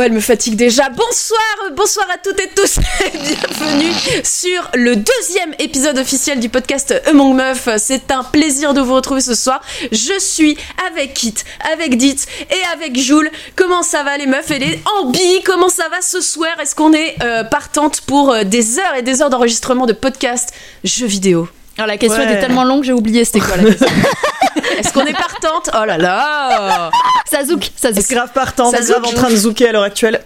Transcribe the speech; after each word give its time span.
Elle 0.00 0.12
me 0.12 0.20
fatigue 0.20 0.56
déjà. 0.56 0.88
Bonsoir, 0.88 1.40
bonsoir 1.76 2.06
à 2.12 2.16
toutes 2.16 2.40
et 2.40 2.48
tous. 2.54 2.78
Bienvenue 3.12 3.92
sur 4.24 4.70
le 4.74 4.96
deuxième 4.96 5.54
épisode 5.58 5.98
officiel 5.98 6.40
du 6.40 6.48
podcast 6.48 6.94
Among 7.06 7.34
Meuf. 7.34 7.68
C'est 7.76 8.10
un 8.10 8.24
plaisir 8.24 8.72
de 8.72 8.80
vous 8.80 8.94
retrouver 8.94 9.20
ce 9.20 9.34
soir. 9.34 9.60
Je 9.90 10.18
suis 10.18 10.56
avec 10.90 11.14
Kit, 11.14 11.34
avec 11.72 11.98
Dit 11.98 12.16
et 12.50 12.72
avec 12.74 12.98
Joule. 12.98 13.30
Comment 13.54 13.82
ça 13.82 14.02
va 14.02 14.16
les 14.16 14.26
meufs 14.26 14.50
et 14.50 14.58
les 14.58 14.80
ambi? 14.98 15.42
Comment 15.44 15.68
ça 15.68 15.88
va 15.90 16.00
ce 16.00 16.20
soir? 16.20 16.52
Est-ce 16.60 16.74
qu'on 16.74 16.94
est, 16.94 17.16
euh, 17.22 17.44
partante 17.44 18.00
pour 18.00 18.30
euh, 18.32 18.44
des 18.44 18.78
heures 18.78 18.94
et 18.96 19.02
des 19.02 19.20
heures 19.20 19.30
d'enregistrement 19.30 19.86
de 19.86 19.92
podcast 19.92 20.54
jeux 20.84 21.06
vidéo? 21.06 21.48
Alors 21.78 21.86
la 21.88 21.96
question 21.96 22.18
Ouais. 22.20 22.30
était 22.30 22.40
tellement 22.40 22.64
longue, 22.64 22.84
j'ai 22.84 22.92
oublié 22.92 23.24
c'était 23.24 23.40
quoi 23.40 23.56
la 23.56 23.64
question. 23.64 23.86
Est-ce 24.78 24.92
qu'on 24.92 25.04
est 25.06 25.12
partante? 25.12 25.70
Oh 25.74 25.84
là 25.84 25.96
là 25.98 26.90
ça 27.30 27.44
zouk, 27.44 27.70
ça 27.76 27.92
zouk. 27.92 28.02
C'est 28.06 28.14
grave 28.14 28.30
partant, 28.34 28.70
Ça 28.70 28.78
c'est 28.82 28.92
grave 28.92 29.04
zouk. 29.04 29.12
en 29.12 29.16
train 29.16 29.30
de 29.30 29.36
zouker 29.36 29.68
à 29.68 29.72
l'heure 29.72 29.82
actuelle? 29.82 30.20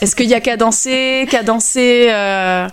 Est-ce 0.00 0.14
qu'il 0.14 0.26
y 0.26 0.34
a 0.34 0.40
qu'à 0.40 0.56
danser 0.56 1.26
Qu'à 1.30 1.42
danser 1.42 2.08
euh, 2.10 2.68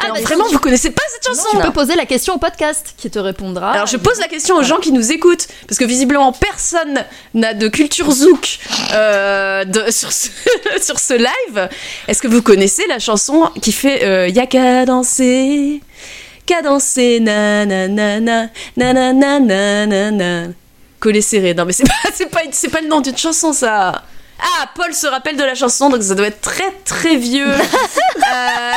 alors, 0.00 0.14
bah, 0.14 0.22
vraiment, 0.22 0.44
tu- 0.46 0.52
vous 0.52 0.58
connaissez 0.60 0.90
pas 0.90 1.02
cette 1.12 1.26
chanson? 1.26 1.48
Tu 1.50 1.58
peux 1.58 1.72
poser 1.72 1.96
la 1.96 2.06
question 2.06 2.34
au 2.34 2.38
podcast 2.38 2.94
qui 2.96 3.10
te 3.10 3.18
répondra. 3.18 3.72
Alors 3.72 3.86
je 3.88 3.96
pose 3.96 4.18
la 4.20 4.28
question 4.28 4.54
aux 4.56 4.62
gens 4.62 4.76
qui 4.78 4.92
nous 4.92 5.10
écoutent, 5.10 5.48
parce 5.66 5.76
que 5.76 5.84
visiblement 5.84 6.30
personne 6.32 7.04
n'a 7.34 7.52
de 7.52 7.66
culture 7.66 8.08
zouk 8.12 8.58
euh, 8.94 9.64
de- 9.64 9.90
sur, 9.90 10.12
ce, 10.12 10.28
sur 10.80 11.00
ce 11.00 11.14
live. 11.14 11.68
Est-ce 12.06 12.22
que 12.22 12.28
vous 12.28 12.42
connaissez 12.42 12.86
la 12.88 13.00
chanson 13.00 13.50
qui 13.60 13.72
fait 13.72 14.04
euh, 14.04 14.28
Y'a 14.28 14.46
qu'à 14.46 14.84
danser, 14.86 15.82
qu'à 16.48 16.62
danser, 16.62 17.20
nanana, 17.20 18.48
nanana, 18.76 19.38
nanana. 19.38 20.48
Coller 20.98 21.20
serré, 21.20 21.52
non 21.52 21.66
mais 21.66 21.72
c'est 21.72 21.84
pas, 21.86 22.10
c'est 22.14 22.30
pas, 22.30 22.40
c'est 22.50 22.68
pas 22.70 22.80
le 22.80 22.88
nom 22.88 23.00
d'une 23.00 23.16
chanson 23.16 23.52
ça 23.52 24.02
ah, 24.40 24.70
Paul 24.76 24.94
se 24.94 25.08
rappelle 25.08 25.36
de 25.36 25.42
la 25.42 25.56
chanson, 25.56 25.90
donc 25.90 26.00
ça 26.00 26.14
doit 26.14 26.28
être 26.28 26.40
très 26.40 26.70
très 26.84 27.16
vieux. 27.16 27.50
Euh, 28.30 28.72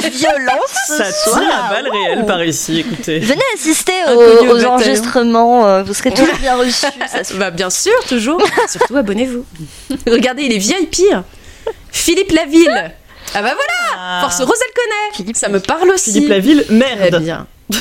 la 0.00 0.08
violence 0.08 0.76
Ça 0.86 1.10
tire 1.10 1.40
la 1.40 1.68
balle 1.70 1.86
wow. 1.86 1.92
réelle 1.92 2.26
par 2.26 2.44
ici, 2.44 2.80
écoutez. 2.80 3.18
Venez 3.18 3.42
assister 3.54 3.92
aux, 4.14 4.64
enregistrements, 4.64 5.66
euh, 5.66 5.82
vous 5.82 5.92
serez 5.92 6.12
toujours 6.12 6.36
bien 6.40 6.54
reçus. 6.54 6.86
Bah, 7.34 7.50
bien 7.50 7.68
sûr, 7.68 7.92
toujours. 8.08 8.40
Surtout 8.68 8.96
abonnez-vous. 8.96 9.44
Regardez, 10.06 10.44
il 10.44 10.52
est 10.52 10.58
vieil 10.58 10.86
pire. 10.86 11.24
Philippe 11.90 12.30
Laville 12.30 12.92
ah 13.34 13.42
bah 13.42 13.54
voilà 13.54 13.96
Ah. 13.96 14.18
Force 14.22 14.40
Rose, 14.40 14.58
elle 14.66 14.74
connaît. 14.74 15.14
Philippe. 15.16 15.36
Ça 15.36 15.48
me 15.48 15.60
parle 15.60 15.90
aussi. 15.90 16.12
Philippe 16.12 16.28
Laville, 16.30 16.64
Très 16.64 16.74
merde. 16.74 17.22
bien. 17.22 17.46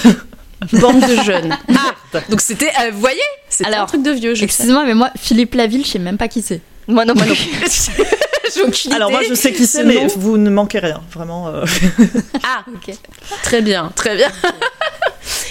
Bande 0.73 0.99
de 1.07 1.23
jeunes. 1.23 1.57
Ah, 1.69 1.93
donc 2.29 2.41
c'était, 2.41 2.69
euh, 2.81 2.91
vous 2.91 2.99
voyez, 2.99 3.19
c'était 3.49 3.69
un 3.69 3.73
Alors, 3.73 3.87
truc 3.87 4.03
de 4.03 4.11
vieux. 4.11 4.33
Je 4.35 4.39
sais. 4.39 4.45
Excusez-moi, 4.45 4.83
mais 4.85 4.93
moi, 4.93 5.09
Philippe 5.17 5.55
Laville, 5.55 5.85
je 5.85 5.91
sais 5.91 5.99
même 5.99 6.17
pas 6.17 6.27
qui 6.27 6.41
c'est. 6.41 6.59
Moi 6.87 7.05
non. 7.05 7.13
J'ai 8.55 8.63
aucune 8.63 8.93
Alors 8.93 9.11
moi 9.11 9.21
je 9.27 9.35
sais 9.35 9.53
qui 9.53 9.67
c'est, 9.67 9.81
Ce 9.81 9.85
mais 9.85 9.93
nom. 9.95 10.07
vous 10.17 10.37
ne 10.37 10.49
manquez 10.49 10.79
rien, 10.79 11.01
vraiment. 11.13 11.47
euh. 11.49 11.65
Ah, 12.43 12.63
Ok. 12.67 12.95
très 13.43 13.61
bien, 13.61 13.91
très 13.95 14.15
bien. 14.15 14.29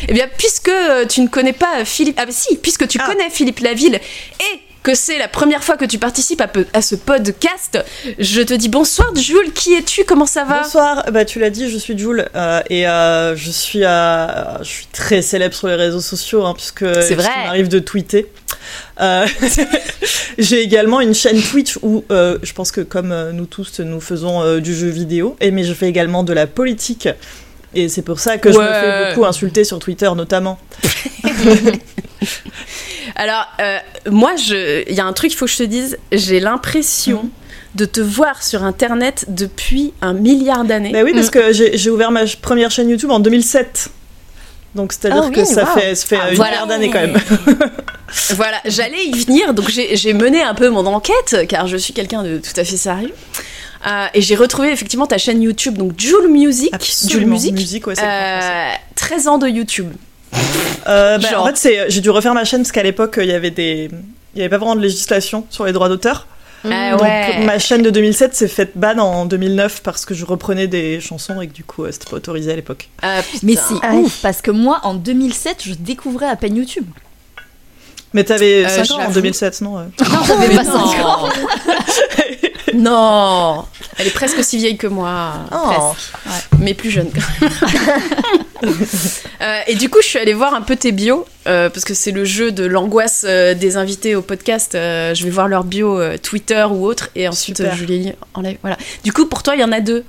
eh 0.08 0.12
bien, 0.12 0.26
puisque 0.36 0.68
euh, 0.68 1.06
tu 1.06 1.20
ne 1.20 1.28
connais 1.28 1.52
pas 1.52 1.84
Philippe, 1.84 2.18
ah 2.20 2.26
bah 2.26 2.32
si, 2.34 2.56
puisque 2.56 2.88
tu 2.88 2.98
Ah. 3.00 3.06
connais 3.06 3.30
Philippe 3.30 3.60
Laville 3.60 3.94
et 3.94 4.60
que 4.82 4.94
c'est 4.94 5.18
la 5.18 5.28
première 5.28 5.64
fois 5.64 5.76
que 5.76 5.84
tu 5.84 5.98
participes 5.98 6.42
à, 6.72 6.82
ce 6.82 6.94
podcast, 6.94 7.78
je 8.18 8.40
te 8.42 8.54
dis 8.54 8.68
bonsoir 8.68 9.14
Jules, 9.14 9.52
qui 9.52 9.74
es-tu? 9.74 10.04
Comment 10.04 10.26
ça 10.26 10.44
va? 10.44 10.62
Bonsoir, 10.62 11.04
bah 11.12 11.24
tu 11.24 11.38
l'as 11.38 11.50
dit, 11.50 11.70
je 11.70 11.78
suis 11.78 11.96
Jules 11.98 12.28
euh, 12.34 12.62
et 12.70 12.86
euh, 12.86 13.36
je 13.36 13.50
suis 13.50 13.84
euh, 13.84 14.58
je 14.60 14.68
suis 14.68 14.86
très 14.86 15.22
célèbre 15.22 15.54
sur 15.54 15.68
les 15.68 15.74
réseaux 15.74 16.00
sociaux 16.00 16.44
hein, 16.44 16.54
puisque 16.54 16.80
C'est 16.80 17.14
vrai. 17.14 17.24
puisqu'il 17.24 17.44
m'arrive 17.44 17.68
de 17.68 17.78
tweeter. 17.78 18.26
J'ai 20.38 20.60
également 20.62 21.00
une 21.00 21.14
chaîne 21.14 21.40
Twitch 21.40 21.78
où 21.82 22.04
je 22.10 22.52
pense 22.52 22.72
que 22.72 22.80
comme 22.80 23.30
nous 23.32 23.46
tous 23.46 23.80
nous 23.80 24.00
faisons 24.00 24.58
du 24.58 24.74
jeu 24.74 24.88
vidéo 24.88 25.36
et 25.40 25.50
mais 25.50 25.64
je 25.64 25.72
fais 25.72 25.88
également 25.88 26.22
de 26.22 26.32
la 26.32 26.46
politique 26.46 27.08
et 27.74 27.88
c'est 27.88 28.02
pour 28.02 28.18
ça 28.20 28.38
que 28.38 28.50
je 28.52 28.58
me 28.58 28.64
fais 28.64 29.08
beaucoup 29.14 29.26
insulter 29.26 29.64
sur 29.64 29.78
Twitter 29.78 30.10
notamment. 30.16 30.58
Alors, 33.16 33.46
euh, 33.60 33.78
moi, 34.10 34.32
il 34.88 34.94
y 34.94 35.00
a 35.00 35.04
un 35.04 35.12
truc, 35.12 35.32
il 35.32 35.36
faut 35.36 35.46
que 35.46 35.50
je 35.50 35.58
te 35.58 35.62
dise, 35.64 35.98
j'ai 36.12 36.40
l'impression 36.40 37.22
Mhm. 37.24 37.30
de 37.74 37.84
te 37.84 38.00
voir 38.00 38.42
sur 38.42 38.62
Internet 38.64 39.24
depuis 39.28 39.92
un 40.02 40.12
milliard 40.12 40.64
d'années. 40.64 40.92
Bah 40.92 41.00
oui 41.04 41.12
parce 41.14 41.30
que 41.30 41.52
j'ai 41.52 41.90
ouvert 41.90 42.10
ma 42.10 42.24
première 42.40 42.70
chaîne 42.70 42.88
YouTube 42.88 43.10
en 43.10 43.20
2007. 43.20 43.88
Donc 44.74 44.92
c'est-à-dire 44.92 45.24
Ah 45.26 45.30
que 45.30 45.40
oui, 45.40 45.46
ça 45.46 45.64
wow. 45.64 45.80
fait, 45.80 45.94
ça 45.94 46.06
fait 46.06 46.18
Ah, 46.20 46.30
une 46.30 46.36
voilà. 46.36 46.50
milliard 46.52 46.66
d'années 46.66 46.90
quand 46.90 47.00
même. 47.00 47.16
Voilà, 48.36 48.56
j'allais 48.64 49.04
y 49.04 49.12
venir, 49.26 49.52
donc 49.52 49.68
j'ai 49.68 50.12
mené 50.14 50.40
un 50.42 50.54
peu 50.54 50.70
mon 50.70 50.86
enquête, 50.86 51.44
car 51.46 51.66
je 51.66 51.76
suis 51.76 51.92
quelqu'un 51.92 52.22
de 52.22 52.38
tout 52.38 52.58
à 52.58 52.64
fait 52.64 52.78
sérieux. 52.78 53.12
Euh, 53.86 54.06
et 54.14 54.20
j'ai 54.22 54.34
retrouvé 54.34 54.70
effectivement 54.72 55.06
ta 55.06 55.18
chaîne 55.18 55.40
YouTube, 55.42 55.78
donc 55.78 55.92
Joule 55.98 56.28
Music. 56.28 56.70
Joule 56.70 56.74
Absolument. 56.74 57.32
Music. 57.34 57.52
Musique, 57.54 57.86
ouais. 57.86 57.94
Euh, 58.02 58.70
13 58.96 59.28
ans 59.28 59.38
de 59.38 59.46
YouTube. 59.48 59.92
Euh, 60.88 61.18
bah, 61.18 61.28
Genre. 61.30 61.42
En 61.42 61.46
fait, 61.46 61.56
c'est- 61.56 61.90
j'ai 61.90 62.00
dû 62.00 62.10
refaire 62.10 62.34
ma 62.34 62.44
chaîne 62.44 62.60
parce 62.62 62.72
qu'à 62.72 62.82
l'époque, 62.82 63.18
il 63.22 63.28
y 63.28 63.32
avait 63.32 63.50
des, 63.50 63.88
il 64.34 64.38
y 64.38 64.42
avait 64.42 64.48
pas 64.48 64.58
vraiment 64.58 64.74
de 64.76 64.80
législation 64.80 65.46
sur 65.50 65.64
les 65.64 65.72
droits 65.72 65.88
d'auteur. 65.88 66.26
Ah 66.64 66.90
Donc 66.90 67.02
ouais. 67.02 67.44
ma 67.44 67.60
chaîne 67.60 67.82
de 67.82 67.90
2007 67.90 68.34
s'est 68.34 68.48
faite 68.48 68.72
ban 68.74 68.98
en 68.98 69.26
2009 69.26 69.80
parce 69.84 70.04
que 70.04 70.12
je 70.12 70.24
reprenais 70.24 70.66
des 70.66 71.00
chansons 71.00 71.40
et 71.40 71.46
que 71.46 71.52
du 71.52 71.62
coup, 71.62 71.84
euh, 71.84 71.92
c'était 71.92 72.10
pas 72.10 72.16
autorisé 72.16 72.50
à 72.52 72.56
l'époque. 72.56 72.88
Mais 73.44 73.54
c'est 73.54 73.74
Ah 73.80 73.94
ouf, 73.94 74.18
parce 74.22 74.42
que 74.42 74.50
moi, 74.50 74.80
en 74.82 74.94
2007, 74.94 75.58
je 75.64 75.74
découvrais 75.74 76.26
à 76.26 76.34
peine 76.34 76.56
YouTube. 76.56 76.86
Mais 78.12 78.24
t'avais 78.24 78.64
Euh, 78.64 78.68
5 78.68 78.90
ans 78.90 78.96
en 78.96 79.00
j'avoue. 79.02 79.14
2007, 79.14 79.60
non 79.60 79.78
euh 79.78 79.82
Non, 80.00 80.18
j'avais 80.26 80.56
pas 80.56 80.64
non. 80.64 80.86
5 80.90 81.04
ans. 81.06 81.28
Non, 82.74 83.64
elle 83.96 84.06
est 84.06 84.14
presque 84.14 84.38
aussi 84.38 84.58
vieille 84.58 84.76
que 84.76 84.86
moi. 84.86 85.32
Oh. 85.52 85.92
Mais 86.58 86.74
plus 86.74 86.90
jeune. 86.90 87.10
quand 87.12 87.20
même. 87.40 87.50
Euh, 89.40 89.60
et 89.68 89.76
du 89.76 89.88
coup, 89.88 90.00
je 90.02 90.08
suis 90.08 90.18
allée 90.18 90.34
voir 90.34 90.52
un 90.52 90.62
peu 90.62 90.74
tes 90.74 90.90
bios 90.90 91.24
euh, 91.46 91.70
parce 91.70 91.84
que 91.84 91.94
c'est 91.94 92.10
le 92.10 92.24
jeu 92.24 92.50
de 92.50 92.64
l'angoisse 92.64 93.24
euh, 93.26 93.54
des 93.54 93.76
invités 93.76 94.16
au 94.16 94.20
podcast. 94.20 94.70
Je 94.74 95.22
vais 95.22 95.30
voir 95.30 95.46
leur 95.46 95.62
bio 95.62 96.00
Twitter 96.18 96.66
ou 96.68 96.84
autre 96.84 97.08
et 97.14 97.28
ensuite 97.28 97.62
je 97.76 97.84
les 97.84 97.98
lis 97.98 98.12
en 98.34 98.40
live. 98.40 98.58
Voilà. 98.62 98.76
Du 99.04 99.12
coup, 99.12 99.26
pour 99.26 99.44
toi, 99.44 99.54
il 99.54 99.60
y 99.60 99.64
en 99.64 99.70
a 99.70 99.78
deux. 99.80 100.04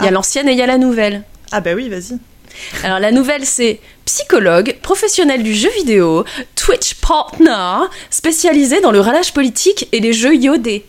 Il 0.00 0.04
y 0.04 0.06
a 0.06 0.08
Ah. 0.08 0.12
l'ancienne 0.12 0.48
et 0.48 0.52
il 0.52 0.58
y 0.58 0.62
a 0.62 0.66
la 0.66 0.78
nouvelle. 0.78 1.24
Ah 1.52 1.60
bah 1.60 1.74
oui, 1.74 1.90
vas-y. 1.90 2.18
Alors 2.84 3.00
la 3.00 3.12
nouvelle 3.12 3.44
c'est 3.44 3.80
psychologue, 4.06 4.76
professionnel 4.80 5.42
du 5.42 5.52
jeu 5.52 5.68
vidéo, 5.76 6.24
Twitch 6.56 6.94
partner, 6.94 7.86
spécialisé 8.10 8.80
dans 8.80 8.92
le 8.92 9.00
ralage 9.00 9.34
politique 9.34 9.88
et 9.92 10.00
les 10.00 10.14
jeux 10.14 10.34
iodés. 10.36 10.86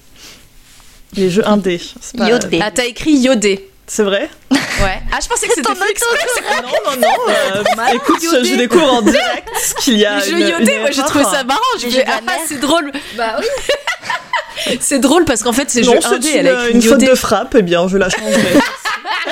Les 1.18 1.30
jeux 1.30 1.48
indés. 1.48 1.82
c'est 2.02 2.18
pas- 2.18 2.28
Iodé. 2.30 2.60
Ah 2.64 2.72
t'as 2.72 2.86
écrit 2.86 3.12
iodé. 3.12 3.70
C'est 3.88 4.04
vrai 4.04 4.30
Ouais. 4.52 5.00
Ah 5.14 5.20
je 5.24 5.28
pensais 5.28 5.48
que 5.48 5.54
c'était 5.56 5.76
fait 5.76 5.92
exprès. 5.92 6.18
Non, 6.64 6.92
non, 6.92 7.02
non. 7.02 7.08
euh, 7.30 7.94
écoute, 7.94 8.18
je, 8.22 8.44
je 8.44 8.56
découvre 8.56 8.92
en 8.96 9.02
direct 9.04 9.48
ce 9.64 9.74
qu'il 9.76 9.98
y 9.98 10.06
a. 10.06 10.18
Les 10.20 10.24
jeux 10.26 10.32
une- 10.40 10.48
iodés, 10.48 10.74
une 10.76 10.82
moi 10.82 10.92
j'ai 10.92 11.04
trouvé 11.04 11.24
ça 11.24 11.44
marrant. 11.44 11.60
Je 11.82 11.90
jeux 11.90 12.02
ah, 12.08 12.20
c'est 12.48 12.60
drôle. 12.60 12.92
Bah 13.18 13.36
oui. 13.40 13.46
C'est 14.80 15.00
drôle 15.00 15.26
parce 15.26 15.44
qu'en 15.44 15.52
fait 15.52 15.70
c'est 15.70 15.84
c'est 15.84 16.06
indés. 16.06 16.30
une, 16.32 16.38
Elle 16.38 16.48
a 16.48 16.64
écrit 16.70 16.74
une 16.76 16.82
faute 16.82 17.02
de 17.02 17.14
frappe, 17.14 17.56
eh 17.60 17.62
bien, 17.62 17.88
je 17.90 17.98
la 17.98 18.10
changerai. 18.10 18.54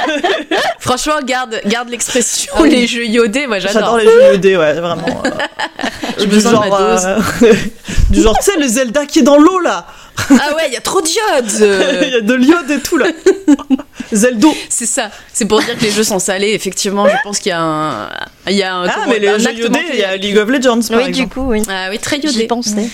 Franchement, 0.80 1.14
garde, 1.24 1.62
garde 1.66 1.90
l'expression 1.90 2.52
Ah 2.56 2.62
oui. 2.62 2.70
les 2.70 2.88
jeux 2.88 3.06
iodés. 3.06 3.48
Moi 3.48 3.60
J'adore 3.60 3.74
j'adore. 3.82 3.98
les 3.98 4.06
jeux 4.06 4.34
iodés, 4.34 4.58
ouais, 4.58 4.74
vraiment. 4.74 5.24
euh, 5.26 5.30
J'ai 6.18 6.26
du 6.26 6.36
besoin 6.36 6.52
de 6.52 6.56
genre, 6.58 6.70
ma 6.70 6.78
dose. 6.96 7.06
euh, 7.06 7.54
du 8.10 8.22
genre, 8.22 8.38
tu 8.38 8.52
sais, 8.52 8.58
le 8.60 8.68
Zelda 8.68 9.06
qui 9.06 9.20
est 9.20 9.24
dans 9.24 9.38
l'eau 9.38 9.60
là. 9.60 9.88
Ah 10.30 10.56
ouais, 10.56 10.64
il 10.68 10.74
y 10.74 10.78
a 10.78 10.82
trop 10.82 11.02
d'iode. 11.02 11.52
Il 12.04 12.10
y 12.10 12.16
a 12.16 12.22
de 12.22 12.34
l'iode 12.34 12.70
et 12.72 12.80
tout 12.80 12.98
là. 12.98 13.08
Zeldo. 14.14 14.54
C'est 14.70 14.86
ça. 14.86 15.10
C'est 15.34 15.46
pour 15.46 15.60
dire 15.62 15.78
que 15.78 15.84
les 15.84 15.92
jeux 15.92 16.04
sont 16.04 16.20
salés. 16.20 16.52
Effectivement, 16.54 17.08
je 17.08 17.16
pense 17.24 17.40
qu'il 17.40 17.50
y 17.50 17.54
a 17.54 17.62
un, 17.62 18.10
il 18.48 18.56
y 18.56 18.64
a 18.64 18.76
un, 18.76 18.86
Ah, 18.88 18.92
comment- 18.96 19.08
mais 19.08 19.20
les 19.20 19.28
un 19.28 19.38
jeux 19.38 19.54
iodés, 19.54 19.80
il 19.94 20.00
y 20.00 20.04
a 20.04 20.16
League 20.16 20.38
of 20.38 20.50
Legends 20.50 20.80
par 20.90 21.00
Oui, 21.04 21.12
du 21.12 21.28
coup, 21.28 21.42
oui. 21.48 21.62
Ah 21.68 21.88
oui, 21.90 22.00
très 22.00 22.20
J'y 22.22 22.28
iodé. 22.28 22.48
pensais. 22.48 22.88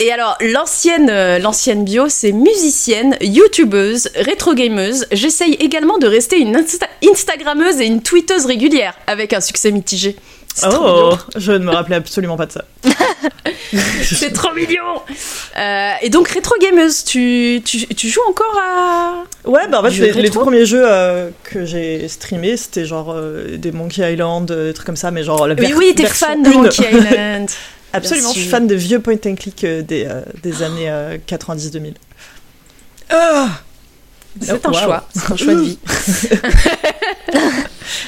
Et 0.00 0.10
alors, 0.12 0.38
l'ancienne, 0.40 1.10
euh, 1.10 1.38
l'ancienne 1.38 1.84
bio, 1.84 2.08
c'est 2.08 2.32
musicienne, 2.32 3.16
youtubeuse, 3.20 4.08
rétro-gameuse. 4.14 5.06
J'essaye 5.12 5.54
également 5.54 5.98
de 5.98 6.06
rester 6.06 6.38
une 6.38 6.56
Insta- 6.56 6.86
Instagrammeuse 7.04 7.80
et 7.80 7.86
une 7.86 8.00
tweeteuse 8.00 8.46
régulière, 8.46 8.94
avec 9.06 9.32
un 9.32 9.40
succès 9.40 9.70
mitigé. 9.70 10.16
C'est 10.54 10.66
Oh, 10.70 11.14
je 11.36 11.52
ne 11.52 11.64
me 11.64 11.70
rappelais 11.70 11.96
absolument 11.96 12.36
pas 12.36 12.46
de 12.46 12.52
ça. 12.52 12.64
C'est 14.02 14.32
trop 14.32 14.52
mignon 14.52 15.00
Euh, 15.58 15.92
Et 16.02 16.10
donc, 16.10 16.28
rétro-gameuse, 16.28 17.04
tu, 17.04 17.62
tu, 17.64 17.86
tu 17.86 18.08
joues 18.08 18.20
encore 18.28 18.54
à... 18.62 19.24
Ouais, 19.48 19.66
bah 19.68 19.80
en 19.80 19.84
fait, 19.84 19.90
les, 19.90 19.98
les 20.12 20.20
rétro 20.22 20.40
tout 20.40 20.44
premiers 20.44 20.66
jeux 20.66 20.84
euh, 20.86 21.30
que 21.42 21.64
j'ai 21.64 22.06
streamés, 22.08 22.56
c'était 22.56 22.84
genre 22.84 23.12
euh, 23.12 23.56
des 23.56 23.72
Monkey 23.72 24.12
Island, 24.12 24.50
euh, 24.50 24.68
des 24.68 24.74
trucs 24.74 24.86
comme 24.86 24.96
ça, 24.96 25.10
mais 25.10 25.24
genre 25.24 25.46
la 25.46 25.54
Oui, 25.54 25.72
oui, 25.76 25.94
t'es 25.96 26.02
version 26.02 26.26
fan 26.26 26.42
de 26.42 26.48
1. 26.50 26.52
Monkey 26.52 26.90
Island. 26.92 27.48
Absolument, 27.94 28.32
je 28.32 28.38
suis 28.40 28.48
fan 28.48 28.66
des 28.66 28.76
vieux 28.76 29.00
point 29.00 29.16
and 29.26 29.34
click 29.36 29.64
euh, 29.64 29.82
des, 29.82 30.06
euh, 30.06 30.20
des 30.42 30.62
années 30.62 30.90
90-2000. 31.26 31.94
C'est 34.40 34.66
un 34.66 34.70
Wow. 34.70 34.78
choix, 34.78 35.08
c'est 35.14 35.32
un 35.32 35.36
choix 35.36 35.54
de 35.54 35.60
vie. 35.60 35.78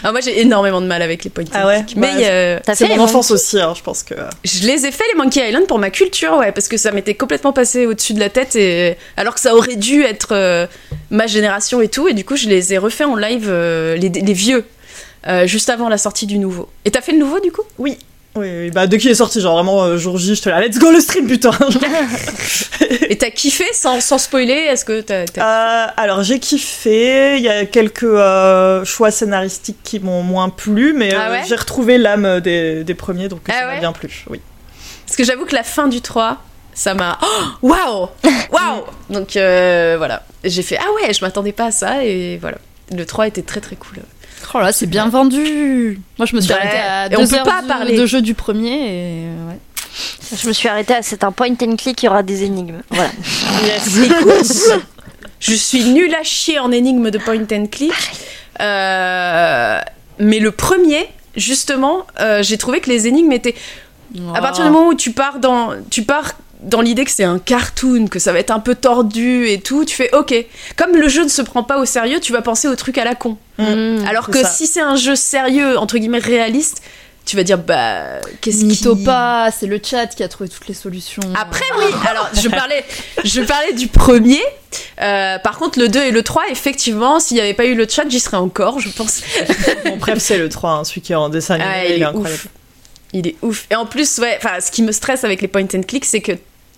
Ah, 0.02 0.12
moi, 0.12 0.20
j'ai 0.20 0.40
énormément 0.40 0.80
de 0.80 0.86
mal 0.86 1.02
avec 1.02 1.24
les 1.24 1.30
point 1.30 1.44
and 1.44 1.48
Ah 1.54 1.66
ouais 1.66 1.84
click. 1.84 1.96
Mais 1.96 2.14
Bah, 2.14 2.22
euh, 2.26 2.60
C'est 2.74 2.88
mon 2.96 3.02
enfance 3.04 3.30
aussi, 3.30 3.58
hein, 3.60 3.72
je 3.76 3.82
pense 3.82 4.02
que. 4.02 4.14
je 4.44 4.66
les 4.66 4.86
ai 4.86 4.90
fait 4.92 5.04
les 5.12 5.18
Monkey 5.18 5.46
Island 5.48 5.66
pour 5.66 5.78
ma 5.78 5.90
culture, 5.90 6.36
ouais, 6.38 6.52
parce 6.52 6.68
que 6.68 6.76
ça 6.76 6.90
m'était 6.92 7.14
complètement 7.14 7.52
passé 7.52 7.86
au-dessus 7.86 8.14
de 8.14 8.20
la 8.20 8.28
tête, 8.30 8.54
et 8.56 8.96
alors 9.16 9.34
que 9.34 9.40
ça 9.40 9.54
aurait 9.54 9.76
dû 9.76 10.02
être 10.02 10.28
euh, 10.32 10.66
ma 11.10 11.26
génération 11.26 11.80
et 11.80 11.88
tout, 11.88 12.08
et 12.08 12.14
du 12.14 12.24
coup, 12.24 12.36
je 12.36 12.48
les 12.48 12.72
ai 12.74 12.78
refaits 12.78 13.06
en 13.06 13.16
live, 13.16 13.46
euh, 13.48 13.96
les, 13.96 14.08
les 14.08 14.32
vieux, 14.32 14.64
euh, 15.26 15.46
juste 15.46 15.68
avant 15.70 15.88
la 15.88 15.98
sortie 15.98 16.26
du 16.26 16.38
nouveau. 16.38 16.68
Et 16.84 16.90
t'as 16.90 17.00
fait 17.00 17.12
le 17.12 17.18
nouveau 17.18 17.40
du 17.40 17.50
coup? 17.50 17.62
Oui. 17.78 17.98
Oui, 18.36 18.48
oui, 18.50 18.70
bah 18.72 18.88
dès 18.88 18.98
qu'il 18.98 19.10
est 19.10 19.14
sorti, 19.14 19.40
genre 19.40 19.54
vraiment 19.54 19.84
euh, 19.84 19.96
jour 19.96 20.18
J, 20.18 20.34
je 20.34 20.42
te 20.42 20.48
la 20.48 20.60
let's 20.60 20.78
go 20.78 20.90
le 20.90 20.98
stream, 21.00 21.28
putain! 21.28 21.52
Et 23.08 23.16
t'as 23.16 23.30
kiffé 23.30 23.64
sans, 23.72 24.00
sans 24.00 24.18
spoiler 24.18 24.52
Est-ce 24.54 24.84
que 24.84 25.00
t'as. 25.02 25.24
t'as- 25.26 25.86
Euh, 25.86 25.86
alors 25.96 26.22
j'ai 26.24 26.40
kiffé, 26.40 27.36
il 27.36 27.42
y 27.42 27.48
a 27.48 27.64
quelques 27.64 28.02
euh, 28.02 28.84
choix 28.84 29.10
scénaristiques 29.12 29.78
qui 29.84 30.00
m'ont 30.00 30.22
moins 30.24 30.48
plu, 30.48 30.92
mais 30.94 31.14
Ah 31.14 31.28
euh, 31.28 31.32
ouais 31.32 31.42
j'ai 31.48 31.54
retrouvé 31.54 31.96
l'âme 31.96 32.40
des, 32.40 32.82
des 32.82 32.94
premiers, 32.94 33.28
donc 33.28 33.42
Ah 33.48 33.52
ça 33.52 33.66
m'a 33.66 33.78
bien 33.78 33.92
plu. 33.92 34.24
Oui. 34.28 34.40
Parce 35.06 35.16
que 35.16 35.22
j'avoue 35.24 35.44
que 35.44 35.54
la 35.54 35.62
fin 35.62 35.86
du 35.86 36.00
3, 36.00 36.42
ça 36.74 36.94
m'a. 36.94 37.18
Oh, 37.62 37.68
Waouh 37.68 38.08
Waouh 38.50 38.82
Donc 39.10 39.30
voilà. 39.34 40.24
J'ai 40.42 40.62
fait 40.62 40.78
Ah 40.80 40.90
ouais, 40.96 41.12
je 41.14 41.24
m'attendais 41.24 41.52
pas 41.52 41.66
à 41.66 41.70
ça, 41.70 42.04
et 42.04 42.38
voilà. 42.38 42.58
Le 42.92 43.06
3 43.06 43.28
était 43.28 43.42
très 43.42 43.60
très 43.60 43.76
cool. 43.76 43.98
Oh 44.54 44.60
là, 44.60 44.72
c'est 44.72 44.86
bien 44.86 45.08
vendu. 45.08 45.98
Moi, 46.18 46.26
je 46.26 46.36
me 46.36 46.40
suis 46.40 46.52
Ouais. 46.52 46.58
arrêtée 46.60 46.76
à 46.78 47.06
Et 47.12 47.16
on 47.16 47.20
deux 47.22 47.28
peut 47.28 47.36
heures 47.38 47.44
pas 47.44 47.62
de, 47.62 47.66
parler. 47.66 47.96
de 47.96 48.06
jeu 48.06 48.22
du 48.22 48.34
premier 48.34 48.70
et 48.70 49.26
euh, 49.26 49.48
ouais. 49.50 49.58
Je 50.40 50.46
me 50.48 50.52
suis 50.52 50.68
arrêtée 50.68 50.94
à 50.94 51.02
c'est 51.02 51.24
un 51.24 51.32
point 51.32 51.48
and 51.62 51.76
click, 51.76 52.02
il 52.02 52.06
y 52.06 52.08
aura 52.08 52.22
des 52.22 52.44
énigmes. 52.44 52.80
Voilà. 52.90 53.10
Je 55.40 55.54
suis 55.54 55.84
nulle 55.84 56.14
à 56.14 56.22
chier 56.22 56.58
en 56.58 56.72
énigme 56.72 57.10
de 57.10 57.18
point 57.18 57.38
and 57.52 57.66
click. 57.70 57.92
Euh, 58.60 59.80
mais 60.18 60.38
le 60.38 60.50
premier, 60.52 61.06
justement, 61.36 62.06
euh, 62.20 62.42
j'ai 62.42 62.56
trouvé 62.56 62.80
que 62.80 62.88
les 62.88 63.06
énigmes 63.06 63.32
étaient. 63.32 63.54
À 64.34 64.40
partir 64.40 64.64
du 64.64 64.70
moment 64.70 64.88
où 64.88 64.94
tu 64.94 65.10
pars 65.10 65.38
dans, 65.40 65.70
tu 65.90 66.02
pars 66.02 66.32
dans 66.64 66.80
l'idée 66.80 67.04
que 67.04 67.10
c'est 67.10 67.24
un 67.24 67.38
cartoon, 67.38 68.08
que 68.08 68.18
ça 68.18 68.32
va 68.32 68.38
être 68.38 68.50
un 68.50 68.60
peu 68.60 68.74
tordu 68.74 69.46
et 69.48 69.60
tout, 69.60 69.84
tu 69.84 69.94
fais 69.94 70.14
ok. 70.14 70.34
Comme 70.76 70.96
le 70.96 71.08
jeu 71.08 71.24
ne 71.24 71.28
se 71.28 71.42
prend 71.42 71.62
pas 71.62 71.78
au 71.78 71.84
sérieux, 71.84 72.20
tu 72.20 72.32
vas 72.32 72.42
penser 72.42 72.68
au 72.68 72.76
truc 72.76 72.98
à 72.98 73.04
la 73.04 73.14
con. 73.14 73.36
Alors 73.58 74.26
c'est 74.26 74.32
que 74.32 74.42
ça. 74.42 74.50
si 74.50 74.66
c'est 74.66 74.80
un 74.80 74.96
jeu 74.96 75.14
sérieux, 75.14 75.78
entre 75.78 75.98
guillemets 75.98 76.18
réaliste, 76.18 76.82
tu 77.24 77.36
vas 77.36 77.42
dire 77.42 77.56
bah 77.58 78.20
qu'est-ce 78.40 78.64
qui 78.66 79.04
pas, 79.04 79.50
c'est 79.50 79.66
le 79.66 79.80
chat 79.82 80.08
qui 80.08 80.22
a 80.22 80.28
trouvé 80.28 80.48
toutes 80.50 80.68
les 80.68 80.74
solutions. 80.74 81.22
après 81.34 81.64
oui, 81.78 81.84
alors 82.08 82.28
je 82.34 82.48
parlais, 82.48 82.84
je 83.24 83.40
parlais 83.40 83.72
du 83.72 83.86
premier. 83.86 84.40
Euh, 85.00 85.38
par 85.38 85.56
contre, 85.58 85.78
le 85.78 85.88
2 85.88 86.02
et 86.02 86.10
le 86.10 86.22
3, 86.22 86.44
effectivement, 86.50 87.20
s'il 87.20 87.36
n'y 87.36 87.40
avait 87.40 87.54
pas 87.54 87.64
eu 87.64 87.74
le 87.74 87.86
chat, 87.88 88.04
j'y 88.08 88.20
serais 88.20 88.36
encore, 88.36 88.80
je 88.80 88.90
pense. 88.90 89.22
Mon 89.86 89.98
préf, 89.98 90.18
c'est 90.18 90.36
le 90.38 90.48
3, 90.48 90.70
hein, 90.70 90.84
celui 90.84 91.00
qui 91.00 91.12
est 91.12 91.16
en 91.16 91.28
dessin 91.28 91.54
animé, 91.54 91.70
Ah, 91.72 91.84
il, 91.84 91.90
il 91.90 91.94
est 91.94 92.00
est 92.00 92.04
incroyable. 92.04 92.34
ouf. 92.42 92.48
Il 93.12 93.26
est 93.28 93.36
ouf. 93.42 93.66
Et 93.70 93.76
en 93.76 93.86
plus, 93.86 94.18
ouais, 94.18 94.36
enfin, 94.36 94.60
ce 94.60 94.70
qui 94.72 94.82
me 94.82 94.90
stresse 94.92 95.22
avec 95.24 95.40
les 95.40 95.48
point 95.48 95.62
and 95.74 95.82
click, 95.86 96.04
c'est 96.04 96.20
que 96.20 96.32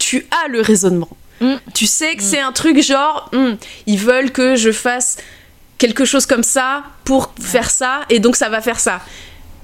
tu 0.07 0.25
as 0.31 0.47
le 0.47 0.61
raisonnement. 0.61 1.09
Mm. 1.41 1.55
Tu 1.75 1.87
sais 1.87 2.15
que 2.15 2.23
c'est 2.23 2.39
un 2.39 2.53
truc 2.53 2.81
genre, 2.81 3.29
hmm, 3.33 3.55
ils 3.89 3.99
veulent 3.99 4.31
que 4.31 4.55
je 4.55 4.71
fasse 4.71 5.17
quelque 5.79 6.05
chose 6.05 6.27
comme 6.27 6.45
ça 6.45 6.85
pour 7.03 7.35
faire 7.41 7.69
ça, 7.69 8.03
et 8.09 8.21
donc 8.21 8.37
ça 8.37 8.49
va 8.49 8.61
faire 8.61 8.79
ça. 8.79 9.01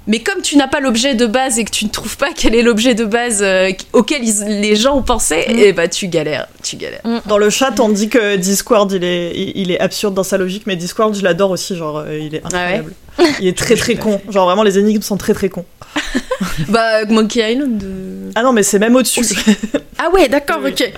Mais 0.08 0.19
comme 0.20 0.43
tu 0.43 0.56
n'as 0.56 0.66
pas 0.66 0.81
l'objet 0.81 1.14
de 1.14 1.26
base 1.26 1.58
et 1.58 1.64
que 1.64 1.70
tu 1.70 1.84
ne 1.84 1.90
trouves 1.90 2.16
pas 2.16 2.31
quel 2.37 2.54
est 2.56 2.62
l'objet 2.62 2.94
de 2.94 3.04
base 3.04 3.40
euh, 3.43 3.70
auquel 3.93 4.25
ils- 4.25 4.60
les 4.60 4.75
gens 4.75 4.96
ont 4.96 5.02
pensé, 5.02 5.44
et 5.49 5.72
bah 5.72 5.87
tu 5.87 6.08
galères, 6.08 6.49
tu 6.62 6.76
galères. 6.76 7.02
Dans 7.26 7.38
le 7.38 7.50
chat, 7.50 7.78
on 7.81 7.88
dit 7.88 8.08
que 8.08 8.37
Discord, 8.37 8.90
il 8.90 9.04
est, 9.04 9.32
il 9.54 9.70
est 9.70 9.78
absurde 9.81 10.14
dans 10.14 10.25
sa 10.25 10.38
logique, 10.38 10.64
mais 10.66 10.75
Discord, 10.76 11.14
je 11.14 11.22
l'adore 11.22 11.50
aussi, 11.50 11.76
genre, 11.76 11.99
euh, 11.99 12.19
il 12.19 12.34
est 12.34 12.44
incroyable. 12.44 12.93
Il 13.40 13.46
est 13.46 13.56
très 13.58 13.76
très 13.76 13.94
con. 13.94 14.22
Genre, 14.31 14.46
vraiment, 14.46 14.62
les 14.62 14.78
énigmes 14.78 15.02
sont 15.02 15.19
très 15.19 15.34
très 15.34 15.50
cons. 15.50 15.66
Bah 16.69 17.05
Monkey 17.05 17.52
Island. 17.52 17.82
euh, 17.84 18.31
Ah 18.34 18.43
non, 18.43 18.52
mais 18.55 18.62
c'est 18.62 18.78
même 18.78 18.96
au-dessus. 18.96 19.22
Ah 19.98 20.08
ouais, 20.10 20.28
d'accord, 20.28 20.60
Oui. 20.64 20.70
ok. 20.70 20.93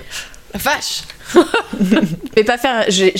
La 0.53 0.59
vache. 0.59 1.03
je 1.35 1.95
vais 2.35 2.43
pas 2.45 2.57
faire. 2.57 2.85
j'ai- 2.87 3.13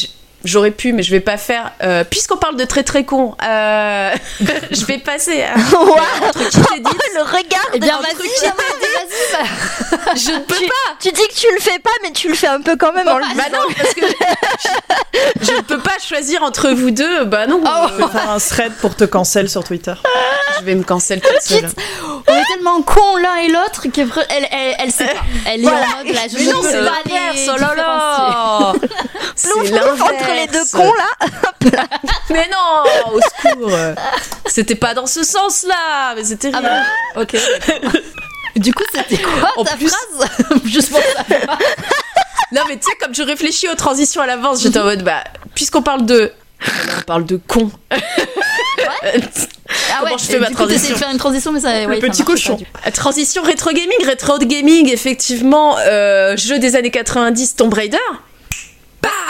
J'aurais 0.46 0.72
pu, 0.72 0.94
mais 0.94 1.04
je 1.04 1.12
vais 1.12 1.20
pas 1.20 1.38
faire. 1.38 1.72
euh, 1.84 2.04
Puisqu'on 2.04 2.38
parle 2.38 2.56
de 2.56 2.64
très 2.66 2.84
très 2.84 3.04
con, 3.04 3.36
euh, 3.44 4.12
je 4.72 4.86
vais 4.86 5.00
passer 5.00 5.44
à 5.44 5.54
qui 5.56 6.80
dit. 6.82 6.84
Le 7.16 7.22
regard 7.24 7.68
Eh 7.74 7.80
bien, 7.80 7.98
de- 7.98 8.04
vas-y, 8.04 8.16
vas-y, 8.18 8.52
vas-y. 8.52 10.18
Je 10.20 10.32
ne 10.32 10.40
peux 10.40 10.56
tu, 10.56 10.68
pas. 10.68 10.74
tu 11.00 11.12
dis 11.12 11.28
que 11.28 11.34
tu 11.34 11.48
le 11.54 11.60
fais 11.60 11.80
pas, 11.80 11.90
mais 12.04 12.12
tu 12.12 12.28
le 12.30 12.36
fais 12.36 12.48
un 12.48 12.62
peu 12.62 12.76
quand 12.78 12.94
même 12.94 13.08
en 13.08 13.18
le 13.18 13.24
Bah 13.36 13.44
non, 13.52 13.60
parce 13.78 13.94
que 13.94 14.02
je, 15.42 15.52
ne 15.54 15.62
peux 15.62 15.80
pas 15.80 15.98
choisir 16.06 16.44
entre 16.44 16.70
vous 16.70 16.92
deux. 16.92 17.24
Bah 17.26 17.48
non, 17.48 17.62
Je 17.90 17.96
vais 18.04 18.08
faire 18.12 18.30
un 18.30 18.40
thread 18.40 18.74
pour 18.82 18.96
te 18.96 19.04
cancel 19.06 19.50
sur 19.50 19.64
Twitter. 19.64 19.94
je 20.60 20.66
vais 20.66 20.76
me 20.76 20.84
cancel 20.84 21.22
toute 21.22 21.42
seule. 21.42 21.70
On 22.28 22.34
est 22.34 22.44
tellement 22.54 22.82
cons 22.82 23.18
l'un 23.18 23.36
et 23.38 23.48
l'autre 23.50 23.88
qu'elle 23.94 24.10
elle, 24.30 24.48
elle, 24.52 24.76
elle 24.80 24.92
sait 24.92 25.06
pas. 25.06 25.22
Elle 25.48 25.62
est 25.62 25.64
Voilà. 25.64 25.86
en 25.86 26.04
mode 26.06 26.14
là, 26.14 26.22
je 26.32 26.38
Mais 26.38 26.46
ne 26.46 26.52
non, 26.52 26.62
peux 26.62 26.70
c'est 26.70 26.86
pas 26.86 27.02
les 27.06 27.50
Oh 27.50 27.58
là 27.60 27.74
là. 27.76 28.74
C'est 29.36 29.50
l'inverse. 29.72 30.00
Les 30.36 30.48
deux 30.48 30.64
cons 30.72 30.94
là. 30.94 31.28
Mais 32.30 32.48
non, 32.52 33.14
au 33.14 33.20
secours. 33.22 33.72
C'était 34.48 34.76
pas 34.76 34.94
dans 34.94 35.08
ce 35.08 35.24
sens-là, 35.24 36.14
mais 36.16 36.24
c'était 36.24 36.52
Ah 36.54 36.60
rien. 36.60 36.86
bah, 37.16 37.22
ok. 37.22 37.36
Du 38.56 38.74
coup, 38.74 38.84
c'était 38.94 39.22
quoi 39.22 39.52
En 39.58 39.64
ta 39.64 39.76
plus- 39.76 39.90
phrase 39.90 40.30
Juste 40.66 40.92
pour 40.92 41.00
ça. 41.02 41.24
Non, 42.52 42.62
mais 42.68 42.78
tu 42.78 42.84
sais, 42.84 42.96
comme 43.02 43.14
je 43.14 43.24
réfléchis 43.24 43.68
aux 43.68 43.76
transitions 43.76 44.22
à 44.22 44.28
l'avance, 44.28 44.62
j'étais 44.62 44.80
en 44.80 44.84
mode, 44.86 45.04
bah, 45.04 45.24
puisqu'on 45.56 45.82
parle 45.82 46.06
de. 46.06 46.32
On 47.00 47.02
parle 47.02 47.26
de 47.26 47.38
con. 47.48 47.72
Ah 49.92 50.00
Comment 50.02 50.18
je 50.18 50.26
fais 50.26 50.40
ma 50.40 50.48
coup, 50.48 50.54
transition 50.54 50.94
de 50.94 51.00
faire 51.00 51.10
une 51.12 51.18
transition, 51.18 51.52
mais 51.52 51.60
ça. 51.62 51.70
ouais, 51.88 52.00
ça 52.02 52.08
petit 52.08 52.24
cochon. 52.24 52.58
Euh, 52.86 52.92
Transition 52.92 53.42
rétro 53.44 53.72
gaming, 53.72 54.06
rétro 54.06 54.38
gaming, 54.40 54.90
effectivement, 54.92 55.78
euh, 55.80 56.36
jeu 56.38 56.60
des 56.60 56.76
années 56.76 56.92
90, 56.92 57.56
Tomb 57.56 57.74
Raider. 57.74 57.98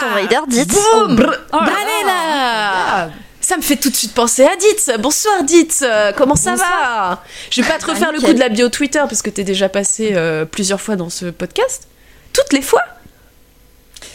Tomb 0.00 0.12
Raider, 0.14 0.38
dites. 0.48 0.72
Boum 0.72 1.26
Oh 1.52 1.56
là 1.56 1.62
Allez 1.62 2.06
là. 2.06 3.10
Ça 3.40 3.56
me 3.56 3.62
fait 3.62 3.76
tout 3.76 3.90
de 3.90 3.94
suite 3.94 4.12
penser 4.12 4.44
à 4.44 4.56
Ditz. 4.56 4.90
Bonsoir 4.98 5.44
Ditz, 5.44 5.84
comment 6.16 6.34
ça 6.34 6.56
va 6.56 7.22
Je 7.50 7.62
vais 7.62 7.68
pas 7.68 7.78
te 7.78 7.86
refaire 7.86 8.10
le 8.12 8.20
coup 8.20 8.32
de 8.32 8.40
la 8.40 8.48
bio 8.48 8.68
Twitter 8.68 8.98
parce 9.00 9.22
que 9.22 9.30
t'es 9.30 9.44
déjà 9.44 9.68
passé 9.68 10.10
euh, 10.14 10.44
plusieurs 10.44 10.80
fois 10.80 10.96
dans 10.96 11.10
ce 11.10 11.26
podcast. 11.26 11.86
Toutes 12.32 12.52
les 12.52 12.62
fois 12.62 12.82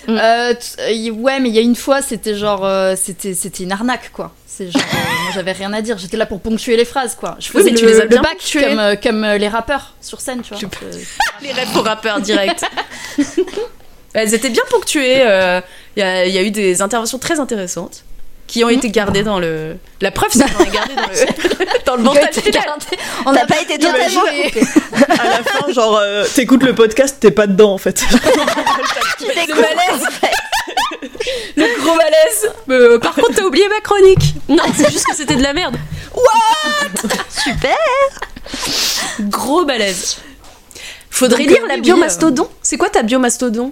Euh, 0.09 0.53
euh, 0.79 1.09
ouais, 1.11 1.39
mais 1.39 1.47
il 1.49 1.55
y 1.55 1.59
a 1.59 1.61
une 1.61 1.75
fois, 1.77 2.01
c'était 2.01 2.35
genre, 2.35 2.65
euh, 2.65 2.95
c'était, 3.01 3.33
c'était 3.33 3.63
une 3.63 3.71
arnaque, 3.71 4.11
quoi. 4.11 4.33
C'est 4.47 4.69
genre, 4.69 4.81
j'avais 5.33 5.53
rien 5.53 5.71
à 5.71 5.81
dire. 5.81 5.97
J'étais 5.97 6.17
là 6.17 6.25
pour 6.25 6.41
ponctuer 6.41 6.75
les 6.75 6.85
phrases, 6.85 7.15
quoi. 7.15 7.37
Je 7.39 7.47
Oui, 7.53 7.59
faisais 7.61 7.71
mais 7.71 7.77
tu 7.77 7.85
le, 7.85 7.91
les 7.91 7.99
as 7.99 8.03
le 8.03 8.09
bien 8.09 8.21
bac 8.21 8.31
ponctuées. 8.33 8.61
comme, 8.75 8.95
comme 9.01 9.25
les 9.37 9.47
rappeurs 9.47 9.93
sur 10.01 10.19
scène, 10.19 10.41
tu 10.41 10.53
vois. 10.55 10.59
Je- 10.59 10.97
Les 11.45 11.53
rêves 11.53 11.71
pour 11.71 11.85
rappeurs 11.85 12.19
direct. 12.19 12.65
Elles 14.13 14.33
étaient 14.33 14.49
bien 14.49 14.63
ponctuées. 14.69 15.21
euh, 15.21 15.61
Il 15.95 15.99
y, 16.01 16.03
a, 16.03 16.25
il 16.25 16.33
y 16.33 16.37
a 16.37 16.41
eu 16.43 16.51
des 16.51 16.81
interventions 16.81 17.17
très 17.19 17.39
intéressantes 17.39 18.03
qui 18.47 18.63
ont 18.65 18.69
été 18.69 18.89
gardées 18.89 19.23
dans 19.23 19.39
le. 19.39 19.77
La 20.01 20.11
preuve, 20.11 20.29
c'est 20.31 20.39
qu'on 20.53 20.63
a 20.63 20.67
gardé 20.67 20.93
dans 20.95 21.07
le, 21.07 21.67
dans 21.85 21.95
le 21.95 22.03
montage 22.03 22.33
final. 22.35 22.63
On 23.25 23.31
n'a 23.31 23.45
pas 23.45 23.61
été 23.61 23.77
bien 23.77 23.93
totalement 23.93 24.21
joué. 24.25 24.51
À 25.07 25.23
la 25.29 25.43
fin, 25.43 25.71
genre, 25.71 25.97
euh, 26.01 26.25
t'écoutes 26.35 26.63
le 26.63 26.75
podcast, 26.75 27.17
t'es 27.21 27.31
pas 27.31 27.47
dedans 27.47 27.73
en 27.73 27.77
fait. 27.77 28.03
Tu 29.19 29.27
Le 29.27 29.33
découvres. 29.35 29.61
malaise. 29.61 30.07
Le 31.55 31.81
gros 31.83 31.95
malaise. 31.95 32.51
Euh, 32.69 32.99
par 32.99 33.13
contre, 33.13 33.35
t'as 33.35 33.43
oublié 33.43 33.67
ma 33.69 33.79
chronique. 33.79 34.33
Non, 34.49 34.63
c'est 34.75 34.91
juste 34.91 35.05
que 35.05 35.15
c'était 35.15 35.35
de 35.35 35.43
la 35.43 35.53
merde. 35.53 35.75
Super. 37.29 37.77
Gros 39.21 39.63
malaise. 39.65 40.17
Faudrait 41.09 41.43
Donc, 41.45 41.51
lire 41.53 41.63
euh, 41.63 41.67
la 41.67 41.77
biomastodon. 41.77 42.49
C'est 42.61 42.77
quoi 42.77 42.89
ta 42.89 43.03
biomastodon? 43.03 43.71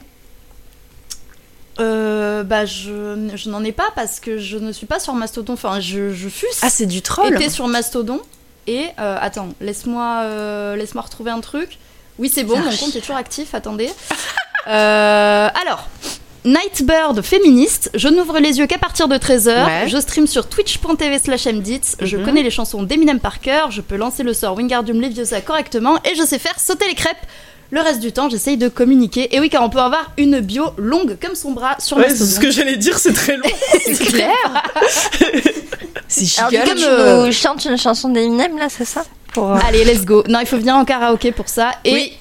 Euh, 1.80 2.44
bah, 2.44 2.66
je, 2.66 3.30
je 3.36 3.50
n'en 3.50 3.64
ai 3.64 3.72
pas 3.72 3.90
parce 3.96 4.20
que 4.20 4.38
je 4.38 4.58
ne 4.58 4.72
suis 4.72 4.86
pas 4.86 5.00
sur 5.00 5.14
Mastodon. 5.14 5.54
Enfin, 5.54 5.80
je, 5.80 6.14
je 6.14 6.30
fus 6.30 6.46
Ah, 6.62 6.70
c'est 6.70 6.86
du 6.86 7.02
troll. 7.02 7.34
été 7.36 7.50
sur 7.50 7.68
Mastodon. 7.68 8.20
Et 8.68 8.86
euh, 9.00 9.18
attends, 9.20 9.50
laisse-moi 9.62 10.22
euh, 10.24 10.76
laisse-moi 10.76 11.02
retrouver 11.04 11.32
un 11.32 11.40
truc. 11.42 11.78
Oui, 12.20 12.30
c'est 12.34 12.44
bon, 12.44 12.58
mon 12.60 12.76
compte 12.76 12.96
est 12.96 13.00
toujours 13.02 13.16
actif. 13.16 13.54
Attendez. 13.56 13.90
Euh, 14.68 15.48
alors. 15.64 15.88
Nightbird 16.46 17.22
féministe, 17.22 17.90
je 17.96 18.08
n'ouvre 18.08 18.40
les 18.40 18.60
yeux 18.60 18.68
qu'à 18.68 18.78
partir 18.78 19.08
de 19.08 19.16
13h, 19.18 19.66
Ouais. 19.66 19.88
je 19.90 19.98
stream 20.00 20.26
sur 20.28 20.48
twitch.tv 20.48 21.18
slash 21.20 21.46
mdits, 21.48 21.82
je 22.02 22.18
Mhm. 22.18 22.26
connais 22.26 22.44
les 22.44 22.52
chansons 22.52 22.84
d'Eminem 22.84 23.20
par 23.20 23.40
cœur, 23.40 23.72
je 23.72 23.82
peux 23.82 23.96
lancer 23.98 24.24
le 24.24 24.34
sort 24.34 24.56
Wingardium 24.56 25.02
Leviosa 25.02 25.42
correctement 25.42 25.98
et 26.06 26.16
je 26.16 26.24
sais 26.24 26.40
faire 26.40 26.58
sauter 26.60 26.88
les 26.88 26.94
crêpes. 26.96 27.18
Le 27.72 27.82
reste 27.82 28.00
du 28.00 28.12
temps, 28.12 28.30
j'essaye 28.30 28.58
de 28.58 28.68
communiquer. 28.68 29.36
Et 29.36 29.40
oui, 29.40 29.50
car 29.50 29.62
on 29.64 29.70
peut 29.70 29.80
avoir 29.80 30.12
une 30.18 30.40
bio 30.40 30.66
longue 30.78 31.18
comme 31.22 31.36
son 31.36 31.52
bras 31.52 31.76
sur 31.80 31.98
Ouais, 31.98 32.06
c'est 32.06 32.10
Mastodon. 32.20 32.32
ce 32.32 32.40
que 32.40 32.52
j'allais 32.52 32.78
dire, 32.78 32.98
c'est 32.98 33.14
très 33.14 33.38
long. 33.38 33.44
C'est 33.86 34.06
clair. 34.06 34.30
c'est 36.08 36.40
Alors, 36.40 36.50
giga. 36.50 36.64
coup, 36.64 36.70
comme, 36.70 36.78
tu 36.80 36.86
euh, 36.88 37.26
nous 37.28 37.32
chantes 37.32 37.66
une 37.66 37.78
chanson 37.78 38.10
d'Eminem 38.10 38.58
là, 38.58 38.68
c'est 38.70 38.86
ça 38.86 39.04
Pour, 39.34 39.52
euh, 39.52 39.58
Allez, 39.68 39.84
let's 39.84 40.04
go. 40.06 40.24
Non, 40.28 40.40
il 40.40 40.48
faut 40.48 40.58
venir 40.58 40.76
en 40.76 40.86
karaoké 40.86 41.32
pour 41.32 41.48
ça. 41.50 41.72
Et 41.86 41.94
Oui, 41.94 42.14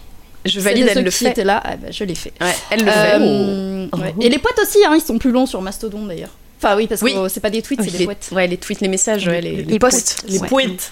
je 0.45 0.61
valide, 0.61 0.85
et 0.87 0.88
elle 0.90 0.95
ceux 0.99 1.02
le 1.02 1.11
qui 1.11 1.25
fait. 1.35 1.45
là, 1.45 1.62
ah 1.64 1.76
bah, 1.76 1.88
je 1.90 2.05
l'ai 2.05 2.14
fait. 2.14 2.33
Ouais, 2.40 2.55
elle 2.71 2.85
le 2.85 2.90
fait. 2.90 3.14
Euh, 3.14 3.87
ouais. 3.97 4.14
Et 4.21 4.28
les 4.28 4.38
potes 4.38 4.59
aussi, 4.62 4.78
hein, 4.87 4.93
ils 4.95 5.00
sont 5.00 5.19
plus 5.19 5.31
longs 5.33 5.47
sur 5.47 5.62
Mastodon 5.62 6.05
d'ailleurs. 6.07 6.31
Enfin 6.61 6.76
oui, 6.76 6.87
parce 6.88 7.00
que 7.00 7.07
Oui. 7.07 7.14
c'est 7.28 7.40
pas 7.40 7.50
des 7.50 7.62
tweets, 7.62 7.81
c'est 7.83 7.97
des 7.97 8.05
poètes. 8.05 8.28
ouais, 8.33 8.47
les 8.49 8.57
tweets, 8.59 8.81
les 8.81 8.88
messages, 8.88 9.26
ouais, 9.28 9.40
les, 9.40 9.57
les 9.57 9.62
les 9.62 9.78
posts. 9.78 10.25
Les 10.28 10.38
Ouais. 10.40 10.49
poètes. 10.49 10.90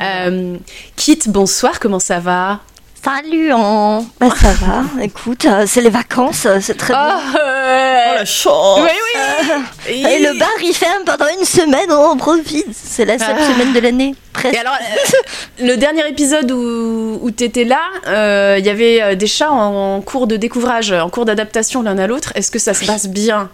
Euh, 0.00 0.56
Kit, 0.96 1.18
bonsoir, 1.26 1.80
comment 1.80 1.98
ça 1.98 2.20
va? 2.20 2.60
Salut, 3.02 3.50
en... 3.52 4.04
bah 4.20 4.28
ça 4.38 4.52
va. 4.52 4.82
Écoute, 5.02 5.46
euh, 5.46 5.64
c'est 5.66 5.80
les 5.80 5.88
vacances, 5.88 6.44
euh, 6.44 6.58
c'est 6.60 6.76
très 6.76 6.92
bien. 6.92 7.18
Oh 7.34 8.14
la 8.16 8.24
chance 8.26 8.80
Oui, 8.82 8.90
oui 9.14 9.54
Et 9.88 10.18
le 10.18 10.38
bar 10.38 10.48
il 10.62 10.74
ferme 10.74 11.04
pendant 11.06 11.24
une 11.38 11.46
semaine, 11.46 11.90
on 11.90 11.94
en 12.10 12.16
profite. 12.18 12.66
C'est 12.74 13.06
la 13.06 13.18
seule 13.18 13.36
Ah. 13.38 13.52
semaine 13.54 13.72
de 13.72 13.80
l'année, 13.80 14.14
presque. 14.34 14.54
Et 14.54 14.58
alors, 14.58 14.74
euh, 14.74 15.16
le 15.66 15.76
dernier 15.76 16.06
épisode 16.08 16.50
où, 16.50 17.18
où 17.22 17.30
t'étais 17.30 17.64
là, 17.64 17.80
euh, 18.06 18.56
il 18.58 18.66
y 18.66 18.70
avait 18.70 19.16
des 19.16 19.26
chats 19.26 19.50
en, 19.50 19.96
en 19.96 20.00
cours 20.02 20.26
de 20.26 20.36
découvrage, 20.36 20.92
en 20.92 21.08
cours 21.08 21.24
d'adaptation 21.24 21.80
l'un 21.80 21.96
à 21.96 22.06
l'autre. 22.06 22.32
Est-ce 22.34 22.50
que 22.50 22.58
ça 22.58 22.74
se 22.74 22.84
passe 22.84 23.06
bien? 23.06 23.48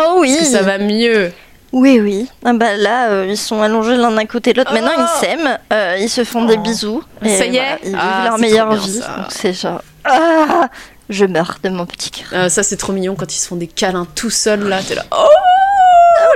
Oh 0.00 0.16
oui. 0.20 0.30
Est-ce 0.32 0.50
que 0.52 0.56
ça 0.56 0.62
va 0.62 0.78
mieux? 0.78 1.30
Oui, 1.72 2.00
oui. 2.00 2.28
Ah 2.44 2.52
bah 2.54 2.76
là, 2.76 3.08
euh, 3.10 3.26
ils 3.28 3.36
sont 3.36 3.60
allongés 3.62 3.96
l'un 3.96 4.16
à 4.16 4.24
côté 4.24 4.52
de 4.52 4.58
l'autre. 4.58 4.72
Maintenant, 4.72 4.92
Oh. 4.96 5.02
ils 5.02 5.20
s'aiment, 5.20 5.58
euh, 5.72 5.96
ils 6.00 6.08
se 6.08 6.24
font 6.24 6.44
des 6.46 6.54
Oh. 6.58 6.62
bisous. 6.62 7.02
Ça 7.22 7.44
y 7.46 7.56
est 7.56 7.60
voilà, 7.60 7.78
Ils 7.82 7.88
vivent 7.90 7.98
Ah, 8.00 8.24
leur 8.24 8.38
meilleure 8.38 8.68
bien, 8.70 8.78
vie. 8.78 9.00
c'est 9.28 9.52
genre. 9.52 9.82
Ah, 10.04 10.68
je 11.10 11.24
meurs 11.26 11.58
de 11.62 11.68
mon 11.68 11.84
petit 11.84 12.10
cœur. 12.10 12.26
Euh, 12.32 12.48
Ça, 12.48 12.62
c'est 12.62 12.76
trop 12.76 12.92
mignon 12.92 13.14
quand 13.16 13.34
ils 13.34 13.38
se 13.38 13.46
font 13.48 13.56
des 13.56 13.66
câlins 13.66 14.06
tout 14.14 14.30
seuls 14.30 14.66
là. 14.66 14.80
T'es 14.86 14.94
là, 14.94 15.04
oh, 15.10 15.26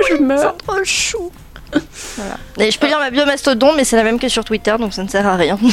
je 0.09 0.15
meurs. 0.21 0.53
C'est 0.59 0.65
trop 0.65 0.83
chou. 0.83 1.31
Voilà. 2.17 2.37
Et 2.59 2.71
je 2.71 2.77
peux 2.79 2.87
lire 2.87 2.99
ma 2.99 3.09
bio 3.09 3.25
mastodon, 3.25 3.73
mais 3.75 3.83
c'est 3.83 3.95
la 3.95 4.03
même 4.03 4.19
que 4.19 4.29
sur 4.29 4.43
Twitter, 4.45 4.73
donc 4.79 4.93
ça 4.93 5.03
ne 5.03 5.07
sert 5.09 5.25
à 5.27 5.35
rien. 5.35 5.57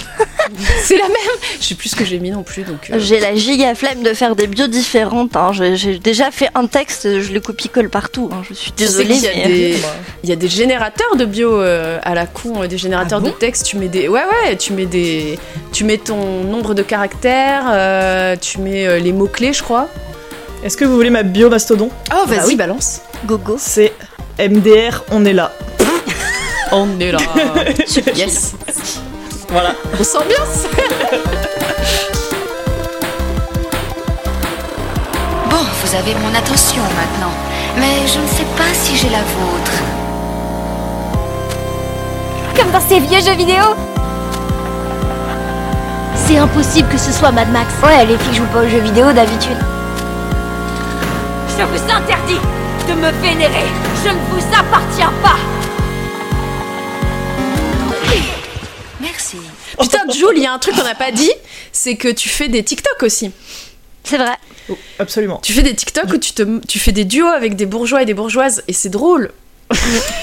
C'est 0.83 0.97
la 0.97 1.05
même. 1.07 1.17
Je 1.61 1.65
sais 1.67 1.75
plus 1.77 1.91
ce 1.91 1.95
que 1.97 2.05
j'ai 2.05 2.19
mis 2.19 2.33
non 2.33 2.43
plus, 2.43 2.63
donc. 2.65 2.91
euh, 2.91 2.99
J'ai 2.99 3.21
la 3.21 3.37
giga 3.37 3.73
flemme 3.77 4.03
de 4.03 4.13
faire 4.15 4.35
des 4.35 4.49
bios 4.49 4.67
différentes. 4.67 5.37
hein. 5.37 5.53
J'ai 5.53 5.99
déjà 6.01 6.33
fait 6.33 6.49
un 6.57 6.67
texte, 6.67 7.21
je 7.21 7.33
le 7.33 7.39
copie-colle 7.41 7.89
partout. 7.89 8.29
hein. 8.33 8.43
Je 8.49 8.55
suis 8.55 8.73
désolée. 8.73 9.15
qu'il 9.15 9.23
y 9.23 9.29
a 9.29 9.33
mais- 9.35 9.47
des- 9.49 9.77
Il 10.25 10.29
y 10.29 10.33
a 10.33 10.37
des 10.37 10.49
générateurs 10.49 11.15
de 11.17 11.25
bio 11.25 11.53
euh, 11.61 11.99
à 12.03 12.15
la 12.17 12.27
con, 12.27 12.63
euh, 12.63 12.67
des 12.67 12.79
générateurs 12.79 13.21
Ah 13.23 13.27
de 13.27 13.31
texte. 13.31 13.65
Tu 13.67 13.77
mets 13.77 13.87
des, 13.89 14.09
ouais 14.09 14.23
ouais, 14.45 14.57
tu 14.57 14.73
mets 14.73 14.87
des, 14.87 15.39
tu 15.73 15.85
mets 15.85 15.99
ton 15.99 16.43
nombre 16.43 16.75
de 16.75 16.83
caractères, 16.83 17.67
euh, 17.71 18.35
tu 18.41 18.59
mets 18.59 18.87
euh, 18.89 18.99
les 18.99 19.13
mots 19.13 19.29
clés, 19.29 19.53
je 19.53 19.63
crois. 19.63 19.87
Est-ce 20.65 20.77
que 20.77 20.85
vous 20.85 20.97
voulez 20.97 21.11
ma 21.11 21.23
bio 21.23 21.49
mastodon? 21.49 21.91
Oh 22.13 22.27
vas-y 22.27 22.39
Bah 22.39 22.45
oui. 22.49 22.57
balance. 22.57 23.03
Gogo. 23.25 23.57
C'est 23.59 23.93
MDR, 24.39 25.05
on 25.13 25.25
est 25.25 25.33
là. 25.33 25.53
On 26.73 27.01
est 27.01 27.11
là. 27.11 27.19
yes. 28.15 28.55
Voilà. 29.49 29.75
On 29.99 30.05
s'ambiance. 30.05 30.67
Bon, 35.51 35.57
vous 35.83 35.95
avez 35.97 36.15
mon 36.15 36.33
attention 36.33 36.83
maintenant, 36.83 37.33
mais 37.77 38.07
je 38.07 38.21
ne 38.21 38.27
sais 38.29 38.47
pas 38.57 38.73
si 38.73 38.97
j'ai 38.97 39.09
la 39.09 39.19
vôtre. 39.19 39.73
Comme 42.57 42.71
dans 42.71 42.81
ces 42.89 43.01
vieux 43.01 43.21
jeux 43.21 43.37
vidéo 43.37 43.65
C'est 46.15 46.37
impossible 46.39 46.89
que 46.89 46.99
ce 46.99 47.11
soit 47.11 47.33
Mad 47.33 47.51
Max. 47.51 47.73
Ouais, 47.83 48.05
les 48.07 48.17
filles 48.17 48.37
jouent 48.37 48.53
pas 48.53 48.61
aux 48.61 48.69
jeux 48.69 48.79
vidéo 48.79 49.13
d'habitude. 49.13 49.59
Je 51.59 51.65
vous 51.65 51.83
interdis 51.93 52.41
de 52.89 52.95
me 52.95 53.11
vénérer. 53.21 53.67
Je 54.05 54.11
ne 54.11 54.19
vous 54.31 54.47
appartiens 54.57 55.13
pas. 55.21 55.37
Merci. 59.01 59.37
Putain, 59.81 60.01
Jules, 60.13 60.37
il 60.37 60.43
y 60.43 60.47
a 60.47 60.53
un 60.53 60.59
truc 60.59 60.75
qu'on 60.75 60.83
n'a 60.85 60.95
pas 60.95 61.13
dit, 61.13 61.31
c'est 61.73 61.97
que 61.97 62.09
tu 62.09 62.29
fais 62.29 62.49
des 62.49 62.63
TikTok 62.63 63.03
aussi. 63.03 63.31
C'est 64.05 64.19
vrai. 64.19 64.35
Oh, 64.69 64.79
absolument. 64.99 65.41
Tu 65.43 65.53
fais 65.53 65.63
des 65.63 65.75
TikTok 65.75 66.13
où 66.13 66.19
tu 66.19 66.33
te, 66.33 66.65
tu 66.67 66.79
fais 66.79 66.93
des 66.93 67.05
duos 67.05 67.27
avec 67.29 67.57
des 67.57 67.67
bourgeois 67.67 68.03
et 68.03 68.05
des 68.07 68.15
bourgeoises 68.15 68.63
et 68.69 68.73
c'est 68.73 68.89
drôle. 68.91 69.31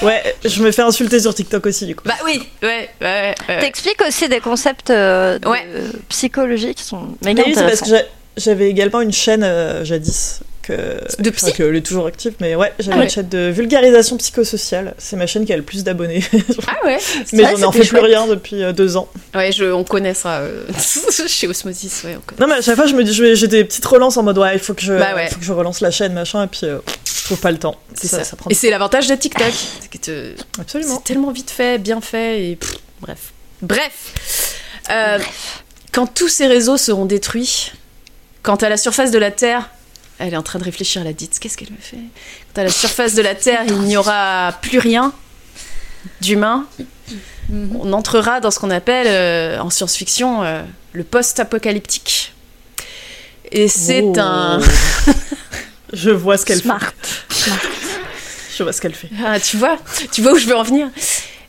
Ouais, 0.02 0.22
je 0.44 0.62
me 0.62 0.70
fais 0.70 0.82
insulter 0.82 1.20
sur 1.20 1.34
TikTok 1.34 1.64
aussi, 1.66 1.86
du 1.86 1.96
coup. 1.96 2.04
Bah 2.06 2.14
oui, 2.24 2.42
ouais, 2.62 2.88
ouais, 3.00 3.34
ouais. 3.48 3.60
T'expliques 3.60 4.00
aussi 4.06 4.28
des 4.28 4.40
concepts 4.40 4.90
euh, 4.90 5.38
de 5.38 5.48
Ouais. 5.48 5.66
psychologie 6.08 6.74
qui 6.74 6.84
sont 6.84 7.16
Mais 7.24 7.34
méga 7.34 7.42
oui, 7.46 7.54
c'est 7.56 7.64
parce 7.64 7.80
que 7.80 7.88
j'a- 7.88 8.02
j'avais 8.36 8.68
également 8.70 9.00
une 9.00 9.12
chaîne 9.12 9.42
euh, 9.42 9.84
jadis. 9.84 10.40
Que, 10.68 11.22
De 11.22 11.30
psy 11.30 11.52
que 11.54 11.74
est 11.74 11.80
toujours 11.80 12.06
active, 12.06 12.34
mais 12.40 12.54
ouais, 12.54 12.74
j'avais 12.78 12.92
Ah 12.94 12.98
ouais. 12.98 13.04
une 13.04 13.10
chaîne 13.10 13.28
de 13.30 13.48
vulgarisation 13.48 14.18
psychosociale. 14.18 14.94
C'est 14.98 15.16
ma 15.16 15.26
chaîne 15.26 15.46
qui 15.46 15.52
a 15.54 15.56
le 15.56 15.62
plus 15.62 15.82
d'abonnés. 15.82 16.22
Ah 16.68 16.84
ouais. 16.84 16.98
mais 17.32 17.44
j'en 17.56 17.68
en 17.68 17.72
fait 17.72 17.86
plus 17.86 17.98
rien 17.98 18.26
depuis 18.26 18.62
euh, 18.62 18.72
deux 18.72 18.98
ans. 18.98 19.08
Ouais, 19.34 19.50
je, 19.50 19.64
on 19.64 19.82
connaît 19.84 20.12
ça 20.12 20.40
euh, 20.40 20.66
chez 21.26 21.48
Osmosis, 21.48 22.02
ouais, 22.04 22.18
on. 22.18 22.40
Non, 22.42 22.46
mais 22.48 22.56
à 22.58 22.60
chaque 22.60 22.76
fois, 22.76 22.86
je 22.86 22.94
me 22.94 23.02
dis, 23.02 23.14
j'ai 23.14 23.48
des 23.48 23.64
petites 23.64 23.86
relances 23.86 24.18
en 24.18 24.22
mode 24.22 24.36
ouais, 24.38 24.52
il 24.54 24.60
faut 24.60 24.74
que 24.74 24.82
je, 24.82 24.92
Bah 24.92 25.14
ouais. 25.14 25.28
faut 25.30 25.38
que 25.38 25.44
je 25.44 25.52
relance 25.52 25.80
la 25.80 25.90
chaîne, 25.90 26.12
machin, 26.12 26.44
et 26.44 26.46
puis 26.48 26.60
euh, 26.64 26.78
je 27.06 27.24
trouve 27.24 27.40
pas 27.40 27.50
le 27.50 27.58
temps. 27.58 27.76
C'est 27.94 28.08
ça. 28.08 28.36
prend 28.36 28.50
Et 28.50 28.54
c'est 28.54 28.68
l'avantage 28.70 29.06
de 29.08 29.14
TikTok. 29.14 29.52
te- 30.02 30.34
absolument. 30.60 30.96
c'est 30.96 31.04
tellement 31.04 31.30
vite 31.30 31.50
fait, 31.50 31.78
bien 31.78 32.00
fait, 32.02 32.50
et 32.50 32.56
pff, 32.56 32.74
bref. 33.00 33.18
Bref. 33.62 34.54
Euh, 34.90 35.18
Quand 35.92 36.06
tous 36.06 36.28
ces 36.28 36.46
réseaux 36.46 36.76
seront 36.76 37.06
détruits, 37.06 37.72
quand 38.42 38.62
à 38.62 38.68
la 38.68 38.76
surface 38.76 39.10
de 39.10 39.18
la 39.18 39.30
Terre, 39.30 39.70
elle 40.18 40.34
est 40.34 40.36
en 40.36 40.42
train 40.42 40.58
de 40.58 40.64
réfléchir 40.64 41.04
la 41.04 41.12
dite, 41.12 41.38
qu'est-ce 41.38 41.56
qu'elle 41.56 41.70
me 41.70 41.76
fait? 41.80 41.96
Quand 42.54 42.60
à 42.62 42.64
la 42.64 42.70
surface 42.70 43.14
de 43.14 43.22
la 43.22 43.34
Terre, 43.34 43.62
il 43.66 43.78
n'y 43.80 43.96
aura 43.96 44.52
plus 44.62 44.78
rien 44.78 45.12
d'humain, 46.20 46.66
on 47.52 47.92
entrera 47.92 48.40
dans 48.40 48.50
ce 48.50 48.58
qu'on 48.58 48.70
appelle 48.70 49.06
euh, 49.08 49.58
en 49.60 49.70
science-fiction 49.70 50.42
euh, 50.42 50.62
le 50.92 51.04
post-apocalyptique. 51.04 52.32
Et 53.50 53.68
c'est 53.68 54.02
Oh. 54.02 54.14
un. 54.18 54.60
Je 55.92 56.10
vois 56.10 56.36
ce 56.36 56.44
qu'elle 56.44 56.58
fait. 56.58 56.64
Smart. 56.64 56.92
Je 58.56 58.62
vois 58.62 58.72
ce 58.72 58.80
qu'elle 58.80 58.94
fait. 58.94 59.08
Ah, 59.24 59.40
tu 59.40 59.56
vois, 59.56 59.78
tu 60.12 60.20
vois 60.20 60.32
où 60.32 60.38
je 60.38 60.46
veux 60.46 60.56
en 60.56 60.62
venir? 60.64 60.88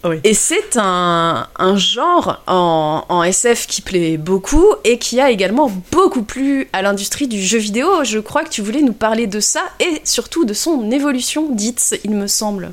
Oui. 0.06 0.18
Et 0.24 0.34
c'est 0.34 0.78
un, 0.78 1.48
un 1.58 1.76
genre 1.76 2.42
en, 2.48 3.04
en 3.10 3.24
SF 3.24 3.68
qui 3.68 3.82
plaît 3.82 4.18
beaucoup 4.18 4.66
et 4.86 4.98
qui 4.98 5.20
a 5.20 5.30
également 5.30 5.70
beaucoup 5.92 6.24
plu 6.24 6.70
à 6.72 6.82
l'industrie 6.82 7.28
du 7.28 7.42
jeu 7.42 7.58
vidéo. 7.58 8.04
Je 8.04 8.20
crois 8.20 8.44
que 8.44 8.50
tu 8.50 8.62
voulais 8.62 8.82
nous 8.82 8.94
parler 8.94 9.28
de 9.28 9.42
ça 9.42 9.62
et 9.82 10.02
surtout 10.06 10.46
de 10.46 10.54
son 10.54 10.90
évolution, 10.92 11.50
dite, 11.52 12.00
il 12.06 12.12
me 12.12 12.28
semble. 12.28 12.72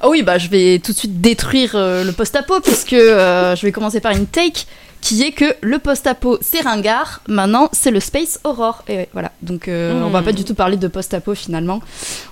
Ah 0.00 0.08
oui, 0.08 0.22
bah 0.22 0.38
je 0.38 0.48
vais 0.48 0.80
tout 0.80 0.92
de 0.92 0.96
suite 0.96 1.20
détruire 1.20 1.72
euh, 1.74 2.02
le 2.02 2.12
post-apo 2.12 2.60
puisque 2.60 2.94
euh, 2.94 3.54
je 3.54 3.64
vais 3.64 3.70
commencer 3.72 4.00
par 4.00 4.12
une 4.12 4.26
take 4.26 4.64
qui 5.00 5.22
est 5.22 5.32
que 5.32 5.54
le 5.60 5.78
post-apo 5.78 6.38
c'est 6.40 6.60
ringard, 6.60 7.20
maintenant 7.28 7.68
c'est 7.72 7.90
le 7.90 8.00
space 8.00 8.40
horror. 8.44 8.82
Et 8.88 8.96
ouais, 8.96 9.08
voilà, 9.12 9.32
donc 9.42 9.68
euh, 9.68 9.94
Mm. 10.00 10.04
on 10.04 10.10
va 10.10 10.22
pas 10.22 10.32
du 10.32 10.44
tout 10.44 10.54
parler 10.54 10.76
de 10.76 10.88
post-apo 10.88 11.34
finalement, 11.34 11.80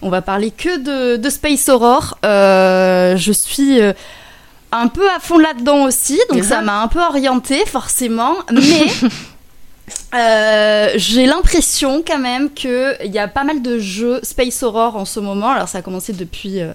on 0.02 0.10
va 0.10 0.20
parler 0.22 0.50
que 0.50 0.78
de, 0.78 1.16
de 1.16 1.30
space 1.30 1.68
horror. 1.68 2.18
Euh, 2.24 3.16
je 3.16 3.32
suis 3.32 3.80
euh, 3.80 3.92
un 4.72 4.88
peu 4.88 5.08
à 5.10 5.20
fond 5.20 5.38
là-dedans 5.38 5.84
aussi, 5.84 6.20
donc 6.32 6.44
ça 6.44 6.60
m'a 6.60 6.82
un 6.82 6.88
peu 6.88 7.00
orientée 7.00 7.64
forcément, 7.66 8.34
mais 8.52 8.86
euh, 10.14 10.88
j'ai 10.96 11.26
l'impression 11.26 12.02
quand 12.06 12.18
même 12.18 12.52
qu'il 12.52 12.96
y 13.04 13.18
a 13.18 13.28
pas 13.28 13.44
mal 13.44 13.62
de 13.62 13.78
jeux 13.78 14.20
space 14.22 14.62
horror 14.62 14.96
en 14.96 15.04
ce 15.04 15.20
moment. 15.20 15.50
Alors 15.50 15.68
ça 15.68 15.78
a 15.78 15.82
commencé 15.82 16.12
depuis, 16.12 16.60
euh, 16.60 16.72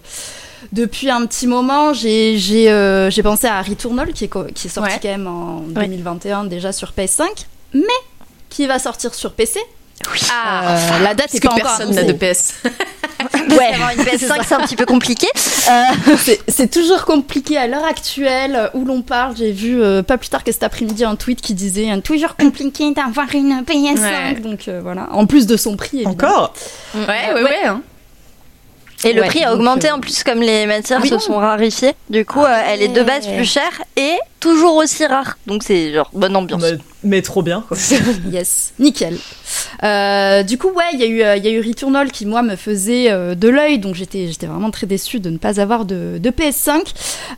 depuis 0.71 1.09
un 1.09 1.25
petit 1.25 1.47
moment. 1.47 1.93
J'ai 1.93 2.37
j'ai, 2.37 2.69
euh, 2.71 3.09
j'ai 3.09 3.23
pensé 3.23 3.47
à 3.47 3.61
Returnal 3.61 4.13
qui 4.13 4.25
est, 4.25 4.53
qui 4.53 4.67
est 4.67 4.69
sorti 4.69 4.93
Ouais. 4.93 4.99
quand 5.01 5.09
même 5.09 5.27
en 5.27 5.57
Ouais. 5.75 5.87
2021 5.87 6.45
déjà 6.45 6.71
sur 6.71 6.91
PS5, 6.97 7.25
mais 7.73 7.81
qui 8.49 8.67
va 8.67 8.79
sortir 8.79 9.13
sur 9.13 9.33
PC. 9.33 9.59
Ah, 10.33 10.77
Euh, 10.77 11.03
la 11.03 11.13
date 11.13 11.33
est 11.35 11.39
que 11.39 11.47
pas 11.47 11.53
encore 11.53 11.77
personne 11.77 11.93
n'a 11.93 12.03
de 12.03 12.13
PS. 12.13 12.55
Ouais. 13.49 13.73
Une 13.97 14.03
PS5, 14.03 14.41
c'est 14.47 14.55
un 14.55 14.61
petit 14.61 14.75
peu 14.75 14.85
compliqué. 14.85 15.27
Euh, 15.69 16.15
C'est- 16.17 16.39
C'est 16.47 16.69
toujours 16.71 17.05
compliqué 17.05 17.55
à 17.57 17.67
l'heure 17.67 17.83
actuelle 17.85 18.71
où 18.73 18.83
l'on 18.83 19.01
parle. 19.03 19.35
J'ai 19.37 19.51
vu 19.51 19.81
euh, 19.81 20.01
pas 20.01 20.17
plus 20.17 20.29
tard 20.29 20.43
que 20.43 20.51
cet 20.51 20.63
après-midi 20.63 21.03
un 21.03 21.15
tweet 21.15 21.39
qui 21.41 21.53
disait 21.53 21.87
toujours 22.01 22.35
compliqué 22.35 22.91
d'avoir 22.93 23.27
une 23.35 23.61
PS5. 23.61 23.99
Ouais. 24.01 24.39
Donc 24.39 24.67
euh, 24.67 24.79
voilà, 24.81 25.07
en 25.11 25.27
plus 25.27 25.45
de 25.45 25.55
son 25.55 25.75
prix. 25.75 26.01
évidemment. 26.01 26.13
Encore? 26.13 26.53
Ouais, 26.95 27.33
ouais, 27.35 27.43
ouais. 27.43 27.65
hein. 27.67 27.81
Et 29.03 29.13
le 29.13 29.21
Ouais, 29.21 29.27
prix 29.27 29.43
a 29.43 29.53
augmenté 29.53 29.89
euh, 29.89 29.95
en 29.95 29.99
plus 29.99 30.23
comme 30.23 30.41
les 30.41 30.65
matières 30.67 30.99
oui. 31.01 31.09
se 31.09 31.17
sont 31.19 31.37
rarifiées. 31.37 31.93
Du 32.09 32.23
coup, 32.25 32.43
euh, 32.43 32.61
elle 32.67 32.81
est 32.81 32.87
de 32.87 33.01
base 33.03 33.25
plus 33.27 33.45
chère 33.45 33.81
et 33.97 34.13
toujours 34.39 34.75
aussi 34.75 35.05
rare. 35.05 35.37
Donc 35.47 35.63
c'est 35.63 35.93
genre 35.93 36.09
bonne 36.13 36.35
ambiance. 36.35 36.61
mais, 36.61 36.77
mais 37.03 37.21
trop 37.21 37.41
bien, 37.41 37.63
quoi. 37.67 37.77
Yes, 38.31 38.73
nickel. 38.79 39.17
Euh, 39.83 40.43
du 40.43 40.57
coup, 40.57 40.69
ouais, 40.69 40.83
il 40.93 40.99
y, 40.99 41.03
a 41.03 41.07
eu, 41.07 41.39
il 41.39 41.45
y 41.45 41.47
a 41.47 41.51
eu 41.51 41.61
Returnal 41.67 42.11
qui, 42.11 42.25
moi, 42.25 42.41
me 42.43 42.55
faisait 42.55 43.11
euh, 43.11 43.33
de 43.35 43.49
l'œil, 43.49 43.79
donc 43.79 43.95
j'étais 43.95 44.27
j'étais 44.27 44.45
vraiment 44.47 44.71
très 44.71 44.85
déçue 44.87 45.19
de 45.19 45.29
ne 45.29 45.37
pas 45.37 45.59
avoir 45.59 45.85
de, 45.85 46.17
de 46.19 46.29
PS5. 46.29 46.81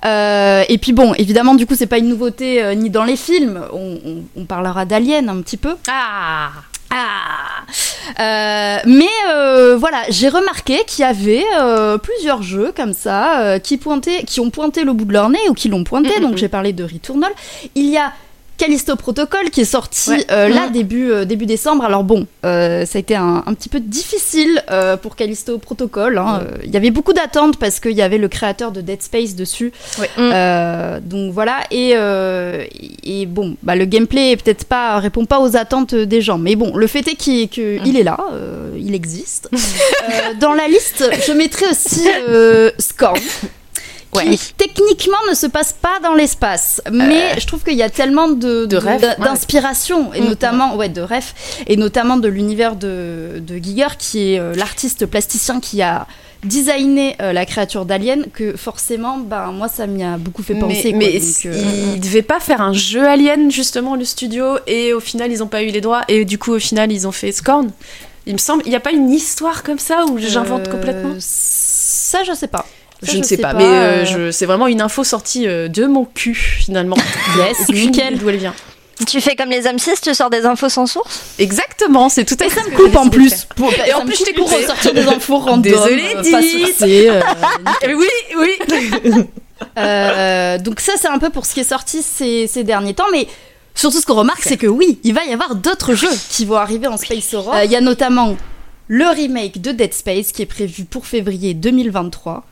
Euh, 0.05 0.63
et 0.67 0.77
puis 0.77 0.91
bon, 0.93 1.13
évidemment, 1.15 1.55
du 1.55 1.65
coup, 1.65 1.75
c'est 1.75 1.88
pas 1.88 1.98
une 1.98 2.10
nouveauté 2.10 2.62
euh, 2.63 2.75
ni 2.75 2.89
dans 2.89 3.03
les 3.05 3.15
films, 3.17 3.62
on, 3.72 4.00
on- 4.05 4.24
on 4.36 4.46
parlera 4.46 4.86
d'Alien 4.86 5.29
un 5.29 5.41
petit 5.41 5.58
peu. 5.58 5.75
Ah 5.89 6.50
Ah 6.93 7.43
Euh, 8.19 8.77
mais 8.85 9.09
euh, 9.29 9.75
voilà, 9.77 10.03
j'ai 10.09 10.29
remarqué 10.29 10.83
qu'il 10.85 11.03
y 11.03 11.07
avait 11.07 11.45
euh, 11.59 11.97
plusieurs 11.97 12.43
jeux 12.43 12.71
comme 12.75 12.93
ça 12.93 13.59
qui, 13.59 13.77
pointaient, 13.77 14.23
qui 14.23 14.39
ont 14.39 14.50
pointé 14.50 14.83
le 14.83 14.93
bout 14.93 15.05
de 15.05 15.13
leur 15.13 15.29
nez 15.29 15.39
ou 15.50 15.53
qui 15.53 15.69
l'ont 15.69 15.83
pointé. 15.83 16.09
Mm, 16.09 16.19
mm, 16.19 16.21
donc 16.21 16.33
mm. 16.33 16.38
j'ai 16.38 16.50
parlé 16.50 16.73
de 16.73 16.83
Returnal. 16.83 17.31
Il 17.75 17.89
y 17.89 17.97
a 17.97 18.13
Callisto 18.63 18.96
Protocol 18.96 19.50
qui 19.50 19.62
est 19.62 19.65
sorti 19.65 20.10
Ouais. 20.12 20.25
euh, 20.32 20.48
là 20.48 20.67
Mhm. 20.67 20.72
début, 20.72 21.12
euh, 21.12 21.25
début 21.25 21.46
décembre. 21.46 21.84
Alors 21.84 22.03
bon, 22.05 22.27
euh, 22.46 22.86
ça 22.86 22.98
a 22.98 23.00
été 23.00 23.15
un, 23.15 23.43
un 23.46 23.53
petit 23.53 23.67
peu 23.70 23.79
difficile 23.82 24.63
pour 25.01 25.15
Callisto 25.15 25.58
Protocol. 25.58 26.17
hein. 26.17 26.41
Il 26.63 26.72
y 26.72 26.77
avait 26.77 26.91
beaucoup 26.91 27.13
d'attentes 27.13 27.58
parce 27.58 27.79
qu'il 27.79 27.91
y 27.91 28.01
avait 28.01 28.17
le 28.17 28.27
créateur 28.29 28.72
de 28.72 28.82
Dead 28.82 29.01
Space 29.01 29.36
dessus. 29.36 29.72
Ouais. 30.00 30.10
Euh, 30.17 31.00
donc 31.01 31.34
voilà. 31.34 31.58
Et, 31.72 31.89
et 33.03 33.25
bon, 33.25 33.55
bah, 33.63 33.75
le 33.75 33.86
gameplay 33.86 34.36
peut-être 34.38 34.65
pas 34.65 35.00
répond 35.00 35.25
pas 35.25 35.39
aux 35.39 35.58
attentes 35.58 35.93
des 35.96 36.22
gens. 36.22 36.38
Mais 36.38 36.55
bon, 36.55 36.75
le 36.75 36.88
fait 36.88 37.08
est 37.08 37.15
qu'il 37.15 37.98
est 37.98 38.03
là, 38.03 38.17
euh, 38.34 38.72
il 38.79 38.96
existe. 38.96 39.50
Dans 40.39 40.53
la 40.53 40.67
liste, 40.67 41.03
je 41.27 41.34
mettrai 41.34 41.65
aussi 41.67 42.08
euh, 42.29 42.72
Qui 44.13 44.53
techniquement 44.58 45.17
ne 45.29 45.34
se 45.36 45.48
passe 45.48 45.74
pas 45.74 46.00
dans 46.03 46.13
l'espace, 46.13 46.82
mais 46.91 47.39
je 47.39 47.46
trouve 47.48 47.63
qu'il 47.63 47.75
y 47.77 47.84
a 47.84 47.89
tellement 47.89 48.29
de, 48.29 48.67
ouais. 48.72 49.00
d'inspiration 49.20 50.13
et 50.13 50.22
Mm. 50.22 50.25
notamment 50.25 50.75
ouais 50.75 50.89
de 50.89 51.01
rêves 51.01 51.34
et 51.67 51.75
notamment 51.77 52.17
de 52.17 52.27
l'univers 52.27 52.75
de, 52.75 53.41
de 53.46 53.58
Giger 53.58 53.88
qui 53.98 54.34
est 54.34 54.39
euh, 54.39 54.53
l'artiste 54.55 55.05
plasticien 55.05 55.60
qui 55.60 55.82
a 55.82 56.08
designé 56.43 57.15
euh, 57.22 57.34
la 57.34 57.46
créature 57.46 57.86
d'Alien 57.86 58.25
que 58.34 58.55
forcément 58.58 59.17
ben 59.17 59.51
moi 59.51 59.67
ça 59.70 59.88
m'y 59.88 60.03
a 60.03 60.17
beaucoup 60.17 60.43
fait 60.43 60.55
penser 60.55 60.91
mais 60.93 61.12
quoi. 61.12 61.13
mais 61.13 61.20
Donc, 61.20 61.46
euh, 61.46 61.93
ils 61.96 62.00
devaient 62.01 62.22
pas 62.22 62.39
faire 62.39 62.62
un 62.62 62.74
jeu 62.74 63.08
Alien 63.08 63.50
justement 63.51 63.96
le 63.96 64.05
studio 64.05 64.58
et 64.67 64.93
au 64.93 65.00
final 65.00 65.32
ils 65.32 65.41
ont 65.41 65.48
pas 65.48 65.63
eu 65.63 65.67
les 65.67 65.82
droits 65.82 66.01
et 66.08 66.25
du 66.25 66.38
coup 66.38 66.51
au 66.53 66.60
final 66.60 66.91
ils 66.91 67.08
ont 67.08 67.12
fait 67.13 67.32
Scorn. 67.32 67.70
Il 68.25 68.34
me 68.34 68.38
semble, 68.38 68.63
il 68.65 68.72
y 68.72 68.75
a 68.75 68.79
pas 68.79 68.91
une 68.91 69.10
histoire 69.12 69.63
comme 69.63 69.79
ça 69.79 70.05
où 70.05 70.17
j'invente 70.17 70.67
euh, 70.67 70.72
complètement? 70.72 71.15
Ça 71.20 72.24
je 72.24 72.34
sais 72.34 72.48
pas. 72.48 72.65
Ça, 73.05 73.12
Je 73.12 73.17
ne 73.17 73.24
sais 73.24 73.38
pas, 73.38 73.53
mais 73.53 73.63
euh, 73.63 73.67
euh, 73.67 74.05
je- 74.05 74.31
c'est 74.31 74.45
vraiment 74.45 74.67
une 74.67 74.81
info 74.81 75.03
sortie 75.03 75.48
euh, 75.48 75.67
de 75.67 75.86
mon 75.86 76.05
cul 76.05 76.36
finalement. 76.36 76.98
Yes, 77.38 77.69
nickel. 77.69 78.17
D'où 78.17 78.29
elle 78.29 78.38
vient 78.38 78.53
Tu 79.07 79.19
fais 79.22 79.36
comme 79.36 79.50
les 79.50 79.62
M6, 79.63 80.01
tu 80.01 80.13
sors 80.13 80.29
des 80.29 80.45
infos 80.45 80.69
sans 80.69 80.86
source? 80.86 81.22
Exactement, 81.39 82.10
c'est 82.10 82.25
tout 82.25 82.38
à 82.39 82.45
Et 82.45 82.50
fait. 82.50 82.60
ça 82.60 82.65
ce 82.65 82.69
me 82.72 82.75
coupe 82.75 82.95
en 82.95 83.10
plus. 83.10 83.45
Pour, 83.55 83.72
Et 83.74 83.89
ça 83.91 83.98
en 84.00 84.05
plus, 84.05 84.17
je 84.19 84.24
t'ai 84.24 84.33
pour 84.33 84.48
coupé. 84.50 84.62
ressortir 84.62 84.93
des 84.93 85.07
infos 85.07 85.38
random. 85.39 85.62
Désolée, 85.62 86.15
euh, 87.10 87.22
Eh 87.81 87.93
Oui, 87.95 88.07
oui. 88.38 88.57
Euh, 89.77 90.57
donc 90.57 90.79
ça 90.79 90.93
c'est 91.00 91.07
un 91.07 91.19
peu 91.19 91.29
pour 91.29 91.45
ce 91.45 91.53
qui 91.53 91.62
est 91.62 91.69
sorti 91.69 92.01
ces, 92.03 92.48
ces 92.48 92.63
derniers 92.63 92.93
temps, 92.93 93.05
mais 93.12 93.27
surtout 93.75 94.00
ce 94.01 94.05
qu'on 94.05 94.13
remarque 94.15 94.41
c'est 94.43 94.57
que 94.57 94.67
oui, 94.67 95.00
il 95.03 95.13
va 95.13 95.24
y 95.25 95.33
avoir 95.33 95.55
d'autres 95.55 95.93
jeux 95.95 96.12
qui 96.29 96.45
vont 96.45 96.57
arriver 96.57 96.88
en 96.88 96.98
Space 96.98 97.33
Horror. 97.33 97.55
Euh, 97.55 97.63
Il 97.65 97.72
y 97.72 97.75
a 97.75 97.81
notamment 97.81 98.36
le 98.87 99.05
remake 99.05 99.61
de 99.61 99.71
Dead 99.71 99.93
Space 99.93 100.31
qui 100.31 100.41
est 100.41 100.47
prévu 100.47 100.85
pour 100.85 101.05
février 101.05 101.53
2023. 101.53 102.45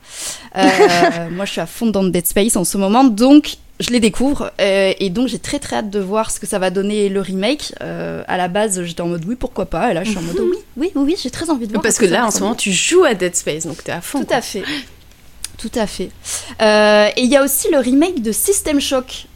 Euh, 0.56 0.60
moi 1.30 1.44
je 1.44 1.52
suis 1.52 1.60
à 1.60 1.66
fond 1.66 1.86
dans 1.86 2.04
Dead 2.04 2.26
Space 2.26 2.56
en 2.56 2.64
ce 2.64 2.78
moment, 2.78 3.04
donc 3.04 3.56
je 3.80 3.90
les 3.90 4.00
découvre 4.00 4.52
euh, 4.60 4.92
et 4.98 5.10
donc 5.10 5.28
j'ai 5.28 5.38
très 5.38 5.58
très 5.58 5.76
hâte 5.76 5.90
de 5.90 5.98
voir 5.98 6.30
ce 6.30 6.38
que 6.40 6.46
ça 6.46 6.58
va 6.58 6.70
donner 6.70 7.08
le 7.08 7.20
remake. 7.20 7.74
Euh, 7.82 8.22
à 8.28 8.36
la 8.36 8.48
base 8.48 8.82
j'étais 8.84 9.00
en 9.02 9.08
mode 9.08 9.24
oui 9.26 9.36
pourquoi 9.36 9.66
pas, 9.66 9.90
et 9.90 9.94
là 9.94 10.04
je 10.04 10.10
suis 10.10 10.18
en 10.18 10.22
mode 10.22 10.38
oui 10.40 10.58
oui 10.76 10.92
oui, 10.94 11.02
oui 11.04 11.16
j'ai 11.22 11.30
très 11.30 11.50
envie 11.50 11.66
de 11.66 11.72
voir. 11.72 11.82
Parce 11.82 11.98
que 11.98 12.06
là 12.06 12.26
en 12.26 12.30
ce 12.30 12.40
moment 12.40 12.54
tu 12.54 12.72
joues 12.72 13.04
à 13.04 13.14
Dead 13.14 13.34
Space 13.36 13.66
donc 13.66 13.84
t'es 13.84 13.92
à 13.92 14.00
fond. 14.00 14.20
Tout 14.20 14.26
quoi. 14.26 14.36
à 14.36 14.40
fait. 14.40 14.64
Tout 15.58 15.70
à 15.76 15.86
fait. 15.86 16.10
Et 16.60 17.22
il 17.22 17.30
y 17.30 17.36
a 17.36 17.44
aussi 17.44 17.68
le 17.70 17.78
remake 17.78 18.20
de 18.22 18.32
System 18.32 18.80
Shock 18.80 19.26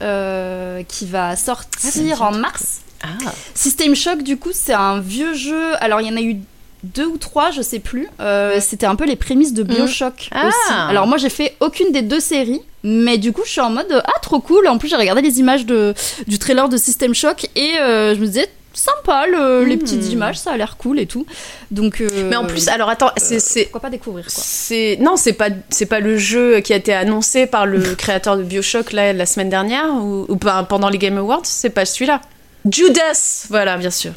qui 0.89 1.07
va 1.07 1.37
sortir 1.37 2.23
en 2.23 2.33
mars. 2.33 2.81
Ah. 3.03 3.33
System 3.55 3.95
Shock, 3.95 4.23
du 4.23 4.37
coup, 4.37 4.51
c'est 4.53 4.73
un 4.73 5.01
vieux 5.01 5.35
jeu. 5.35 5.75
Alors, 5.81 6.01
il 6.01 6.09
y 6.09 6.11
en 6.11 6.17
a 6.17 6.23
eu 6.23 6.39
deux 6.95 7.07
ou 7.07 7.19
trois, 7.19 7.51
je 7.51 7.63
sais 7.63 7.79
plus. 7.79 8.09
Euh, 8.21 8.59
C'était 8.61 8.87
un 8.87 8.97
peu 8.97 9.05
les 9.07 9.17
prémices 9.17 9.53
de 9.55 9.63
Bioshock 9.63 10.29
Ah. 10.33 10.49
aussi. 10.49 10.73
Alors, 10.89 11.07
moi, 11.07 11.17
j'ai 11.19 11.29
fait 11.31 11.55
aucune 11.61 11.93
des 11.93 12.03
deux 12.03 12.21
séries. 12.21 12.61
Mais 12.83 13.19
du 13.19 13.33
coup, 13.33 13.43
je 13.45 13.51
suis 13.51 13.61
en 13.61 13.71
mode 13.71 14.03
ah 14.05 14.19
trop 14.23 14.39
cool. 14.41 14.69
En 14.69 14.79
plus, 14.79 14.89
j'ai 14.89 14.97
regardé 14.97 15.21
les 15.21 15.41
images 15.41 15.67
de, 15.67 15.93
du 16.29 16.39
trailer 16.39 16.69
de 16.69 16.77
System 16.77 17.15
Shock 17.15 17.49
et 17.57 17.79
euh, 17.81 18.15
je 18.15 18.21
me 18.21 18.27
disais 18.27 18.49
sympa 18.75 19.27
le- 19.27 19.65
les 19.65 19.75
Mm. 19.77 19.79
petites 19.81 20.07
images, 20.13 20.37
ça 20.39 20.53
a 20.53 20.57
l'air 20.57 20.77
cool 20.77 21.01
et 21.01 21.07
tout. 21.07 21.27
Donc, 21.73 22.01
euh, 22.01 22.09
Mais 22.29 22.37
en 22.37 22.45
plus, 22.45 22.69
alors 22.69 22.89
attends, 22.91 23.11
c'est 23.17 23.63
pourquoi 23.63 23.81
pas 23.81 23.91
découvrir 23.91 24.27
quoi. 24.27 24.35
c'est 24.37 24.99
non, 25.01 25.17
c'est 25.17 25.33
pas 25.33 25.49
c'est 25.71 25.87
pas 25.87 25.99
le 25.99 26.17
jeu 26.19 26.61
qui 26.61 26.73
a 26.75 26.77
été 26.77 26.93
annoncé 26.93 27.47
par 27.47 27.67
le 27.67 27.81
créateur 27.97 28.37
de 28.37 28.43
BioShock 28.45 28.93
là, 28.93 29.13
la 29.15 29.27
semaine 29.27 29.49
dernière 29.49 29.87
ou, 29.95 30.27
ou 30.29 30.37
pendant 30.37 30.89
les 30.91 30.99
Game 30.99 31.17
Awards, 31.19 31.41
c'est 31.45 31.71
pas 31.71 31.87
celui-là. 31.87 32.21
Judas, 32.71 33.47
voilà, 33.49 33.77
bien 33.79 33.91
sûr. 33.91 34.13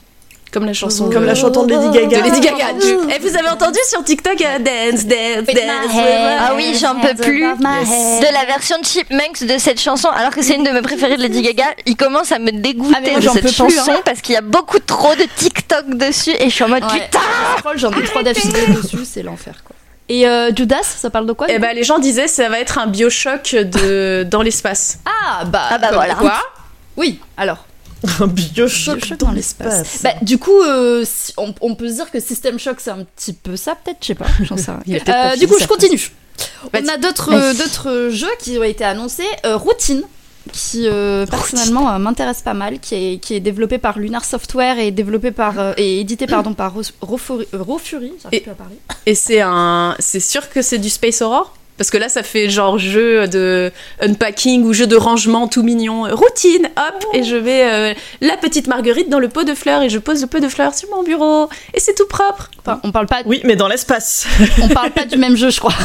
Comme 0.52 0.66
la 0.66 0.74
chanson 0.74 1.10
Comme 1.12 1.22
de- 1.22 1.28
la 1.28 1.36
chanson 1.36 1.64
de 1.66 1.74
Lady 1.76 1.90
Gaga. 2.00 2.22
de 2.22 2.24
Lady 2.26 2.40
Gaga. 2.40 2.74
Du- 2.74 3.14
Eh, 3.16 3.20
vous 3.20 3.38
avez 3.38 3.50
entendu 3.50 3.78
sur 3.88 4.04
TikTok 4.04 4.42
euh, 4.42 4.58
Dance, 4.60 5.06
dance, 5.06 5.46
dance. 5.46 6.04
Ah 6.40 6.54
oui, 6.56 6.76
j'en 6.80 6.96
peux 7.00 7.14
plus 7.16 7.42
de 7.44 8.34
la 8.34 8.46
version 8.46 8.80
de 8.80 8.86
Chipmunks 8.86 9.44
de 9.44 9.58
cette 9.60 9.80
chanson, 9.80 10.08
alors 10.10 10.32
que 10.32 10.42
c'est 10.42 10.56
une 10.56 10.64
de 10.64 10.72
mes 10.72 10.82
préférées 10.82 11.18
de 11.18 11.22
Lady 11.22 11.42
Gaga. 11.44 11.66
Il 11.86 11.96
commence 11.96 12.32
à 12.32 12.40
me 12.40 12.52
dégoûter 12.52 12.96
Ah, 12.98 13.02
moi, 13.12 13.20
de 13.20 13.28
cette 13.30 13.42
plus, 13.42 13.54
chanson 13.54 13.92
hein. 13.92 14.02
parce 14.04 14.22
qu'il 14.22 14.34
y 14.34 14.38
a 14.38 14.42
beaucoup 14.42 14.80
trop 14.80 15.14
de 15.16 15.24
TikTok 15.38 15.90
dessus 15.96 16.32
et 16.40 16.46
je 16.50 16.56
suis 16.56 16.64
en 16.64 16.70
mode 16.70 16.84
Ouais. 16.84 17.00
putain. 17.06 17.20
J'en 17.76 17.92
ai 17.92 18.04
trois 18.06 18.24
d'affilée 18.24 18.68
dessus, 18.68 19.06
c'est 19.06 19.22
l'enfer 19.22 19.54
quoi. 19.64 19.76
Et 20.12 20.28
euh, 20.28 20.50
Judas, 20.56 20.78
ça 20.82 21.12
parle 21.12 21.28
de 21.28 21.34
quoi 21.34 21.46
Eh 21.50 21.60
ben, 21.60 21.70
coup 21.70 21.76
les 21.76 21.84
gens 21.84 22.00
disaient 22.00 22.28
ça 22.28 22.50
va 22.50 22.60
être 22.60 22.80
un 22.80 22.88
BioShock 22.88 23.52
de 23.56 24.26
dans 24.30 24.42
l'espace. 24.42 24.98
Ah 25.06 25.46
bah, 25.46 25.62
Ah 25.70 25.78
bah 25.78 25.90
voilà. 25.94 26.16
Quoi 26.16 26.34
Oui, 26.98 27.20
alors. 27.38 27.66
Un 28.22 28.28
Bioshock 28.28 29.18
dans 29.18 29.32
l'espace. 29.32 30.00
Bah, 30.04 30.14
du 30.22 30.38
coup, 30.38 30.62
euh, 30.62 31.04
si- 31.06 31.34
on, 31.38 31.54
on 31.62 31.76
peut 31.76 31.90
se 31.90 31.96
dire 31.96 32.10
que 32.12 32.20
System 32.20 32.58
Shock 32.60 32.78
c'est 32.80 32.92
un 32.92 33.04
petit 33.04 33.34
peu 33.34 33.56
ça, 33.58 33.76
peut-être, 33.76 33.98
je 34.02 34.08
sais 34.08 34.16
pas. 34.16 34.26
J'en 34.42 34.58
sais 34.58 34.72
rien. 34.86 35.00
Euh, 35.08 35.36
du 35.36 35.48
coup, 35.48 35.56
je 35.60 35.68
continue. 35.68 36.12
On 36.74 36.88
a 36.88 36.98
d'autres 36.98 37.88
euh, 37.90 38.10
jeux 38.10 38.28
qui 38.40 38.58
ont 38.58 38.64
été 38.64 38.84
annoncés. 38.86 39.28
Euh, 39.46 39.58
Routine, 39.58 40.04
qui 40.54 40.88
personnellement 41.30 42.00
m'intéresse 42.00 42.42
pas 42.42 42.54
mal, 42.54 42.80
qui 42.80 42.96
est, 42.96 43.18
qui 43.20 43.36
est 43.36 43.40
développé 43.42 43.78
par 43.78 44.00
Lunar 44.00 44.24
Software 44.24 44.80
et 44.80 44.92
développé 44.92 45.32
par 45.32 45.78
et 45.78 46.00
édité 46.00 46.26
pardon 46.28 46.54
par 46.54 46.74
Ro- 46.74 46.82
Rofuri- 47.02 48.14
j'arrive 48.24 48.40
Et- 49.06 49.16
c'est 49.16 49.42
un 49.42 49.96
c'est 50.00 50.22
sûr 50.22 50.50
que 50.50 50.62
c'est 50.62 50.78
du 50.80 50.90
Space 50.90 51.22
Horror 51.22 51.54
parce 51.80 51.90
que 51.92 51.98
là 51.98 52.10
ça 52.10 52.24
fait 52.24 52.50
genre 52.50 52.78
jeu 52.78 53.26
de 53.28 53.72
unpacking 54.02 54.64
ou 54.66 54.74
jeu 54.74 54.86
de 54.86 54.98
rangement 54.98 55.48
tout 55.48 55.64
mignon, 55.64 56.04
routine, 56.14 56.70
hop, 56.78 57.06
et 57.14 57.24
je 57.24 57.38
vais 57.38 57.64
euh, 57.64 57.94
la 58.20 58.36
petite 58.36 58.68
marguerite 58.68 59.10
dans 59.10 59.20
le 59.20 59.30
pot 59.30 59.46
de 59.46 59.56
fleurs 59.56 59.82
et 59.82 59.90
je 59.90 59.98
pose 59.98 60.20
le 60.22 60.28
pot 60.28 60.42
de 60.42 60.50
fleurs 60.50 60.76
sur 60.76 60.90
mon 60.90 61.04
bureau 61.04 61.48
et 61.74 61.80
c'est 61.80 61.96
tout 61.96 62.06
propre. 62.06 62.52
Enfin, 62.60 62.82
on 62.84 62.92
parle 62.92 63.08
pas, 63.08 63.22
Oui, 63.26 63.40
mais 63.46 63.56
dans 63.56 63.70
l'espace. 63.70 64.28
on 64.62 64.68
parle 64.68 64.92
pas 64.92 65.06
du 65.06 65.18
même 65.18 65.38
jeu, 65.38 65.50
je 65.50 65.60
crois. 65.60 65.74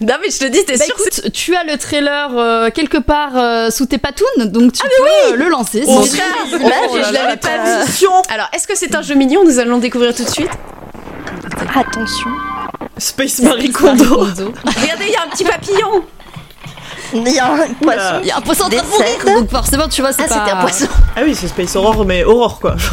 Non 0.00 0.14
mais 0.22 0.30
je 0.30 0.38
te 0.38 0.46
dis, 0.46 0.64
t'es 0.64 0.78
Bah 0.78 0.84
sûr 0.86 0.96
que 0.96 1.02
écoute, 1.02 1.32
tu 1.32 1.54
as 1.54 1.62
le 1.62 1.76
trailer 1.76 2.30
euh, 2.34 2.70
quelque 2.70 2.96
part 2.96 3.36
euh, 3.36 3.68
sous 3.70 3.84
tes 3.84 3.98
patounes, 3.98 4.46
donc 4.46 4.72
tu 4.72 4.80
peux 4.82 5.34
euh, 5.34 5.36
le 5.36 5.48
lancer. 5.50 5.82
Oh, 5.86 6.02
images, 6.06 6.80
Oh 6.90 6.96
là 6.96 7.02
je 7.06 7.12
l'avais 7.12 7.36
pas 7.36 7.84
vu. 7.84 8.06
Alors, 8.30 8.48
est-ce 8.54 8.66
que 8.66 8.74
c'est 8.74 8.94
un 8.94 9.02
jeu 9.02 9.14
mignon? 9.14 9.44
Nous 9.44 9.58
allons 9.58 9.74
le 9.74 9.82
découvrir 9.82 10.14
tout 10.14 10.24
de 10.24 10.30
suite. 10.30 10.50
Attention. 11.74 12.30
Space 13.00 13.40
Marie 13.40 13.70
Kondo. 13.70 14.20
Regardez, 14.20 15.06
il 15.06 15.12
y 15.12 15.16
a 15.16 15.22
un 15.24 15.28
petit 15.30 15.44
papillon. 15.44 16.04
Il 17.12 17.28
y 17.28 17.38
a 17.40 17.52
un 17.52 17.66
poisson. 17.74 18.20
Il 18.22 18.28
y 18.28 18.30
a 18.30 18.36
un 18.36 18.40
poisson 18.40 18.64
en 18.64 18.68
train 18.68 18.82
de 18.82 18.86
mourir, 18.88 19.40
donc 19.40 19.50
forcément, 19.50 19.88
tu 19.88 20.00
vois, 20.00 20.12
c'est 20.12 20.22
Ah, 20.24 20.28
pas... 20.28 20.34
c'était 20.34 20.50
un 20.56 20.60
poisson. 20.60 20.86
Ah 21.16 21.20
oui, 21.24 21.34
c'est 21.34 21.48
Space 21.48 21.74
Horror, 21.74 22.04
mais 22.04 22.22
Horror 22.24 22.60
quoi. 22.60 22.76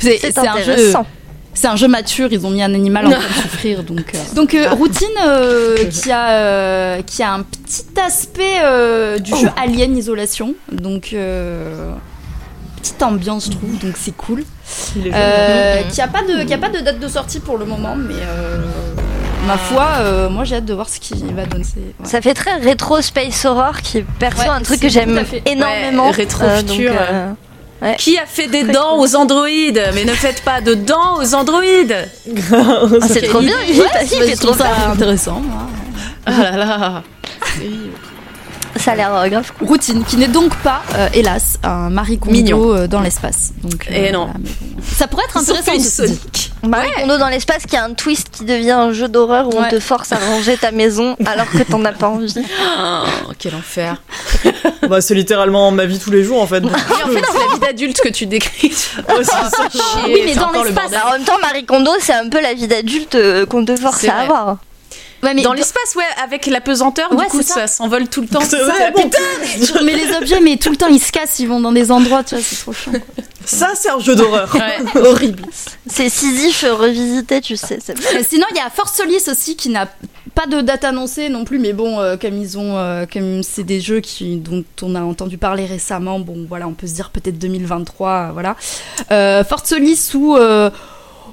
C'est 0.00 0.38
un 0.38 0.42
jeu. 0.42 0.48
intéressant. 0.72 1.06
C'est 1.56 1.68
un 1.68 1.76
jeu 1.76 1.86
mature, 1.86 2.28
ils 2.32 2.44
ont 2.44 2.50
mis 2.50 2.62
un 2.62 2.74
animal 2.74 3.06
en 3.06 3.10
train 3.12 3.20
de 3.20 3.34
souffrir, 3.42 3.82
donc. 3.84 4.12
euh. 4.14 4.18
Donc 4.34 4.54
euh, 4.54 4.70
routine 4.70 5.06
euh, 5.24 5.84
qui 5.88 6.10
a 6.10 6.30
euh, 6.30 7.02
qui 7.02 7.22
a 7.22 7.32
un 7.32 7.42
petit 7.42 7.84
aspect 8.04 8.58
euh, 8.64 9.18
du 9.18 9.30
jeu 9.36 9.48
Alien 9.56 9.96
Isolation, 9.96 10.54
donc 10.72 11.10
euh, 11.12 11.92
petite 12.84 13.02
ambiance 13.02 13.46
je 13.46 13.50
trouve, 13.52 13.78
donc 13.78 13.94
c'est 13.96 14.14
cool. 14.16 14.44
il 14.96 15.10
Euh, 15.14 15.78
joli. 15.78 15.88
qui 15.90 16.00
a 16.02 16.08
pas 16.08 16.22
de 16.22 16.44
qui 16.44 16.52
a 16.54 16.58
pas 16.58 16.68
de 16.68 16.78
date 16.80 17.00
de 17.00 17.08
sortie 17.08 17.40
pour 17.40 17.56
le 17.58 17.64
moment, 17.64 17.96
mais 17.96 18.14
euh, 18.20 18.58
ma 19.46 19.56
foi, 19.56 19.86
euh, 20.00 20.28
moi 20.28 20.44
j'ai 20.44 20.56
hâte 20.56 20.66
de 20.66 20.74
voir 20.74 20.88
ce 20.88 21.00
qu'il 21.00 21.34
va 21.34 21.46
donner. 21.46 21.64
Ouais. 21.76 21.92
Ça 22.04 22.20
fait 22.20 22.34
très 22.34 22.54
rétro 22.56 23.00
space 23.00 23.44
horror 23.46 23.80
qui 23.80 23.98
est 23.98 24.06
perso 24.18 24.42
Ouais, 24.42 24.48
un 24.48 24.60
truc 24.60 24.80
que 24.80 24.88
j'aime 24.90 25.18
énormément. 25.46 26.06
Ouais, 26.10 26.16
rétro 26.16 26.44
Euh, 26.44 26.58
futur, 26.58 26.92
euh, 27.00 27.92
Qui 27.98 28.18
a 28.18 28.26
fait 28.26 28.46
des 28.48 28.64
dents 28.64 28.98
aux 28.98 29.14
androïdes? 29.16 29.82
Mais 29.94 30.04
ne 30.04 30.12
faites 30.12 30.42
pas 30.42 30.60
de 30.60 30.74
dents 30.74 31.18
aux 31.20 31.34
androïdes. 31.34 31.96
ah, 32.52 32.80
c'est 33.08 33.22
trop 33.28 33.40
bien. 33.40 33.56
Il, 33.68 33.80
Ouais, 33.80 33.86
il 34.02 34.08
je 34.08 34.24
fait 34.30 34.36
trop 34.36 34.54
ça 34.54 34.64
ça. 34.76 34.90
intéressant. 34.92 35.40
moi. 35.40 35.66
Ah 36.26 36.30
là 36.40 36.56
là. 36.56 37.02
Ça 38.76 38.92
a 38.92 38.94
l'air 38.96 39.14
euh, 39.14 39.28
grave 39.28 39.52
cool. 39.58 39.68
Routine, 39.68 40.04
qui 40.04 40.16
n'est 40.16 40.28
donc 40.28 40.54
pas, 40.56 40.82
euh, 40.96 41.08
hélas, 41.14 41.58
un 41.62 41.90
Marie 41.90 42.18
Kondo 42.18 42.32
Mignon. 42.32 42.74
euh, 42.74 42.86
dans 42.86 43.00
l'espace. 43.00 43.52
Donc, 43.62 43.88
non. 44.12 44.24
voilà, 44.24 44.32
mais 44.38 44.48
bon. 44.60 44.82
Ça 44.96 45.06
pourrait 45.06 45.24
être 45.24 45.36
intéressant. 45.36 45.78
Sonic. 46.04 46.52
Marie 46.66 46.90
Kondo 46.98 47.16
dans 47.18 47.28
l'espace 47.28 47.66
qui 47.66 47.76
a 47.76 47.84
un 47.84 47.94
twist 47.94 48.28
qui 48.32 48.44
devient 48.44 48.72
un 48.72 48.92
jeu 48.92 49.08
d'horreur 49.08 49.46
où 49.48 49.56
on 49.56 49.62
Ouais. 49.62 49.68
te 49.70 49.78
force 49.80 50.12
à 50.12 50.16
ranger 50.16 50.56
ta 50.56 50.70
maison 50.72 51.16
alors 51.24 51.48
que 51.50 51.62
t'en 51.62 51.84
as 51.84 51.92
pas 51.92 52.08
envie. 52.08 52.34
Oh, 53.26 53.32
quel 53.38 53.54
enfer. 53.54 53.96
Bah, 54.88 55.00
c'est 55.00 55.14
littéralement 55.14 55.70
ma 55.70 55.86
vie 55.86 55.98
tous 55.98 56.10
les 56.10 56.22
jours 56.24 56.42
en 56.42 56.46
fait. 56.46 56.62
Et 56.62 56.66
en 56.66 57.08
fait, 57.08 57.22
c'est 57.32 57.38
la 57.38 57.46
vie 57.54 57.60
d'adulte 57.60 58.00
que 58.02 58.08
tu 58.10 58.26
décris. 58.26 58.68
Ouais, 59.08 59.14
c'est 59.22 59.24
ça. 59.24 59.48
Oui, 60.04 60.20
mais 60.26 60.34
c'est 60.34 60.40
dans 60.40 60.50
le 60.52 60.64
l'espace, 60.64 60.92
en 61.06 61.12
même 61.12 61.24
temps, 61.24 61.38
Marie 61.40 61.64
Kondo, 61.64 61.90
c'est 62.00 62.12
un 62.12 62.28
peu 62.28 62.40
la 62.42 62.52
vie 62.54 62.66
d'adulte 62.68 63.14
euh, 63.14 63.46
qu'on 63.46 63.64
te 63.64 63.74
force 63.76 64.00
C'est 64.00 64.10
à 64.10 64.14
vrai. 64.14 64.22
avoir. 64.24 64.56
Ouais, 65.24 65.34
mais 65.34 65.42
Dans 65.42 65.52
l'espace, 65.52 65.94
ouais, 65.96 66.04
avec 66.22 66.46
la 66.46 66.60
pesanteur, 66.60 67.10
Ouais, 67.12 67.24
du 67.24 67.30
coup, 67.30 67.42
ça. 67.42 67.54
ça, 67.54 67.66
s'envole 67.66 68.08
tout 68.08 68.20
le 68.20 68.28
temps. 68.28 68.40
C'est 68.48 68.58
ça. 68.58 68.64
vrai, 68.66 68.92
bon, 68.92 69.10
mais 69.84 69.94
les 69.96 70.14
objets, 70.14 70.40
mais 70.40 70.56
tout 70.56 70.70
le 70.70 70.76
temps 70.76 70.88
ils 70.88 71.00
se 71.00 71.10
cassent, 71.10 71.38
ils 71.38 71.48
vont 71.48 71.60
dans 71.60 71.72
des 71.72 71.90
endroits, 71.90 72.22
tu 72.22 72.34
vois, 72.34 72.44
c'est 72.44 72.56
trop 72.56 72.72
chiant. 72.72 72.92
quoi. 72.92 73.24
Ça, 73.46 73.72
c'est 73.74 73.90
un 73.90 73.98
jeu 73.98 74.14
d'horreur. 74.16 74.54
Ouais. 74.54 75.00
Horrible. 75.06 75.42
C'est 75.86 76.08
Sisyphe 76.08 76.64
revisité, 76.70 77.40
tu 77.42 77.56
sais. 77.56 77.78
Euh, 77.90 78.22
Sinon, 78.26 78.46
il 78.52 78.56
y 78.56 78.60
a 78.60 78.70
Force 78.70 78.96
Solis 78.96 79.24
aussi 79.30 79.54
qui 79.56 79.68
n'a 79.68 79.86
pas 80.34 80.46
de 80.46 80.62
date 80.62 80.84
annoncée 80.84 81.28
non 81.28 81.44
plus, 81.44 81.58
mais 81.58 81.74
bon, 81.74 82.00
euh, 82.00 82.16
comme 82.16 82.38
ils 82.38 82.56
ont, 82.56 82.76
euh, 82.78 83.04
comme 83.10 83.42
c'est 83.42 83.62
des 83.62 83.80
jeux 83.82 84.00
qui, 84.00 84.36
dont 84.36 84.64
on 84.82 84.94
a 84.94 85.02
entendu 85.02 85.36
parler 85.36 85.66
récemment, 85.66 86.20
bon, 86.20 86.46
voilà, 86.48 86.66
on 86.66 86.72
peut 86.72 86.86
se 86.86 86.94
dire 86.94 87.10
peut-être 87.10 87.38
2023, 87.38 88.10
euh, 88.10 88.30
voilà. 88.32 88.56
Euh, 89.12 89.44
Force 89.44 89.68
Solis 89.68 90.10
où, 90.14 90.36
euh, 90.36 90.70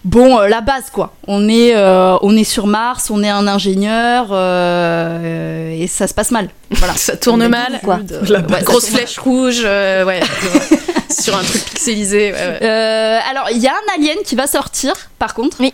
bon, 0.03 0.39
euh, 0.39 0.47
la 0.47 0.61
base 0.61 0.89
quoi. 0.91 1.13
On 1.27 1.47
est, 1.49 1.75
euh, 1.75 2.17
on 2.21 2.35
est 2.35 2.43
sur 2.43 2.67
Mars, 2.67 3.09
on 3.09 3.23
est 3.23 3.29
un 3.29 3.47
ingénieur 3.47 4.27
euh, 4.31 5.71
et 5.71 5.87
ça 5.87 6.07
se 6.07 6.13
passe 6.13 6.31
mal. 6.31 6.49
Voilà. 6.71 6.93
Ça 6.95 7.17
tourne 7.17 7.47
mal. 7.47 7.79
quoi. 7.83 7.99
Ouais, 8.29 8.63
grosse 8.63 8.89
flèche 8.89 9.17
rouge, 9.19 9.61
euh, 9.65 10.05
ouais. 10.05 10.21
sur 11.09 11.35
un 11.35 11.43
truc 11.43 11.63
pixelisé. 11.65 12.31
ouais, 12.31 12.37
ouais. 12.37 12.59
Euh, 12.61 13.19
alors, 13.29 13.49
il 13.51 13.57
y 13.57 13.67
a 13.67 13.73
un 13.73 13.93
alien 13.99 14.17
qui 14.25 14.35
va 14.35 14.47
sortir, 14.47 14.93
par 15.19 15.33
contre. 15.33 15.57
Oui. 15.59 15.73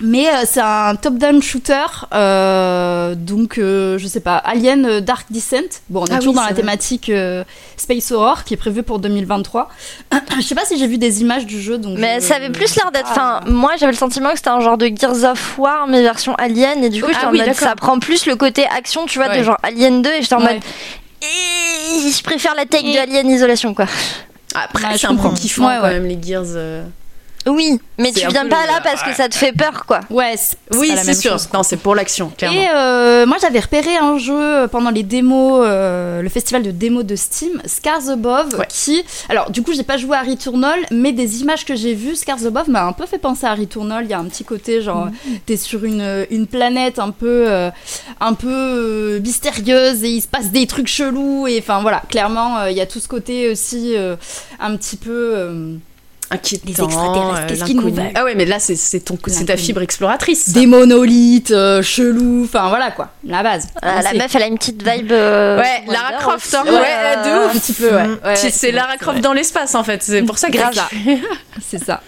Mais 0.00 0.28
euh, 0.28 0.42
c'est 0.44 0.60
un 0.60 0.94
top-down 0.94 1.42
shooter, 1.42 1.74
euh, 2.14 3.16
donc 3.16 3.58
euh, 3.58 3.98
je 3.98 4.06
sais 4.06 4.20
pas, 4.20 4.36
Alien 4.36 5.00
Dark 5.00 5.26
Descent. 5.30 5.56
Bon, 5.90 6.02
on 6.02 6.06
est 6.06 6.12
Ah 6.12 6.18
toujours 6.18 6.34
oui, 6.34 6.36
dans 6.36 6.42
la 6.42 6.48
vrai. 6.52 6.54
thématique 6.54 7.08
euh, 7.10 7.42
Space 7.76 8.12
Horror 8.12 8.44
qui 8.44 8.54
est 8.54 8.56
prévu 8.58 8.84
pour 8.84 9.00
2023. 9.00 9.68
je 10.36 10.40
sais 10.42 10.54
pas 10.54 10.64
si 10.64 10.78
j'ai 10.78 10.86
vu 10.86 10.98
des 10.98 11.20
images 11.22 11.46
du 11.46 11.60
jeu, 11.60 11.78
donc. 11.78 11.98
Mais 11.98 12.20
je- 12.20 12.26
ça 12.26 12.36
avait 12.36 12.50
plus 12.50 12.76
l'air 12.76 12.92
d'être. 12.92 13.08
Ah, 13.16 13.40
Enfin, 13.42 13.50
moi 13.50 13.72
j'avais 13.76 13.90
le 13.90 13.98
sentiment 13.98 14.30
que 14.30 14.36
c'était 14.36 14.50
un 14.50 14.60
genre 14.60 14.78
de 14.78 14.86
Gears 14.86 15.24
of 15.32 15.58
War, 15.58 15.88
mais 15.88 16.00
version 16.00 16.34
Alien, 16.36 16.84
et 16.84 16.90
du 16.90 17.02
coup 17.02 17.08
Ah 17.10 17.14
j'étais 17.14 17.26
en 17.26 17.30
oui, 17.32 17.38
mode. 17.38 17.48
d'accord. 17.48 17.68
Ça 17.68 17.74
prend 17.74 17.98
plus 17.98 18.26
le 18.26 18.36
côté 18.36 18.66
action, 18.66 19.06
tu 19.06 19.18
vois, 19.18 19.28
Ouais. 19.28 19.38
de 19.38 19.42
genre 19.42 19.58
Alien 19.64 20.00
2, 20.02 20.10
et 20.12 20.22
j'étais 20.22 20.34
en 20.36 20.40
Ouais. 20.44 20.54
mode. 20.54 20.62
Eh, 21.22 22.08
Je 22.10 22.22
préfère 22.22 22.54
la 22.54 22.66
take 22.66 22.92
de 22.92 22.98
Alien 22.98 23.28
Isolation, 23.28 23.74
quoi. 23.74 23.86
Après, 24.54 24.84
Ouais, 24.86 24.96
c'est 24.96 25.06
un 25.06 25.10
peu 25.10 25.16
comprends. 25.22 25.34
kiffant 25.34 25.66
Ouais, 25.66 25.78
quand 25.80 25.88
même, 25.88 26.06
les 26.06 26.18
Gears. 26.22 26.44
Euh. 27.46 27.50
Oui, 27.50 27.80
mais 27.98 28.12
tu 28.12 28.26
viens 28.28 28.46
pas 28.46 28.62
le- 28.62 28.72
là 28.72 28.80
parce 28.82 29.02
que 29.02 29.14
ça 29.14 29.28
te 29.28 29.34
fait 29.34 29.52
peur, 29.52 29.86
quoi. 29.86 30.00
Ouais, 30.10 30.34
c'est 30.36 30.56
Oui, 30.78 30.92
c'est 30.96 31.14
sûr. 31.14 31.32
chose. 31.32 31.48
Non, 31.54 31.62
c'est 31.62 31.76
pour 31.78 31.94
l'action, 31.94 32.30
clairement. 32.36 32.60
Et 32.60 32.66
euh, 32.74 33.26
moi 33.26 33.36
j'avais 33.40 33.60
repéré 33.60 33.96
un 33.96 34.18
jeu 34.18 34.66
pendant 34.70 34.90
les 34.90 35.02
démos, 35.02 35.62
euh, 35.64 36.20
le 36.22 36.28
festival 36.28 36.62
de 36.62 36.70
démos 36.70 37.04
de 37.04 37.16
Steam, 37.16 37.62
Scars 37.64 38.08
Above, 38.10 38.54
Ouais. 38.58 38.66
qui, 38.68 39.02
alors 39.28 39.50
du 39.50 39.62
coup 39.62 39.72
j'ai 39.72 39.82
pas 39.82 39.96
joué 39.96 40.16
à 40.16 40.22
Returnal, 40.22 40.78
mais 40.90 41.12
des 41.12 41.40
images 41.40 41.64
que 41.64 41.74
j'ai 41.74 41.94
vues, 41.94 42.16
Scars 42.16 42.44
Above 42.46 42.68
m'a 42.68 42.84
un 42.84 42.92
peu 42.92 43.06
fait 43.06 43.18
penser 43.18 43.46
à 43.46 43.54
Returnal. 43.54 44.04
Il 44.04 44.10
y 44.10 44.14
a 44.14 44.18
un 44.18 44.24
petit 44.26 44.44
côté 44.44 44.82
genre 44.82 45.06
Mhm. 45.06 45.38
t'es 45.46 45.56
sur 45.56 45.84
une, 45.84 46.26
une 46.30 46.46
planète 46.46 46.98
un 46.98 47.10
peu, 47.10 47.44
euh, 47.48 47.70
un 48.20 48.34
peu 48.34 48.48
euh, 48.52 49.20
mystérieuse 49.20 50.04
et 50.04 50.10
il 50.10 50.20
se 50.22 50.28
passe 50.28 50.50
des 50.50 50.66
trucs 50.66 50.88
chelous 50.88 51.46
et 51.46 51.58
enfin 51.60 51.80
voilà, 51.80 52.02
clairement 52.08 52.58
euh, 52.58 52.70
il 52.70 52.76
y 52.76 52.80
a 52.80 52.86
tout 52.86 53.00
ce 53.00 53.08
côté 53.08 53.50
aussi 53.50 53.94
euh, 53.96 54.16
un 54.60 54.76
petit 54.76 54.96
peu. 54.96 55.78
Inquiétant. 56.30 56.64
Les 56.66 56.84
extraterrestres, 56.84 57.40
euh, 57.42 57.46
qu'est-ce 57.48 57.64
qu'ils 57.64 57.76
nous 57.76 57.94
veulent 57.94 58.10
Ah 58.14 58.24
ouais, 58.24 58.34
mais 58.34 58.44
là, 58.44 58.58
c'est 58.58 58.76
c'est 58.76 59.00
ton, 59.00 59.18
c'est 59.26 59.46
ta 59.46 59.56
fibre 59.56 59.80
exploratrice. 59.82 60.50
des 60.50 60.66
monolithes 60.66 61.50
euh, 61.50 61.80
chelous, 61.82 62.44
enfin 62.44 62.68
voilà 62.68 62.90
quoi, 62.90 63.10
la 63.24 63.42
base. 63.42 63.68
Euh, 63.84 63.88
On 63.98 64.00
la 64.02 64.12
meuf, 64.14 64.34
elle 64.34 64.42
a 64.42 64.46
une 64.46 64.58
petite 64.58 64.82
vibe. 64.86 65.10
euh, 65.12 65.58
Ouais, 65.58 65.84
Lara 65.88 66.12
Croft, 66.18 66.54
hein. 66.54 66.64
euh, 66.66 66.70
Ouais, 66.72 67.16
de 67.24 67.46
ouf. 67.46 67.54
un 67.56 67.58
petit 67.58 67.72
peu, 67.72 67.86
ouais. 67.94 68.02
Ouais, 68.02 68.18
ouais, 68.24 68.36
c'est 68.50 68.72
Lara 68.72 68.96
Croft 68.98 69.20
dans 69.20 69.32
l'espace, 69.32 69.74
en 69.74 69.84
fait. 69.84 70.02
C'est 70.02 70.22
pour 70.22 70.38
ça 70.38 70.48
que 70.50 70.58
C'est 71.68 71.82
ça. 71.82 72.02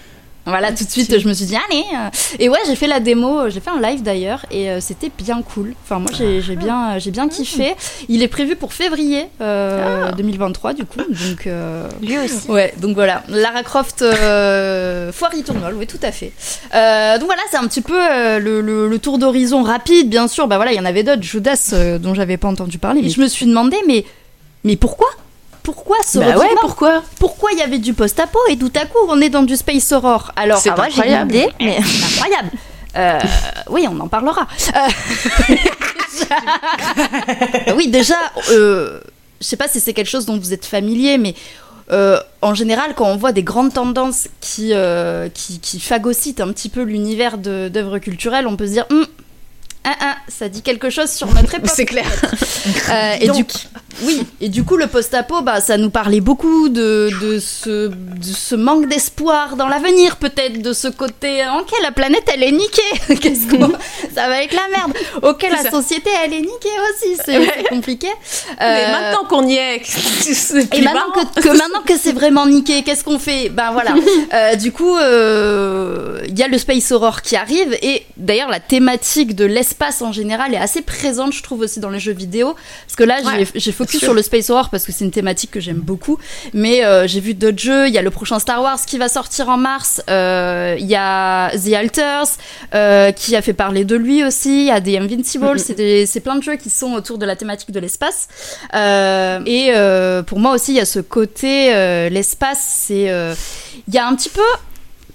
Voilà, 0.47 0.73
tout 0.73 0.85
de 0.85 0.91
suite, 0.91 1.19
je 1.19 1.29
me 1.29 1.35
suis 1.35 1.45
dit, 1.45 1.55
allez. 1.55 1.85
euh. 1.95 2.09
Et 2.39 2.49
ouais, 2.49 2.59
j'ai 2.67 2.75
fait 2.75 2.87
la 2.87 2.99
démo, 2.99 3.41
euh, 3.41 3.51
j'ai 3.51 3.61
fait 3.61 3.71
un 3.71 3.81
live 3.81 4.03
d'ailleurs, 4.03 4.47
et 4.51 4.71
euh, 4.71 4.81
c'était 4.81 5.11
bien 5.17 5.43
cool. 5.43 5.75
Enfin, 5.85 5.99
moi, 5.99 6.11
j'ai 6.17 6.41
j'ai 6.41 6.57
bien, 6.57 6.99
j'ai 6.99 7.11
bien 7.11 7.29
kiffé. 7.29 7.75
Il 8.09 8.23
est 8.23 8.29
prévu 8.29 8.57
pour 8.57 8.73
février 8.73 9.27
euh, 9.41 10.11
2023, 10.13 10.73
du 10.73 10.85
coup. 10.87 10.99
Donc, 10.99 11.47
euh, 11.47 11.87
Lui 12.03 12.19
aussi. 12.19 12.51
ouais, 12.51 12.73
donc 12.79 12.95
voilà. 12.95 13.23
Lara 13.29 13.63
Croft, 13.63 13.99
Foire 14.01 15.31
Returnal, 15.37 15.75
oui, 15.75 15.87
tout 15.87 15.99
à 16.03 16.11
fait. 16.13 16.33
Donc 16.73 17.27
voilà, 17.27 17.43
c'est 17.51 17.57
un 17.59 17.67
petit 17.69 17.83
peu 17.83 17.99
le, 18.39 18.61
le- 18.61 18.89
le 18.89 18.99
tour 18.99 19.19
d'horizon 19.19 19.63
rapide, 19.63 20.09
bien 20.09 20.27
sûr. 20.27 20.47
Bah 20.49 20.57
voilà, 20.57 20.73
il 20.73 20.77
y 20.77 20.81
en 20.81 20.85
avait 20.85 21.03
d'autres, 21.03 21.23
Judas, 21.23 21.75
dont 22.01 22.15
j'avais 22.15 22.37
pas 22.39 22.49
entendu 22.49 22.79
parler. 22.79 23.03
Et 23.05 23.11
je 23.11 23.21
me 23.21 23.29
suis 23.29 23.47
demandé, 23.47 23.77
mais, 23.87 24.05
mais 24.65 24.77
pourquoi? 24.77 25.09
Pourquoi 25.73 25.99
ce 26.05 26.19
Bah 26.19 26.37
ouais, 26.37 26.49
pourquoi 26.61 27.03
pourquoi 27.19 27.51
il 27.53 27.59
y 27.59 27.63
avait 27.63 27.79
du 27.79 27.95
post-apo 27.95 28.39
et 28.49 28.57
tout 28.57 28.73
à 28.75 28.87
coup 28.87 28.99
on 29.09 29.21
est 29.21 29.29
dans 29.29 29.43
du 29.43 29.57
space 29.57 29.93
horror 29.93 30.33
Alors, 30.37 30.59
C'est 30.59 30.71
Ah, 30.71 30.75
moi, 30.77 30.87
j'ai 30.89 30.97
une 30.97 31.15
incroyable. 31.15 31.35
idée, 31.35 31.49
mais. 31.61 31.79
incroyable. 32.17 32.51
Euh, 32.97 33.19
oui, 33.69 33.87
on 33.89 34.01
en 34.01 34.09
parlera. 34.09 34.49
Euh, 34.75 35.55
déjà- 36.13 37.75
oui, 37.77 37.89
déjà, 37.89 38.17
euh, 38.51 39.01
je 39.41 39.47
sais 39.47 39.57
pas 39.57 39.69
si 39.69 39.81
c'est 39.81 39.93
quelque 39.93 40.09
chose 40.11 40.27
dont 40.27 40.39
vous 40.39 40.53
êtes 40.53 40.67
familier, 40.67 41.19
mais 41.19 41.35
euh, 41.93 42.19
en 42.43 42.55
général, 42.55 42.95
quand 42.97 43.07
on 43.07 43.17
voit 43.17 43.33
des 43.33 43.43
grandes 43.43 43.73
tendances 43.73 44.29
qui, 44.41 44.71
euh, 44.73 45.29
qui, 45.33 45.61
qui 45.61 45.81
phagocytent 45.81 46.41
un 46.41 46.49
petit 46.53 46.69
peu 46.69 46.83
l'univers 46.83 47.39
d'œuvres 47.39 47.99
culturelles, 47.99 48.47
on 48.47 48.57
peut 48.57 48.67
se 48.67 48.73
dire, 48.73 48.87
Hum, 48.91 49.07
ah, 49.85 49.95
ah, 50.01 50.17
ça 50.29 50.49
dit 50.49 50.63
quelque 50.63 50.91
chose 50.91 51.11
sur 51.11 51.33
notre 51.33 51.55
époque. 51.57 51.71
C'est 51.75 51.87
clair. 51.87 52.07
Euh, 52.91 53.15
et 53.21 53.29
du 53.31 53.45
coup, 53.45 53.57
oui, 54.03 54.23
et 54.41 54.49
du 54.49 54.65
coup, 54.65 54.77
le 54.77 54.87
post-apo, 54.87 55.43
bah, 55.43 55.61
ça 55.61 55.77
nous 55.77 55.91
parlait 55.91 56.21
beaucoup 56.21 56.69
de, 56.69 57.11
de, 57.21 57.39
ce, 57.39 57.89
de 57.89 57.95
ce 58.35 58.55
manque 58.55 58.89
d'espoir 58.89 59.57
dans 59.57 59.69
l'avenir, 59.69 60.17
peut-être, 60.17 60.63
de 60.63 60.73
ce 60.73 60.89
côté, 60.89 61.43
ok, 61.61 61.71
la 61.83 61.93
planète, 61.93 62.25
elle 62.33 62.43
est 62.43 62.53
niquée, 62.53 62.81
qu'est-ce 63.21 63.49
qu'on, 63.49 63.71
ça 64.15 64.29
va 64.29 64.43
être 64.43 64.55
la 64.55 64.69
merde. 64.77 64.93
Ok, 65.23 65.43
la 65.51 65.59
ça. 65.65 65.71
société, 65.71 66.11
elle 66.25 66.33
est 66.35 66.41
niquée 66.41 66.77
aussi, 66.93 67.17
c'est 67.25 67.39
Ouais. 67.39 67.65
compliqué. 67.69 68.09
Mais 68.59 68.67
Euh, 68.87 68.93
maintenant 68.93 69.25
qu'on 69.29 69.47
y 69.47 69.55
est, 69.57 69.81
c'est 69.85 70.75
et 70.75 70.81
maintenant 70.83 71.11
que, 71.15 71.41
que 71.41 71.49
maintenant 71.49 71.83
que 71.87 71.97
c'est 71.99 72.13
vraiment 72.13 72.47
niqué, 72.47 72.83
qu'est-ce 72.83 73.05
qu'on 73.05 73.19
fait? 73.19 73.49
Ben 73.51 73.71
voilà. 73.73 73.95
Euh, 74.35 74.55
du 74.57 74.73
coup, 74.73 74.97
euh, 74.97 76.21
il 76.29 76.39
y 76.39 76.43
a 76.43 76.49
le 76.49 76.59
space 76.59 76.91
horror 76.93 77.23
qui 77.23 77.37
arrive 77.37 77.77
et 77.83 78.05
d'ailleurs 78.17 78.49
la 78.49 78.61
thématique 78.61 79.35
de 79.35 79.45
l'espace 79.45 80.03
en 80.03 80.13
général 80.13 80.55
est 80.55 80.59
assez 80.59 80.83
présente, 80.83 81.33
je 81.33 81.43
trouve 81.43 81.61
aussi 81.61 81.81
dans 81.81 81.91
les 81.91 81.99
jeux 82.01 82.13
vidéo. 82.13 82.55
Parce 82.87 82.97
que 82.97 83.05
là, 83.05 83.17
j'ai- 83.39 83.47
j'ai 83.55 83.73
focus 83.81 84.01
sur 84.01 84.15
le 84.15 84.23
space 84.23 84.51
horror 84.51 84.71
parce 84.71 84.85
que 84.85 84.93
c'est 84.93 85.05
une 85.05 85.11
thématique 85.11 85.51
que 85.51 85.61
j'aime 85.61 85.81
beaucoup. 85.81 86.19
Mais 86.53 86.85
euh, 86.85 87.07
j'ai 87.07 87.21
vu 87.21 87.35
d'autres 87.35 87.59
jeux. 87.59 87.89
Il 87.89 87.95
y 87.95 87.99
a 87.99 88.03
le 88.03 88.11
prochain 88.11 88.39
Star 88.39 88.63
Wars 88.63 88.81
qui 88.87 88.99
va 88.99 89.09
sortir 89.09 89.49
en 89.49 89.57
mars. 89.57 90.03
Euh, 90.09 90.77
Il 90.79 90.87
y 90.87 90.97
a 90.97 91.51
The 91.51 91.73
Alters 91.75 92.27
euh, 92.75 93.13
qui 93.13 93.37
a 93.37 93.43
fait 93.43 93.53
parler 93.53 93.85
de 93.85 93.97
lui 93.97 94.25
aussi. 94.25 94.61
Il 94.63 94.67
y 94.67 94.71
a 94.71 94.81
des 94.81 94.99
Invincible. 94.99 95.47
Mhm. 95.47 96.07
C'est 96.07 96.21
plein 96.21 96.37
de 96.37 96.43
jeux 96.43 96.57
qui 96.57 96.71
sont 96.71 96.93
autour 96.93 97.19
de 97.19 97.27
la 97.27 97.37
thématique 97.37 97.71
de 97.71 97.81
l'espace. 97.81 98.29
Et 98.75 99.73
pour 100.27 100.39
moi 100.39 100.53
aussi, 100.55 100.73
il 100.73 100.77
y 100.77 100.81
a 100.81 100.85
ce 100.85 101.01
côté 101.01 101.71
l'espace. 102.11 102.85
C'est 102.87 103.11
il 103.89 103.95
y 103.95 103.99
a 103.99 104.07
un 104.07 104.15
petit 104.15 104.29
peu. 104.29 104.41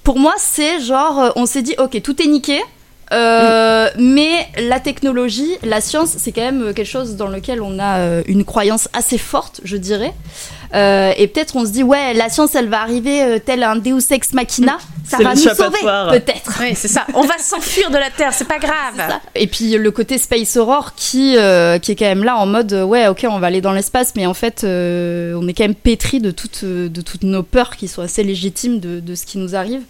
Pour 0.03 0.19
moi, 0.19 0.33
c'est 0.37 0.79
genre 0.81 1.33
on 1.35 1.45
s'est 1.45 1.61
dit 1.61 1.75
ok 1.77 2.01
tout 2.01 2.21
est 2.21 2.27
niqué. 2.27 2.61
Euh, 3.11 3.89
mais 3.97 4.47
la 4.57 4.79
technologie, 4.79 5.57
la 5.63 5.81
science, 5.81 6.15
c'est 6.17 6.31
quand 6.31 6.41
même 6.41 6.73
quelque 6.73 6.87
chose 6.87 7.15
dans 7.15 7.27
lequel 7.27 7.61
on 7.61 7.77
a 7.79 7.97
euh, 7.99 8.23
une 8.27 8.43
croyance 8.43 8.89
assez 8.93 9.17
forte, 9.17 9.61
je 9.63 9.77
dirais. 9.77 10.13
Euh, 10.73 11.13
et 11.17 11.27
peut-être 11.27 11.55
on 11.55 11.65
se 11.65 11.71
dit 11.71 11.83
ouais, 11.83 12.13
la 12.13 12.29
science, 12.29 12.55
elle 12.55 12.67
va 12.67 12.81
arriver 12.81 13.21
euh, 13.23 13.39
tel 13.39 13.63
un 13.63 13.75
Deus 13.75 14.11
ex 14.11 14.33
machina, 14.33 14.77
ça 15.07 15.17
C'est 15.17 15.23
va 15.23 15.35
nous 15.35 15.41
sauver, 15.41 15.79
peut-être. 16.19 16.59
Ouais, 16.59 16.73
c'est 16.75 16.87
ça. 16.87 17.05
On 17.13 17.21
va 17.21 17.37
s'enfuir 17.37 17.91
de 17.91 17.97
la 17.97 18.09
Terre, 18.09 18.33
c'est 18.33 18.47
pas 18.47 18.57
grave. 18.57 18.95
Ça. 18.97 19.21
Et 19.35 19.47
puis 19.47 19.77
le 19.77 19.91
côté 19.91 20.17
Space 20.17 20.57
Aurore 20.57 20.93
qui, 20.95 21.37
euh, 21.37 21.77
qui 21.79 21.91
est 21.91 21.95
quand 21.95 22.05
même 22.05 22.23
là 22.23 22.37
en 22.37 22.45
mode 22.45 22.73
ouais 22.73 23.07
ok 23.07 23.25
on 23.29 23.39
va 23.39 23.47
aller 23.47 23.61
dans 23.61 23.71
l'espace 23.71 24.13
mais 24.15 24.25
en 24.25 24.33
fait 24.33 24.63
euh, 24.63 25.39
on 25.39 25.47
est 25.47 25.53
quand 25.53 25.63
même 25.63 25.75
pétri 25.75 26.19
de 26.19 26.31
toutes, 26.31 26.65
de 26.65 27.01
toutes 27.01 27.23
nos 27.23 27.43
peurs 27.43 27.75
qui 27.75 27.87
sont 27.87 28.01
assez 28.01 28.23
légitimes 28.23 28.79
de, 28.79 28.99
de 28.99 29.15
ce 29.15 29.25
qui 29.25 29.37
nous 29.37 29.55
arrive 29.55 29.81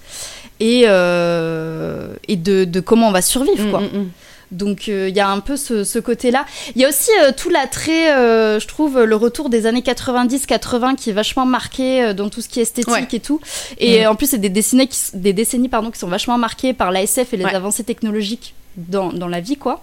et, 0.59 0.83
euh, 0.87 2.07
et 2.27 2.35
de, 2.35 2.65
de 2.65 2.79
comment 2.79 3.09
on 3.09 3.11
va 3.11 3.21
survivre 3.21 3.69
quoi. 3.69 3.81
Mm, 3.81 3.83
mm, 3.85 3.99
mm. 3.99 4.09
Donc 4.51 4.89
euh, 4.89 5.09
il 5.09 5.15
y 5.15 5.19
a 5.19 5.27
un 5.27 5.39
peu 5.39 5.57
ce, 5.57 5.83
ce 5.83 5.97
côté-là. 5.99 6.45
Il 6.75 6.81
y 6.81 6.85
a 6.85 6.87
aussi 6.89 7.09
euh, 7.23 7.31
tout 7.35 7.49
l'attrait, 7.49 8.13
euh, 8.15 8.59
je 8.59 8.67
trouve, 8.67 9.01
le 9.03 9.15
retour 9.15 9.49
des 9.49 9.65
années 9.65 9.81
90-80 9.81 10.95
qui 10.95 11.09
est 11.09 11.13
vachement 11.13 11.45
marqué 11.47 12.13
dans 12.13 12.29
tout 12.29 12.41
ce 12.41 12.47
qui 12.49 12.59
est 12.59 12.63
esthétique 12.63 12.93
Ouais. 12.93 13.07
et 13.11 13.19
tout. 13.19 13.41
Et 13.79 14.05
Mm. 14.05 14.09
en 14.09 14.15
plus, 14.15 14.29
c'est 14.29 14.37
des 14.37 14.49
décennies, 14.49 14.87
qui, 14.87 14.97
des 15.15 15.33
décennies 15.33 15.67
pardon, 15.67 15.89
qui 15.91 15.97
sont 15.99 16.07
vachement 16.07 16.37
marquées 16.37 16.73
par 16.73 16.91
l'ASF 16.91 17.33
et 17.33 17.37
les 17.37 17.45
Ouais. 17.45 17.55
avancées 17.55 17.83
technologiques 17.83 18.53
dans, 18.77 19.11
dans 19.11 19.27
la 19.27 19.39
vie, 19.41 19.57
quoi. 19.57 19.81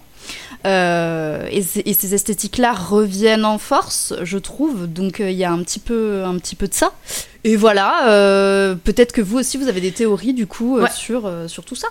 Euh, 0.65 1.47
et, 1.51 1.63
ces 1.63 2.15
esthétiques-là 2.15 2.73
reviennent 2.73 3.45
en 3.45 3.59
force, 3.59 4.15
je 4.23 4.39
trouve. 4.39 4.87
Donc 4.87 5.21
euh, 5.21 5.31
il 5.31 5.37
y 5.37 5.45
a 5.45 5.51
un 5.51 5.63
petit 5.63 5.81
peu, 5.81 6.23
un 6.25 6.37
petit 6.39 6.55
peu 6.57 6.69
de 6.69 6.75
ça. 6.75 6.93
Et 7.45 7.57
voilà, 7.57 8.09
euh, 8.09 8.75
peut-être 8.77 9.13
que 9.13 9.21
vous 9.21 9.39
aussi, 9.39 9.59
vous 9.59 9.69
avez 9.69 9.81
des 9.81 9.93
théories 9.93 10.35
du 10.35 10.47
coup 10.47 10.79
euh, 10.79 10.83
Ouais. 10.85 10.91
sur, 10.95 11.27
euh, 11.27 11.49
sur 11.49 11.65
tout 11.65 11.75
ça. 11.75 11.89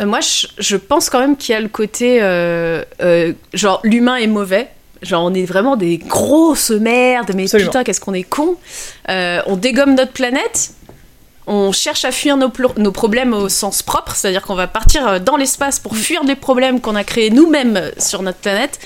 Euh, 0.00 0.06
Moi, 0.06 0.20
je, 0.20 0.46
je 0.58 0.76
pense 0.76 1.10
quand 1.10 1.18
même 1.20 1.36
qu'il 1.36 1.52
y 1.52 1.56
a 1.56 1.60
le 1.60 1.68
côté 1.68 2.18
euh, 2.22 2.84
euh, 3.02 3.32
genre 3.54 3.80
l'humain 3.82 4.16
est 4.16 4.26
mauvais. 4.28 4.68
Genre 5.02 5.24
on 5.24 5.34
est 5.34 5.44
vraiment 5.44 5.74
des 5.76 5.98
grosses 5.98 6.70
merdes, 6.70 7.32
mais 7.34 7.42
Absolument. 7.44 7.70
putain 7.70 7.82
qu'est-ce 7.82 8.00
qu'on 8.00 8.14
est 8.14 8.22
con. 8.22 8.54
on 9.08 9.56
dégomme 9.56 9.96
notre 9.96 10.12
planète 10.12 10.70
on 11.46 11.72
cherche 11.72 12.04
à 12.04 12.12
fuir 12.12 12.36
nos, 12.36 12.92
problèmes 12.92 13.34
au 13.34 13.48
sens 13.48 13.82
propre, 13.82 14.14
c'est-à-dire 14.14 14.42
qu'on 14.42 14.54
va 14.54 14.66
partir 14.66 15.06
euh, 15.06 15.18
dans 15.18 15.36
l'espace 15.36 15.80
pour 15.80 15.96
fuir 15.96 16.24
des 16.24 16.36
problèmes 16.36 16.80
qu'on 16.80 16.94
a 16.94 17.04
créés 17.04 17.30
nous-mêmes 17.30 17.76
euh, 17.76 17.90
sur 17.98 18.22
notre 18.22 18.38
planète, 18.38 18.78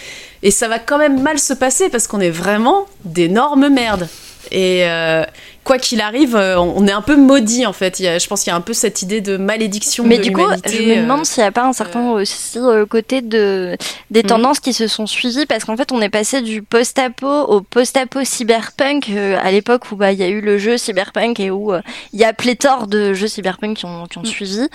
et 0.42 0.50
ça 0.50 0.68
va 0.68 0.78
quand 0.78 0.98
même 0.98 1.20
mal 1.22 1.38
se 1.38 1.52
passer 1.52 1.88
parce 1.88 2.06
qu'on 2.06 2.20
est 2.20 2.30
vraiment 2.30 2.86
d'énormes 3.04 3.68
merdes. 3.68 4.08
Et 4.50 4.84
euh, 4.84 5.24
quoi 5.66 5.79
qu'il 5.79 6.00
arrive, 6.00 6.37
euh, 6.37 6.57
on 6.59 6.87
est 6.87 6.92
un 6.92 7.02
peu 7.02 7.16
maudit 7.16 7.66
en 7.66 7.72
fait. 7.74 8.00
Il 8.00 8.05
y 8.05 8.09
a- 8.09 8.18
je 8.18 8.26
pense 8.29 8.42
qu'il 8.42 8.50
y 8.50 8.55
a 8.55 8.57
un 8.57 8.61
peu 8.62 8.72
cette 8.72 9.02
idée 9.02 9.20
de 9.20 9.37
malédiction 9.37 10.05
Mais 10.05 10.18
de 10.18 10.22
du 10.22 10.33
coup, 10.33 10.40
je 10.64 10.83
me 10.83 10.92
euh, 10.98 11.02
demande 11.02 11.26
s'il 11.26 11.42
n'y 11.42 11.48
a 11.48 11.52
pas 11.52 11.64
un 11.64 11.72
certain 11.72 12.11
aussi 12.12 12.59
euh, 12.59 12.87
côté 12.87 13.20
de 13.20 13.76
des 14.11 14.22
Mhm. 14.22 14.29
tendances 14.29 14.61
qui 14.61 14.72
se 14.72 14.87
sont 14.87 15.07
suivies 15.07 15.44
parce 15.44 15.64
qu'en 15.64 15.76
fait, 15.76 15.90
on 15.92 16.00
est 16.00 16.09
passé 16.09 16.40
du 16.40 16.62
post-apo 16.62 17.26
au 17.26 17.61
post-apo 17.61 18.24
cyberpunk 18.24 19.11
à 19.42 19.50
l'époque 19.50 19.90
où 19.90 19.96
bah 19.96 20.12
il 20.12 20.18
y 20.18 20.22
a 20.22 20.29
eu 20.29 20.40
le 20.40 20.57
jeu 20.59 20.79
cyberpunk 20.79 21.40
et 21.40 21.50
où 21.50 21.72
il 22.12 22.20
y 22.20 22.24
a 22.24 22.33
pléthore 22.33 22.87
de 22.87 23.12
jeux 23.12 23.29
cyberpunk 23.29 23.76
qui 23.79 23.85
ont, 23.85 24.07
qui 24.07 24.18
ont 24.18 24.24
suivi. 24.24 24.68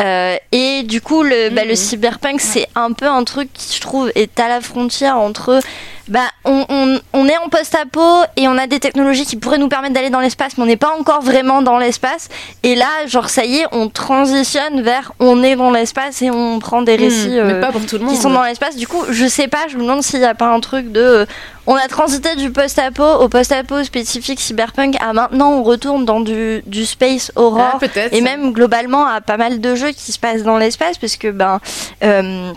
Euh, 0.00 0.36
et 0.52 0.82
du 0.82 1.00
coup, 1.02 1.22
le 1.22 1.50
bah, 1.50 1.64
le 1.64 1.70
Mhm. 1.70 1.76
cyberpunk, 1.76 2.40
c'est 2.40 2.66
un 2.74 2.92
peu 2.92 3.06
un 3.06 3.22
truc 3.24 3.50
qui 3.52 3.76
je 3.76 3.80
trouve 3.80 4.10
est 4.14 4.40
à 4.40 4.48
la 4.48 4.60
frontière 4.60 5.18
entre 5.18 5.60
bah, 6.08 6.20
on, 6.46 6.64
on, 6.70 6.98
on 7.12 7.26
est 7.28 7.36
en 7.36 7.50
post-apo 7.50 8.00
et 8.38 8.48
on 8.48 8.56
a 8.56 8.66
des 8.66 8.80
technologies 8.80 9.26
qui 9.26 9.36
pourraient 9.36 9.58
nous 9.58 9.68
permettre 9.68 9.92
d'aller 9.92 10.08
dans 10.08 10.20
l'espace, 10.20 10.37
mais 10.56 10.62
on 10.62 10.66
n'est 10.66 10.76
pas 10.76 10.94
encore 10.98 11.22
vraiment 11.22 11.62
dans 11.62 11.78
l'espace. 11.78 12.28
Et 12.62 12.74
là, 12.74 12.86
genre, 13.06 13.28
ça 13.28 13.44
y 13.44 13.58
est, 13.58 13.66
on 13.72 13.88
transitionne 13.88 14.82
vers 14.82 15.12
on 15.18 15.42
est 15.42 15.56
dans 15.56 15.70
l'espace 15.70 16.22
et 16.22 16.30
on 16.30 16.58
prend 16.58 16.82
des 16.82 16.96
hmm, 16.96 17.00
récits 17.00 17.28
mais 17.28 17.54
euh, 17.54 17.60
pas 17.60 17.72
pour 17.72 17.84
tout 17.84 17.98
le 17.98 18.04
monde. 18.04 18.14
qui 18.14 18.20
sont 18.20 18.30
dans 18.30 18.44
l'espace. 18.44 18.76
Du 18.76 18.86
coup, 18.86 19.04
je 19.10 19.26
sais 19.26 19.48
pas, 19.48 19.66
je 19.68 19.76
me 19.76 19.82
demande 19.82 20.02
s'il 20.02 20.20
n'y 20.20 20.26
a 20.26 20.34
pas 20.34 20.46
un 20.46 20.60
truc 20.60 20.92
de. 20.92 21.00
euh, 21.00 21.26
on 21.66 21.74
a 21.74 21.86
transité 21.86 22.34
du 22.36 22.50
post-apo 22.50 23.04
au 23.04 23.28
post-apo 23.28 23.84
spécifique 23.84 24.40
cyberpunk 24.40 24.96
à 25.02 25.12
maintenant 25.12 25.50
on 25.52 25.62
retourne 25.62 26.06
dans 26.06 26.20
du, 26.20 26.62
du 26.66 26.86
space 26.86 27.30
horror. 27.36 27.78
Ah. 27.82 28.00
Et 28.12 28.22
même 28.22 28.52
globalement 28.52 29.06
à 29.06 29.20
pas 29.20 29.36
mal 29.36 29.60
de 29.60 29.74
jeux 29.74 29.90
qui 29.90 30.12
se 30.12 30.18
passent 30.18 30.44
dans 30.44 30.56
l'espace, 30.56 30.96
parce 30.96 31.16
que 31.16 31.28
ben 31.30 31.60
euh, 32.02 32.52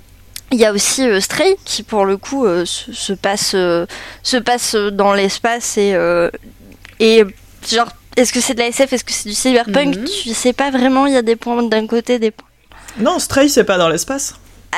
il 0.52 0.60
y 0.60 0.66
a 0.66 0.72
aussi 0.72 1.08
euh, 1.08 1.20
Stray 1.20 1.56
qui 1.66 1.84
pour 1.84 2.06
le 2.06 2.18
coup 2.18 2.46
euh, 2.46 2.66
se, 2.66 2.92
se 2.92 3.14
passe 3.14 3.54
euh, 3.56 3.86
se 4.22 4.38
passe 4.38 4.76
dans 4.76 5.14
l'espace 5.14 5.78
et 5.78 5.98
et 7.00 7.24
genre 7.70 7.88
est-ce 8.18 8.34
que 8.34 8.40
c'est 8.42 8.54
de 8.54 8.60
la 8.60 8.68
SF, 8.68 8.94
est-ce 8.94 9.04
que 9.04 9.12
c'est 9.12 9.30
du 9.30 9.36
cyberpunk 9.36 9.96
Mhm. 9.98 10.04
Tu 10.06 10.34
sais 10.34 10.54
pas 10.54 10.70
vraiment. 10.72 11.06
Il 11.08 11.14
y 11.14 11.18
a 11.18 11.22
des 11.22 11.36
points 11.36 11.64
d'un 11.64 11.88
côté, 11.88 12.20
des 12.20 12.32
points. 12.32 12.48
Non, 13.00 13.20
Stray, 13.20 13.50
c'est 13.50 13.64
pas 13.64 13.78
dans 13.78 13.88
l'espace. 13.90 14.36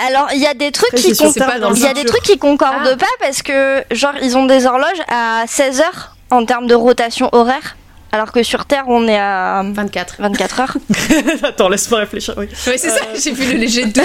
Alors 0.08 0.28
il 0.34 0.40
y 0.42 0.48
a 0.48 0.54
des 0.56 0.72
trucs 0.72 0.88
Stray, 0.90 1.02
qui 1.04 1.10
c'est 1.10 1.16
sur 1.16 1.26
con- 1.26 1.32
C'est 1.34 1.40
pas 1.40 1.52
Terre, 1.52 1.60
dans 1.62 1.70
le 1.70 1.76
il 1.76 1.82
y 1.84 1.88
a 1.88 1.94
des 1.94 2.06
trucs 2.06 2.24
qui 2.24 2.38
concordent 2.40 2.76
Ah. 2.94 2.96
pas 2.98 3.06
parce 3.20 3.42
que 3.44 3.84
genre 3.92 4.14
ils 4.22 4.36
ont 4.38 4.46
des 4.46 4.66
horloges 4.66 5.02
à 5.08 5.44
16 5.48 5.82
heures 5.82 6.16
en 6.32 6.46
termes 6.46 6.66
de 6.68 6.74
rotation 6.74 7.30
horaire, 7.32 7.76
alors 8.12 8.32
que 8.32 8.42
sur 8.42 8.66
Terre 8.66 8.86
on 8.88 9.08
est 9.08 9.20
à 9.20 9.62
24. 9.64 10.16
24 10.20 10.60
heures. 10.62 10.78
Attends, 11.44 11.70
laisse-moi 11.70 12.00
réfléchir. 12.00 12.34
Oui. 12.38 12.48
Oui, 12.68 12.74
c'est 12.78 12.90
ça, 12.90 13.02
j'ai 13.24 13.32
vu 13.32 13.52
le 13.54 13.60
léger 13.60 13.86
2. 13.86 14.02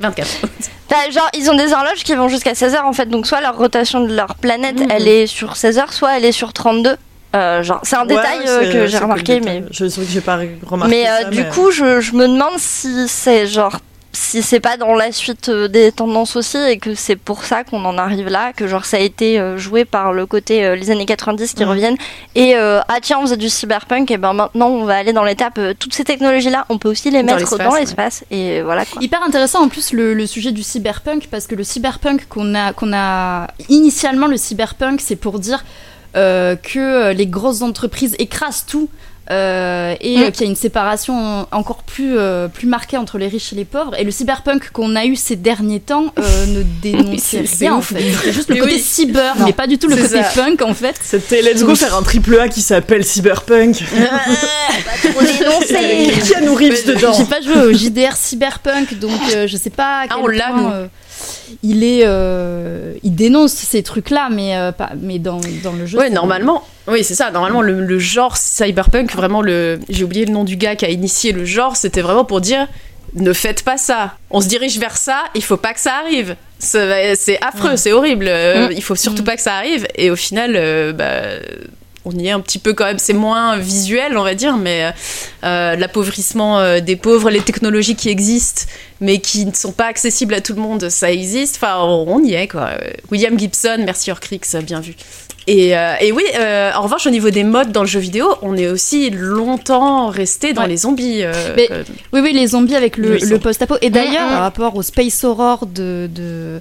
24. 0.00 0.28
Bah, 0.90 0.96
genre, 1.12 1.28
ils 1.34 1.48
ont 1.48 1.54
des 1.54 1.72
horloges 1.72 2.02
qui 2.02 2.16
vont 2.16 2.26
jusqu'à 2.28 2.52
16 2.56 2.74
heures 2.74 2.84
en 2.86 2.92
fait, 2.92 3.06
donc 3.06 3.24
soit 3.24 3.40
leur 3.40 3.56
rotation 3.56 4.00
de 4.04 4.12
leur 4.12 4.34
planète 4.34 4.80
Mhm. 4.80 4.88
elle 4.90 5.06
est 5.06 5.28
sur 5.28 5.54
16 5.56 5.78
heures, 5.78 5.92
soit 5.92 6.16
elle 6.16 6.24
est 6.24 6.32
sur 6.32 6.52
32. 6.52 6.96
Euh, 7.36 7.62
genre, 7.62 7.80
c'est 7.84 7.96
un 7.96 8.06
détail 8.06 8.40
euh, 8.48 8.72
que 8.72 8.86
j'ai 8.86 8.98
remarqué, 8.98 9.40
mais. 9.40 9.62
Je 9.70 9.86
sais 9.88 10.00
que 10.00 10.06
j'ai 10.08 10.20
pas 10.20 10.40
remarqué. 10.66 10.94
Mais 10.96 11.08
euh, 11.08 11.22
ça, 11.22 11.30
du 11.30 11.42
mais- 11.42 11.48
coup, 11.50 11.70
je, 11.70 12.00
je 12.00 12.12
me 12.14 12.26
demande 12.26 12.58
si 12.58 13.06
c'est 13.08 13.46
genre. 13.46 13.78
Si 14.12 14.42
c'est 14.42 14.58
pas 14.58 14.76
dans 14.76 14.94
la 14.96 15.12
suite 15.12 15.48
euh, 15.50 15.68
des 15.68 15.92
tendances 15.92 16.34
aussi 16.34 16.56
et 16.58 16.78
que 16.78 16.96
c'est 16.96 17.14
pour 17.14 17.44
ça 17.44 17.62
qu'on 17.62 17.84
en 17.84 17.96
arrive 17.96 18.26
là, 18.28 18.52
que 18.52 18.66
genre 18.66 18.84
ça 18.84 18.96
a 18.96 19.00
été 19.00 19.38
euh, 19.38 19.56
joué 19.56 19.84
par 19.84 20.12
le 20.12 20.26
côté 20.26 20.64
euh, 20.64 20.74
les 20.74 20.90
années 20.90 21.06
90 21.06 21.54
qui 21.54 21.62
reviennent 21.62 21.96
et 22.34 22.56
euh, 22.56 22.80
ah 22.88 22.96
tiens 23.00 23.18
on 23.20 23.22
faisait 23.22 23.36
du 23.36 23.48
cyberpunk 23.48 24.10
et 24.10 24.16
ben 24.16 24.32
maintenant 24.32 24.66
on 24.66 24.84
va 24.84 24.96
aller 24.96 25.12
dans 25.12 25.22
l'étape 25.22 25.58
euh, 25.58 25.74
toutes 25.78 25.94
ces 25.94 26.02
technologies 26.02 26.50
là 26.50 26.66
on 26.70 26.78
peut 26.78 26.88
aussi 26.88 27.12
les 27.12 27.20
Dans 27.22 27.26
mettre 27.36 27.38
l'espace, 27.38 27.58
dans 27.60 27.72
ouais. 27.72 27.80
l'espace 27.80 28.24
et 28.32 28.62
voilà 28.62 28.84
quoi. 28.84 29.00
Hyper 29.00 29.22
intéressant 29.22 29.62
en 29.62 29.68
plus 29.68 29.92
le, 29.92 30.12
le 30.12 30.26
sujet 30.26 30.50
du 30.50 30.64
cyberpunk 30.64 31.28
parce 31.30 31.46
que 31.46 31.54
le 31.54 31.62
cyberpunk 31.62 32.26
qu'on 32.28 32.56
a 32.56 32.72
qu'on 32.72 32.92
a 32.92 33.46
initialement 33.68 34.26
le 34.26 34.36
cyberpunk 34.36 35.00
c'est 35.00 35.14
pour 35.16 35.38
dire 35.38 35.64
que 36.14 37.12
les 37.12 37.26
grosses 37.26 37.62
entreprises 37.62 38.14
écrasent 38.18 38.64
tout 38.66 38.88
euh, 39.30 39.94
et 40.00 40.16
Mm. 40.18 40.22
euh, 40.22 40.30
qu'il 40.32 40.40
y 40.42 40.44
a 40.46 40.50
une 40.50 40.56
séparation 40.56 41.46
encore 41.52 41.84
plus 41.84 42.18
euh, 42.18 42.48
plus 42.48 42.66
marquée 42.66 42.96
entre 42.96 43.16
les 43.16 43.28
riches 43.28 43.52
et 43.52 43.56
les 43.56 43.64
pauvres 43.64 43.94
et 43.96 44.02
le 44.02 44.10
cyberpunk 44.10 44.70
qu'on 44.72 44.96
a 44.96 45.04
eu 45.04 45.14
ces 45.14 45.36
derniers 45.36 45.78
temps 45.78 46.06
euh, 46.18 46.46
ne 46.84 47.16
c'est 47.16 47.44
rien 47.60 47.74
en 47.74 47.80
fait 47.80 48.02
c'est 48.24 48.32
juste 48.32 48.48
le 48.48 48.56
côté 48.56 48.72
oui. 48.74 48.80
cyber 48.80 49.36
Non. 49.38 49.44
mais 49.46 49.52
pas 49.52 49.68
du 49.68 49.78
tout 49.78 49.86
le 49.86 49.94
côté 49.94 50.20
ça. 50.20 50.30
punk 50.34 50.62
en 50.62 50.74
fait 50.74 50.98
C'était 51.00 51.42
Let's 51.42 51.62
Go 51.62 51.76
faire 51.76 51.94
un 51.94 52.02
triple 52.02 52.40
A 52.40 52.48
qui 52.48 52.60
s'appelle 52.60 53.04
Cyberpunk. 53.04 53.84
Dénoncer. 55.02 56.12
Qui 56.24 56.34
a 56.34 56.40
nous 56.40 56.54
Reeves 56.54 56.86
dedans 56.86 57.12
J'ai 57.16 57.24
pas 57.24 57.40
joué 57.40 57.54
au 57.66 57.72
JDR 57.72 58.16
Cyberpunk, 58.16 58.98
donc 58.98 59.12
euh, 59.34 59.46
je 59.46 59.56
sais 59.56 59.70
pas 59.70 60.02
à 60.02 60.06
Ah, 60.10 60.16
on 60.20 60.26
l'a, 60.26 60.50
euh, 60.72 60.86
il 61.62 61.84
est, 61.84 62.02
euh, 62.04 62.94
il 63.02 63.14
dénonce 63.14 63.52
ces 63.52 63.82
trucs-là, 63.82 64.28
mais 64.30 64.56
euh, 64.56 64.72
pas, 64.72 64.90
mais 65.00 65.18
dans, 65.18 65.40
dans 65.62 65.72
le 65.72 65.86
jeu. 65.86 65.98
Ouais, 65.98 66.10
normalement. 66.10 66.64
Oui, 66.88 67.04
c'est 67.04 67.14
ça. 67.14 67.30
Normalement, 67.30 67.62
le, 67.62 67.84
le 67.84 67.98
genre 67.98 68.36
cyberpunk, 68.36 69.12
vraiment, 69.12 69.42
le, 69.42 69.78
j'ai 69.88 70.04
oublié 70.04 70.24
le 70.26 70.32
nom 70.32 70.44
du 70.44 70.56
gars 70.56 70.76
qui 70.76 70.84
a 70.84 70.90
initié 70.90 71.32
le 71.32 71.44
genre, 71.44 71.76
c'était 71.76 72.00
vraiment 72.02 72.24
pour 72.24 72.40
dire 72.40 72.66
ne 73.14 73.32
faites 73.32 73.64
pas 73.64 73.76
ça. 73.76 74.14
On 74.30 74.40
se 74.40 74.46
dirige 74.46 74.78
vers 74.78 74.96
ça, 74.96 75.24
il 75.34 75.42
faut 75.42 75.56
pas 75.56 75.74
que 75.74 75.80
ça 75.80 75.94
arrive. 75.96 76.36
C'est 76.60 77.38
affreux, 77.42 77.76
c'est 77.76 77.92
horrible. 77.92 78.26
euh, 78.28 78.68
Mm. 78.68 78.72
Il 78.76 78.82
faut 78.82 78.94
surtout 78.94 79.22
Mm. 79.22 79.26
pas 79.26 79.34
que 79.36 79.42
ça 79.42 79.54
arrive. 79.56 79.86
Et 79.96 80.10
au 80.12 80.16
final, 80.16 80.52
euh, 80.54 80.92
bah, 80.92 81.06
on 82.04 82.12
y 82.12 82.28
est 82.28 82.30
un 82.30 82.38
petit 82.40 82.60
peu 82.60 82.72
quand 82.72 82.84
même. 82.84 82.98
C'est 83.00 83.12
moins 83.12 83.56
visuel, 83.56 84.16
on 84.16 84.22
va 84.22 84.34
dire, 84.34 84.56
mais 84.56 84.92
euh, 85.44 85.74
l'appauvrissement 85.76 86.78
des 86.80 86.94
pauvres, 86.96 87.30
les 87.30 87.40
technologies 87.40 87.96
qui 87.96 88.08
existent, 88.10 88.62
mais 89.00 89.18
qui 89.18 89.46
ne 89.46 89.52
sont 89.54 89.72
pas 89.72 89.86
accessibles 89.86 90.34
à 90.34 90.40
tout 90.40 90.54
le 90.54 90.60
monde, 90.60 90.88
ça 90.90 91.10
existe. 91.12 91.56
Enfin, 91.56 91.78
on 91.84 92.22
y 92.22 92.34
est, 92.34 92.48
quoi. 92.48 92.70
William 93.10 93.38
Gibson, 93.38 93.78
merci 93.84 94.10
Orcrix, 94.10 94.56
bien 94.56 94.80
vu. 94.80 94.94
Et, 95.46 95.74
euh, 95.76 95.94
et 96.00 96.12
oui, 96.12 96.22
euh, 96.38 96.70
en 96.74 96.82
revanche, 96.82 97.06
au 97.06 97.10
niveau 97.10 97.30
des 97.30 97.44
modes 97.44 97.72
dans 97.72 97.80
le 97.80 97.86
jeu 97.88 97.98
vidéo, 97.98 98.26
on 98.42 98.56
est 98.56 98.68
aussi 98.68 99.08
longtemps 99.10 100.08
resté 100.08 100.52
dans 100.52 100.62
Ouais. 100.62 100.68
les 100.68 100.76
zombies. 100.76 101.22
euh, 101.24 101.32
Mais- 101.56 101.68
Oui, 102.12 102.20
oui, 102.22 102.32
les 102.34 102.48
zombies 102.48 102.76
avec 102.76 102.98
le, 102.98 103.12
Oui, 103.14 103.38
post-apo. 103.38 103.76
Et 103.80 103.88
d'ailleurs, 103.90 104.26
Mm, 104.26 104.32
mm. 104.32 104.32
par 104.32 104.40
rapport 104.42 104.76
au 104.76 104.82
Space 104.82 105.24
Horror 105.24 105.66
de, 105.66 106.08
de, 106.14 106.60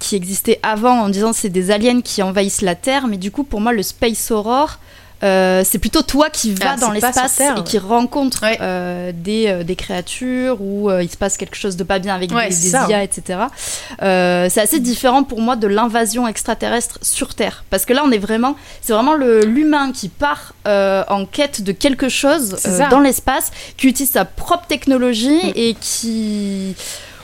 qui 0.00 0.16
existait 0.16 0.58
avant, 0.62 1.00
en 1.02 1.08
disant 1.08 1.32
c'est 1.32 1.48
des 1.48 1.70
aliens 1.70 2.00
qui 2.02 2.22
envahissent 2.22 2.62
la 2.62 2.74
Terre, 2.74 3.06
mais 3.06 3.16
du 3.16 3.30
coup, 3.30 3.44
pour 3.44 3.60
moi, 3.60 3.72
le 3.72 3.82
Space 3.82 4.30
Horror. 4.30 4.78
Euh, 5.24 5.62
c'est 5.64 5.78
plutôt 5.78 6.02
toi 6.02 6.30
qui 6.30 6.54
vas 6.54 6.74
Ah, 6.74 6.76
dans 6.76 6.90
l'espace 6.92 7.40
et 7.40 7.50
ouais. 7.50 7.62
qui 7.64 7.78
rencontre 7.78 8.42
Ouais. 8.42 8.58
euh, 8.60 9.10
des, 9.14 9.46
euh, 9.48 9.62
des 9.64 9.74
créatures 9.76 10.60
ou 10.60 10.90
euh, 10.90 11.02
il 11.02 11.10
se 11.10 11.16
passe 11.16 11.36
quelque 11.36 11.56
chose 11.56 11.76
de 11.76 11.82
pas 11.84 11.98
bien 11.98 12.14
avec 12.14 12.30
Ouais, 12.32 12.48
des, 12.48 12.54
c'est 12.54 12.62
des 12.64 12.68
ça, 12.70 12.86
IA, 12.88 13.02
etc. 13.02 13.40
Euh, 14.02 14.48
c'est 14.50 14.60
assez 14.60 14.80
différent 14.80 15.24
pour 15.24 15.40
moi 15.40 15.56
de 15.56 15.66
l'invasion 15.66 16.28
extraterrestre 16.28 16.98
sur 17.02 17.34
Terre. 17.34 17.64
Parce 17.70 17.84
que 17.84 17.92
là, 17.92 18.02
on 18.04 18.10
est 18.12 18.18
vraiment, 18.18 18.54
c'est 18.80 18.92
vraiment 18.92 19.14
l'humain 19.14 19.92
qui 19.92 20.08
part 20.08 20.54
euh, 20.66 21.02
en 21.08 21.24
quête 21.26 21.62
de 21.62 21.72
quelque 21.72 22.08
chose 22.08 22.56
euh, 22.66 22.88
dans 22.90 23.00
l'espace, 23.00 23.50
qui 23.76 23.88
utilise 23.88 24.12
sa 24.12 24.24
propre 24.24 24.66
technologie 24.66 25.28
Mm. 25.28 25.52
et 25.56 25.74
qui. 25.80 26.74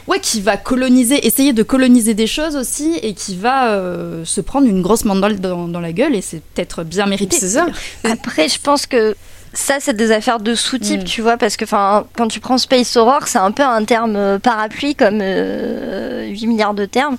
Ouais, 0.06 0.18
qui 0.20 0.40
va 0.42 0.56
coloniser, 0.58 1.26
essayer 1.26 1.52
de 1.54 1.62
coloniser 1.62 2.12
des 2.14 2.26
choses 2.26 2.56
aussi, 2.56 2.98
et 3.02 3.14
qui 3.14 3.36
va 3.36 3.68
euh, 3.68 4.22
se 4.26 4.40
prendre 4.42 4.66
une 4.66 4.82
grosse 4.82 5.04
mandale 5.06 5.40
dans, 5.40 5.66
dans 5.66 5.80
la 5.80 5.92
gueule, 5.92 6.14
et 6.14 6.20
c'est 6.20 6.42
peut-être 6.42 6.84
bien 6.84 7.06
mérité. 7.06 7.36
C'est 7.38 7.48
ça. 7.48 7.66
Après, 8.04 8.48
je 8.48 8.60
pense 8.60 8.84
que 8.86 9.14
ça, 9.54 9.76
c'est 9.80 9.96
des 9.96 10.10
affaires 10.12 10.40
de 10.40 10.54
sous-type, 10.54 11.02
Mm. 11.02 11.04
tu 11.04 11.22
vois, 11.22 11.36
parce 11.38 11.56
que 11.56 11.64
enfin, 11.64 12.04
quand 12.16 12.28
tu 12.28 12.40
prends 12.40 12.58
Space 12.58 12.96
Horror, 12.96 13.26
c'est 13.28 13.38
un 13.38 13.50
peu 13.50 13.62
un 13.62 13.84
terme 13.84 14.16
euh, 14.16 14.38
parapluie 14.38 14.94
comme 14.94 15.20
euh, 15.22 16.26
8 16.26 16.46
milliards 16.48 16.74
de 16.74 16.84
termes. 16.84 17.16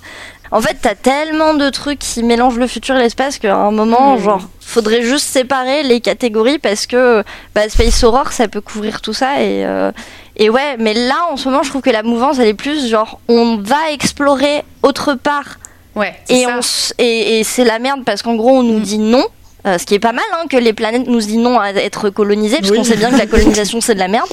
En 0.52 0.62
fait, 0.62 0.78
t'as 0.80 0.94
tellement 0.94 1.56
de 1.56 1.70
trucs 1.72 1.98
qui 1.98 2.22
mélangent 2.22 2.60
le 2.60 2.68
futur 2.68 2.96
et 2.96 3.00
l'espace 3.00 3.40
qu'à 3.40 3.56
un 3.56 3.72
moment, 3.72 4.16
Mm. 4.18 4.22
genre, 4.22 4.42
faudrait 4.60 5.02
juste 5.02 5.26
séparer 5.26 5.82
les 5.84 6.02
catégories 6.02 6.60
parce 6.60 6.86
que 6.86 7.24
bah, 7.56 7.68
Space 7.68 8.04
Horror, 8.04 8.32
ça 8.32 8.48
peut 8.48 8.62
couvrir 8.62 9.02
tout 9.02 9.14
ça 9.14 9.42
et. 9.42 9.66
euh, 9.66 9.92
et 10.38 10.50
ouais, 10.50 10.76
mais 10.80 10.94
là 10.94 11.28
en 11.32 11.38
ce 11.38 11.48
moment, 11.50 11.64
je 11.64 11.70
trouve 11.70 11.82
que 11.82 11.90
la 11.90 12.04
mouvance 12.04 12.40
elle 12.40 12.48
est 12.48 12.54
plus 12.54 12.88
genre 12.90 13.20
on 13.28 13.58
va 13.58 13.92
explorer 13.92 14.64
autre 14.84 15.14
part 15.16 15.58
Ouais, 15.96 16.14
et, 16.30 16.44
ça. 16.44 16.60
on 16.60 16.62
et, 17.02 17.40
et 17.40 17.44
c'est 17.46 17.64
la 17.64 17.80
merde 17.80 18.02
parce 18.06 18.22
qu'en 18.22 18.36
gros 18.36 18.52
on 18.58 18.64
nous 18.64 18.80
Mm. 18.80 18.84
dit 18.84 18.98
non. 18.98 19.24
Euh, 19.68 19.80
ce 19.80 19.86
qui 19.88 19.96
est 19.96 20.00
pas 20.00 20.12
mal 20.12 20.24
hein, 20.34 20.46
que 20.48 20.58
les 20.58 20.74
planètes 20.74 21.08
nous 21.08 21.20
disent 21.20 21.38
non 21.38 21.60
à 21.60 21.70
être 21.72 22.12
colonisées 22.12 22.58
parce 22.60 22.70
Oui. 22.70 22.78
qu'on 22.78 22.84
sait 22.84 22.98
bien 22.98 23.10
que 23.10 23.18
la 23.18 23.26
colonisation 23.36 23.82
c'est 23.82 23.96
de 23.96 24.00
la 24.00 24.08
merde. 24.08 24.28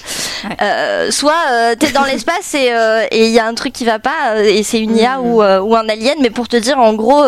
Ouais. 0.44 0.56
Euh, 0.60 1.10
soit 1.10 1.32
euh, 1.50 1.74
t'es 1.78 1.90
dans 1.92 2.04
l'espace 2.04 2.54
et 2.54 2.68
il 3.12 3.30
y 3.30 3.38
a 3.38 3.46
un 3.46 3.54
truc 3.54 3.72
qui 3.72 3.86
va 3.86 3.98
pas 3.98 4.42
et 4.44 4.62
c'est 4.62 4.78
une 4.80 4.94
IA 4.94 5.16
Mm. 5.18 5.24
ou, 5.26 5.40
euh, 5.42 5.60
ou 5.60 5.74
un 5.74 5.88
alien 5.88 6.16
mais 6.20 6.28
pour 6.28 6.48
te 6.48 6.56
dire 6.58 6.78
en 6.78 6.92
gros 6.92 7.24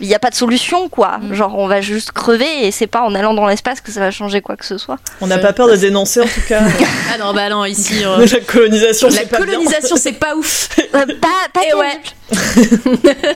il 0.00 0.08
n'y 0.08 0.14
a 0.14 0.18
pas 0.18 0.30
de 0.30 0.34
solution 0.34 0.88
quoi. 0.88 1.18
Mm. 1.18 1.34
Genre 1.34 1.58
on 1.58 1.66
va 1.66 1.80
juste 1.80 2.12
crever 2.12 2.66
et 2.66 2.70
c'est 2.70 2.86
pas 2.86 3.02
en 3.02 3.14
allant 3.14 3.34
dans 3.34 3.46
l'espace 3.46 3.80
que 3.80 3.90
ça 3.90 4.00
va 4.00 4.10
changer 4.10 4.40
quoi 4.40 4.56
que 4.56 4.64
ce 4.66 4.78
soit. 4.78 4.98
On 5.20 5.26
n'a 5.26 5.38
pas 5.38 5.52
peur 5.52 5.68
de 5.68 5.76
dénoncer 5.76 6.20
en 6.20 6.26
tout 6.26 6.42
cas 6.48 6.62
Ah 7.14 7.18
non, 7.18 7.32
bah 7.32 7.48
non, 7.48 7.64
ici. 7.64 7.94
euh, 8.04 8.26
la 8.26 8.40
colonisation. 8.40 9.08
la 9.08 9.14
c'est 9.14 9.26
pas 9.26 9.38
colonisation, 9.38 9.96
c'est 9.96 10.12
pas 10.12 10.34
ouf. 10.34 10.68
Euh, 10.94 11.04
pas 11.20 11.48
pas 11.52 11.60
Et 11.66 11.74
ouais. 11.74 12.00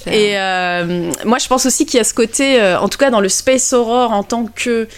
Et 0.07 0.39
euh, 0.39 1.11
moi, 1.25 1.39
je 1.39 1.47
pense 1.47 1.67
aussi 1.67 1.85
qu'il 1.85 1.99
y 1.99 2.01
a 2.01 2.05
ce 2.05 2.15
côté, 2.15 2.61
euh, 2.61 2.79
en 2.79 2.89
tout 2.89 2.97
cas 2.97 3.11
dans 3.11 3.21
le 3.21 3.29
space 3.29 3.73
horror 3.73 4.13
en 4.13 4.23
tant 4.23 4.47
que 4.47 4.89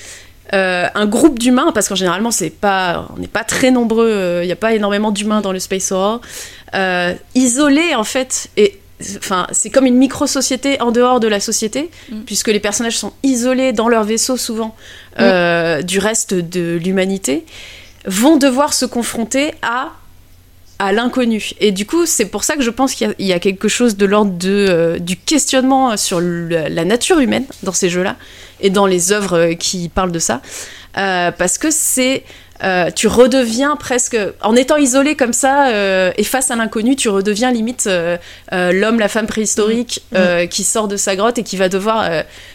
euh, 0.54 0.86
un 0.94 1.06
groupe 1.06 1.38
d'humains, 1.38 1.72
parce 1.72 1.88
qu'en 1.88 1.94
généralement 1.94 2.30
c'est 2.30 2.50
pas, 2.50 3.08
on 3.16 3.18
n'est 3.20 3.26
pas 3.26 3.42
très 3.42 3.70
nombreux, 3.70 4.10
euh, 4.10 4.44
il 4.44 4.46
n'y 4.46 4.52
a 4.52 4.56
pas 4.56 4.74
énormément 4.74 5.10
d'humains 5.10 5.40
dans 5.40 5.52
le 5.52 5.58
Space 5.58 5.90
Horror, 5.92 6.20
euh, 6.74 7.14
isolés 7.34 7.94
en 7.94 8.04
fait, 8.04 8.50
et 8.58 8.78
enfin 9.18 9.46
c'est 9.52 9.70
comme 9.70 9.86
une 9.86 9.96
micro-société 9.96 10.80
en 10.80 10.90
dehors 10.92 11.20
de 11.20 11.28
la 11.28 11.40
société, 11.40 11.90
Mm. 12.10 12.20
puisque 12.26 12.48
les 12.48 12.60
personnages 12.60 12.96
sont 12.98 13.12
isolés 13.22 13.72
dans 13.72 13.88
leur 13.88 14.04
vaisseau 14.04 14.36
souvent 14.36 14.74
euh, 15.20 15.82
du 15.82 15.98
reste 15.98 16.34
de 16.34 16.78
l'humanité, 16.82 17.44
vont 18.06 18.36
devoir 18.36 18.72
se 18.74 18.84
confronter 18.86 19.52
à 19.62 19.90
à 20.78 20.90
l'inconnu. 20.90 21.50
Et 21.60 21.70
du 21.70 21.86
coup, 21.86 22.06
c'est 22.06 22.24
pour 22.24 22.42
ça 22.42 22.56
que 22.56 22.62
je 22.62 22.70
pense 22.70 22.94
qu'il 22.94 23.06
y 23.06 23.10
a- 23.10 23.14
il 23.20 23.26
y, 23.26 23.32
a 23.32 23.38
quelque 23.38 23.68
chose 23.68 23.96
de 23.96 24.04
l'ordre 24.04 24.32
de, 24.32 24.48
euh, 24.68 24.98
du 24.98 25.16
questionnement 25.16 25.96
sur 25.96 26.18
le- 26.18 26.66
la 26.68 26.84
nature 26.84 27.20
humaine 27.20 27.44
dans 27.62 27.72
ces 27.72 27.88
jeux-là 27.88 28.16
et 28.60 28.68
dans 28.68 28.86
les 28.86 29.12
œuvres 29.12 29.38
euh, 29.38 29.54
qui 29.54 29.88
parlent 29.88 30.10
de 30.10 30.18
ça. 30.18 30.40
Euh, 30.98 31.30
parce 31.30 31.56
que 31.56 31.68
c'est. 31.70 32.24
Euh, 32.62 32.90
tu 32.90 33.06
redeviens 33.06 33.76
presque. 33.76 34.16
En 34.40 34.54
étant 34.54 34.76
isolé 34.76 35.16
comme 35.16 35.32
ça 35.32 35.68
euh, 35.68 36.12
et 36.16 36.24
face 36.24 36.50
à 36.50 36.56
l'inconnu, 36.56 36.96
tu 36.96 37.08
redeviens 37.08 37.50
limite 37.50 37.86
euh, 37.86 38.16
l'homme, 38.50 38.98
la 38.98 39.08
femme 39.08 39.26
préhistorique 39.26 40.02
euh, 40.14 40.46
qui 40.46 40.64
sort 40.64 40.88
de 40.88 40.96
sa 40.96 41.16
grotte 41.16 41.38
et 41.38 41.42
qui 41.42 41.56
va 41.56 41.68
devoir 41.68 42.08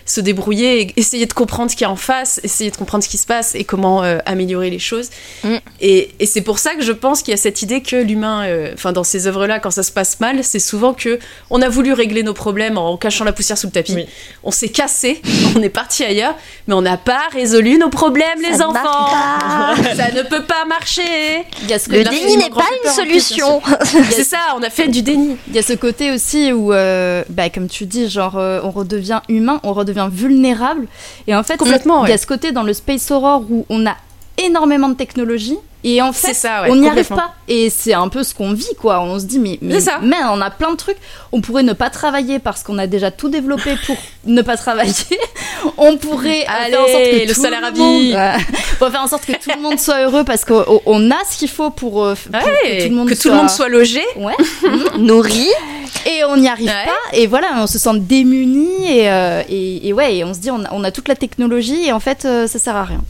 se 0.05 0.21
débrouiller 0.21 0.81
et 0.81 0.93
essayer 0.97 1.25
de 1.25 1.33
comprendre 1.33 1.69
ce 1.71 1.75
qu'il 1.75 1.85
y 1.85 1.87
a 1.87 1.91
en 1.91 1.95
face, 1.95 2.39
essayer 2.43 2.71
de 2.71 2.75
comprendre 2.75 3.03
ce 3.03 3.09
qui 3.09 3.17
se 3.17 3.25
passe 3.25 3.55
et 3.55 3.63
comment 3.63 4.01
améliorer 4.25 4.69
les 4.69 4.79
choses. 4.79 5.09
Et, 5.81 6.11
et 6.19 6.25
c'est 6.25 6.41
pour 6.41 6.59
ça 6.59 6.75
que 6.75 6.83
je 6.83 6.91
pense 6.91 7.21
qu'il 7.21 7.31
y 7.31 7.35
a 7.35 7.37
cette 7.37 7.61
idée 7.61 7.81
que 7.81 7.95
l'humain, 7.95 8.45
enfin 8.73 8.93
dans 8.93 9.03
ces 9.03 9.27
œuvres-là, 9.27 9.59
quand 9.59 9.71
ça 9.71 9.83
se 9.83 9.91
passe 9.91 10.19
mal, 10.19 10.43
c'est 10.43 10.59
souvent 10.59 10.93
que 10.93 11.19
on 11.49 11.61
a 11.61 11.69
voulu 11.69 11.93
régler 11.93 12.23
nos 12.23 12.33
problèmes 12.33 12.77
en 12.77 12.97
cachant 12.97 13.25
la 13.25 13.33
poussière 13.33 13.57
sous 13.57 13.67
le 13.67 13.73
tapis. 13.73 13.93
Oui. 13.95 14.05
On 14.43 14.51
s'est 14.51 14.69
cassé, 14.69 15.21
on 15.55 15.61
est 15.61 15.69
parti 15.69 16.03
ailleurs, 16.03 16.35
mais 16.67 16.73
on 16.73 16.81
n'a 16.81 16.97
pas 16.97 17.23
résolu 17.31 17.77
nos 17.77 17.89
problèmes, 17.89 18.41
les 18.41 18.57
Ça 18.57 18.69
enfants. 18.69 19.07
Ça 19.97 20.11
ne 20.11 20.21
peut 20.21 20.43
pas 20.43 20.65
marcher. 20.65 21.01
Il 21.63 21.69
y 21.69 21.73
a 21.73 21.79
ce 21.79 21.89
Le 21.89 22.03
déni 22.03 22.37
n'est 22.37 22.49
pas 22.49 22.65
une 22.83 22.91
solution. 22.91 23.61
C'est 24.11 24.23
ça, 24.23 24.37
on 24.55 24.61
a 24.61 24.69
fait 24.69 24.87
du 24.87 25.01
déni. 25.01 25.37
Il 25.47 25.55
y 25.55 25.59
a 25.59 25.63
ce 25.63 25.73
côté 25.73 26.11
aussi 26.11 26.51
où, 26.53 26.71
euh, 26.71 27.23
bah, 27.29 27.49
comme 27.49 27.67
tu 27.67 27.85
dis, 27.85 28.07
genre, 28.09 28.37
euh, 28.37 28.59
on 28.63 28.71
redevient 28.71 29.21
humain, 29.27 29.59
on 29.63 29.73
redevient 29.73 30.09
vulnérable. 30.11 30.87
Et 31.25 31.35
en 31.35 31.43
fait, 31.43 31.57
Complètement, 31.57 32.05
il 32.05 32.09
y 32.09 32.11
a 32.11 32.13
ouais. 32.13 32.17
ce 32.17 32.27
côté 32.27 32.51
dans 32.51 32.63
le 32.63 32.73
Space 32.73 33.09
Horror 33.09 33.43
où 33.49 33.65
on 33.69 33.85
a 33.87 33.95
énormément 34.37 34.89
de 34.89 34.95
technologie. 34.95 35.57
Et 35.83 36.01
en 36.01 36.11
fait, 36.11 36.27
C'est 36.29 36.33
ça, 36.33 36.63
ouais, 36.63 36.69
on 36.71 36.75
n'y 36.75 36.89
arrive 36.89 37.07
pas. 37.07 37.33
Et 37.47 37.69
c'est 37.69 37.93
un 37.93 38.09
peu 38.09 38.23
ce 38.23 38.33
qu'on 38.33 38.51
vit, 38.51 38.75
quoi. 38.77 38.99
On 39.01 39.19
se 39.19 39.25
dit, 39.25 39.39
mais, 39.39 39.57
mais, 39.61 39.79
ça. 39.79 39.99
mais 40.01 40.17
on 40.31 40.41
a 40.41 40.49
plein 40.49 40.71
de 40.71 40.75
trucs. 40.75 40.97
On 41.31 41.39
pourrait 41.39 41.63
ne 41.63 41.71
pas 41.73 41.89
travailler 41.89 42.39
parce 42.39 42.63
qu'on 42.63 42.77
a 42.79 42.87
déjà 42.87 43.09
tout 43.11 43.29
développé 43.29 43.75
pour 43.85 43.95
ne 44.25 44.41
pas 44.41 44.57
travailler. 44.57 44.91
On 45.77 45.95
pourrait 45.97 46.45
Allez, 46.47 46.71
faire 46.73 46.81
en 46.81 46.87
sorte 46.87 47.03
que 47.03 47.27
le 47.27 47.33
tout 47.33 47.41
salaire 47.41 47.63
à 47.63 47.71
monde- 47.71 48.01
vie. 48.01 48.13
Ouais. 48.15 48.33
On 48.81 48.85
va 48.85 48.91
faire 48.91 49.01
en 49.03 49.07
sorte 49.07 49.25
que 49.25 49.31
tout 49.33 49.51
le 49.55 49.61
monde 49.61 49.79
soit 49.79 50.01
heureux 50.01 50.23
parce 50.25 50.43
qu'on 50.43 50.81
on 50.85 51.11
a 51.11 51.15
ce 51.29 51.37
qu'il 51.37 51.47
faut 51.49 51.69
pour, 51.69 52.03
euh, 52.03 52.15
pour 52.15 52.33
Ouais, 52.33 52.79
que 52.79 52.83
tout 52.83 52.89
le 52.89 52.95
monde 52.95 53.09
que 53.09 53.13
tout 53.15 53.29
le 53.29 53.35
monde 53.35 53.49
soit 53.49 53.69
logé. 53.69 54.01
Ouais. 54.17 54.35
Nourri. 54.97 55.47
Et 56.05 56.23
on 56.25 56.37
n'y 56.37 56.49
arrive 56.49 56.67
Ouais. 56.67 56.85
pas, 56.85 57.17
et 57.17 57.27
voilà, 57.27 57.47
on 57.57 57.67
se 57.67 57.77
sent 57.79 57.99
démunis, 57.99 58.87
et, 58.89 59.09
euh, 59.09 59.41
et, 59.49 59.87
et 59.87 59.93
ouais, 59.93 60.17
et 60.17 60.23
on 60.23 60.33
se 60.33 60.39
dit, 60.39 60.51
on 60.51 60.63
a, 60.63 60.69
on 60.71 60.83
a 60.83 60.91
toute 60.91 61.07
la 61.07 61.15
technologie, 61.15 61.85
et 61.87 61.91
en 61.91 61.99
fait, 61.99 62.23
euh, 62.25 62.47
ça 62.47 62.59
sert 62.59 62.75
à 62.75 62.83
rien. 62.83 63.01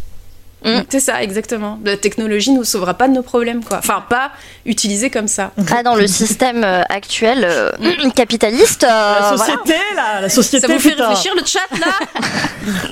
C'est 0.89 0.99
ça, 0.99 1.21
exactement. 1.23 1.79
La 1.85 1.95
technologie 1.97 2.51
nous 2.51 2.63
sauvera 2.63 2.93
pas 2.95 3.07
de 3.07 3.13
nos 3.13 3.21
problèmes, 3.23 3.63
quoi. 3.63 3.77
Enfin, 3.77 4.03
pas 4.09 4.31
utilisée 4.65 5.09
comme 5.09 5.27
ça. 5.27 5.51
Ah, 5.71 5.83
dans 5.83 5.95
le 5.95 6.07
système 6.07 6.63
euh, 6.63 6.81
actuel 6.89 7.45
euh, 7.47 7.71
capitaliste. 8.15 8.83
euh, 8.83 8.87
La 8.87 9.33
voilà. 9.35 9.37
société, 9.53 9.79
là, 9.95 10.21
la 10.21 10.29
société, 10.29 10.67
Ça 10.67 10.73
vous 10.73 10.79
fait 10.79 10.89
putain. 10.91 11.07
réfléchir 11.09 11.33
le 11.35 11.45
chat 11.45 11.79
là 11.79 12.31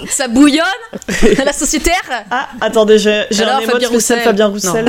Ça 0.09 0.27
bouillonne 0.27 0.63
La 1.43 1.53
sociétaire 1.53 2.01
Ah, 2.31 2.47
attendez, 2.61 2.97
j'ai 2.99 3.11
un 3.11 3.47
Alors, 3.47 3.61
émote 3.61 3.71
Fabien 3.73 3.87
spécial 3.89 4.19
Roussel. 4.19 4.23
Fabien 4.23 4.47
Roussel. 4.47 4.85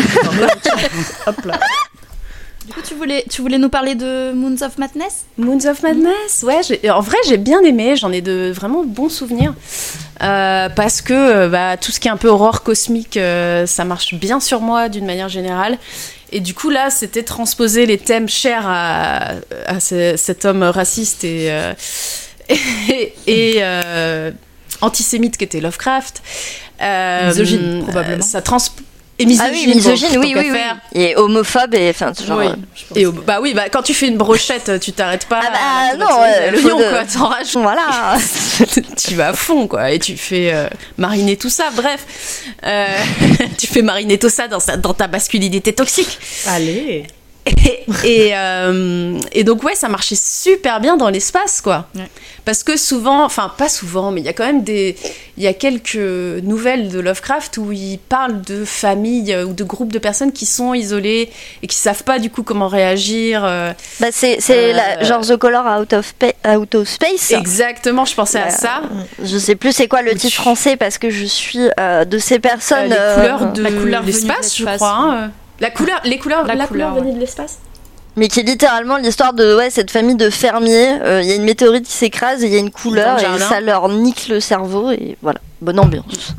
Hop 1.26 1.44
là. 1.44 1.58
Du 2.66 2.72
coup, 2.72 2.80
tu 2.86 2.94
voulais, 2.94 3.24
tu 3.30 3.42
voulais 3.42 3.58
nous 3.58 3.68
parler 3.68 3.94
de 3.94 4.32
Moons 4.32 4.60
of 4.62 4.76
Madness? 4.78 5.24
Moons 5.38 5.64
of 5.66 5.82
Madness, 5.82 6.42
ouais, 6.42 6.60
j'ai- 6.66 6.90
en 6.90 7.00
vrai 7.00 7.16
j'ai 7.28 7.36
bien 7.36 7.60
aimé, 7.62 7.94
j'en 7.96 8.10
ai 8.10 8.20
de 8.20 8.50
vraiment 8.54 8.82
bons 8.84 9.08
souvenirs. 9.08 9.54
Euh, 10.22 10.68
parce 10.70 11.00
que 11.00 11.12
euh, 11.14 11.48
bah, 11.48 11.76
tout 11.76 11.92
ce 11.92 12.00
qui 12.00 12.08
est 12.08 12.10
un 12.10 12.16
peu 12.16 12.28
horreur 12.28 12.62
cosmique, 12.64 13.16
euh, 13.18 13.66
ça 13.66 13.84
marche 13.84 14.14
bien 14.14 14.40
sur 14.40 14.60
moi 14.60 14.88
d'une 14.88 15.06
manière 15.06 15.28
générale. 15.28 15.78
Et 16.32 16.40
du 16.40 16.54
coup 16.54 16.70
là, 16.70 16.90
c'était 16.90 17.22
transposer 17.22 17.86
les 17.86 17.98
thèmes 17.98 18.28
chers 18.28 18.64
à, 18.66 19.34
à 19.66 19.78
ce- 19.78 20.16
cet 20.16 20.44
homme 20.44 20.64
raciste 20.64 21.22
et, 21.22 21.52
euh, 21.52 21.72
et, 22.48 23.14
et, 23.28 23.54
euh, 23.60 24.32
antisémite 24.80 25.36
qu'était 25.36 25.60
Lovecraft. 25.60 26.20
Euh, 26.82 27.28
Misogyne, 27.28 27.82
probablement. 27.84 28.22
Ça 28.22 28.42
trans... 28.42 28.58
Et 29.18 29.22
Ah 29.24 29.26
misogyne, 29.26 29.52
oui, 29.70 29.74
misogyne, 29.76 30.18
oui, 30.18 30.34
oui. 30.36 30.58
Et 30.94 31.16
homophobe, 31.16 31.74
et 31.74 31.88
enfin, 31.88 32.12
genre. 32.26 32.38
Oui, 32.38 32.46
euh. 32.46 32.94
Et 32.94 33.06
bah 33.06 33.38
oui, 33.40 33.54
bah 33.54 33.70
quand 33.70 33.82
tu 33.82 33.94
fais 33.94 34.08
une 34.08 34.18
brochette, 34.18 34.78
tu 34.78 34.92
t'arrêtes 34.92 35.24
pas. 35.26 35.40
Ah 35.42 35.50
bah, 35.52 35.96
non, 35.96 36.06
à 36.20 36.50
l'oignon, 36.50 36.68
faut 36.68 36.78
de- 36.78 36.90
quoi. 36.90 37.04
T'en 37.04 37.28
rajoutes. 37.28 37.52
Voilà. 37.62 38.18
tu 38.98 39.14
vas 39.14 39.28
à 39.28 39.32
fond, 39.32 39.66
quoi, 39.68 39.90
et 39.90 39.98
tu 39.98 40.18
fais 40.18 40.52
euh, 40.52 40.68
mariner 40.98 41.36
tout 41.38 41.48
ça. 41.50 41.70
Bref, 41.74 42.04
Euh, 42.64 42.86
tu 43.58 43.66
fais 43.66 43.80
mariner 43.82 44.18
tout 44.18 44.28
ça 44.28 44.48
dans, 44.48 44.60
sa- 44.60 44.76
dans 44.76 44.92
ta 44.92 45.08
masculinité 45.08 45.72
toxique. 45.72 46.18
Allez. 46.46 47.06
Et, 47.46 47.84
et, 48.04 48.30
euh, 48.36 49.18
et 49.32 49.44
donc, 49.44 49.62
ouais, 49.62 49.74
ça 49.74 49.88
marchait 49.88 50.16
super 50.16 50.80
bien 50.80 50.96
dans 50.96 51.08
l'espace, 51.10 51.60
quoi. 51.60 51.86
Ouais. 51.94 52.08
Parce 52.44 52.62
que 52.64 52.76
souvent, 52.76 53.24
enfin, 53.24 53.52
pas 53.56 53.68
souvent, 53.68 54.10
mais 54.10 54.20
il 54.20 54.24
y 54.24 54.28
a 54.28 54.32
quand 54.32 54.46
même 54.46 54.62
des. 54.64 54.96
Il 55.36 55.42
y 55.42 55.46
a 55.46 55.52
quelques 55.52 55.96
nouvelles 55.96 56.88
de 56.88 56.98
Lovecraft 57.00 57.58
où 57.58 57.72
il 57.72 57.98
parle 57.98 58.40
de 58.42 58.64
familles 58.64 59.32
euh, 59.34 59.44
ou 59.44 59.52
de 59.52 59.64
groupes 59.64 59.92
de 59.92 59.98
personnes 59.98 60.32
qui 60.32 60.46
sont 60.46 60.74
isolées 60.74 61.30
et 61.62 61.66
qui 61.66 61.76
savent 61.76 62.04
pas 62.04 62.18
du 62.18 62.30
coup 62.30 62.42
comment 62.42 62.68
réagir. 62.68 63.42
euh, 63.44 63.72
Bah, 64.00 64.08
c'est 64.12 64.36
c'est 64.40 64.72
Euh, 64.72 64.72
la- 64.72 65.02
genre 65.04 65.20
The 65.26 65.36
Color 65.36 65.80
Out 65.80 65.92
of, 65.92 66.14
Pa- 66.14 66.56
Out 66.56 66.74
of 66.76 66.88
Space. 66.88 67.32
Exactement, 67.32 68.04
je 68.04 68.14
pensais 68.14 68.40
à 68.40 68.50
ça. 68.50 68.80
Je 69.22 69.38
sais 69.38 69.56
plus 69.56 69.72
c'est 69.72 69.88
quoi 69.88 70.02
le 70.02 70.14
titre 70.14 70.34
français 70.36 70.76
parce 70.76 70.98
que 70.98 71.10
je 71.10 71.24
suis 71.26 71.68
euh, 71.80 72.04
de 72.04 72.18
ces 72.18 72.36
Euh, 72.36 72.38
personnes. 72.38 72.88
les 72.90 72.96
couleurs 73.14 73.52
de 73.52 73.62
la 73.62 73.70
couleur 73.70 74.02
venue 74.02 74.12
de 74.12 74.16
l'espace, 74.16 74.56
je 74.56 74.64
crois. 74.64 74.88
hein, 74.90 75.14
euh. 75.24 75.26
La 75.60 75.70
couleur, 75.70 76.00
les 76.04 76.18
couleurs, 76.18 76.46
La 76.46 76.54
la, 76.54 76.66
couleur, 76.66 76.90
couleur, 76.90 77.04
venue 77.04 77.14
de 77.14 77.20
l'espace. 77.20 77.58
Mais 78.16 78.28
qui 78.28 78.40
est 78.40 78.44
littéralement 78.44 78.96
l'histoire 78.96 79.32
de 79.34 79.56
ouais, 79.56 79.68
cette 79.70 79.90
famille 79.90 80.16
de 80.16 80.30
fermiers. 80.30 81.00
Euh, 81.02 81.20
Il 81.22 81.28
y 81.28 81.32
a 81.32 81.34
une 81.34 81.44
météorite 81.44 81.86
qui 81.86 81.92
s'écrase 81.92 82.42
et 82.42 82.46
il 82.46 82.52
y 82.52 82.56
a 82.56 82.60
une 82.60 82.70
couleur 82.70 83.18
et 83.18 83.38
ça 83.38 83.60
leur 83.60 83.88
nique 83.88 84.28
le 84.28 84.40
cerveau 84.40 84.90
et 84.90 85.16
voilà, 85.22 85.40
bonne 85.60 85.78
ambiance. 85.78 86.34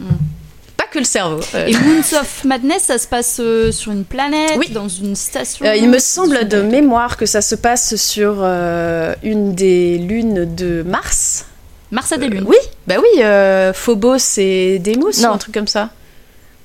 Pas 0.75 0.85
que 0.85 0.99
le 0.99 1.05
cerveau. 1.05 1.39
euh. 1.55 1.65
Et 1.67 1.73
Moons 1.73 2.19
of 2.19 2.43
Madness, 2.45 2.83
ça 2.83 2.97
se 2.97 3.07
passe 3.07 3.37
euh, 3.39 3.71
sur 3.71 3.91
une 3.91 4.05
planète, 4.05 4.53
Oui. 4.57 4.69
dans 4.69 4.87
une 4.87 5.15
station 5.15 5.65
Euh, 5.65 5.75
il 5.75 5.89
me 5.89 5.99
semble 5.99 6.47
de 6.47 6.61
mémoire 6.61 7.17
que 7.17 7.25
ça 7.25 7.41
se 7.41 7.55
passe 7.55 7.95
sur 7.95 8.35
euh, 8.39 9.13
une 9.23 9.53
des 9.53 9.97
lunes 9.97 10.55
de 10.55 10.83
Mars. 10.83 11.45
Mars 11.91 12.11
a 12.11 12.17
des 12.17 12.27
lunes. 12.27 12.43
Oui, 12.47 12.57
bah 12.87 12.95
oui, 12.99 13.21
euh, 13.23 13.71
Phobos 13.73 14.17
et 14.37 14.79
Deimos 14.79 15.19
ou 15.21 15.25
un 15.25 15.37
truc 15.37 15.53
comme 15.53 15.67
ça. 15.67 15.89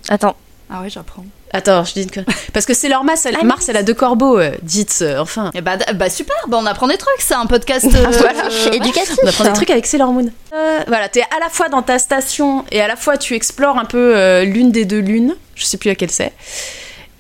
Attends, 0.09 0.37
Ah 0.71 0.81
ouais, 0.83 0.91
j'apprends. 0.91 1.25
Attends, 1.55 1.85
je 1.85 1.93
dis 1.93 2.07
que... 2.07 2.21
Parce 2.53 2.65
que 2.67 2.75
c'est 2.75 2.89
leur 2.89 3.05
Mars, 3.05 3.27
elle, 3.27 3.37
Ah, 3.41 3.45
Mars, 3.45 3.69
elle 3.69 3.77
a 3.77 3.83
deux 3.83 3.95
corbeaux, 3.95 4.39
euh, 4.39 4.53
dites, 4.63 5.01
euh, 5.03 5.19
enfin. 5.19 5.51
Et 5.55 5.61
bah, 5.61 5.77
bah 5.95 6.09
super, 6.09 6.35
bah 6.49 6.59
on 6.61 6.67
apprend 6.67 6.89
des 6.89 6.97
trucs, 6.97 7.21
c'est 7.21 7.35
un 7.35 7.47
podcast. 7.47 7.87
Ah, 7.95 7.99
euh, 7.99 8.11
voilà. 8.11 8.47
euh, 8.51 8.71
éducatif. 8.73 9.17
On 9.23 9.27
apprend 9.29 9.45
des 9.45 9.53
trucs 9.53 9.71
avec 9.71 9.87
Sailor 9.87 10.13
Moon. 10.13 10.31
Euh, 10.55 10.81
voilà, 10.87 11.09
t'es 11.09 11.23
à 11.23 11.41
la 11.41 11.49
fois 11.51 11.69
dans 11.69 11.83
ta 11.83 11.99
station 11.99 12.65
et 12.73 12.81
à 12.81 12.89
la 12.89 12.97
fois 12.97 13.17
tu 13.19 13.35
explores 13.35 13.79
un 13.79 13.85
peu 13.85 14.17
euh, 14.17 14.45
l'une 14.45 14.71
des 14.73 14.85
deux 14.85 15.01
lunes. 15.01 15.37
Je 15.55 15.65
sais 15.65 15.77
plus 15.77 15.89
laquelle 15.89 16.11
c'est. 16.11 16.33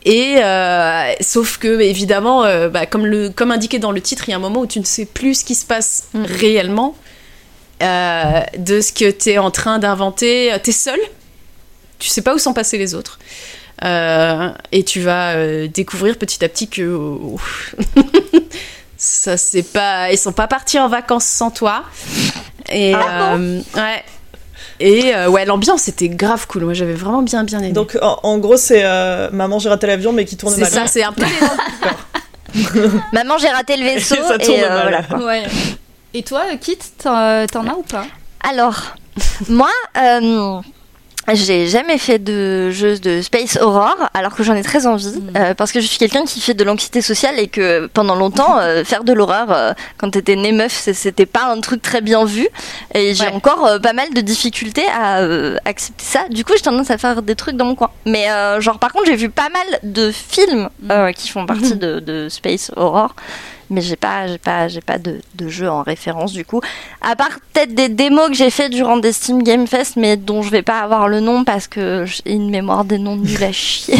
Et 0.05 0.38
euh, 0.42 1.12
sauf 1.21 1.59
que 1.59 1.81
évidemment, 1.81 2.45
euh, 2.45 2.68
bah, 2.68 2.87
comme, 2.87 3.07
le, 3.07 3.29
comme 3.31 3.51
indiqué 3.53 3.79
dans 3.79 3.92
le 3.92 4.01
titre, 4.01 4.25
il 4.29 4.33
y 4.33 4.35
a 4.35 4.37
un 4.37 4.40
moment 4.40 4.61
où 4.61 4.66
tu 4.66 4.81
ne 4.81 4.85
sais 4.85 5.05
plus 5.05 5.40
ce 5.40 5.45
qui 5.45 5.55
se 5.55 5.64
passe 5.64 6.09
réellement 6.14 6.97
euh, 7.83 8.40
de 8.59 8.81
ce 8.81 8.92
que 8.92 9.11
tu 9.11 9.31
es 9.31 9.38
en 9.38 9.51
train 9.51 9.79
d'inventer. 9.79 10.53
T'es 10.62 10.73
seul, 10.73 10.99
tu 11.99 12.09
sais 12.09 12.23
pas 12.23 12.35
où 12.35 12.38
sont 12.38 12.53
passés 12.55 12.79
les 12.79 12.95
autres. 12.95 13.18
Euh, 13.85 14.51
et 14.71 14.85
tu 14.85 15.01
vas 15.01 15.33
euh, 15.35 15.66
découvrir 15.66 16.16
petit 16.16 16.45
à 16.45 16.49
petit 16.49 16.68
que 16.68 16.83
oh, 16.95 17.40
ça 18.97 19.37
c'est 19.37 19.64
pas 19.64 20.12
ils 20.12 20.18
sont 20.18 20.33
pas 20.33 20.47
partis 20.47 20.79
en 20.79 20.88
vacances 20.88 21.25
sans 21.25 21.51
toi 21.51 21.83
et 22.71 22.95
Ah 22.95 23.35
euh, 23.35 23.61
ouais 23.75 24.05
et 24.79 25.14
euh, 25.14 25.29
ouais 25.29 25.45
l'ambiance 25.45 25.88
était 25.88 26.09
grave 26.09 26.47
cool 26.47 26.62
moi 26.64 26.75
j'avais 26.75 26.95
vraiment 26.95 27.23
bien 27.23 27.42
bien 27.42 27.59
aimé 27.59 27.73
Donc 27.73 27.99
en, 28.01 28.21
en 28.23 28.38
gros, 28.38 28.57
c'est 28.57 28.83
euh, 28.85 29.29
Maman, 29.33 29.59
j'ai 29.59 29.68
raté 29.68 29.87
l'avion, 29.88 30.12
mais 30.12 30.25
qui 30.25 30.37
tourne 30.37 30.55
c'est 30.55 30.61
mal. 30.61 30.71
ça 30.71 30.87
c'est 30.87 31.03
un 31.03 31.12
peu 31.12 31.25
Maman, 33.12 33.38
j'ai 33.38 33.49
raté 33.49 33.77
le 33.77 33.85
vaisseau 33.85 34.14
Et 34.21 34.23
ça 34.29 34.35
et, 34.37 34.45
tourne 34.45 34.61
euh, 34.61 34.68
mal. 34.68 34.83
voilà. 34.83 35.03
quoi. 35.03 35.18
Ouais. 35.27 35.42
Et 36.14 36.23
toi, 36.23 36.42
Kit, 36.61 36.79
t'en 37.03 37.47
t'en 37.47 37.66
as 37.66 37.75
ou 37.75 37.83
pas? 37.83 38.05
Alors, 38.49 38.76
moi, 39.49 39.70
euh, 39.97 40.61
J'ai 41.33 41.68
jamais 41.68 41.99
fait 41.99 42.18
de 42.18 42.70
jeu 42.70 42.99
de 42.99 43.23
space 43.23 43.57
horror, 43.61 43.97
alors 44.12 44.35
que 44.35 44.43
j'en 44.43 44.55
ai 44.55 44.62
très 44.62 44.87
envie, 44.87 45.07
Mm. 45.18 45.37
euh, 45.37 45.55
parce 45.55 45.70
que 45.70 45.81
je 45.81 45.87
suis 45.87 45.99
quelqu'un 45.99 46.25
qui 46.25 46.41
fait 46.41 46.53
de 46.55 46.64
l'anxiété 46.64 47.01
sociale 47.01 47.39
et 47.39 47.47
que 47.47 47.87
pendant 47.95 48.16
longtemps, 48.16 48.59
euh, 48.61 48.83
faire 48.85 49.05
de 49.05 49.12
l'horreur, 49.12 49.53
euh, 49.53 49.73
quand 49.99 50.11
t'étais 50.11 50.35
né 50.35 50.51
meuf, 50.53 50.73
c'était 50.93 51.27
pas 51.27 51.45
un 51.47 51.61
truc 51.61 51.81
très 51.81 52.01
bien 52.01 52.25
vu. 52.25 52.49
Et 52.95 53.14
j'ai 53.14 53.29
encore 53.29 53.64
euh, 53.66 53.79
pas 53.79 53.93
mal 53.93 54.12
de 54.12 54.20
difficultés 54.20 54.85
à 54.93 55.18
accepter 55.64 56.05
ça. 56.05 56.29
Du 56.29 56.45
coup, 56.45 56.53
j'ai 56.57 56.62
tendance 56.62 56.91
à 56.91 56.99
faire 56.99 57.23
des 57.23 57.37
trucs 57.37 57.57
dans 57.57 57.66
mon 57.66 57.77
coin. 57.77 57.91
Mais 58.05 58.27
genre, 58.61 58.79
par 58.81 58.93
contre, 58.93 59.07
j'ai 59.07 59.16
vu 59.16 59.31
pas 59.31 59.49
mal 59.49 59.81
de 59.85 60.11
films 60.11 60.68
euh, 60.91 61.12
qui 61.12 61.29
font 61.29 61.47
partie 61.47 61.77
de, 61.77 62.01
de 62.01 62.29
space 62.29 62.73
horror. 62.77 63.14
Mais 63.73 63.81
j'ai 63.81 63.97
pas, 63.97 64.27
j'ai 64.27 64.39
pas, 64.39 64.68
j'ai 64.68 64.81
pas 64.81 64.99
de, 64.99 65.20
de 65.35 65.49
jeu 65.49 65.68
en 65.68 65.83
référence 65.83 66.33
du 66.33 66.45
coup. 66.45 66.61
À 67.01 67.16
part 67.16 67.41
peut-être 67.53 67.75
des 67.75 67.89
démos 67.89 68.29
que 68.29 68.35
j'ai 68.35 68.51
fait 68.51 68.68
durant 68.68 68.99
des 68.99 69.12
Steam 69.12 69.43
Game 69.43 69.66
Fest, 69.66 69.97
mais 69.97 70.16
dont 70.16 70.43
je 70.43 70.51
vais 70.51 70.62
pas 70.62 70.81
avoir 70.81 71.09
le 71.09 71.20
nom 71.20 71.45
parce 71.45 71.66
que 71.66 72.05
j'ai 72.07 72.33
une 72.33 72.51
mémoire 72.51 72.85
des 72.85 72.99
noms 72.99 73.16
nulle 73.16 73.43
à 73.43 73.53
chier. 73.53 73.97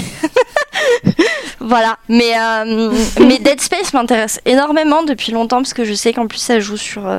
voilà. 1.61 1.97
Mais, 2.09 2.33
euh, 2.39 2.93
mais 3.21 3.39
Dead 3.39 3.61
Space 3.61 3.95
m'intéresse 3.95 4.41
énormément 4.45 5.03
depuis 5.03 5.33
longtemps 5.33 5.59
parce 5.59 5.75
que 5.75 5.85
je 5.85 5.95
sais 5.95 6.13
qu'en 6.13 6.27
plus 6.27 6.39
ça 6.39 6.61
joue 6.61 6.77
sur 6.77 7.07
euh, 7.07 7.19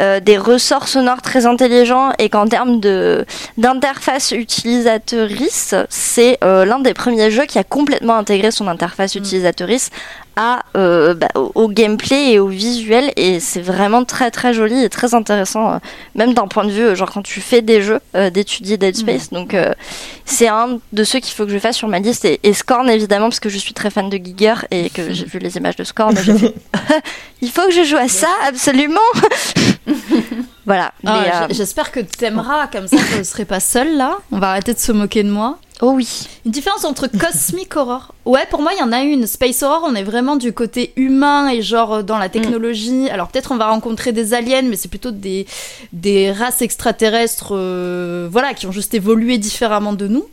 euh, 0.00 0.20
des 0.20 0.38
ressorts 0.38 0.88
sonores 0.88 1.22
très 1.22 1.46
intelligents 1.46 2.12
et 2.18 2.28
qu'en 2.28 2.48
termes 2.48 2.80
de 2.80 3.26
d'interface 3.58 4.32
utilisateurice, 4.32 5.74
c'est 5.90 6.38
euh, 6.42 6.64
l'un 6.64 6.78
des 6.78 6.94
premiers 6.94 7.30
jeux 7.30 7.44
qui 7.44 7.58
a 7.58 7.64
complètement 7.64 8.16
intégré 8.16 8.50
son 8.50 8.68
interface 8.68 9.14
utilisateurice 9.14 9.90
à, 10.36 10.62
euh, 10.76 11.14
bah, 11.14 11.28
au, 11.34 11.68
gameplay 11.68 12.32
et 12.32 12.38
au 12.38 12.48
visuel. 12.48 13.12
Et 13.16 13.40
c'est 13.40 13.60
vraiment 13.60 14.04
très 14.04 14.30
très 14.30 14.52
joli 14.54 14.82
et 14.82 14.88
très 14.88 15.14
intéressant 15.14 15.74
euh, 15.74 15.78
même 16.14 16.34
d'un 16.34 16.46
point 16.48 16.64
de 16.64 16.70
vue 16.70 16.82
euh, 16.82 16.94
genre 16.94 17.10
quand 17.10 17.22
tu 17.22 17.40
fais 17.40 17.62
des 17.62 17.82
jeux 17.82 18.00
d'étudier 18.32 18.76
Dead 18.76 18.96
Space. 18.96 19.30
Donc 19.30 19.56
c'est 20.24 20.48
un 20.48 20.78
de 20.92 21.04
ceux 21.04 21.20
qu'il 21.20 21.34
faut 21.34 21.44
que 21.46 21.52
je 21.52 21.58
fasse 21.58 21.76
sur 21.76 21.88
ma 21.88 21.98
liste. 21.98 22.24
Et, 22.24 22.40
et 22.42 22.52
Scorn 22.52 22.88
évidemment 22.90 23.28
parce 23.28 23.40
que 23.40 23.48
je 23.48 23.58
suis 23.58 23.74
très 23.74 23.90
fan 23.90 24.08
de 24.10 24.16
Giger 24.16 24.54
et 24.70 24.90
que 24.90 25.12
j'ai 25.12 25.24
vu 25.24 25.38
les 25.38 25.56
images 25.56 25.76
de 25.76 25.84
Scorn. 25.84 26.16
Et 26.16 26.22
j'ai 26.22 26.38
fait 26.38 26.54
il 27.40 27.50
faut 27.50 27.66
que 27.66 27.72
je 27.72 27.84
joue 27.84 27.96
à 27.96 28.08
ça 28.08 28.28
absolument. 28.46 29.00
Voilà. 30.64 30.92
Ah, 31.04 31.48
J'espère 31.50 31.90
que 31.90 31.98
t'aimeras, 31.98 32.68
comme 32.68 32.86
ça 32.86 32.96
je 32.96 33.18
ne 33.18 33.22
serai 33.24 33.44
pas 33.44 33.58
seule 33.58 33.96
là. 33.96 34.18
On 34.30 34.38
va 34.38 34.50
arrêter 34.50 34.72
de 34.72 34.78
se 34.78 34.92
moquer 34.92 35.24
de 35.24 35.30
moi. 35.30 35.58
Oh 35.82 35.90
oui 35.90 36.26
Une 36.46 36.52
différence 36.52 36.84
entre 36.84 37.08
cosmic 37.08 37.76
horror. 37.76 38.14
Ouais, 38.24 38.46
pour 38.48 38.62
moi, 38.62 38.72
il 38.72 38.78
y 38.78 38.82
en 38.82 38.92
a 38.92 39.02
une. 39.02 39.26
Space 39.26 39.62
horror, 39.62 39.82
on 39.84 39.94
est 39.94 40.04
vraiment 40.04 40.36
du 40.36 40.52
côté 40.52 40.92
humain 40.96 41.48
et 41.50 41.60
genre 41.60 41.94
euh, 41.94 42.02
dans 42.02 42.18
la 42.18 42.28
technologie. 42.28 43.10
Alors 43.10 43.28
peut-être 43.28 43.52
on 43.52 43.56
va 43.56 43.66
rencontrer 43.66 44.12
des 44.12 44.32
aliens, 44.32 44.62
mais 44.62 44.76
c'est 44.76 44.88
plutôt 44.88 45.10
des, 45.10 45.46
des 45.92 46.32
races 46.32 46.62
extraterrestres, 46.62 47.52
euh, 47.52 48.28
voilà, 48.30 48.54
qui 48.54 48.66
ont 48.66 48.72
juste 48.72 48.94
évolué 48.94 49.36
différemment 49.36 49.92
de 49.92 50.06
nous. 50.06 50.24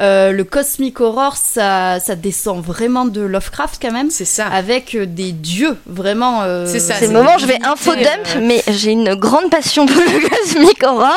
Euh, 0.00 0.32
le 0.32 0.42
cosmic 0.42 1.00
horror, 1.00 1.36
ça, 1.36 2.00
ça 2.00 2.16
descend 2.16 2.60
vraiment 2.64 3.04
de 3.04 3.20
Lovecraft 3.20 3.78
quand 3.80 3.92
même, 3.92 4.10
C'est 4.10 4.24
ça. 4.24 4.46
avec 4.48 4.94
euh, 4.96 5.06
des 5.06 5.30
dieux 5.30 5.76
vraiment. 5.86 6.42
euh, 6.42 6.66
C'est 6.66 6.80
ça, 6.80 6.94
C'est 6.98 7.06
le 7.06 7.12
moment 7.12 7.36
où 7.36 7.38
je 7.38 7.46
vais 7.46 7.58
infodump, 7.64 8.08
euh, 8.36 8.40
mais 8.42 8.62
j'ai 8.68 8.90
une 8.90 9.14
grande 9.14 9.50
passion 9.50 9.86
pour 9.86 9.96
le 10.00 10.28
cosmic 10.28 10.82
horror. 10.82 11.16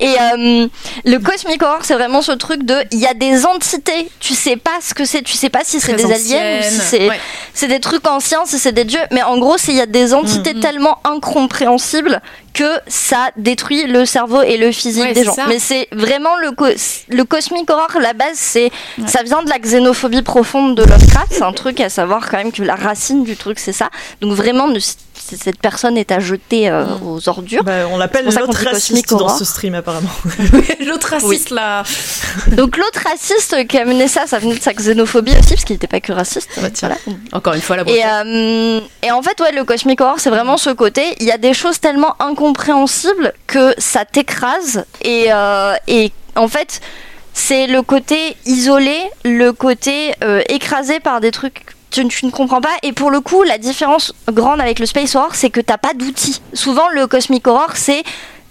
Et 0.00 0.14
euh, 0.18 0.66
le 1.04 1.18
cosmic 1.18 1.62
horror, 1.62 1.80
c'est 1.82 1.94
vraiment 1.94 2.22
ce 2.22 2.32
truc 2.32 2.64
de, 2.64 2.74
il 2.90 2.98
y 3.00 3.06
a 3.06 3.12
des 3.14 3.44
entités, 3.44 4.08
tu 4.18 4.32
sais 4.34 4.56
pas 4.56 4.78
ce 4.80 4.94
que 4.94 5.04
c'est, 5.04 5.22
tu 5.22 5.34
sais 5.34 5.50
pas 5.50 5.60
si 5.62 5.78
c'est 5.80 5.92
des 5.94 6.04
aliens 6.04 6.60
ou 6.60 6.62
si 6.62 6.80
c'est 6.80 7.08
Ouais. 7.08 7.68
des 7.68 7.80
trucs 7.80 8.06
anciens, 8.08 8.44
si 8.46 8.58
c'est 8.58 8.72
des 8.72 8.84
dieux, 8.84 9.00
mais 9.10 9.22
en 9.22 9.36
gros, 9.38 9.56
il 9.68 9.74
y 9.74 9.80
a 9.80 9.86
des 9.86 10.14
entités 10.14 10.54
Mhm. 10.54 10.60
tellement 10.60 10.98
incompréhensibles 11.04 12.20
que 12.54 12.78
ça 12.86 13.30
détruit 13.36 13.84
le 13.86 14.06
cerveau 14.06 14.40
et 14.42 14.56
le 14.56 14.70
physique 14.72 15.02
Ouais, 15.02 15.12
des 15.12 15.24
gens. 15.24 15.34
ça. 15.34 15.46
Mais 15.48 15.58
c'est 15.58 15.88
vraiment 15.92 16.36
le, 16.36 16.52
co- 16.52 16.64
le 17.08 17.24
cosmic 17.24 17.68
horror, 17.68 17.88
la 18.00 18.12
base, 18.14 18.36
c'est 18.36 18.70
Ouais. 18.98 19.06
ça 19.08 19.22
vient 19.24 19.42
de 19.42 19.50
la 19.50 19.58
xénophobie 19.58 20.22
profonde 20.22 20.76
de 20.76 20.84
Lovecraft. 20.84 21.32
C'est 21.32 21.42
un 21.42 21.52
truc 21.52 21.80
à 21.80 21.88
savoir 21.90 22.30
quand 22.30 22.38
même 22.38 22.52
que 22.52 22.62
la 22.62 22.76
racine 22.76 23.24
du 23.24 23.36
truc, 23.36 23.58
c'est 23.58 23.72
ça. 23.72 23.90
Donc 24.20 24.32
vraiment, 24.32 24.68
ne- 24.68 24.78
cette 25.26 25.58
personne 25.60 25.96
est 25.96 26.12
à 26.12 26.20
jeter 26.20 26.68
euh, 26.68 26.84
Mhm. 26.84 27.06
aux 27.08 27.28
ordures. 27.28 27.64
Bah, 27.64 27.86
on 27.90 27.96
l'appelle 27.98 28.26
l'autre 28.26 28.64
raciste 28.64 29.10
dans 29.10 29.28
ce 29.28 29.44
stream 29.44 29.74
apparemment. 29.74 30.10
L'autre 30.86 31.08
raciste 31.10 31.50
là. 31.50 31.82
Donc 32.48 32.76
l'autre 32.76 33.00
raciste 33.08 33.66
qui 33.66 33.78
a 33.78 33.84
mené 33.84 34.06
ça, 34.08 34.26
ça 34.26 34.38
venait 34.38 34.54
de 34.56 34.62
sa 34.62 34.72
xénophobie 34.74 35.32
aussi, 35.32 35.50
parce 35.54 35.64
qu'il 35.64 35.74
n'était 35.74 35.86
pas 35.86 36.00
que 36.00 36.12
raciste. 36.12 36.50
Bah. 36.60 36.68
Voilà. 36.80 36.96
Encore 37.32 37.54
une 37.54 37.62
fois 37.62 37.76
la 37.76 37.82
Et, 37.88 38.02
euh, 38.04 38.80
et 39.02 39.10
en 39.10 39.22
fait, 39.22 39.40
ouais, 39.40 39.52
le 39.52 39.64
cosmic 39.64 40.00
horror, 40.00 40.16
c'est 40.18 40.30
vraiment 40.30 40.56
ce 40.56 40.70
côté. 40.70 41.02
Il 41.20 41.26
y 41.26 41.32
a 41.32 41.38
des 41.38 41.54
choses 41.54 41.80
tellement 41.80 42.14
incompréhensibles 42.20 43.32
que 43.46 43.74
ça 43.78 44.04
t'écrase. 44.04 44.84
Et, 45.02 45.26
euh, 45.32 45.74
et 45.88 46.12
en 46.36 46.48
fait, 46.48 46.80
c'est 47.32 47.66
le 47.66 47.82
côté 47.82 48.36
isolé, 48.46 48.96
le 49.24 49.52
côté 49.52 50.14
euh, 50.22 50.42
écrasé 50.48 51.00
par 51.00 51.20
des 51.20 51.30
trucs. 51.30 51.64
Tu, 51.94 52.08
tu 52.08 52.26
ne 52.26 52.30
comprends 52.32 52.60
pas 52.60 52.74
et 52.82 52.92
pour 52.92 53.10
le 53.12 53.20
coup 53.20 53.42
la 53.44 53.56
différence 53.56 54.12
grande 54.32 54.60
avec 54.60 54.80
le 54.80 54.86
space 54.86 55.14
horror 55.14 55.34
c'est 55.34 55.50
que 55.50 55.60
t'as 55.60 55.78
pas 55.78 55.94
d'outils 55.94 56.40
souvent 56.52 56.88
le 56.88 57.06
cosmic 57.06 57.46
horror 57.46 57.70
c'est 57.74 58.02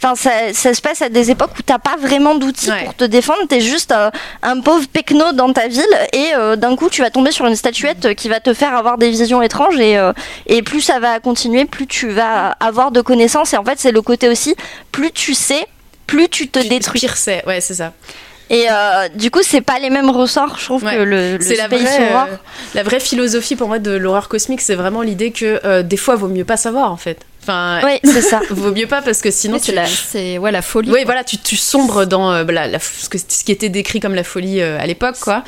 Enfin, 0.06 0.16
ça, 0.16 0.32
ça 0.54 0.74
se 0.74 0.82
passe 0.82 1.02
à 1.02 1.08
des 1.08 1.32
époques 1.32 1.52
où 1.58 1.62
t'as 1.62 1.80
pas 1.80 1.96
vraiment 1.98 2.36
d'outils 2.36 2.70
Ouais. 2.70 2.84
pour 2.84 2.94
te 2.94 3.06
défendre. 3.06 3.40
T'es 3.48 3.62
juste 3.62 3.94
euh, 3.94 4.12
un 4.42 4.60
pauvre 4.60 4.86
pecno 4.92 5.32
dans 5.32 5.54
ta 5.54 5.70
ville 5.70 5.86
et 6.12 6.32
euh, 6.36 6.58
d'un 6.58 6.76
coup 6.76 6.90
tu 6.90 7.02
vas 7.02 7.10
tomber 7.10 7.32
sur 7.32 7.46
une 7.46 7.56
statuette 7.56 8.14
qui 8.16 8.28
va 8.28 8.42
te 8.42 8.54
faire 8.54 8.76
avoir 8.76 8.98
des 8.98 9.10
visions 9.10 9.42
étranges 9.42 9.80
et, 9.80 9.98
euh, 9.98 10.12
et 10.46 10.62
plus 10.62 10.82
ça 10.82 11.00
va 11.00 11.22
continuer, 11.22 11.64
plus 11.64 11.88
tu 11.88 12.10
vas 12.10 12.50
avoir 12.60 12.92
de 12.92 13.00
connaissances. 13.00 13.54
Et 13.54 13.58
en 13.58 13.64
fait, 13.64 13.80
c'est 13.80 13.94
le 13.94 14.02
côté 14.02 14.28
aussi, 14.28 14.56
plus 14.92 15.12
tu 15.14 15.34
sais, 15.34 15.66
plus 16.06 16.28
tu 16.28 16.50
te 16.50 16.60
détruis. 16.60 17.00
Pire 17.00 17.16
c'est, 17.16 17.46
ouais, 17.48 17.62
c'est 17.62 17.76
ça. 17.76 17.94
Et 18.50 18.66
euh, 18.70 19.08
du 19.16 19.32
coup, 19.32 19.40
c'est 19.42 19.62
pas 19.62 19.80
les 19.80 19.90
mêmes 19.90 20.10
ressorts, 20.10 20.58
je 20.60 20.66
trouve, 20.66 20.84
Ouais. 20.84 20.96
que 20.96 21.02
le, 21.02 21.38
le 21.38 21.42
C'est 21.44 21.56
la 21.56 21.66
space 21.66 21.82
vraie, 21.82 22.10
horror. 22.14 22.28
euh, 22.32 22.36
la 22.76 22.84
vraie 22.84 23.00
philosophie 23.00 23.56
pour 23.56 23.68
moi 23.68 23.80
de 23.80 23.92
l'horreur 23.92 24.28
cosmique, 24.28 24.62
c'est 24.62 24.76
vraiment 24.76 25.02
l'idée 25.02 25.32
que 25.32 25.60
euh, 25.66 25.82
des 25.82 25.98
fois, 25.98 26.16
vaut 26.16 26.28
mieux 26.28 26.46
pas 26.46 26.58
savoir 26.58 26.92
en 26.92 26.98
fait. 26.98 27.20
Enfin, 27.42 27.82
Oui, 27.84 28.00
c'est 28.06 28.22
ça. 28.22 28.40
vaut 28.52 28.72
mieux 28.72 28.88
pas 28.88 29.02
parce 29.02 29.22
que 29.22 29.30
sinon 29.30 29.58
tu 29.58 29.66
c'est 29.66 29.72
la, 29.74 29.86
c'est 29.86 30.38
ouais 30.38 30.52
la 30.52 30.62
folie. 30.62 30.90
Oui, 30.92 31.02
voilà, 31.04 31.24
tu, 31.26 31.38
tu 31.38 31.58
sombres 31.58 32.06
dans 32.06 32.32
euh, 32.32 32.44
la, 32.46 32.68
la- 32.68 32.80
ce, 32.80 33.10
que- 33.10 33.18
ce 33.18 33.44
qui 33.44 33.52
était 33.52 33.68
décrit 33.70 34.00
comme 34.00 34.16
la 34.16 34.24
folie 34.24 34.62
euh, 34.62 34.78
à 34.80 34.86
l'époque, 34.88 35.18
quoi. 35.20 35.44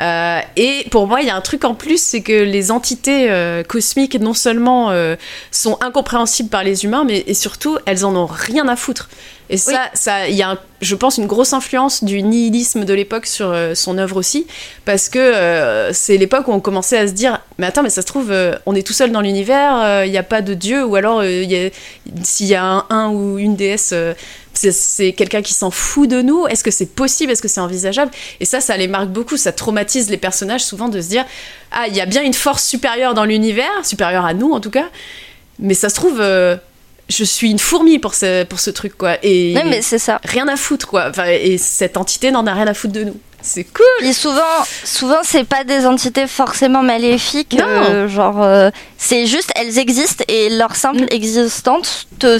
Euh, 0.00 0.40
et 0.56 0.86
pour 0.90 1.06
moi, 1.06 1.20
il 1.20 1.26
y 1.26 1.30
a 1.30 1.36
un 1.36 1.40
truc 1.40 1.64
en 1.64 1.74
plus, 1.74 2.02
c'est 2.02 2.20
que 2.22 2.32
les 2.32 2.70
entités 2.70 3.30
euh, 3.30 3.62
cosmiques, 3.62 4.18
non 4.20 4.34
seulement 4.34 4.90
euh, 4.90 5.16
sont 5.50 5.78
incompréhensibles 5.80 6.48
par 6.48 6.64
les 6.64 6.84
humains, 6.84 7.04
mais 7.04 7.24
et 7.26 7.34
surtout, 7.34 7.78
elles 7.86 8.04
en 8.04 8.14
ont 8.16 8.26
rien 8.26 8.66
à 8.68 8.76
foutre. 8.76 9.08
Et 9.50 9.58
ça, 9.58 9.90
ça, 9.92 10.26
il 10.28 10.34
y 10.34 10.42
a, 10.42 10.52
un- 10.52 10.58
je 10.80 10.94
pense, 10.94 11.18
une 11.18 11.26
grosse 11.26 11.52
influence 11.52 12.02
du 12.02 12.22
nihilisme 12.22 12.86
de 12.86 12.94
l'époque 12.94 13.26
sur 13.26 13.50
euh, 13.50 13.74
son 13.74 13.98
œuvre 13.98 14.16
aussi, 14.16 14.46
parce 14.86 15.10
que 15.10 15.18
euh, 15.18 15.92
c'est 15.92 16.16
l'époque 16.16 16.48
où 16.48 16.52
on 16.52 16.60
commençait 16.60 16.96
à 16.98 17.06
se 17.06 17.12
dire, 17.12 17.40
mais 17.58 17.66
attends, 17.66 17.82
mais 17.82 17.90
ça 17.90 18.00
se 18.00 18.06
trouve, 18.06 18.30
euh, 18.32 18.56
on 18.64 18.74
est 18.74 18.86
tout 18.86 18.94
seul 18.94 19.12
dans 19.12 19.20
l'univers, 19.20 20.04
il 20.06 20.10
n'y 20.10 20.16
a 20.18 20.22
pas 20.22 20.40
de 20.40 20.54
dieu, 20.54 20.82
ou 20.84 20.96
alors 20.96 21.22
s'il 22.22 22.46
y 22.46 22.54
a 22.54 22.64
un, 22.64 22.86
un 22.88 23.08
ou 23.10 23.38
une 23.38 23.54
déesse, 23.54 23.92
c'est- 24.54 25.12
quelqu'un 25.12 25.42
qui 25.42 25.52
s'en 25.54 25.70
fout 25.70 26.08
de 26.08 26.22
nous. 26.22 26.46
Est-ce 26.46 26.64
que 26.64 26.70
c'est 26.70 26.86
possible? 26.86 27.32
Est-ce 27.32 27.42
que 27.42 27.48
c'est 27.48 27.60
envisageable? 27.60 28.10
Et 28.40 28.44
ça, 28.44 28.60
ça 28.60 28.76
les 28.76 28.88
marque 28.88 29.08
beaucoup. 29.08 29.36
Ça 29.36 29.52
traumatise 29.52 30.10
les 30.10 30.16
personnages 30.16 30.64
souvent 30.64 30.88
de 30.88 31.00
se 31.00 31.08
dire, 31.08 31.24
ah, 31.72 31.86
il 31.88 31.94
y 31.96 32.00
a 32.00 32.06
bien 32.06 32.22
une 32.22 32.34
force 32.34 32.64
supérieure 32.64 33.14
dans 33.14 33.24
l'univers, 33.24 33.70
supérieure 33.84 34.24
à 34.24 34.34
nous 34.34 34.52
en 34.52 34.60
tout 34.60 34.70
cas, 34.70 34.86
mais 35.58 35.74
ça 35.74 35.88
se 35.88 35.94
trouve. 35.94 36.20
euh, 36.20 36.56
je 37.10 37.22
suis 37.22 37.50
une 37.50 37.58
fourmi 37.58 37.98
pour 37.98 38.14
ce, 38.14 38.44
pour 38.44 38.60
ce 38.60 38.70
truc, 38.70 38.96
quoi. 38.96 39.18
Et 39.22 39.54
mais 39.66 39.82
c'est 39.82 39.98
ça. 39.98 40.18
rien 40.24 40.48
à 40.48 40.56
foutre, 40.56 40.86
quoi. 40.86 41.08
Enfin, 41.10 41.26
et 41.26 41.58
cette 41.58 41.98
entité 41.98 42.30
n'en 42.30 42.46
a 42.46 42.54
rien 42.54 42.66
à 42.66 42.72
foutre 42.72 42.94
de 42.94 43.04
nous. 43.04 43.16
C'est 43.42 43.64
cool. 43.64 43.84
Puis 43.98 44.14
souvent, 44.14 44.40
souvent 44.84 45.18
c'est 45.22 45.44
pas 45.44 45.64
des 45.64 45.84
entités 45.84 46.26
forcément 46.26 46.82
maléfiques. 46.82 47.52
Non. 47.58 47.66
euh, 47.68 48.08
genre, 48.08 48.42
euh, 48.42 48.70
c'est 48.96 49.26
juste 49.26 49.50
elles 49.54 49.78
existent 49.78 50.24
et 50.28 50.48
leur 50.48 50.74
simple 50.76 51.02
Mm. 51.02 51.08
existence 51.10 52.06
te, 52.18 52.38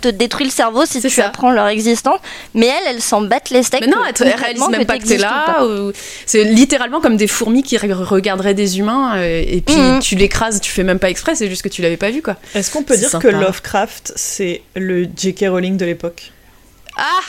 te 0.00 0.08
détruit 0.08 0.46
le 0.46 0.50
cerveau 0.50 0.86
si 0.86 1.00
tu 1.00 1.10
ça. 1.10 1.26
apprends 1.26 1.50
leur 1.50 1.66
existence. 1.68 2.18
Mais 2.54 2.66
elles, 2.66 2.94
elles 2.96 3.02
s'en 3.02 3.20
battent 3.22 3.50
les 3.50 3.62
steaks. 3.62 3.82
Mais 3.82 3.86
non, 3.86 3.98
elles 4.06 4.14
elles 4.26 4.34
réalisent 4.34 4.68
même 4.68 4.86
pas 4.86 4.98
que 4.98 5.04
t'es 5.06 5.18
là. 5.18 5.64
ou- 5.66 5.92
C'est 6.26 6.44
littéralement 6.44 7.00
comme 7.00 7.16
des 7.16 7.26
fourmis 7.26 7.62
qui 7.62 7.76
re- 7.76 7.92
regarderaient 7.92 8.54
des 8.54 8.78
humains 8.78 9.16
euh, 9.18 9.42
et 9.46 9.60
puis 9.60 9.76
Mhm. 9.76 10.00
tu 10.00 10.14
l'écrases, 10.14 10.60
tu 10.60 10.70
fais 10.70 10.84
même 10.84 10.98
pas 10.98 11.10
exprès, 11.10 11.34
c'est 11.34 11.48
juste 11.48 11.62
que 11.62 11.68
tu 11.68 11.82
l'avais 11.82 11.96
pas 11.98 12.10
vu, 12.10 12.22
quoi. 12.22 12.36
Est-ce 12.54 12.70
qu'on 12.70 12.82
peut 12.82 12.96
dire 12.96 13.10
sympa. 13.10 13.28
que 13.28 13.34
Lovecraft, 13.34 14.12
c'est 14.16 14.62
le 14.74 15.04
J.K. 15.16 15.46
Rowling 15.48 15.76
de 15.76 15.84
l'époque? 15.84 16.32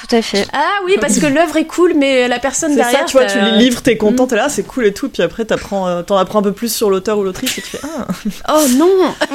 Tout 0.10 0.16
à 0.16 0.22
fait. 0.22 0.46
Ah 0.54 0.80
oui, 0.86 0.96
parce 1.00 1.20
que 1.20 1.26
l'œuvre 1.28 1.56
est 1.58 1.66
cool, 1.66 1.94
mais 1.96 2.28
la 2.28 2.40
personne 2.40 2.72
C'est 2.72 2.78
derrière. 2.78 3.00
ça, 3.02 3.06
tu 3.06 3.14
vois, 3.14 3.26
tu 3.26 3.34
t'as- 3.38 3.46
lis 3.46 3.52
le 3.52 3.58
livre, 3.58 3.82
t'es 3.82 3.98
content, 3.98 4.28
t'es 4.28 4.36
là, 4.36 4.50
c'est 4.50 4.64
cool 4.64 4.86
et 4.86 4.94
tout, 4.94 5.10
puis 5.10 5.24
après 5.24 5.46
t'apprends, 5.46 5.88
euh, 5.88 6.02
t'en 6.02 6.18
apprends 6.18 6.40
un 6.40 6.44
peu 6.44 6.52
plus 6.52 6.74
sur 6.74 6.90
l'auteur 6.90 7.18
ou 7.18 7.24
l'autrice 7.24 7.58
et 7.58 7.62
tu 7.62 7.70
fais 7.70 7.80
Ah, 7.84 8.08
Oh 8.54 8.66
non 8.76 8.90
ah, 9.22 9.26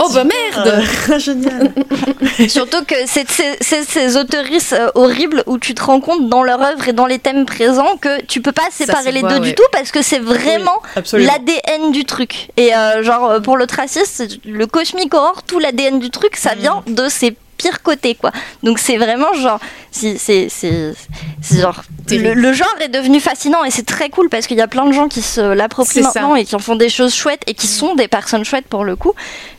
Oh 0.00 0.08
bah 0.12 0.24
merde 0.24 0.82
euh, 1.10 1.18
Génial 1.18 1.72
Surtout 2.48 2.84
que 2.84 2.94
c'est 3.06 3.28
c'est- 3.30 3.56
c'est 3.60 3.84
ces 3.84 4.16
auteurices 4.16 4.72
euh, 4.72 4.88
horribles 4.94 5.42
où 5.46 5.58
tu 5.58 5.74
te 5.74 5.82
rends 5.82 6.00
compte 6.00 6.28
dans 6.28 6.42
leur 6.42 6.60
œuvre 6.62 6.88
et 6.88 6.92
dans 6.92 7.06
les 7.06 7.18
thèmes 7.18 7.46
présents 7.46 7.96
que 8.00 8.22
tu 8.24 8.40
peux 8.40 8.52
pas 8.52 8.68
séparer 8.70 9.12
les 9.12 9.22
deux 9.22 9.28
ouais. 9.28 9.40
du 9.40 9.54
tout 9.54 9.62
parce 9.72 9.90
que 9.90 10.02
c'est 10.02 10.18
vraiment 10.18 10.80
l'ADN 11.12 11.92
du 11.92 12.04
truc. 12.04 12.48
Et 12.56 12.74
euh, 12.74 13.02
genre 13.02 13.30
euh, 13.30 13.40
pour 13.40 13.56
le 13.56 13.66
traciste, 13.66 14.12
c'est 14.14 14.44
le 14.44 14.66
cosmic 14.66 15.12
horror, 15.14 15.42
tout 15.46 15.58
l'ADN 15.58 15.98
du 15.98 16.10
truc, 16.10 16.36
ça 16.36 16.54
Mm. 16.54 16.58
vient 16.58 16.82
de 16.86 17.08
ces 17.08 17.36
pire 17.56 17.82
côté, 17.82 18.14
quoi. 18.14 18.32
Donc 18.62 18.78
c'est 18.78 18.96
vraiment 18.96 19.32
genre, 19.34 19.58
c'est, 19.90 20.16
c'est, 20.18 20.48
c'est, 20.50 20.92
c'est 21.40 21.60
genre, 21.60 21.82
le, 22.10 22.52
genre 22.52 22.74
est 22.80 22.88
devenu 22.88 23.20
fascinant 23.20 23.64
et 23.64 23.70
c'est 23.70 23.86
très 23.86 24.10
cool 24.10 24.28
parce 24.28 24.46
qu'il 24.46 24.56
y 24.56 24.60
a 24.60 24.68
plein 24.68 24.86
de 24.86 24.92
gens 24.92 25.08
qui 25.08 25.22
se 25.22 25.40
l'approprient 25.40 26.02
ça. 26.02 26.08
maintenant 26.14 26.36
et 26.36 26.44
qui 26.44 26.54
en 26.54 26.58
font 26.58 26.76
des 26.76 26.88
choses 26.88 27.14
chouettes 27.14 27.42
et 27.46 27.54
qui 27.54 27.66
sont 27.66 27.94
des 27.94 28.08
personnes 28.08 28.44
chouettes 28.44 28.66
pour 28.68 28.84
le 28.84 28.96
coup. 28.96 29.12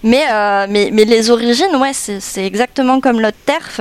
Mais, 0.04 0.24
euh, 0.32 0.68
mais, 0.70 0.90
mais 0.94 1.06
les 1.06 1.30
origines, 1.30 1.76
ouais, 1.80 1.92
c'est, 1.94 2.46
exactement 2.46 3.00
comme 3.02 3.20
l'autre 3.20 3.38
terf. 3.46 3.80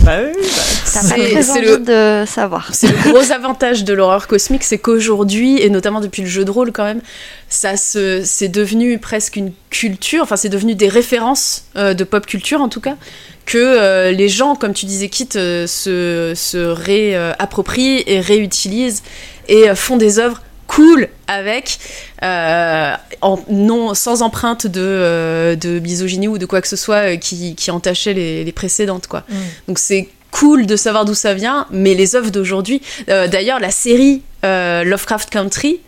Bah 0.00 0.16
oui, 0.24 0.32
bah, 0.34 1.00
C'est- 1.42 1.60
le- 1.60 1.78
de 1.78 2.26
savoir. 2.26 2.70
C'est 2.74 2.88
le 2.88 3.10
gros 3.12 3.30
avantage 3.32 3.84
de 3.84 3.92
l'horreur 3.92 4.26
cosmique, 4.26 4.64
c'est 4.64 4.78
qu'aujourd'hui, 4.78 5.60
et 5.62 5.70
notamment 5.70 6.00
depuis 6.00 6.22
le 6.22 6.28
jeu 6.28 6.44
de 6.44 6.50
rôle 6.50 6.72
quand 6.72 6.84
même, 6.84 7.00
ça 7.48 7.76
se, 7.76 8.22
c'est 8.24 8.48
devenu 8.48 8.98
presque 8.98 9.36
une 9.36 9.52
culture, 9.70 10.22
enfin 10.22 10.36
c'est 10.36 10.48
devenu 10.48 10.74
des 10.74 10.88
références 10.88 11.64
euh, 11.76 11.94
de 11.94 12.04
pop 12.04 12.26
culture 12.26 12.60
en 12.60 12.68
tout 12.68 12.80
cas, 12.80 12.96
que 13.44 13.58
euh, 13.58 14.12
les 14.12 14.28
gens, 14.28 14.54
comme 14.54 14.72
tu 14.72 14.86
disais 14.86 15.08
Kit, 15.08 15.28
euh, 15.36 15.66
se, 15.66 16.32
se 16.34 16.58
réapproprient 16.58 18.02
et 18.06 18.20
réutilisent 18.20 19.02
et 19.48 19.68
euh, 19.68 19.74
font 19.74 19.96
des 19.96 20.18
œuvres 20.18 20.42
cool 20.66 21.08
avec, 21.26 21.78
euh, 22.22 22.94
en, 23.20 23.38
non, 23.50 23.94
sans 23.94 24.22
empreinte 24.22 24.66
de, 24.66 24.80
euh, 24.80 25.54
de 25.54 25.78
misogynie 25.80 26.28
ou 26.28 26.38
de 26.38 26.46
quoi 26.46 26.62
que 26.62 26.68
ce 26.68 26.76
soit 26.76 27.12
euh, 27.12 27.16
qui, 27.16 27.54
qui 27.54 27.70
entachait 27.70 28.14
les, 28.14 28.42
les 28.42 28.52
précédentes. 28.52 29.06
Quoi. 29.06 29.24
Mm. 29.28 29.34
Donc 29.68 29.78
c'est 29.78 30.08
cool 30.30 30.64
de 30.64 30.76
savoir 30.76 31.04
d'où 31.04 31.14
ça 31.14 31.34
vient, 31.34 31.66
mais 31.70 31.92
les 31.92 32.16
œuvres 32.16 32.30
d'aujourd'hui, 32.30 32.80
d'ailleurs 33.06 33.60
la 33.60 33.70
série 33.70 34.22
Lovecraft 34.42 35.28
Country, 35.28 35.80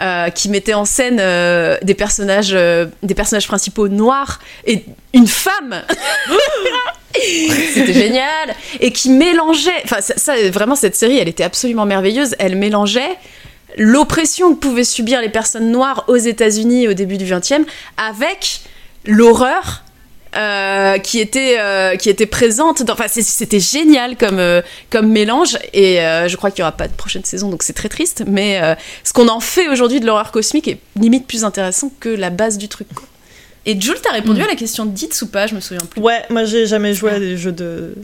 euh, 0.00 0.30
qui 0.30 0.48
mettait 0.48 0.74
en 0.74 0.84
scène 0.84 1.18
euh, 1.20 1.78
des 1.82 1.94
personnages, 1.94 2.52
euh, 2.52 2.86
des 3.04 3.14
personnages 3.14 3.46
principaux 3.46 3.86
noirs 3.86 4.40
et 4.66 4.84
une 5.12 5.28
femme. 5.28 5.82
C'était 7.14 7.92
génial 7.92 8.56
et 8.80 8.90
qui 8.90 9.10
mélangeait. 9.10 9.70
Enfin, 9.84 10.00
ça, 10.00 10.14
ça, 10.16 10.34
vraiment 10.50 10.74
cette 10.74 10.96
série, 10.96 11.18
elle 11.18 11.28
était 11.28 11.44
absolument 11.44 11.86
merveilleuse. 11.86 12.34
Elle 12.40 12.56
mélangeait 12.56 13.16
l'oppression 13.76 14.54
que 14.54 14.58
pouvaient 14.58 14.82
subir 14.82 15.20
les 15.20 15.28
personnes 15.28 15.70
noires 15.70 16.04
aux 16.08 16.16
États-Unis 16.16 16.88
au 16.88 16.94
début 16.94 17.16
du 17.16 17.24
XXe 17.24 17.64
avec 17.96 18.62
l'horreur 19.04 19.83
euh, 20.36 20.98
qui 20.98 21.20
était 21.20 21.56
euh, 21.58 21.96
qui 21.96 22.10
était 22.10 22.26
présente. 22.26 22.82
dans- 22.82 22.92
Enfin, 22.94 23.06
c'était 23.08 23.60
génial 23.60 24.16
comme 24.16 24.38
euh, 24.38 24.62
comme 24.90 25.08
mélange 25.10 25.56
et 25.72 26.00
euh, 26.00 26.28
je 26.28 26.36
crois 26.36 26.50
qu'il 26.50 26.60
y 26.60 26.62
aura 26.62 26.72
pas 26.72 26.88
de 26.88 26.92
prochaine 26.94 27.24
saison, 27.24 27.48
donc 27.50 27.62
c'est 27.62 27.72
très 27.72 27.88
triste. 27.88 28.24
Mais 28.26 28.60
euh, 28.62 28.74
ce 29.04 29.12
qu'on 29.12 29.28
en 29.28 29.40
fait 29.40 29.68
aujourd'hui 29.68 30.00
de 30.00 30.06
l'horreur 30.06 30.30
cosmique 30.32 30.68
est 30.68 30.78
limite 30.98 31.26
plus 31.26 31.44
intéressant 31.44 31.90
que 32.00 32.08
la 32.08 32.30
base 32.30 32.58
du 32.58 32.68
truc. 32.68 32.88
Quoi. 32.94 33.06
Et 33.66 33.80
Jules, 33.80 33.96
t'as 34.02 34.12
répondu 34.12 34.42
à 34.42 34.46
la 34.46 34.56
question 34.56 34.84
de 34.84 34.90
Dites 34.90 35.18
ou 35.22 35.26
pas? 35.26 35.46
Je 35.46 35.54
me 35.54 35.60
souviens 35.60 35.84
plus. 35.88 36.00
Ouais, 36.02 36.22
moi 36.30 36.44
j'ai 36.44 36.66
jamais 36.66 36.92
joué 36.94 37.12
à 37.12 37.18
des 37.18 37.36
jeux 37.36 37.52
de. 37.52 37.94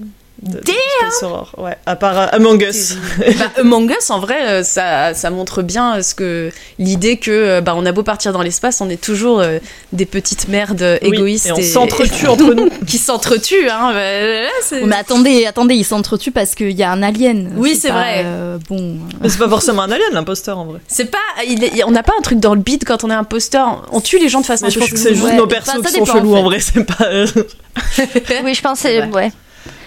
De, 0.42 0.58
de 0.58 1.24
horror. 1.24 1.52
Ouais, 1.58 1.76
à 1.86 1.96
part 1.96 2.18
euh, 2.18 2.26
Among 2.32 2.62
Us. 2.62 2.96
bah, 3.38 3.50
Among 3.58 3.90
Us, 3.90 4.08
en 4.10 4.20
vrai, 4.20 4.38
euh, 4.48 4.62
ça, 4.62 5.12
ça 5.14 5.30
montre 5.30 5.62
bien 5.62 5.96
euh, 5.98 6.02
ce 6.02 6.14
que 6.14 6.50
l'idée 6.78 7.18
que 7.18 7.60
bah, 7.60 7.74
on 7.76 7.84
a 7.84 7.92
beau 7.92 8.02
partir 8.02 8.32
dans 8.32 8.40
l'espace, 8.42 8.80
on 8.80 8.88
est 8.88 9.00
toujours 9.00 9.40
euh, 9.40 9.58
des 9.92 10.06
petites 10.06 10.48
merdes 10.48 10.80
euh, 10.82 10.98
Oui, 11.02 11.16
égoïstes 11.16 11.46
et 11.46 11.52
on 11.52 11.60
s'entretue 11.60 12.26
entre 12.28 12.54
nous. 12.54 12.70
qui 12.86 12.96
s'entretuent. 12.98 13.68
Hein, 13.70 13.92
bah, 13.92 14.80
mais 14.86 14.96
attendez, 14.96 15.44
attendez, 15.46 15.74
ils 15.74 15.84
s'entretuent 15.84 16.32
parce 16.32 16.54
qu'il 16.54 16.72
y 16.72 16.82
a 16.82 16.90
un 16.90 17.02
alien. 17.02 17.52
Oui, 17.56 17.76
c'est 17.76 17.90
vrai. 17.90 18.22
euh, 18.24 18.58
bon. 18.68 18.96
Mais 19.20 19.28
c'est 19.28 19.38
pas 19.38 19.48
forcément 19.48 19.82
un 19.82 19.90
alien, 19.90 20.08
l'imposteur 20.12 20.58
en 20.58 20.64
vrai. 20.64 20.80
C'est 20.88 21.10
pas, 21.10 21.18
il 21.46 21.62
est- 21.64 21.84
on 21.84 21.90
n'a 21.90 22.02
pas 22.02 22.12
un 22.18 22.22
truc 22.22 22.40
dans 22.40 22.54
le 22.54 22.60
beat 22.60 22.84
quand 22.86 23.04
on 23.04 23.10
est 23.10 23.14
imposteur. 23.14 23.86
On 23.92 24.00
tue 24.00 24.18
les 24.18 24.28
gens 24.28 24.40
de 24.40 24.46
façon 24.46 24.64
Mais 24.66 24.70
je 24.70 24.78
pense 24.78 24.90
que 24.90 24.96
c'est 24.96 25.14
juste 25.14 25.26
Ouais, 25.26 25.36
nos 25.36 25.46
persos 25.46 25.82
qui 25.84 25.92
sont 25.92 26.04
chelous 26.06 26.34
en 26.34 26.38
en 26.38 26.42
vrai, 26.44 26.60
c'est 26.60 26.84
pas. 26.84 27.08
Oui, 28.44 28.54
je 28.54 28.62
pense, 28.62 28.78
c'est- 28.80 29.00
Ouais. 29.00 29.08
ouais. 29.12 29.32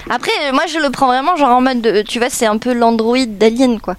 Après, 0.09 0.31
euh, 0.43 0.51
moi, 0.53 0.65
je 0.67 0.79
le 0.79 0.89
prends 0.89 1.07
vraiment 1.07 1.35
genre 1.35 1.49
en 1.57 1.61
mode, 1.61 1.81
de- 1.81 2.01
tu 2.01 2.19
vois, 2.19 2.29
c'est 2.29 2.45
un 2.45 2.57
peu 2.57 2.73
l'android 2.73 3.25
d'Alien, 3.25 3.79
quoi. 3.79 3.95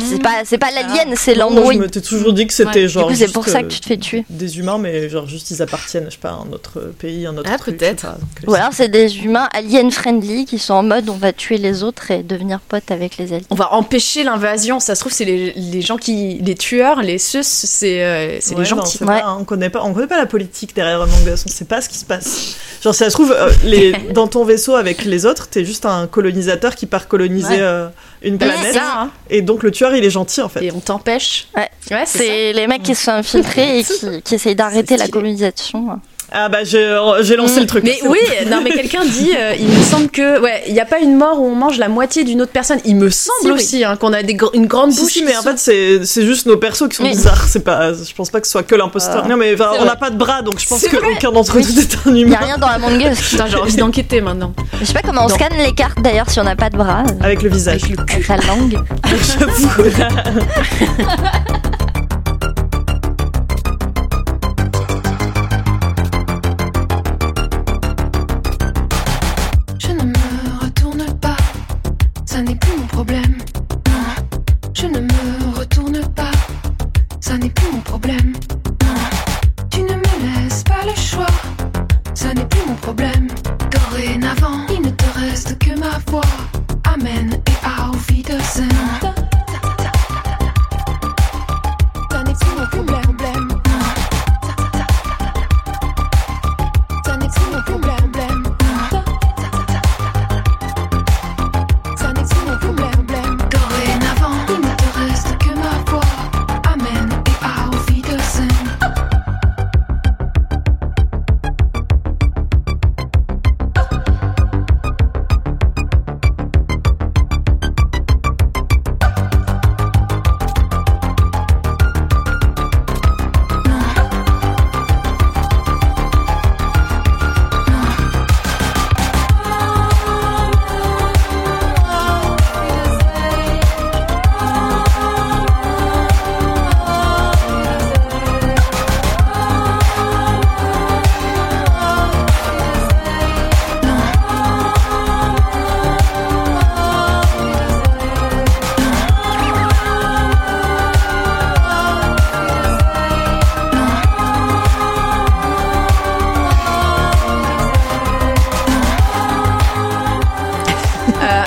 C'est 0.00 0.20
pas, 0.20 0.42
c'est 0.44 0.58
pas 0.58 0.70
l'alien, 0.72 1.14
c'est 1.16 1.36
non, 1.36 1.44
moi, 1.50 1.54
l'android. 1.54 1.72
je 1.74 1.78
m'étais 1.78 2.00
toujours 2.00 2.32
dit 2.32 2.46
que 2.46 2.52
c'était 2.52 2.82
Ouais. 2.82 2.88
genre. 2.88 3.06
Du 3.06 3.12
coup, 3.12 3.18
c'est 3.18 3.24
juste, 3.26 3.34
pour 3.34 3.46
ça 3.46 3.60
que 3.60 3.66
euh, 3.66 3.68
tu 3.68 3.80
te 3.80 3.86
fais 3.86 3.96
tuer. 3.96 4.24
Des 4.28 4.58
humains, 4.58 4.78
mais 4.78 5.08
genre 5.08 5.26
juste 5.28 5.50
ils 5.52 5.62
appartiennent, 5.62 6.06
je 6.06 6.10
sais 6.12 6.18
pas, 6.20 6.30
à 6.30 6.32
un 6.48 6.52
autre 6.52 6.80
pays, 6.98 7.24
un 7.26 7.36
autre 7.36 7.48
Ah, 7.52 7.56
peut-être. 7.62 8.06
Ou 8.46 8.54
alors, 8.54 8.70
c'est 8.72 8.88
des 8.88 9.18
humains 9.18 9.48
alien 9.52 9.90
friendly 9.90 10.44
qui 10.44 10.58
sont 10.58 10.74
en 10.74 10.82
mode, 10.82 11.08
on 11.08 11.16
va 11.16 11.32
tuer 11.32 11.58
les 11.58 11.82
autres 11.84 12.10
et 12.10 12.22
devenir 12.22 12.60
potes 12.60 12.90
avec 12.90 13.16
les 13.16 13.32
aliens. 13.32 13.46
On 13.50 13.54
va 13.54 13.72
empêcher 13.74 14.24
l'invasion. 14.24 14.80
Ça 14.80 14.94
se 14.96 15.00
trouve, 15.00 15.12
c'est 15.12 15.24
les, 15.24 15.52
les 15.52 15.82
gens 15.82 15.96
qui, 15.98 16.38
les 16.42 16.54
tueurs, 16.56 17.02
les 17.02 17.18
sus, 17.18 17.38
c'est 17.42 18.02
euh, 18.02 18.38
c'est 18.40 18.54
Ouais, 18.56 18.64
les 18.64 18.72
on 18.72 18.76
gentils. 18.76 18.98
sait 18.98 19.04
Ouais. 19.04 19.20
pas, 19.20 19.26
hein, 19.28 19.36
on 19.40 19.44
connaît 19.44 19.70
pas, 19.70 19.82
on 19.84 19.92
connaît 19.94 20.06
pas 20.08 20.18
la 20.18 20.26
politique 20.26 20.74
derrière 20.74 21.00
Among 21.00 21.26
Us, 21.32 21.44
on 21.46 21.50
sait 21.50 21.64
pas 21.64 21.80
ce 21.80 21.88
qui 21.88 21.98
se 21.98 22.04
passe. 22.04 22.56
Genre, 22.82 22.92
si 22.94 22.98
ça 22.98 23.10
se 23.10 23.14
trouve, 23.14 23.32
euh, 23.36 23.50
les, 23.64 23.92
dans 24.14 24.26
ton 24.26 24.44
vaisseau 24.44 24.74
avec 24.74 25.04
les 25.04 25.26
autres, 25.26 25.48
t'es 25.48 25.64
juste 25.64 25.86
un 25.86 26.06
colonisateur 26.08 26.74
qui 26.74 26.86
part 26.86 27.06
coloniser 27.08 27.46
Ouais. 27.46 27.60
euh, 27.60 27.88
une 28.22 28.38
C'est 28.40 28.46
planète. 28.46 28.74
ça, 28.74 29.00
hein. 29.02 29.10
Et 29.30 29.42
donc 29.42 29.62
le 29.62 29.70
tueur, 29.76 29.94
il 29.94 30.04
est 30.04 30.10
gentil 30.10 30.40
en 30.42 30.48
fait. 30.48 30.64
Et 30.64 30.72
on 30.72 30.80
t'empêche. 30.80 31.48
Ouais. 31.56 31.68
ouais 31.90 32.04
c'est 32.06 32.52
les 32.52 32.66
mecs 32.66 32.82
qui 32.82 32.94
se 32.94 33.04
sont 33.04 33.12
infiltrés 33.12 33.80
et 33.80 33.84
qui, 33.84 34.22
qui 34.22 34.34
essayent 34.34 34.56
d'arrêter 34.56 34.96
la 34.96 35.08
colonisation. 35.08 36.00
Ah 36.32 36.48
bah 36.48 36.64
j'ai 36.64 37.36
lancé 37.36 37.60
le 37.60 37.66
truc. 37.66 37.84
Mais 37.84 37.98
oui, 38.08 38.18
non, 38.50 38.60
mais 38.62 38.70
quelqu'un 38.70 39.04
dit, 39.04 39.30
euh, 39.36 39.54
il 39.58 39.68
me 39.68 39.82
semble 39.82 40.08
que, 40.08 40.40
ouais, 40.40 40.64
il 40.66 40.72
n'y 40.74 40.80
a 40.80 40.84
pas 40.84 40.98
une 40.98 41.16
mort 41.16 41.40
où 41.40 41.46
on 41.46 41.54
mange 41.54 41.78
la 41.78 41.88
moitié 41.88 42.24
d'une 42.24 42.42
autre 42.42 42.52
personne. 42.52 42.78
Il 42.84 42.96
me 42.96 43.08
semble 43.10 43.36
Si, 43.42 43.46
oui. 43.46 43.52
aussi 43.52 43.84
hein, 43.84 43.96
qu'on 43.96 44.12
a 44.12 44.22
des 44.22 44.34
gr- 44.34 44.50
une 44.54 44.66
grande 44.66 44.92
Si, 44.92 45.00
bouche. 45.00 45.12
si, 45.12 45.24
mais 45.24 45.36
en 45.36 45.42
fait, 45.42 45.58
c'est 45.58 46.04
c'est 46.04 46.24
juste 46.26 46.46
nos 46.46 46.56
persos 46.56 46.88
qui 46.88 46.96
sont 46.96 47.04
bizarres. 47.04 47.44
C'est 47.48 47.60
pas, 47.64 47.92
je 47.92 48.12
pense 48.14 48.30
pas 48.30 48.40
que 48.40 48.46
ce 48.46 48.52
soit 48.52 48.62
que 48.64 48.74
l'imposteur. 48.74 49.24
Euh, 49.24 49.28
non, 49.28 49.36
mais 49.36 49.54
on 49.80 49.84
n'a 49.84 49.96
pas 49.96 50.10
de 50.10 50.16
bras, 50.16 50.42
donc 50.42 50.58
je 50.58 50.66
pense 50.66 50.84
qu'aucun 50.86 51.30
d'entre 51.30 51.58
nous 51.58 51.78
est 51.78 51.96
un 52.06 52.10
Il 52.10 52.16
y 52.16 52.20
humain. 52.22 52.36
a 52.40 52.44
rien 52.44 52.58
dans 52.58 52.66
Among 52.68 53.00
Us. 53.00 53.20
Putain, 53.30 53.46
j'ai 53.46 53.56
envie 53.56 53.76
d'enquêter 53.76 54.20
maintenant. 54.20 54.52
Je 54.80 54.84
sais 54.84 54.92
pas 54.94 55.02
comment 55.02 55.26
on 55.26 55.28
Non. 55.28 55.34
scanne 55.34 55.56
les 55.56 55.72
cartes 55.74 56.00
d'ailleurs 56.02 56.28
si 56.28 56.40
on 56.40 56.44
n'a 56.44 56.56
pas 56.56 56.70
de 56.70 56.76
bras. 56.76 57.04
Avec 57.20 57.42
le 57.42 57.50
visage. 57.50 57.84
Avec 57.84 57.98
le 57.98 58.04
cul. 58.04 58.14
Avec 58.14 58.28
la 58.28 58.36
langue. 58.48 58.78
J'avoue. 59.38 59.68
que 86.22 86.45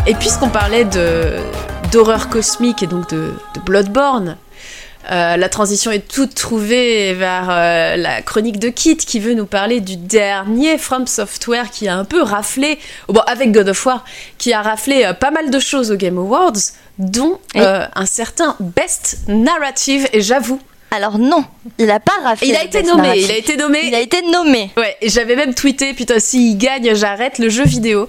et 0.09 0.15
puisqu'on 0.15 0.49
parlait 0.49 0.85
de 0.85 1.35
d'horreur 1.91 2.29
cosmique 2.29 2.83
et 2.83 2.87
donc 2.87 3.09
de, 3.09 3.33
de 3.55 3.59
Bloodborne, 3.61 4.37
Euh, 5.11 5.37
la 5.37 5.49
transition 5.49 5.89
est 5.91 6.07
toute 6.07 6.35
trouvée 6.35 7.13
vers 7.15 7.47
euh, 7.49 7.95
la 7.95 8.21
chronique 8.21 8.59
de 8.59 8.69
Kit 8.69 8.97
qui 8.97 9.19
veut 9.19 9.33
nous 9.33 9.47
parler 9.47 9.79
du 9.79 9.95
dernier 9.95 10.77
From 10.77 11.07
Software 11.07 11.71
qui 11.71 11.87
a 11.87 11.95
un 11.95 12.05
peu 12.05 12.21
raflé, 12.21 12.77
bon 13.07 13.21
avec 13.25 13.51
God 13.51 13.69
of 13.69 13.85
War, 13.87 14.03
qui 14.37 14.53
a 14.53 14.61
raflé 14.61 15.05
euh, 15.05 15.13
pas 15.13 15.31
mal 15.31 15.49
de 15.49 15.59
choses 15.59 15.89
aux 15.91 15.95
Game 15.95 16.17
Awards, 16.19 16.61
dont 16.99 17.39
un 17.55 18.05
certain 18.05 18.55
Best 18.59 19.19
Narrative. 19.29 20.07
Et 20.13 20.21
j'avoue, 20.21 20.59
Alors 20.91 21.17
non, 21.17 21.43
il 21.79 21.89
a 21.89 21.99
pas 21.99 22.17
raflé. 22.23 22.49
il 22.49 22.55
a 22.55 22.63
été 22.63 22.79
Best 22.81 22.91
nommé, 22.91 23.01
Narrative. 23.07 23.25
il 23.25 23.31
a 23.31 23.37
été 23.37 23.57
nommé. 23.57 23.79
Il 23.85 23.95
a 23.95 23.99
été 24.01 24.21
nommé. 24.21 24.71
Ouais, 24.77 24.95
j'avais 25.01 25.35
même 25.37 25.55
tweeté, 25.55 25.93
putain, 25.93 26.19
s'il 26.19 26.57
gagne, 26.57 26.93
j'arrête 26.93 27.39
le 27.39 27.49
jeu 27.49 27.63
vidéo. 27.63 28.07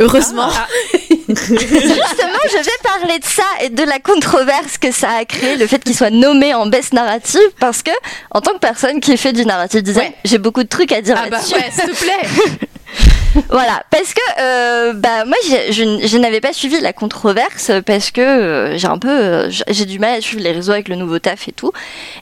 Heureusement. 0.00 0.48
Justement, 1.28 2.40
je 2.50 2.56
vais 2.56 2.78
parler 2.82 3.18
de 3.18 3.24
ça 3.24 3.44
et 3.62 3.68
de 3.68 3.82
la 3.84 3.98
controverse 4.00 4.78
que 4.78 4.90
ça 4.90 5.10
a 5.20 5.24
créé, 5.24 5.56
le 5.56 5.66
fait 5.66 5.82
qu'il 5.84 5.94
soit 5.94 6.10
nommé 6.10 6.54
en 6.54 6.66
best 6.66 6.92
narrative, 6.92 7.40
parce 7.60 7.82
que, 7.82 7.90
en 8.32 8.40
tant 8.40 8.52
que 8.54 8.58
personne 8.58 8.98
qui 9.00 9.16
fait 9.16 9.32
du 9.32 9.44
narrative 9.46 9.82
design, 9.82 10.08
Ouais. 10.08 10.14
j'ai 10.24 10.38
beaucoup 10.38 10.62
de 10.62 10.68
trucs 10.68 10.90
à 10.92 11.00
dire 11.02 11.16
Ah 11.18 11.28
bah 11.30 11.36
là-dessus. 11.36 11.54
ouais, 11.54 11.70
s'il 11.72 11.90
te 11.90 11.96
plaît. 11.96 12.28
Voilà, 13.50 13.82
parce 13.90 14.14
que 14.14 14.20
euh, 14.40 14.92
bah 14.92 15.24
moi 15.24 15.36
je, 15.44 16.06
je 16.06 16.18
n'avais 16.18 16.40
pas 16.40 16.52
suivi 16.52 16.80
la 16.80 16.92
controverse 16.92 17.70
parce 17.86 18.10
que 18.10 18.20
euh, 18.20 18.78
j'ai 18.78 18.86
un 18.86 18.98
peu 18.98 19.08
euh, 19.08 19.50
j'ai 19.68 19.84
du 19.84 19.98
mal 19.98 20.18
à 20.18 20.20
suivre 20.20 20.42
les 20.42 20.52
réseaux 20.52 20.72
avec 20.72 20.88
le 20.88 20.96
nouveau 20.96 21.18
taf 21.18 21.48
et 21.48 21.52
tout. 21.52 21.72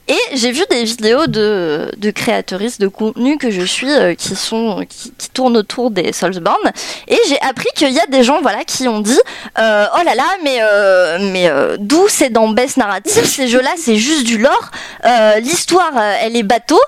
Et 0.09 0.19
j'ai 0.35 0.51
vu 0.51 0.63
des 0.71 0.85
vidéos 0.85 1.27
de 1.27 1.91
de 1.97 2.11
créatrices 2.11 2.79
de 2.79 2.89
contenu 2.89 3.39
que 3.39 3.51
je 3.51 3.63
suis 3.63 3.89
qui 4.17 4.37
sont 4.37 4.85
qui, 4.89 5.13
qui 5.17 5.31
tournent 5.31 5.57
autour 5.57 5.91
des 5.91 6.13
Soulsborne 6.13 6.73
et 7.07 7.19
j'ai 7.29 7.41
appris 7.41 7.69
qu'il 7.75 7.93
y 7.93 8.01
a 8.01 8.07
des 8.07 8.23
gens 8.23 8.41
voilà 8.41 8.65
qui 8.65 8.89
ont 8.89 9.01
dit 9.01 9.21
oh 9.57 9.61
là 10.05 10.15
là 10.15 10.27
mais 10.43 10.61
mais 11.33 11.51
d'où 11.79 12.07
c'est 12.09 12.31
dans 12.31 12.49
Best 12.49 12.77
Narrative 12.77 13.25
ces 13.25 13.49
jeux 13.49 13.61
là 13.61 13.71
c'est 13.77 13.97
juste 13.97 14.25
du 14.25 14.39
lore 14.39 14.71
l'histoire 15.43 15.93
elle 16.23 16.37
est 16.37 16.43
bateau 16.43 16.81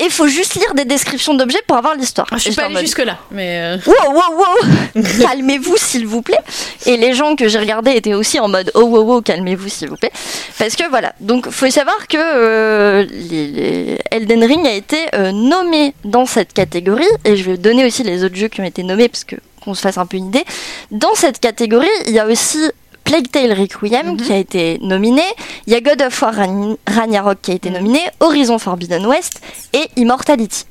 et 0.00 0.10
faut 0.10 0.28
juste 0.28 0.54
lire 0.54 0.74
des 0.74 0.84
descriptions 0.84 1.34
d'objets 1.34 1.62
pour 1.66 1.76
avoir 1.76 1.94
l'histoire. 1.94 2.26
Ah, 2.30 2.36
je 2.36 2.42
suis 2.42 2.54
pas 2.54 2.64
allée 2.64 2.74
mode, 2.74 2.82
jusque-là, 2.82 3.18
mais. 3.30 3.53
Euh, 3.54 3.76
Wow, 3.86 4.12
wow, 4.12 4.38
wow 4.38 5.02
Calmez-vous, 5.20 5.76
s'il 5.76 6.06
vous 6.06 6.22
plaît. 6.22 6.38
Et 6.86 6.96
les 6.96 7.14
gens 7.14 7.36
que 7.36 7.48
j'ai 7.48 7.58
regardés 7.58 7.92
étaient 7.92 8.14
aussi 8.14 8.38
en 8.40 8.48
mode 8.48 8.70
Oh, 8.74 8.82
wow, 8.82 9.02
wow, 9.02 9.22
calmez-vous, 9.22 9.68
s'il 9.68 9.88
vous 9.88 9.96
plaît. 9.96 10.12
Parce 10.58 10.76
que 10.76 10.88
voilà. 10.88 11.14
Donc, 11.20 11.48
faut 11.50 11.70
savoir 11.70 12.06
que 12.08 12.16
euh, 12.18 13.04
les- 13.10 13.46
les- 13.48 13.98
Elden 14.10 14.44
Ring 14.44 14.66
a 14.66 14.72
été 14.74 14.98
euh, 15.14 15.32
nommé 15.32 15.94
dans 16.04 16.26
cette 16.26 16.52
catégorie. 16.52 17.04
Et 17.24 17.36
je 17.36 17.44
vais 17.50 17.56
donner 17.56 17.84
aussi 17.86 18.02
les 18.02 18.24
autres 18.24 18.36
jeux 18.36 18.48
qui 18.48 18.60
ont 18.60 18.64
été 18.64 18.82
nommés, 18.82 19.08
parce 19.08 19.24
que 19.24 19.36
qu'on 19.64 19.74
se 19.74 19.80
fasse 19.80 19.96
un 19.98 20.06
peu 20.06 20.16
une 20.18 20.26
idée. 20.28 20.44
Dans 20.90 21.14
cette 21.14 21.40
catégorie, 21.40 21.88
il 22.06 22.12
y 22.12 22.18
a 22.18 22.26
aussi. 22.26 22.58
Plague 23.04 23.30
Tale 23.30 23.52
Requiem 23.52 24.16
qui 24.16 24.32
a 24.32 24.38
été 24.38 24.78
nominé, 24.80 25.20
il 25.66 25.74
y 25.74 25.76
a 25.76 25.80
God 25.82 26.00
of 26.00 26.22
War 26.22 26.34
Ragn- 26.34 26.76
Ragnarok 26.86 27.36
qui 27.42 27.50
a 27.50 27.54
été 27.54 27.68
nominé, 27.68 28.00
Horizon 28.20 28.58
Forbidden 28.58 29.04
West 29.04 29.42
et 29.74 29.84
Immortality. 29.96 30.64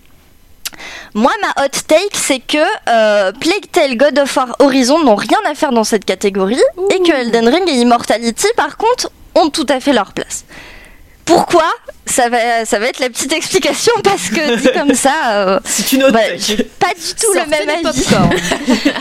Moi, 1.14 1.32
ma 1.42 1.64
hot 1.64 1.70
take, 1.88 2.10
c'est 2.14 2.40
que 2.40 2.58
euh, 2.90 3.32
Plague 3.34 3.72
Tale, 3.72 3.98
God 3.98 4.20
of 4.20 4.36
War, 4.36 4.56
Horizon 4.60 5.04
n'ont 5.04 5.16
rien 5.16 5.40
à 5.50 5.56
faire 5.56 5.72
dans 5.72 5.84
cette 5.84 6.06
catégorie 6.06 6.62
et 6.92 7.00
que 7.00 7.12
Elden 7.12 7.48
Ring 7.48 7.68
et 7.68 7.74
Immortality, 7.74 8.48
par 8.56 8.78
contre, 8.78 9.12
ont 9.36 9.50
tout 9.50 9.66
à 9.70 9.80
fait 9.80 9.94
leur 9.94 10.14
place. 10.14 10.46
Pourquoi 11.26 11.64
ça 12.06 12.28
va, 12.30 12.66
ça 12.66 12.80
va 12.80 12.88
être 12.88 13.00
la 13.00 13.10
petite 13.10 13.32
explication 13.32 13.94
parce 14.04 14.30
que 14.30 14.58
dit 14.58 14.70
comme 14.78 14.94
ça, 14.94 15.14
euh, 15.32 15.60
C'est 15.66 15.94
une 15.94 16.04
autre 16.04 16.14
bah, 16.14 16.20
pas 16.80 16.94
du 16.94 17.14
tout 17.20 17.34
le 17.34 17.50
même 17.50 17.86
avis. 17.86 18.06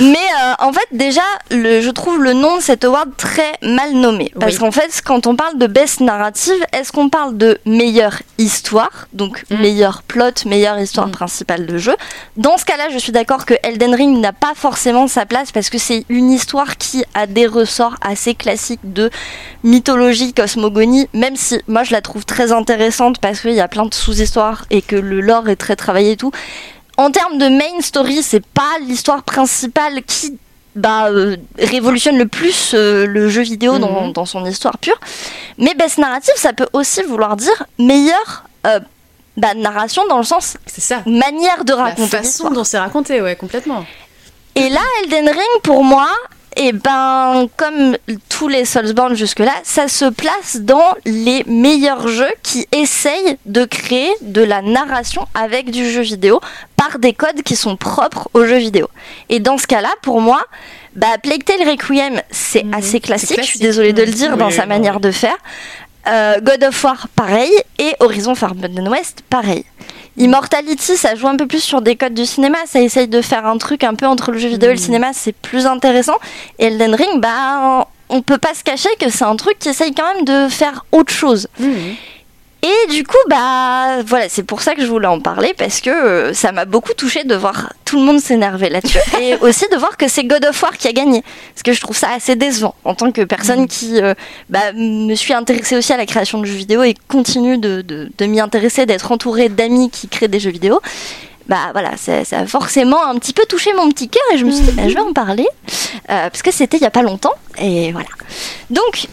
Mais 0.00 0.16
euh, 0.16 0.54
en 0.58 0.72
fait, 0.72 0.86
déjà, 0.92 1.22
le, 1.50 1.80
je 1.80 1.90
trouve 1.90 2.22
le 2.22 2.32
nom 2.32 2.56
de 2.56 2.62
cet 2.62 2.84
award 2.84 3.10
très 3.16 3.52
mal 3.62 3.92
nommé. 3.92 4.32
Parce 4.38 4.54
Oui. 4.54 4.58
qu'en 4.60 4.70
fait, 4.70 5.00
quand 5.04 5.26
on 5.26 5.36
parle 5.36 5.58
de 5.58 5.66
best 5.66 6.00
narrative, 6.00 6.54
est-ce 6.72 6.90
qu'on 6.90 7.08
parle 7.10 7.36
de 7.36 7.58
meilleure 7.66 8.20
histoire, 8.38 9.06
donc 9.12 9.44
Mm. 9.50 9.56
meilleur 9.60 10.02
plot, 10.02 10.30
meilleure 10.46 10.78
histoire 10.80 11.06
Mm. 11.08 11.12
principale 11.12 11.66
de 11.66 11.76
jeu? 11.78 11.94
Dans 12.36 12.56
ce 12.56 12.64
cas-là, 12.64 12.88
je 12.92 12.98
suis 12.98 13.12
d'accord 13.12 13.44
que 13.44 13.54
Elden 13.62 13.94
Ring 13.94 14.18
n'a 14.20 14.32
pas 14.32 14.52
forcément 14.56 15.06
sa 15.06 15.26
place 15.26 15.52
parce 15.52 15.68
que 15.70 15.78
c'est 15.78 16.04
une 16.08 16.30
histoire 16.32 16.78
qui 16.78 17.04
a 17.14 17.26
des 17.26 17.46
ressorts 17.46 17.96
assez 18.00 18.34
classiques 18.34 18.80
de 18.82 19.10
mythologie, 19.62 20.32
cosmogonie, 20.32 21.08
même 21.12 21.36
si 21.36 21.59
moi 21.68 21.82
je 21.84 21.92
la 21.92 22.00
trouve 22.00 22.24
très 22.24 22.52
intéressante 22.52 23.18
parce 23.20 23.40
qu'il 23.40 23.52
y 23.52 23.60
a 23.60 23.68
plein 23.68 23.86
de 23.86 23.94
sous-histoires 23.94 24.64
et 24.70 24.82
que 24.82 24.96
le 24.96 25.20
lore 25.20 25.48
est 25.48 25.56
très 25.56 25.76
travaillé 25.76 26.12
et 26.12 26.16
tout. 26.16 26.32
En 26.96 27.10
termes 27.10 27.38
de 27.38 27.48
main 27.48 27.80
story, 27.80 28.22
c'est 28.22 28.44
pas 28.44 28.78
l'histoire 28.86 29.22
principale 29.22 30.02
qui 30.06 30.36
bah, 30.76 31.08
euh, 31.10 31.36
révolutionne 31.58 32.16
le 32.18 32.26
plus 32.26 32.72
euh, 32.74 33.06
le 33.06 33.28
jeu 33.28 33.42
vidéo 33.42 33.78
dans, 33.78 34.06
Mhm. 34.06 34.12
dans 34.12 34.24
son 34.26 34.44
histoire 34.46 34.78
pure. 34.78 34.98
Mais 35.58 35.74
best 35.74 35.98
narrative, 35.98 36.34
ça 36.36 36.52
peut 36.52 36.68
aussi 36.72 37.02
vouloir 37.02 37.36
dire 37.36 37.64
meilleure 37.78 38.44
euh, 38.66 38.78
bah, 39.36 39.54
narration 39.54 40.06
dans 40.08 40.18
le 40.18 40.24
sens 40.24 40.56
C'est 40.66 40.80
ça. 40.80 41.02
manière 41.06 41.64
de 41.64 41.72
La 41.74 41.84
raconter 41.84 42.08
façon 42.08 42.22
l'histoire. 42.22 42.52
dont 42.52 42.64
c'est 42.64 42.78
raconté, 42.78 43.20
ouais, 43.20 43.34
complètement. 43.34 43.84
Et 44.54 44.68
là, 44.68 44.80
Elden 45.02 45.28
Ring, 45.28 45.62
pour 45.62 45.82
moi, 45.82 46.08
et 46.56 46.72
ben, 46.72 47.46
comme 47.56 47.96
tous 48.28 48.48
les 48.48 48.64
Soulsborne 48.64 49.14
jusque-là, 49.14 49.52
ça 49.62 49.88
se 49.88 50.06
place 50.06 50.58
dans 50.60 50.94
les 51.04 51.44
meilleurs 51.46 52.08
jeux 52.08 52.32
qui 52.42 52.66
essayent 52.72 53.36
de 53.46 53.64
créer 53.64 54.10
de 54.22 54.42
la 54.42 54.60
narration 54.60 55.26
avec 55.34 55.70
du 55.70 55.88
jeu 55.90 56.02
vidéo 56.02 56.40
par 56.76 56.98
des 56.98 57.12
codes 57.12 57.42
qui 57.44 57.56
sont 57.56 57.76
propres 57.76 58.28
au 58.34 58.44
jeu 58.44 58.56
vidéo. 58.58 58.88
Et 59.28 59.38
dans 59.38 59.58
ce 59.58 59.66
cas-là, 59.66 59.90
pour 60.02 60.20
moi, 60.20 60.42
bah, 60.96 61.18
Plague 61.22 61.44
Tale 61.44 61.68
Requiem, 61.68 62.20
c'est 62.30 62.64
Mhm. 62.64 62.74
assez 62.74 63.00
classique, 63.00 63.40
je 63.40 63.46
suis 63.46 63.58
désolée 63.60 63.92
de 63.92 64.02
le 64.02 64.10
dire 64.10 64.30
Oui, 64.32 64.38
dans 64.38 64.48
oui, 64.48 64.52
sa 64.52 64.62
oui. 64.62 64.68
manière 64.68 64.98
de 65.00 65.10
faire. 65.12 65.36
Euh, 66.08 66.40
God 66.40 66.64
of 66.64 66.82
War, 66.84 67.08
pareil, 67.14 67.52
et 67.78 67.94
Horizon 68.00 68.34
Forbidden 68.34 68.88
West, 68.88 69.22
pareil. 69.28 69.64
Immortality, 70.20 70.96
ça 70.96 71.14
joue 71.14 71.26
un 71.28 71.36
peu 71.36 71.46
plus 71.46 71.62
sur 71.62 71.80
des 71.82 71.96
codes 71.96 72.14
du 72.14 72.26
cinéma, 72.26 72.58
ça 72.66 72.80
essaye 72.80 73.08
de 73.08 73.22
faire 73.22 73.46
un 73.46 73.56
truc 73.58 73.84
un 73.84 73.94
peu 73.94 74.06
entre 74.06 74.32
le 74.32 74.38
jeu 74.38 74.48
vidéo 74.48 74.68
et 74.70 74.74
le 74.74 74.78
Mm. 74.78 74.82
cinéma, 74.82 75.06
c'est 75.12 75.32
plus 75.34 75.66
intéressant. 75.66 76.16
Et 76.58 76.66
Elden 76.66 76.94
Ring, 76.94 77.20
bah, 77.20 77.88
on 78.10 78.20
peut 78.22 78.38
pas 78.38 78.52
se 78.54 78.62
cacher 78.62 78.90
que 79.00 79.08
c'est 79.10 79.24
un 79.24 79.36
truc 79.36 79.58
qui 79.58 79.68
essaye 79.70 79.94
quand 79.94 80.14
même 80.14 80.24
de 80.24 80.48
faire 80.48 80.84
autre 80.92 81.12
chose. 81.12 81.48
Mhm. 81.58 81.94
Et 82.62 82.90
du 82.90 83.04
coup, 83.04 83.16
bah 83.28 84.02
voilà, 84.04 84.28
c'est 84.28 84.42
pour 84.42 84.60
ça 84.60 84.74
que 84.74 84.82
je 84.82 84.86
voulais 84.86 85.06
en 85.06 85.20
parler 85.20 85.54
parce 85.56 85.80
que 85.80 85.88
euh, 85.88 86.34
ça 86.34 86.52
m'a 86.52 86.66
beaucoup 86.66 86.92
touché 86.92 87.24
de 87.24 87.34
voir 87.34 87.72
tout 87.86 87.96
le 87.98 88.04
monde 88.04 88.20
s'énerver 88.20 88.68
là-dessus 88.68 88.98
et 89.20 89.36
aussi 89.36 89.64
de 89.72 89.76
voir 89.78 89.96
que 89.96 90.08
c'est 90.08 90.24
God 90.24 90.44
of 90.44 90.62
War 90.62 90.76
qui 90.76 90.86
a 90.86 90.92
gagné. 90.92 91.22
Parce 91.54 91.62
que 91.62 91.72
je 91.72 91.80
trouve 91.80 91.96
ça 91.96 92.10
assez 92.14 92.36
décevant 92.36 92.74
en 92.84 92.94
tant 92.94 93.12
que 93.12 93.22
personne 93.22 93.66
qui 93.66 94.02
euh, 94.02 94.12
bah, 94.50 94.72
me 94.74 95.14
suis 95.14 95.32
intéressée 95.32 95.76
aussi 95.76 95.92
à 95.94 95.96
la 95.96 96.04
création 96.04 96.38
de 96.38 96.44
jeux 96.44 96.56
vidéo 96.56 96.82
et 96.82 96.94
continue 97.08 97.56
de, 97.56 97.80
de, 97.80 98.10
de 98.16 98.26
m'y 98.26 98.40
intéresser, 98.40 98.84
d'être 98.84 99.10
entourée 99.10 99.48
d'amis 99.48 99.88
qui 99.88 100.08
créent 100.08 100.28
des 100.28 100.40
jeux 100.40 100.50
vidéo. 100.50 100.80
Bah 101.48 101.70
voilà, 101.72 101.96
ça, 101.96 102.26
ça 102.26 102.40
a 102.40 102.46
forcément 102.46 103.02
un 103.06 103.16
petit 103.16 103.32
peu 103.32 103.44
touché 103.48 103.72
mon 103.72 103.88
petit 103.88 104.08
cœur 104.08 104.22
et 104.34 104.38
je 104.38 104.44
me 104.44 104.50
suis 104.50 104.64
dit, 104.64 104.72
bah, 104.72 104.86
je 104.86 104.94
vais 104.94 105.00
en 105.00 105.14
parler 105.14 105.48
euh, 106.10 106.28
parce 106.28 106.42
que 106.42 106.52
c'était 106.52 106.76
il 106.76 106.82
y 106.82 106.86
a 106.86 106.90
pas 106.90 107.02
longtemps 107.02 107.34
et 107.58 107.90
voilà. 107.90 108.08
Donc, 108.68 109.06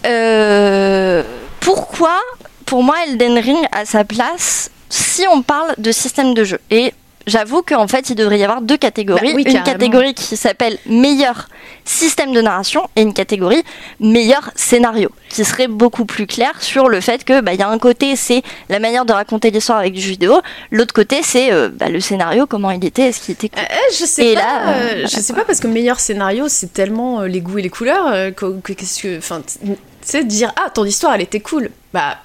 pourquoi 1.61 2.19
pour 2.67 2.83
moi, 2.83 2.95
Elden 3.07 3.37
Ring 3.39 3.65
a 3.71 3.85
sa 3.85 4.03
place 4.03 4.69
si 4.89 5.25
on 5.27 5.41
parle 5.41 5.73
de 5.79 5.91
système 5.91 6.33
de 6.33 6.43
jeu. 6.43 6.59
Et 6.69 6.93
j'avoue 7.25 7.61
qu'en 7.61 7.87
fait, 7.87 8.09
il 8.09 8.15
devrait 8.15 8.39
y 8.39 8.43
avoir 8.43 8.61
deux 8.61 8.77
catégories. 8.77 9.27
Bah 9.29 9.33
oui, 9.35 9.43
une 9.43 9.51
carrément. 9.53 9.65
catégorie 9.65 10.13
qui 10.13 10.37
s'appelle 10.37 10.77
meilleur 10.85 11.49
système 11.83 12.31
de 12.33 12.41
narration 12.41 12.81
et 12.95 13.01
une 13.01 13.13
catégorie 13.13 13.63
meilleur 13.99 14.51
scénario, 14.55 15.09
qui 15.29 15.43
serait 15.45 15.67
beaucoup 15.67 16.05
plus 16.05 16.27
clair 16.27 16.61
sur 16.61 16.87
le 16.89 16.99
fait 17.01 17.23
que 17.23 17.39
bah, 17.41 17.53
y 17.53 17.61
a 17.61 17.69
un 17.69 17.77
côté 17.79 18.15
c'est 18.17 18.43
la 18.69 18.79
manière 18.79 19.05
de 19.05 19.13
raconter 19.13 19.51
l'histoire 19.51 19.79
avec 19.79 19.93
du 19.93 20.01
jeu 20.01 20.11
vidéo, 20.11 20.41
l'autre 20.71 20.93
côté 20.93 21.19
c'est 21.23 21.51
euh, 21.53 21.69
bah, 21.69 21.87
le 21.89 21.99
scénario, 22.01 22.45
comment 22.45 22.71
il 22.71 22.83
était, 22.83 23.03
est-ce 23.03 23.21
qu'il 23.21 23.33
était 23.33 23.47
cool. 23.49 23.59
Euh, 23.61 23.75
je 23.97 24.05
sais 24.05 24.27
Et 24.31 24.33
pas. 24.35 24.41
là, 24.41 24.69
euh, 24.75 25.01
je 25.03 25.19
sais 25.21 25.33
pas 25.33 25.45
parce 25.45 25.59
que 25.61 25.67
meilleur 25.67 25.99
scénario, 26.01 26.47
c'est 26.49 26.73
tellement 26.73 27.21
les 27.21 27.39
goûts 27.41 27.57
et 27.57 27.61
les 27.61 27.69
couleurs 27.69 28.33
que 28.35 28.59
que- 28.61 28.73
qu'est-ce 28.73 29.01
que, 29.01 29.17
enfin, 29.17 29.41
tu 29.45 29.67
sais, 30.01 30.23
dire 30.25 30.51
ah 30.57 30.69
ton 30.69 30.83
histoire 30.85 31.13
elle 31.15 31.21
était 31.21 31.39
cool. 31.41 31.69
Bah 31.93 32.17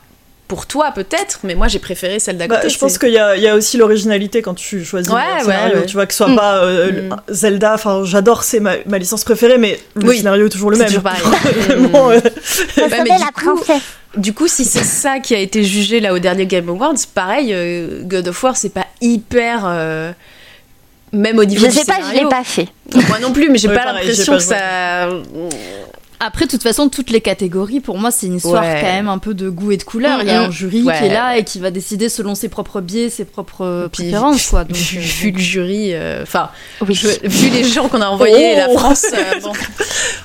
pour 0.52 0.66
toi 0.66 0.90
peut-être, 0.94 1.38
mais 1.44 1.54
moi 1.54 1.66
j'ai 1.68 1.78
préféré 1.78 2.18
celle 2.18 2.36
d'à 2.36 2.46
Bah, 2.46 2.60
je 2.68 2.76
pense 2.76 2.98
qu'il 2.98 3.08
y 3.08 3.12
y 3.14 3.48
a 3.48 3.54
aussi 3.56 3.78
l'originalité 3.78 4.42
quand 4.42 4.52
tu 4.52 4.84
choisis 4.84 5.10
Ouais, 5.10 5.18
un 5.18 5.36
ouais, 5.36 5.40
scénario. 5.44 5.76
ouais. 5.78 5.86
Tu 5.86 5.94
vois, 5.94 6.04
que 6.04 6.12
ce 6.12 6.24
soit 6.26 6.34
pas 6.36 6.56
euh, 6.64 7.08
Mm. 7.08 7.16
Zelda, 7.30 7.72
enfin 7.72 8.02
j'adore, 8.04 8.44
c'est 8.44 8.60
ma, 8.60 8.72
ma 8.84 8.98
licence 8.98 9.24
préférée, 9.24 9.56
mais 9.56 9.80
le 9.94 10.10
Oui. 10.10 10.18
scénario 10.18 10.44
est 10.44 10.50
toujours 10.50 10.70
le 10.70 10.76
C'est 10.76 10.82
même. 10.82 10.88
toujours 10.88 11.04
pareil. 11.04 11.22
Vraiment, 11.68 12.10
euh, 12.10 12.20
Ouais, 12.20 12.20
mais 12.76 13.02
du 13.04 13.08
la 13.08 13.16
coup- 13.34 13.54
princesse. 13.56 13.82
Du 14.18 14.34
coup, 14.34 14.46
si 14.46 14.66
c'est 14.66 14.84
ça 14.84 15.20
qui 15.20 15.34
a 15.34 15.38
été 15.38 15.64
jugé 15.64 16.00
là 16.00 16.12
au 16.12 16.18
dernier 16.18 16.44
Game 16.44 16.68
Awards, 16.68 16.92
pareil, 17.14 17.48
euh, 17.54 18.02
God 18.02 18.28
of 18.28 18.42
War, 18.42 18.54
c'est 18.58 18.68
pas 18.74 18.86
hyper. 19.00 19.62
euh, 19.64 20.12
même 21.14 21.38
au 21.38 21.44
niveau 21.46 21.64
Je 21.64 21.70
du 21.70 21.76
sais 21.78 21.84
pas, 21.86 21.94
je 22.00 22.06
scénario. 22.08 22.22
l'ai 22.24 22.28
pas 22.28 22.44
fait. 22.44 22.68
Moi 23.08 23.18
non 23.20 23.32
plus, 23.32 23.48
mais 23.48 23.56
j'ai 23.56 23.68
Ouais, 23.68 23.74
pas 23.74 23.84
pareil, 23.84 24.06
l'impression 24.06 24.32
j'ai 24.34 24.38
que 24.38 24.44
ça. 24.44 25.08
Après, 26.24 26.46
de 26.46 26.50
toute 26.50 26.62
façon, 26.62 26.88
toutes 26.88 27.10
les 27.10 27.20
catégories, 27.20 27.80
pour 27.80 27.98
moi, 27.98 28.10
c'est 28.10 28.26
une 28.26 28.36
histoire 28.36 28.62
Ouais. 28.62 28.78
quand 28.80 28.86
même 28.92 29.08
un 29.08 29.18
peu 29.18 29.34
de 29.34 29.48
goût 29.50 29.72
et 29.72 29.76
de 29.76 29.82
couleur. 29.82 30.20
Il 30.22 30.28
y 30.28 30.30
a 30.30 30.40
Mhm. 30.42 30.46
un 30.46 30.50
jury 30.50 30.82
Ouais. 30.82 30.96
qui 30.98 31.04
est 31.06 31.12
là 31.12 31.36
et 31.36 31.44
qui 31.44 31.58
va 31.58 31.70
décider 31.70 32.08
selon 32.08 32.34
ses 32.34 32.48
propres 32.48 32.80
biais, 32.80 33.10
ses 33.10 33.24
propres 33.24 33.88
Puis, 33.92 34.04
préférences, 34.04 34.46
quoi. 34.46 34.64
Donc, 34.64 34.76
vu, 34.76 34.98
euh, 34.98 35.00
vu 35.00 35.30
le 35.32 35.38
jury, 35.38 35.90
euh, 35.94 36.22
enfin, 36.22 36.50
Oui. 36.86 36.94
vu 37.24 37.48
les 37.50 37.64
gens 37.64 37.88
qu'on 37.88 38.00
a 38.00 38.06
envoyés, 38.08 38.54
Oh. 38.54 38.72
la 38.72 38.78
France, 38.78 39.06
euh, 39.12 39.40
bon. 39.40 39.52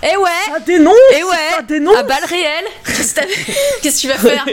Eh 0.04 0.16
ouais, 0.18 0.30
Ça 0.54 0.60
dénonce 0.60 0.94
eh 1.18 1.24
ouais, 1.24 1.30
Ça 1.56 1.62
dénonce 1.64 1.98
à 1.98 2.04
balles 2.04 2.24
réelles. 2.30 2.66
Qu'est-ce 2.86 3.14
que 3.16 3.20
t'as- 3.20 3.26
qu'est-ce 3.82 3.96
que 3.96 4.02
tu 4.02 4.08
vas 4.08 4.18
faire 4.18 4.46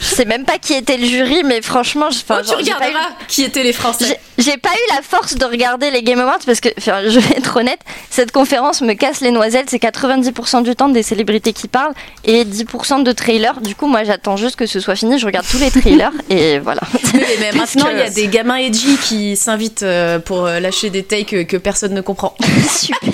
Je 0.00 0.04
sais 0.04 0.24
même 0.24 0.44
pas 0.44 0.56
qui 0.58 0.72
était 0.72 0.96
le 0.96 1.06
jury, 1.06 1.42
mais 1.44 1.60
franchement, 1.60 2.08
je- 2.10 2.20
Oh, 2.30 2.34
Tu 2.46 2.52
eu- 2.52 2.56
regarderas 2.56 3.08
qui 3.28 3.42
étaient 3.44 3.62
les 3.62 3.72
Français. 3.74 4.06
J'ai 4.38 4.52
j'ai 4.52 4.56
pas 4.56 4.70
eu 4.70 4.94
la 4.96 5.02
force 5.02 5.34
de 5.36 5.44
regarder 5.44 5.90
les 5.90 6.02
Game 6.02 6.18
Awards 6.18 6.38
parce 6.44 6.60
que, 6.60 6.68
enfin, 6.78 7.02
je 7.08 7.18
vais 7.20 7.36
être 7.36 7.56
honnête, 7.56 7.80
cette 8.10 8.32
conférence 8.32 8.80
me 8.80 8.94
casse 8.94 9.20
les 9.20 9.30
noisettes. 9.30 9.66
C'est 9.68 9.78
90% 9.78 10.61
du 10.62 10.74
temps 10.74 10.88
des 10.88 11.02
célébrités 11.02 11.52
qui 11.52 11.68
parlent 11.68 11.94
et 12.24 12.44
10% 12.44 13.02
de 13.02 13.12
trailers. 13.12 13.60
Du 13.60 13.74
coup, 13.74 13.86
moi, 13.86 14.04
j'attends 14.04 14.36
juste 14.36 14.56
que 14.56 14.66
ce 14.66 14.80
soit 14.80 14.96
fini. 14.96 15.18
Je 15.18 15.26
regarde 15.26 15.46
tous 15.48 15.58
les 15.58 15.70
trailers 15.70 16.12
et 16.30 16.58
voilà. 16.58 16.82
Oui, 17.14 17.20
mais 17.40 17.52
maintenant, 17.52 17.86
il 17.90 17.98
y 17.98 18.02
a 18.02 18.10
des 18.10 18.28
gamins 18.28 18.56
edgy 18.56 18.96
qui 18.96 19.36
s'invitent 19.36 19.82
euh, 19.82 20.18
pour 20.18 20.46
euh, 20.46 20.60
lâcher 20.60 20.90
des 20.90 21.02
takes 21.02 21.46
que 21.46 21.56
personne 21.56 21.94
ne 21.94 22.00
comprend. 22.00 22.34
Super. 22.68 23.12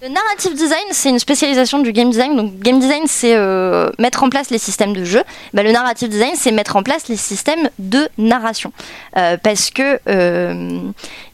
Le 0.00 0.08
narrative 0.10 0.54
design, 0.54 0.84
c'est 0.92 1.08
une 1.08 1.18
spécialisation 1.18 1.80
du 1.80 1.92
game 1.92 2.10
design. 2.10 2.36
Donc, 2.36 2.56
game 2.60 2.78
design, 2.78 3.02
c'est 3.06 3.34
euh, 3.34 3.90
mettre 3.98 4.22
en 4.22 4.30
place 4.30 4.48
les 4.50 4.58
systèmes 4.58 4.92
de 4.92 5.02
jeu. 5.02 5.24
Bah, 5.54 5.64
le 5.64 5.72
narrative 5.72 6.08
design, 6.08 6.34
c'est 6.36 6.52
mettre 6.52 6.76
en 6.76 6.84
place 6.84 7.08
les 7.08 7.16
systèmes 7.16 7.68
de 7.80 8.08
narration. 8.16 8.72
Euh, 9.16 9.36
parce 9.42 9.70
que 9.70 9.98
euh, 10.08 10.78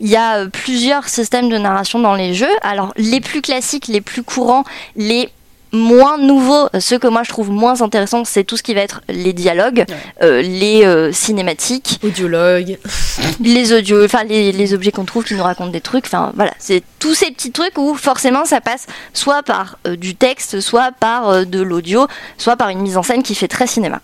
il 0.00 0.08
y 0.08 0.16
a 0.16 0.46
plusieurs 0.46 1.10
systèmes 1.10 1.50
de 1.50 1.58
narration 1.58 1.98
dans 1.98 2.14
les 2.14 2.32
jeux. 2.32 2.56
Alors, 2.62 2.94
les 2.96 3.20
plus 3.20 3.42
classiques, 3.42 3.86
les 3.86 4.00
plus 4.00 4.22
courants, 4.22 4.64
les 4.96 5.28
moins 5.74 6.16
nouveaux, 6.18 6.68
euh, 6.74 6.80
ceux 6.80 6.98
que 6.98 7.06
moi 7.08 7.22
je 7.24 7.28
trouve 7.28 7.50
moins 7.50 7.82
intéressants, 7.82 8.24
c'est 8.24 8.44
tout 8.44 8.56
ce 8.56 8.62
qui 8.62 8.72
va 8.74 8.80
être 8.80 9.02
les 9.08 9.32
dialogues, 9.32 9.84
euh, 10.22 10.40
les 10.40 10.84
euh, 10.84 11.12
cinématiques, 11.12 12.00
Audiologue. 12.02 12.78
les 13.40 13.72
audios, 13.72 14.04
enfin 14.04 14.24
les, 14.24 14.52
les 14.52 14.72
objets 14.74 14.92
qu'on 14.92 15.04
trouve 15.04 15.24
qui 15.24 15.34
nous 15.34 15.42
racontent 15.42 15.70
des 15.70 15.80
trucs, 15.80 16.06
enfin 16.06 16.32
voilà, 16.34 16.52
c'est 16.58 16.82
tous 16.98 17.14
ces 17.14 17.30
petits 17.32 17.52
trucs 17.52 17.76
où 17.76 17.94
forcément 17.94 18.44
ça 18.44 18.60
passe 18.60 18.86
soit 19.12 19.42
par 19.42 19.78
euh, 19.86 19.96
du 19.96 20.14
texte, 20.14 20.60
soit 20.60 20.92
par 20.92 21.44
de 21.44 21.60
l'audio, 21.60 22.06
soit 22.38 22.56
par 22.56 22.68
une 22.70 22.78
mise 22.80 22.96
en 22.96 23.02
scène 23.02 23.22
qui 23.22 23.34
fait 23.34 23.48
très 23.48 23.66
cinéma. 23.66 24.00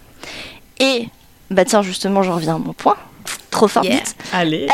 Et 0.81 1.09
bah 1.51 1.65
tiens 1.65 1.83
justement, 1.83 2.23
j'en 2.23 2.35
reviens 2.37 2.57
à 2.57 2.59
mon 2.59 2.73
point, 2.73 2.97
trop 3.51 3.69
fort 3.69 3.85
Yeah. 3.85 3.95
vite. 3.97 4.17
Allez. 4.33 4.67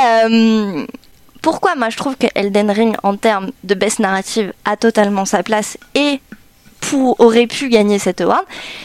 Pourquoi 1.43 1.75
moi 1.77 1.91
je 1.91 1.97
trouve 1.97 2.17
que 2.17 2.27
Elden 2.35 2.71
Ring 2.71 2.97
en 3.05 3.17
termes 3.17 3.51
de 3.63 3.75
best 3.75 4.01
narrative 4.01 4.53
a 4.65 4.77
totalement 4.77 5.25
sa 5.25 5.43
place 5.45 5.79
et 5.95 6.21
pour, 6.91 7.19
aurait 7.21 7.47
pu 7.47 7.69
gagner 7.69 7.99
cet 7.99 8.21
award, 8.21 8.45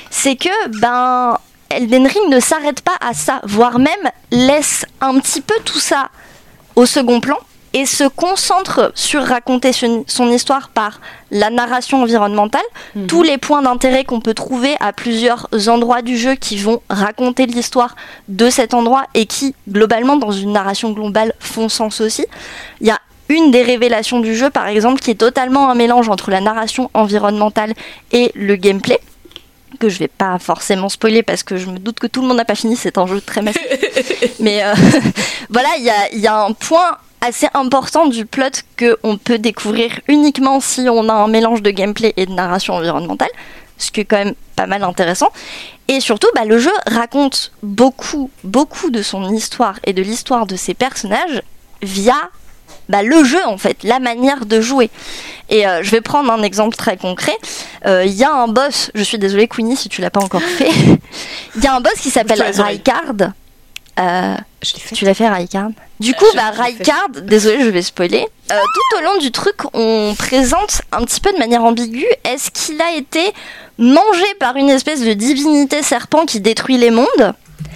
c'est 0.10 0.36
que 0.36 0.80
ben 0.80 1.38
Elden 1.70 2.08
Ring 2.08 2.30
ne 2.30 2.40
s'arrête 2.40 2.82
pas 2.82 2.98
à 3.00 3.14
ça, 3.14 3.42
voire 3.44 3.80
même 3.80 4.10
laisse 4.32 4.86
un 5.00 5.20
petit 5.20 5.42
peu 5.42 5.56
tout 5.64 5.80
ça 5.80 6.10
au 6.76 6.86
second 6.86 7.20
plan 7.20 7.38
et 7.74 7.86
se 7.86 8.04
concentre 8.04 8.92
sur 8.96 9.24
raconter 9.24 9.72
son, 9.72 10.30
histoire 10.30 10.70
par 10.70 11.00
la 11.32 11.50
narration 11.50 12.02
environnementale, 12.02 12.62
tous 13.08 13.24
les 13.24 13.38
points 13.38 13.62
d'intérêt 13.62 14.04
qu'on 14.04 14.20
peut 14.20 14.34
trouver 14.34 14.76
à 14.82 14.92
plusieurs 14.92 15.48
endroits 15.68 16.02
du 16.02 16.18
jeu 16.18 16.36
qui 16.36 16.58
vont 16.58 16.82
raconter 16.90 17.46
l'histoire 17.46 17.96
de 18.28 18.50
cet 18.50 18.74
endroit 18.74 19.06
et 19.14 19.26
qui, 19.26 19.56
globalement, 19.70 20.18
dans 20.18 20.32
une 20.32 20.52
narration 20.52 20.92
globale, 20.92 21.34
font 21.40 21.70
sens 21.70 22.02
aussi. 22.02 22.26
Il 22.82 22.88
y 22.88 22.92
a 22.92 23.00
une 23.32 23.50
des 23.50 23.64
révélations 23.64 24.20
du 24.20 24.36
jeu, 24.36 24.50
par 24.50 24.68
exemple, 24.68 25.00
qui 25.02 25.12
est 25.12 25.16
totalement 25.16 25.70
un 25.70 25.76
mélange 25.76 26.10
entre 26.10 26.30
la 26.32 26.42
narration 26.42 26.92
environnementale 26.94 27.74
et 28.12 28.32
le 28.36 28.56
gameplay 28.56 29.00
que 29.80 29.90
je 29.90 30.00
vais 30.00 30.10
pas 30.10 30.38
forcément 30.38 30.90
spoiler 30.90 31.24
parce 31.24 31.44
que 31.44 31.56
je 31.56 31.68
me 31.68 31.80
doute 31.80 32.00
que 32.00 32.08
tout 32.08 32.22
le 32.22 32.28
monde 32.28 32.38
n'a 32.38 32.46
pas 32.46 32.56
fini, 32.56 32.76
c'est 32.76 32.98
un 32.98 33.08
jeu 33.08 33.22
très 33.22 33.42
massif. 33.42 33.66
Mais 34.40 34.64
euh, 34.64 34.74
voilà, 35.50 35.70
il 35.78 35.84
y 35.84 35.90
a, 35.90 36.14
y 36.14 36.28
a 36.28 36.44
un 36.44 36.52
point 36.52 36.98
assez 37.22 37.48
important 37.54 38.08
du 38.08 38.26
plot 38.26 38.64
que 38.76 38.98
on 39.04 39.18
peut 39.18 39.38
découvrir 39.38 40.00
uniquement 40.08 40.60
si 40.60 40.88
on 40.90 41.08
a 41.08 41.14
un 41.14 41.28
mélange 41.28 41.62
de 41.62 41.72
gameplay 41.72 42.14
et 42.18 42.26
de 42.26 42.32
narration 42.32 42.76
environnementale, 42.76 43.30
ce 43.78 43.92
qui 43.92 44.02
est 44.02 44.06
quand 44.06 44.18
même 44.18 44.36
pas 44.56 44.68
mal 44.68 44.84
intéressant. 44.84 45.30
Et 45.88 46.00
surtout, 46.00 46.28
bah, 46.36 46.46
le 46.46 46.58
jeu 46.58 46.72
raconte 46.88 47.52
beaucoup, 47.64 48.30
beaucoup 48.44 48.90
de 48.90 49.02
son 49.02 49.32
histoire 49.34 49.80
et 49.86 49.94
de 49.94 50.02
l'histoire 50.02 50.46
de 50.46 50.56
ses 50.56 50.74
personnages 50.74 51.42
via 51.82 52.30
bah, 52.92 53.02
le 53.04 53.24
jeu 53.24 53.44
en 53.46 53.58
fait, 53.58 53.78
la 53.84 54.00
manière 54.00 54.46
de 54.46 54.62
jouer. 54.62 54.90
Et 55.50 55.68
euh, 55.68 55.82
je 55.84 55.92
vais 55.92 56.02
prendre 56.02 56.32
un 56.32 56.44
exemple 56.44 56.76
très 56.78 56.96
concret. 56.98 57.36
Euh, 57.86 58.04
Il 58.06 58.14
y 58.14 58.24
a 58.24 58.32
un 58.34 58.48
boss, 58.48 58.92
je 58.96 59.04
suis 59.04 59.18
désolée 59.18 59.48
Queenie 59.48 59.76
si 59.76 59.90
tu 59.90 60.02
l'as 60.02 60.10
pas 60.12 60.22
encore 60.22 60.42
fait. 60.42 60.70
Il 61.56 61.64
y 61.64 61.68
a 61.68 61.74
un 61.76 61.82
boss 61.82 61.94
qui 62.00 62.10
s'appelle. 62.10 62.42
Raikard. 62.42 63.14
Euh, 64.00 64.36
Je 64.64 64.74
l'ai 64.74 64.80
fait. 64.80 64.96
tu 64.96 65.04
l'as 65.06 65.14
fait 65.14 65.28
Raikard 65.28 65.70
Du 66.00 66.14
coup, 66.14 66.26
je- 66.32 66.38
bah. 66.38 66.52
Raikard, 66.52 67.10
désolée, 67.24 67.62
je 67.64 67.70
vais 67.70 67.82
spoiler. 67.82 68.26
Tout 68.48 68.98
au 68.98 69.02
long 69.04 69.18
du 69.20 69.32
truc, 69.32 69.56
on 69.74 70.16
présente 70.18 70.82
un 70.94 71.04
petit 71.04 71.20
peu 71.20 71.32
de 71.34 71.38
manière 71.38 71.64
ambiguë 71.64 72.06
est-ce 72.24 72.52
qu'il 72.52 72.82
a 72.82 72.94
été 72.96 73.22
mangé 73.78 74.24
par 74.40 74.56
une 74.56 74.70
espèce 74.70 75.02
de 75.02 75.14
divinité 75.14 75.84
serpent 75.84 76.26
qui 76.26 76.40
détruit 76.40 76.78
les 76.78 76.92
mondes? 76.92 77.34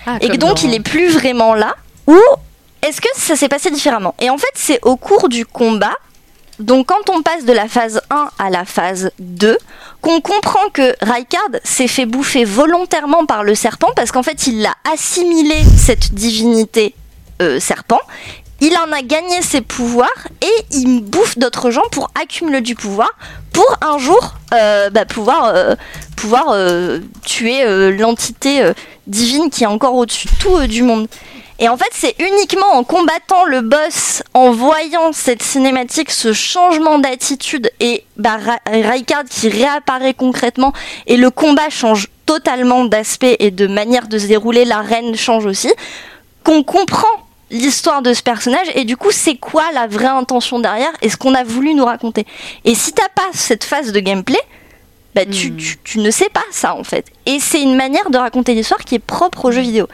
Ah, 0.07 0.17
et 0.21 0.29
que 0.29 0.37
donc 0.37 0.55
dans- 0.61 0.67
il 0.67 0.73
est 0.73 0.79
plus 0.79 1.09
vraiment 1.09 1.53
là 1.53 1.75
ou 2.07 2.17
ça 3.25 3.35
s'est 3.35 3.49
passé 3.49 3.71
différemment 3.71 4.15
Et 4.19 4.29
en 4.29 4.37
fait, 4.37 4.51
c'est 4.53 4.79
au 4.83 4.95
cours 4.95 5.29
du 5.29 5.45
combat, 5.45 5.95
donc 6.59 6.87
quand 6.87 7.09
on 7.09 7.21
passe 7.21 7.43
de 7.43 7.51
la 7.51 7.67
phase 7.67 8.01
1 8.09 8.29
à 8.39 8.49
la 8.49 8.65
phase 8.65 9.11
2, 9.19 9.57
qu'on 10.01 10.21
comprend 10.21 10.69
que 10.71 10.95
Raikard 11.01 11.49
s'est 11.63 11.87
fait 11.87 12.05
bouffer 12.05 12.45
volontairement 12.45 13.25
par 13.25 13.43
le 13.43 13.55
serpent 13.55 13.89
parce 13.95 14.11
qu'en 14.11 14.23
fait, 14.23 14.47
il 14.47 14.65
a 14.65 14.73
assimilé 14.93 15.55
cette 15.77 16.13
divinité 16.13 16.95
euh, 17.41 17.59
serpent. 17.59 17.99
Il 18.61 18.73
en 18.77 18.91
a 18.93 19.01
gagné 19.01 19.41
ses 19.41 19.59
pouvoirs 19.59 20.27
et 20.41 20.65
il 20.71 21.01
bouffe 21.01 21.37
d'autres 21.37 21.71
gens 21.71 21.83
pour 21.91 22.09
accumuler 22.21 22.61
du 22.61 22.75
pouvoir 22.75 23.09
pour 23.51 23.77
un 23.81 23.97
jour 23.97 24.35
euh, 24.53 24.89
bah, 24.89 25.05
pouvoir, 25.05 25.51
euh, 25.53 25.75
pouvoir 26.15 26.55
tuer 27.25 27.65
l'entité 27.91 28.71
divine 29.07 29.49
qui 29.49 29.63
est 29.63 29.67
encore 29.67 29.95
au-dessus 29.95 30.27
de 30.27 30.33
tout 30.39 30.67
du 30.67 30.83
monde. 30.83 31.07
Et 31.59 31.69
en 31.69 31.77
fait, 31.77 31.89
c'est 31.91 32.15
uniquement 32.19 32.73
en 32.73 32.83
combattant 32.83 33.45
le 33.45 33.61
boss, 33.61 34.23
en 34.33 34.51
voyant 34.51 35.13
cette 35.13 35.41
cinématique, 35.41 36.11
ce 36.11 36.33
changement 36.33 36.99
d'attitude 36.99 37.71
et 37.79 38.03
bah, 38.17 38.37
qui 39.29 39.49
réapparaît 39.49 40.13
concrètement 40.13 40.73
et 41.07 41.15
le 41.15 41.29
combat 41.29 41.69
change 41.69 42.07
totalement 42.25 42.85
d'aspect 42.85 43.37
et 43.39 43.51
de 43.51 43.67
manière 43.67 44.07
de 44.07 44.17
se 44.17 44.27
dérouler, 44.27 44.65
l'arène 44.65 45.15
change 45.15 45.45
aussi, 45.45 45.71
qu'on 46.43 46.63
comprend 46.63 47.07
l'histoire 47.51 48.01
de 48.01 48.13
ce 48.13 48.23
personnage 48.23 48.67
et 48.73 48.83
du 48.83 48.97
coup 48.97 49.11
c'est 49.11 49.35
quoi 49.35 49.63
la 49.73 49.87
vraie 49.87 50.05
intention 50.07 50.59
derrière 50.59 50.91
et 51.01 51.09
ce 51.09 51.15
qu'on 51.15 51.35
a 51.35 51.43
voulu 51.43 51.73
nous 51.73 51.85
raconter. 51.85 52.25
Et 52.65 52.75
si 52.75 52.91
t'as 52.91 53.09
pas 53.09 53.27
cette 53.33 53.63
phase 53.63 53.91
de 53.91 53.99
gameplay, 53.99 54.39
bah, 55.15 55.25
tu, 55.25 55.51
Hmm. 55.51 55.57
tu- 55.57 55.77
tu 55.83 55.99
ne 55.99 56.11
sais 56.11 56.29
pas 56.29 56.43
ça 56.51 56.75
en 56.75 56.83
fait. 56.83 57.05
Et 57.25 57.39
c'est 57.39 57.61
une 57.61 57.75
manière 57.75 58.09
de 58.09 58.17
raconter 58.17 58.53
l'histoire 58.53 58.81
qui 58.81 58.95
est 58.95 58.99
propre 58.99 59.45
aux 59.45 59.51
jeux 59.51 59.61
vidéo. 59.61 59.87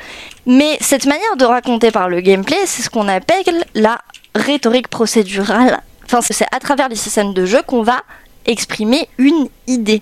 Mais 0.45 0.78
cette 0.82 1.05
manière 1.05 1.38
de 1.38 1.45
raconter 1.45 1.91
par 1.91 2.09
le 2.09 2.19
gameplay, 2.22 2.57
c'est 2.65 2.82
ce 2.82 2.89
qu'on 2.89 3.07
appelle 3.07 3.63
la 3.76 3.99
rhétorique 4.36 4.88
procédurale. 4.88 5.80
Enfin, 6.05 6.19
c'est 6.22 6.45
à 6.51 6.59
travers 6.59 6.89
les 6.89 6.95
systèmes 6.95 7.34
de 7.34 7.45
jeu 7.45 7.61
qu'on 7.65 7.84
va 7.84 8.01
exprimer 8.45 9.07
une 9.19 9.47
idée. 9.67 10.01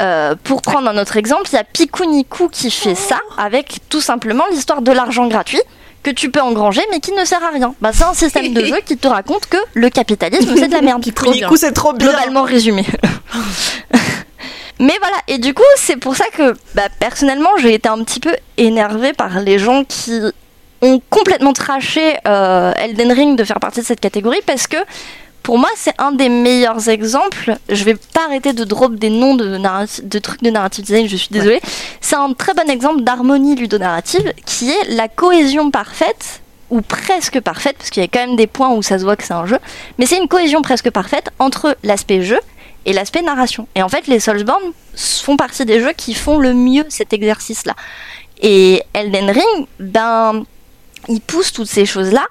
Euh, 0.00 0.34
pour 0.42 0.62
prendre 0.62 0.88
un 0.88 0.96
autre 0.96 1.16
exemple, 1.18 1.48
il 1.52 1.56
y 1.56 1.58
a 1.58 1.64
Pikuniku 1.64 2.48
qui 2.48 2.70
fait 2.70 2.94
ça 2.94 3.18
avec 3.36 3.78
tout 3.90 4.00
simplement 4.00 4.44
l'histoire 4.50 4.80
de 4.80 4.90
l'argent 4.92 5.26
gratuit 5.26 5.60
que 6.02 6.10
tu 6.10 6.30
peux 6.30 6.40
engranger 6.40 6.80
mais 6.90 7.00
qui 7.00 7.12
ne 7.12 7.24
sert 7.24 7.42
à 7.44 7.50
rien. 7.50 7.74
Bah, 7.80 7.90
c'est 7.92 8.04
un 8.04 8.14
système 8.14 8.52
de 8.54 8.64
jeu 8.72 8.76
qui 8.86 8.96
te 8.96 9.06
raconte 9.08 9.46
que 9.46 9.58
le 9.74 9.90
capitalisme 9.90 10.54
c'est 10.56 10.68
de 10.68 10.72
la 10.72 10.80
merde. 10.80 11.04
Coup, 11.48 11.56
c'est 11.56 11.72
trop 11.72 11.92
bien. 11.92 12.08
Globalement 12.08 12.42
résumé. 12.42 12.86
Mais 14.78 14.94
voilà, 15.00 15.16
et 15.28 15.38
du 15.38 15.54
coup, 15.54 15.62
c'est 15.76 15.96
pour 15.96 16.16
ça 16.16 16.24
que 16.36 16.54
bah, 16.74 16.88
personnellement, 16.98 17.50
j'ai 17.58 17.74
été 17.74 17.88
un 17.88 18.02
petit 18.04 18.20
peu 18.20 18.34
énervée 18.56 19.12
par 19.12 19.40
les 19.40 19.58
gens 19.58 19.84
qui 19.84 20.20
ont 20.80 21.00
complètement 21.10 21.52
traché 21.52 22.16
euh, 22.26 22.72
Elden 22.76 23.12
Ring 23.12 23.38
de 23.38 23.44
faire 23.44 23.60
partie 23.60 23.80
de 23.80 23.86
cette 23.86 24.00
catégorie 24.00 24.40
parce 24.46 24.66
que 24.66 24.78
pour 25.42 25.58
moi, 25.58 25.68
c'est 25.76 25.94
un 25.98 26.12
des 26.12 26.28
meilleurs 26.28 26.88
exemples. 26.88 27.56
Je 27.68 27.84
vais 27.84 27.94
pas 27.94 28.26
arrêter 28.26 28.52
de 28.52 28.64
drop 28.64 28.94
des 28.94 29.10
noms 29.10 29.34
de, 29.34 30.18
trucs 30.18 30.42
de 30.42 30.50
narrative 30.50 30.84
design, 30.84 31.08
je 31.08 31.16
suis 31.16 31.30
désolée. 31.30 31.60
C'est 32.00 32.16
un 32.16 32.32
très 32.32 32.54
bon 32.54 32.68
exemple 32.70 33.02
d'harmonie 33.02 33.56
ludonarrative 33.56 34.32
qui 34.46 34.70
est 34.70 34.90
la 34.90 35.08
cohésion 35.08 35.70
parfaite 35.70 36.42
ou 36.70 36.80
presque 36.80 37.38
parfaite, 37.40 37.76
parce 37.76 37.90
qu'il 37.90 38.02
y 38.02 38.06
a 38.06 38.08
quand 38.08 38.26
même 38.26 38.36
des 38.36 38.46
points 38.46 38.72
où 38.72 38.82
ça 38.82 38.98
se 38.98 39.04
voit 39.04 39.14
que 39.14 39.24
c'est 39.24 39.34
un 39.34 39.44
jeu, 39.44 39.58
mais 39.98 40.06
c'est 40.06 40.16
une 40.16 40.28
cohésion 40.28 40.62
presque 40.62 40.90
parfaite 40.90 41.28
entre 41.38 41.76
l'aspect 41.82 42.22
jeu 42.22 42.40
et 42.84 42.92
l'aspect 42.92 43.22
narration. 43.22 43.66
Et 43.74 43.82
en 43.82 43.88
fait, 43.88 44.06
les 44.06 44.20
Soulsborne 44.20 44.72
font 44.96 45.36
partie 45.36 45.64
des 45.64 45.80
jeux 45.80 45.92
qui 45.96 46.14
font 46.14 46.38
le 46.38 46.54
mieux 46.54 46.84
cet 46.88 47.12
exercice-là. 47.12 47.74
Et 48.40 48.82
Elden 48.92 49.30
Ring, 49.30 49.66
ben, 49.78 50.44
il 51.08 51.20
pousse 51.20 51.52
toutes 51.52 51.68
ces 51.68 51.86
choses-là. 51.86 52.26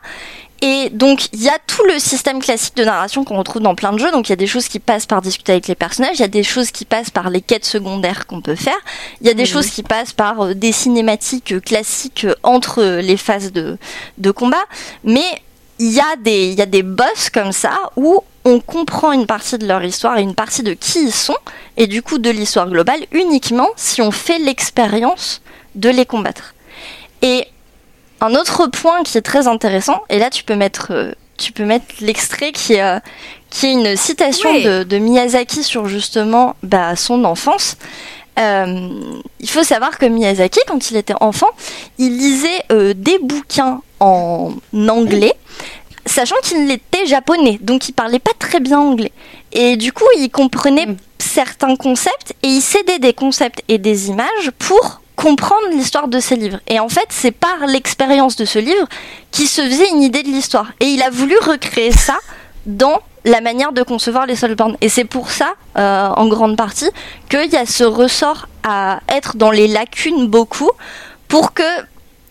Et 0.64 0.91
donc, 0.91 1.28
il 1.34 1.41
y 1.41 1.49
a 1.49 1.58
tout 1.66 1.84
le 1.86 1.97
système 1.97 2.39
classique 2.39 2.76
de 2.78 2.84
narration 2.84 3.24
qu'on 3.24 3.38
retrouve 3.38 3.64
dans 3.64 3.74
plein 3.74 3.93
de 3.93 3.97
jeux. 3.97 4.12
Donc, 4.12 4.30
il 4.30 4.32
y 4.32 4.34
a 4.34 4.38
des 4.38 4.45
choses 4.45 4.68
qui 4.68 4.80
passent 4.80 5.08
par 5.08 5.22
discuter 5.22 5.54
avec 5.54 5.68
les 5.68 5.74
personnages, 5.74 6.18
il 6.18 6.22
y 6.22 6.26
a 6.26 6.28
des 6.28 6.43
choses 6.43 6.70
qui 6.70 6.86
passent 6.86 7.10
par 7.10 7.32
les 7.32 7.41
quêtes 7.41 7.66
secondaires 7.66 8.28
qu'on 8.28 8.41
peut 8.41 8.56
faire, 8.56 8.78
il 9.22 9.28
y 9.28 9.30
a 9.32 9.34
des 9.34 9.47
choses 9.47 9.72
qui 9.72 9.82
passent 9.82 10.14
par 10.14 10.41
euh, 10.41 10.54
des 10.54 10.72
cinématiques 10.72 11.54
euh, 11.54 11.60
classiques 11.60 12.26
euh, 12.26 12.36
entre 12.43 12.84
les 13.02 13.18
phases 13.18 13.52
de, 13.52 13.80
de 14.20 14.32
combat. 14.32 14.64
Mais 15.04 15.26
il 15.82 15.92
y, 15.92 16.00
a 16.00 16.16
des, 16.16 16.54
y 16.54 16.62
a 16.62 16.68
des 16.68 16.84
boss 16.84 17.32
comme 17.34 17.52
ça 17.52 17.72
où 17.96 18.24
on 18.46 18.60
comprend 18.60 19.14
une 19.14 19.26
partie 19.26 19.58
de 19.58 19.66
leur 19.66 19.84
histoire 19.84 20.16
et 20.20 20.22
une 20.22 20.36
partie 20.36 20.62
de 20.62 20.74
qui 20.74 21.06
ils 21.06 21.12
sont, 21.12 21.38
et 21.76 21.88
du 21.88 22.04
coup 22.04 22.20
de 22.20 22.30
l'histoire 22.30 22.70
globale, 22.70 23.00
uniquement 23.12 23.68
si 23.76 24.00
on 24.00 24.12
fait 24.12 24.38
l'expérience 24.38 25.42
de 25.74 25.90
les 25.90 26.06
combattre. 26.06 26.54
Et 27.24 27.48
un 28.20 28.36
autre 28.36 28.68
point 28.68 29.02
qui 29.02 29.18
est 29.18 29.24
très 29.24 29.48
intéressant, 29.48 30.04
et 30.10 30.20
là 30.20 30.30
tu 30.30 30.44
peux 30.44 30.56
mettre, 30.56 30.92
euh, 30.92 31.14
tu 31.38 31.52
peux 31.52 31.66
mettre 31.66 31.86
l'extrait 32.00 32.52
qui 32.52 32.74
est, 32.74 32.84
euh, 32.84 33.00
qui 33.50 33.66
est 33.66 33.72
une 33.72 33.96
citation 33.96 34.54
de, 34.54 34.84
de 34.84 34.98
Miyazaki 35.00 35.64
sur 35.64 35.88
justement 35.88 36.56
bah, 36.62 36.96
son 36.96 37.26
enfance. 37.26 37.76
Euh, 38.40 38.90
il 39.40 39.50
faut 39.50 39.64
savoir 39.64 39.98
que 39.98 40.06
Miyazaki, 40.06 40.60
quand 40.68 40.92
il 40.92 40.98
était 40.98 41.16
enfant, 41.20 41.50
il 41.98 42.18
lisait 42.18 42.64
euh, 42.72 42.94
des 42.96 43.18
bouquins 43.18 43.82
en 44.02 44.54
anglais, 44.89 45.34
sachant 46.06 46.36
qu'il 46.43 46.70
était 46.70 47.06
japonais, 47.06 47.58
donc 47.62 47.88
il 47.88 47.93
parlait 47.93 48.20
pas 48.20 48.34
très 48.38 48.60
bien 48.60 48.80
anglais. 48.80 49.14
Et 49.54 49.78
du 49.78 49.93
coup, 49.93 50.06
il 50.18 50.30
comprenait 50.30 50.88
Mm. 50.88 50.97
certains 51.20 51.76
concepts 51.76 52.34
et 52.43 52.47
il 52.47 52.62
cédait 52.62 52.99
des 52.99 53.14
concepts 53.14 53.64
et 53.68 53.78
des 53.78 54.10
images 54.10 54.52
pour 54.60 55.02
comprendre 55.16 55.70
l'histoire 55.72 56.08
de 56.08 56.20
ces 56.20 56.36
livres. 56.36 56.60
Et 56.68 56.80
en 56.80 56.89
fait, 56.89 57.06
c'est 57.10 57.32
par 57.32 57.68
l'expérience 57.68 58.36
de 58.36 58.45
ce 58.45 58.60
livre 58.60 58.88
qu'il 59.32 59.47
se 59.47 59.62
faisait 59.62 59.89
une 59.89 60.02
idée 60.02 60.24
de 60.24 60.30
l'histoire. 60.30 60.72
Et 60.80 60.86
il 60.86 61.02
a 61.04 61.10
voulu 61.10 61.36
recréer 61.38 61.91
ça 61.91 62.18
dans 62.66 62.99
la 63.24 63.39
manière 63.39 63.72
de 63.72 63.84
concevoir 63.84 64.26
les 64.26 64.36
Soulsborne. 64.36 64.78
Et 64.82 64.89
c'est 64.89 65.06
pour 65.06 65.30
ça, 65.30 65.54
euh, 65.78 66.10
en 66.10 66.28
grande 66.28 66.58
partie, 66.58 66.89
qu'il 67.30 67.52
y 67.52 67.56
a 67.56 67.66
ce 67.68 67.84
ressort 67.84 68.47
à 68.64 68.99
être 69.10 69.38
dans 69.38 69.52
les 69.52 69.68
lacunes 69.68 70.28
beaucoup 70.28 70.72
pour 71.28 71.54
que 71.54 71.64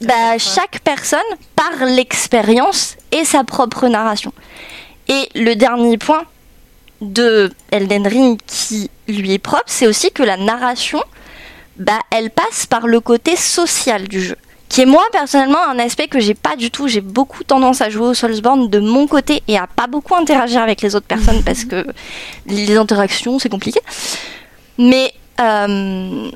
bah, 0.01 0.39
chaque 0.39 0.81
personne, 0.81 1.21
par 1.57 1.85
l'expérience, 1.87 2.97
ait 3.13 3.25
sa 3.25 3.45
propre 3.45 3.89
narration. 3.89 4.33
Et 5.09 5.29
le 5.35 5.55
dernier 5.55 5.99
point 5.99 6.25
de 7.01 7.51
Elden 7.71 8.07
Ring 8.07 8.41
qui 8.47 8.91
lui 9.09 9.35
est 9.35 9.39
propre, 9.39 9.65
c'est 9.67 9.87
aussi 9.87 10.11
que 10.11 10.23
la 10.23 10.37
narration, 10.37 11.03
bah, 11.77 11.99
elle 12.11 12.31
passe 12.31 12.67
par 12.67 12.87
le 12.87 13.01
côté 13.01 13.37
social 13.37 14.09
du 14.09 14.23
jeu. 14.23 14.37
Qui 14.69 14.83
est 14.83 14.87
moi 14.87 15.03
personnellement 15.11 15.59
un 15.69 15.81
aspect 15.81 16.07
que 16.07 16.21
j'ai 16.21 16.35
pas 16.35 16.55
du 16.55 16.71
tout. 16.71 16.87
J'ai 16.87 17.01
beaucoup 17.01 17.43
tendance 17.43 17.81
à 17.81 17.91
jouer 17.91 18.07
au 18.07 18.15
Soulsborne 18.15 18.69
de 18.69 18.79
mon 18.79 19.09
côté 19.09 19.43
et 19.49 19.59
à 19.59 19.67
pas 19.67 19.89
beaucoup 19.89 20.15
interagir 20.15 20.63
avec 20.63 20.81
les 20.81 20.95
autres 20.95 21.09
personnes 21.09 21.43
parce 21.45 21.65
que 21.65 21.85
les 22.47 22.77
interactions 22.77 23.41
c'est 23.41 23.49
compliqué. 23.49 23.81
Mais 24.79 25.13
euh, 25.41 26.31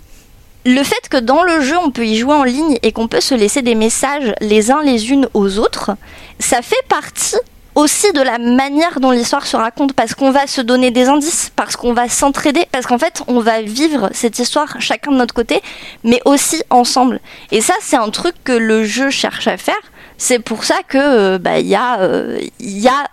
le 0.66 0.82
fait 0.82 1.08
que 1.10 1.16
dans 1.16 1.42
le 1.42 1.60
jeu 1.60 1.76
on 1.76 1.90
peut 1.90 2.06
y 2.06 2.16
jouer 2.16 2.34
en 2.34 2.44
ligne 2.44 2.78
et 2.82 2.92
qu'on 2.92 3.08
peut 3.08 3.20
se 3.20 3.34
laisser 3.34 3.62
des 3.62 3.74
messages 3.74 4.34
les 4.40 4.70
uns 4.70 4.82
les 4.82 5.10
unes 5.10 5.28
aux 5.34 5.58
autres, 5.58 5.92
ça 6.38 6.62
fait 6.62 6.82
partie 6.88 7.36
aussi 7.74 8.12
de 8.12 8.22
la 8.22 8.38
manière 8.38 9.00
dont 9.00 9.10
l'histoire 9.10 9.46
se 9.46 9.56
raconte 9.56 9.94
parce 9.94 10.14
qu'on 10.14 10.30
va 10.30 10.46
se 10.46 10.60
donner 10.60 10.90
des 10.90 11.08
indices, 11.08 11.50
parce 11.56 11.76
qu'on 11.76 11.92
va 11.92 12.08
s'entraider, 12.08 12.66
parce 12.70 12.86
qu'en 12.86 12.98
fait 12.98 13.22
on 13.26 13.40
va 13.40 13.62
vivre 13.62 14.10
cette 14.12 14.38
histoire 14.38 14.80
chacun 14.80 15.10
de 15.10 15.16
notre 15.16 15.34
côté, 15.34 15.60
mais 16.02 16.20
aussi 16.24 16.62
ensemble. 16.70 17.20
Et 17.50 17.60
ça 17.60 17.74
c'est 17.80 17.96
un 17.96 18.10
truc 18.10 18.34
que 18.44 18.52
le 18.52 18.84
jeu 18.84 19.10
cherche 19.10 19.48
à 19.48 19.56
faire. 19.56 19.74
C'est 20.16 20.38
pour 20.38 20.64
ça 20.64 20.76
que 20.86 20.98
euh, 20.98 21.38
bah, 21.38 21.58
il 21.58 21.66
y 21.66 21.74
a 21.74 22.00
euh, 22.00 22.38
il 22.60 22.78
y 22.78 22.88
a 22.88 23.08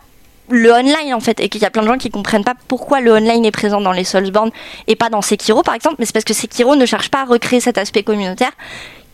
le 0.52 0.72
online 0.72 1.14
en 1.14 1.20
fait 1.20 1.40
et 1.40 1.50
qu'il 1.50 1.62
y 1.62 1.66
a 1.66 1.70
plein 1.70 1.82
de 1.82 1.88
gens 1.88 1.98
qui 1.98 2.10
comprennent 2.10 2.44
pas 2.44 2.54
pourquoi 2.68 3.02
le 3.02 3.14
online 3.14 3.46
est 3.46 3.52
présent 3.52 3.82
dans 3.82 3.92
les 3.92 4.04
Soulsborne 4.04 4.52
et 4.88 4.96
pas 4.96 5.10
dans 5.10 5.22
Sekiro 5.22 5.64
par 5.64 5.76
exemple 5.76 5.96
mais 6.00 6.06
c'est 6.06 6.14
parce 6.14 6.26
que 6.26 6.34
Sekiro 6.34 6.76
ne 6.76 6.86
cherche 6.86 7.10
pas 7.10 7.22
à 7.22 7.26
recréer 7.26 7.60
cet 7.60 7.78
aspect 7.78 8.04
communautaire 8.04 8.52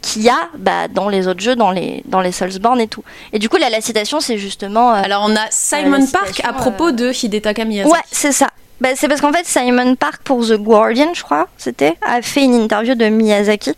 qu'il 0.01 0.21
y 0.23 0.29
a 0.29 0.49
bah, 0.57 0.87
dans 0.87 1.09
les 1.09 1.27
autres 1.27 1.41
jeux 1.41 1.55
dans 1.55 1.71
les 1.71 2.03
dans 2.05 2.21
les 2.21 2.31
Soulsborne 2.31 2.79
et 2.79 2.87
tout. 2.87 3.03
Et 3.33 3.39
du 3.39 3.49
coup 3.49 3.57
là 3.57 3.69
la 3.69 3.81
citation 3.81 4.19
c'est 4.19 4.37
justement 4.37 4.93
euh, 4.93 5.01
Alors 5.03 5.23
on 5.25 5.35
a 5.35 5.47
Simon 5.49 5.99
la 5.99 6.19
Park 6.19 6.41
à 6.43 6.53
propos 6.53 6.89
euh, 6.89 6.91
de 6.91 7.11
Hidetaka 7.11 7.65
Miyazaki. 7.65 7.93
ouais 7.93 8.03
c'est 8.11 8.31
ça. 8.31 8.47
Bah, 8.79 8.89
c'est 8.95 9.07
parce 9.07 9.21
qu'en 9.21 9.33
fait 9.33 9.45
Simon 9.45 9.95
Park 9.95 10.21
pour 10.23 10.45
The 10.45 10.53
Guardian 10.53 11.13
je 11.13 11.23
crois 11.23 11.47
c'était 11.57 11.95
a 12.01 12.21
fait 12.21 12.43
une 12.43 12.53
interview 12.53 12.93
de 12.95 13.05
Miyazaki 13.05 13.73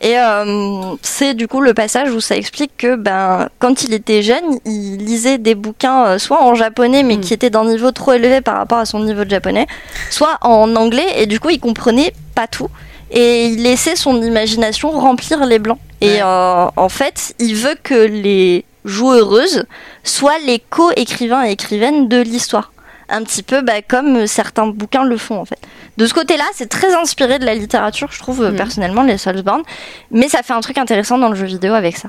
et 0.00 0.16
euh, 0.18 0.94
c'est 1.02 1.34
du 1.34 1.46
coup 1.48 1.60
le 1.60 1.74
passage 1.74 2.10
où 2.10 2.20
ça 2.20 2.36
explique 2.36 2.76
que 2.78 2.96
ben 2.96 3.48
quand 3.58 3.82
il 3.84 3.92
était 3.94 4.22
jeune, 4.22 4.58
il 4.64 4.96
lisait 4.98 5.38
des 5.38 5.54
bouquins 5.54 6.04
euh, 6.06 6.18
soit 6.18 6.42
en 6.42 6.54
japonais 6.54 7.02
mais 7.02 7.16
Mm. 7.16 7.20
qui 7.20 7.34
étaient 7.34 7.50
d'un 7.50 7.64
niveau 7.64 7.90
trop 7.92 8.12
élevé 8.14 8.40
par 8.40 8.56
rapport 8.56 8.78
à 8.78 8.86
son 8.86 9.00
niveau 9.00 9.24
de 9.24 9.30
japonais, 9.30 9.66
soit 10.10 10.38
en 10.42 10.74
anglais 10.76 11.06
et 11.16 11.26
du 11.26 11.38
coup 11.40 11.50
il 11.50 11.60
comprenait 11.60 12.12
pas 12.34 12.46
tout 12.46 12.68
et 13.10 13.46
il 13.46 13.62
laissait 13.62 13.96
son 13.96 14.22
imagination 14.22 14.90
remplir 14.92 15.44
les 15.44 15.58
blancs. 15.58 15.78
Et 16.00 16.06
Ouais. 16.14 16.20
euh, 16.22 16.66
en 16.76 16.88
fait, 16.88 17.34
il 17.40 17.54
veut 17.56 17.74
que 17.82 17.94
les 18.06 18.64
joueuses 18.84 19.64
soient 20.04 20.38
les 20.46 20.60
co-écrivains 20.70 21.44
et 21.44 21.50
écrivaines 21.50 22.08
de 22.08 22.20
l'histoire. 22.20 22.72
Un 23.08 23.24
petit 23.24 23.42
peu 23.42 23.60
bah, 23.62 23.82
comme 23.82 24.26
certains 24.28 24.68
bouquins 24.68 25.02
le 25.04 25.16
font 25.16 25.38
en 25.40 25.44
fait. 25.44 25.58
De 25.96 26.06
ce 26.06 26.14
côté-là, 26.14 26.44
c'est 26.54 26.68
très 26.68 26.94
inspiré 26.94 27.38
de 27.38 27.44
la 27.44 27.54
littérature, 27.54 28.08
je 28.10 28.18
trouve 28.18 28.42
euh, 28.42 28.50
Mhm. 28.50 28.56
personnellement, 28.56 29.02
les 29.02 29.18
Soulsborne. 29.18 29.62
Mais 30.10 30.28
ça 30.28 30.42
fait 30.42 30.52
un 30.54 30.60
truc 30.60 30.78
intéressant 30.78 31.18
dans 31.18 31.28
le 31.28 31.34
jeu 31.34 31.46
vidéo 31.46 31.74
avec 31.74 31.96
ça. 31.96 32.08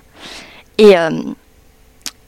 Et, 0.77 0.97
euh, 0.97 1.09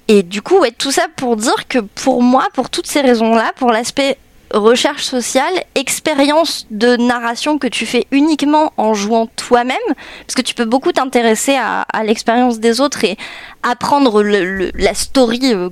et 0.07 0.23
du 0.23 0.41
coup, 0.41 0.57
ouais, 0.59 0.71
tout 0.71 0.91
ça 0.91 1.05
pour 1.15 1.37
dire 1.37 1.67
que 1.69 1.79
pour 1.79 2.21
moi, 2.21 2.47
pour 2.53 2.69
toutes 2.69 2.87
ces 2.87 3.01
raisons-là, 3.01 3.51
pour 3.55 3.71
l'aspect 3.71 4.17
recherche 4.53 5.03
sociale, 5.03 5.53
expérience 5.73 6.67
de 6.69 6.95
narration 6.97 7.57
que 7.57 7.65
tu 7.67 7.85
fais 7.87 8.05
uniquement 8.11 8.71
en 8.77 8.93
jouant 8.93 9.25
toi-même, 9.27 9.77
parce 10.27 10.35
que 10.35 10.41
tu 10.43 10.53
peux 10.53 10.65
beaucoup 10.65 10.91
t'intéresser 10.91 11.55
à, 11.55 11.81
à 11.91 12.03
l'expérience 12.03 12.59
des 12.59 12.79
autres 12.79 13.03
et 13.03 13.17
apprendre 13.63 14.21
le- 14.21 14.43
le- 14.45 14.71
la 14.75 14.93
story 14.93 15.39
euh, 15.53 15.69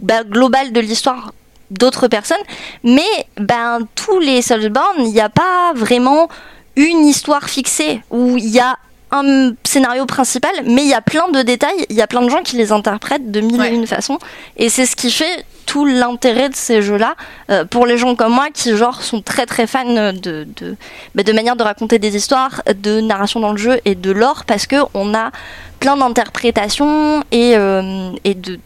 bah, 0.00 0.24
globale 0.24 0.72
de 0.72 0.80
l'histoire 0.80 1.32
d'autres 1.78 2.08
personnes, 2.08 2.36
mais 2.82 3.02
ben 3.38 3.80
tous 3.94 4.18
les 4.20 4.42
Soulsborne, 4.42 5.00
il 5.06 5.12
n'y 5.12 5.20
a 5.20 5.28
pas 5.28 5.72
vraiment 5.74 6.28
une 6.76 7.06
histoire 7.06 7.48
fixée 7.48 8.02
où 8.10 8.36
il 8.36 8.48
y 8.48 8.60
a 8.60 8.76
un 9.12 9.52
scénario 9.62 10.06
principal, 10.06 10.50
mais 10.64 10.82
il 10.82 10.88
y 10.88 10.94
a 10.94 11.00
plein 11.00 11.28
de 11.30 11.42
détails, 11.42 11.86
il 11.88 11.94
y 11.94 12.02
a 12.02 12.06
plein 12.08 12.22
de 12.22 12.28
gens 12.28 12.42
qui 12.42 12.56
les 12.56 12.72
interprètent 12.72 13.30
de 13.30 13.40
mille 13.40 13.60
Ouais. 13.60 13.70
et 13.70 13.74
une 13.74 13.86
façons, 13.86 14.18
et 14.56 14.68
c'est 14.68 14.86
ce 14.86 14.96
qui 14.96 15.10
fait 15.10 15.44
tout 15.66 15.84
l'intérêt 15.86 16.48
de 16.48 16.56
ces 16.56 16.82
jeux-là 16.82 17.14
euh, 17.50 17.64
pour 17.64 17.86
les 17.86 17.96
gens 17.96 18.16
comme 18.16 18.32
moi 18.34 18.48
qui 18.52 18.76
genre 18.76 19.02
sont 19.02 19.22
très 19.22 19.46
très 19.46 19.66
fans 19.68 19.84
de 19.84 20.46
de, 20.56 20.76
bah, 21.14 21.22
de 21.22 21.32
manière 21.32 21.54
de 21.54 21.62
raconter 21.62 21.98
des 22.00 22.16
histoires, 22.16 22.62
de 22.82 23.00
narration 23.00 23.38
dans 23.40 23.52
le 23.52 23.56
jeu 23.58 23.80
et 23.84 23.94
de 23.94 24.10
lore, 24.10 24.44
parce 24.46 24.66
que 24.66 24.76
on 24.94 25.14
a 25.14 25.30
plein 25.78 25.96
d'interprétations 25.96 27.22
et, 27.30 27.56
euh, 27.56 28.10
et 28.24 28.34
de 28.34 28.58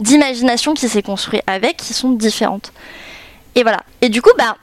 d'imagination 0.00 0.74
qui 0.74 0.88
s'est 0.88 1.02
construit 1.02 1.40
avec 1.46 1.76
qui 1.76 1.94
sont 1.94 2.10
différentes. 2.10 2.72
Et 3.54 3.62
voilà. 3.62 3.82
Et 4.00 4.08
du 4.08 4.22
coup, 4.22 4.30
bah, 4.36 4.56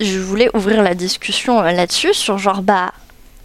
je 0.00 0.18
voulais 0.18 0.50
ouvrir 0.54 0.82
la 0.82 0.94
discussion 0.94 1.60
euh, 1.60 1.72
là-dessus 1.72 2.14
sur 2.14 2.38
genre 2.38 2.62
bah 2.62 2.92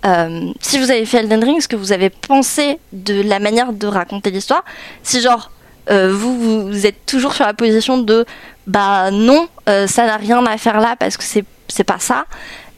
euh, 0.06 0.52
si 0.60 0.80
vous 0.80 0.92
avez 0.92 1.06
fait 1.06 1.20
Elden 1.20 1.44
Ring, 1.44 1.62
ce 1.62 1.68
que 1.68 1.76
vous 1.76 1.94
avez 1.94 2.10
pensé 2.10 2.78
de 2.92 3.22
la 3.22 3.40
manière 3.40 3.72
de 3.72 3.88
raconter 3.88 4.32
l'histoire, 4.32 4.64
si 5.02 5.22
genre 5.22 5.50
euh, 5.90 6.14
vous, 6.14 6.68
vous 6.68 6.86
êtes 6.86 7.06
toujours 7.06 7.34
sur 7.34 7.46
la 7.46 7.54
position 7.54 7.98
de 7.98 8.26
bah 8.68 9.12
non, 9.12 9.48
ça 9.66 10.06
n'a 10.06 10.18
rien 10.18 10.46
à 10.46 10.58
faire 10.58 10.80
là 10.80 10.96
parce 10.98 11.18
que 11.18 11.24
c'est 11.24 11.84
pas 11.84 12.00
ça. 12.00 12.26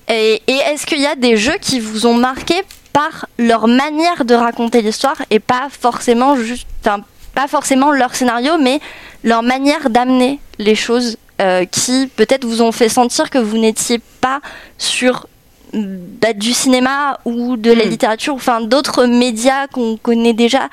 Et, 0.07 0.41
et 0.47 0.53
est-ce 0.53 0.85
qu'il 0.85 1.01
y 1.01 1.07
a 1.07 1.15
des 1.15 1.35
jeux 1.35 1.57
qui 1.59 1.79
vous 1.79 2.05
ont 2.05 2.13
marqué 2.13 2.55
par 2.93 3.27
leur 3.37 3.67
manière 3.67 4.23
de 4.23 4.33
raconter 4.35 4.81
l'histoire 4.81 5.17
et 5.29 5.39
pas 5.39 5.67
forcément 5.69 6.37
juste 6.37 6.67
enfin, 6.81 7.03
pas 7.35 7.47
forcément 7.47 7.91
leur 7.91 8.15
scénario, 8.15 8.53
mais 8.59 8.79
leur 9.23 9.43
manière 9.43 9.89
d'amener 9.89 10.39
les 10.57 10.75
choses 10.75 11.17
euh, 11.41 11.65
qui 11.65 12.09
peut-être 12.15 12.45
vous 12.45 12.61
ont 12.61 12.71
fait 12.71 12.89
sentir 12.89 13.29
que 13.29 13.37
vous 13.37 13.57
n'étiez 13.57 13.99
pas 14.21 14.39
sur 14.77 15.27
bah, 15.73 16.31
du 16.33 16.53
cinéma 16.53 17.19
ou 17.25 17.57
de 17.57 17.71
la 17.71 17.85
Mm. 17.85 17.89
littérature, 17.89 18.33
enfin 18.33 18.61
d'autres 18.61 19.05
médias 19.05 19.67
qu'on 19.67 19.97
connaît 19.97 20.33
déjà, 20.33 20.69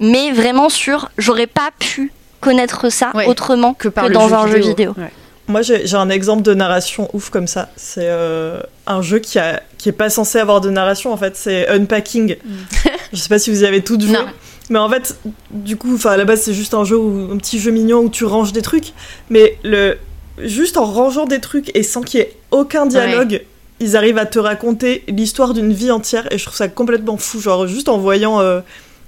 mais 0.00 0.30
vraiment 0.32 0.68
sur 0.68 1.10
j'aurais 1.16 1.46
pas 1.46 1.70
pu 1.78 2.12
connaître 2.40 2.90
ça 2.90 3.10
Ouais, 3.14 3.26
autrement 3.26 3.72
Que 3.72 3.88
par 3.88 4.10
dans 4.10 4.34
un 4.34 4.46
jeu 4.48 4.58
vidéo. 4.58 4.92
Ouais. 4.98 5.10
Moi, 5.48 5.62
j'ai 5.62 5.86
j'ai 5.86 5.96
un 5.96 6.08
exemple 6.10 6.42
de 6.42 6.54
narration 6.54 7.08
ouf 7.14 7.30
comme 7.30 7.46
ça. 7.46 7.68
C'est 7.76 8.06
euh, 8.08 8.60
un 8.86 9.00
jeu 9.02 9.18
qui, 9.18 9.38
a, 9.38 9.60
qui 9.78 9.88
est 9.88 9.92
pas 9.92 10.08
censé 10.10 10.38
avoir 10.38 10.60
de 10.60 10.70
narration, 10.70 11.12
en 11.12 11.16
fait. 11.16 11.36
C'est 11.36 11.68
Unpacking. 11.68 12.36
Je 13.12 13.18
sais 13.18 13.28
pas 13.28 13.38
si 13.40 13.50
vous 13.50 13.62
y 13.62 13.66
avez 13.66 13.82
toutes 13.82 14.02
joué. 14.06 14.12
Non. 14.12 14.26
Mais 14.72 14.78
en 14.78 14.88
fait, 14.88 15.16
du 15.50 15.76
coup, 15.76 15.94
enfin, 15.94 16.12
à 16.12 16.16
la 16.16 16.24
base, 16.24 16.40
c'est 16.40 16.54
juste 16.54 16.72
un 16.72 16.84
jeu, 16.84 16.96
où, 16.96 17.30
un 17.30 17.36
petit 17.36 17.58
jeu 17.60 17.70
mignon 17.70 18.00
où 18.00 18.08
tu 18.08 18.24
ranges 18.24 18.52
des 18.52 18.62
trucs. 18.62 18.92
Mais 19.28 19.58
le, 19.64 19.98
juste 20.38 20.78
en 20.78 20.86
rangeant 20.86 21.26
des 21.26 21.40
trucs 21.40 21.70
et 21.76 21.82
sans 21.82 22.00
qu'il 22.00 22.20
y 22.20 22.22
ait 22.22 22.34
aucun 22.50 22.86
dialogue, 22.86 23.42
ils 23.80 23.96
arrivent 23.96 24.16
à 24.18 24.24
te 24.26 24.38
raconter 24.38 25.04
l'histoire 25.08 25.52
d'une 25.52 25.72
vie 25.74 25.90
entière. 25.90 26.26
Et 26.32 26.38
je 26.38 26.44
trouve 26.44 26.56
ça 26.56 26.68
complètement 26.68 27.18
fou. 27.18 27.38
Genre, 27.38 27.66
juste 27.66 27.90
en 27.90 27.98
voyant 27.98 28.40
euh, 28.40 28.60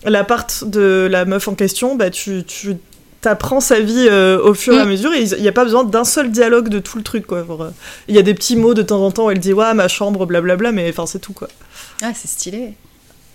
l'appart 0.04 0.64
de 0.64 1.08
la 1.10 1.24
meuf 1.24 1.48
en 1.48 1.54
question, 1.54 1.96
bah, 1.96 2.10
tu, 2.10 2.44
tu 2.46 2.76
t'apprends 3.22 3.60
sa 3.60 3.80
vie 3.80 4.06
euh, 4.10 4.38
au 4.42 4.52
fur 4.52 4.74
et 4.74 4.80
à 4.80 4.84
Mm. 4.84 4.90
mesure 4.90 5.14
et 5.14 5.22
il 5.22 5.40
n'y 5.40 5.48
a 5.48 5.52
pas 5.52 5.64
besoin 5.64 5.82
d'un 5.84 6.04
seul 6.04 6.30
dialogue 6.30 6.68
de 6.68 6.78
tout 6.78 6.98
le 6.98 7.02
truc 7.02 7.26
quoi. 7.26 7.38
Euh, 7.38 7.70
Il 8.06 8.14
y 8.14 8.18
a 8.18 8.22
des 8.22 8.34
petits 8.34 8.54
mots 8.54 8.74
de 8.74 8.82
temps 8.82 9.02
en 9.02 9.10
temps 9.10 9.24
où 9.26 9.30
elle 9.30 9.38
dit 9.38 9.54
ouais 9.54 9.72
ma 9.72 9.88
chambre 9.88 10.26
blablabla 10.26 10.72
mais 10.72 10.90
enfin 10.90 11.06
c'est 11.06 11.20
tout 11.20 11.32
quoi. 11.32 11.48
Ah, 12.02 12.10
c'est 12.14 12.28
stylé. 12.28 12.74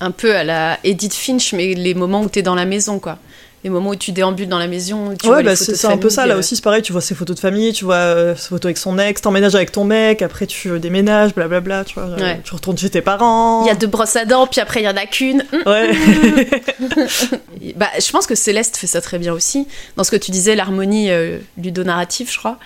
Un 0.02 0.12
peu 0.12 0.36
à 0.36 0.43
la 0.43 0.80
Edith 0.84 1.14
Finch, 1.14 1.54
mais 1.54 1.74
les 1.74 1.93
moments 1.93 2.22
où 2.22 2.30
t'es 2.30 2.41
dans 2.41 2.56
la 2.56 2.66
maison, 2.66 3.00
quoi. 3.00 3.18
Les 3.66 3.70
moments 3.70 3.89
où 3.89 3.95
tu 3.97 4.14
déambules 4.14 4.47
dans 4.47 4.58
la 4.58 4.68
maison. 4.68 5.14
Tu 5.22 5.28
ouais 5.28 5.43
bah 5.43 5.54
c'est 5.54 5.86
un 5.88 5.97
peu 5.97 6.10
ça 6.10 6.26
là 6.26 6.36
euh, 6.36 6.39
aussi 6.39 6.56
c'est 6.56 6.62
pareil 6.64 6.82
tu 6.82 6.93
vois 6.93 7.02
ses 7.02 7.14
photos 7.14 7.36
de 7.36 7.41
famille 7.41 7.74
tu 7.74 7.84
vois 7.84 7.95
euh, 7.95 8.34
ses 8.34 8.47
photos 8.47 8.68
avec 8.68 8.78
son 8.78 8.97
ex 8.97 9.22
t'emménages 9.22 9.54
avec 9.54 9.74
ton 9.74 9.84
mec 9.84 10.22
après 10.22 10.47
tu 10.47 10.80
déménages 10.80 11.36
blablabla 11.36 11.84
tu 11.84 11.95
vois 11.95 12.06
Ouais. 12.16 12.39
tu 12.41 12.54
retournes 12.54 12.78
chez 12.78 12.89
tes 12.89 13.02
parents. 13.02 13.66
Il 13.66 13.68
y 13.68 13.70
a 13.70 13.76
deux 13.76 13.88
brosses 13.88 14.16
à 14.16 14.24
dents, 14.24 14.47
puis 14.47 14.62
après 14.62 14.80
il 14.80 14.86
y 14.86 14.88
en 14.88 14.95
a 14.95 15.06
qu'une. 15.06 15.43
Ouais. 15.66 15.91
Bah, 17.76 17.88
je 18.00 18.10
pense 18.12 18.28
que 18.28 18.36
Céleste 18.36 18.78
fait 18.78 18.88
ça 18.88 19.02
très 19.02 19.20
bien 19.20 19.34
aussi. 19.34 19.68
Dans 19.97 20.04
ce 20.06 20.12
que 20.12 20.16
tu 20.16 20.32
disais, 20.32 20.56
l'harmonie 20.56 21.12
euh, 21.12 21.38
ludonarrative, 21.62 22.32
je 22.32 22.38
crois. 22.39 22.58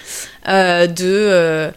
euh, 0.48 0.86
de, 0.88 1.04
euh, 1.06 1.72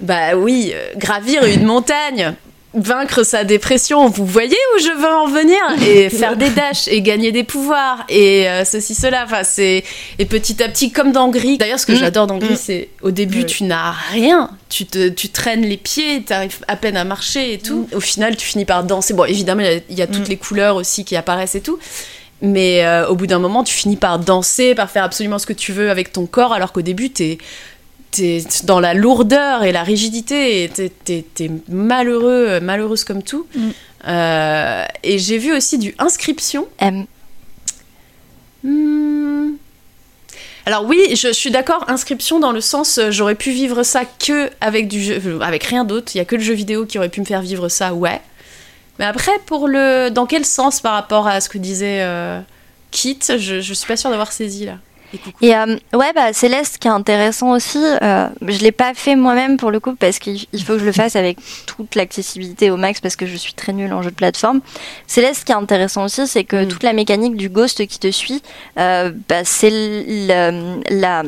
bah 0.00 0.36
oui, 0.36 0.72
gravir 0.96 1.44
une 1.44 1.64
montagne, 1.64 2.34
vaincre 2.74 3.24
sa 3.24 3.42
dépression. 3.44 4.08
Vous 4.08 4.24
voyez 4.24 4.56
où 4.76 4.80
je 4.80 4.96
veux 4.96 5.12
en 5.12 5.26
venir 5.26 5.58
Et 5.88 6.08
faire 6.10 6.36
des 6.36 6.50
dashs, 6.50 6.86
et 6.88 7.02
gagner 7.02 7.32
des 7.32 7.42
pouvoirs, 7.44 8.04
et 8.08 8.48
euh, 8.48 8.64
ceci, 8.64 8.94
cela. 8.94 9.24
Enfin, 9.24 9.42
c'est. 9.44 9.82
Et 10.18 10.24
petit 10.24 10.62
à 10.62 10.68
petit, 10.68 10.92
comme 10.92 11.10
dans 11.12 11.28
Gris. 11.30 11.58
D'ailleurs, 11.58 11.80
ce 11.80 11.86
que 11.86 11.92
Mm. 11.92 11.96
j'adore 11.96 12.26
dans 12.28 12.38
Gris, 12.38 12.54
Mm. 12.54 12.58
c'est 12.60 12.88
au 13.02 13.10
début, 13.10 13.44
tu 13.44 13.64
n'as 13.64 13.90
rien. 14.12 14.50
Tu, 14.68 14.86
te, 14.86 15.08
tu 15.08 15.28
traînes 15.30 15.62
les 15.62 15.76
pieds, 15.76 16.22
tu 16.24 16.32
arrives 16.32 16.58
à 16.68 16.76
peine 16.76 16.96
à 16.96 17.04
marcher 17.04 17.52
et 17.54 17.58
tout. 17.58 17.88
Au 17.92 18.00
final, 18.00 18.36
tu 18.36 18.46
finis 18.46 18.64
par 18.64 18.84
danser. 18.84 19.14
Bon, 19.14 19.24
évidemment, 19.24 19.62
il 19.62 19.66
y 19.66 19.74
a- 19.76 19.80
il 19.90 19.98
y, 19.98 20.02
a 20.02 20.06
toutes 20.06 20.26
Mm. 20.28 20.30
les 20.30 20.36
couleurs 20.36 20.76
aussi 20.76 21.04
qui 21.04 21.16
apparaissent 21.16 21.56
et 21.56 21.60
tout. 21.60 21.78
Mais 22.42 22.84
euh, 22.86 23.06
au 23.08 23.16
bout 23.16 23.26
d'un 23.26 23.38
moment, 23.38 23.64
tu 23.64 23.74
finis 23.74 23.96
par 23.96 24.18
danser, 24.18 24.74
par 24.74 24.90
faire 24.90 25.04
absolument 25.04 25.38
ce 25.38 25.44
que 25.46 25.52
tu 25.52 25.72
veux 25.72 25.90
avec 25.90 26.10
ton 26.12 26.24
corps, 26.26 26.54
alors 26.54 26.72
qu'au 26.72 26.80
début, 26.82 27.10
t'es 27.10 27.36
es 28.18 28.44
dans 28.64 28.80
la 28.80 28.94
lourdeur 28.94 29.64
et 29.64 29.72
la 29.72 29.82
rigidité, 29.82 30.64
et 30.64 30.68
t'es 30.68 30.90
t'es- 31.04 31.24
t'es 31.34 31.50
malheureux, 31.68 32.60
malheureuse 32.60 33.04
comme 33.04 33.22
tout. 33.22 33.46
Mm. 33.54 33.68
Euh, 34.08 34.84
et 35.02 35.18
j'ai 35.18 35.38
vu 35.38 35.52
aussi 35.54 35.78
du 35.78 35.94
inscription. 35.98 36.66
M. 36.78 37.06
Hmm. 38.62 39.52
Alors 40.66 40.84
oui, 40.84 40.98
je, 41.10 41.28
je 41.28 41.32
suis 41.32 41.50
d'accord, 41.50 41.84
inscription 41.88 42.38
dans 42.38 42.52
le 42.52 42.60
sens, 42.60 42.98
euh, 42.98 43.10
j'aurais 43.10 43.34
pu 43.34 43.50
vivre 43.50 43.82
ça 43.82 44.02
que 44.04 44.50
avec 44.60 44.88
du 44.88 45.02
jeu, 45.02 45.20
euh, 45.24 45.40
avec 45.40 45.64
rien 45.64 45.84
d'autre. 45.84 46.12
Il 46.14 46.18
y 46.18 46.20
a 46.20 46.24
que 46.24 46.36
le 46.36 46.42
jeu 46.42 46.52
vidéo 46.54 46.84
qui 46.86 46.98
aurait 46.98 47.08
pu 47.08 47.20
me 47.20 47.24
faire 47.24 47.40
vivre 47.42 47.68
ça, 47.68 47.94
ouais. 47.94 48.20
Mais 48.98 49.06
après, 49.06 49.32
pour 49.46 49.66
le, 49.68 50.10
dans 50.10 50.26
quel 50.26 50.44
sens 50.44 50.80
par 50.80 50.92
rapport 50.92 51.26
à 51.26 51.40
ce 51.40 51.48
que 51.48 51.56
disait 51.58 52.00
euh, 52.02 52.40
Kit, 52.90 53.18
je, 53.38 53.60
je 53.60 53.74
suis 53.74 53.86
pas 53.86 53.96
sûre 53.96 54.10
d'avoir 54.10 54.30
saisi 54.32 54.66
là. 54.66 54.76
Et 55.42 55.54
euh, 55.56 55.76
ouais, 55.94 56.12
bah, 56.14 56.32
Céleste, 56.32 56.78
qui 56.78 56.88
est 56.88 56.90
intéressant 56.90 57.50
aussi, 57.52 57.78
euh, 58.02 58.28
je 58.46 58.58
l'ai 58.60 58.72
pas 58.72 58.94
fait 58.94 59.16
moi-même 59.16 59.56
pour 59.56 59.70
le 59.70 59.80
coup 59.80 59.94
parce 59.94 60.18
qu'il 60.18 60.46
il 60.52 60.62
faut 60.64 60.74
que 60.74 60.78
je 60.80 60.84
le 60.84 60.92
fasse 60.92 61.16
avec 61.16 61.38
toute 61.66 61.94
l'accessibilité 61.94 62.70
au 62.70 62.76
max 62.76 63.00
parce 63.00 63.16
que 63.16 63.26
je 63.26 63.36
suis 63.36 63.52
très 63.52 63.72
nulle 63.72 63.92
en 63.92 64.02
jeu 64.02 64.10
de 64.10 64.14
plateforme. 64.16 64.60
Céleste, 65.06 65.40
ce 65.40 65.44
qui 65.44 65.52
est 65.52 65.56
intéressant 65.56 66.04
aussi, 66.04 66.26
c'est 66.26 66.44
que 66.44 66.64
Mm. 66.64 66.68
toute 66.68 66.82
la 66.82 66.92
mécanique 66.92 67.36
du 67.36 67.48
ghost 67.48 67.86
qui 67.86 67.98
te 67.98 68.10
suit, 68.10 68.42
euh, 68.78 69.12
bah, 69.28 69.44
c'est 69.44 69.70
le- 69.72 70.80
la 70.90 71.22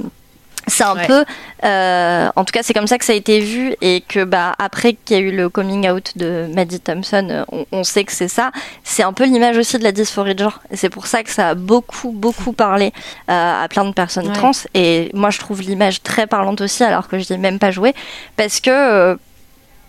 c'est 0.69 0.85
un 0.85 0.95
Ouais. 0.97 1.07
peu, 1.07 1.25
euh, 1.65 2.29
en 2.37 2.45
tout 2.45 2.53
cas, 2.53 2.61
c'est 2.63 2.73
comme 2.75 2.87
ça 2.87 2.99
que 2.99 3.05
ça 3.05 3.13
a 3.13 3.17
été 3.17 3.41
vu 3.41 3.75
et 3.81 4.03
que 4.07 4.25
bah 4.25 4.55
après 4.59 4.95
qu'il 4.95 5.17
y 5.17 5.21
a 5.21 5.23
eu 5.23 5.33
le 5.35 5.49
coming 5.49 5.89
out 5.91 6.13
de 6.17 6.47
Maddie 6.55 6.81
Thompson, 6.81 7.45
on, 7.51 7.67
on 7.73 7.85
sait 7.85 8.05
que 8.05 8.13
c'est 8.13 8.29
ça. 8.29 8.53
C'est 8.85 9.03
un 9.03 9.13
peu 9.13 9.25
l'image 9.25 9.57
aussi 9.59 9.79
de 9.79 9.85
la 9.85 9.93
dysphorie 9.93 10.35
de 10.35 10.45
genre 10.45 10.61
et 10.71 10.77
c'est 10.77 10.91
pour 10.91 11.07
ça 11.07 11.23
que 11.23 11.31
ça 11.31 11.49
a 11.51 11.55
beaucoup 11.55 12.11
beaucoup 12.13 12.53
parlé 12.53 12.93
euh, 13.31 13.65
à 13.65 13.67
plein 13.69 13.85
de 13.85 13.93
personnes 13.93 14.29
Ouais. 14.29 14.35
trans 14.35 14.53
et 14.75 15.11
moi 15.15 15.31
je 15.31 15.39
trouve 15.41 15.61
l'image 15.63 16.03
très 16.03 16.27
parlante 16.27 16.61
aussi 16.61 16.85
alors 16.85 17.09
que 17.09 17.19
je 17.19 17.33
n'ai 17.33 17.39
même 17.39 17.59
pas 17.59 17.71
joué 17.73 17.95
parce 18.37 18.61
que 18.61 18.71
euh, 18.71 19.17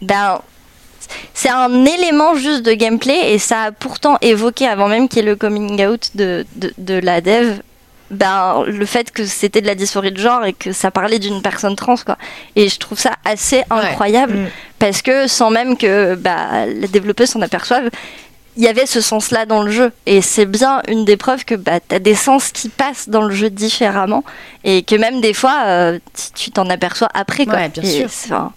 ben 0.02 0.42
c'est 1.34 1.50
un 1.50 1.86
élément 1.86 2.36
juste 2.36 2.64
de 2.64 2.74
gameplay 2.74 3.34
et 3.34 3.38
ça 3.38 3.64
a 3.64 3.72
pourtant 3.72 4.18
évoqué 4.22 4.68
avant 4.68 4.88
même 4.88 5.08
qu'il 5.08 5.20
y 5.20 5.22
ait 5.22 5.30
le 5.30 5.36
coming 5.36 5.86
out 5.86 6.10
de, 6.16 6.46
de, 6.56 6.74
de 6.78 6.96
la 6.96 7.22
dev 7.22 7.60
ben, 8.14 8.64
le 8.68 8.86
fait 8.86 9.12
que 9.12 9.26
c'était 9.26 9.62
de 9.62 9.68
la 9.68 9.76
dysphorie 9.76 10.12
de 10.12 10.18
genre 10.20 10.46
et 10.46 10.54
que 10.54 10.72
ça 10.72 10.92
parlait 10.92 11.20
d'une 11.20 11.42
personne 11.42 11.76
trans 11.76 11.96
quoi 12.06 12.18
et 12.56 12.70
je 12.70 12.78
trouve 12.80 13.00
ça 13.00 13.14
assez 13.26 13.64
incroyable 13.70 14.34
Mm. 14.38 14.48
parce 14.80 15.02
que 15.02 15.28
sans 15.28 15.50
même 15.50 15.78
que 15.78 16.16
bah, 16.16 16.66
les 16.66 16.88
développeurs 16.88 17.28
s'en 17.28 17.42
aperçoivent 17.42 17.90
il 18.56 18.62
y 18.62 18.68
avait 18.68 18.86
ce 18.86 19.02
sens-là 19.02 19.48
dans 19.48 19.64
le 19.64 19.72
jeu. 19.72 19.92
Et 20.06 20.22
c'est 20.22 20.46
bien 20.46 20.84
une 20.88 21.06
des 21.06 21.18
preuves 21.18 21.44
que 21.44 21.56
bah, 21.56 21.80
tu 21.80 21.96
as 21.96 21.98
des 22.00 22.14
sens 22.14 22.52
qui 22.52 22.70
passent 22.70 23.10
dans 23.10 23.24
le 23.24 23.34
jeu 23.34 23.50
différemment. 23.50 24.24
Et 24.64 24.84
que 24.84 24.94
même 24.96 25.22
des 25.22 25.34
fois, 25.34 25.64
euh, 25.66 25.98
tu- 26.36 26.52
t'en 26.52 26.70
aperçois 26.70 27.10
après. 27.16 27.46
Quoi. 27.46 27.56
Ouais, 27.56 27.70
bien 27.70 27.82
sûr. 28.10 28.52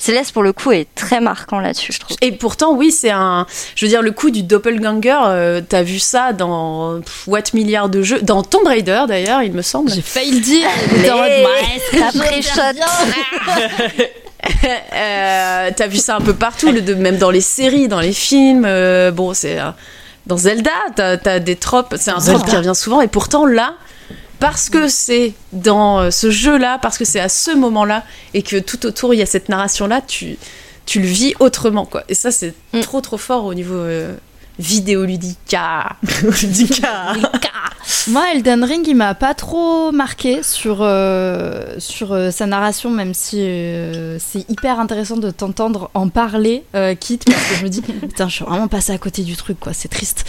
Céleste, 0.00 0.30
pour 0.32 0.44
le 0.44 0.52
coup, 0.52 0.70
est 0.70 0.86
très 0.94 1.20
marquant 1.20 1.58
là-dessus, 1.58 1.92
je 1.92 1.98
trouve. 1.98 2.16
Et 2.20 2.30
pourtant, 2.30 2.72
oui, 2.72 2.92
c'est 2.92 3.10
un. 3.10 3.46
Je 3.74 3.84
veux 3.84 3.88
dire, 3.90 4.00
le 4.00 4.12
coup 4.12 4.30
du 4.30 4.44
doppelganger, 4.44 5.16
euh, 5.26 5.60
t'as 5.68 5.82
vu 5.82 5.98
ça 5.98 6.32
dans 6.32 7.00
pff, 7.00 7.24
what 7.26 7.40
milliards 7.52 7.88
de 7.88 8.02
jeux, 8.02 8.20
dans 8.22 8.42
Tomb 8.44 8.64
Raider 8.66 9.02
d'ailleurs, 9.08 9.42
il 9.42 9.52
me 9.52 9.62
semble. 9.62 9.90
J'ai 9.90 10.00
failli 10.02 10.30
le 10.32 10.40
dire. 10.40 10.68
shot. 12.42 12.80
Euh, 14.94 15.70
t'as 15.76 15.86
vu 15.88 15.96
ça 15.98 16.16
un 16.16 16.20
peu 16.20 16.32
partout, 16.32 16.70
le- 16.70 16.80
de- 16.80 16.94
même 16.94 17.18
dans 17.18 17.30
les 17.30 17.40
séries, 17.40 17.88
dans 17.88 18.00
les 18.00 18.12
films. 18.12 18.64
euh, 18.66 19.10
bon, 19.10 19.34
c'est 19.34 19.58
euh, 19.60 19.70
dans 20.26 20.36
Zelda, 20.36 20.70
t'as 20.94 21.16
as 21.24 21.40
des 21.40 21.56
tropes. 21.56 21.94
C'est 21.98 22.10
un 22.12 22.20
Zelda. 22.20 22.38
trope 22.38 22.50
qui 22.50 22.56
revient 22.56 22.74
souvent. 22.74 23.00
Et 23.00 23.08
pourtant 23.08 23.46
là, 23.46 23.74
parce 24.40 24.70
que 24.70 24.88
c'est 24.88 25.32
dans 25.52 26.00
euh, 26.00 26.10
ce 26.10 26.30
jeu-là, 26.30 26.78
parce 26.80 26.98
que 26.98 27.04
c'est 27.04 27.20
à 27.20 27.28
ce 27.28 27.50
moment-là, 27.52 28.04
et 28.34 28.42
que 28.42 28.56
tout 28.58 28.86
autour 28.86 29.14
il 29.14 29.18
y 29.18 29.22
a 29.22 29.26
cette 29.26 29.48
narration-là, 29.48 30.00
tu 30.00 30.36
tu 30.86 31.00
le 31.00 31.06
vis 31.06 31.34
autrement, 31.38 31.84
quoi. 31.84 32.02
Et 32.08 32.14
ça, 32.14 32.30
c'est 32.30 32.54
Mm. 32.72 32.80
trop 32.80 33.00
trop 33.02 33.18
fort 33.18 33.44
au 33.44 33.52
niveau 33.52 33.74
euh, 33.74 34.14
vidéoludique. 34.58 35.54
Ah. 35.56 35.96
Dika. 36.42 37.12
Moi, 38.08 38.22
Elden 38.34 38.64
Ring, 38.64 38.86
il 38.86 38.96
m'a 38.96 39.14
pas 39.14 39.34
trop 39.34 39.92
marqué 39.92 40.42
sur, 40.42 40.78
euh, 40.80 41.74
sur 41.78 42.12
euh, 42.12 42.30
sa 42.30 42.46
narration, 42.46 42.90
même 42.90 43.14
si 43.14 43.38
euh, 43.40 44.18
c'est 44.18 44.48
hyper 44.50 44.78
intéressant 44.80 45.16
de 45.16 45.30
t'entendre 45.30 45.90
en 45.94 46.08
parler, 46.08 46.64
euh, 46.74 46.94
quitte, 46.94 47.24
parce 47.24 47.42
que 47.48 47.54
je 47.56 47.64
me 47.64 47.68
dis, 47.68 47.80
putain, 47.82 48.28
je 48.28 48.34
suis 48.34 48.44
vraiment 48.44 48.68
passée 48.68 48.92
à 48.92 48.98
côté 48.98 49.22
du 49.22 49.36
truc, 49.36 49.58
quoi, 49.60 49.72
c'est 49.72 49.88
triste. 49.88 50.24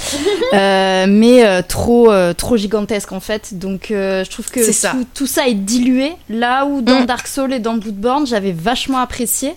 Euh, 0.53 1.05
mais 1.07 1.45
euh, 1.45 1.61
trop, 1.67 2.11
euh, 2.11 2.33
trop 2.33 2.55
gigantesque, 2.57 3.11
en 3.11 3.19
fait. 3.19 3.57
Donc, 3.57 3.91
euh, 3.91 4.23
je 4.23 4.29
trouve 4.29 4.49
que 4.49 4.63
C'est 4.63 4.73
ça. 4.73 4.91
Tout, 4.91 5.05
tout 5.13 5.27
ça 5.27 5.47
est 5.47 5.53
dilué, 5.53 6.13
là 6.29 6.65
où 6.65 6.81
dans 6.81 7.01
Mm. 7.01 7.05
Dark 7.05 7.27
Souls 7.27 7.53
et 7.53 7.59
dans 7.59 7.75
Bloodborne, 7.75 8.27
j'avais 8.27 8.51
vachement 8.51 8.99
apprécié. 8.99 9.53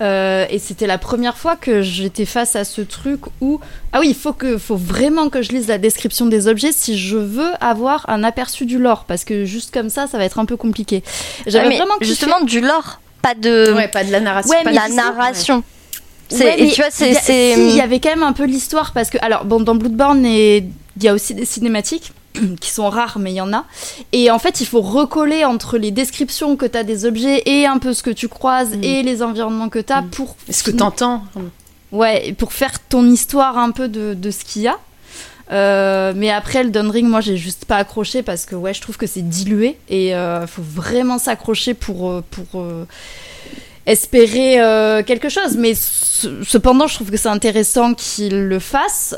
Euh, 0.00 0.44
et 0.50 0.58
c'était 0.58 0.86
la 0.86 0.98
première 0.98 1.38
fois 1.38 1.56
que 1.56 1.80
j'étais 1.80 2.26
face 2.26 2.54
à 2.54 2.64
ce 2.64 2.82
truc 2.82 3.20
où 3.40 3.60
ah 3.92 4.00
oui 4.00 4.08
il 4.10 4.14
faut 4.14 4.34
que 4.34 4.58
faut 4.58 4.76
vraiment 4.76 5.30
que 5.30 5.40
je 5.40 5.52
lise 5.52 5.68
la 5.68 5.78
description 5.78 6.26
des 6.26 6.48
objets 6.48 6.72
si 6.72 6.98
je 6.98 7.16
veux 7.16 7.52
avoir 7.60 8.04
un 8.10 8.22
aperçu 8.22 8.66
du 8.66 8.78
lore 8.78 9.04
parce 9.06 9.24
que 9.24 9.46
juste 9.46 9.72
comme 9.72 9.88
ça 9.88 10.06
ça 10.06 10.18
va 10.18 10.24
être 10.24 10.38
un 10.38 10.44
peu 10.44 10.58
compliqué 10.58 11.02
j'avais 11.46 11.68
Ouais, 11.68 11.76
vraiment 11.76 11.94
justement 12.02 12.42
du 12.42 12.60
lore, 12.60 13.00
pas 13.22 13.34
de 13.34 13.72
Ouais, 13.74 13.88
pas 13.88 14.04
de 14.04 14.12
la 14.12 14.20
narration. 14.20 14.50
Ouais, 14.50 14.62
pas 14.62 14.70
mais 14.70 14.76
de 14.76 14.82
la 14.82 14.88
narration. 14.88 15.62
Ouais, 16.32 16.60
et 16.60 16.68
tu 16.70 16.80
vois, 16.80 16.90
c'est. 16.90 17.14
si, 17.14 17.52
il 17.54 17.76
y 17.76 17.80
avait 17.80 18.00
quand 18.00 18.10
même 18.10 18.22
un 18.22 18.32
peu 18.32 18.44
l'histoire 18.44 18.92
parce 18.92 19.10
que 19.10 19.18
alors 19.20 19.44
bon 19.44 19.60
dans 19.60 19.74
Bloodborne 19.76 20.26
et 20.26 20.58
il 20.96 21.02
y 21.02 21.08
a 21.08 21.14
aussi 21.14 21.34
des 21.34 21.44
cinématiques 21.44 22.12
qui 22.60 22.70
sont 22.70 22.88
rares 22.88 23.18
mais 23.18 23.32
il 23.32 23.36
y 23.36 23.40
en 23.40 23.52
a 23.52 23.64
et 24.12 24.30
en 24.30 24.38
fait 24.38 24.60
il 24.60 24.66
faut 24.66 24.80
recoller 24.82 25.44
entre 25.44 25.78
les 25.78 25.90
descriptions 25.90 26.56
que 26.56 26.66
tu 26.66 26.76
as 26.78 26.84
des 26.84 27.04
objets 27.04 27.42
et 27.46 27.66
un 27.66 27.78
peu 27.78 27.92
ce 27.94 28.02
que 28.02 28.10
tu 28.10 28.28
croises 28.28 28.76
Mm. 28.76 28.84
et 28.84 29.02
les 29.02 29.22
environnements 29.22 29.68
que 29.68 29.78
tu 29.78 29.92
as 29.92 30.02
Mm. 30.02 30.08
pour 30.10 30.36
Est-ce 30.48 30.62
que 30.64 30.70
t'entends 30.70 31.22
Ouais, 31.92 32.28
et 32.28 32.32
pour 32.32 32.52
faire 32.52 32.80
ton 32.80 33.04
histoire 33.08 33.56
un 33.58 33.70
peu 33.70 33.88
de, 33.88 34.14
de 34.14 34.30
ce 34.30 34.44
qu'il 34.44 34.62
y 34.62 34.68
a. 34.68 34.76
Euh, 35.52 36.12
mais 36.16 36.30
après, 36.30 36.58
Elden 36.58 36.90
Ring, 36.90 37.08
moi, 37.08 37.20
j'ai 37.20 37.36
juste 37.36 37.64
pas 37.64 37.76
accroché 37.76 38.24
parce 38.24 38.44
que 38.44 38.56
ouais, 38.56 38.74
je 38.74 38.80
trouve 38.80 38.96
que 38.96 39.06
c'est 39.06 39.22
dilué 39.26 39.78
et 39.88 40.08
il 40.10 40.46
faut 40.48 40.62
vraiment 40.62 41.18
s'accrocher 41.18 41.74
pour, 41.74 42.10
euh, 42.10 42.24
pour 42.32 42.60
euh, 42.60 42.84
espérer 43.86 44.60
euh, 44.60 45.04
quelque 45.04 45.28
chose. 45.28 45.56
Mais 45.56 45.74
ce- 45.76 46.42
cependant, 46.42 46.88
je 46.88 46.96
trouve 46.96 47.12
que 47.12 47.16
c'est 47.16 47.28
intéressant 47.28 47.94
qu'il 47.94 48.48
le 48.48 48.58
fasse. 48.58 49.14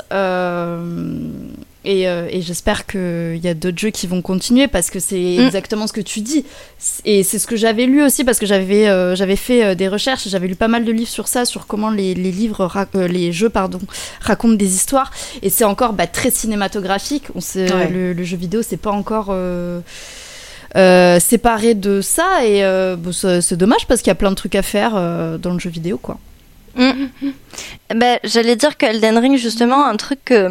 Euh, 1.85 1.89
et, 1.89 2.07
euh, 2.07 2.27
et 2.29 2.41
j'espère 2.41 2.85
qu'il 2.85 3.39
y 3.41 3.47
a 3.47 3.53
d'autres 3.53 3.77
jeux 3.77 3.89
qui 3.89 4.05
vont 4.07 4.21
continuer 4.21 4.67
parce 4.67 4.89
que 4.89 4.99
c'est 4.99 5.15
Mm. 5.39 5.45
exactement 5.45 5.87
ce 5.87 5.93
que 5.93 6.01
tu 6.01 6.19
dis. 6.21 6.45
Et 7.05 7.23
c'est 7.23 7.39
ce 7.39 7.47
que 7.47 7.55
j'avais 7.55 7.85
lu 7.85 8.03
aussi 8.03 8.23
parce 8.23 8.37
que 8.39 8.45
j'avais 8.45 8.87
euh, 8.87 9.15
j'avais 9.15 9.35
fait 9.35 9.63
euh, 9.63 9.75
des 9.75 9.87
recherches, 9.87 10.27
j'avais 10.27 10.47
lu 10.47 10.55
pas 10.55 10.67
mal 10.67 10.83
de 10.85 10.91
livres 10.91 11.09
sur 11.09 11.27
ça, 11.27 11.45
sur 11.45 11.67
comment 11.67 11.89
les, 11.89 12.13
les 12.15 12.31
livres, 12.31 12.69
les 13.09 13.31
jeux 13.31 13.49
pardon, 13.49 13.79
racontent 14.21 14.55
des 14.55 14.75
histoires. 14.75 15.11
Et 15.41 15.49
c'est 15.49 15.63
encore 15.65 15.93
bah, 15.93 16.07
très 16.07 16.31
cinématographique. 16.31 17.25
On 17.35 17.41
sait, 17.41 17.71
Ouais. 17.73 17.89
le, 17.89 18.13
le 18.13 18.23
jeu 18.23 18.37
vidéo, 18.37 18.61
c'est 18.61 18.77
pas 18.77 18.91
encore 18.91 19.33
séparé 21.19 21.73
de 21.75 22.01
ça. 22.01 22.45
Et 22.45 22.61
bon, 22.97 23.11
c'est 23.11 23.55
dommage 23.57 23.87
parce 23.87 24.01
qu'il 24.01 24.09
y 24.09 24.11
a 24.11 24.15
plein 24.15 24.31
de 24.31 24.35
trucs 24.35 24.55
à 24.55 24.61
faire 24.61 24.91
dans 25.39 25.53
le 25.53 25.59
jeu 25.59 25.69
vidéo, 25.69 25.97
quoi. 25.97 26.17
Ben, 27.95 28.19
J'allais 28.23 28.55
dire 28.55 28.77
que 28.77 28.85
Elden 28.85 29.17
Ring, 29.17 29.35
justement, 29.37 29.85
un 29.85 29.95
truc 29.97 30.19
que, 30.25 30.47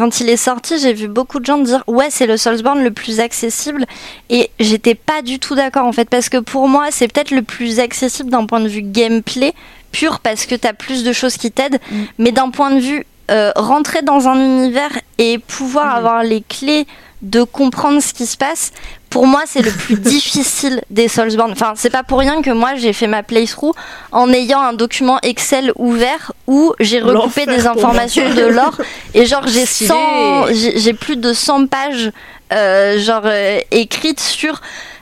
quand 0.00 0.18
il 0.20 0.30
est 0.30 0.38
sorti, 0.38 0.78
j'ai 0.78 0.94
vu 0.94 1.08
beaucoup 1.08 1.40
de 1.40 1.44
gens 1.44 1.58
dire 1.58 1.84
ouais, 1.86 2.06
c'est 2.08 2.26
le 2.26 2.38
Soulsborne 2.38 2.82
le 2.82 2.90
plus 2.90 3.20
accessible. 3.20 3.84
Et 4.30 4.50
j'étais 4.58 4.94
pas 4.94 5.20
du 5.20 5.38
tout 5.38 5.54
d'accord 5.54 5.84
en 5.84 5.92
fait, 5.92 6.08
parce 6.08 6.30
que 6.30 6.38
pour 6.38 6.68
moi, 6.68 6.86
c'est 6.90 7.06
peut-être 7.06 7.32
le 7.32 7.42
plus 7.42 7.80
accessible 7.80 8.30
d'un 8.30 8.46
point 8.46 8.60
de 8.60 8.68
vue 8.68 8.80
gameplay, 8.80 9.52
pur 9.92 10.20
parce 10.20 10.46
que 10.46 10.54
t'as 10.54 10.72
plus 10.72 11.04
de 11.04 11.12
choses 11.12 11.36
qui 11.36 11.52
t'aident. 11.52 11.80
Mm. 11.90 12.02
Mais 12.16 12.32
d'un 12.32 12.48
point 12.48 12.70
de 12.70 12.80
vue 12.80 13.04
euh, 13.30 13.52
rentrer 13.56 14.00
dans 14.00 14.26
un 14.26 14.36
univers 14.36 14.98
et 15.18 15.36
pouvoir 15.36 15.88
Mm. 15.88 15.98
avoir 15.98 16.22
les 16.22 16.40
clés 16.40 16.86
de 17.20 17.42
comprendre 17.42 18.00
ce 18.00 18.14
qui 18.14 18.24
se 18.24 18.38
passe, 18.38 18.72
pour 19.10 19.26
moi, 19.26 19.42
c'est 19.44 19.62
le 19.62 19.70
plus 19.70 19.96
difficile 20.00 20.80
des 20.88 21.08
Soulsborne. 21.08 21.52
Enfin, 21.52 21.72
c'est 21.76 21.90
pas 21.90 22.02
pour 22.02 22.20
rien 22.20 22.40
que 22.42 22.50
moi, 22.50 22.76
j'ai 22.76 22.92
fait 22.92 23.08
ma 23.08 23.22
playthrough 23.22 23.74
en 24.12 24.32
ayant 24.32 24.60
un 24.60 24.72
document 24.72 25.18
Excel 25.22 25.72
ouvert 25.76 26.32
où 26.46 26.72
j'ai 26.80 27.00
recoupé 27.00 27.44
des 27.44 27.66
informations 27.66 28.32
de 28.32 28.46
l'or. 28.46 28.80
Et 29.14 29.26
genre, 29.26 29.46
j'ai 29.46 29.66
Stylé. 29.66 29.88
100, 29.88 30.46
j'ai 30.52 30.78
j'ai 30.78 30.94
plus 30.94 31.16
de 31.16 31.32
100 31.32 31.66
pages, 31.66 32.12
euh, 32.52 32.98
genre, 32.98 33.22
euh, 33.24 33.58
écrites 33.70 34.20
sur 34.20 34.60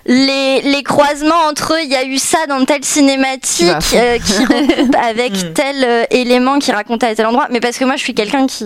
les, 0.08 0.62
les 0.62 0.82
croisements 0.82 1.44
entre 1.48 1.74
eux. 1.74 1.82
Il 1.84 1.90
y 1.90 1.94
a 1.94 2.04
eu 2.04 2.18
ça 2.18 2.46
dans 2.48 2.64
telle 2.64 2.82
cinématique 2.84 3.68
euh, 3.94 4.18
qui 4.18 4.38
recoupe 4.38 4.96
avec 5.02 5.32
Mm. 5.32 5.52
tel 5.52 5.84
euh, 5.84 6.04
élément 6.10 6.58
qui 6.58 6.72
raconte 6.72 7.04
à 7.04 7.14
tel 7.14 7.26
endroit. 7.26 7.46
Mais 7.50 7.60
parce 7.60 7.78
que 7.78 7.84
moi, 7.84 7.96
je 7.96 8.02
suis 8.02 8.14
quelqu'un 8.14 8.46
qui, 8.46 8.64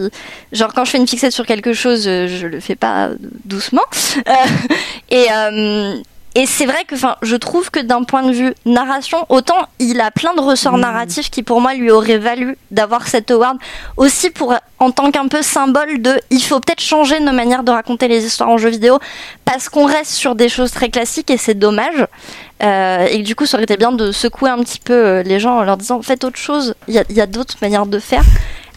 genre, 0.53 0.72
quand 0.72 0.84
je 0.84 0.93
fais 0.93 0.99
une 0.99 1.09
fixette 1.09 1.32
sur 1.32 1.45
quelque 1.45 1.72
chose, 1.72 2.07
euh, 2.07 2.28
je 2.28 2.47
le 2.47 2.61
fais 2.61 2.76
pas 2.76 3.11
doucement. 3.45 3.82
Et 5.11 5.26
et 6.35 6.47
c'est 6.47 6.64
vrai 6.66 6.85
que, 6.87 6.95
enfin, 6.95 7.16
je 7.22 7.37
trouve 7.37 7.70
que 7.70 7.80
d'un 7.80 8.05
point 8.05 8.22
de 8.22 8.33
vue 8.33 8.55
narration, 8.64 9.26
autant 9.28 9.68
il 9.78 10.01
a 10.01 10.11
plein 10.11 10.35
de 10.35 10.41
ressorts 10.41 10.78
Mm. 10.78 10.80
narratifs 10.80 11.30
qui 11.30 11.43
pour 11.43 11.61
moi 11.61 11.74
lui 11.74 11.91
auraient 11.91 12.18
valu 12.18 12.57
d'avoir 12.70 13.07
cet 13.07 13.30
award, 13.30 13.59
aussi 13.97 14.30
pour 14.30 14.55
en 14.78 14.91
tant 14.91 15.11
qu'un 15.11 15.28
peu 15.28 15.43
symbole 15.43 16.01
de, 16.01 16.18
il 16.30 16.43
faut 16.43 16.59
peut-être 16.59 16.80
changer 16.80 17.20
nos 17.20 17.33
manières 17.33 17.62
de 17.64 17.70
raconter 17.70 18.09
les 18.09 18.24
histoires 18.24 18.49
en 18.49 18.57
jeu 18.59 18.70
vidéo 18.70 18.99
parce 19.45 19.68
qu'on 19.68 19.85
reste 19.85 20.12
sur 20.12 20.35
des 20.35 20.49
choses 20.49 20.70
très 20.70 20.89
classiques 20.89 21.30
et 21.30 21.37
c'est 21.37 21.55
dommage. 21.55 22.07
Euh, 22.62 23.07
et 23.07 23.18
que 23.20 23.26
du 23.26 23.35
coup, 23.35 23.45
ça 23.47 23.57
aurait 23.57 23.64
été 23.64 23.76
bien 23.76 23.93
de 23.93 24.11
secouer 24.12 24.49
un 24.51 24.59
petit 24.59 24.80
peu 24.80 24.93
euh, 24.95 25.22
les 25.22 25.39
gens 25.41 25.59
en 25.59 25.62
leur 25.64 25.76
disant 25.76 26.01
faites 26.03 26.24
autre 26.24 26.39
chose, 26.39 26.74
il 26.89 26.95
y 26.95 27.20
a, 27.20 27.26
d'autres 27.26 27.57
manières 27.61 27.87
de 27.87 27.99
faire. 27.99 28.22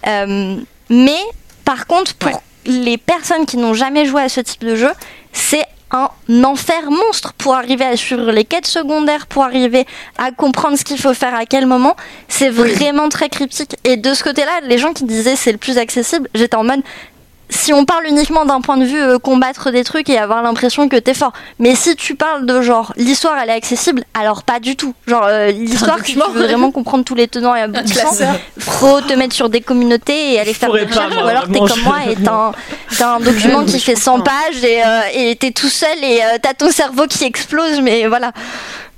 Euh, 0.07 0.57
mais 0.89 1.19
par 1.63 1.87
contre, 1.87 2.13
pour 2.15 2.31
Ouais. 2.31 2.37
les 2.65 2.97
personnes 2.97 3.45
qui 3.45 3.57
n'ont 3.57 3.73
jamais 3.73 4.05
joué 4.05 4.21
à 4.23 4.29
ce 4.29 4.41
type 4.41 4.63
de 4.65 4.75
jeu, 4.75 4.91
c'est 5.33 5.65
un 5.91 6.09
enfer 6.43 6.89
monstre 6.89 7.33
pour 7.33 7.55
arriver 7.55 7.85
à 7.85 7.95
suivre 7.95 8.31
les 8.31 8.43
quêtes 8.43 8.67
secondaires, 8.67 9.27
pour 9.27 9.43
arriver 9.43 9.85
à 10.17 10.31
comprendre 10.31 10.77
ce 10.77 10.83
qu'il 10.83 10.97
faut 10.97 11.13
faire 11.13 11.35
à 11.35 11.45
quel 11.45 11.65
moment. 11.65 11.95
C'est 12.27 12.49
vraiment 12.49 13.09
très 13.09 13.29
cryptique. 13.29 13.75
Et 13.83 13.97
de 13.97 14.13
ce 14.13 14.23
côté-là, 14.23 14.61
les 14.63 14.77
gens 14.77 14.93
qui 14.93 15.03
disaient 15.05 15.35
c'est 15.35 15.51
le 15.51 15.57
plus 15.57 15.77
accessible, 15.77 16.29
j'étais 16.33 16.55
en 16.55 16.63
mode 16.63 16.81
si 17.49 17.73
on 17.73 17.85
parle 17.85 18.05
uniquement 18.07 18.45
d'un 18.45 18.61
point 18.61 18.77
de 18.77 18.85
vue 18.85 19.01
euh, 19.01 19.19
combattre 19.19 19.71
des 19.71 19.83
trucs 19.83 20.09
et 20.09 20.17
avoir 20.17 20.41
l'impression 20.41 20.89
que 20.89 20.95
t'es 20.97 21.13
fort, 21.13 21.33
mais 21.59 21.75
si 21.75 21.95
tu 21.95 22.15
parles 22.15 22.45
de 22.45 22.61
genre 22.61 22.93
l'histoire 22.97 23.37
elle 23.37 23.49
est 23.49 23.53
accessible, 23.53 24.03
alors 24.13 24.43
pas 24.43 24.59
du 24.59 24.75
tout. 24.75 24.93
Genre 25.07 25.23
euh, 25.25 25.51
l'histoire, 25.51 25.97
si 26.03 26.13
tu 26.13 26.19
veux 26.19 26.43
vraiment 26.43 26.71
comprendre 26.71 27.03
tous 27.03 27.15
les 27.15 27.27
tenants 27.27 27.55
et 27.55 27.61
aboutissants, 27.61 28.15
faut 28.57 29.01
te 29.01 29.13
mettre 29.13 29.35
sur 29.35 29.49
des 29.49 29.61
communautés 29.61 30.33
et 30.33 30.39
aller 30.39 30.53
Je 30.53 30.57
faire 30.57 30.71
des 30.71 30.83
recherches, 30.85 31.13
moi, 31.13 31.23
ou 31.23 31.27
alors 31.27 31.47
t'es 31.47 31.59
comme 31.59 31.81
moi 31.83 31.97
et 32.09 32.15
t'as 32.15 33.13
un, 33.15 33.19
document 33.19 33.63
qui 33.65 33.79
fait 33.79 33.95
je 33.95 34.01
100 34.01 34.17
comprends. 34.17 34.31
pages 34.31 34.63
et 34.63 34.83
euh, 34.83 35.01
et 35.13 35.35
t'es 35.35 35.51
tout 35.51 35.69
seul 35.69 35.97
et 36.03 36.21
euh, 36.23 36.37
t'as 36.41 36.53
ton 36.53 36.71
cerveau 36.71 37.05
qui 37.07 37.23
explose, 37.23 37.81
mais 37.81 38.07
voilà. 38.07 38.31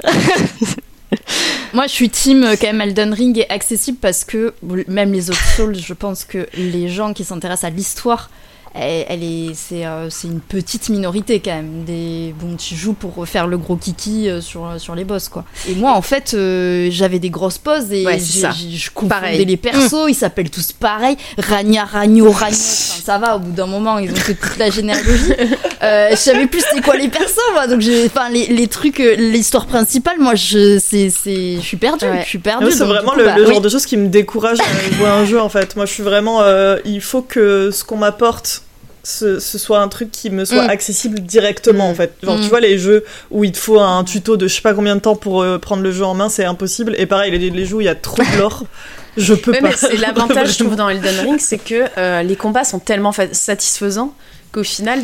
Moi, 1.73 1.87
je 1.87 1.91
suis 1.91 2.09
team 2.09 2.43
euh, 2.43 2.55
quand 2.59 2.67
même 2.67 2.81
Elden 2.81 3.13
Ring 3.13 3.37
est 3.37 3.49
accessible 3.49 3.97
parce 3.99 4.23
que 4.23 4.53
même 4.87 5.11
les 5.11 5.29
autres 5.29 5.47
Souls, 5.55 5.75
je 5.75 5.93
pense 5.93 6.25
que 6.25 6.47
les 6.53 6.89
gens 6.89 7.13
qui 7.13 7.23
s'intéressent 7.23 7.65
à 7.65 7.69
l'histoire, 7.69 8.29
elle, 8.73 9.05
elle 9.09 9.23
est, 9.23 9.53
c'est, 9.53 9.85
euh, 9.85 10.09
c'est 10.09 10.27
une 10.27 10.39
petite 10.39 10.89
minorité 10.89 11.39
quand 11.39 11.55
même. 11.55 11.83
Des, 11.85 12.33
bon, 12.39 12.55
tu 12.55 12.75
joues 12.75 12.93
pour 12.93 13.27
faire 13.27 13.47
le 13.47 13.57
gros 13.57 13.75
kiki 13.75 14.29
euh, 14.29 14.41
sur 14.41 14.69
sur 14.79 14.95
les 14.95 15.03
boss 15.03 15.29
quoi. 15.29 15.45
Et 15.67 15.75
moi, 15.75 15.93
en 15.93 16.01
fait, 16.01 16.33
euh, 16.33 16.87
j'avais 16.91 17.19
des 17.19 17.29
grosses 17.29 17.57
pauses 17.57 17.91
et 17.91 18.05
Ouais, 18.05 18.19
c'est 18.19 18.49
j'ai- 18.51 18.75
je 18.77 18.91
confondais 18.91 19.15
Pareil. 19.21 19.45
les 19.45 19.57
persos. 19.57 20.07
Ils 20.09 20.15
s'appellent 20.15 20.49
tous 20.49 20.71
pareil. 20.71 21.17
Ragna, 21.37 21.85
Ragno, 21.85 22.31
Ragnos. 22.31 22.91
Enfin, 22.91 23.01
ça 23.03 23.17
va. 23.17 23.35
Au 23.35 23.39
bout 23.39 23.51
d'un 23.51 23.67
moment, 23.67 23.97
ils 23.99 24.11
ont 24.11 24.15
fait 24.15 24.33
toute 24.35 24.57
la 24.57 24.69
généalogie. 24.69 25.33
Euh, 25.83 26.09
je 26.09 26.15
savais 26.15 26.47
plus 26.47 26.61
c'était 26.67 26.81
quoi 26.81 26.95
les 26.97 27.07
persos 27.07 27.37
moi. 27.53 27.67
Donc 27.67 27.81
j'ai, 27.81 28.07
enfin 28.07 28.29
les, 28.31 28.47
les 28.47 28.67
trucs, 28.67 28.99
euh, 28.99 29.13
l'histoire 29.15 29.67
principale, 29.67 30.15
moi 30.19 30.33
je, 30.33 30.79
c'est, 30.79 31.11
c'est, 31.11 31.57
je 31.57 31.61
suis 31.61 31.77
perdue. 31.77 32.03
Ouais. 32.05 32.21
Je 32.23 32.27
suis 32.29 32.39
perdue. 32.39 32.65
Ouais, 32.65 32.71
c'est 32.71 32.79
donc, 32.79 32.87
vraiment 32.87 33.11
coup, 33.11 33.19
le, 33.19 33.25
bah, 33.25 33.35
le 33.37 33.43
oui. 33.45 33.51
genre 33.53 33.61
de 33.61 33.69
choses 33.69 33.85
qui 33.85 33.95
me 33.95 34.07
décourage 34.07 34.57
à 34.59 34.95
jouer 34.95 35.05
à 35.05 35.13
un 35.17 35.25
jeu 35.25 35.39
en 35.39 35.49
fait. 35.49 35.75
Moi 35.75 35.85
je 35.85 35.93
suis 35.93 36.01
vraiment. 36.01 36.41
euh, 36.41 36.77
il 36.83 36.99
faut 36.99 37.21
que 37.21 37.69
ce 37.71 37.83
qu'on 37.83 37.97
m'apporte. 37.97 38.63
Ce, 39.09 39.39
ce 39.39 39.57
soit 39.57 39.79
un 39.79 39.87
truc 39.87 40.11
qui 40.11 40.29
me 40.29 40.43
soit 40.43 40.65
Mm. 40.65 40.69
accessible 40.69 41.19
directement 41.21 41.89
en 41.89 41.95
fait. 41.95 42.11
Genre 42.21 42.37
Mm. 42.37 42.41
tu 42.41 42.49
vois 42.49 42.59
les 42.59 42.77
jeux 42.77 43.05
où 43.31 43.45
il 43.45 43.53
te 43.53 43.57
faut 43.57 43.79
un 43.79 44.03
tuto 44.03 44.35
de 44.35 44.49
je 44.49 44.55
sais 44.55 44.61
pas 44.61 44.73
combien 44.73 44.95
de 44.97 44.99
temps 45.01 45.15
pour 45.15 45.41
euh, 45.41 45.57
prendre 45.59 45.81
le 45.81 45.91
jeu 45.93 46.03
en 46.03 46.13
main, 46.13 46.27
c'est 46.27 46.43
impossible. 46.43 46.93
Et 46.97 47.05
pareil 47.05 47.31
les, 47.31 47.49
les 47.49 47.65
jeux 47.65 47.75
où 47.77 47.81
il 47.81 47.85
y 47.85 47.87
a 47.89 47.95
trop 47.95 48.21
de 48.21 48.37
lore, 48.37 48.65
je 49.17 49.33
peux 49.33 49.51
Ouais, 49.51 49.61
pas. 49.61 49.69
mais 49.69 49.75
c'est 49.77 49.95
l'avantage, 49.95 50.51
je 50.57 50.59
trouve, 50.63 50.75
dans 50.75 50.89
Elden 50.89 51.19
Ring, 51.21 51.39
c'est 51.39 51.57
que 51.57 51.85
euh, 51.97 52.21
les 52.21 52.35
combats 52.35 52.65
sont 52.65 52.79
tellement 52.79 53.13
fa- 53.13 53.33
satisfaisants 53.33 54.13
qu'au 54.51 54.63
final, 54.63 54.99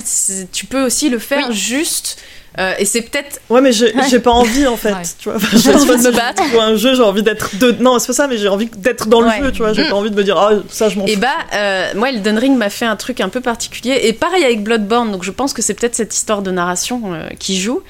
tu 0.52 0.66
peux 0.66 0.84
aussi 0.86 1.10
le 1.10 1.20
faire 1.20 1.54
juste. 1.54 2.18
Euh, 2.60 2.74
et 2.78 2.86
c'est 2.86 3.02
peut-être. 3.02 3.40
Ouais 3.50 3.62
mais 3.62 3.72
j'ai 3.72 3.94
j'ai 4.10 4.20
pas 4.20 4.32
envie 4.32 4.68
en 4.68 4.78
fait. 4.78 4.92
Ouais. 4.94 5.02
Tu 5.20 5.30
vois. 5.30 5.38
Enfin, 5.38 5.48
je 5.54 5.58
sais 5.58 5.74
envie 5.74 5.88
de 6.04 6.08
me 6.08 6.12
battre. 6.12 6.44
à 6.60 6.64
un 6.64 6.76
jeu, 6.76 6.96
j'ai 6.96 7.02
envie 7.02 7.24
d'être 7.24 7.56
de... 7.58 7.72
Non 7.80 7.98
c'est 8.00 8.08
pas 8.08 8.14
ça, 8.14 8.28
mais 8.28 8.38
j'ai 8.38 8.48
envie 8.48 8.68
d'être 8.68 9.08
dans 9.08 9.22
le 9.22 9.28
Ouais. 9.28 9.40
jeu. 9.42 9.52
Tu 9.52 9.60
vois. 9.60 9.74
J'ai 9.74 9.86
Mm. 9.86 9.90
pas 9.90 9.96
envie 9.96 10.12
de 10.12 10.16
me 10.16 10.24
dire 10.24 10.38
ah 10.38 10.52
ça 10.70 10.90
je 10.90 10.98
m'en 11.00 11.06
fous. 11.06 11.12
Et 11.12 11.16
bah, 11.16 11.28
euh, 11.56 11.92
moi, 11.96 12.10
Elden 12.10 12.38
Ring 12.38 12.58
m'a 12.58 12.70
fait 12.70 12.86
un 12.86 12.96
truc 12.96 13.22
un 13.22 13.30
peu 13.30 13.42
particulier. 13.42 14.00
Et 14.04 14.14
pareil 14.14 14.44
avec 14.44 14.64
Bloodborne, 14.64 15.12
donc 15.12 15.24
je 15.24 15.32
pense 15.32 15.54
que 15.54 15.62
c'est 15.62 15.74
peut-être 15.74 15.96
cette 15.96 16.14
histoire 16.16 16.42
de 16.42 16.52
narration 16.52 17.02
euh, 17.14 17.28
qui 17.40 17.60
joue. 17.60 17.82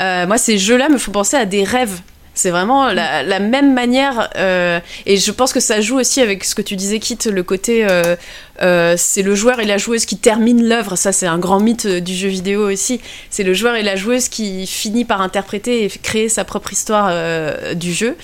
Euh, 0.00 0.26
moi, 0.26 0.38
ces 0.38 0.58
jeux-là 0.58 0.88
me 0.88 0.98
font 0.98 1.12
penser 1.12 1.36
à 1.36 1.44
des 1.44 1.64
rêves. 1.64 2.00
C'est 2.38 2.50
vraiment 2.50 2.92
la, 2.92 3.24
la 3.24 3.40
même 3.40 3.74
manière. 3.74 4.30
euh, 4.36 4.78
et 5.06 5.16
je 5.16 5.32
pense 5.32 5.52
que 5.52 5.58
ça 5.58 5.80
joue 5.80 5.98
aussi 5.98 6.20
avec 6.20 6.44
ce 6.44 6.54
que 6.54 6.62
tu 6.62 6.76
disais, 6.76 7.00
Kit, 7.00 7.18
le 7.26 7.42
côté. 7.42 7.84
euh, 7.84 8.14
euh, 8.62 8.94
c'est 8.96 9.22
le 9.22 9.34
joueur 9.34 9.58
et 9.58 9.64
la 9.64 9.76
joueuse 9.76 10.04
qui 10.06 10.16
termine 10.18 10.64
l'œuvre. 10.68 10.94
Ça, 10.94 11.10
c'est 11.10 11.26
un 11.26 11.38
grand 11.38 11.58
mythe 11.58 11.86
euh, 11.86 12.00
du 12.00 12.14
jeu 12.14 12.28
vidéo 12.28 12.70
aussi. 12.70 13.00
C'est 13.28 13.42
le 13.42 13.54
joueur 13.54 13.74
et 13.74 13.82
la 13.82 13.96
joueuse 13.96 14.28
qui 14.28 14.68
finit 14.68 15.04
par 15.04 15.20
interpréter 15.20 15.84
et 15.84 15.88
créer 15.88 16.28
sa 16.28 16.44
propre 16.44 16.72
histoire 16.72 17.08
euh, 17.10 17.74
du 17.74 17.92
jeu. 17.92 18.16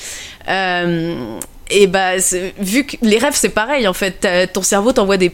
Euh, 0.48 1.38
et 1.70 1.88
bah, 1.88 2.12
vu 2.58 2.84
que 2.86 2.96
les 3.02 3.18
rêves, 3.18 3.34
c'est 3.34 3.48
pareil 3.48 3.88
en 3.88 3.94
fait. 3.94 4.28
Ton 4.52 4.62
cerveau 4.62 4.92
t'envoie 4.92 5.16
des. 5.16 5.32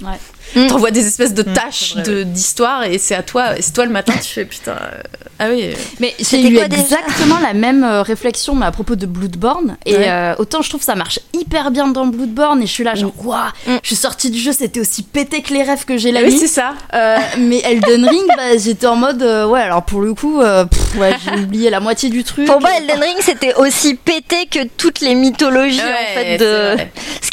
Ouais. 0.00 0.18
Mm. 0.56 0.66
T'envoies 0.68 0.90
des 0.90 1.06
espèces 1.06 1.34
de 1.34 1.42
Mm, 1.42 1.52
tâches 1.52 1.94
de- 1.96 2.22
d'histoire 2.22 2.84
et 2.84 2.98
c'est 2.98 3.14
à 3.14 3.22
toi. 3.22 3.50
C'est 3.60 3.72
toi 3.72 3.84
le 3.86 3.90
matin, 3.90 4.12
tu 4.22 4.28
fais 4.32 4.44
putain. 4.44 4.72
euh, 4.72 5.00
ah 5.38 5.46
oui. 5.50 5.70
Mais 6.00 6.14
j'ai 6.18 6.24
C'était 6.24 6.48
eu 6.48 6.58
exactement 6.58 7.38
la 7.42 7.54
même 7.54 7.82
euh, 7.82 8.02
réflexion 8.02 8.54
mais 8.54 8.66
à 8.66 8.70
propos 8.70 8.94
de 8.96 9.06
Bloodborne. 9.06 9.76
Et 9.84 9.96
Ouais. 9.96 10.08
euh, 10.08 10.34
autant 10.38 10.62
je 10.62 10.68
trouve 10.68 10.82
ça 10.82 10.94
marche 10.94 11.18
hyper 11.32 11.70
bien 11.70 11.88
dans 11.88 12.06
Bloodborne 12.06 12.62
et 12.62 12.66
je 12.66 12.72
suis 12.72 12.84
là 12.84 12.94
genre 12.94 13.12
waouh, 13.24 13.38
Mm. 13.66 13.76
je 13.82 13.86
suis 13.88 13.96
sortie 13.96 14.30
du 14.30 14.38
jeu, 14.38 14.52
c'était 14.52 14.80
aussi 14.80 15.02
pété 15.02 15.42
que 15.42 15.52
les 15.52 15.62
rêves 15.62 15.84
que 15.84 15.96
j'ai 15.98 16.12
la 16.12 16.20
oui, 16.22 16.30
nuit. 16.30 16.38
c'est 16.38 16.46
ça. 16.48 16.74
Euh, 16.94 17.16
mais 17.38 17.60
Elden 17.64 18.08
Ring, 18.08 18.22
bah, 18.36 18.56
j'étais 18.56 18.86
en 18.86 18.96
mode 18.96 19.22
euh, 19.22 19.46
ouais 19.46 19.60
alors 19.60 19.82
pour 19.84 20.00
le 20.02 20.14
coup, 20.14 20.40
euh, 20.40 20.64
pff, 20.66 20.96
ouais 21.00 21.14
j'ai 21.24 21.40
oublié 21.42 21.70
la 21.70 21.80
moitié 21.80 22.10
du 22.10 22.22
truc. 22.22 22.46
Pour 22.46 22.60
moi, 22.60 22.70
Elden 22.78 23.00
Ring, 23.00 23.16
c'était 23.20 23.54
aussi 23.54 23.94
pété 23.94 24.46
que 24.50 24.64
toutes 24.76 25.00
les 25.00 25.14
mythologies 25.14 25.80
en 25.80 26.14
fait 26.14 26.36
de. 26.38 26.76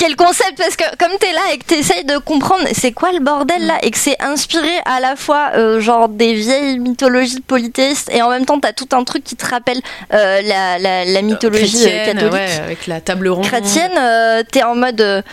Le 0.10 0.16
concept, 0.16 0.58
parce 0.58 0.76
que 0.76 0.84
comme 0.97 1.18
t'es 1.20 1.32
là 1.34 1.41
et 1.54 1.58
que 1.58 1.66
t'essayes 1.66 2.04
de 2.06 2.18
comprendre 2.18 2.64
c'est 2.74 2.91
quoi 2.91 3.12
le 3.12 3.20
bordel 3.20 3.66
là, 3.66 3.78
et 3.82 3.91
que 3.91 3.97
c'est 3.97 4.22
inspiré 4.22 4.72
à 4.86 4.99
la 4.99 5.16
fois 5.16 5.52
euh, 5.56 5.80
genre 5.80 6.10
des 6.10 6.34
vieilles 6.34 6.80
mythologies 6.80 7.41
polythéistes 7.41 8.10
et 8.12 8.22
en 8.22 8.30
même 8.30 8.45
temps 8.45 8.60
t'as 8.60 8.74
tout 8.74 8.89
un 8.93 9.04
truc 9.04 9.24
qui 9.24 9.36
te 9.36 9.45
rappelle 9.45 9.80
euh, 10.14 10.41
la, 10.41 10.80
la, 10.80 11.06
la 11.06 11.22
mythologie 11.22 11.86
euh, 11.86 11.89
Chrétienne, 11.89 12.18
catholique 12.18 12.34
ouais, 12.34 12.60
avec 12.64 12.88
la 12.88 13.02
table 13.02 13.28
ronde. 13.30 13.45
chrétienne, 13.45 14.43
t'es 14.52 14.64
en 14.64 14.76
mode. 14.76 15.24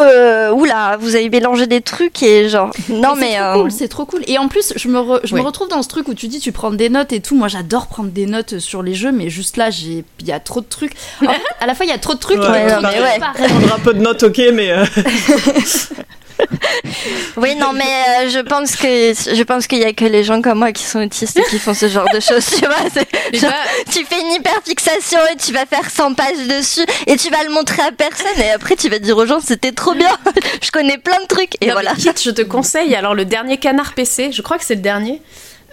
Euh, 0.00 0.50
oula, 0.52 0.96
vous 0.98 1.14
avez 1.16 1.28
mélangé 1.28 1.66
des 1.66 1.80
trucs 1.80 2.22
et 2.22 2.48
genre. 2.48 2.70
Non 2.88 3.14
mais. 3.16 3.32
c'est 3.32 3.38
trop 3.38 3.44
euh, 3.44 3.62
cool, 3.62 3.70
c'est 3.70 3.88
trop 3.88 4.04
cool. 4.06 4.22
Et 4.26 4.38
en 4.38 4.48
plus, 4.48 4.72
je 4.76 4.88
me, 4.88 4.98
re- 4.98 5.20
je 5.24 5.34
Oui. 5.34 5.40
me 5.40 5.46
retrouve 5.46 5.68
dans 5.68 5.82
ce 5.82 5.88
truc 5.88 6.08
où 6.08 6.14
tu 6.14 6.28
dis 6.28 6.38
tu 6.40 6.52
prends 6.52 6.70
des 6.70 6.88
notes 6.88 7.12
et 7.12 7.20
tout. 7.20 7.36
Moi, 7.36 7.48
j'adore 7.48 7.86
prendre 7.88 8.10
des 8.10 8.26
notes 8.26 8.58
sur 8.58 8.82
les 8.82 8.94
jeux, 8.94 9.12
mais 9.12 9.28
juste 9.30 9.56
là, 9.56 9.70
j'ai, 9.70 10.04
il 10.20 10.26
y 10.26 10.32
a 10.32 10.40
trop 10.40 10.60
de 10.60 10.66
trucs. 10.66 10.92
En 11.22 11.26
fait, 11.32 11.40
à 11.60 11.66
la 11.66 11.74
fois, 11.74 11.84
il 11.86 11.90
y 11.90 11.92
a 11.92 11.98
trop 11.98 12.14
de 12.14 12.18
trucs. 12.18 12.38
Ouais, 12.38 12.46
et 12.46 12.50
ouais, 12.64 12.72
trop 12.72 12.80
non, 12.82 12.88
de 12.88 12.94
mais 12.94 13.00
trucs 13.00 13.12
ouais. 13.12 13.18
pareils. 13.20 13.48
Prendre 13.48 13.74
un 13.74 13.78
peu 13.78 13.94
de 13.94 14.00
notes 14.00 14.22
ok 14.22 14.40
mais 14.54 14.70
euh, 14.72 14.84
Oui, 17.36 17.54
non, 17.56 17.72
mais 17.72 17.82
euh, 17.82 18.28
je 18.28 18.38
pense 18.40 18.76
que 18.76 18.86
je 18.86 19.42
pense 19.42 19.66
qu'il 19.66 19.78
y 19.78 19.84
a 19.84 19.92
que 19.92 20.04
les 20.04 20.24
gens 20.24 20.42
comme 20.42 20.58
moi 20.58 20.72
qui 20.72 20.84
sont 20.84 21.02
autistes 21.02 21.38
et 21.38 21.42
qui 21.44 21.58
font 21.58 21.74
ce 21.74 21.88
genre 21.88 22.06
de 22.12 22.20
choses, 22.20 22.46
tu 22.46 22.66
vois. 22.66 22.76
genre, 23.32 23.50
bah, 23.50 23.82
tu 23.90 24.04
fais 24.04 24.20
une 24.20 24.32
hyperfixation 24.32 25.18
et 25.32 25.36
tu 25.36 25.52
vas 25.52 25.66
faire 25.66 25.90
100 25.90 26.14
pages 26.14 26.46
dessus 26.48 26.84
et 27.06 27.16
tu 27.16 27.30
vas 27.30 27.42
le 27.44 27.50
montrer 27.50 27.82
à 27.82 27.92
personne 27.92 28.40
et 28.40 28.50
après 28.50 28.76
tu 28.76 28.88
vas 28.88 28.98
dire 28.98 29.16
aux 29.16 29.26
gens 29.26 29.40
c'était 29.40 29.72
trop 29.72 29.94
bien. 29.94 30.16
je 30.62 30.70
connais 30.70 30.98
plein 30.98 31.20
de 31.20 31.26
trucs 31.26 31.56
et 31.60 31.68
non, 31.68 31.72
voilà. 31.72 31.92
je 31.98 32.30
te 32.30 32.42
conseille 32.42 32.94
alors 32.94 33.14
le 33.14 33.24
dernier 33.24 33.56
Canard 33.56 33.94
PC, 33.94 34.32
je 34.32 34.42
crois 34.42 34.58
que 34.58 34.64
c'est 34.64 34.76
le 34.76 34.82
dernier. 34.82 35.20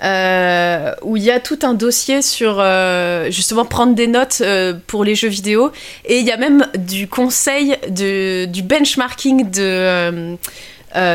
Euh, 0.02 0.94
où 1.02 1.18
il 1.18 1.24
y 1.24 1.32
a 1.32 1.40
tout 1.42 1.60
un 1.64 1.74
dossier 1.74 2.22
sur 2.22 2.58
euh, 2.60 3.30
justement 3.32 3.66
prendre 3.66 3.96
des 3.96 4.08
notes 4.08 4.38
euh, 4.42 4.74
pour 4.88 5.04
les 5.04 5.14
jeux 5.14 5.28
vidéo 5.28 5.72
et 6.06 6.20
il 6.20 6.26
y 6.26 6.32
a 6.32 6.38
même 6.38 6.68
du 6.78 7.08
conseil 7.08 7.76
de, 7.90 8.46
du 8.46 8.62
benchmarking 8.62 9.50
de, 9.52 10.38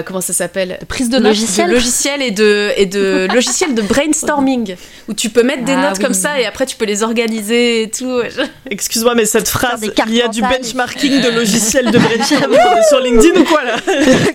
comment 0.04 0.20
ça 0.20 0.32
s'appelle? 0.34 0.78
Prise 0.86 1.08
de 1.08 1.16
notes. 1.16 1.28
logiciel, 1.28 1.70
logiciel 1.70 2.20
et 2.22 2.30
de 2.30 2.72
et 2.76 2.84
de 2.86 3.26
logiciel 3.34 3.74
de 3.74 3.80
brainstorming 3.82 4.76
où 5.08 5.14
tu 5.14 5.30
peux 5.30 5.42
mettre 5.42 5.64
des 5.64 5.72
Ah 5.72 5.88
notes 5.88 5.96
oui. 5.98 6.04
comme 6.04 6.14
ça 6.14 6.38
et 6.38 6.44
après 6.44 6.66
tu 6.66 6.76
peux 6.76 6.84
les 6.84 7.02
organiser 7.02 7.82
et 7.82 7.90
tout. 7.90 8.20
Excuse-moi, 8.70 9.14
mais 9.14 9.24
cette 9.24 9.48
phrase, 9.48 9.80
il 10.06 10.14
y 10.14 10.20
a 10.22 10.28
du 10.28 10.42
benchmarking 10.42 11.22
de 11.22 11.30
logiciels 11.30 11.90
de 11.90 11.98
brainstorming 12.06 12.60
sur 12.88 13.00
LinkedIn 13.00 13.40
ou 13.40 13.44
quoi 13.44 13.64
là? 13.64 13.76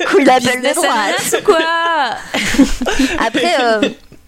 Coup 0.07 0.19
de 0.19 0.39
Business 0.39 0.75
droite. 0.75 0.91
ananas 0.91 1.39
ou 1.39 1.43
quoi? 1.45 1.57
Après, 3.19 3.53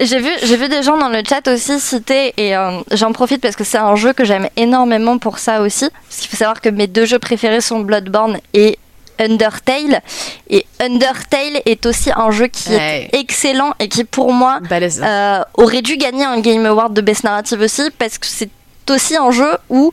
j'ai 0.02 0.20
vu, 0.20 0.30
j'ai 0.44 0.58
vu 0.58 0.68
des 0.68 0.84
gens 0.84 0.98
dans 0.98 1.10
le 1.10 1.22
chat 1.28 1.48
aussi 1.48 1.80
citer, 1.80 2.34
et 2.38 2.56
euh, 2.56 2.82
j'en 2.92 3.12
profite 3.12 3.42
parce 3.42 3.56
que 3.56 3.64
c'est 3.64 3.78
un 3.78 3.96
jeu 3.96 4.14
que 4.14 4.26
j'aime 4.26 4.48
énormément 4.58 5.18
pour 5.18 5.40
ça 5.40 5.62
aussi. 5.62 5.90
Parce 6.10 6.22
qu'il 6.22 6.30
faut 6.30 6.38
savoir 6.38 6.62
que 6.62 6.70
mes 6.70 6.88
deux 6.88 7.06
jeux 7.06 7.20
préférés 7.20 7.62
sont 7.62 7.80
Bloodborne 7.80 8.40
et 8.54 8.78
Undertale. 9.20 10.02
Et 10.50 10.66
Undertale 10.80 11.62
est 11.66 11.86
aussi 11.86 12.12
un 12.16 12.32
jeu 12.32 12.48
qui 12.48 12.74
est 12.74 13.10
excellent 13.14 13.74
et 13.80 13.88
qui, 13.88 14.04
pour 14.04 14.34
moi, 14.34 14.60
Balèze. 14.70 15.02
euh, 15.04 15.42
aurait 15.56 15.82
dû 15.82 15.98
gagner 15.98 16.26
un 16.26 16.40
Game 16.40 16.66
Award 16.66 16.94
de 16.94 17.02
Best 17.02 17.24
Narrative 17.24 17.62
aussi, 17.62 17.90
parce 17.98 18.18
que 18.18 18.28
c'est 18.28 18.50
aussi 18.90 19.16
un 19.16 19.32
jeu 19.32 19.58
où 19.70 19.92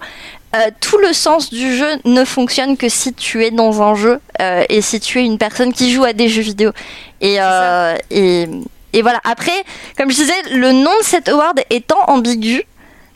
euh, 0.57 0.71
tout 0.81 0.97
le 0.97 1.13
sens 1.13 1.51
du 1.51 1.77
jeu 1.77 1.89
ne 2.07 2.25
fonctionne 2.25 2.79
que 2.79 2.89
si 2.89 3.13
tu 3.13 3.45
es 3.45 3.51
dans 3.51 3.83
un 3.83 3.95
jeu 3.95 4.19
euh, 4.41 4.65
et 4.71 4.81
si 4.81 4.99
tu 4.99 5.21
es 5.21 5.25
une 5.25 5.37
personne 5.37 5.75
qui 5.75 5.93
joue 5.93 6.05
à 6.05 6.15
des 6.15 6.29
jeux 6.29 6.41
vidéo. 6.43 6.73
Et, 7.21 7.37
euh, 7.39 7.97
et, 8.11 8.49
et 8.93 9.03
voilà. 9.03 9.21
Après, 9.25 9.65
comme 9.97 10.11
je 10.11 10.17
disais, 10.17 10.43
le 10.53 10.73
nom 10.73 10.91
de 10.99 11.05
cet 11.05 11.29
award 11.29 11.61
étant 11.71 12.03
ambigu, 12.07 12.63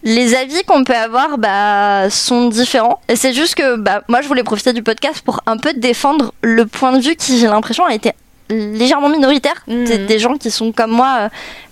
les 0.03 0.35
avis 0.35 0.65
qu'on 0.65 0.85
peut 0.85 0.97
avoir 0.97 1.39
bah, 1.39 2.11
sont 2.11 2.49
différents. 2.49 3.01
Et 3.09 3.17
c'est 3.17 3.33
juste 3.33 3.55
que 3.55 3.77
bah, 3.77 4.03
moi, 4.09 4.21
je 4.21 4.29
voulais 4.29 4.43
profiter 4.43 4.73
du 4.73 4.83
podcast 4.83 5.23
pour 5.23 5.41
un 5.47 5.57
peu 5.57 5.73
défendre 5.75 6.35
le 6.43 6.67
point 6.67 6.93
de 6.93 7.03
vue 7.03 7.17
qui, 7.17 7.39
j'ai 7.39 7.47
l'impression, 7.47 7.85
a 7.85 7.95
été 7.95 8.13
légèrement 8.53 9.09
minoritaire. 9.09 9.65
C'est 9.67 10.07
des 10.07 10.19
gens 10.19 10.37
qui 10.37 10.51
sont 10.51 10.73
comme 10.73 10.91
moi, 10.91 11.19
euh, 11.21 11.29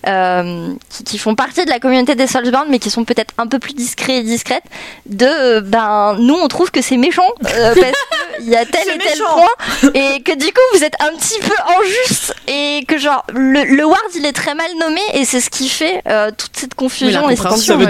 euh, 0.07 0.73
qui, 0.89 1.05
qui 1.05 1.19
font 1.19 1.35
partie 1.35 1.65
de 1.65 1.71
la 1.71 1.79
communauté 1.79 2.15
des 2.15 2.27
Soulsborne, 2.27 2.69
mais 2.71 2.79
qui 2.79 2.91
sont 2.91 3.05
peut-être 3.05 3.35
un 3.39 3.47
peu 3.47 3.59
plus 3.59 3.75
discrets 3.75 4.19
et 4.19 4.23
discrètes. 4.23 4.65
De, 5.07 5.27
euh, 5.27 5.61
ben, 5.61 6.17
nous, 6.19 6.35
on 6.35 6.49
trouve 6.49 6.71
que 6.71 6.81
c'est 6.81 6.97
méchant, 6.97 7.29
euh, 7.45 7.75
parce 7.81 7.97
qu'il 8.41 8.51
y 8.51 8.57
a 8.57 8.65
tel 8.65 8.83
et 8.89 8.99
tel 8.99 8.99
méchant. 8.99 9.35
point, 9.35 9.91
et 9.95 10.23
que 10.23 10.35
du 10.37 10.47
coup, 10.47 10.61
vous 10.75 10.85
êtes 10.85 10.95
un 11.01 11.17
petit 11.17 11.39
peu 11.41 11.55
injuste, 11.81 12.35
et 12.49 12.85
que 12.87 12.99
genre, 12.99 13.25
le, 13.33 13.65
le 13.65 13.85
Ward, 13.85 14.01
il 14.15 14.27
est 14.27 14.33
très 14.33 14.55
mal 14.55 14.67
nommé, 14.81 15.01
et 15.15 15.25
c'est 15.25 15.41
ce 15.41 15.51
qui 15.51 15.69
fait 15.69 16.03
euh, 16.09 16.31
toute 16.37 16.57
cette 16.57 16.75
confusion 16.75 17.29
et 17.31 17.37
cette 17.37 17.47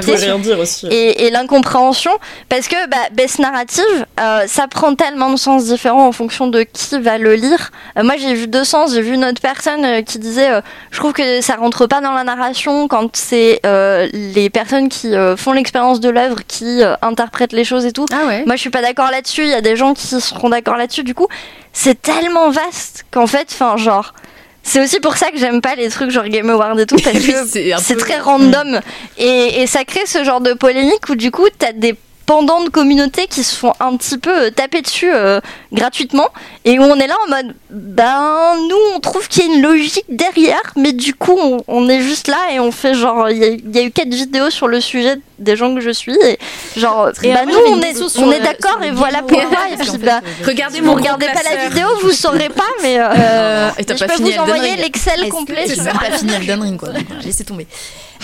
et 0.09 0.15
rien 0.17 0.39
dire 0.39 0.59
aussi. 0.59 0.87
et, 0.89 1.27
et 1.27 1.31
l'incompréhension 1.31 2.13
parce 2.49 2.69
que 2.69 2.89
bah, 2.89 2.97
best 3.13 3.39
narrative 3.39 3.85
euh, 4.21 4.45
ça 4.47 4.67
prend 4.69 4.95
tellement 4.95 5.31
de 5.31 5.37
sens 5.37 5.65
différents 5.67 6.07
en 6.07 6.13
fonction 6.13 6.47
de 6.47 6.63
qui 6.63 6.99
va 7.01 7.19
le 7.19 7.35
lire 7.35 7.71
Euh, 7.99 8.03
moi 8.03 8.15
j'ai 8.19 8.35
vu 8.35 8.47
deux 8.47 8.65
sens 8.65 8.93
j'ai 8.95 9.03
vu 9.03 9.15
une 9.15 9.25
autre 9.25 9.41
personne 9.41 9.85
euh, 9.85 10.03
qui 10.03 10.19
disait 10.19 10.51
euh, 10.51 10.61
je 10.91 10.99
trouve 10.99 11.13
que 11.13 11.41
ça 11.41 11.57
rentre 11.57 11.87
pas 11.87 12.01
dans 12.01 12.13
la 12.13 12.25
narration 12.25 12.89
quand 12.89 13.15
c'est 13.17 13.61
euh, 13.67 14.09
les 14.13 14.51
personnes 14.51 14.89
qui 14.89 15.15
euh, 15.15 15.37
font 15.37 15.53
l'expérience 15.53 16.01
de 16.01 16.09
l'œuvre 16.09 16.39
qui 16.47 16.83
euh, 16.83 16.95
interprètent 17.03 17.53
les 17.53 17.65
choses 17.65 17.85
et 17.87 17.93
tout 17.93 18.07
Ah 18.13 18.27
ouais. 18.27 18.45
moi, 18.47 18.57
je 18.57 18.61
suis 18.61 18.71
pas 18.71 18.83
d'accord 18.83 19.11
là-dessus. 19.11 19.43
Il 19.43 19.49
y 19.51 19.55
a 19.55 19.61
des 19.61 19.77
gens 19.77 19.95
qui 19.95 20.07
seront 20.41 20.49
d'accord 20.51 20.77
là-dessus. 20.77 21.05
Du 21.05 21.15
coup, 21.15 21.29
c'est 21.73 22.01
tellement 22.01 22.51
vaste 22.51 23.05
qu'en 23.11 23.27
fait, 23.27 23.49
enfin, 23.53 23.77
genre, 23.77 24.15
c'est 24.63 24.83
aussi 24.83 25.01
pour 25.01 25.17
ça 25.17 25.31
que 25.31 25.39
j'aime 25.39 25.61
pas 25.61 25.75
les 25.75 25.89
trucs 25.89 26.11
genre 26.11 26.25
Game 26.29 26.51
Award 26.51 26.79
et 26.81 26.87
tout 26.87 26.97
parce 27.05 27.17
Oui, 27.17 27.33
que 27.33 27.47
c'est 27.81 27.95
peu- 27.95 28.01
très 28.01 28.19
random 28.19 28.81
et, 29.19 29.63
et 29.63 29.67
ça 29.67 29.85
crée 29.85 30.07
ce 30.07 30.25
genre 30.25 30.41
de 30.41 30.53
polémique 30.55 31.09
où 31.09 31.15
du 31.15 31.31
coup, 31.31 31.47
t'as 31.59 31.73
des 31.73 31.95
pendants 32.27 32.63
de 32.63 32.69
communauté 32.69 33.27
qui 33.27 33.43
se 33.43 33.57
font 33.57 33.73
un 33.81 33.97
petit 33.97 34.17
peu 34.17 34.31
euh, 34.47 34.51
taper 34.51 34.83
dessus 34.83 35.11
euh, 35.13 35.41
gratuitement 35.73 36.29
et 36.65 36.79
où 36.79 36.83
on 36.83 36.95
est 36.97 37.09
là 37.09 37.17
en 37.27 37.31
mode 37.31 37.57
ben 37.71 38.55
nous 38.69 38.77
on 38.95 39.01
trouve 39.01 39.27
qu'il 39.27 39.45
y 39.45 39.51
a 39.51 39.55
une 39.57 39.63
logique 39.63 40.05
derrière 40.09 40.63
mais 40.77 40.93
du 40.93 41.13
coup 41.13 41.37
on, 41.37 41.65
on 41.67 41.89
est 41.89 42.03
juste 42.03 42.29
là 42.29 42.37
et 42.53 42.61
on 42.61 42.71
fait 42.71 42.95
genre 42.95 43.29
il 43.31 43.39
y, 43.39 43.77
y 43.77 43.81
a 43.81 43.83
eu 43.83 43.91
quatre 43.91 44.15
vidéos 44.15 44.51
sur 44.51 44.69
le 44.69 44.81
sujet 44.81 45.17
des 45.41 45.57
gens 45.57 45.75
que 45.75 45.81
je 45.81 45.91
suis 45.91 46.15
et 46.25 46.39
genre 46.77 47.11
Et 47.23 47.33
bah 47.33 47.41
après, 47.41 47.47
nous 47.53 47.59
on 47.67 47.81
est, 47.81 48.19
on 48.19 48.33
est 48.33 48.41
d'accord 48.41 48.83
et 48.83 48.91
voilà 48.93 49.23
pourquoi 49.23 49.69
et 49.71 49.75
en 49.75 49.77
puis 49.79 49.87
fait, 49.89 49.99
bah 49.99 50.21
Regardez 50.47 50.77
si 50.77 50.81
vous 50.83 50.95
regardez 50.95 51.27
pas 51.27 51.43
la 51.43 51.67
vidéo 51.69 51.89
vous 52.03 52.13
saurez 52.13 52.49
pas 52.51 52.63
mais 52.83 53.01
euh, 53.01 53.09
Euh, 53.19 53.71
et 53.79 53.85
t'as 53.85 53.95
mais 53.95 53.99
pas 54.01 54.07
je 54.07 54.11
peux 54.11 54.17
fini 54.25 54.33
vous 54.33 54.39
envoyer 54.43 54.77
l'excel 54.77 55.29
complet 55.31 55.65
que 55.65 55.75
sur- 55.75 55.83
j'ai 55.85 55.91
pas 55.91 56.17
fini 56.17 56.33
Elden 56.35 56.63
Ring 56.63 56.79
quoi, 56.79 56.91
j'ai 57.21 57.27
laissé 57.27 57.45
tomber. 57.45 57.67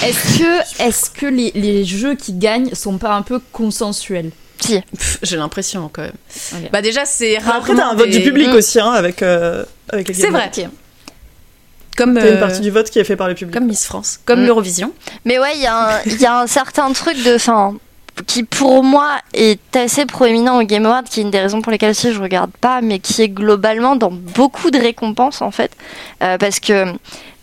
Est-ce 0.04 0.38
que, 0.38 0.82
est-ce 0.82 1.10
que 1.10 1.24
les, 1.26 1.52
les 1.54 1.84
jeux 1.84 2.14
qui 2.14 2.34
gagnent 2.34 2.74
sont 2.74 2.98
pas 2.98 3.12
un 3.14 3.22
peu 3.22 3.40
consensuels 3.52 4.30
Si. 4.60 4.82
J'ai 5.22 5.36
l'impression 5.38 5.88
quand 5.92 6.02
même. 6.02 6.12
Ok. 6.52 6.70
Bah 6.70 6.82
déjà 6.82 7.04
c'est 7.06 7.36
Après, 7.38 7.50
rarement 7.50 7.74
t'as 7.76 7.86
un 7.86 7.94
vote 7.94 8.10
des- 8.10 8.18
du 8.18 8.24
public 8.24 8.48
Mm. 8.48 8.56
aussi, 8.56 8.78
hein, 8.80 8.90
avec, 8.92 9.22
euh, 9.22 9.64
avec 9.88 10.08
les 10.08 10.14
C'est 10.14 10.28
vrai. 10.28 10.50
Comme 11.96 12.10
une 12.18 12.18
euh, 12.24 12.40
partie 12.40 12.60
du 12.60 12.70
vote 12.70 12.90
qui 12.90 12.98
est 12.98 13.04
fait 13.04 13.16
par 13.16 13.28
le 13.28 13.34
public. 13.34 13.54
comme 13.54 13.66
Miss 13.66 13.84
France, 13.86 14.20
comme 14.24 14.42
Mm. 14.42 14.46
l'Eurovision. 14.46 14.92
Mais 15.24 15.38
ouais, 15.38 15.52
il 15.56 15.62
y, 15.62 15.66
a 15.66 15.96
un- 15.96 16.00
il 16.06 16.20
y 16.20 16.26
a 16.26 16.40
un 16.40 16.46
certain 16.46 16.92
truc 16.92 17.22
de. 17.24 17.38
Fin, 17.38 17.74
qui 18.26 18.44
pour 18.44 18.82
moi 18.82 19.10
est 19.34 19.76
assez 19.76 20.06
proéminent 20.06 20.58
au 20.58 20.62
Game 20.64 20.86
Award, 20.86 21.06
qui 21.08 21.20
est 21.20 21.22
une 21.22 21.30
des 21.30 21.40
raisons 21.40 21.60
pour 21.60 21.70
lesquelles 21.70 21.90
aussi 21.90 22.12
je 22.12 22.20
regarde 22.22 22.50
pas, 22.60 22.80
mais 22.80 22.98
qui 22.98 23.20
est 23.22 23.28
globalement 23.28 23.94
dans 23.96 24.10
beaucoup 24.10 24.70
de 24.70 24.78
récompenses 24.78 25.42
en 25.42 25.50
fait. 25.50 25.72
Euh, 26.22 26.38
parce 26.38 26.60
que. 26.60 26.84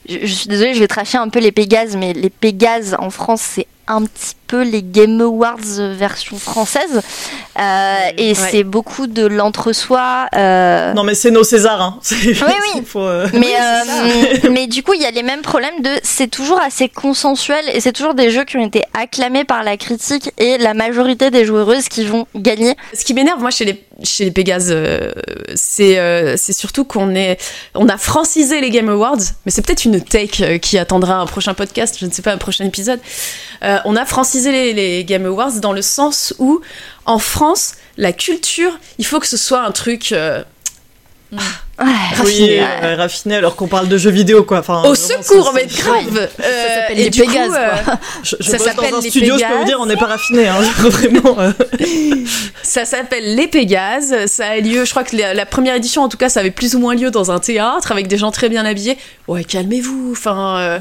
Je, 0.10 0.18
je 0.24 0.34
suis 0.34 0.48
désolée, 0.50 0.74
je 0.74 0.80
vais 0.80 0.88
tracher 0.88 1.18
un 1.18 1.30
peu 1.30 1.40
les 1.40 1.54
Pégases, 1.54 1.96
mais 1.96 2.12
les 2.12 2.30
Pégases 2.30 2.94
en 3.00 3.10
France, 3.10 3.40
c'est 3.42 3.68
un 3.88 4.02
petit 4.04 4.34
peu 4.54 4.62
les 4.62 4.84
Game 4.84 5.20
Awards 5.20 5.80
euh, 5.80 5.96
version 5.98 6.38
française. 6.38 7.02
Euh, 7.60 7.96
et 8.18 8.36
c'est 8.36 8.64
beaucoup 8.64 9.08
de 9.08 9.26
l'entre-soi. 9.26 10.28
euh, 10.36 10.94
Non, 10.94 11.04
mais 11.04 11.16
c'est 11.16 11.32
nos 11.32 11.44
Césars. 11.44 11.82
Hein. 11.82 12.00
Oui. 12.76 12.84
faut, 12.86 13.00
euh, 13.02 13.28
mais, 13.34 13.56
euh, 13.60 14.50
mais 14.52 14.68
du 14.68 14.84
coup, 14.84 14.94
il 14.94 15.02
y 15.02 15.06
a 15.06 15.12
les 15.12 15.24
mêmes 15.24 15.42
problèmes 15.42 15.82
de 15.82 15.90
c'est 16.04 16.28
toujours 16.30 16.62
assez 16.62 16.88
consensuel 16.88 17.64
et 17.74 17.80
c'est 17.80 17.94
toujours 17.94 18.14
des 18.14 18.30
jeux 18.30 18.44
qui 18.44 18.58
ont 18.58 18.66
été 18.66 18.84
acclamés 18.94 19.44
par 19.44 19.64
la 19.64 19.76
critique 19.78 20.32
et 20.38 20.58
la 20.60 20.74
majorité 20.76 21.32
des 21.32 21.46
joueuses 21.46 21.90
qui 21.90 22.06
vont 22.06 22.28
gagner. 22.36 22.76
Ce 22.94 23.04
qui 23.04 23.14
m'énerve, 23.16 23.40
moi, 23.42 23.50
chez 23.50 23.66
les, 23.66 23.84
chez 24.04 24.26
les 24.26 24.32
Pégases, 24.32 24.70
euh, 24.72 25.12
c'est 25.56 25.98
euh, 25.98 26.36
c'est 26.38 26.54
surtout 26.54 26.84
qu'on 26.86 27.16
est, 27.16 27.38
on 27.76 27.88
a 27.90 27.98
francisé 27.98 28.62
les 28.62 28.70
Game 28.70 28.90
Awards, 28.90 29.18
mais 29.46 29.52
c'est 29.52 29.66
peut-être 29.66 29.86
une 29.86 30.00
take 30.02 30.60
qui 30.60 30.78
attendra 30.78 31.16
un 31.18 31.26
prochain 31.26 31.54
podcast, 31.56 31.98
je 32.00 32.06
ne 32.06 32.12
sais 32.12 32.22
pas, 32.22 32.34
un 32.34 32.38
prochain 32.38 32.66
épisode. 32.66 33.00
Euh, 33.64 33.78
on 33.86 33.96
a 33.96 34.06
francisé 34.06 34.43
les, 34.52 34.74
les 34.74 35.06
Game 35.06 35.26
Awards 35.26 35.60
dans 35.60 35.74
le 35.74 35.82
sens 35.82 36.34
où, 36.40 36.62
en 37.06 37.20
France, 37.20 37.74
la 37.98 38.14
culture, 38.14 38.80
il 38.98 39.06
faut 39.06 39.20
que 39.20 39.28
ce 39.28 39.38
soit 39.38 39.62
un 39.62 39.72
truc 39.72 40.12
euh, 40.12 40.44
Ouais. 41.80 41.86
Oui, 41.88 42.60
raffiné. 42.60 42.64
euh, 42.84 42.96
raffiné 42.96 43.36
alors 43.38 43.56
qu'on 43.56 43.68
parle 43.68 43.88
de 43.88 43.98
jeux 43.98 44.12
vidéo 44.12 44.44
quoi. 44.44 44.60
Enfin, 44.60 44.84
Au 44.84 44.94
vraiment, 44.94 45.24
secours, 45.24 45.52
mais 45.56 45.66
grave. 45.66 46.30
Ça 46.40 46.46
Euh, 46.46 46.80
s'appelle 46.82 47.00
et 47.00 47.04
les 47.06 47.10
Pégases, 47.10 47.52
euh, 47.56 47.84
quoi. 47.84 48.00
Je, 48.24 48.36
je 48.40 48.50
Ça 48.52 48.58
bosse 48.58 48.68
s'appelle 48.68 48.92
dans 48.92 48.98
un 48.98 49.02
les 49.02 49.10
studio, 49.10 49.34
je 49.36 49.40
peux 49.40 49.48
Pégases. 49.48 49.60
vous 49.60 49.66
dire, 49.66 49.78
on 49.80 49.86
n'est 49.88 49.98
pas 49.98 50.06
raffiné. 50.06 50.48
Hein, 50.48 50.62
vraiment. 50.78 51.40
euh. 51.40 51.52
Ça 52.62 52.86
s'appelle 52.86 53.36
Les 53.36 53.48
Pégases. 53.48 54.26
Ça 54.28 54.48
a 54.50 54.58
lieu, 54.60 54.86
je 54.86 54.90
crois 54.92 55.04
que 55.04 55.16
la, 55.16 55.34
la 55.34 55.46
première 55.48 55.76
édition, 55.76 56.04
en 56.04 56.10
tout 56.10 56.18
cas, 56.18 56.30
ça 56.30 56.42
avait 56.42 56.52
plus 56.52 56.76
ou 56.76 56.80
moins 56.80 56.94
lieu 56.96 57.10
dans 57.12 57.32
un 57.32 57.40
théâtre 57.40 57.92
avec 57.92 58.08
des 58.08 58.18
gens 58.18 58.32
très 58.32 58.50
bien 58.50 58.66
habillés. 58.66 58.98
Ouais, 59.28 59.44
calmez-vous. 59.44 60.10
Enfin, 60.12 60.58
euh, 60.60 60.80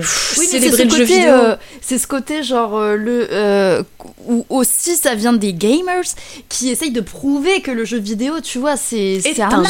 pff, 0.00 0.36
Oui, 0.38 0.48
mais 0.52 0.60
c'est 0.60 0.70
célébrez 0.70 0.76
ce 0.78 0.84
le 0.84 0.90
jeu 0.90 0.98
côté, 1.04 1.14
vidéo. 1.18 1.32
euh, 1.32 1.56
c'est 1.80 1.98
ce 1.98 2.06
côté 2.06 2.42
genre 2.44 2.76
euh, 2.78 2.94
le 2.96 3.28
euh, 3.32 3.82
où 4.26 4.46
aussi 4.48 4.96
ça 4.96 5.14
vient 5.14 5.32
des 5.32 5.52
gamers 5.54 6.04
qui 6.48 6.70
essayent 6.70 6.92
de 6.92 7.00
prouver 7.00 7.60
que 7.62 7.70
le 7.72 7.84
jeu 7.84 7.98
vidéo, 7.98 8.40
tu 8.40 8.58
vois, 8.58 8.76
c'est 8.76 9.20
c'est 9.22 9.40
un 9.42 9.48
un 9.50 9.64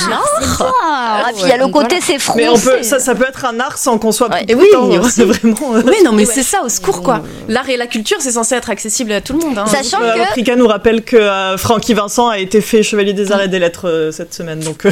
art. 0.51 0.59
c'est. 0.59 0.64
Ah, 0.82 1.31
puis 1.35 1.43
il 1.44 1.48
y 1.48 1.52
a 1.52 1.56
le 1.56 1.68
côté 1.68 1.86
voilà. 1.97 2.05
c'est 2.05 2.18
français. 2.18 2.40
Mais 2.43 2.48
on 2.48 2.59
peut, 2.59 2.82
ça, 2.82 2.98
ça 2.98 3.14
peut 3.14 3.27
être 3.28 3.44
un 3.44 3.59
art 3.60 3.78
sans 3.78 3.98
qu'on 3.98 4.12
soit. 4.12 4.28
Ouais. 4.31 4.44
Et 4.48 4.55
oui, 4.55 4.66
putain, 4.66 5.01
aussi. 5.01 5.22
vraiment. 5.24 5.74
euh, 5.74 5.82
Oui, 5.86 5.97
non, 6.05 6.12
mais 6.12 6.27
Ouais. 6.27 6.32
c'est 6.35 6.43
ça, 6.43 6.62
au 6.64 6.68
secours, 6.68 7.02
quoi. 7.02 7.20
L'art 7.48 7.68
et 7.68 7.77
la 7.77 7.86
culture, 7.86 8.18
c'est 8.20 8.32
censé 8.32 8.55
être 8.55 8.70
accessible 8.70 9.12
à 9.12 9.20
tout 9.20 9.32
le 9.32 9.40
monde. 9.40 9.59
Hein. 9.59 9.66
Sachant 9.66 10.02
Euh, 10.02 10.14
que 10.24 10.35
Rika 10.35 10.56
nous 10.56 10.66
rappelle 10.66 11.02
que 11.02 11.16
euh, 11.16 11.56
Francky 11.56 11.94
Vincent 11.94 12.28
a 12.28 12.39
été 12.39 12.60
fait 12.60 12.82
chevalier 12.82 13.12
des 13.12 13.32
arts 13.32 13.43
et 13.43 13.48
des 13.48 13.59
lettres 13.59 13.89
euh, 13.89 14.12
cette 14.12 14.35
semaine, 14.35 14.60
donc. 14.60 14.86
euh, 14.86 14.90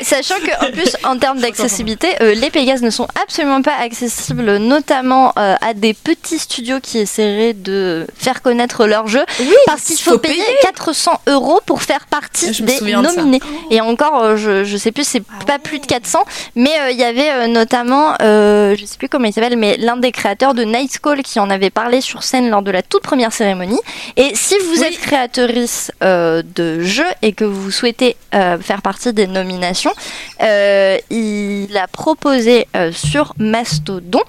Et 0.00 0.04
sachant 0.04 0.36
que 0.36 0.66
en 0.66 0.70
plus 0.70 0.96
en 1.04 1.18
termes 1.18 1.38
d'accessibilité, 1.40 2.08
euh, 2.20 2.34
les 2.34 2.50
Pégases 2.50 2.82
ne 2.82 2.90
sont 2.90 3.06
absolument 3.22 3.62
pas 3.62 3.74
accessibles, 3.82 4.56
notamment 4.58 5.32
euh, 5.38 5.54
à 5.60 5.74
des 5.74 5.94
petits 5.94 6.38
studios 6.38 6.78
qui 6.82 6.98
essaieraient 6.98 7.52
de 7.54 8.06
faire 8.16 8.42
connaître 8.42 8.86
leur 8.86 9.06
jeu, 9.08 9.24
parce 9.66 9.82
qu'il 9.82 9.96
faut, 9.98 10.12
faut 10.12 10.18
payer 10.18 10.34
payer. 10.42 10.56
400 10.62 11.20
euros 11.28 11.60
pour 11.66 11.82
faire 11.82 12.06
partie 12.06 12.50
des 12.62 12.78
de 12.80 12.90
nominés. 13.02 13.40
Et 13.70 13.80
encore, 13.80 14.22
euh, 14.22 14.36
je, 14.36 14.64
je 14.64 14.76
sais 14.84 14.92
plus, 14.92 15.04
c'est 15.04 15.22
pas 15.46 15.58
plus 15.58 15.78
de 15.80 15.86
400, 15.86 16.24
mais 16.54 16.70
euh, 16.80 16.90
il 16.90 16.98
y 16.98 17.04
avait 17.04 17.30
euh, 17.30 17.46
notamment, 17.46 18.14
euh, 18.22 18.76
je 18.78 18.84
sais 18.84 18.96
plus 18.98 19.08
comment 19.08 19.26
il 19.26 19.32
s'appelle, 19.32 19.56
mais 19.56 19.76
l'un 19.78 19.96
des 19.96 20.12
créateurs 20.12 20.54
de 20.54 20.62
Night 20.62 20.98
Call 21.00 21.22
qui 21.22 21.40
en 21.40 21.50
avait 21.50 21.70
parlé 21.70 22.00
sur 22.00 22.22
scène 22.22 22.50
lors 22.50 22.62
de 22.62 22.70
la 22.70 22.82
toute 22.82 23.02
première 23.02 23.32
cérémonie. 23.32 23.80
Et 24.16 24.32
si 24.34 24.54
vous 24.58 24.80
Oui. 24.80 24.86
êtes 24.86 24.98
créatrice 24.98 25.90
euh, 26.02 26.42
de 26.54 26.80
jeux 26.80 27.02
et 27.22 27.32
que 27.32 27.44
vous 27.44 27.70
souhaitez 27.70 28.16
faire 28.32 28.82
partie 28.82 29.12
des 29.12 29.26
nominations, 29.26 29.92
il 30.40 31.76
a 31.76 31.86
proposé 31.86 32.66
sur 32.92 33.34
Mastodon, 33.38 34.20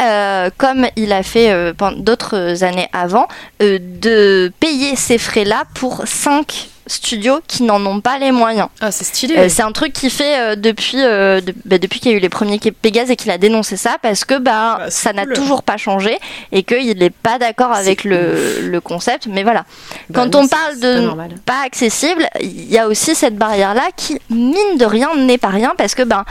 euh, 0.00 0.50
comme 0.58 0.86
il 0.96 1.12
a 1.12 1.22
fait 1.22 1.50
euh, 1.50 1.72
pendant 1.72 1.96
d'autres 1.98 2.62
années 2.64 2.88
avant, 2.92 3.28
euh, 3.62 3.78
de 3.80 4.52
payer 4.60 4.94
ces 4.94 5.16
frais-là 5.16 5.64
pour 5.74 6.02
5 6.06 6.68
studios 6.86 7.40
qui 7.46 7.62
n'en 7.64 7.84
ont 7.86 8.00
pas 8.00 8.18
les 8.18 8.30
moyens. 8.32 8.68
Ah, 8.80 8.90
c'est 8.90 9.04
stylé. 9.04 9.36
Euh, 9.36 9.48
c'est 9.48 9.62
un 9.62 9.72
truc 9.72 9.92
qu'il 9.92 10.10
fait 10.10 10.38
euh, 10.38 10.56
depuis, 10.56 11.02
euh, 11.02 11.40
de- 11.40 11.54
bah, 11.64 11.78
depuis 11.78 12.00
qu'il 12.00 12.10
y 12.12 12.14
a 12.14 12.16
eu 12.16 12.20
les 12.20 12.28
premiers 12.28 12.58
Pégase 12.58 13.10
et 13.10 13.16
qu'il 13.16 13.30
a 13.30 13.38
dénoncé 13.38 13.76
ça 13.76 13.96
parce 14.02 14.24
que 14.24 14.38
bah, 14.38 14.76
Bah, 14.78 14.90
ça 14.90 15.12
n'a 15.12 15.24
cool. 15.24 15.34
toujours 15.34 15.62
pas 15.62 15.76
changé 15.76 16.16
et 16.52 16.62
qu'il 16.62 16.98
n'est 16.98 17.10
pas 17.10 17.38
d'accord 17.38 17.72
avec 17.72 18.04
le, 18.04 18.60
le 18.62 18.80
concept. 18.80 19.26
Mais 19.26 19.42
voilà, 19.42 19.64
Bah 20.10 20.20
quand 20.20 20.34
non, 20.34 20.44
on 20.44 20.48
parle 20.48 20.78
pas 20.80 20.86
de 20.94 21.00
normal. 21.00 21.30
pas 21.44 21.62
accessible, 21.64 22.28
il 22.40 22.70
y 22.72 22.78
a 22.78 22.86
aussi 22.88 23.14
cette 23.14 23.36
barrière-là 23.36 23.88
qui, 23.96 24.18
mine 24.30 24.78
de 24.78 24.84
rien, 24.84 25.14
n'est 25.16 25.38
pas 25.38 25.48
rien 25.48 25.74
parce 25.76 25.94
que 25.94 26.02
ben, 26.02 26.24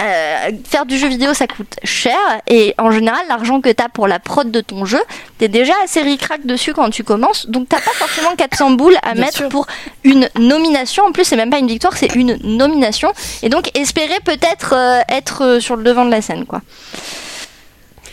euh, 0.00 0.50
faire 0.68 0.86
du 0.86 0.96
jeu 0.98 1.08
vidéo 1.08 1.34
ça 1.34 1.46
coûte 1.46 1.76
cher 1.84 2.16
et 2.48 2.74
en 2.78 2.90
général 2.90 3.20
l'argent 3.28 3.60
que 3.60 3.68
tu 3.68 3.82
as 3.82 3.88
pour 3.88 4.08
la 4.08 4.18
prod 4.18 4.50
de 4.50 4.60
ton 4.60 4.84
jeu 4.84 5.00
t'es 5.38 5.48
déjà 5.48 5.74
assez 5.84 6.00
ricrac 6.02 6.44
dessus 6.46 6.72
quand 6.72 6.90
tu 6.90 7.04
commences. 7.04 7.46
Donc 7.48 7.68
t'as 7.68 7.80
pas 7.80 7.90
forcément 7.92 8.34
400 8.36 8.72
boules 8.72 8.96
à 9.02 9.12
Bien 9.12 9.24
mettre 9.24 9.36
sûr. 9.38 9.48
pour 9.48 9.66
une 10.04 10.28
nomination. 10.38 11.04
En 11.04 11.12
plus 11.12 11.24
c'est 11.24 11.36
même 11.36 11.50
pas 11.50 11.58
une 11.58 11.68
victoire 11.68 11.96
c'est 11.96 12.14
une 12.14 12.36
nomination. 12.42 13.12
Et 13.42 13.48
donc 13.48 13.70
espérer 13.76 14.18
peut-être 14.24 14.74
euh, 14.74 15.00
être 15.08 15.44
euh, 15.44 15.60
sur 15.60 15.76
le 15.76 15.84
devant 15.84 16.04
de 16.04 16.10
la 16.10 16.22
scène 16.22 16.46
quoi 16.46 16.62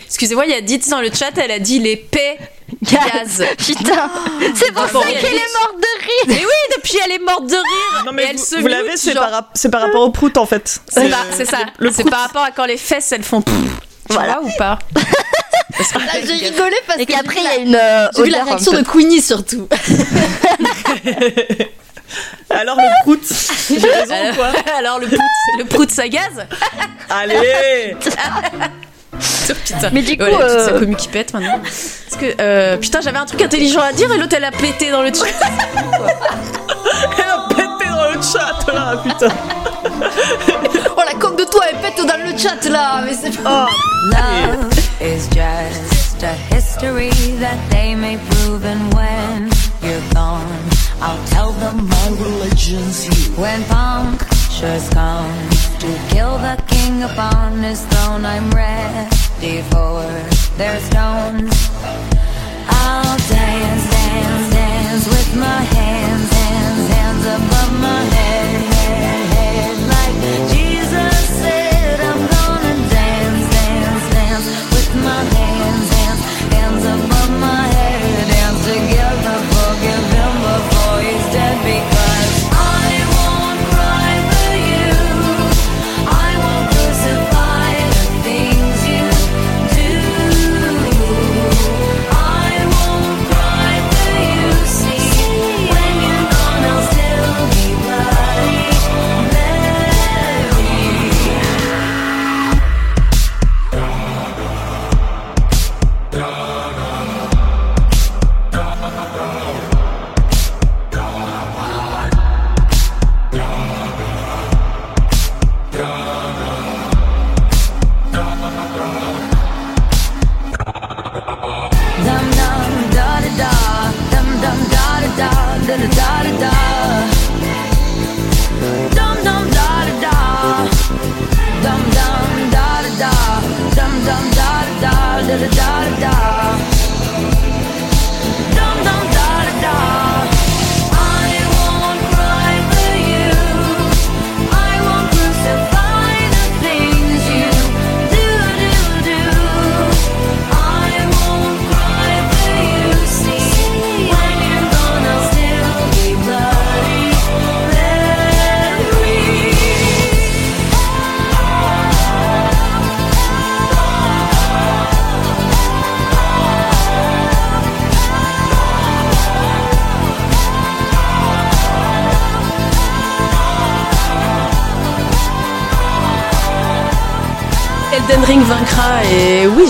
Excusez-moi, 0.07 0.45
il 0.45 0.51
y 0.51 0.55
a 0.55 0.61
Ditz 0.61 0.87
dans 0.89 1.01
le 1.01 1.09
chat, 1.13 1.31
elle 1.37 1.51
a 1.51 1.59
dit 1.59 1.79
les 1.79 1.95
paix 1.97 2.37
gaz. 2.83 3.43
putain 3.57 4.09
c'est 4.55 4.71
pour 4.73 4.87
ça 4.87 4.99
qu'elle 5.07 5.25
est 5.35 5.53
morte 5.59 5.75
de 5.77 6.01
rire 6.01 6.25
Mais 6.27 6.45
oui, 6.45 6.75
depuis 6.75 6.97
elle 7.05 7.11
est 7.11 7.19
morte 7.19 7.47
de 7.47 7.55
rire. 7.55 8.03
Non 8.05 8.11
mais 8.13 8.23
et 8.23 8.27
elle 8.31 8.37
vous, 8.37 8.45
se 8.45 8.55
vous 8.55 8.67
l'avez, 8.67 8.97
c'est 8.97 9.13
genre. 9.13 9.23
par, 9.23 9.31
rap- 9.31 9.49
c'est 9.53 9.69
par 9.69 9.81
rapport 9.81 10.01
au 10.01 10.09
prout 10.11 10.35
en 10.37 10.45
fait. 10.45 10.79
C'est 10.89 11.09
ça. 11.09 11.57
C'est 11.93 12.09
par 12.09 12.21
rapport 12.21 12.43
à 12.43 12.51
quand 12.51 12.65
les 12.65 12.77
fesses 12.77 13.11
elles 13.11 13.23
font. 13.23 13.41
Tu 13.41 13.51
Voilà. 14.09 14.39
vois 14.39 14.43
ou 14.49 14.57
pas 14.57 14.79
Là, 15.95 16.13
j'ai 16.25 16.33
rigolé 16.49 16.75
parce 16.87 16.99
et 16.99 17.05
que 17.05 17.11
qu'après 17.11 17.39
il 17.39 17.43
y 17.43 17.47
a 17.47 17.55
une 17.57 17.75
euh, 17.75 17.79
la- 17.79 18.11
j'ai 18.15 18.23
vu 18.23 18.29
la 18.29 18.43
réaction 18.45 18.71
de 18.71 18.81
Queenie 18.81 19.21
surtout. 19.21 19.67
Alors 22.49 22.77
le 22.77 23.03
prout, 23.03 23.19
j'ai 23.69 23.89
raison 23.89 24.31
ou 24.31 24.35
quoi 24.35 24.51
Alors 24.77 24.99
le 24.99 25.07
prout, 25.07 25.19
le 25.59 25.65
prout 25.65 25.91
ça 25.91 26.07
gaz 26.07 26.47
Allez 27.09 27.95
Putain. 29.19 29.89
Mais 29.93 30.01
du 30.01 30.17
coup, 30.17 30.25
toute 30.25 30.41
euh, 30.41 30.65
sa 30.65 30.71
commu 30.73 30.95
qui 30.95 31.07
pète 31.07 31.33
maintenant. 31.33 31.59
Parce 31.61 32.21
que 32.21 32.35
euh, 32.39 32.77
putain, 32.77 33.01
j'avais 33.01 33.17
un 33.17 33.25
truc 33.25 33.41
intelligent 33.41 33.81
à 33.81 33.93
dire 33.93 34.11
et 34.11 34.17
l'autre 34.17 34.35
elle 34.35 34.45
a 34.45 34.51
pété 34.51 34.91
dans 34.91 35.01
le 35.01 35.13
chat. 35.13 35.25
Elle 37.17 37.29
a 37.29 37.47
pété 37.49 37.89
dans 37.89 38.11
le 38.11 38.21
chat 38.21 38.73
là, 38.73 38.97
putain 39.03 39.27
Oh 40.95 41.01
la 41.05 41.13
com 41.19 41.35
de 41.35 41.43
toi 41.43 41.65
elle 41.69 41.77
pète 41.79 42.05
dans 42.05 42.17
le 42.17 42.37
chat 42.37 42.69
là, 42.69 43.01
mais 43.05 43.13
c'est 43.13 43.37
pas. 43.43 43.67
Love 44.05 44.71
is 45.01 45.27
just 45.27 46.23
a 46.23 46.33
history 46.55 47.11
that 47.39 47.57
they 47.69 47.93
may 47.93 48.17
prove, 48.29 48.65
and 48.65 48.93
when 48.95 49.49
you're 49.83 50.01
gone, 50.13 50.41
I'll 50.99 51.27
tell 51.27 51.51
them 51.51 51.87
my 51.87 52.07
religion's 52.09 53.05
you. 53.05 53.33
When 53.35 53.63
punctures 53.65 54.89
come 54.89 55.49
to 55.79 55.89
kill 56.09 56.37
the 56.39 56.61
king 56.67 57.03
upon 57.03 57.61
his 57.61 57.85
throne, 57.85 58.25
I'm 58.25 58.49
ready 58.49 59.61
for 59.69 60.01
their 60.57 60.79
stones. 60.79 61.53
I'll 62.69 63.17
dance, 63.29 63.91
dance, 63.91 64.53
dance 64.53 65.07
with 65.07 65.35
my 65.35 65.61
hands, 65.77 66.31
hands, 66.31 66.87
hands 66.89 67.25
above 67.25 67.79
my 67.79 68.01
head, 68.01 68.16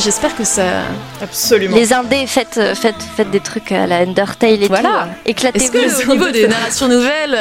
j'espère 0.08 0.38
que 0.38 0.46
ça. 0.46 0.84
Absolument. 1.22 1.76
les 1.76 1.92
indés 1.92 2.26
faites, 2.28 2.58
euh, 2.58 2.74
faites, 2.76 2.96
faites 3.18 3.30
des 3.30 3.42
trucs 3.42 3.74
à 3.74 3.86
la 3.88 3.98
Undertale 3.98 4.64
et 4.64 4.68
Voilà. 4.70 4.90
tout 4.90 4.96
hein. 4.96 5.10
éclatez-vous 5.26 5.66
Est-ce 5.78 6.06
que 6.06 6.10
au 6.10 6.14
niveau 6.14 6.30
des 6.32 6.48
narrations 6.48 6.88
nouvelles, 6.88 7.38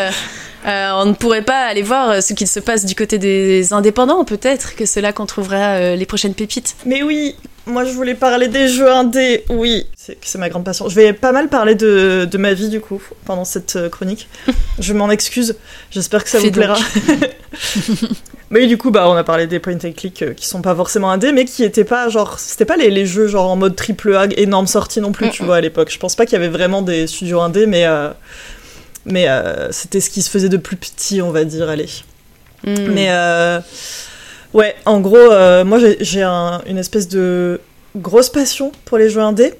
euh, 0.66 0.90
on 0.96 1.04
ne 1.06 1.12
pourrait 1.12 1.42
pas 1.44 1.60
aller 1.66 1.82
voir 1.82 2.10
euh, 2.10 2.20
ce 2.20 2.32
qu'il 2.32 2.48
se 2.48 2.58
passe 2.58 2.84
du 2.84 2.96
côté 2.96 3.18
des 3.18 3.72
indépendants 3.72 4.24
Peut-être 4.24 4.74
que 4.74 4.84
c'est 4.84 5.00
là 5.00 5.12
qu'on 5.12 5.26
trouvera 5.26 5.76
euh, 5.76 5.94
les 5.94 6.06
prochaines 6.06 6.34
pépites? 6.34 6.74
Mais 6.84 7.04
oui, 7.04 7.36
moi 7.66 7.84
je 7.84 7.92
voulais 7.92 8.16
parler 8.16 8.48
des 8.48 8.66
jeux 8.66 8.90
indés, 8.90 9.44
oui, 9.48 9.86
c'est 9.94 10.18
ma 10.36 10.48
grande 10.48 10.64
passion. 10.64 10.88
Je 10.88 10.94
vais 10.96 11.12
pas 11.12 11.30
mal 11.30 11.46
parler 11.48 11.76
de, 11.76 12.26
de 12.28 12.36
ma 12.38 12.52
vie 12.52 12.68
du 12.68 12.80
coup 12.80 13.00
pendant 13.26 13.44
cette 13.44 13.78
chronique. 13.90 14.28
je 14.80 14.92
m'en 14.92 15.08
excuse, 15.12 15.54
j'espère 15.92 16.24
que 16.24 16.30
ça 16.30 16.40
Fais 16.40 16.46
vous 16.46 16.52
plaira. 16.52 16.76
mais 18.50 18.66
du 18.66 18.78
coup, 18.78 18.90
bah, 18.90 19.08
on 19.08 19.14
a 19.16 19.24
parlé 19.24 19.46
des 19.46 19.58
point 19.58 19.74
and 19.74 19.92
click 19.96 20.22
euh, 20.22 20.32
qui 20.34 20.46
sont 20.46 20.62
pas 20.62 20.74
forcément 20.74 21.10
indés, 21.10 21.32
mais 21.32 21.44
qui 21.44 21.64
étaient 21.64 21.84
pas 21.84 22.08
genre. 22.08 22.38
C'était 22.38 22.64
pas 22.64 22.76
les, 22.76 22.90
les 22.90 23.06
jeux 23.06 23.26
genre 23.26 23.50
en 23.50 23.56
mode 23.56 23.74
triple 23.76 24.14
A 24.16 24.26
énorme 24.36 24.66
sortie 24.66 25.00
non 25.00 25.12
plus, 25.12 25.30
tu 25.30 25.44
vois, 25.44 25.56
à 25.56 25.60
l'époque. 25.60 25.90
Je 25.92 25.98
pense 25.98 26.14
pas 26.16 26.26
qu'il 26.26 26.34
y 26.34 26.36
avait 26.36 26.48
vraiment 26.48 26.82
des 26.82 27.06
studios 27.06 27.40
indés, 27.40 27.66
mais. 27.66 27.86
euh, 27.86 28.10
mais 29.04 29.28
euh, 29.28 29.70
c'était 29.70 30.00
ce 30.00 30.10
qui 30.10 30.20
se 30.22 30.30
faisait 30.30 30.48
de 30.48 30.56
plus 30.56 30.76
petit, 30.76 31.22
on 31.22 31.30
va 31.30 31.44
dire, 31.44 31.68
allez. 31.68 31.88
Hmm. 32.66 32.74
Mais 32.88 33.08
ouais, 34.54 34.74
en 34.84 35.00
gros, 35.00 35.28
moi 35.64 35.78
j'ai- 35.78 35.98
j'ai 36.00 36.22
un- 36.22 36.62
une 36.66 36.78
espèce 36.78 37.08
de 37.08 37.60
grosse 37.96 38.30
passion 38.30 38.72
pour 38.84 38.98
les 38.98 39.08
jeux 39.10 39.20
indés. 39.20 39.54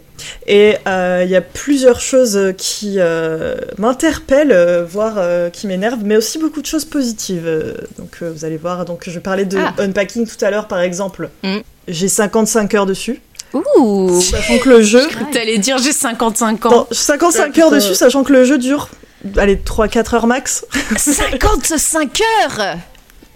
Et 0.47 0.77
euh, 0.87 1.23
il 1.25 1.31
y 1.31 1.37
a 1.37 1.41
plusieurs 1.41 2.01
choses 2.01 2.55
qui 2.57 2.95
euh, 2.99 3.57
m'interpellent, 3.79 4.53
euh, 4.53 4.85
voire 4.85 5.15
euh, 5.17 5.51
qui 5.51 5.67
m'énervent, 5.67 6.05
mais 6.05 6.17
aussi 6.17 6.39
beaucoup 6.39 6.61
de 6.63 6.67
choses 6.67 6.85
positives. 6.85 7.49
Donc 7.99 8.19
euh, 8.23 8.33
vous 8.35 8.45
allez 8.45 8.57
voir. 8.57 8.85
Donc 8.85 9.05
je 9.09 9.19
parlais 9.19 9.45
de 9.45 9.59
Ah. 9.59 9.75
Unpacking 9.79 10.27
tout 10.27 10.43
à 10.45 10.51
l'heure, 10.51 10.69
par 10.69 10.81
exemple. 10.81 11.31
Mm. 11.43 11.59
J'ai 11.89 12.09
55 12.09 12.75
heures 12.75 12.87
dessus, 12.87 13.21
Ouh 13.55 14.21
sachant 14.21 14.59
que 14.59 14.69
le 14.69 14.83
jeu. 14.83 15.07
T'allais 15.33 15.59
dire 15.59 15.79
j'ai 15.79 15.93
55 15.93 16.67
ans. 16.67 16.71
Bon, 16.71 16.87
55 16.91 17.59
heures 17.59 17.71
dessus, 17.71 17.95
sachant 17.95 18.25
que 18.25 18.33
le 18.33 18.45
jeu 18.45 18.59
dure, 18.59 18.89
allez, 19.37 19.57
3-4 19.57 20.15
heures 20.17 20.27
max. 20.27 20.65
55 20.97 22.21
heures 22.43 22.77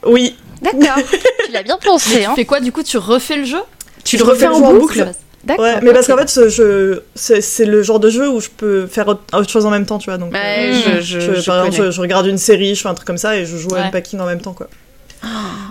Oui, 0.07 0.37
D'accord. 0.63 1.03
tu 1.47 1.53
l'as 1.53 1.63
bien 1.63 1.79
pensé 1.83 2.25
hein 2.25 2.31
Tu 2.35 2.41
fais 2.41 2.45
quoi 2.45 2.61
du 2.61 2.73
coup? 2.73 2.83
Tu 2.83 2.99
refais 2.99 3.37
le 3.37 3.45
jeu? 3.45 3.61
Tu 4.05 4.17
le 4.17 4.25
refais 4.25 4.47
en 4.47 4.59
jeu 4.59 4.65
en 4.65 4.73
boucle 4.75 4.99
boucle? 5.05 5.13
D'accord. 5.45 5.65
Ouais, 5.65 5.81
mais 5.83 5.93
parce 5.93 6.07
qu'en 6.07 6.17
fait, 6.19 6.29
ce 6.29 6.49
jeu, 6.51 7.05
c'est 7.15 7.41
c'est 7.41 7.65
le 7.65 7.83
genre 7.83 7.99
de 8.01 8.11
jeu 8.11 8.29
où 8.29 8.41
je 8.41 8.49
peux 8.55 8.87
faire 8.87 9.09
autre 9.09 9.49
chose 9.49 9.65
en 9.65 9.71
même 9.71 9.87
temps, 9.87 9.99
tu 9.99 10.11
vois. 10.11 10.19
Donc, 10.19 10.35
euh, 10.35 10.73
je, 10.73 11.01
je, 11.01 11.21
je- 11.21 11.35
je 11.41 11.47
par 11.47 11.65
exemple, 11.65 11.87
je, 11.87 11.91
je 11.93 12.01
regarde 12.01 12.27
une 12.27 12.37
série, 12.39 12.75
je 12.75 12.83
fais 12.83 12.89
un 12.89 12.95
truc 12.95 13.07
comme 13.07 13.17
ça 13.19 13.37
et 13.37 13.47
je 13.47 13.57
joue 13.57 13.75
à 13.75 13.79
Ouais. 13.79 13.85
Unpacking 13.87 14.21
en 14.21 14.27
même 14.27 14.41
temps, 14.43 14.53
quoi. 14.53 14.69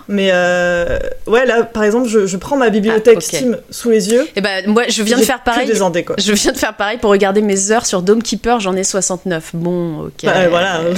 Mais 0.07 0.29
euh, 0.31 0.97
ouais, 1.27 1.45
là, 1.45 1.63
par 1.63 1.83
exemple, 1.83 2.07
je, 2.07 2.25
je 2.27 2.37
prends 2.37 2.55
ma 2.57 2.69
bibliothèque 2.69 3.17
Ah. 3.19 3.21
Steam 3.21 3.57
sous 3.69 3.89
les 3.91 4.09
yeux. 4.11 4.27
Eh 4.35 4.41
ben, 4.41 4.63
moi, 4.67 4.83
je 4.89 5.03
viens 5.03 5.17
de 5.17 5.23
faire 5.23 5.41
pareil. 5.43 5.67
des 5.67 5.81
indés, 5.83 6.03
quoi. 6.03 6.15
Je 6.19 6.33
viens 6.33 6.51
de 6.51 6.57
faire 6.57 6.75
pareil 6.75 6.97
pour 6.97 7.11
regarder 7.11 7.41
mes 7.43 7.71
heures 7.71 7.85
sur 7.85 8.01
Dome 8.01 8.23
Keeper, 8.23 8.59
j'en 8.59 8.75
ai 8.75 8.83
69. 8.83 9.51
Bon, 9.53 10.05
ok. 10.05 10.23
Bah, 10.23 10.49
voilà. 10.49 10.81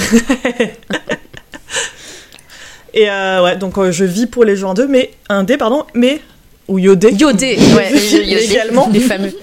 et 2.93 3.09
euh, 3.09 3.43
ouais, 3.43 3.55
donc 3.55 3.77
euh, 3.77 3.91
je 3.91 4.03
vis 4.05 4.27
pour 4.27 4.43
les 4.43 4.55
jeux 4.55 4.67
en 4.67 4.73
deux, 4.73 4.87
mais 4.87 5.11
indé, 5.29 5.57
pardon, 5.57 5.85
mais 5.93 6.19
ou 6.71 6.79
yodé. 6.79 7.11
Yodé, 7.11 7.57
ouais, 7.75 7.89
Je 7.93 8.17
vis 8.17 8.31
Yodé. 8.31 8.43
également. 8.45 8.89
les 8.91 8.99
fameux. 8.99 9.33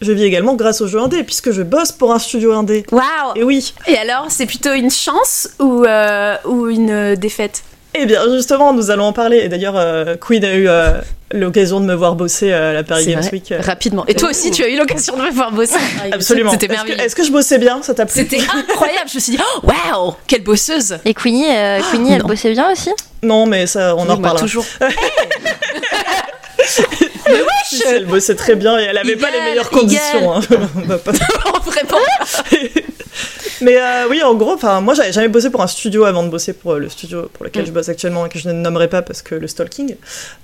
Je 0.00 0.10
vis 0.12 0.24
également 0.24 0.54
grâce 0.54 0.80
aux 0.80 0.86
jeux 0.88 0.98
indé, 0.98 1.22
puisque 1.22 1.52
je 1.52 1.62
bosse 1.62 1.92
pour 1.92 2.12
un 2.12 2.18
studio 2.18 2.52
indé. 2.54 2.84
Waouh 2.90 3.02
Et 3.36 3.44
oui. 3.44 3.72
Et 3.86 3.96
alors, 3.96 4.26
c'est 4.30 4.46
plutôt 4.46 4.72
une 4.72 4.90
chance 4.90 5.48
ou, 5.60 5.84
euh, 5.84 6.36
ou 6.44 6.68
une 6.68 6.90
euh, 6.90 7.14
défaite? 7.16 7.62
Eh 7.94 8.06
bien, 8.06 8.20
justement, 8.34 8.72
nous 8.72 8.90
allons 8.90 9.04
en 9.04 9.12
parler. 9.12 9.38
Et 9.38 9.48
d'ailleurs, 9.48 9.76
euh, 9.76 10.16
Queen 10.16 10.42
a 10.44 10.54
eu 10.54 10.66
euh, 10.66 10.92
l'occasion 11.30 11.78
de 11.78 11.84
me 11.84 11.94
voir 11.94 12.14
bosser 12.16 12.50
à 12.52 12.72
la 12.72 12.82
Paris 12.82 13.04
Games 13.06 13.20
vrai. 13.20 13.30
Week. 13.32 13.52
Rapidement. 13.60 14.04
Et 14.08 14.14
toi 14.14 14.30
aussi, 14.30 14.50
tu 14.50 14.64
as 14.64 14.68
eu 14.70 14.76
l'occasion 14.78 15.14
de 15.16 15.22
me 15.22 15.30
voir 15.30 15.52
bosser. 15.52 15.74
Absolument. 16.10 16.50
C'était 16.52 16.66
Est-ce 16.66 16.72
que- 16.72 16.78
merveilleux. 16.88 17.04
Est-ce 17.06 17.14
que, 17.14 17.22
je 17.22 17.30
bossais 17.30 17.58
bien? 17.58 17.80
Ça 17.82 17.92
t'a 17.94 18.06
plu? 18.06 18.14
C'était 18.22 18.40
incroyable. 18.40 19.08
Je 19.10 19.16
me 19.16 19.20
suis 19.20 19.32
dit, 19.36 19.38
oh, 19.56 19.66
waouh, 19.66 20.14
quelle 20.26 20.42
bosseuse. 20.42 20.96
Et 21.04 21.12
Queenie, 21.14 21.44
euh, 21.48 21.80
Queenie 21.92 22.14
elle 22.14 22.22
bossait 22.22 22.52
bien 22.52 22.72
aussi? 22.72 22.90
Non, 23.22 23.44
mais 23.46 23.66
ça, 23.68 23.94
on 23.94 23.98
en 23.98 24.00
Oui, 24.00 24.06
moi, 24.06 24.14
reparlera. 24.16 24.40
toujours. 24.40 24.64
Si, 26.66 26.82
si, 27.76 27.82
elle 27.86 28.06
bossait 28.06 28.34
très 28.34 28.54
bien 28.54 28.78
et 28.78 28.82
elle 28.84 28.98
avait 28.98 29.16
pas 29.16 29.30
les 29.30 29.40
meilleures 29.40 29.70
conditions. 29.70 30.34
hein. 30.34 30.40
Vraiment. 31.64 31.98
Mais 33.60 33.76
euh, 33.80 34.08
oui, 34.10 34.22
en 34.22 34.34
gros, 34.34 34.58
moi, 34.80 34.94
j'avais 34.94 35.12
jamais 35.12 35.28
bossé 35.28 35.50
pour 35.50 35.62
un 35.62 35.66
studio 35.68 36.04
avant 36.04 36.24
de 36.24 36.28
bosser 36.28 36.52
pour 36.52 36.72
euh, 36.72 36.78
le 36.78 36.88
studio 36.88 37.30
pour 37.32 37.44
lequel 37.44 37.62
Mm. 37.62 37.66
je 37.66 37.70
bosse 37.72 37.88
actuellement 37.88 38.26
et 38.26 38.28
que 38.28 38.38
je 38.38 38.48
ne 38.48 38.54
nommerai 38.54 38.88
pas 38.88 39.02
parce 39.02 39.22
que 39.22 39.36
le 39.36 39.46
stalking. 39.46 39.94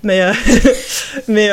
Mais, 0.04 0.22
euh, 0.22 0.32
mais 1.26 1.50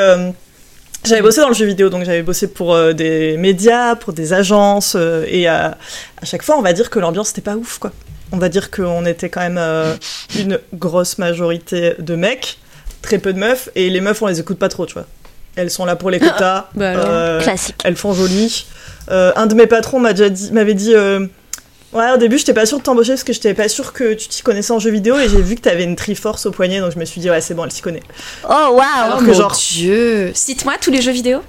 j'avais 1.03 1.21
bossé 1.21 1.41
dans 1.41 1.47
le 1.49 1.55
jeu 1.55 1.65
vidéo, 1.65 1.89
donc 1.89 2.03
j'avais 2.05 2.21
bossé 2.21 2.47
pour 2.47 2.77
des 2.93 3.35
médias, 3.37 3.95
pour 3.95 4.13
des 4.13 4.33
agences, 4.33 4.95
et 5.27 5.47
à, 5.47 5.77
chaque 6.23 6.43
fois, 6.43 6.57
on 6.57 6.61
va 6.61 6.73
dire 6.73 6.89
que 6.89 6.99
l'ambiance 6.99 7.29
n'était 7.29 7.41
pas 7.41 7.55
ouf, 7.55 7.79
quoi. 7.79 7.91
On 8.31 8.37
va 8.37 8.49
dire 8.49 8.69
qu'on 8.71 9.05
était 9.05 9.29
quand 9.29 9.41
même 9.41 9.61
une 10.37 10.59
grosse 10.73 11.17
majorité 11.17 11.93
de 11.99 12.15
mecs, 12.15 12.57
très 13.05 13.19
peu 13.19 13.31
de 13.33 13.39
meufs, 13.39 13.69
et 13.75 13.89
les 13.89 14.01
meufs, 14.01 14.21
on 14.21 14.27
les 14.27 14.39
écoute 14.39 14.57
pas 14.59 14.69
trop, 14.69 14.85
tu 14.85 14.93
vois. 14.93 15.05
Elles 15.55 15.71
sont 15.71 15.85
là 15.85 15.95
pour 15.95 16.09
les 16.09 16.19
quotas. 16.19 16.67
Bah 16.75 16.89
alors. 16.91 17.05
euh, 17.07 17.41
Classique. 17.41 17.75
elles 17.85 17.95
font 17.95 18.13
joli. 18.13 18.65
Euh, 19.09 19.31
un 19.35 19.45
de 19.45 19.55
mes 19.55 19.67
patrons 19.67 19.99
m'a 19.99 20.11
déjà 20.13 20.29
dit, 20.29 20.51
m'avait 20.51 20.73
dit, 20.73 20.93
euh, 20.93 21.25
ouais, 21.93 22.11
au 22.13 22.17
début, 22.17 22.37
j'étais 22.37 22.53
pas 22.53 22.65
sûre 22.65 22.79
de 22.79 22.83
t'embaucher 22.83 23.13
parce 23.13 23.23
que 23.23 23.31
j'étais 23.31 23.53
pas 23.53 23.69
sûre 23.69 23.93
que 23.93 24.13
tu 24.15 24.27
t'y 24.27 24.41
connaissais 24.41 24.73
en 24.73 24.79
jeu 24.79 24.89
vidéo 24.91 25.17
et 25.17 25.29
j'ai 25.29 25.41
vu 25.41 25.55
que 25.55 25.61
t'avais 25.61 25.83
une 25.85 25.95
Triforce 25.95 26.45
au 26.45 26.51
poignet, 26.51 26.81
donc 26.81 26.91
je 26.93 26.99
me 26.99 27.05
suis 27.05 27.21
dit, 27.21 27.29
ouais, 27.29 27.39
c'est 27.39 27.53
bon, 27.53 27.63
elle 27.63 27.71
s'y 27.71 27.81
connaît. 27.81 28.03
Oh 28.49 28.49
waouh 28.49 28.81
Alors 28.81 29.17
oh 29.17 29.21
que 29.21 29.27
mon 29.27 29.33
genre- 29.33 29.55
Dieu. 29.71 30.31
Cite-moi 30.33 30.73
tous 30.81 30.91
les 30.91 31.01
jeux 31.01 31.11
vidéo. 31.13 31.39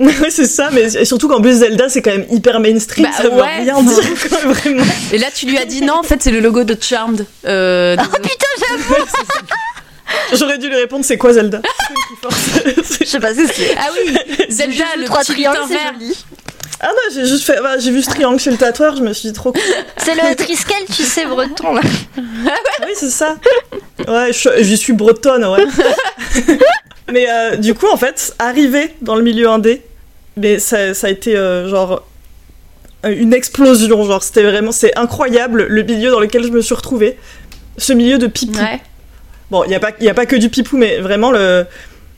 Ouais, 0.00 0.12
c'est 0.30 0.46
ça, 0.46 0.68
mais 0.72 1.04
surtout 1.04 1.28
qu'en 1.28 1.40
plus, 1.40 1.58
Zelda, 1.60 1.88
c'est 1.88 2.02
quand 2.02 2.10
même 2.10 2.26
hyper 2.30 2.58
mainstream, 2.60 3.06
Bah 3.06 3.12
ça 3.16 3.22
veut 3.30 3.40
ouais. 3.40 3.62
rien 3.62 3.82
dire, 3.82 4.02
quoi, 4.28 4.38
vraiment. 4.52 4.84
Et 5.12 5.16
là, 5.18 5.28
tu 5.34 5.46
lui 5.46 5.56
as 5.56 5.64
dit 5.64 5.80
non, 5.82 5.94
en 5.94 6.02
fait, 6.02 6.20
c'est 6.22 6.32
le 6.32 6.40
logo 6.40 6.64
de 6.64 6.76
Charmed. 6.78 7.24
Euh, 7.46 7.96
Oh 7.98 8.16
putain, 8.20 8.46
J'aurais 10.32 10.58
dû 10.58 10.68
lui 10.68 10.76
répondre, 10.76 11.04
c'est 11.04 11.18
quoi 11.18 11.32
Zelda 11.32 11.60
je 13.00 13.04
sais 13.04 13.20
pas 13.20 13.34
que 13.34 13.46
c'est. 13.46 13.74
Ah 13.76 13.88
oui, 13.92 14.16
Zelda, 14.48 14.84
le 14.96 15.04
Trois 15.04 15.24
triangles, 15.24 15.58
c'est 15.68 15.98
joli. 15.98 16.16
Ah 16.80 16.88
non, 16.88 17.14
j'ai 17.14 17.26
juste 17.26 17.44
fait, 17.44 17.60
bah, 17.62 17.78
j'ai 17.78 17.92
vu 17.92 18.02
ce 18.02 18.10
triangle 18.10 18.40
chez 18.40 18.50
le 18.50 18.56
tatoueur, 18.56 18.96
je 18.96 19.02
me 19.02 19.12
suis 19.12 19.28
dit 19.28 19.32
trop 19.32 19.52
cool. 19.52 19.62
C'est 19.98 20.14
le 20.16 20.34
Triskel, 20.34 20.84
tu 20.92 21.04
sais, 21.04 21.26
breton 21.26 21.74
là. 21.74 21.80
Ah 22.16 22.84
oui, 22.84 22.92
c'est 22.96 23.10
ça. 23.10 23.36
Ouais, 24.08 24.32
je, 24.32 24.48
j'y 24.62 24.76
suis 24.76 24.92
bretonne, 24.92 25.44
ouais. 25.44 25.64
mais 27.12 27.30
euh, 27.30 27.54
du 27.54 27.74
coup, 27.74 27.86
en 27.86 27.96
fait, 27.96 28.34
arriver 28.40 28.96
dans 29.00 29.14
le 29.14 29.22
milieu 29.22 29.48
indé, 29.48 29.82
mais 30.36 30.58
ça, 30.58 30.92
ça 30.92 31.06
a 31.06 31.10
été 31.10 31.36
euh, 31.36 31.68
genre 31.68 32.02
euh, 33.04 33.14
une 33.16 33.32
explosion. 33.32 34.02
Genre, 34.04 34.22
c'était 34.22 34.42
vraiment, 34.42 34.72
c'est 34.72 34.96
incroyable 34.98 35.66
le 35.68 35.82
milieu 35.84 36.10
dans 36.10 36.20
lequel 36.20 36.42
je 36.42 36.50
me 36.50 36.62
suis 36.62 36.74
retrouvée. 36.74 37.16
Ce 37.78 37.92
milieu 37.92 38.18
de 38.18 38.26
pipou. 38.26 38.58
Ouais. 38.58 38.80
Bon, 39.52 39.62
il 39.64 39.68
n'y 39.68 39.74
a, 39.76 39.80
pas- 39.80 39.92
y 40.00 40.08
a 40.08 40.14
pas 40.14 40.26
que 40.26 40.34
du 40.36 40.48
pipou, 40.48 40.76
mais 40.78 40.98
vraiment, 40.98 41.30
le... 41.30 41.66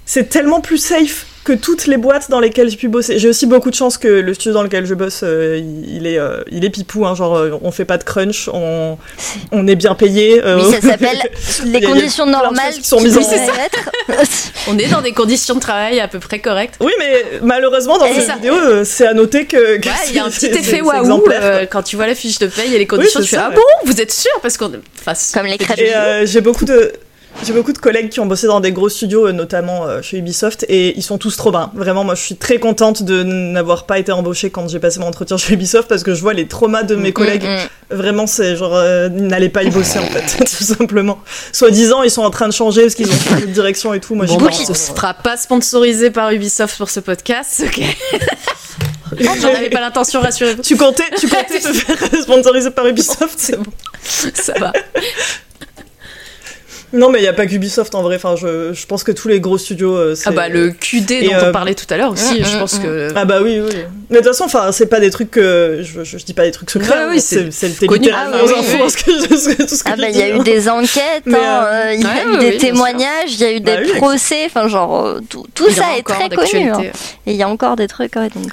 c'est 0.07 0.29
tellement 0.29 0.61
plus 0.61 0.79
safe 0.79 1.27
que 1.45 1.53
toutes 1.53 1.87
les 1.87 1.99
boîtes 1.99 2.31
dans 2.31 2.41
lesquelles 2.41 2.71
j'ai 2.71 2.77
pu 2.79 2.89
bosser. 2.89 3.19
J'ai 3.19 3.29
aussi 3.29 3.45
beaucoup 3.45 3.69
de 3.69 3.75
chance 3.75 3.99
que 3.99 4.09
le 4.09 4.33
studio 4.33 4.55
dans 4.55 4.63
lequel 4.63 4.87
je 4.87 4.95
bosse, 4.95 5.21
euh, 5.25 5.59
il, 5.61 5.97
il 5.97 6.07
est, 6.07 6.17
euh, 6.19 6.43
il 6.51 6.65
est 6.65 6.71
pipou. 6.71 7.05
Hein, 7.05 7.15
genre, 7.15 7.37
euh, 7.37 7.51
on 7.61 7.71
fait 7.71 7.85
pas 7.85 7.99
de 7.99 8.05
crunch, 8.05 8.49
on, 8.51 8.97
on 9.53 9.67
est 9.67 9.75
bien 9.75 9.95
payé. 9.95 10.41
euh, 10.43 10.57
Oui, 10.65 10.71
ça 10.73 10.81
s'appelle 10.89 11.19
les 11.67 11.83
conditions 11.83 12.25
normales 12.25 12.73
qui 12.73 12.85
sont 12.89 12.99
mises 13.01 13.19
en 13.19 13.21
être. 13.21 13.91
On 14.69 14.79
est 14.79 14.89
dans 14.89 15.03
des 15.03 15.13
conditions 15.13 15.57
de 15.57 15.61
travail 15.61 16.01
à 16.01 16.09
peu 16.09 16.19
près 16.19 16.39
correctes. 16.39 16.77
Oui, 16.81 16.93
mais 16.99 17.41
malheureusement, 17.43 17.99
dans 17.99 18.07
Et 18.07 18.15
cette 18.15 18.27
ça- 18.29 18.37
vidéo, 18.37 18.55
euh, 18.55 18.83
c'est 18.85 19.07
à 19.07 19.13
noter 19.13 19.45
que. 19.45 19.77
que 19.77 19.89
Ouais, 19.89 19.95
il 20.09 20.15
y 20.15 20.19
a 20.19 20.25
un 20.25 20.31
petit 20.31 20.47
effet 20.47 20.81
waouh 20.81 21.23
euh, 21.31 21.67
quand 21.71 21.83
tu 21.83 21.97
vois 21.97 22.07
la 22.07 22.15
fiche 22.15 22.39
de 22.39 22.47
paye 22.47 22.75
et 22.75 22.79
les 22.79 22.87
conditions. 22.87 23.21
tu 23.21 23.27
fais 23.27 23.37
ça, 23.37 23.47
ah 23.47 23.51
ouais. 23.51 23.57
bon, 23.57 23.63
vous 23.93 24.01
êtes 24.01 24.13
sûr 24.13 24.31
parce 24.41 24.57
qu'on, 24.57 24.73
enfin, 25.07 25.13
Comme 25.35 25.47
les 25.47 25.59
crêpes. 25.59 25.79
Et 25.79 25.95
euh, 25.95 26.25
j'ai 26.25 26.41
beaucoup 26.41 26.65
de. 26.65 26.93
J'ai 27.43 27.53
beaucoup 27.53 27.73
de 27.73 27.79
collègues 27.79 28.09
qui 28.09 28.21
ont 28.21 28.27
bossé 28.27 28.47
dans 28.47 28.61
des 28.61 28.73
gros 28.73 28.89
studios, 28.89 29.27
euh, 29.27 29.33
notamment 29.33 29.87
euh, 29.87 30.01
chez 30.03 30.19
Ubisoft, 30.19 30.65
et 30.69 30.97
ils 30.97 31.03
sont 31.03 31.19
tous 31.19 31.37
trop 31.37 31.51
bien. 31.51 31.71
Vraiment, 31.75 32.05
moi, 32.05 32.15
je 32.15 32.23
suis 32.23 32.37
très 32.37 32.59
contente 32.59 33.03
de 33.03 33.23
n'avoir 33.23 33.85
pas 33.87 33.99
été 33.99 34.13
embauchée 34.13 34.51
quand 34.51 34.69
j'ai 34.69 34.79
passé 34.79 35.01
mon 35.01 35.07
entretien 35.09 35.37
chez 35.37 35.55
Ubisoft 35.55 35.89
parce 35.89 36.03
que 36.03 36.15
je 36.15 36.21
vois 36.21 36.33
les 36.33 36.47
traumas 36.47 36.85
de 36.85 36.95
mes 36.95 37.13
collègues. 37.13 37.45
Mm, 37.45 37.95
mm. 37.95 37.97
Vraiment, 37.97 38.27
c'est 38.27 38.57
genre, 38.57 38.75
euh, 38.75 39.09
ils 39.15 39.27
n'allaient 39.27 39.49
pas 39.49 39.63
y 39.63 39.71
bosser 39.71 39.99
en 39.99 40.07
fait, 40.07 40.45
tout 40.45 40.65
simplement. 40.65 41.19
Soi-disant, 41.53 42.03
ils 42.03 42.11
sont 42.11 42.23
en 42.23 42.31
train 42.31 42.49
de 42.49 42.53
changer 42.53 42.83
parce 42.83 42.95
qu'ils 42.95 43.11
ont 43.11 43.19
changé 43.29 43.47
de 43.47 43.53
direction 43.53 43.93
et 43.93 44.01
tout. 44.01 44.15
Moi, 44.15 44.27
Bon, 44.27 44.39
je 44.39 44.45
bah, 44.45 44.53
suis 44.53 44.67
on 44.71 44.75
se 44.75 44.93
fera 44.93 45.13
pas 45.15 45.37
sponsorisé 45.37 46.11
par 46.11 46.31
Ubisoft 46.31 46.79
pour 46.79 46.89
ce 46.89 47.01
podcast. 47.01 47.63
Ok. 47.67 47.83
J'en 49.21 49.49
avais 49.49 49.71
pas 49.71 49.81
l'intention, 49.81 50.21
rassurez-vous. 50.21 50.63
Tu 50.63 50.77
comptais, 50.77 51.05
tu 51.19 51.29
comptais 51.29 51.61
te 51.61 51.73
faire 51.73 52.23
sponsoriser 52.23 52.71
par 52.71 52.87
Ubisoft 52.87 53.35
C'est 53.37 53.57
bon, 53.57 53.71
ça 54.03 54.55
va. 54.59 54.73
Non, 56.95 57.11
mais 57.11 57.19
il 57.19 57.23
n'y 57.23 57.29
a 57.29 57.33
pas 57.33 57.47
qu'Ubisoft 57.47 57.95
en 57.95 58.03
vrai. 58.03 58.17
Enfin, 58.17 58.37
je, 58.37 58.73
je 58.73 58.87
pense 58.87 59.03
que 59.05 59.13
tous 59.13 59.29
les 59.29 59.41
gros 59.41 59.59
studios. 59.59 59.97
euh, 59.97 60.15
Ah 60.25 60.31
bah 60.31 60.49
le 60.49 60.71
QD 60.71 61.11
Et, 61.11 61.27
dont 61.29 61.35
euh, 61.35 61.49
on 61.49 61.53
parlait 61.53 61.75
tout 61.75 61.87
à 61.93 61.97
l'heure 61.97 62.13
aussi, 62.13 62.43
je 62.45 62.57
pense 62.59 62.79
que 62.79 63.09
Ah 63.17 63.25
bah 63.25 63.41
oui, 63.43 63.61
oui. 63.61 63.75
Mais 64.11 64.19
de 64.19 64.23
toute 64.23 64.29
façon, 64.33 64.45
enfin, 64.45 64.71
c'est 64.71 64.87
pas 64.87 65.01
des 65.01 65.11
trucs 65.11 65.31
que 65.33 65.81
je, 65.83 66.05
je, 66.05 66.19
je 66.19 66.25
dis 66.25 66.35
pas 66.35 66.45
des 66.45 66.53
trucs 66.53 66.71
secrets. 66.71 66.95
Ouais, 66.95 67.05
oui, 67.11 67.17
hein, 67.19 67.21
c'est 67.21 67.53
c'est 67.53 67.69
c'est 67.71 67.87
connu. 67.87 68.09
Ah 68.15 68.29
oui, 68.33 68.39
aux 68.43 68.47
oui, 68.85 68.91
ce 68.91 68.97
que 68.97 69.63
tout 69.67 69.75
ce 69.77 69.83
que 69.83 69.91
Ah 69.93 69.97
bah 69.97 70.09
il 70.09 70.17
y 70.17 70.23
a 70.23 70.37
eu 70.37 70.39
des 70.41 70.69
enquêtes, 70.69 71.25
hein, 71.27 71.33
euh, 71.35 71.73
euh, 71.89 71.95
il 71.95 72.03
y 72.03 72.05
a 72.05 72.09
ouais, 72.09 72.25
eu 72.27 72.39
oui, 72.39 72.51
des 72.51 72.57
témoignages, 72.59 73.33
il 73.33 73.41
y 73.41 73.45
a 73.45 73.53
eu 73.53 73.61
des 73.61 73.77
Bah 73.77 73.95
procès, 73.97 74.45
enfin 74.47 74.69
genre 74.69 75.05
euh, 75.05 75.21
tout, 75.29 75.45
tout 75.55 75.71
ça 75.71 75.97
est 75.99 76.03
très 76.03 76.29
connu. 76.29 76.69
hein. 76.71 76.81
Et 77.27 77.33
il 77.33 77.37
y 77.37 77.43
a 77.43 77.49
encore 77.49 77.77
des 77.77 77.89
trucs, 77.89 78.15
ouais, 78.17 78.29
donc. 78.35 78.53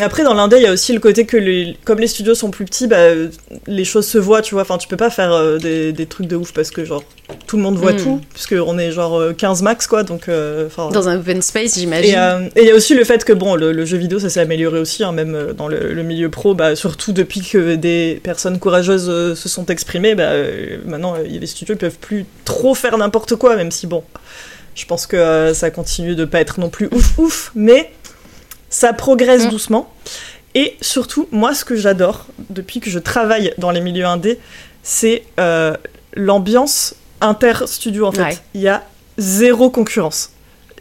Euh, 0.00 0.04
Après, 0.04 0.24
dans 0.24 0.34
l'indé, 0.34 0.56
il 0.56 0.62
y 0.62 0.66
a 0.66 0.72
aussi 0.72 0.92
le 0.92 1.00
côté 1.00 1.26
que 1.26 1.36
les, 1.36 1.76
comme 1.84 1.98
les 1.98 2.06
studios 2.06 2.34
sont 2.34 2.50
plus 2.50 2.64
petits, 2.64 2.86
bah, 2.86 2.96
euh, 2.96 3.28
les 3.66 3.84
choses 3.84 4.06
se 4.06 4.18
voient, 4.18 4.42
tu 4.42 4.54
vois. 4.54 4.62
Enfin, 4.62 4.78
tu 4.78 4.88
peux 4.88 4.96
pas 4.96 5.10
faire 5.10 5.32
euh, 5.32 5.58
des, 5.58 5.92
des 5.92 6.06
trucs 6.06 6.26
de 6.26 6.36
ouf 6.36 6.52
parce 6.52 6.70
que, 6.70 6.84
genre, 6.84 7.04
tout 7.46 7.56
le 7.56 7.62
monde 7.62 7.76
voit 7.76 7.92
Mm. 7.92 7.96
tout, 8.02 8.20
puisqu'on 8.32 8.78
est 8.78 8.90
genre 8.92 9.18
euh, 9.18 9.32
15 9.32 9.62
max, 9.62 9.86
quoi. 9.86 10.02
Donc, 10.02 10.28
euh. 10.28 10.68
Dans 10.92 11.08
un 11.08 11.18
open 11.18 11.42
space, 11.42 11.78
j'imagine. 11.78 12.14
euh, 12.16 12.48
et 12.56 12.62
il 12.62 12.68
y 12.68 12.70
a 12.70 12.74
aussi 12.74 12.94
le 12.94 13.04
fait 13.04 13.24
que 13.24 13.32
bon, 13.32 13.54
le, 13.54 13.72
le 13.72 13.84
jeu 13.84 13.96
vidéo 13.98 14.18
ça 14.18 14.30
s'est 14.30 14.40
amélioré 14.40 14.78
aussi, 14.78 15.04
hein, 15.04 15.12
même 15.12 15.34
euh, 15.34 15.52
dans 15.52 15.68
le, 15.68 15.92
le 15.92 16.02
milieu 16.02 16.30
pro, 16.30 16.54
bah, 16.54 16.74
surtout 16.76 17.12
depuis 17.12 17.40
que 17.42 17.74
des 17.74 18.20
personnes 18.22 18.58
courageuses 18.58 19.08
euh, 19.10 19.34
se 19.34 19.48
sont 19.48 19.66
exprimées, 19.66 20.14
bah, 20.14 20.24
euh, 20.24 20.78
maintenant 20.86 21.14
euh, 21.16 21.22
les 21.24 21.46
studios 21.46 21.76
peuvent 21.76 21.98
plus 22.00 22.24
trop 22.44 22.74
faire 22.74 22.96
n'importe 22.98 23.36
quoi, 23.36 23.56
même 23.56 23.70
si 23.70 23.86
bon, 23.86 24.02
je 24.74 24.86
pense 24.86 25.06
que 25.06 25.16
euh, 25.16 25.52
ça 25.54 25.70
continue 25.70 26.14
de 26.14 26.24
pas 26.24 26.40
être 26.40 26.58
non 26.60 26.70
plus 26.70 26.88
ouf 26.92 27.18
ouf, 27.18 27.50
mais 27.54 27.90
ça 28.72 28.92
progresse 28.92 29.44
Mm. 29.44 29.50
doucement. 29.50 29.92
Et 30.54 30.76
surtout, 30.80 31.28
moi 31.30 31.54
ce 31.54 31.64
que 31.64 31.76
j'adore 31.76 32.26
depuis 32.50 32.80
que 32.80 32.90
je 32.90 32.98
travaille 32.98 33.54
dans 33.58 33.70
les 33.70 33.80
milieux 33.80 34.06
indés, 34.06 34.40
c'est 34.82 35.22
euh, 35.38 35.76
l'ambiance 36.14 36.94
inter-studio 37.20 38.06
en 38.06 38.12
fait. 38.12 38.22
Ouais. 38.22 38.38
Il 38.54 38.62
y 38.62 38.68
a 38.68 38.82
zéro 39.18 39.70
concurrence. 39.70 40.30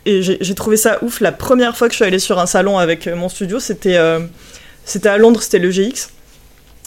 Et 0.05 0.23
j'ai 0.23 0.55
trouvé 0.55 0.77
ça 0.77 0.97
ouf. 1.03 1.19
La 1.19 1.31
première 1.31 1.77
fois 1.77 1.87
que 1.87 1.91
je 1.93 1.97
suis 1.97 2.05
allée 2.05 2.17
sur 2.17 2.39
un 2.39 2.47
salon 2.47 2.79
avec 2.79 3.05
euh, 3.05 3.15
mon 3.15 3.29
studio, 3.29 3.59
c'était 3.59 3.97
euh, 3.97 4.19
c'était 4.83 5.09
à 5.09 5.17
Londres, 5.17 5.41
c'était 5.43 5.59
le 5.59 5.69
GX. 5.69 6.09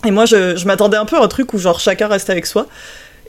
Et 0.05 0.11
moi, 0.11 0.27
je, 0.27 0.57
je 0.57 0.67
m'attendais 0.67 0.97
un 0.97 1.05
peu 1.05 1.17
à 1.17 1.23
un 1.23 1.29
truc 1.29 1.53
où 1.55 1.59
genre 1.59 1.79
chacun 1.79 2.09
reste 2.09 2.29
avec 2.29 2.45
soi. 2.45 2.67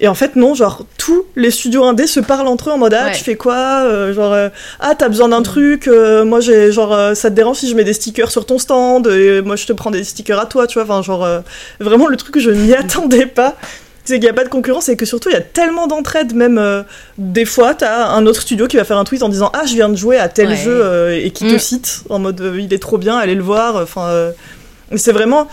Et 0.01 0.07
en 0.09 0.13
fait, 0.15 0.35
non, 0.35 0.53
genre 0.55 0.85
tous 0.97 1.23
les 1.37 1.51
studios 1.51 1.85
indés 1.85 2.07
se 2.07 2.19
parlent 2.19 2.47
entre 2.47 2.69
eux 2.69 2.73
en 2.73 2.77
mode 2.77 2.93
Ah, 2.93 3.05
Ouais. 3.05 3.11
tu 3.13 3.23
fais 3.23 3.35
quoi 3.35 3.83
Euh, 3.85 4.13
Genre, 4.13 4.33
euh, 4.33 4.49
ah, 4.81 4.93
t'as 4.93 5.07
besoin 5.07 5.29
d'un 5.29 5.41
truc 5.41 5.87
euh, 5.87 6.25
Moi, 6.25 6.41
j'ai 6.41 6.71
genre, 6.73 7.15
ça 7.15 7.29
te 7.29 7.35
dérange 7.35 7.57
si 7.57 7.69
je 7.69 7.75
mets 7.75 7.85
des 7.85 7.93
stickers 7.93 8.29
sur 8.29 8.45
ton 8.45 8.57
stand 8.59 9.07
Et 9.07 9.41
moi, 9.41 9.55
je 9.55 9.65
te 9.65 9.71
prends 9.73 9.91
des 9.91 10.03
stickers 10.03 10.39
à 10.39 10.47
toi, 10.47 10.67
tu 10.67 10.73
vois. 10.79 10.83
Enfin, 10.83 11.01
genre, 11.01 11.25
vraiment 11.79 12.07
le 12.07 12.17
truc 12.17 12.33
que 12.33 12.39
je 12.41 12.51
n'y 12.51 12.73
attendais 12.73 13.25
pas. 13.25 13.55
c'est 14.03 14.15
qu'il 14.15 14.23
n'y 14.23 14.29
a 14.29 14.33
pas 14.33 14.43
de 14.43 14.49
concurrence 14.49 14.89
et 14.89 14.97
que 14.97 15.05
surtout 15.05 15.29
il 15.29 15.33
y 15.33 15.37
a 15.37 15.41
tellement 15.41 15.87
d'entraide. 15.87 16.35
Même 16.35 16.83
des 17.17 17.45
fois, 17.45 17.73
t'as 17.73 18.07
un 18.09 18.25
autre 18.25 18.41
studio 18.41 18.67
qui 18.67 18.75
va 18.77 18.83
faire 18.83 18.97
un 18.97 19.03
tweet 19.05 19.23
en 19.23 19.29
disant 19.29 19.49
Ah, 19.53 19.63
je 19.65 19.75
viens 19.75 19.87
de 19.89 19.95
jouer 19.95 20.17
à 20.17 20.27
tel 20.27 20.49
Ouais. 20.49 20.55
jeu 20.57 21.13
et 21.13 21.31
qui 21.31 21.45
Mm. 21.45 21.53
te 21.53 21.57
cite 21.57 22.01
en 22.09 22.19
mode 22.19 22.53
Il 22.59 22.73
est 22.73 22.79
trop 22.81 22.97
bien, 22.97 23.15
allez 23.17 23.35
le 23.35 23.43
voir. 23.43 23.77
Enfin, 23.77 24.31
c'est 24.97 25.13
vraiment. 25.13 25.47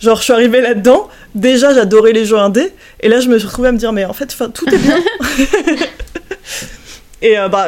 Genre, 0.00 0.18
je 0.18 0.24
suis 0.24 0.32
arrivée 0.32 0.60
là-dedans. 0.60 1.08
Déjà, 1.34 1.74
j'adorais 1.74 2.12
les 2.12 2.24
jeux 2.24 2.38
indés. 2.38 2.72
Et 3.00 3.08
là, 3.08 3.20
je 3.20 3.28
me 3.28 3.38
suis 3.38 3.46
retrouvée 3.48 3.68
à 3.68 3.72
me 3.72 3.78
dire 3.78 3.92
Mais 3.92 4.04
en 4.04 4.12
fait, 4.12 4.34
tout 4.52 4.68
est 4.72 4.78
bien. 4.78 4.98
et 7.22 7.38
euh, 7.38 7.48
bah. 7.48 7.66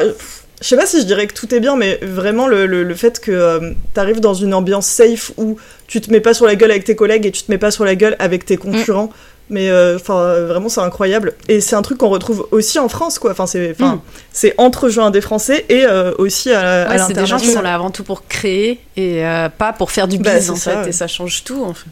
Je 0.61 0.67
sais 0.67 0.75
pas 0.75 0.85
si 0.85 0.99
je 0.99 1.05
dirais 1.05 1.25
que 1.25 1.33
tout 1.33 1.55
est 1.55 1.61
bien, 1.61 1.77
mais 1.77 1.99
vraiment 2.01 2.45
le, 2.45 2.65
le, 2.65 2.83
le 2.83 2.93
fait 2.93 3.21
que 3.21 3.31
euh, 3.31 3.71
t'arrives 3.93 4.19
dans 4.19 4.33
une 4.33 4.53
ambiance 4.53 4.87
safe 4.87 5.31
où 5.37 5.55
tu 5.87 6.01
te 6.01 6.11
mets 6.11 6.19
pas 6.19 6.33
sur 6.33 6.45
la 6.45 6.55
gueule 6.55 6.71
avec 6.71 6.83
tes 6.83 6.97
collègues 6.97 7.25
et 7.25 7.31
tu 7.31 7.43
te 7.43 7.49
mets 7.49 7.57
pas 7.57 7.71
sur 7.71 7.85
la 7.85 7.95
gueule 7.95 8.17
avec 8.19 8.43
tes 8.45 8.57
concurrents. 8.57 9.09
Mais 9.51 9.69
euh, 9.69 9.95
enfin, 9.95 10.15
euh, 10.17 10.45
vraiment, 10.47 10.69
c'est 10.69 10.81
incroyable. 10.81 11.33
Et 11.47 11.59
c'est 11.59 11.75
un 11.75 11.81
truc 11.81 11.97
qu'on 11.97 12.09
retrouve 12.09 12.47
aussi 12.51 12.77
en 12.77 12.87
France, 12.87 13.17
quoi. 13.17 13.31
Enfin, 13.31 13.47
c'est, 13.47 13.71
enfin, 13.71 13.95
Mm. 13.95 14.01
c'est 14.31 14.53
entre 14.59 14.89
jeux 14.89 15.01
indés 15.01 15.21
français 15.21 15.65
et 15.69 15.85
euh, 15.85 16.11
aussi 16.19 16.51
à, 16.51 16.83
à 16.87 16.89
Ouais, 16.91 16.97
c'est 17.07 17.13
des 17.13 17.25
gens 17.25 17.37
qui 17.37 17.47
sont 17.47 17.61
là 17.63 17.73
avant 17.73 17.89
tout 17.89 18.03
pour 18.03 18.27
créer 18.27 18.79
et 18.95 19.25
euh, 19.25 19.49
pas 19.49 19.73
pour 19.73 19.89
faire 19.91 20.07
du 20.07 20.19
Bah, 20.19 20.35
en 20.37 20.55
ça, 20.55 20.71
fait. 20.71 20.77
ouais. 20.77 20.89
Et 20.89 20.91
ça 20.91 21.07
change 21.07 21.43
tout 21.43 21.63
en 21.63 21.73
fait. 21.73 21.89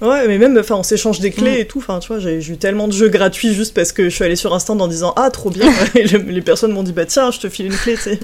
Ouais, 0.00 0.26
mais 0.26 0.36
même, 0.38 0.58
enfin, 0.58 0.74
on 0.76 0.82
s'échange 0.82 1.20
des 1.20 1.30
clés 1.30 1.58
Mm. 1.58 1.60
et 1.60 1.66
tout. 1.66 1.78
Enfin, 1.78 1.98
tu 2.00 2.08
vois, 2.08 2.18
j'ai, 2.18 2.38
eu 2.44 2.56
tellement 2.56 2.88
de 2.88 2.92
jeux 2.92 3.08
gratuits 3.08 3.52
juste 3.54 3.74
parce 3.74 3.92
que 3.92 4.04
je 4.04 4.14
suis 4.14 4.24
allée 4.24 4.34
sur 4.34 4.52
un 4.54 4.58
stand 4.58 4.80
en 4.80 4.88
disant 4.88 5.12
ah 5.16 5.30
trop 5.30 5.50
bien. 5.50 5.70
et 5.94 6.04
le- 6.08 6.18
les 6.18 6.40
personnes 6.42 6.72
m'ont 6.72 6.82
dit 6.82 6.92
bah 6.92 7.04
tiens, 7.04 7.30
je 7.30 7.40
te 7.40 7.48
file 7.48 7.66
une 7.66 7.76
clé, 7.76 7.94
tu 7.94 8.00
sais. 8.02 8.18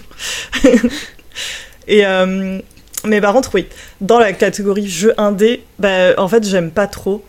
et 1.88 2.04
euh, 2.06 2.58
mais 3.04 3.20
par 3.20 3.32
contre, 3.32 3.50
oui, 3.54 3.66
dans 4.00 4.18
la 4.18 4.32
catégorie 4.32 4.88
jeux 4.88 5.14
indé, 5.18 5.62
bah 5.78 6.14
en 6.18 6.26
fait, 6.26 6.44
j'aime 6.46 6.70
pas 6.70 6.86
trop 6.86 7.22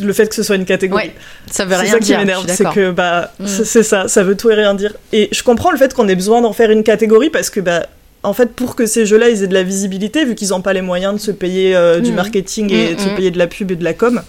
le 0.00 0.12
fait 0.12 0.28
que 0.28 0.34
ce 0.34 0.42
soit 0.42 0.56
une 0.56 0.64
catégorie. 0.64 1.04
Ouais, 1.08 1.14
ça 1.50 1.64
veut 1.64 1.74
C'est 1.74 1.80
rien 1.82 1.92
ça 1.92 1.98
qui 1.98 2.04
dire. 2.04 2.18
m'énerve, 2.18 2.44
c'est 2.48 2.64
que 2.70 2.90
bah 2.90 3.32
Mm. 3.38 3.46
c'est 3.46 3.64
c'est 3.64 3.82
ça, 3.82 4.08
ça 4.08 4.22
veut 4.24 4.36
tout 4.36 4.50
et 4.50 4.54
rien 4.54 4.74
dire. 4.74 4.94
Et 5.12 5.28
je 5.32 5.42
comprends 5.42 5.70
le 5.70 5.78
fait 5.78 5.92
qu'on 5.94 6.08
ait 6.08 6.14
besoin 6.16 6.40
d'en 6.40 6.52
faire 6.52 6.70
une 6.70 6.82
catégorie 6.82 7.30
parce 7.30 7.50
que 7.50 7.60
bah 7.60 7.86
en 8.22 8.32
fait 8.32 8.46
pour 8.52 8.74
que 8.76 8.86
ces 8.86 9.06
jeux-là 9.06 9.28
ils 9.28 9.42
aient 9.42 9.46
de 9.48 9.54
la 9.54 9.62
visibilité 9.62 10.24
vu 10.24 10.34
qu'ils 10.34 10.48
n'ont 10.48 10.60
pas 10.62 10.72
les 10.72 10.82
moyens 10.82 11.14
de 11.14 11.18
se 11.20 11.30
payer 11.30 11.76
euh, 11.76 12.00
du 12.00 12.12
Mm. 12.12 12.14
marketing 12.16 12.72
et 12.72 12.92
Mm, 12.92 12.96
de 12.96 13.00
se 13.00 13.08
payer 13.10 13.30
de 13.30 13.38
la 13.38 13.46
pub 13.46 13.70
et 13.70 13.76
de 13.76 13.84
la 13.84 13.94
com, 13.94 14.22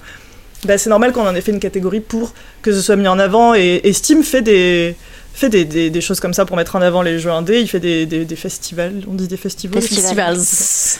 bah 0.65 0.77
c'est 0.77 0.89
normal 0.89 1.11
qu'on 1.13 1.25
en 1.27 1.33
ait 1.35 1.41
fait 1.41 1.51
une 1.51 1.59
catégorie 1.59 2.01
pour 2.01 2.33
que 2.61 2.71
ce 2.71 2.81
soit 2.81 2.95
mis 2.97 3.07
en 3.07 3.17
avant 3.19 3.55
et, 3.55 3.81
et 3.83 3.93
Steam 3.93 4.23
fait 4.23 4.41
des 4.41 4.95
fait 5.33 5.47
des, 5.49 5.63
des, 5.63 5.89
des 5.89 6.01
choses 6.01 6.19
comme 6.19 6.33
ça 6.33 6.43
pour 6.45 6.57
mettre 6.57 6.75
en 6.75 6.81
avant 6.81 7.01
les 7.01 7.17
jeux 7.17 7.31
indés, 7.31 7.61
il 7.61 7.67
fait 7.69 7.79
des, 7.79 8.05
des, 8.05 8.25
des 8.25 8.35
festivals, 8.35 8.93
on 9.09 9.13
dit 9.13 9.27
des 9.29 9.37
festivals 9.37 9.81
Festivals. 9.81 10.35
Festivals. 10.35 10.99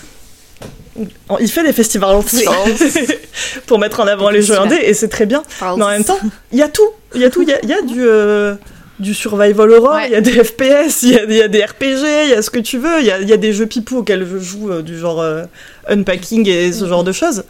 Il 1.40 1.50
fait 1.50 1.64
des 1.64 1.72
festivals 1.74 2.20
pour 3.68 3.80
mettre 3.80 4.00
en 4.02 4.08
avant 4.08 4.30
les 4.30 4.42
jeux 4.42 4.60
indés 4.60 4.80
et 4.84 4.94
c'est 4.94 5.08
très 5.08 5.26
bien. 5.26 5.44
Mais 5.62 5.84
en 5.84 5.90
même 5.90 6.04
temps, 6.04 6.20
il 6.52 6.58
y 6.60 6.62
a 6.62 6.68
tout. 6.68 6.90
Il 7.16 7.22
y 7.22 7.26
a 7.26 7.30
tout. 7.30 7.42
Il 7.42 7.50
y 7.50 7.54
a, 7.54 7.60
il 7.64 7.70
y 7.70 7.74
a 7.74 7.82
du, 7.82 8.04
euh, 8.06 8.56
du 9.00 9.14
survival 9.14 9.72
horror, 9.72 9.98
il 10.02 10.04
Ouais. 10.08 10.12
y 10.12 10.16
a 10.16 10.22
des 10.22 10.44
FPS, 10.44 11.04
il 11.04 11.12
y 11.12 11.16
a, 11.18 11.24
il 11.24 11.34
y 11.34 11.42
a 11.42 11.48
des 11.48 11.64
RPG, 11.64 12.26
il 12.26 12.30
y 12.32 12.34
a 12.34 12.42
ce 12.42 12.50
que 12.50 12.60
tu 12.60 12.78
veux. 12.78 13.00
Il 13.00 13.06
y 13.06 13.12
a, 13.12 13.20
il 13.22 13.30
y 13.30 13.34
a 13.34 13.38
des 13.38 13.54
jeux 13.54 13.66
pipou 13.66 14.00
auxquels 14.00 14.28
je 14.30 14.38
joue, 14.40 14.72
euh, 14.72 14.82
du 14.82 14.98
genre 15.00 15.22
euh, 15.22 15.44
unpacking 15.88 16.48
et 16.50 16.74
ce 16.74 16.86
genre 16.86 17.06
de 17.06 17.14
choses. 17.14 17.44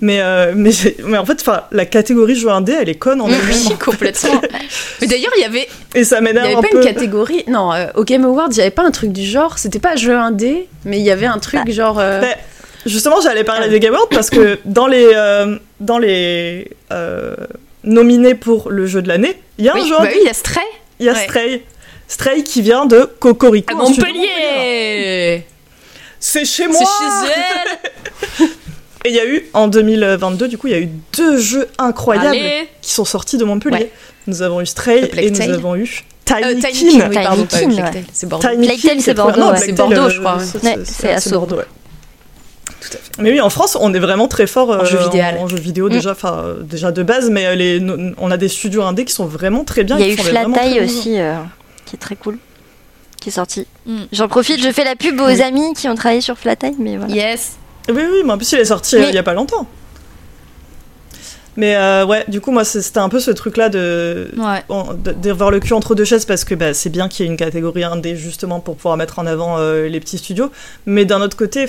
Mais, 0.00 0.20
euh, 0.20 0.52
mais, 0.54 0.70
mais 1.04 1.18
en 1.18 1.26
fait, 1.26 1.44
la 1.72 1.84
catégorie 1.86 2.36
jeu 2.36 2.48
indé, 2.50 2.72
elle 2.80 2.88
est 2.88 2.94
conne 2.94 3.20
en 3.20 3.26
elle-même. 3.28 3.78
Complètement. 3.84 4.40
Mais 5.00 5.06
d'ailleurs, 5.08 5.32
il 5.36 5.42
y 5.42 5.44
avait, 5.44 5.68
Et 5.94 6.04
ça 6.04 6.18
il 6.18 6.20
y 6.20 6.24
m'énerve 6.24 6.46
avait 6.46 6.54
un 6.56 6.62
pas 6.62 6.68
peu. 6.68 6.78
une 6.78 6.84
catégorie. 6.84 7.44
Non, 7.48 7.72
euh, 7.72 7.86
au 7.96 8.04
Game 8.04 8.24
Awards, 8.24 8.48
il 8.52 8.58
y 8.58 8.60
avait 8.60 8.70
pas 8.70 8.84
un 8.84 8.90
truc 8.92 9.10
du 9.12 9.24
genre. 9.24 9.58
C'était 9.58 9.80
pas 9.80 9.96
jeu 9.96 10.14
indé, 10.14 10.68
mais 10.84 10.98
il 10.98 11.04
y 11.04 11.10
avait 11.10 11.26
un 11.26 11.38
truc 11.38 11.68
genre. 11.70 11.98
euh, 11.98 12.20
Bah, 12.20 12.26
Justement, 12.86 13.20
j'allais 13.20 13.42
parler 13.44 13.68
des 13.68 13.80
Game 13.80 13.94
Awards 13.94 14.08
parce 14.08 14.30
que 14.30 14.58
dans 14.64 14.86
les, 14.86 15.08
dans 15.80 15.98
les 15.98 16.70
nominés 17.84 18.34
pour 18.34 18.70
le 18.70 18.86
jeu 18.86 19.02
de 19.02 19.08
l'année, 19.08 19.40
il 19.58 19.64
y 19.64 19.68
a 19.68 19.72
un 19.72 19.76
oui, 19.80 19.88
jeu 19.88 19.94
bah 19.98 20.04
oui, 20.10 20.18
il 20.20 20.26
y 20.26 20.30
a 20.30 20.34
Stray 20.34 20.64
Il 21.00 21.06
y 21.06 21.08
a 21.08 21.12
Ouais. 21.12 21.24
Stray. 21.24 21.62
Stray 22.06 22.42
qui 22.44 22.62
vient 22.62 22.86
de 22.86 23.04
Cocorico. 23.18 23.72
à 23.74 23.76
de 23.76 23.82
Montpellier. 23.82 25.44
C'est 26.20 26.44
chez 26.44 26.64
C'est 26.64 26.68
moi 26.68 26.80
chez 26.80 27.32
elle. 28.42 28.48
Et 29.04 29.10
il 29.10 29.14
y 29.14 29.20
a 29.20 29.26
eu, 29.26 29.44
en 29.54 29.68
2022, 29.68 30.48
du 30.48 30.58
coup, 30.58 30.66
il 30.66 30.72
y 30.72 30.76
a 30.76 30.80
eu 30.80 30.88
deux 31.16 31.38
jeux 31.38 31.68
incroyables 31.78 32.28
Allez. 32.28 32.68
qui 32.82 32.92
sont 32.92 33.04
sortis 33.04 33.36
de 33.38 33.44
Montpellier. 33.44 33.76
Ouais. 33.76 33.90
Nous 34.26 34.42
avons 34.42 34.60
eu 34.60 34.66
Stray 34.66 35.08
et 35.16 35.30
nous 35.30 35.40
avons 35.40 35.76
eu 35.76 36.04
Euh, 36.30 36.54
Tiny, 36.60 36.98
Kin. 37.78 38.04
C'est 38.12 38.26
Bordeaux. 38.28 38.52
C'est. 39.00 39.14
Bordeaux, 39.14 39.56
C'est 39.56 39.72
Bordeaux, 39.72 39.94
euh, 40.02 40.08
je 40.10 40.20
crois, 40.20 40.38
c'est- 40.84 41.10
à. 41.10 41.30
Bordeaux, 41.32 41.56
ouais. 41.56 41.64
Tout 42.80 42.88
à 42.88 42.96
fait. 42.98 43.22
Mais 43.22 43.30
oui, 43.32 43.40
en 43.40 43.48
France, 43.50 43.78
on 43.80 43.94
est 43.94 43.98
vraiment 43.98 44.28
très 44.28 44.46
fort 44.46 44.70
euh, 44.72 44.80
En 44.80 44.84
jeu 44.84 44.98
vidéo. 44.98 45.22
en 45.40 45.48
jeu 45.48 45.56
vidéo 45.56 45.86
Mm. 45.88 45.92
déjà, 45.92 46.10
enfin 46.12 46.34
euh, 46.44 46.62
déjà 46.62 46.92
de 46.92 47.02
base, 47.02 47.30
mais 47.30 47.46
euh, 47.46 47.54
les, 47.54 47.80
no- 47.80 48.12
on 48.18 48.30
a 48.30 48.36
des 48.36 48.48
studios 48.48 48.82
indés 48.82 49.04
qui 49.06 49.14
sont 49.14 49.24
vraiment 49.24 49.64
très 49.64 49.84
bien. 49.84 49.96
Il 49.98 50.06
y 50.06 50.10
a 50.10 50.12
eu 50.12 50.16
font 50.16 50.22
des 50.24 50.30
vraiment 50.30 50.54
très 50.54 50.64
Flatai 50.64 50.80
bons 50.80 50.86
jeux. 50.92 50.98
aussi, 50.98 51.18
euh, 51.18 51.34
qui 51.86 51.96
est 51.96 51.98
très 51.98 52.14
cool, 52.16 52.38
qui 53.20 53.30
est 53.30 53.32
sorti. 53.32 53.66
Mm. 53.86 53.96
J'en 54.12 54.28
profite, 54.28 54.62
je 54.62 54.70
fais 54.70 54.84
la 54.84 54.96
pub 54.96 55.18
aux 55.20 55.26
Oui. 55.26 55.40
amis 55.42 55.72
qui 55.74 55.88
ont 55.88 55.94
travaillé 55.94 56.20
sur 56.20 56.36
Flatai, 56.38 56.72
mais 56.78 56.98
voilà. 56.98 57.12
Yes. 57.14 57.52
Oui, 57.88 58.02
oui, 58.10 58.22
mais 58.24 58.32
en 58.32 58.36
plus 58.38 58.50
il 58.52 58.58
est 58.58 58.64
sorti 58.66 58.96
euh, 58.96 59.06
il 59.08 59.14
y 59.14 59.18
a 59.18 59.22
pas 59.22 59.34
longtemps. 59.34 59.66
Mais 61.56 61.74
euh, 61.74 62.06
ouais, 62.06 62.24
du 62.28 62.40
coup, 62.40 62.52
moi, 62.52 62.62
c'était 62.62 63.00
un 63.00 63.08
peu 63.08 63.18
ce 63.18 63.32
truc-là 63.32 63.68
de, 63.68 64.28
Ouais. 64.36 64.62
de- 65.02 65.10
d'avoir 65.10 65.50
le 65.50 65.58
cul 65.58 65.72
entre 65.72 65.96
deux 65.96 66.04
chaises 66.04 66.24
parce 66.24 66.44
que 66.44 66.54
bah, 66.54 66.72
c'est 66.72 66.88
bien 66.88 67.08
qu'il 67.08 67.26
y 67.26 67.28
ait 67.28 67.32
une 67.32 67.36
catégorie 67.36 67.82
indé 67.82 68.14
justement 68.14 68.60
pour 68.60 68.76
pouvoir 68.76 68.96
mettre 68.96 69.18
en 69.18 69.26
avant 69.26 69.56
euh, 69.58 69.88
les 69.88 69.98
petits 69.98 70.18
studios. 70.18 70.52
Mais 70.86 71.04
d'un 71.04 71.20
autre 71.20 71.36
côté, 71.36 71.62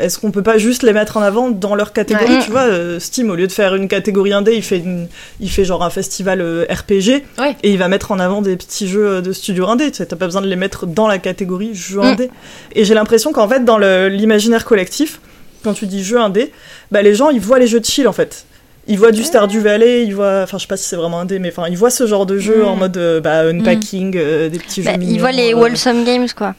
est-ce 0.00 0.18
qu'on 0.20 0.30
peut 0.30 0.44
pas 0.44 0.58
juste 0.58 0.84
les 0.84 0.92
mettre 0.92 1.16
en 1.16 1.22
avant 1.22 1.50
dans 1.50 1.74
leur 1.74 1.92
catégorie 1.92 2.36
Ouais. 2.36 2.44
Tu 2.44 2.52
vois, 2.52 2.60
euh, 2.68 3.00
Steam, 3.00 3.30
au 3.30 3.34
lieu 3.34 3.48
de 3.48 3.52
faire 3.52 3.74
une 3.74 3.88
catégorie 3.88 4.32
indé, 4.32 4.54
il 4.54 4.62
fait, 4.62 4.78
une- 4.78 5.08
il 5.40 5.50
fait 5.50 5.64
genre 5.64 5.82
un 5.82 5.90
festival 5.90 6.40
RPG 6.70 7.24
Ouais. 7.40 7.56
et 7.64 7.72
il 7.72 7.78
va 7.78 7.88
mettre 7.88 8.12
en 8.12 8.20
avant 8.20 8.42
des 8.42 8.54
petits 8.56 8.86
jeux 8.86 9.22
de 9.22 9.32
studio 9.32 9.66
indé. 9.66 9.90
Tu 9.90 10.06
t'as 10.06 10.14
pas 10.14 10.26
besoin 10.26 10.42
de 10.42 10.46
les 10.46 10.54
mettre 10.56 10.86
dans 10.86 11.08
la 11.08 11.18
catégorie 11.18 11.74
jeu 11.74 11.98
Mm. 11.98 12.04
indé. 12.04 12.30
Et 12.76 12.84
j'ai 12.84 12.94
l'impression 12.94 13.32
qu'en 13.32 13.48
fait, 13.48 13.64
dans 13.64 13.78
l'imaginaire 13.78 14.64
collectif, 14.64 15.18
quand 15.62 15.74
tu 15.74 15.86
dis 15.86 16.02
jeu 16.04 16.18
indé, 16.20 16.52
bah, 16.90 17.02
les 17.02 17.14
gens 17.14 17.30
ils 17.30 17.40
voient 17.40 17.58
les 17.58 17.66
jeux 17.66 17.80
de 17.80 17.84
chill 17.84 18.06
en 18.08 18.12
fait. 18.12 18.44
Ils 18.88 18.98
voient 18.98 19.12
du 19.12 19.22
Stardew 19.22 19.58
Valley, 19.60 20.04
ils 20.04 20.14
voient, 20.14 20.40
enfin 20.42 20.58
je 20.58 20.62
sais 20.62 20.68
pas 20.68 20.76
si 20.76 20.84
c'est 20.88 20.96
vraiment 20.96 21.20
indé, 21.20 21.38
mais 21.38 21.50
enfin 21.50 21.68
ils 21.70 21.76
voient 21.78 21.90
ce 21.90 22.06
genre 22.06 22.26
de 22.26 22.38
jeu 22.38 22.62
Mm. 22.64 22.66
en 22.68 22.76
mode 22.76 22.96
euh, 22.96 23.20
bah, 23.20 23.42
unpacking, 23.48 24.14
euh, 24.16 24.48
des 24.48 24.58
petits 24.58 24.82
Bah, 24.82 24.90
jeux 24.92 24.96
ils 25.00 25.06
mignons. 25.06 25.20
voient 25.20 25.30
les 25.32 25.52
euh, 25.54 25.56
Wholesome 25.56 26.04
Games, 26.04 26.26
quoi. 26.36 26.54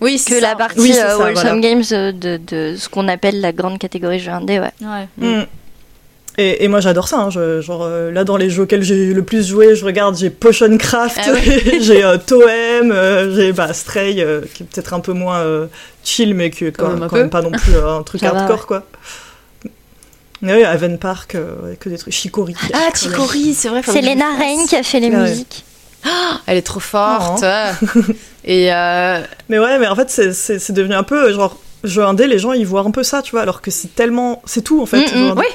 Oui, 0.00 0.18
c'est 0.18 0.30
Que 0.30 0.40
ça. 0.40 0.48
la 0.50 0.54
partie 0.56 0.78
Oui, 0.80 0.92
ça, 0.92 1.16
Wholesome 1.18 1.34
voilà. 1.34 1.58
Games 1.60 1.82
de, 2.12 2.36
de 2.46 2.76
ce 2.76 2.88
qu'on 2.88 3.08
appelle 3.08 3.40
la 3.40 3.52
grande 3.52 3.78
catégorie 3.78 4.18
jeu 4.20 4.30
indé, 4.30 4.58
ouais. 4.60 4.70
Ouais. 4.82 5.08
Mm. 5.18 5.46
Et, 6.36 6.64
et 6.64 6.68
moi 6.68 6.80
j'adore 6.80 7.06
ça, 7.06 7.18
hein, 7.20 7.30
je- 7.30 7.60
genre 7.60 7.82
euh, 7.84 8.10
là 8.10 8.24
dans 8.24 8.36
les 8.36 8.50
jeux 8.50 8.62
auxquels 8.64 8.82
j'ai 8.82 9.14
le 9.14 9.22
plus 9.22 9.46
joué, 9.46 9.76
je 9.76 9.84
regarde, 9.84 10.16
j'ai 10.16 10.30
Potion 10.30 10.76
Craft, 10.78 11.20
Ah 11.24 11.32
ouais. 11.32 11.62
j'ai 11.80 12.02
euh, 12.02 12.18
Toem, 12.18 12.90
euh, 12.90 13.34
j'ai 13.36 13.52
bah, 13.52 13.72
Stray, 13.72 14.20
euh, 14.20 14.40
qui 14.52 14.64
est 14.64 14.66
peut-être 14.66 14.94
un 14.94 15.00
peu 15.00 15.12
moins 15.12 15.38
euh, 15.38 15.66
chill, 16.02 16.34
mais 16.34 16.50
qui 16.50 16.64
est 16.64 16.72
quand, 16.72 16.86
Quand 16.86 16.96
même, 16.96 17.08
quand 17.08 17.28
pas 17.30 17.42
non 17.42 17.52
plus 17.52 17.74
euh, 17.76 17.98
un 17.98 18.02
truc 18.02 18.20
Ça 18.20 18.32
va, 18.32 18.40
hardcore 18.40 18.58
ouais. 18.58 18.64
quoi. 18.66 18.82
Mais 20.42 20.54
oui, 20.56 20.64
Haven 20.64 20.98
Park, 20.98 21.36
euh, 21.36 21.74
que 21.80 21.88
des 21.88 21.96
trucs. 21.98 22.12
Chicory. 22.12 22.54
Ah, 22.74 22.88
Chicory, 22.94 23.54
c'est 23.54 23.68
vrai. 23.68 23.80
C'est 23.84 24.02
Lena 24.02 24.34
Rain 24.36 24.66
qui 24.68 24.76
a 24.76 24.82
fait 24.82 25.00
les 25.00 25.10
Ah 25.14 25.22
ouais. 25.22 25.30
musiques. 25.30 25.64
Elle 26.46 26.58
est 26.58 26.62
trop 26.62 26.80
forte. 26.80 27.44
Oh. 27.44 28.00
Et 28.44 28.70
euh, 28.74 29.20
Mais 29.48 29.58
ouais, 29.58 29.78
mais 29.78 29.86
en 29.86 29.96
fait, 29.96 30.10
c'est- 30.10 30.72
devenu 30.72 30.94
un 30.94 31.02
peu 31.02 31.32
genre 31.32 31.58
jeu 31.82 32.02
indé, 32.04 32.26
les 32.26 32.38
gens 32.38 32.52
ils 32.52 32.66
voient 32.66 32.82
un 32.82 32.90
peu 32.90 33.02
ça, 33.02 33.22
tu 33.22 33.30
vois, 33.30 33.40
alors 33.42 33.62
que 33.62 33.70
c'est 33.70 33.94
tellement. 33.94 34.42
C'est 34.44 34.62
tout 34.62 34.82
en 34.82 34.86
fait. 34.86 35.06
Mm, 35.14 35.28
mm, 35.30 35.34
oui. 35.38 35.46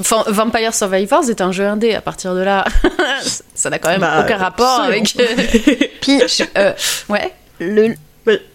Enfin, 0.00 0.24
Vampire 0.26 0.74
Survivors 0.74 1.28
est 1.30 1.40
un 1.40 1.52
jeu 1.52 1.64
indé. 1.66 1.94
À 1.94 2.00
partir 2.00 2.34
de 2.34 2.40
là, 2.40 2.64
ça 3.54 3.70
n'a 3.70 3.78
quand 3.78 3.90
même 3.90 4.00
Bah, 4.00 4.22
aucun 4.24 4.36
rapport 4.38 4.80
absolument. 4.80 5.04
avec. 5.36 5.90
Puis 6.00 6.20
Euh, 6.58 6.72
ouais. 7.08 7.32
le, 7.60 7.94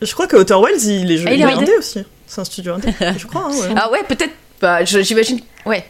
je 0.02 0.14
crois 0.14 0.28
que 0.28 0.36
Outer 0.38 0.56
Wells, 0.56 0.82
il 0.84 1.12
est, 1.12 1.18
jeu- 1.18 1.28
Ah, 1.30 1.34
il 1.34 1.42
est 1.42 1.46
indé 1.46 1.72
aussi. 1.78 2.04
C'est 2.28 2.42
un 2.42 2.46
studio 2.46 2.74
indé, 2.74 2.90
je 3.18 3.26
crois. 3.28 3.46
hein, 3.50 3.52
ouais. 3.56 3.74
Ah 3.78 3.92
ouais, 3.92 4.04
peut-être. 4.08 4.34
Bah, 4.62 4.84
j'imagine. 4.84 5.40
Ouais. 5.66 5.86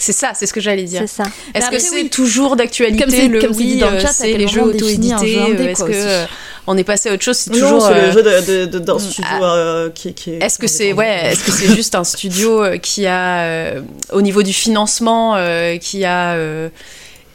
C'est 0.00 0.12
ça, 0.12 0.30
c'est 0.34 0.46
ce 0.46 0.52
que 0.52 0.60
j'allais 0.60 0.84
dire. 0.84 1.00
c'est 1.00 1.08
ça. 1.08 1.24
Est-ce 1.54 1.70
que 1.70 1.78
c'est 1.80 1.94
oui. 2.02 2.08
toujours 2.08 2.54
d'actualité 2.54 3.02
Comme 3.02 3.10
c'est- 3.12 3.26
le 3.28 3.40
comme 3.40 3.56
oui, 3.56 3.78
dans 3.78 3.90
le 3.90 3.96
euh, 3.96 4.00
chat, 4.00 4.12
c'est 4.12 4.32
les 4.32 4.46
jeux 4.46 4.62
auto-édités 4.62 5.38
euh, 5.40 5.68
Est-ce 5.68 5.82
que 5.82 5.90
aussi. 5.90 5.98
euh, 6.00 6.24
on 6.70 6.76
est 6.76 6.84
passé 6.84 7.08
à 7.08 7.14
autre 7.14 7.22
chose 7.24 7.36
C'est 7.38 7.50
toujours. 7.50 7.80
c'est 7.82 7.94
euh, 7.94 8.06
le 8.06 8.12
jeu 8.12 8.22
de- 8.22 8.46
de- 8.66 8.66
de- 8.66 8.78
d'un 8.78 8.96
mm, 8.96 9.00
studio 9.00 9.30
ah. 9.42 9.54
euh, 9.56 9.90
qui, 9.90 10.12
qui 10.14 10.32
est. 10.34 10.42
Est-ce 10.42 10.58
que 10.58 10.66
c'est 10.66 10.92
ouais, 10.92 11.32
est-ce 11.32 11.42
que 11.44 11.50
c'est 11.50 11.74
juste 11.74 11.94
un 11.94 12.04
studio 12.04 12.62
euh, 12.62 12.76
qui 12.76 13.06
a 13.06 13.40
euh, 13.44 13.82
au 14.12 14.20
niveau 14.22 14.42
du 14.42 14.52
financement 14.52 15.34
euh, 15.36 15.78
qui 15.78 16.04
a 16.04 16.34
euh, 16.34 16.68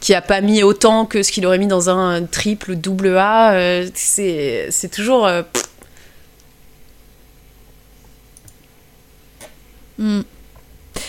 qui 0.00 0.14
a 0.14 0.20
pas 0.22 0.40
mis 0.40 0.62
autant 0.62 1.04
que 1.06 1.22
ce 1.22 1.32
qu'il 1.32 1.44
aurait 1.46 1.58
mis 1.58 1.66
dans 1.66 1.90
un 1.90 2.22
triple 2.24 2.72
ou 2.72 2.74
double 2.76 3.16
A 3.16 3.54
euh, 3.54 3.86
c'est 3.94 4.68
c'est 4.70 4.88
toujours 4.90 5.26
euh, 5.26 5.42
Mm. 9.98 10.22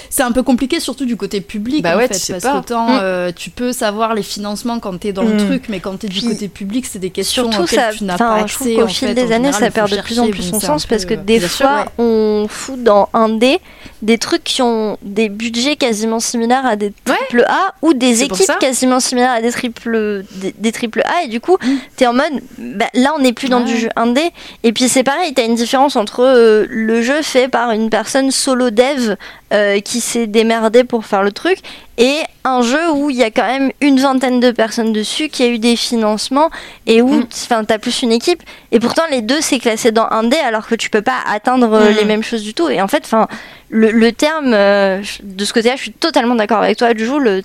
C'est 0.10 0.24
un 0.24 0.32
peu 0.32 0.44
compliqué, 0.44 0.80
surtout 0.80 1.06
du 1.06 1.18
côté 1.18 1.42
public, 1.42 1.84
Bah 1.84 1.96
en 1.96 1.98
ouais, 1.98 2.08
fait, 2.08 2.14
tu 2.16 2.20
sais 2.20 2.34
parce 2.34 2.44
pas. 2.46 2.54
qu'autant 2.54 2.88
Mm. 2.88 3.00
euh, 3.02 3.32
tu 3.36 3.50
peux 3.50 3.72
savoir 3.74 4.14
les 4.14 4.24
financements 4.24 4.80
quand 4.80 4.98
t'es 5.00 5.14
dans 5.14 5.24
le 5.24 5.34
Mm. 5.34 5.38
truc, 5.48 5.64
mais 5.70 5.80
quand 5.80 5.98
t'es 6.00 6.08
du 6.08 6.20
Puis, 6.20 6.30
côté 6.30 6.48
public, 6.48 6.86
c'est 6.86 7.00
des 7.00 7.10
questions 7.10 7.44
Surtout, 7.52 7.64
auxquelles 7.64 7.80
ça, 7.92 7.98
tu 7.98 8.04
n'as 8.04 8.16
enfin, 8.16 8.40
pas 8.42 8.46
je 8.48 8.54
trouve 8.54 8.68
accès. 8.68 8.76
qu'au 8.80 8.84
en 8.84 8.88
fil 8.88 9.08
fait. 9.10 9.14
des 9.14 9.22
années, 9.32 9.52
général, 9.52 9.54
ça 9.62 9.72
perd 9.72 9.90
de 9.92 10.02
plus 10.02 10.20
en 10.20 10.28
plus 10.30 10.44
son 10.44 10.60
sens 10.60 10.86
parce 10.86 11.06
que 11.06 11.14
des 11.14 11.40
fois, 11.40 11.86
ouais. 11.98 12.04
on 12.04 12.48
fout 12.50 12.82
dans 12.84 13.10
un 13.14 13.30
dé 13.30 13.60
des 14.02 14.18
trucs 14.18 14.44
qui 14.44 14.62
ont 14.62 14.98
des 15.02 15.30
budgets 15.30 15.76
quasiment 15.76 16.20
similaires 16.20 16.66
à 16.66 16.76
des 16.76 16.94
triple 17.04 17.44
A 17.48 17.74
ou 17.82 17.94
des 17.94 18.24
équipes 18.24 18.52
quasiment 18.60 19.00
similaires 19.00 19.32
à 19.32 19.42
des 19.42 19.52
triple 19.52 20.24
des, 20.36 20.54
des 20.58 20.72
triple 20.72 21.02
A 21.06 21.24
et 21.24 21.28
du 21.28 21.40
coup, 21.42 21.58
t'es 21.96 22.06
en 22.08 22.14
mode 22.14 22.34
bah, 22.58 22.86
là 22.94 23.14
on 23.18 23.20
n'est 23.22 23.34
plus 23.34 23.50
dans 23.50 23.56
Ouais. 23.60 23.64
du 23.72 23.78
jeu 23.78 23.90
indé 23.96 24.22
et 24.64 24.74
puis 24.74 24.90
c'est 24.90 25.04
pareil, 25.04 25.34
t'as 25.34 25.46
une 25.46 25.56
différence 25.56 25.96
entre 25.96 26.20
euh, 26.24 26.66
le 26.70 27.02
jeu 27.02 27.22
fait 27.22 27.48
par 27.48 27.72
une 27.72 27.90
personne 27.90 28.32
solo 28.32 28.70
dev 28.70 29.16
euh, 29.54 29.80
qui 29.86 30.02
s'est 30.02 30.28
démerdé 30.28 30.84
pour 30.84 31.06
faire 31.06 31.24
le 31.24 31.32
truc. 31.32 31.60
Et 31.98 32.18
un 32.44 32.62
jeu 32.62 32.92
où 32.92 33.10
il 33.10 33.16
y 33.16 33.24
a 33.24 33.32
quand 33.32 33.46
même 33.48 33.72
une 33.80 34.00
vingtaine 34.02 34.42
de 34.42 34.52
personnes 34.52 34.92
dessus, 34.92 35.30
qui 35.30 35.44
a 35.44 35.48
eu 35.48 35.60
des 35.60 35.78
financements 35.78 36.50
et 36.88 37.02
où 37.02 37.10
Mm. 37.22 37.28
enfin 37.32 37.64
t'as 37.64 37.78
plus 37.78 38.02
une 38.02 38.12
équipe. 38.12 38.44
Et 38.74 38.80
pourtant 38.82 39.04
les 39.10 39.22
deux 39.22 39.40
c'est 39.40 39.60
classé 39.60 39.92
dans 39.94 40.08
un 40.12 40.24
dé 40.24 40.36
alors 40.38 40.68
que 40.68 40.76
tu 40.76 40.90
peux 40.90 41.02
pas 41.02 41.20
atteindre 41.26 41.72
euh, 41.72 41.92
Mm. 41.92 41.96
les 41.96 42.06
mêmes 42.06 42.24
choses 42.24 42.44
du 42.44 42.54
tout. 42.54 42.68
Et 42.68 42.82
en 42.82 42.90
fait 42.90 43.04
enfin 43.06 43.28
le, 43.70 43.92
le 43.92 44.12
terme 44.12 44.54
euh, 44.54 45.02
de 45.24 45.46
ce 45.46 45.54
côté-là 45.54 45.76
je 45.78 45.84
suis 45.84 45.94
totalement 45.94 46.36
d'accord 46.36 46.62
avec 46.64 46.78
toi 46.78 46.94
du 46.94 47.06
le 47.06 47.42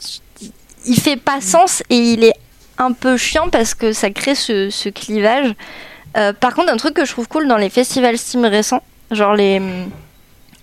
il 0.86 0.96
fait 0.98 1.16
pas 1.16 1.40
sens 1.42 1.82
et 1.90 1.96
il 1.98 2.24
est 2.24 2.34
un 2.78 2.92
peu 2.92 3.18
chiant 3.18 3.48
parce 3.50 3.74
que 3.74 3.92
ça 3.92 4.08
crée 4.10 4.34
ce, 4.34 4.70
ce 4.70 4.88
clivage. 4.88 5.54
Euh, 6.16 6.32
par 6.32 6.54
contre 6.54 6.72
un 6.72 6.78
truc 6.78 6.94
que 6.94 7.04
je 7.04 7.12
trouve 7.12 7.28
cool 7.28 7.46
dans 7.46 7.58
les 7.58 7.68
festivals 7.70 8.16
Steam 8.18 8.44
récents 8.46 8.82
genre 9.10 9.34
les 9.34 9.60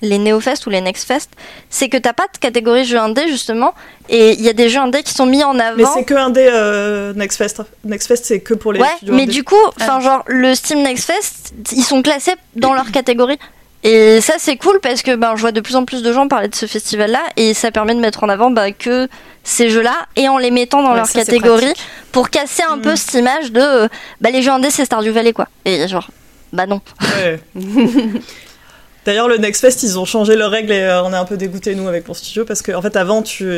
les 0.01 0.19
NeoFest 0.19 0.65
ou 0.67 0.69
les 0.69 0.81
NextFest, 0.81 1.29
c'est 1.69 1.89
que 1.89 1.97
t'as 1.97 2.13
pas 2.13 2.27
de 2.33 2.37
catégorie 2.37 2.85
jeux 2.85 2.99
indé 2.99 3.27
justement, 3.27 3.73
et 4.09 4.33
il 4.33 4.41
y 4.41 4.49
a 4.49 4.53
des 4.53 4.69
jeux 4.69 4.79
indés 4.79 5.03
qui 5.03 5.13
sont 5.13 5.25
mis 5.25 5.43
en 5.43 5.57
avant. 5.59 5.75
Mais 5.77 5.85
c'est 5.93 6.03
que 6.03 6.29
des 6.31 6.49
euh, 6.51 7.13
Next 7.13 7.37
Fest. 7.37 7.61
Next 7.83 8.07
Fest, 8.07 8.25
c'est 8.25 8.39
que 8.41 8.53
pour 8.53 8.73
les 8.73 8.79
Ouais, 8.79 8.87
studios 8.97 9.13
mais 9.15 9.23
indés. 9.23 9.31
du 9.31 9.43
coup, 9.43 9.55
enfin 9.79 9.99
genre 9.99 10.23
le 10.27 10.53
Steam 10.55 10.81
Next 10.83 11.05
Fest, 11.05 11.53
ils 11.71 11.83
sont 11.83 12.01
classés 12.01 12.33
dans 12.55 12.73
leur 12.73 12.91
catégorie. 12.91 13.39
Et 13.83 14.21
ça 14.21 14.33
c'est 14.39 14.57
cool 14.57 14.79
parce 14.81 15.03
que 15.03 15.15
ben 15.15 15.35
je 15.35 15.41
vois 15.41 15.51
de 15.51 15.61
plus 15.61 15.75
en 15.75 15.85
plus 15.85 16.01
de 16.01 16.11
gens 16.11 16.27
parler 16.27 16.47
de 16.47 16.55
ce 16.55 16.65
festival 16.65 17.11
là 17.11 17.21
et 17.35 17.53
ça 17.53 17.69
permet 17.71 17.93
de 17.93 17.99
mettre 17.99 18.23
en 18.23 18.27
avant 18.29 18.49
bah, 18.49 18.71
que 18.71 19.07
ces 19.43 19.69
jeux 19.69 19.83
là 19.83 19.95
et 20.15 20.27
en 20.27 20.39
les 20.39 20.49
mettant 20.49 20.81
dans 20.81 20.89
Ouais, 20.89 20.95
leur 20.97 21.05
ça, 21.05 21.19
catégorie 21.19 21.71
pour 22.11 22.31
casser 22.31 22.63
un 22.67 22.77
Mhm. 22.77 22.81
peu 22.81 22.95
cette 22.95 23.13
image 23.13 23.51
de 23.51 23.61
euh, 23.61 23.87
bah 24.19 24.31
les 24.31 24.41
jeux 24.41 24.49
indés 24.51 24.71
c'est 24.71 24.83
Stardew 24.83 25.11
Valley 25.11 25.31
quoi. 25.31 25.47
Et 25.63 25.87
genre 25.87 26.07
bah 26.51 26.65
non. 26.65 26.81
Ouais. 27.17 27.39
D'ailleurs, 29.07 29.29
le 29.29 29.37
Next 29.37 29.61
Fest, 29.61 29.83
ils 29.83 29.97
ont 29.97 30.03
changé 30.03 30.35
leurs 30.35 30.51
règles 30.51 30.73
et 30.73 30.81
euh, 30.81 31.01
on 31.01 31.13
est 31.13 31.15
un 31.15 31.23
peu 31.23 31.37
dégoûtés, 31.37 31.73
nous, 31.75 31.87
avec 31.87 32.05
mon 32.09 32.13
studio, 32.13 32.43
parce 32.43 32.61
qu'en 32.61 32.73
en 32.79 32.81
fait, 32.81 32.97
avant, 32.97 33.21
tu, 33.23 33.49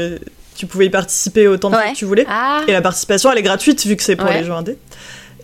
tu 0.56 0.68
pouvais 0.68 0.86
y 0.86 0.90
participer 0.92 1.48
autant 1.48 1.72
de 1.72 1.76
fois 1.76 1.90
que 1.90 1.96
tu 1.96 2.06
voulais. 2.06 2.28
Ah 2.30 2.62
Et 2.68 2.72
la 2.72 2.82
participation, 2.84 3.32
elle 3.32 3.40
est 3.40 3.42
gratuite, 3.44 3.84
vu 3.88 3.96
que 3.96 4.04
c'est 4.04 4.16
pour 4.16 4.28
Ouais. 4.28 4.38
les 4.42 4.44
jeux 4.46 4.52
indés. 4.54 4.78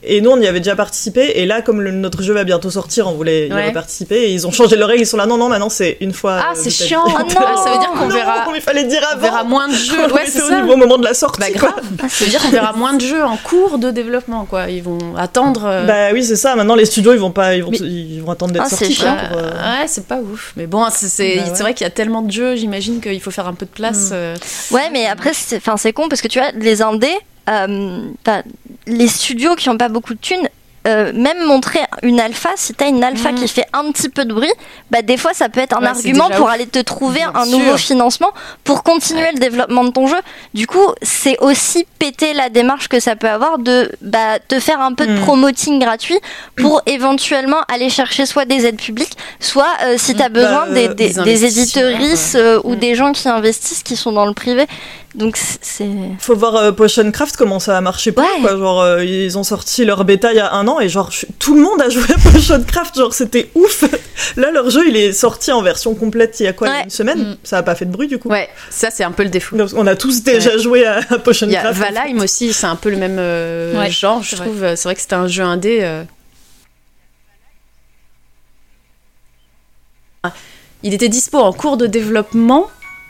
Et 0.08 0.22
nous, 0.22 0.30
on 0.32 0.40
y 0.40 0.48
avait 0.48 0.60
déjà 0.60 0.76
participé, 0.76 1.32
et 1.36 1.46
là, 1.46 1.62
comme 1.62 1.82
le- 1.82 1.92
notre 1.92 2.22
jeu 2.22 2.34
va 2.34 2.44
bientôt 2.44 2.70
sortir, 2.70 3.08
on 3.08 3.14
voulait 3.14 3.48
y 3.48 3.54
Ouais. 3.54 3.72
participer, 3.72 4.16
et 4.16 4.32
ils 4.34 4.46
ont 4.48 4.52
changé 4.52 4.76
leurs 4.76 4.88
règles, 4.90 5.02
ils 5.04 5.08
sont 5.08 5.18
là, 5.18 5.26
non, 5.26 5.38
non, 5.38 5.50
maintenant, 5.50 5.70
c'est 5.70 5.98
une 6.02 6.14
fois. 6.14 6.40
Ah, 6.42 6.52
euh, 6.52 6.56
c'est 6.56 6.70
chiant. 6.70 7.06
Non. 7.08 7.30
ça 7.30 7.72
veut 7.72 7.80
dire 7.80 7.92
qu'on 7.98 8.08
verra, 8.08 8.46
il 8.56 8.62
fallait 8.62 8.84
dire 8.86 9.02
on 9.10 9.14
avant. 9.14 9.22
verra 9.22 9.44
moins 9.44 9.68
de 9.68 9.74
jeux. 9.74 9.96
On 10.10 10.14
Ouais, 10.14 10.22
était 10.24 10.32
c'est 10.32 10.44
au 10.44 10.52
niveau 10.62 10.74
au 10.74 10.78
moment 10.78 10.98
de 10.98 11.04
la 11.04 11.14
sortie. 11.14 11.40
Bah 11.40 11.48
quoi. 11.60 11.70
grave. 11.72 12.10
Ça 12.10 12.24
veut 12.26 12.30
dire 12.32 12.42
qu'on 12.42 12.50
verra 12.50 12.74
moins 12.74 12.94
de 12.94 13.02
jeux 13.02 13.24
en 13.24 13.38
cours 13.38 13.78
de 13.78 13.92
développement, 13.92 14.46
quoi. 14.46 14.70
Ils 14.70 14.84
vont 14.84 15.16
attendre. 15.18 15.64
euh, 15.66 15.86
Bah 15.86 16.14
oui, 16.14 16.24
c'est 16.24 16.36
ça. 16.36 16.56
Maintenant, 16.56 16.76
les 16.76 16.86
studios, 16.86 17.14
ils 17.14 17.20
vont 17.20 17.32
pas, 17.32 17.56
ils 17.56 17.64
vont, 17.64 17.72
Mais- 17.72 17.78
ils 17.80 18.22
vont 18.22 18.32
attendre 18.32 18.54
d'être 18.54 18.64
Ah, 18.66 18.70
c'est 18.70 18.92
sortis. 18.92 18.96
pour, 19.30 19.38
euh, 19.38 19.52
Ouais, 19.52 19.88
c'est 19.88 20.08
pas 20.08 20.20
ouf. 20.20 20.54
Mais 20.56 20.68
bon, 20.68 20.86
c'est 20.92 21.08
c'est- 21.08 21.36
Bah 21.38 21.44
ouais. 21.52 21.60
vrai 21.60 21.74
qu'il 21.74 21.84
y 21.86 21.88
a 21.88 21.92
tellement 21.92 22.22
de 22.22 22.32
jeux, 22.32 22.56
j'imagine 22.56 23.02
qu'il 23.02 23.20
faut 23.22 23.32
faire 23.32 23.48
un 23.48 23.54
peu 23.54 23.66
de 23.66 23.72
place. 23.72 24.10
Mm. 24.12 24.14
euh. 24.14 24.36
Ouais, 24.72 24.90
mais 24.92 25.06
après, 25.08 25.32
c'est 25.34 25.58
enfin, 25.58 25.78
c'est 25.78 25.94
con 25.94 26.08
parce 26.10 26.22
que 26.22 26.28
tu 26.28 26.40
vois, 26.40 26.52
les 26.56 26.82
indés, 26.82 27.08
les 28.88 29.08
studios 29.08 29.56
qui 29.56 29.70
ont 29.70 29.78
pas 29.78 29.90
beaucoup 29.90 30.14
de 30.14 30.20
thunes, 30.20 30.48
euh, 30.88 31.12
même 31.16 31.44
montrer 31.48 31.80
une 32.04 32.20
alpha, 32.20 32.50
si 32.58 32.76
t'as 32.76 32.88
une 32.90 33.04
alpha 33.04 33.32
Mhm. 33.32 33.40
qui 33.40 33.48
fait 33.48 33.66
un 33.74 33.92
petit 33.92 34.08
peu 34.08 34.24
de 34.24 34.32
bruit, 34.32 34.52
bah 34.92 35.02
des 35.02 35.18
fois 35.18 35.34
ça 35.34 35.50
peut 35.50 35.60
être 35.60 35.76
un 35.76 35.82
Ouais, 35.82 35.88
argument 35.88 36.30
pour 36.30 36.46
ouf. 36.46 36.52
aller 36.54 36.68
te 36.68 36.78
trouver 36.78 37.22
Bien 37.22 37.32
un 37.34 37.44
sûr. 37.46 37.58
nouveau 37.58 37.76
financement 37.76 38.30
pour 38.64 38.84
continuer 38.84 39.32
le 39.34 39.40
développement 39.40 39.84
de 39.84 39.90
ton 39.90 40.06
jeu. 40.06 40.18
Du 40.54 40.68
coup, 40.68 40.86
c'est 41.02 41.40
aussi 41.40 41.88
péter 41.98 42.34
la 42.34 42.50
démarche 42.50 42.88
que 42.88 43.00
ça 43.00 43.16
peut 43.16 43.28
avoir 43.30 43.58
de 43.58 43.92
bah, 44.02 44.38
te 44.48 44.60
faire 44.60 44.80
un 44.80 44.94
peu 44.94 45.08
de 45.08 45.14
Mhm. 45.14 45.22
promoting 45.22 45.80
gratuit 45.80 46.20
pour 46.56 46.84
éventuellement 46.86 47.62
aller 47.68 47.90
chercher 47.90 48.28
soit 48.28 48.46
des 48.46 48.68
aides 48.68 48.80
publiques, 48.80 49.18
soit 49.40 49.66
euh, 49.86 49.96
si 49.98 50.14
t'as 50.14 50.30
besoin 50.30 50.68
Bah, 50.68 50.74
des, 50.76 50.90
des, 50.90 51.14
des 51.14 51.46
éditeuristes 51.46 52.36
euh, 52.36 52.62
ou 52.64 52.74
Mm. 52.74 52.80
des 52.80 52.94
gens 52.94 53.12
qui 53.12 53.28
investissent 53.28 53.82
qui 53.82 53.96
sont 53.96 54.12
dans 54.12 54.28
le 54.28 54.34
privé. 54.34 54.68
Donc 55.16 55.38
c'est- 55.38 55.88
Faut 56.20 56.36
voir 56.36 56.56
euh, 56.58 56.72
Potion 56.74 57.10
Craft 57.10 57.38
comment 57.38 57.60
ça 57.60 57.78
a 57.78 57.82
marché 57.82 58.12
pour 58.12 58.24
Ouais. 58.24 58.30
eux, 58.38 58.42
quoi. 58.42 58.58
Genre, 58.58 58.82
euh, 58.82 59.04
ils 59.06 59.38
ont 59.38 59.44
sorti 59.44 59.86
leur 59.86 60.04
bêta 60.04 60.34
il 60.34 60.36
y 60.36 60.40
a 60.42 60.52
un 60.54 60.68
an 60.68 60.80
et 60.82 60.90
genre, 60.90 61.10
je- 61.10 61.26
tout 61.40 61.56
le 61.56 61.62
monde 61.62 61.82
a 61.82 61.88
joué 61.90 62.04
à 62.14 62.18
Potion 62.32 62.62
Craft. 62.64 62.98
Genre, 62.98 63.14
c'était 63.14 63.50
ouf. 63.56 63.86
Là, 64.36 64.52
leur 64.52 64.70
jeu, 64.70 64.88
il 64.90 64.98
est 64.98 65.14
sorti 65.14 65.54
en 65.54 65.62
version 65.62 65.96
complète 65.96 66.38
il 66.42 66.44
y 66.44 66.48
a 66.48 66.54
quoi, 66.54 66.68
Ouais. 66.68 66.84
une 66.84 66.90
semaine. 66.90 67.20
Mm. 67.32 67.38
Ça 67.44 67.60
a 67.60 67.64
pas 67.64 67.76
fait 67.76 67.86
de 67.86 67.92
bruit 67.92 68.08
du 68.10 68.18
coup. 68.20 68.28
Ouais, 68.30 68.50
ça 68.70 68.90
c'est 68.92 69.06
un 69.06 69.12
peu 69.14 69.24
le 69.24 69.30
défaut. 69.30 69.56
Donc, 69.56 69.70
On 69.76 69.88
a 69.88 69.96
tous 69.96 70.22
déjà 70.22 70.58
joué 70.58 70.86
à, 70.86 71.00
à 71.10 71.18
Potion 71.18 71.48
Il 71.48 71.54
y 71.54 71.56
a 71.56 71.62
Craft. 71.62 71.80
Valheim 71.80 72.20
aussi, 72.20 72.52
c'est 72.52 72.68
un 72.68 72.76
peu 72.76 72.90
le 72.90 72.98
même 72.98 73.18
euh, 73.18 73.78
Ouais, 73.80 73.90
genre, 73.90 74.22
je 74.22 74.32
c'est 74.32 74.36
vrai. 74.36 74.46
trouve. 74.48 74.60
C'est 74.76 74.84
vrai 74.84 74.96
que 74.96 75.02
c'était 75.02 75.16
un 75.16 75.28
jeu 75.28 75.44
indé. 75.44 75.80
euh. 75.82 76.04
Il 80.84 80.94
était 80.94 81.10
dispo 81.10 81.38
en 81.40 81.54
cours 81.54 81.78
de 81.78 81.88
développement 81.88 82.68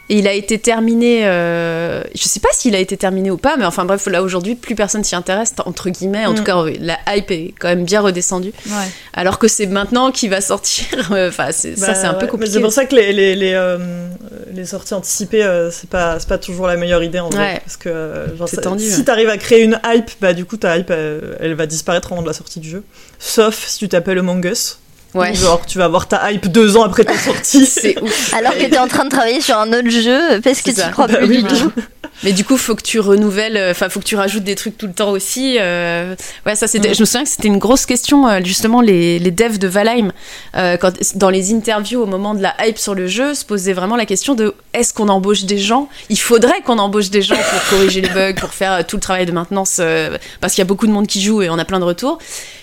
et 0.09 0.19
il 0.19 0.27
a 0.27 0.33
été 0.33 0.59
terminé. 0.59 1.21
euh, 1.25 2.01
Je 2.13 2.23
sais 2.23 2.39
pas 2.39 2.49
s'il 2.53 2.75
a 2.75 2.79
été 2.79 2.95
terminé 2.97 3.31
ou 3.31 3.37
pas, 3.37 3.57
mais 3.57 3.65
enfin 3.65 3.85
bref, 3.85 4.05
là 4.07 4.21
aujourd'hui, 4.21 4.55
plus 4.55 4.75
personne 4.75 5.03
s'y 5.03 5.15
intéresse, 5.15 5.53
entre 5.65 5.89
guillemets. 5.89 6.25
En 6.25 6.33
Mm. 6.33 6.35
tout 6.35 6.43
cas, 6.43 6.63
la 6.79 6.97
hype 7.15 7.31
est 7.31 7.53
quand 7.59 7.67
même 7.67 7.85
bien 7.85 8.01
redescendue. 8.01 8.53
Ouais. 8.67 8.73
Alors 9.13 9.39
que 9.39 9.47
c'est 9.47 9.65
maintenant 9.65 10.11
qu'il 10.11 10.29
va 10.29 10.41
sortir. 10.41 10.85
euh, 11.11 11.29
Enfin, 11.29 11.51
ça 11.51 11.67
Bah, 11.79 11.93
c'est 11.95 12.05
un 12.05 12.13
peu 12.13 12.25
ouais. 12.25 12.31
Compliqué. 12.31 12.53
C'est 12.53 12.59
pour 12.61 12.71
ça 12.71 12.85
que 12.85 12.95
les, 12.95 13.13
les, 13.13 13.35
les, 13.35 13.53
euh, 13.53 14.07
les 14.53 14.65
sorties 14.65 14.93
anticipées, 14.93 15.43
euh, 15.43 15.71
c'est 15.71 15.89
pas, 15.89 16.19
toujours 16.41 16.67
la 16.67 16.75
meilleure 16.77 17.03
idée 17.03 17.19
en 17.19 17.29
vrai. 17.29 17.53
Ouais. 17.53 17.59
Parce 17.63 17.77
que 17.77 18.25
genre, 18.37 18.47
C'est 18.47 18.57
ça- 18.57 18.61
tendu, 18.61 18.83
si 18.89 19.03
t'arrives 19.05 19.29
à 19.29 19.37
créer 19.37 19.63
une 19.63 19.79
hype, 19.85 20.11
bah 20.21 20.33
du 20.33 20.45
coup 20.45 20.57
ta 20.57 20.77
hype 20.77 20.91
elle 20.91 21.53
va 21.55 21.65
disparaître 21.65 22.11
avant 22.13 22.21
de 22.21 22.27
la 22.27 22.33
sortie 22.33 22.59
du 22.59 22.69
jeu. 22.69 22.83
Sauf 23.19 23.65
si 23.67 23.79
tu 23.79 23.89
t'appelles 23.89 24.19
Among 24.19 24.45
Us. 24.45 24.79
Ouais. 25.15 25.33
Genre 25.33 25.65
tu 25.65 25.77
vas 25.77 25.85
avoir 25.85 26.07
ta 26.07 26.29
hype 26.31 26.47
deux 26.51 26.77
ans 26.77 26.83
après 26.83 27.05
ta 27.05 27.17
sortie. 27.17 27.65
C'est 27.65 27.99
ouf. 28.01 28.33
alors 28.33 28.53
que 28.53 28.65
t'es 28.65 28.77
en 28.77 28.87
train 28.87 29.05
de 29.05 29.09
travailler 29.09 29.41
sur 29.41 29.57
un 29.57 29.69
autre 29.69 29.89
jeu 29.89 30.41
parce 30.43 30.61
que 30.61 30.71
ça. 30.73 30.85
tu 30.87 30.91
crois 30.91 31.07
Bah 31.07 31.17
plus 31.17 31.27
oui, 31.27 31.43
du 31.43 31.47
tout. 31.47 31.71
Mais 32.23 32.31
du 32.31 32.45
coup, 32.45 32.55
faut 32.55 32.75
que 32.75 32.81
tu 32.81 33.01
renouvelles, 33.01 33.57
euh, 33.57 33.71
enfin, 33.71 33.89
faut 33.89 33.99
que 33.99 34.05
tu 34.05 34.15
rajoutes 34.15 34.43
des 34.45 34.55
trucs 34.55 34.77
tout 34.77 34.87
le 34.87 34.93
temps 34.93 35.11
aussi. 35.11 35.57
euh. 35.59 36.15
Ouais, 36.45 36.55
ça, 36.55 36.65
c'était. 36.65 36.91
Mm. 36.91 36.95
Je 36.95 36.99
me 37.01 37.05
souviens 37.05 37.23
que 37.23 37.29
c'était 37.29 37.49
une 37.49 37.57
grosse 37.57 37.85
question, 37.85 38.25
euh, 38.27 38.39
justement, 38.43 38.79
les, 38.79 39.19
les 39.19 39.31
devs 39.31 39.57
de 39.57 39.67
Valheim, 39.67 40.13
euh, 40.55 40.77
quand, 40.77 40.93
dans 41.15 41.29
les 41.29 41.53
interviews 41.53 42.01
au 42.01 42.05
moment 42.05 42.33
de 42.33 42.41
la 42.41 42.55
hype 42.65 42.77
sur 42.77 42.95
le 42.95 43.07
jeu, 43.07 43.33
se 43.33 43.43
posaient 43.43 43.73
vraiment 43.73 43.97
la 43.97 44.05
question 44.05 44.33
de 44.33 44.53
est-ce 44.73 44.93
qu'on 44.93 45.09
embauche 45.09 45.43
des 45.43 45.57
gens? 45.57 45.89
Il 46.09 46.19
faudrait 46.19 46.61
qu'on 46.65 46.79
embauche 46.79 47.09
des 47.09 47.21
gens 47.21 47.35
pour 47.35 47.69
corriger 47.77 47.99
les 47.99 48.09
bugs, 48.09 48.33
pour 48.39 48.53
faire 48.53 48.85
tout 48.87 48.95
le 48.95 49.01
travail 49.01 49.25
de 49.25 49.33
maintenance, 49.33 49.77
euh, 49.79 50.17
parce 50.39 50.53
qu'il 50.53 50.61
y 50.61 50.65
a 50.65 50.67
beaucoup 50.67 50.87
de 50.87 50.93
monde 50.93 51.07
qui 51.07 51.21
joue 51.21 51.41
et 51.41 51.49
on 51.49 51.59
a 51.59 51.65
plein 51.65 51.79
de 51.79 51.85
retours. 51.85 52.17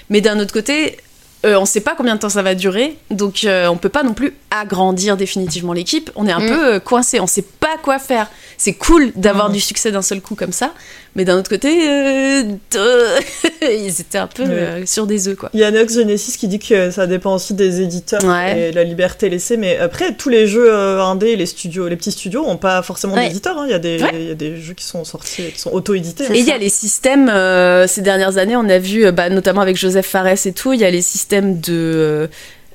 Mais 0.09 0.23
d'un 0.23 0.41
autre 0.41 0.53
côté, 0.55 0.97
euh, 1.45 1.57
on 1.59 1.65
sait 1.65 1.81
pas 1.81 1.95
combien 1.97 2.15
de 2.15 2.21
temps 2.21 2.29
ça 2.29 2.43
va 2.43 2.55
durer, 2.55 2.97
donc 3.11 3.45
euh, 3.45 3.67
on 3.69 3.77
peut 3.77 3.89
pas 3.89 4.03
non 4.03 4.15
plus 4.15 4.35
agrandir 4.51 5.17
définitivement 5.17 5.73
l'équipe. 5.73 6.11
On 6.15 6.27
est 6.27 6.33
un 6.33 6.41
Mm. 6.41 6.49
peu 6.49 6.75
euh, 6.75 6.81
coincé, 6.81 7.19
on 7.21 7.27
sait 7.27 7.45
pas 7.63 7.79
quoi 7.83 7.99
faire. 7.99 8.29
C'est 8.59 8.75
cool 8.75 9.13
d'avoir 9.17 9.49
Mm. 9.49 9.53
du 9.55 9.61
succès 9.61 9.91
d'un 9.91 10.03
seul 10.03 10.21
coup 10.21 10.35
comme 10.35 10.53
ça, 10.53 10.73
mais 11.17 11.25
d'un 11.25 11.39
autre 11.39 11.49
côté, 11.49 11.89
euh, 11.89 12.43
ils 13.63 14.01
étaient 14.01 14.19
un 14.19 14.27
peu 14.27 14.43
Ouais. 14.43 14.49
euh, 14.51 14.83
sur 14.87 15.07
des 15.07 15.29
œufs 15.29 15.37
quoi. 15.37 15.51
Il 15.55 15.61
y 15.61 15.65
a 15.65 15.71
Nox 15.71 15.95
Genesis 15.95 16.37
qui 16.37 16.49
dit 16.49 16.59
que 16.59 16.91
ça 16.91 17.07
dépend 17.07 17.35
aussi 17.35 17.55
des 17.55 17.81
éditeurs 17.81 18.23
Ouais. 18.25 18.69
et 18.69 18.73
la 18.73 18.85
liberté 18.85 19.29
laissée, 19.29 19.57
mais 19.57 19.79
après 19.79 20.15
tous 20.15 20.29
les 20.29 20.47
jeux 20.47 20.73
euh, 20.73 21.03
indés, 21.03 21.37
les 21.37 21.47
studios, 21.47 21.89
les 21.89 21.97
petits 21.97 22.13
studios 22.13 22.45
ont 22.47 22.57
pas 22.57 22.83
forcément 22.83 23.15
Ouais. 23.15 23.29
d'éditeurs. 23.29 23.59
hein. 23.59 23.65
Il 23.67 23.71
y 23.71 23.75
a 23.75 23.79
des, 23.79 24.03
Ouais. 24.03 24.11
il 24.15 24.29
y 24.29 24.31
a 24.31 24.35
des 24.35 24.57
jeux 24.61 24.75
qui 24.75 24.85
sont 24.85 25.05
sortis, 25.05 25.51
qui 25.53 25.61
sont 25.61 25.71
auto-édités. 25.71 26.25
Et 26.33 26.39
il 26.39 26.45
y 26.47 26.53
a 26.53 26.59
les 26.59 26.69
systèmes, 26.71 27.29
euh, 27.29 27.87
ces 27.87 28.01
dernières 28.03 28.39
années, 28.39 28.57
on 28.57 28.69
a 28.69 28.79
vu, 28.79 29.11
bah, 29.13 29.29
notamment 29.31 29.61
avec 29.61 29.77
Joseph 29.77 30.07
Fares 30.07 30.47
et 30.47 30.53
tout, 30.53 30.73
il 30.73 30.81
y 30.81 30.85
a 30.85 30.91
les 30.91 31.03
systèmes 31.03 31.61
de, 31.61 32.29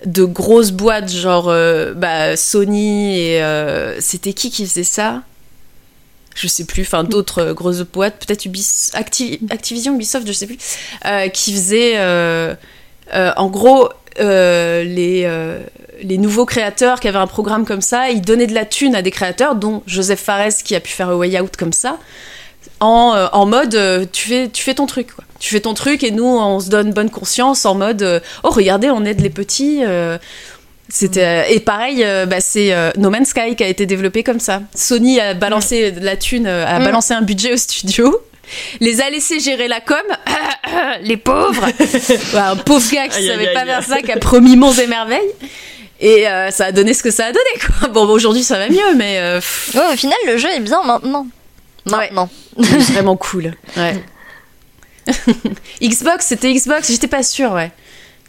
de 0.05 0.23
grosses 0.25 0.71
boîtes, 0.71 1.11
genre 1.11 1.49
euh, 1.49 1.93
bah, 1.93 2.35
Sony 2.37 3.19
et. 3.19 3.41
euh, 3.41 3.99
C'était 3.99 4.33
qui 4.33 4.51
qui 4.51 4.65
faisait 4.65 4.83
ça? 4.83 5.23
Je 6.35 6.47
sais 6.47 6.65
plus, 6.65 6.83
enfin 6.83 7.03
d'autres 7.03 7.41
euh, 7.41 7.53
grosses 7.53 7.81
boîtes, 7.81 8.23
peut-être 8.25 8.45
Ubis, 8.45 8.91
Acti- 8.93 9.39
Activision, 9.49 9.95
Ubisoft, 9.95 10.27
je 10.27 10.33
sais 10.33 10.45
plus, 10.45 10.57
qui 11.33 11.51
faisaient 11.53 11.93
euh, 11.97 12.53
euh, 13.13 13.31
en 13.37 13.47
gros 13.47 13.89
les, 14.19 15.27
les 16.03 16.17
nouveaux 16.17 16.45
créateurs 16.45 16.99
qui 16.99 17.07
avaient 17.07 17.17
un 17.17 17.27
programme 17.27 17.65
comme 17.65 17.81
ça, 17.81 18.09
ils 18.09 18.21
donnaient 18.21 18.47
de 18.47 18.53
la 18.53 18.65
thune 18.65 18.95
à 18.95 19.01
des 19.01 19.11
créateurs, 19.11 19.55
dont 19.55 19.81
Joseph 19.87 20.19
Fares 20.19 20.63
qui 20.63 20.75
a 20.75 20.79
pu 20.79 20.91
faire 20.91 21.09
A 21.09 21.15
Way 21.15 21.39
Out 21.39 21.55
comme 21.57 21.73
ça, 21.73 21.97
en, 22.79 23.27
en 23.31 23.45
mode 23.45 24.09
tu, 24.11 24.27
fais, 24.27 24.49
tu 24.49 24.61
fais 24.63 24.73
ton 24.75 24.85
truc 24.87 25.13
quoi. 25.15 25.23
Tu 25.39 25.53
fais 25.53 25.59
ton 25.59 25.73
truc 25.73 26.03
et 26.03 26.11
nous 26.11 26.25
on 26.25 26.59
se 26.59 26.69
donne 26.69 26.91
bonne 26.93 27.09
conscience 27.09 27.65
en 27.65 27.75
mode 27.75 28.01
euh, 28.01 28.19
oh 28.43 28.49
regardez 28.49 28.89
on 28.89 29.05
aide 29.05 29.21
les 29.21 29.29
petits. 29.29 29.81
euh, 29.85 30.17
C'était 30.89 31.23
euh, 31.23 31.43
et 31.53 31.59
pareil, 31.59 32.05
bah, 32.27 32.39
c'est 32.39 32.73
No 32.97 33.09
Man's 33.09 33.29
Sky 33.29 33.55
qui 33.55 33.63
a 33.63 33.67
été 33.67 33.85
développé 33.85 34.23
comme 34.23 34.39
ça. 34.39 34.61
Sony 34.73 35.19
a 35.19 35.33
balancé 35.33 35.91
la 35.99 36.15
thune, 36.15 36.47
a 36.47 36.79
Mm. 36.79 36.83
balancé 36.83 37.13
un 37.13 37.21
budget 37.21 37.53
au 37.53 37.57
studio. 37.57 38.19
Les 38.79 39.01
a 39.01 39.09
laissés 39.09 39.41
gérer 39.41 39.67
la 39.67 39.81
com, 39.81 39.97
les 41.03 41.17
pauvres, 41.17 41.65
Ouais, 41.65 42.39
un 42.39 42.55
pauvre 42.55 42.89
gars 42.93 43.09
qui 43.09 43.17
Aïe, 43.17 43.23
aïe, 43.23 43.27
savait 43.27 43.53
pas 43.53 43.59
aïe. 43.61 43.67
faire 43.67 43.83
ça, 43.83 44.01
qui 44.01 44.11
a 44.11 44.17
promis 44.17 44.55
monts 44.55 44.71
et 44.71 44.87
merveilles, 44.87 45.19
et 45.99 46.29
euh, 46.29 46.49
ça 46.49 46.67
a 46.67 46.71
donné 46.71 46.93
ce 46.93 47.03
que 47.03 47.11
ça 47.11 47.25
a 47.25 47.31
donné. 47.33 47.49
Quoi. 47.79 47.89
Bon, 47.89 48.05
bah, 48.05 48.13
aujourd'hui 48.13 48.43
ça 48.43 48.57
va 48.57 48.69
mieux, 48.69 48.95
mais 48.95 49.17
euh, 49.19 49.41
Ouais, 49.75 49.93
au 49.93 49.97
final, 49.97 50.17
le 50.27 50.37
jeu 50.37 50.47
est 50.55 50.61
bien 50.61 50.81
maintenant. 50.83 51.27
Maintenant. 51.85 52.29
c'est 52.63 52.93
vraiment 52.93 53.17
cool. 53.17 53.51
Ouais. 53.75 54.01
Xbox, 55.81 56.25
c'était 56.25 56.53
Xbox, 56.53 56.91
j'étais 56.91 57.07
pas 57.07 57.23
sûre, 57.23 57.53
ouais. 57.53 57.71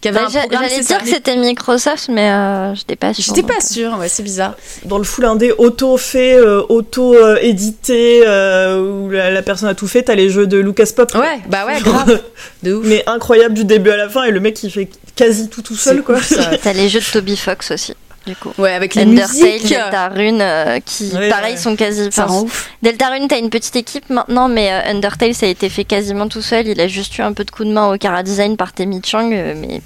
Bah, 0.04 0.28
J'allais 0.30 0.80
dire 0.80 1.02
que 1.02 1.08
c'était 1.08 1.36
Microsoft, 1.36 2.08
mais 2.08 2.30
euh, 2.30 2.74
j'étais 2.74 2.94
pas 2.96 3.12
sûre. 3.12 3.24
J'étais 3.26 3.46
pas 3.46 3.58
euh. 3.58 3.66
sûre, 3.66 3.98
ouais, 3.98 4.08
c'est 4.08 4.22
bizarre. 4.22 4.54
Dans 4.84 4.98
le 4.98 5.04
full 5.04 5.24
indé 5.24 5.52
auto-fait, 5.58 6.34
euh, 6.34 6.62
auto-édité, 6.68 8.22
euh, 8.26 8.80
où 8.80 9.10
la, 9.10 9.30
la 9.30 9.42
personne 9.42 9.68
a 9.68 9.74
tout 9.74 9.88
fait, 9.88 10.04
t'as 10.04 10.14
les 10.14 10.30
jeux 10.30 10.46
de 10.46 10.58
Lucas 10.58 10.90
Pop. 10.94 11.12
Ouais, 11.14 11.40
bah 11.48 11.66
ouais, 11.66 11.80
Genre, 11.80 12.04
grave. 12.04 12.22
De 12.62 12.74
ouf. 12.74 12.86
Mais 12.86 13.02
incroyable 13.06 13.54
du 13.54 13.64
début 13.64 13.90
à 13.90 13.96
la 13.96 14.08
fin, 14.08 14.24
et 14.24 14.30
le 14.30 14.40
mec 14.40 14.62
il 14.62 14.70
fait 14.70 14.88
quasi 15.16 15.48
tout 15.48 15.62
tout 15.62 15.76
seul 15.76 16.02
quoi. 16.02 16.18
T'as 16.62 16.72
les 16.72 16.88
jeux 16.88 17.00
de 17.00 17.04
Toby 17.04 17.36
Fox 17.36 17.72
aussi, 17.72 17.94
du 18.28 18.36
coup. 18.36 18.52
Ouais, 18.58 18.72
avec 18.74 18.94
les 18.94 19.02
Undertale. 19.02 19.60
Deltarune, 19.62 20.40
euh, 20.40 20.78
qui 20.84 21.10
Ouais, 21.14 21.28
pareil 21.30 21.54
ouais. 21.54 21.60
sont 21.60 21.74
quasi. 21.74 22.08
Ça 22.12 22.26
rend 22.26 22.42
ouf. 22.42 22.70
Deltarune, 22.82 23.26
t'as 23.28 23.38
une 23.38 23.50
petite 23.50 23.74
équipe 23.76 24.08
maintenant, 24.10 24.48
mais 24.48 24.70
euh, 24.70 24.90
Undertale, 24.90 25.34
ça 25.34 25.46
a 25.46 25.48
été 25.48 25.68
fait 25.68 25.84
quasiment 25.84 26.28
tout 26.28 26.42
seul. 26.42 26.66
Il 26.68 26.80
a 26.80 26.86
juste 26.86 27.16
eu 27.18 27.22
un 27.22 27.32
peu 27.32 27.44
de 27.44 27.50
coup 27.50 27.64
de 27.64 27.72
main 27.72 27.92
au 27.92 27.98
Cara 27.98 28.22
Design 28.22 28.56
par 28.56 28.72
Temi 28.72 29.00
Chang, 29.04 29.30
euh, 29.32 29.54
mais 29.56 29.80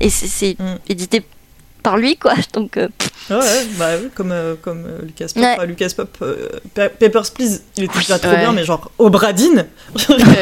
et 0.00 0.10
c'est 0.10 0.26
c'est 0.26 0.56
Mm. 0.58 0.78
édité 0.88 1.22
par 1.84 1.96
lui, 1.96 2.16
quoi. 2.16 2.32
Donc 2.52 2.76
euh, 2.76 2.88
Ouais, 3.30 3.36
ouais, 3.36 3.66
bah 3.78 3.86
oui, 4.02 4.08
comme, 4.14 4.32
euh, 4.32 4.54
comme 4.60 4.84
euh, 4.86 4.98
Lucas 5.02 5.26
Pop. 5.32 5.42
Ouais. 5.42 5.54
Enfin, 5.56 5.64
Lucas 5.66 5.88
Pop, 5.96 6.08
euh, 6.22 6.48
Pa- 6.74 6.88
Papers, 6.90 7.30
Please, 7.32 7.60
il 7.76 7.84
était 7.84 7.98
déjà 8.00 8.18
trop 8.18 8.30
Ouais. 8.32 8.38
bien, 8.38 8.52
mais 8.52 8.64
genre, 8.64 8.90
au 8.98 9.08
Bradine, 9.08 9.66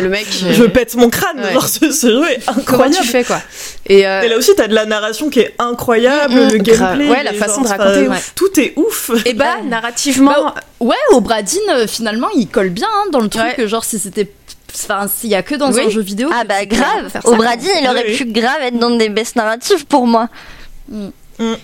le 0.01 0.09
mec. 0.09 0.27
je 0.51 0.65
pète 0.65 0.95
mon 0.97 1.09
crâne. 1.11 1.39
Ouais. 1.41 1.53
Genre, 1.53 1.69
ce, 1.69 1.93
ce 1.93 2.07
jeu 2.09 2.29
est 2.31 2.45
Comment 2.45 2.59
incroyable. 2.85 2.97
tu 2.97 3.05
fais, 3.05 3.23
quoi 3.25 3.41
Et 3.87 4.05
euh, 4.07 4.23
Et 4.23 4.29
là 4.29 4.37
aussi, 4.39 4.51
t'as 4.57 4.67
de 4.69 4.75
la 4.75 4.87
narration 4.87 5.29
qui 5.31 5.41
est 5.41 5.55
incroyable, 5.59 6.33
Mm, 6.35 6.47
mm, 6.47 6.53
le 6.53 6.59
grave. 6.59 6.79
gameplay. 6.99 7.09
Ouais, 7.11 7.23
la 7.23 7.35
façon 7.35 7.61
de 7.61 7.69
raconter 7.69 8.09
ouf. 8.09 8.33
Tout 8.35 8.59
est 8.61 8.73
ouf. 8.77 9.11
et 9.27 9.35
bah, 9.35 9.59
narrativement. 9.65 10.55
Ouais, 10.81 10.97
au 11.13 11.21
Bradine, 11.21 11.87
finalement, 11.87 12.31
il 12.35 12.49
colle 12.49 12.71
bien 12.71 12.89
hein, 12.93 13.11
dans 13.13 13.21
le 13.21 13.29
truc. 13.29 13.65
Genre, 13.67 13.85
si 13.85 13.99
c'était. 14.01 14.33
Enfin, 14.75 15.07
s'il 15.07 15.29
y 15.31 15.35
a 15.35 15.43
que 15.43 15.55
dans 15.55 15.71
Oui. 15.71 15.83
un 15.87 15.91
jeu 15.91 16.01
vidéo. 16.01 16.31
ah 16.35 16.45
bah 16.45 16.65
grave. 16.65 17.13
Au. 17.25 17.37
Brady, 17.37 17.69
il 17.83 17.87
aurait 17.89 18.07
Oui, 18.09 18.17
pu 18.17 18.25
grave 18.25 18.57
être 18.63 18.79
dans 18.79 18.91
des 18.97 19.11
baisses 19.11 19.37
narratives 19.37 19.85
pour 19.87 20.07
moi. 20.07 20.29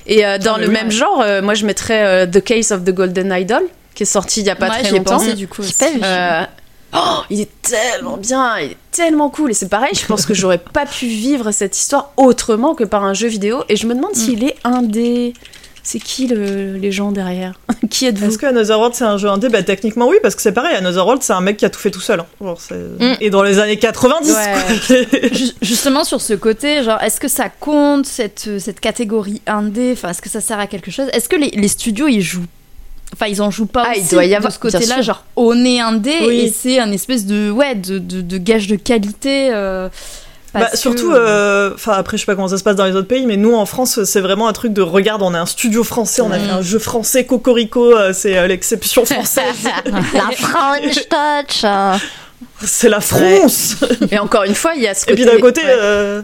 Et 0.06 0.24
euh, 0.26 0.38
dans 0.38 0.54
Ah, 0.54 0.58
le 0.58 0.66
oui, 0.66 0.72
même 0.72 0.86
ouais. 0.86 0.92
genre, 0.92 1.20
euh, 1.22 1.42
moi 1.42 1.54
je 1.54 1.64
mettrais 1.66 2.04
euh, 2.04 2.26
The 2.26 2.42
Case 2.42 2.72
of 2.72 2.84
the 2.84 2.90
Golden 2.90 3.32
Idol, 3.32 3.62
qui 3.94 4.02
est 4.04 4.06
sorti 4.06 4.40
il 4.40 4.46
y 4.46 4.50
a 4.50 4.56
pas 4.56 4.70
Ouais, 4.70 4.80
très 4.82 4.90
longtemps. 4.92 5.18
pensé, 5.18 5.34
du 5.34 5.46
coup. 5.48 5.62
Euh, 6.02 6.42
oh, 6.94 6.98
il 7.30 7.40
est 7.40 7.62
tellement 7.62 8.16
bien, 8.16 8.58
il 8.58 8.72
est 8.72 8.76
tellement 8.90 9.30
cool. 9.30 9.50
Et 9.50 9.54
c'est 9.54 9.68
pareil, 9.68 9.92
je 9.94 10.06
pense 10.06 10.24
que 10.26 10.34
j'aurais 10.34 10.58
pas 10.58 10.86
pu 10.86 11.06
vivre 11.06 11.50
cette 11.52 11.76
histoire 11.76 12.12
autrement 12.16 12.74
que 12.74 12.84
par 12.84 13.04
un 13.04 13.14
jeu 13.14 13.28
vidéo. 13.28 13.62
Et 13.68 13.76
je 13.76 13.86
me 13.86 13.94
demande 13.94 14.14
s'il 14.14 14.42
est 14.44 14.56
un 14.64 14.82
des. 14.82 15.34
C'est 15.90 16.00
qui 16.00 16.26
le... 16.26 16.74
les 16.76 16.92
gens 16.92 17.12
derrière 17.12 17.58
Qui 17.90 18.04
êtes-vous 18.04 18.26
Est-ce 18.26 18.36
que 18.36 18.44
Another 18.44 18.76
World 18.78 18.94
c'est 18.94 19.04
un 19.04 19.16
jeu 19.16 19.28
indé 19.28 19.48
Bah 19.48 19.62
techniquement 19.62 20.06
oui, 20.06 20.16
parce 20.22 20.34
que 20.34 20.42
c'est 20.42 20.52
pareil, 20.52 20.76
Another 20.76 21.02
World 21.06 21.22
c'est 21.22 21.32
un 21.32 21.40
mec 21.40 21.56
qui 21.56 21.64
a 21.64 21.70
tout 21.70 21.80
fait 21.80 21.90
tout 21.90 22.00
seul. 22.02 22.20
hein. 22.20 22.26
Genre, 22.42 22.58
Mm. 23.00 23.14
Et 23.22 23.30
dans 23.30 23.42
les 23.42 23.58
années 23.58 23.78
90 23.78 24.30
Ouais. 24.30 24.36
quoi. 24.88 25.28
Ju- 25.32 25.52
Justement 25.62 26.04
sur 26.04 26.20
ce 26.20 26.34
côté, 26.34 26.82
genre, 26.82 27.00
est-ce 27.02 27.18
que 27.20 27.28
ça 27.28 27.48
compte 27.48 28.04
cette, 28.04 28.44
euh, 28.48 28.58
cette 28.58 28.80
catégorie 28.80 29.40
indé? 29.46 29.92
Enfin, 29.94 30.10
est-ce 30.10 30.20
que 30.20 30.28
ça 30.28 30.40
sert 30.42 30.58
à 30.58 30.66
quelque 30.66 30.90
chose? 30.90 31.06
Est-ce 31.14 31.28
que 31.30 31.36
les, 31.36 31.50
les 31.50 31.68
studios 31.68 32.08
ils 32.08 32.20
jouent? 32.20 32.44
Enfin, 33.14 33.26
ils 33.26 33.40
en 33.40 33.50
jouent 33.50 33.64
pas 33.64 33.84
Ah, 33.86 33.92
il 33.96 34.02
aussi 34.02 34.10
doit 34.10 34.26
y 34.26 34.34
avoir- 34.34 34.50
de 34.50 34.54
ce 34.54 34.58
côté-là, 34.58 35.00
genre 35.00 35.24
on 35.36 35.64
est 35.64 35.80
indé 35.80 36.12
Oui. 36.26 36.40
et 36.40 36.50
c'est 36.50 36.78
un 36.78 36.92
espèce 36.92 37.24
de 37.24 37.50
ouais 37.50 37.74
de, 37.74 37.98
de, 37.98 38.20
de 38.20 38.36
gage 38.36 38.66
de 38.66 38.76
qualité. 38.76 39.48
euh, 39.54 39.88
Bah, 40.54 40.66
que- 40.72 40.78
surtout, 40.78 41.12
euh, 41.12 41.72
enfin 41.74 41.92
après 41.92 42.16
je 42.16 42.22
sais 42.22 42.26
pas 42.26 42.34
comment 42.34 42.48
ça 42.48 42.56
se 42.58 42.64
passe 42.64 42.76
dans 42.76 42.86
les 42.86 42.94
autres 42.94 43.06
pays, 43.08 43.26
mais 43.26 43.36
nous 43.36 43.54
en 43.54 43.66
France 43.66 44.02
c'est 44.04 44.20
vraiment 44.22 44.48
un 44.48 44.52
truc 44.54 44.72
de 44.72 44.80
regarde, 44.82 45.20
on 45.22 45.34
est 45.34 45.38
un 45.38 45.44
studio 45.46 45.84
français, 45.84 46.22
on 46.22 46.30
a 46.32 46.38
Mm. 46.38 46.42
fait 46.42 46.50
un 46.50 46.62
jeu 46.62 46.78
français 46.78 47.26
Cocorico, 47.26 47.94
euh, 47.96 48.12
c'est 48.14 48.38
euh, 48.38 48.46
l'exception 48.46 49.04
française, 49.04 49.68
La 50.14 50.30
French 50.36 51.08
Touch. 51.08 51.64
c'est 52.64 52.88
la 52.88 53.00
France. 53.00 53.76
Et 54.10 54.18
encore 54.18 54.44
une 54.44 54.54
fois, 54.54 54.72
il 54.74 54.82
y 54.82 54.86
a 54.88 54.94
ce 54.94 55.04
Et 55.04 55.10
côté. 55.10 55.14
puis 55.16 55.24
d'un 55.26 55.40
côté, 55.40 55.60
ouais. 55.60 55.66
euh, 55.68 56.22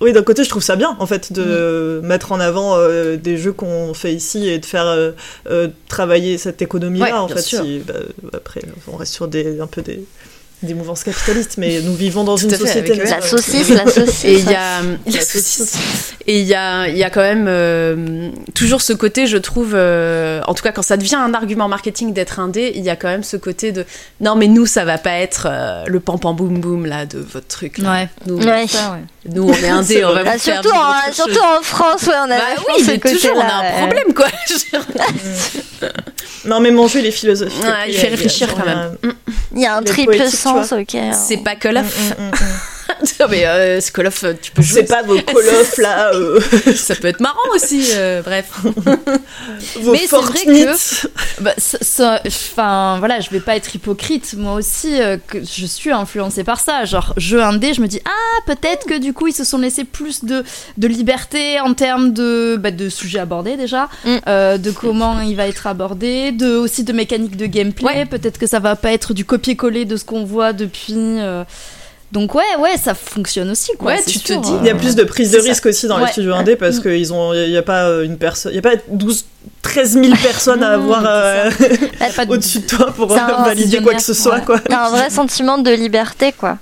oui 0.00 0.12
d'un 0.12 0.22
côté 0.22 0.42
je 0.42 0.48
trouve 0.48 0.62
ça 0.62 0.74
bien 0.76 0.96
en 0.98 1.06
fait 1.06 1.32
de 1.32 2.00
mettre 2.02 2.32
en 2.32 2.40
avant 2.40 2.76
euh, 2.76 3.16
des 3.16 3.36
jeux 3.38 3.52
qu'on 3.52 3.94
fait 3.94 4.12
ici 4.12 4.48
et 4.48 4.58
de 4.58 4.66
faire 4.66 4.86
euh, 4.86 5.12
euh, 5.50 5.68
travailler 5.88 6.36
cette 6.38 6.60
économie 6.62 6.98
là 6.98 7.04
Ouais, 7.06 7.12
en 7.12 7.28
fait. 7.28 7.40
si- 7.40 7.78
bah, 7.86 7.94
après 8.32 8.62
on 8.92 8.96
reste 8.96 9.12
sur 9.14 9.28
des 9.28 9.60
un 9.60 9.66
peu 9.68 9.82
des 9.82 10.04
des 10.62 10.72
mouvances 10.74 11.04
capitalistes, 11.04 11.56
mais 11.58 11.80
nous 11.82 11.94
vivons 11.94 12.24
dans 12.24 12.36
Tout 12.36 12.44
une 12.44 12.50
fait, 12.50 12.56
société. 12.56 12.92
avec, 12.92 13.10
La 13.10 13.20
saucisse, 13.20 13.68
la 13.68 13.86
saucisse. 13.86 14.24
Et 14.24 14.34
il 14.38 14.44
y 14.50 14.54
a 14.54 14.80
La 14.80 14.88
la 15.06 15.20
saucisse. 15.20 15.56
saucisse. 15.58 16.14
Et 16.26 16.40
il 16.40 16.46
y 16.46 16.54
a, 16.54 16.88
il 16.88 16.96
y 16.96 17.02
a 17.04 17.10
quand 17.10 17.20
même 17.20 17.44
euh, 17.48 18.30
toujours 18.54 18.80
ce 18.80 18.94
côté, 18.94 19.26
je 19.26 19.36
trouve, 19.36 19.72
euh, 19.74 20.40
en 20.46 20.54
tout 20.54 20.62
cas 20.62 20.72
quand 20.72 20.80
ça 20.82 20.96
devient 20.96 21.16
un 21.16 21.34
argument 21.34 21.68
marketing 21.68 22.14
d'être 22.14 22.38
indé, 22.40 22.72
il 22.76 22.82
y 22.82 22.88
a 22.88 22.96
quand 22.96 23.08
même 23.08 23.22
ce 23.24 23.36
côté 23.36 23.72
de 23.72 23.84
non 24.22 24.36
mais 24.36 24.46
nous 24.46 24.64
ça 24.64 24.84
va 24.86 24.96
pas 24.96 25.18
être 25.18 25.46
euh, 25.50 25.84
le 25.86 26.00
pam 26.00 26.18
pam 26.18 26.34
boum 26.34 26.60
boum 26.60 26.86
là 26.86 27.04
de 27.04 27.18
votre 27.18 27.46
truc. 27.48 27.76
là. 27.78 27.92
Ouais. 27.92 28.08
Nous, 28.26 28.36
Ouais. 28.38 28.66
Ça, 28.66 28.92
ouais. 28.92 28.98
Nous 29.32 29.48
on 29.48 29.52
est 29.52 29.68
indé, 29.70 30.04
on 30.04 30.08
va 30.12 30.22
vrai. 30.22 30.22
vous 30.24 30.30
Ah, 30.34 30.38
faire 30.38 30.62
surtout, 30.62 30.76
en, 30.76 31.12
surtout 31.12 31.44
France, 31.62 32.02
ouais, 32.06 32.14
on 32.20 32.30
a 32.30 32.38
Bah 32.38 32.44
oui, 32.68 32.84
mais 32.86 32.98
toujours 32.98 33.36
on 33.36 33.40
a 33.40 33.42
côté-là, 33.42 33.58
un 33.58 33.78
problème 33.86 34.14
quoi. 34.14 34.26
Non, 36.46 36.60
mais 36.60 36.70
mon 36.70 36.86
jeu, 36.88 36.98
il 37.00 37.06
est 37.06 37.10
philosophique. 37.10 37.62
Ouais, 37.64 37.88
il 37.88 37.94
fait 37.96 38.08
réfléchir 38.08 38.54
quand 38.54 38.64
même. 38.66 38.96
Il 39.54 39.62
y 39.62 39.66
a 39.66 39.76
un 39.76 39.80
Les 39.80 39.86
triple 39.86 40.28
sens, 40.28 40.72
ok. 40.72 40.96
C'est 41.12 41.38
pas 41.38 41.54
Mm, 41.54 41.76
of. 41.78 42.18
mm, 42.18 42.22
mm, 42.22 42.28
mm. 42.28 42.34
Non, 43.20 43.26
mais 43.30 43.46
euh, 43.46 43.80
c'est 43.80 43.92
Call 43.92 44.06
of, 44.08 44.24
tu 44.42 44.50
peux 44.52 44.62
jouer. 44.62 44.80
C'est 44.82 44.88
pas 44.88 45.02
vos 45.02 45.14
Call 45.20 45.36
of 45.60 45.78
là, 45.78 46.12
euh, 46.14 46.40
Ça 46.76 46.94
peut 46.94 47.08
être 47.08 47.20
marrant 47.20 47.38
aussi. 47.54 47.90
euh, 47.94 48.22
bref. 48.22 48.46
vos 49.80 49.92
Mais 49.92 49.98
c'est 49.98 50.16
vrai 50.16 50.38
Fortnite. 50.38 51.06
Bah, 51.40 51.52
ça- 51.58 51.78
ça- 51.80 52.20
enfin 52.26 52.96
voilà, 52.98 53.20
je 53.20 53.30
vais 53.30 53.40
pas 53.40 53.56
être 53.56 53.74
hypocrite. 53.74 54.34
Moi 54.36 54.54
aussi, 54.54 55.00
euh, 55.00 55.16
que 55.26 55.38
je 55.40 55.66
suis 55.66 55.90
influencée 55.92 56.44
par 56.44 56.60
ça. 56.60 56.84
Genre 56.84 57.12
jeu 57.16 57.42
indé, 57.42 57.74
je 57.74 57.80
me 57.80 57.86
dis 57.86 58.00
ah 58.04 58.40
peut-être 58.46 58.86
que 58.86 58.98
du 58.98 59.12
coup 59.12 59.26
ils 59.28 59.34
se 59.34 59.44
sont 59.44 59.58
laissés 59.58 59.84
plus 59.84 60.24
de, 60.24 60.44
de 60.76 60.88
liberté 60.88 61.60
en 61.60 61.74
termes 61.74 62.12
de 62.12 62.56
bah, 62.58 62.70
de 62.70 62.88
sujets 62.88 63.18
abordés 63.20 63.56
déjà, 63.56 63.88
Mm. 64.04 64.16
euh, 64.28 64.58
de 64.58 64.70
comment 64.70 65.20
il 65.20 65.36
va 65.36 65.46
être 65.46 65.66
abordé, 65.66 66.32
de 66.32 66.56
aussi 66.56 66.84
de 66.84 66.92
mécanique 66.92 67.36
de 67.36 67.46
gameplay. 67.46 67.86
Ouais. 67.86 68.06
Peut-être 68.06 68.38
que 68.38 68.46
ça 68.46 68.58
va 68.58 68.76
pas 68.76 68.92
être 68.92 69.14
du 69.14 69.24
copier-coller 69.24 69.84
de 69.84 69.96
ce 69.96 70.04
qu'on 70.04 70.24
voit 70.24 70.52
depuis. 70.52 70.94
Donc 72.14 72.34
ouais 72.34 72.42
ouais 72.60 72.76
ça 72.82 72.94
fonctionne 72.94 73.50
aussi 73.50 73.72
quoi. 73.76 73.92
Ouais, 73.92 74.02
tu 74.06 74.20
te 74.20 74.32
dis, 74.32 74.52
euh. 74.52 74.58
Il 74.62 74.66
y 74.66 74.70
a 74.70 74.74
plus 74.74 74.94
de 74.94 75.02
prise 75.04 75.32
de 75.32 75.40
ça. 75.40 75.44
risque 75.48 75.66
aussi 75.66 75.86
dans 75.88 75.98
les 75.98 76.06
studios 76.06 76.32
indés 76.32 76.56
parce 76.56 76.78
qu'il 76.80 77.02
n'y 77.02 77.56
a 77.56 77.62
pas 77.62 77.84
euh, 77.88 78.04
une 78.04 78.16
personne, 78.16 78.52
il 78.52 78.54
y 78.54 78.58
a 78.58 78.62
pas 78.62 78.76
12, 78.88 79.24
13 79.62 79.92
000 80.00 80.14
personnes 80.22 80.62
à 80.62 80.70
avoir 80.74 81.02
euh, 81.06 81.50
au-dessus 82.28 82.60
de 82.60 82.66
toi 82.66 82.86
pour 82.96 83.12
euh, 83.12 83.16
valider 83.44 83.82
quoi 83.82 83.94
que 83.94 84.02
ce 84.02 84.14
soit, 84.14 84.36
ouais. 84.36 84.44
quoi. 84.44 84.60
Il 84.68 84.74
un 84.74 84.90
vrai 84.90 85.10
sentiment 85.10 85.58
de 85.58 85.70
liberté, 85.72 86.32
quoi. 86.32 86.58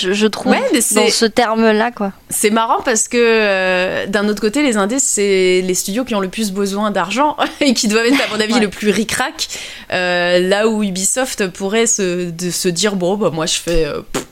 Je, 0.00 0.12
je 0.12 0.26
trouve, 0.28 0.52
Ouais, 0.52 0.60
mais 0.72 0.78
dans 0.78 0.84
c'est 0.84 1.10
ce 1.10 1.24
terme-là, 1.24 1.90
quoi. 1.90 2.12
c'est 2.30 2.50
marrant 2.50 2.80
parce 2.84 3.08
que 3.08 3.16
euh, 3.18 4.06
d'un 4.06 4.28
autre 4.28 4.40
côté, 4.40 4.62
les 4.62 4.76
indés, 4.76 5.00
c'est 5.00 5.60
les 5.64 5.74
studios 5.74 6.04
qui 6.04 6.14
ont 6.14 6.20
le 6.20 6.28
plus 6.28 6.52
besoin 6.52 6.92
d'argent 6.92 7.36
et 7.60 7.74
qui 7.74 7.88
doivent 7.88 8.06
être, 8.06 8.20
à 8.22 8.28
mon 8.32 8.40
avis, 8.40 8.54
Ouais. 8.54 8.60
le 8.60 8.68
plus 8.68 8.90
ric-rac. 8.90 9.48
Euh, 9.92 10.38
là 10.38 10.68
où 10.68 10.84
Ubisoft 10.84 11.48
pourrait 11.48 11.86
se, 11.88 12.30
de 12.30 12.50
se 12.50 12.68
dire 12.68 12.94
bon, 12.94 13.16
bah, 13.16 13.30
moi 13.32 13.46
je 13.46 13.56
fais. 13.56 13.84
euh, 13.86 14.02
pff. 14.12 14.24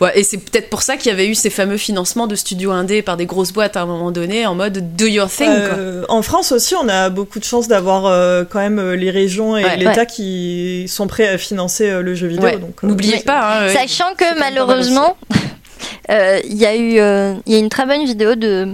Ouais, 0.00 0.12
et 0.16 0.22
c'est 0.22 0.38
peut-être 0.38 0.70
pour 0.70 0.82
ça 0.82 0.96
qu'il 0.96 1.10
y 1.10 1.12
avait 1.12 1.26
eu 1.26 1.34
ces 1.34 1.50
fameux 1.50 1.76
financements 1.76 2.28
de 2.28 2.36
studios 2.36 2.70
indés 2.70 3.02
par 3.02 3.16
des 3.16 3.26
grosses 3.26 3.52
boîtes 3.52 3.76
à 3.76 3.82
un 3.82 3.86
moment 3.86 4.12
donné 4.12 4.46
en 4.46 4.54
mode 4.54 4.94
do 4.94 5.06
your 5.06 5.28
thing. 5.28 5.46
quoi. 5.46 5.54
Euh, 5.76 6.04
en 6.08 6.22
France 6.22 6.52
aussi, 6.52 6.74
on 6.76 6.88
a 6.88 7.10
beaucoup 7.10 7.40
de 7.40 7.44
chance 7.44 7.66
d'avoir 7.66 8.06
euh, 8.06 8.44
quand 8.48 8.60
même 8.60 8.78
euh, 8.78 8.94
les 8.94 9.10
régions 9.10 9.56
et 9.56 9.64
Ouais. 9.64 9.76
l'État 9.76 10.06
qui 10.06 10.86
sont 10.88 11.08
prêts 11.08 11.26
à 11.26 11.36
financer 11.36 11.90
euh, 11.90 12.02
le 12.02 12.14
jeu 12.14 12.28
vidéo. 12.28 12.44
Ouais. 12.44 12.58
donc, 12.58 12.76
euh, 12.84 12.86
N'oubliez 12.86 13.18
pas. 13.20 13.40
hein, 13.58 13.62
euh, 13.62 13.74
Sachant 13.74 14.14
que 14.16 14.38
malheureusement, 14.38 15.16
euh, 16.10 16.38
il 16.44 16.56
y 16.56 16.66
a 16.66 16.76
eu 16.76 16.98
euh, 17.00 17.34
il 17.46 17.52
y 17.52 17.56
a 17.56 17.58
une 17.58 17.68
très 17.68 17.84
bonne 17.86 18.04
vidéo 18.04 18.34
de 18.36 18.68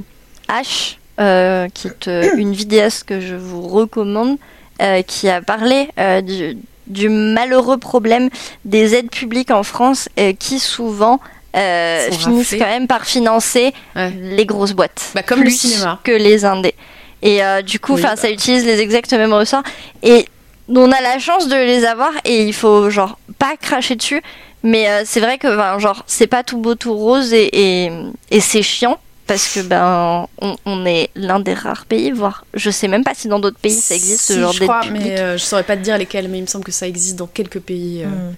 H, 0.50 0.96
euh, 1.20 1.68
qui 1.72 1.88
est 1.88 2.08
euh, 2.08 2.30
une 2.36 2.52
vidéaste 2.52 3.04
que 3.04 3.20
je 3.22 3.34
vous 3.34 3.66
recommande, 3.66 4.36
euh, 4.82 5.00
qui 5.02 5.28
a 5.30 5.40
parlé 5.40 5.88
euh, 5.98 6.20
du, 6.20 6.58
du 6.86 7.08
malheureux 7.08 7.78
problème 7.78 8.28
des 8.64 8.94
aides 8.94 9.10
publiques 9.10 9.50
en 9.50 9.62
France, 9.62 10.08
euh, 10.18 10.32
qui 10.38 10.58
souvent 10.58 11.20
euh, 11.56 12.10
finissent 12.10 12.50
quand 12.58 12.66
même 12.66 12.86
par 12.86 13.04
financer 13.04 13.72
Ouais. 13.96 14.10
les 14.20 14.44
grosses 14.46 14.72
boîtes. 14.72 15.12
Bah, 15.14 15.22
comme 15.22 15.38
le 15.40 15.44
plus 15.46 15.56
cinéma. 15.58 16.00
que 16.04 16.12
les 16.12 16.44
indés. 16.44 16.74
Et 17.22 17.42
euh, 17.44 17.62
du 17.62 17.78
coup, 17.80 17.94
Oui, 17.94 18.02
bah. 18.02 18.16
ça 18.16 18.30
utilise 18.30 18.64
les 18.66 18.80
exacts 18.80 19.12
mêmes 19.12 19.32
ressorts. 19.32 19.62
Et 20.02 20.26
on 20.68 20.90
a 20.92 21.00
la 21.00 21.18
chance 21.18 21.48
de 21.48 21.56
les 21.56 21.84
avoir 21.84 22.10
et 22.24 22.44
il 22.44 22.52
faut 22.54 22.90
genre 22.90 23.18
pas 23.38 23.56
cracher 23.60 23.96
dessus. 23.96 24.22
Mais 24.62 24.88
c'est 25.04 25.20
vrai 25.20 25.36
que 25.36 25.48
genre 25.78 26.04
c'est 26.06 26.26
pas 26.26 26.42
tout 26.42 26.56
beau 26.56 26.74
tout 26.74 26.94
rose 26.94 27.34
et, 27.34 27.50
et, 27.84 27.90
et 28.30 28.40
c'est 28.40 28.62
chiant. 28.62 28.98
Parce 29.26 29.48
que 29.54 29.60
ben 29.60 30.26
on, 30.40 30.56
on 30.66 30.84
est 30.86 31.10
l'un 31.14 31.40
des 31.40 31.54
rares 31.54 31.86
pays, 31.86 32.10
voire 32.10 32.44
je 32.54 32.70
sais 32.70 32.88
même 32.88 33.04
pas 33.04 33.14
si 33.14 33.28
dans 33.28 33.40
d'autres 33.40 33.58
pays 33.58 33.72
ça 33.72 33.94
existe 33.94 34.20
ce 34.26 34.34
Si, 34.34 34.40
genre 34.40 34.52
je 34.52 34.62
crois, 34.64 34.82
mais 34.90 35.18
euh, 35.18 35.38
je 35.38 35.42
saurais 35.44 35.62
pas 35.64 35.76
te 35.76 35.82
dire 35.82 35.96
lesquels, 35.98 36.28
mais 36.28 36.38
il 36.38 36.42
me 36.42 36.46
semble 36.46 36.64
que 36.64 36.72
ça 36.72 36.86
existe 36.86 37.16
dans 37.16 37.26
quelques 37.26 37.60
pays. 37.60 38.02
euh. 38.04 38.06
Mm. 38.08 38.34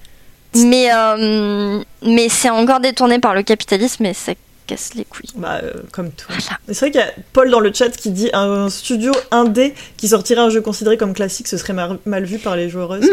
Mais, 0.69 0.89
euh, 0.95 1.83
mais 2.03 2.29
c'est 2.31 2.49
encore 2.51 2.81
détourné 2.81 3.19
par 3.19 3.35
le 3.35 3.43
capitalisme 3.43 4.07
et 4.07 4.15
ça 4.15 4.33
casse 4.67 4.91
les 4.95 5.05
couilles. 5.05 5.31
Bah, 5.37 5.61
euh, 5.63 5.73
comme 5.93 6.11
tout. 6.11 6.27
Voilà. 6.29 6.59
C'est 6.69 6.79
vrai 6.81 6.91
qu'il 6.91 7.01
y 7.01 7.05
a 7.05 7.11
Paul 7.33 7.51
dans 7.51 7.61
le 7.61 7.73
chat 7.73 7.89
qui 7.91 8.11
dit 8.11 8.31
un 8.33 8.69
studio 8.69 9.13
indé 9.31 9.75
qui 9.97 10.09
sortirait 10.09 10.41
un 10.41 10.51
jeu 10.51 10.61
considéré 10.61 10.97
comme 10.97 11.15
classique, 11.15 11.49
ce 11.49 11.57
serait 11.57 11.73
mal, 11.73 11.99
mal 12.05 12.25
vu 12.25 12.39
par 12.39 12.57
les 12.57 12.69
joueuses. 12.69 13.09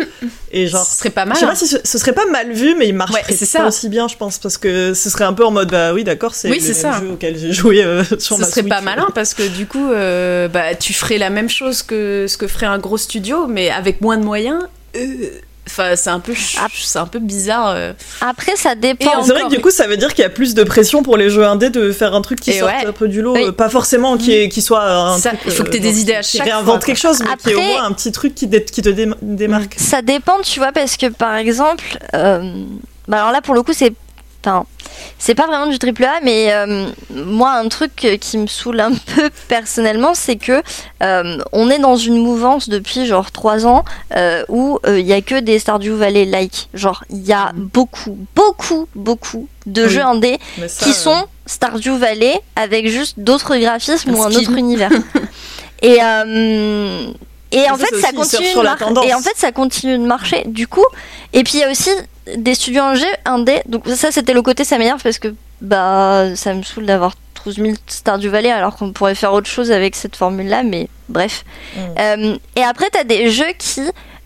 Et 0.51 0.67
genre, 0.67 0.85
Ce 0.85 0.97
serait 0.97 1.09
pas 1.11 1.25
mal. 1.25 1.35
je 1.35 1.39
sais 1.41 1.45
pas 1.45 1.51
hein. 1.51 1.55
si 1.55 1.67
ce, 1.67 1.77
ce 1.83 1.97
serait 1.97 2.13
pas 2.13 2.25
mal 2.25 2.51
vu, 2.51 2.75
mais 2.75 2.87
il 2.87 2.93
marcherait 2.95 3.21
Ouais, 3.29 3.35
c'est 3.35 3.45
pas 3.51 3.59
ça. 3.63 3.67
aussi 3.67 3.89
bien, 3.89 4.07
je 4.07 4.15
pense, 4.17 4.37
parce 4.39 4.57
que 4.57 4.93
ce 4.93 5.09
serait 5.09 5.25
un 5.25 5.33
peu 5.33 5.45
en 5.45 5.51
mode 5.51 5.69
bah 5.71 5.93
oui, 5.93 6.03
d'accord, 6.03 6.33
c'est 6.35 6.49
Oui, 6.49 6.59
le 6.59 6.73
c'est 6.73 6.83
même 6.83 6.93
ça. 6.93 6.99
jeu 6.99 7.09
auquel 7.11 7.37
j'ai 7.37 7.53
joué 7.53 7.83
euh, 7.83 8.03
sur 8.19 8.35
Ce 8.37 8.41
ma 8.41 8.47
serait 8.47 8.61
Switch. 8.61 8.69
pas 8.69 8.81
malin 8.81 9.07
parce 9.15 9.33
que 9.33 9.47
du 9.47 9.65
coup, 9.67 9.91
euh, 9.91 10.47
bah, 10.47 10.75
tu 10.75 10.93
ferais 10.93 11.17
la 11.17 11.29
même 11.29 11.49
chose 11.49 11.83
que 11.83 12.25
ce 12.27 12.37
que 12.37 12.47
ferait 12.47 12.65
un 12.65 12.79
gros 12.79 12.97
studio, 12.97 13.47
mais 13.47 13.69
avec 13.69 14.01
moins 14.01 14.17
de 14.17 14.23
moyens. 14.23 14.63
Euh, 14.95 15.29
Enfin, 15.65 15.95
c'est 15.95 16.09
un 16.09 16.19
peu, 16.19 16.33
c'est 16.35 16.99
un 16.99 17.05
peu 17.07 17.19
bizarre. 17.19 17.69
euh. 17.69 17.93
Après, 18.21 18.55
ça 18.57 18.75
dépend. 18.75 19.19
en- 19.19 19.23
C'est 19.23 19.31
vrai 19.31 19.43
que 19.43 19.49
du 19.55 19.61
coup, 19.61 19.71
ça 19.71 19.87
veut 19.87 19.95
dire 19.97 20.13
qu'il 20.13 20.21
y 20.21 20.25
a 20.25 20.29
plus 20.29 20.53
de 20.53 20.63
pression 20.63 21.03
pour 21.03 21.15
les 21.15 21.29
jeux 21.29 21.45
indés 21.45 21.69
de 21.69 21.91
faire 21.93 22.13
un 22.13 22.21
truc 22.21 22.41
qui 22.41 22.53
sorte 22.53 22.71
ouais. 22.73 22.85
un 22.85 22.91
peu 22.91 23.07
du 23.07 23.21
lot, 23.21 23.33
Oui. 23.33 23.45
euh, 23.47 23.51
pas 23.53 23.69
forcément 23.69 24.17
qui, 24.17 24.33
est- 24.33 24.49
qui 24.49 24.61
soit 24.61 24.83
un 24.83 25.17
Ça, 25.17 25.29
truc, 25.29 25.41
il 25.45 25.51
faut 25.53 25.63
que 25.63 25.69
t'aies 25.69 25.77
euh, 25.79 25.81
des 25.81 26.01
idées 26.01 26.15
à 26.15 26.21
chaque 26.21 26.43
réinvente 26.43 26.65
fois, 26.65 26.77
quoi. 26.79 26.85
quelque 26.85 26.97
chose, 26.99 27.19
mais 27.21 27.35
qui 27.41 27.49
est 27.51 27.55
au 27.55 27.59
Après- 27.59 27.71
moins 27.73 27.83
un 27.85 27.91
petit 27.93 28.11
truc 28.11 28.35
qui, 28.35 28.49
qui 28.49 28.81
te 28.81 28.89
dé- 28.89 29.09
démarque. 29.21 29.75
Ça 29.77 30.01
dépend, 30.01 30.41
tu 30.43 30.59
vois, 30.59 30.73
parce 30.73 30.97
que 30.97 31.07
par 31.07 31.35
exemple, 31.35 31.97
euh, 32.13 32.63
bah 33.07 33.17
alors 33.19 33.31
là 33.31 33.41
pour 33.41 33.55
le 33.55 33.63
coup 33.63 33.73
c'est, 33.73 33.93
enfin, 34.45 34.65
c'est 35.17 35.35
pas 35.35 35.47
vraiment 35.47 35.67
du 35.67 35.79
triple 35.79 36.03
A, 36.03 36.19
mais 36.23 36.53
euh, 36.53 36.89
moi 37.11 37.51
un 37.51 37.67
truc 37.67 37.95
qui 38.19 38.37
me 38.37 38.47
saoule 38.47 38.79
un 38.79 38.91
peu 39.15 39.29
personnellement, 39.47 40.13
c'est 40.13 40.35
que 40.35 40.61
euh, 41.01 41.37
on 41.51 41.69
est 41.69 41.79
dans 41.79 41.95
une 41.97 42.17
mouvance 42.17 42.69
depuis 42.69 43.05
genre 43.05 43.31
3 43.31 43.65
ans 43.65 43.83
euh, 44.15 44.43
où 44.49 44.79
il 44.87 45.05
y 45.05 45.13
a 45.13 45.21
que 45.21 45.39
des 45.39 45.59
Stardew 45.59 45.95
Valley 45.95 46.25
like, 46.25 46.69
genre 46.73 47.03
il 47.09 47.25
y 47.25 47.33
a 47.33 47.51
beaucoup, 47.55 48.17
beaucoup, 48.35 48.87
beaucoup 48.95 49.47
de 49.65 49.83
Oui. 49.83 49.89
jeux 49.89 50.01
indés 50.03 50.39
ça, 50.67 50.85
qui 50.85 50.93
sont 50.93 51.25
Stardew 51.45 51.97
Valley 51.97 52.39
avec 52.55 52.87
juste 52.87 53.19
d'autres 53.19 53.55
graphismes 53.57 54.13
ou 54.15 54.23
un 54.23 54.31
autre 54.33 54.51
univers. 54.57 54.91
et 55.81 55.99
euh, 56.01 57.07
et 57.53 57.69
en 57.69 57.77
fait 57.77 57.95
ça 58.01 58.11
continue 58.11 58.43
de 58.43 58.47
sur 58.51 58.63
la 58.63 58.71
mar- 58.71 58.79
tendance. 58.79 59.05
et 59.05 59.13
en 59.13 59.19
fait 59.21 59.35
ça 59.35 59.51
continue 59.51 59.97
de 59.97 60.03
marcher 60.05 60.43
du 60.45 60.67
coup 60.67 60.85
et 61.33 61.43
puis 61.43 61.53
il 61.55 61.59
y 61.59 61.63
a 61.63 61.71
aussi 61.71 61.89
des 62.37 62.55
studios 62.55 62.81
indés 62.83 63.05
indés 63.25 63.61
donc 63.67 63.87
ça 63.87 64.11
c'était 64.11 64.33
le 64.33 64.41
côté 64.41 64.63
ça 64.63 64.77
m'énerve 64.77 65.01
parce 65.01 65.19
que 65.19 65.33
bah 65.61 66.35
ça 66.35 66.53
me 66.53 66.63
saoule 66.63 66.85
d'avoir 66.85 67.13
12 67.45 67.55
000 67.57 67.69
Stardew 67.87 68.27
Valley 68.29 68.51
alors 68.51 68.75
qu'on 68.77 68.91
pourrait 68.93 69.15
faire 69.15 69.33
autre 69.33 69.49
chose 69.49 69.71
avec 69.71 69.95
cette 69.95 70.15
formule 70.15 70.47
là 70.47 70.63
mais 70.63 70.87
bref 71.09 71.43
Mm. 71.75 71.79
Euh, 71.99 72.37
et 72.55 72.63
après 72.63 72.89
t'as 72.91 73.03
des 73.03 73.29
jeux 73.29 73.51
qui 73.57 73.81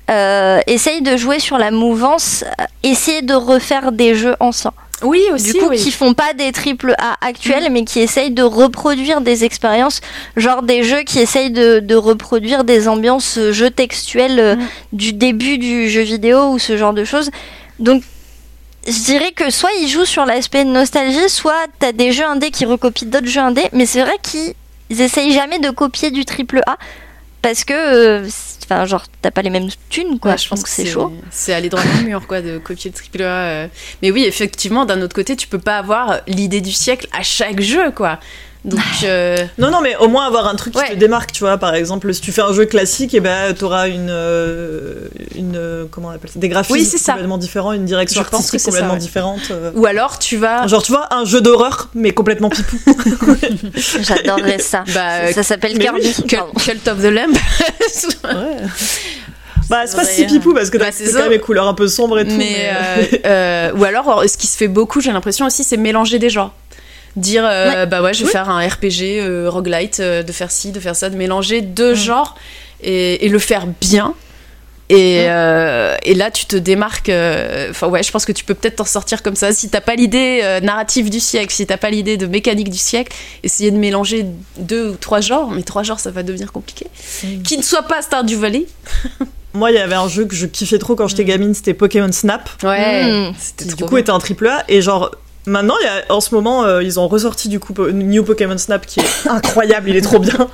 euh, 0.09 0.59
essayent 0.67 1.01
de 1.01 1.17
jouer 1.17 1.39
sur 1.39 1.57
la 1.57 1.71
mouvance 1.71 2.43
euh, 2.59 2.63
essayer 2.83 3.21
de 3.21 3.33
refaire 3.33 3.91
des 3.91 4.15
jeux 4.15 4.35
anciens 4.39 4.73
Oui, 5.03 5.21
aussi. 5.31 5.53
du 5.53 5.59
coup, 5.59 5.67
oui. 5.69 5.77
qui 5.77 5.91
font 5.91 6.13
pas 6.15 6.33
des 6.33 6.51
triple 6.51 6.95
A 6.97 7.15
actuels, 7.25 7.67
mais 7.71 7.83
qui 7.85 7.99
essayent 7.99 8.31
de 8.31 8.41
reproduire 8.41 9.21
des 9.21 9.43
expériences, 9.45 10.01
genre 10.35 10.63
des 10.63 10.83
jeux 10.83 11.01
qui 11.03 11.19
essayent 11.19 11.51
de, 11.51 11.79
de 11.79 11.95
reproduire 11.95 12.63
des 12.63 12.87
ambiances 12.87 13.37
euh, 13.37 13.51
jeux 13.51 13.69
textuels 13.69 14.39
euh, 14.39 14.55
Mm. 14.55 14.67
du 14.93 15.13
début 15.13 15.57
du 15.59 15.87
jeu 15.89 16.01
vidéo 16.01 16.49
ou 16.49 16.57
ce 16.59 16.77
genre 16.77 16.93
de 16.93 17.03
choses. 17.05 17.29
Donc, 17.79 18.01
je 18.87 19.03
dirais 19.03 19.33
que 19.33 19.49
soit 19.51 19.69
ils 19.81 19.87
jouent 19.87 20.05
sur 20.05 20.25
l'aspect 20.25 20.63
nostalgie, 20.63 21.29
soit 21.29 21.67
t'as 21.79 21.91
des 21.91 22.11
jeux 22.11 22.25
indés 22.25 22.49
qui 22.51 22.65
recopient 22.65 23.05
d'autres 23.07 23.27
jeux 23.27 23.41
indés, 23.41 23.67
mais 23.73 23.85
c'est 23.85 24.01
vrai 24.01 24.15
qu'ils 24.23 24.53
ils 24.89 25.01
essayent 25.01 25.31
jamais 25.33 25.59
de 25.59 25.69
copier 25.69 26.09
du 26.11 26.23
triple 26.25 26.61
A 26.65 26.77
parce 27.41 27.63
que, 27.63 27.73
euh, 27.73 28.25
c'est- 28.29 28.65
enfin, 28.65 28.85
genre, 28.85 29.05
t'as 29.21 29.31
pas 29.31 29.41
les 29.41 29.49
mêmes 29.49 29.69
thunes, 29.89 30.19
quoi. 30.19 30.31
Ouais, 30.31 30.37
je 30.37 30.47
pense 30.47 30.63
que 30.63 30.69
c'est 30.69 30.85
chaud. 30.85 31.13
C'est 31.31 31.53
aller 31.53 31.69
droit 31.69 31.83
dans 31.83 31.99
le 32.01 32.03
mur, 32.07 32.27
quoi, 32.27 32.41
de 32.41 32.57
copier 32.57 32.89
le 32.91 32.95
triple 32.95 33.21
A. 33.23 33.25
euh. 33.25 33.67
Mais 34.01 34.11
oui, 34.11 34.23
effectivement, 34.25 34.85
d'un 34.85 35.01
autre 35.01 35.15
côté, 35.15 35.35
tu 35.35 35.47
peux 35.47 35.59
pas 35.59 35.77
avoir 35.77 36.19
l'idée 36.27 36.61
du 36.61 36.71
siècle 36.71 37.07
à 37.11 37.23
chaque 37.23 37.61
jeu, 37.61 37.91
quoi. 37.91 38.19
Donc, 38.67 38.79
euh, 39.05 39.37
Non, 39.57 39.71
non, 39.71 39.79
mais 39.81 39.95
au 39.95 40.07
moins 40.09 40.27
avoir 40.27 40.45
un 40.47 40.55
truc 40.55 40.73
qui 40.73 40.79
Ouais. 40.79 40.89
te 40.89 40.95
démarque, 40.95 41.31
tu 41.31 41.39
vois. 41.39 41.57
Par 41.57 41.73
exemple, 41.73 42.13
si 42.13 42.19
tu 42.21 42.31
fais 42.31 42.41
un 42.41 42.51
jeu 42.53 42.65
classique, 42.65 43.13
et 43.13 43.19
ben, 43.21 43.53
t'auras 43.53 43.87
une, 43.87 44.09
euh, 44.09 45.07
une, 45.35 45.55
euh, 45.55 45.85
comment 45.89 46.09
on 46.09 46.11
appelle 46.11 46.29
ça, 46.29 46.37
des 46.39 46.49
graphismes 46.49 46.73
Oui, 46.77 46.85
ça. 46.85 47.13
complètement 47.13 47.37
différents, 47.37 47.71
une 47.71 47.85
direction 47.85 48.21
Je 48.23 48.29
pense 48.29 48.51
que 48.51 48.57
ça, 48.57 48.65
complètement 48.65 48.93
ouais. 48.93 48.99
différente. 48.99 49.39
euh. 49.51 49.71
ou 49.73 49.85
alors 49.85 50.19
tu 50.19 50.35
vas. 50.37 50.67
Genre, 50.67 50.83
tu 50.83 50.91
vois, 50.91 51.07
un 51.13 51.23
jeu 51.25 51.39
d'horreur, 51.41 51.89
mais 51.95 52.11
complètement 52.11 52.49
pipou. 52.49 52.77
J'adorerais 54.01 54.59
ça. 54.59 54.83
Bah, 54.93 55.31
ça 55.33 55.43
s'appelle 55.43 55.73
mais 55.77 55.85
Kirby. 55.85 56.13
Cult, 56.27 56.87
of 56.89 57.01
the 57.01 57.05
Lamb. 57.05 57.35
Bah, 59.69 59.81
c'est 59.85 59.97
pas 59.97 60.05
si 60.05 60.25
pipou 60.25 60.53
parce 60.53 60.69
que 60.69 60.77
bah, 60.77 60.85
t'as 60.85 60.91
c'est 60.93 61.07
ça. 61.07 61.17
quand 61.17 61.23
même 61.23 61.31
les 61.31 61.39
couleurs 61.39 61.67
un 61.67 61.73
peu 61.73 61.89
sombres 61.89 62.19
et 62.19 62.25
tout. 62.25 62.35
mais 62.37 62.69
euh, 62.69 63.03
euh, 63.25 63.71
ou 63.73 63.83
alors, 63.83 64.23
ce 64.25 64.37
qui 64.37 64.47
se 64.47 64.55
fait 64.55 64.69
beaucoup, 64.69 65.01
j'ai 65.01 65.11
l'impression 65.11 65.45
aussi, 65.45 65.65
c'est 65.65 65.75
mélanger 65.75 66.19
des 66.19 66.29
genres. 66.29 66.53
Dire, 67.15 67.43
euh, 67.49 67.85
bah 67.87 68.01
ouais, 68.03 68.13
je 68.13 68.19
vais 68.19 68.25
Oui. 68.25 68.31
faire 68.31 68.49
un 68.49 68.59
RPG, 68.67 69.19
euh, 69.19 69.49
roguelite, 69.49 69.99
euh, 69.99 70.21
de 70.23 70.31
faire 70.31 70.51
ci, 70.51 70.71
de 70.71 70.79
faire 70.79 70.95
ça, 70.95 71.09
de 71.09 71.15
mélanger 71.15 71.61
deux 71.61 71.93
Mm. 71.93 71.95
genres 71.95 72.35
et, 72.83 73.25
et 73.25 73.29
le 73.29 73.39
faire 73.39 73.65
bien. 73.81 74.13
Et, 74.89 75.25
euh, 75.27 75.97
et 76.03 76.13
là, 76.13 76.31
tu 76.31 76.45
te 76.45 76.55
démarques. 76.55 77.09
euh, 77.09 77.71
Enfin, 77.71 77.87
ouais, 77.89 78.03
je 78.03 78.11
pense 78.11 78.23
que 78.23 78.31
tu 78.31 78.45
peux 78.45 78.53
peut-être 78.53 78.77
t'en 78.77 78.85
sortir 78.85 79.21
comme 79.21 79.35
ça. 79.35 79.51
Si 79.51 79.67
t'as 79.69 79.81
pas 79.81 79.95
l'idée 79.95 80.39
euh, 80.43 80.61
narrative 80.61 81.09
du 81.09 81.19
siècle, 81.19 81.53
si 81.53 81.65
t'as 81.67 81.75
pas 81.75 81.89
l'idée 81.89 82.15
de 82.15 82.25
mécanique 82.25 82.69
du 82.69 82.77
siècle, 82.77 83.13
essayer 83.43 83.69
de 83.71 83.75
mélanger 83.77 84.25
deux 84.57 84.91
ou 84.91 84.95
trois 84.95 85.19
genres, 85.19 85.49
mais 85.51 85.63
trois 85.63 85.83
genres, 85.83 85.99
ça 85.99 86.09
va 86.11 86.23
devenir 86.23 86.53
compliqué. 86.53 86.87
Mm. 87.23 87.41
Qui 87.41 87.57
ne 87.57 87.63
soit 87.63 87.83
pas 87.83 88.01
Stardew 88.01 88.35
Valley. 88.37 88.65
Moi, 89.53 89.71
il 89.71 89.75
y 89.75 89.79
avait 89.79 89.95
un 89.95 90.07
jeu 90.07 90.23
que 90.25 90.35
je 90.35 90.45
kiffais 90.45 90.77
trop 90.77 90.95
quand 90.95 91.07
j'étais 91.09 91.25
gamine, 91.25 91.53
c'était 91.53 91.73
Pokémon 91.73 92.11
Snap. 92.11 92.49
Ouais, 92.63 93.29
Mm. 93.29 93.33
c'était 93.39 93.65
qui 93.65 93.75
du 93.75 93.83
coup 93.83 93.89
bien. 93.89 93.97
était 93.99 94.11
un 94.11 94.19
triple 94.19 94.47
A 94.47 94.63
et 94.69 94.81
genre 94.81 95.11
maintenant 95.47 95.75
il 95.81 95.85
y 95.85 95.87
a, 95.87 96.13
en 96.13 96.21
ce 96.21 96.35
moment 96.35 96.63
euh, 96.65 96.83
ils 96.83 96.99
ont 96.99 97.07
ressorti 97.07 97.49
du 97.49 97.59
coup 97.59 97.73
Po- 97.73 97.89
New 97.91 98.23
Pokémon 98.23 98.57
Snap 98.57 98.85
qui 98.85 98.99
est 98.99 99.03
incroyable 99.29 99.89
il 99.89 99.95
est 99.95 100.01
trop 100.01 100.19
bien 100.19 100.47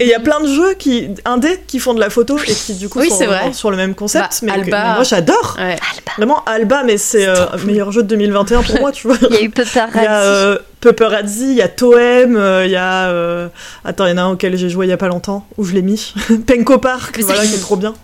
et 0.00 0.04
il 0.06 0.08
y 0.10 0.14
a 0.14 0.18
plein 0.18 0.40
de 0.40 0.48
jeux 0.48 0.74
qui 0.74 1.10
indés 1.24 1.62
qui 1.68 1.78
font 1.78 1.94
de 1.94 2.00
la 2.00 2.10
photo 2.10 2.36
et 2.48 2.52
qui 2.52 2.74
du 2.74 2.88
coup 2.88 2.98
Oui, 2.98 3.08
sont 3.10 3.24
vrai. 3.26 3.52
sur 3.52 3.70
le 3.70 3.76
même 3.76 3.94
concept 3.94 4.40
Bah, 4.42 4.54
mais, 4.56 4.62
que- 4.62 4.64
Alba. 4.66 4.84
mais 4.88 4.94
moi 4.96 5.04
j'adore 5.04 5.56
Ouais. 5.58 5.76
vraiment 6.16 6.42
Alba 6.46 6.82
mais 6.84 6.98
c'est 6.98 7.28
euh, 7.28 7.46
le 7.56 7.62
meilleur 7.64 7.92
jeu 7.92 8.02
de 8.02 8.08
2021 8.08 8.62
pour 8.64 8.80
moi 8.80 8.90
tu 8.90 9.06
vois 9.06 9.16
Il 9.30 9.34
y 9.36 9.38
a 9.38 9.42
eu 9.42 9.50
Pepper 9.50 9.84
il 9.94 10.02
y 10.02 10.06
a 10.06 10.20
euh, 10.22 10.58
Pepperazzi, 10.80 11.44
il 11.52 11.54
y 11.54 11.62
a 11.62 11.68
Toem, 11.68 12.36
euh, 12.36 12.66
il 12.66 12.70
y 12.72 12.76
a... 12.76 13.08
euh, 13.08 13.48
Attends, 13.86 14.04
il 14.04 14.10
y 14.10 14.12
en 14.12 14.18
a 14.18 14.22
un 14.22 14.30
auquel 14.32 14.54
j'ai 14.58 14.68
joué 14.68 14.84
il 14.84 14.90
y 14.90 14.92
a 14.92 14.98
pas 14.98 15.08
longtemps, 15.08 15.46
où 15.56 15.64
je 15.64 15.72
l'ai 15.72 15.80
mis. 15.80 16.12
Penko 16.46 16.76
Park, 16.76 17.18
voilà, 17.22 17.46
qui 17.46 17.54
est 17.54 17.58
trop 17.58 17.76
bien. 17.76 17.94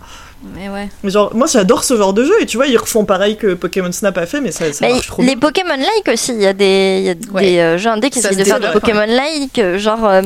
Mais 0.42 0.70
ouais. 0.70 0.88
Mais 1.02 1.10
genre, 1.10 1.34
moi 1.34 1.46
j'adore 1.46 1.84
ce 1.84 1.96
genre 1.98 2.14
de 2.14 2.24
jeu, 2.24 2.32
et 2.40 2.46
tu 2.46 2.56
vois, 2.56 2.66
ils 2.66 2.78
refont 2.78 3.04
pareil 3.04 3.36
que 3.36 3.52
Pokémon 3.52 3.92
Snap 3.92 4.16
a 4.16 4.24
fait, 4.24 4.40
mais 4.40 4.52
ça, 4.52 4.72
ça 4.72 4.88
marche 4.88 5.06
trop 5.06 5.20
les. 5.20 5.36
Pokémon-like 5.36 6.08
aussi, 6.10 6.32
il 6.32 6.40
y 6.40 6.46
a 6.46 6.54
des, 6.54 7.02
y 7.04 7.10
a 7.10 7.32
Ouais. 7.34 7.42
des 7.42 7.58
euh, 7.58 7.76
jeux 7.78 7.90
indés 7.90 8.08
qui 8.08 8.20
essayent 8.20 8.36
de 8.36 8.44
faire 8.44 8.58
développe, 8.58 8.80
Pokémon-like, 8.80 9.58
euh, 9.58 9.76
genre 9.78 10.06
euh, 10.06 10.22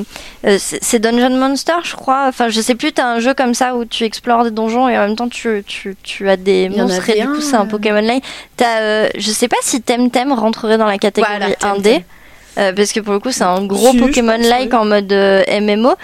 c'est 0.59 1.01
Dungeon 1.01 1.36
Monster, 1.36 1.73
je 1.82 1.97
crois. 1.97 2.27
Enfin, 2.28 2.49
je 2.49 2.61
sais 2.61 2.77
plus, 2.77 2.93
t'as 2.93 3.07
un 3.07 3.19
jeu 3.19 3.35
comme 3.35 3.55
ça 3.55 3.74
où 3.74 3.85
tu 3.85 4.05
explores 4.05 4.45
des 4.45 4.53
donjons 4.53 4.89
et 4.89 4.97
en 4.97 5.07
même 5.09 5.16
temps 5.16 5.28
tu, 5.28 5.65
tu, 5.66 5.97
tu 6.05 6.28
as 6.28 6.36
des 6.36 6.69
monstres 6.69 7.11
et 7.11 7.20
du 7.20 7.27
coup 7.27 7.35
un, 7.39 7.41
c'est 7.41 7.57
un. 7.57 7.66
Pokémon-like. 7.66 8.23
T'as, 8.57 8.81
euh, 8.82 9.09
je 9.16 9.31
sais 9.32 9.49
pas 9.49 9.57
si 9.62 9.82
Temtem 9.82 10.32
rentrerait 10.32 10.78
dans 10.78 10.86
la 10.86 10.99
catégorie 10.99 11.32
Voilà, 11.39 11.55
indé. 11.74 12.05
euh, 12.59 12.73
parce 12.73 12.93
que 12.93 13.01
pour 13.01 13.15
le 13.15 13.19
coup, 13.19 13.32
c'est 13.32 13.43
un 13.43 13.65
gros 13.65 13.93
Pokémon-like 13.95 14.73
en 14.74 14.85
mode 14.85 15.12
euh, 15.12 15.43
MMO. 15.61 15.95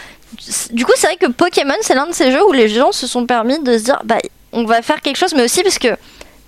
Du 0.72 0.84
coup, 0.84 0.92
c'est 0.96 1.06
vrai 1.08 1.16
que 1.16 1.26
Pokémon, 1.26 1.74
c'est 1.82 1.94
l'un 1.94 2.06
de 2.06 2.12
ces 2.14 2.30
jeux 2.32 2.44
où 2.46 2.52
les 2.52 2.68
gens 2.68 2.92
se 2.92 3.06
sont 3.06 3.26
permis 3.26 3.58
de 3.58 3.76
se 3.78 3.84
dire, 3.84 4.00
bah, 4.04 4.18
on 4.52 4.64
va 4.64 4.82
faire 4.82 5.00
quelque 5.02 5.16
chose, 5.16 5.34
mais 5.34 5.44
aussi 5.44 5.62
parce 5.62 5.78
que 5.78 5.88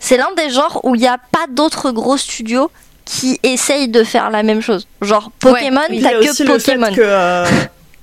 c'est 0.01 0.17
l'un 0.17 0.33
des 0.37 0.51
genres 0.51 0.81
où 0.85 0.95
il 0.95 1.01
n'y 1.01 1.07
a 1.09 1.19
pas 1.19 1.47
d'autres 1.49 1.91
gros 1.91 2.17
studios 2.17 2.71
qui 3.05 3.39
essayent 3.43 3.89
de 3.89 4.05
faire 4.05 4.31
la 4.31 4.43
même 4.43 4.61
chose. 4.61 4.87
Genre 5.01 5.31
Pokémon, 5.41 5.81
t'as 6.03 6.19
aussi 6.19 6.45
que 6.45 6.53
le 6.53 6.59
fait 6.59 6.75
Pokémon. 6.77 6.95
que, 6.95 7.01
euh, 7.03 7.47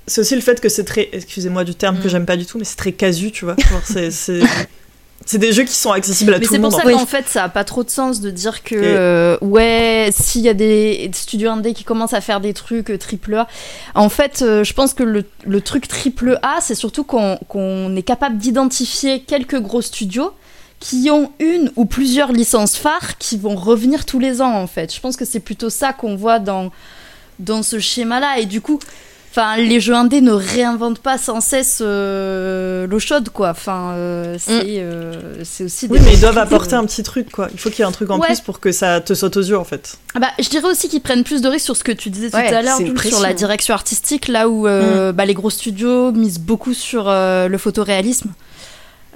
c'est 0.07 0.22
aussi 0.22 0.35
le 0.35 0.41
fait 0.41 0.60
que 0.60 0.69
c'est 0.69 0.84
très, 0.84 1.10
excusez-moi 1.14 1.64
du 1.64 1.76
terme 1.76 1.99
que 1.99 2.07
Mm. 2.07 2.10
j'aime 2.10 2.26
pas 2.26 2.35
du 2.38 2.45
tout, 2.45 2.57
mais 2.57 2.65
c'est 2.65 2.76
très 2.76 2.91
casu, 2.91 3.31
tu 3.31 3.45
vois. 3.45 3.56
Genre, 3.57 3.81
c'est, 3.84 4.39
c'est, 5.25 5.31
c'est 5.33 5.37
des 5.37 5.51
jeux 5.53 5.63
qui 5.63 5.73
sont 5.75 5.91
accessibles 5.91 6.33
à 6.33 6.39
Mais 6.39 6.45
tout 6.45 6.51
c'est 6.51 6.57
le 6.57 6.61
pour 6.63 6.71
monde. 6.71 6.79
ça 6.81 6.85
en 6.85 6.89
fait. 6.89 6.93
qu'en 6.95 7.05
fait, 7.05 7.27
ça 7.27 7.43
a 7.43 7.49
pas 7.49 7.63
trop 7.63 7.83
de 7.83 7.89
sens 7.89 8.21
de 8.21 8.29
dire 8.29 8.63
que, 8.63 8.75
euh, 8.75 9.37
ouais, 9.41 10.09
s'il 10.11 10.41
y 10.41 10.49
a 10.49 10.53
des 10.53 11.09
studios 11.13 11.49
indés 11.51 11.73
qui 11.73 11.83
commencent 11.83 12.13
à 12.13 12.21
faire 12.21 12.41
des 12.41 12.53
trucs 12.53 12.89
euh, 12.91 12.97
triple 12.97 13.35
A, 13.35 13.47
en 13.95 14.09
fait, 14.09 14.41
euh, 14.41 14.63
je 14.63 14.73
pense 14.73 14.93
que 14.93 15.03
le, 15.03 15.25
le 15.45 15.61
truc 15.61 15.87
triple 15.87 16.39
A, 16.41 16.59
c'est 16.61 16.75
surtout 16.75 17.03
qu'on 17.03 17.37
qu'on 17.47 17.95
est 17.95 18.03
capable 18.03 18.37
d'identifier 18.37 19.21
quelques 19.21 19.59
gros 19.59 19.81
studios 19.81 20.31
qui 20.79 21.09
ont 21.11 21.31
une 21.39 21.71
ou 21.75 21.83
plusieurs 21.85 22.31
licences 22.31 22.77
phares 22.77 23.17
qui 23.17 23.37
vont 23.37 23.55
revenir 23.55 24.05
tous 24.05 24.19
les 24.19 24.41
ans, 24.41 24.53
en 24.55 24.65
fait. 24.67 24.93
Je 24.95 25.01
pense 25.01 25.17
que 25.17 25.25
c'est 25.25 25.41
plutôt 25.41 25.69
ça 25.69 25.91
qu'on 25.91 26.15
voit 26.15 26.39
dans, 26.39 26.71
dans 27.39 27.63
ce 27.63 27.79
schéma-là. 27.79 28.39
Et 28.39 28.45
du 28.45 28.61
coup, 28.61 28.79
Enfin, 29.31 29.57
les 29.57 29.80
jeux 29.80 29.93
indés 29.93 30.22
ne 30.22 30.31
réinventent 30.31 30.99
pas 30.99 31.19
sans 31.19 31.39
cesse 31.39 31.80
euh, 31.81 32.88
l'eau 32.88 32.97
chaude, 32.97 33.30
quoi. 33.30 33.51
Enfin, 33.51 33.91
euh, 33.91 34.38
c'est 34.39 34.80
euh, 34.80 35.43
c'est 35.43 35.65
aussi. 35.65 35.88
Oui, 35.89 35.99
des 35.99 36.06
mais 36.06 36.14
ils 36.15 36.19
doivent 36.22 36.39
apporter 36.39 36.73
un 36.76 36.84
petit 36.85 37.03
truc, 37.03 37.31
quoi. 37.31 37.47
Il 37.53 37.60
faut 37.60 37.69
qu'il 37.69 37.80
y 37.80 37.81
ait 37.84 37.85
un 37.85 37.91
truc 37.91 38.10
en 38.10 38.18
Ouais. 38.18 38.26
plus 38.26 38.39
pour 38.41 38.60
que 38.60 38.72
ça 38.72 39.01
te 39.01 39.14
saute 39.14 39.38
aux 39.38 39.41
yeux, 39.43 39.57
en 39.57 39.64
fait. 39.64 39.99
Ah 40.15 40.19
bah, 40.19 40.30
je 40.39 40.49
dirais 40.49 40.68
aussi 40.68 40.89
qu'ils 40.89 41.01
prennent 41.01 41.23
plus 41.23 41.41
de 41.43 41.47
risques 41.47 41.65
sur 41.65 41.77
ce 41.77 41.84
que 41.84 41.91
tu 41.91 42.10
disais 42.10 42.31
tout 42.31 42.38
Ouais, 42.38 42.51
à 42.51 42.61
l'heure, 42.64 42.80
sur 43.03 43.19
la 43.22 43.34
direction 43.34 43.76
artistique, 43.76 44.27
là 44.30 44.49
où 44.49 44.68
euh, 44.68 45.11
bah, 45.11 45.26
les 45.26 45.35
gros 45.35 45.51
studios 45.51 46.11
misent 46.11 46.39
beaucoup 46.39 46.73
sur 46.73 47.06
euh, 47.07 47.47
le 47.47 47.57
photoréalisme, 47.60 48.31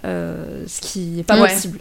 euh, 0.06 0.64
ce 0.68 0.80
qui 0.82 1.20
est 1.22 1.24
pas 1.24 1.42
Ouais. 1.42 1.50
possible. 1.52 1.80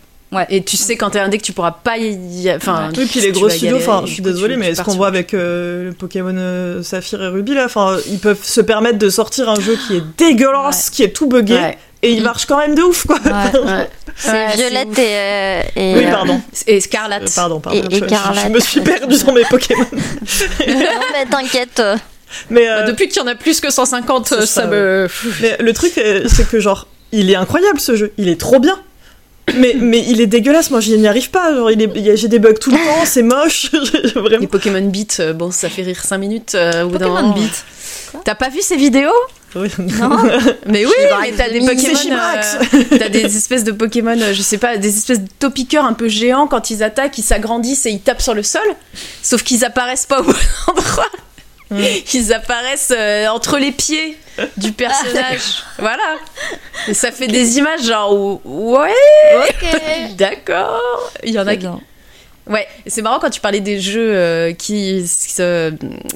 Et 0.48 0.62
tu 0.64 0.76
sais 0.76 0.96
quand 0.96 1.10
t'es 1.10 1.18
indé 1.18 1.38
que 1.38 1.42
tu 1.42 1.52
pourras 1.52 1.72
pas 1.72 1.98
y... 1.98 2.50
Enfin, 2.54 2.90
Oui, 2.96 3.06
puis 3.06 3.20
les 3.20 3.32
gros 3.32 3.48
studios, 3.50 3.76
enfin, 3.76 4.02
je 4.06 4.12
suis 4.12 4.22
désolée, 4.22 4.56
mais 4.56 4.74
ce 4.74 4.82
qu'on 4.82 4.94
voit 4.96 5.08
avec 5.08 5.34
euh, 5.34 5.84
le 5.86 5.92
Pokémon 5.92 6.34
euh, 6.36 6.82
Saphir 6.82 7.22
et 7.22 7.28
Ruby, 7.28 7.54
là, 7.54 7.64
enfin, 7.66 7.96
ils 8.08 8.18
peuvent 8.18 8.42
se 8.42 8.60
permettre 8.60 8.98
de 8.98 9.10
sortir 9.10 9.48
un 9.50 9.60
jeu 9.60 9.76
qui 9.86 9.96
est 9.96 10.02
dégueulasse, 10.18 10.90
qui 10.90 11.02
est 11.02 11.10
tout 11.12 11.26
buggé, 11.26 11.54
Ouais. 11.54 11.78
et 12.02 12.12
il 12.12 12.22
marche 12.22 12.46
quand 12.46 12.58
même 12.58 12.74
de 12.74 12.82
ouf, 12.82 13.06
quoi. 13.06 13.16
Ouais. 13.24 13.60
Ouais. 13.60 13.90
C'est 14.16 14.56
Violette 14.56 14.98
et, 14.98 15.02
euh, 15.06 15.62
et, 15.76 15.94
Oui, 15.96 16.04
euh, 16.06 16.10
pardon. 16.10 16.40
Et 16.66 16.80
Scarlett. 16.80 17.22
Euh, 17.22 17.26
pardon, 17.34 17.60
pardon. 17.60 17.78
Et- 17.78 17.86
et 17.86 17.90
je, 17.90 17.96
je- 17.96 18.04
je 18.04 18.04
Carlette. 18.08 18.50
me 18.50 18.60
suis 18.60 18.80
perdue 18.80 19.22
dans 19.24 19.32
mes 19.32 19.44
Pokémon. 19.44 19.86
non 20.66 20.74
mais 21.12 21.26
t'inquiète. 21.30 21.82
Mais, 22.50 22.68
euh, 22.68 22.80
Bah, 22.80 22.86
depuis 22.86 23.08
qu'il 23.08 23.18
y 23.20 23.24
en 23.24 23.26
a 23.28 23.34
plus 23.34 23.60
que 23.60 23.70
150, 23.70 24.28
C'est 24.28 24.40
ça, 24.40 24.46
ça, 24.46 24.66
me. 24.66 25.08
mais 25.40 25.56
le 25.60 25.72
truc, 25.72 25.92
c'est 25.94 26.48
que, 26.48 26.60
genre, 26.60 26.86
il 27.12 27.30
est 27.30 27.36
incroyable 27.36 27.78
ce 27.80 27.94
jeu, 27.96 28.12
il 28.18 28.28
est 28.28 28.40
trop 28.40 28.58
bien. 28.58 28.78
Mais, 29.56 29.74
mais 29.78 30.04
il 30.08 30.20
est 30.20 30.26
dégueulasse, 30.26 30.70
moi 30.70 30.80
j'y 30.80 30.96
n'y 30.98 31.06
arrive 31.08 31.30
pas. 31.30 31.54
Genre, 31.54 31.70
il 31.70 31.82
est- 31.82 32.16
j'ai 32.16 32.28
des 32.28 32.38
bugs 32.38 32.54
tout 32.54 32.70
le 32.70 32.76
temps, 32.76 33.04
c'est 33.04 33.22
moche. 33.22 33.70
Vraiment. 34.14 34.40
Les 34.40 34.46
Pokémon 34.46 34.80
Beat, 34.82 35.18
euh, 35.20 35.32
bon, 35.32 35.50
ça 35.50 35.68
fait 35.68 35.82
rire 35.82 36.02
5 36.04 36.18
minutes 36.18 36.54
euh, 36.54 36.84
au 36.84 36.88
bout 36.88 36.98
d'un 36.98 37.08
Pokémon. 37.08 37.32
Beat. 37.34 37.64
T'as 38.24 38.34
pas 38.34 38.48
vu 38.50 38.60
ces 38.62 38.76
vidéos 38.76 39.10
Oui. 39.54 39.68
Mais 40.66 40.86
oui, 40.86 40.92
mais 41.20 41.32
t'as 41.36 41.48
des. 41.50 41.60
Pokémon. 41.60 41.98
Euh, 42.14 42.82
t'as 42.98 43.08
des 43.08 43.36
espèces 43.36 43.64
de 43.64 43.72
Pokémon, 43.72 44.18
euh, 44.20 44.32
je 44.32 44.42
sais 44.42 44.58
pas, 44.58 44.76
des 44.76 44.96
espèces 44.96 45.20
de 45.20 45.28
topiqueurs 45.38 45.84
un 45.84 45.92
peu 45.94 46.08
géants 46.08 46.46
quand 46.46 46.70
ils 46.70 46.82
attaquent, 46.82 47.18
ils 47.18 47.22
s'agrandissent 47.24 47.84
et 47.86 47.90
ils 47.90 48.00
tapent 48.00 48.22
sur 48.22 48.34
le 48.34 48.42
sol. 48.42 48.62
Sauf 49.22 49.42
qu'ils 49.42 49.64
apparaissent 49.64 50.06
pas 50.06 50.20
au 50.20 50.24
bon 50.24 50.32
endroit. 50.68 51.06
Ils 52.14 52.32
apparaissent 52.32 52.92
euh, 52.96 53.26
entre 53.28 53.58
les 53.58 53.72
pieds 53.72 54.16
du 54.56 54.72
personnage. 54.72 55.62
voilà. 55.78 56.16
Et 56.88 56.94
ça 56.94 57.12
fait 57.12 57.26
des 57.28 57.58
images 57.58 57.82
genre 57.84 58.12
ouais, 58.44 58.90
Ok. 59.36 59.66
d'accord. 60.16 61.12
Il 61.24 61.32
y 61.32 61.38
en 61.38 61.46
a 61.46 61.52
qui 61.52 61.58
bien. 61.58 61.80
Ouais, 62.48 62.66
c'est 62.88 63.02
marrant 63.02 63.20
quand 63.20 63.30
tu 63.30 63.40
parlais 63.40 63.60
des 63.60 63.78
jeux 63.78 64.14
euh, 64.16 64.52
qui, 64.52 65.06
se- 65.06 65.72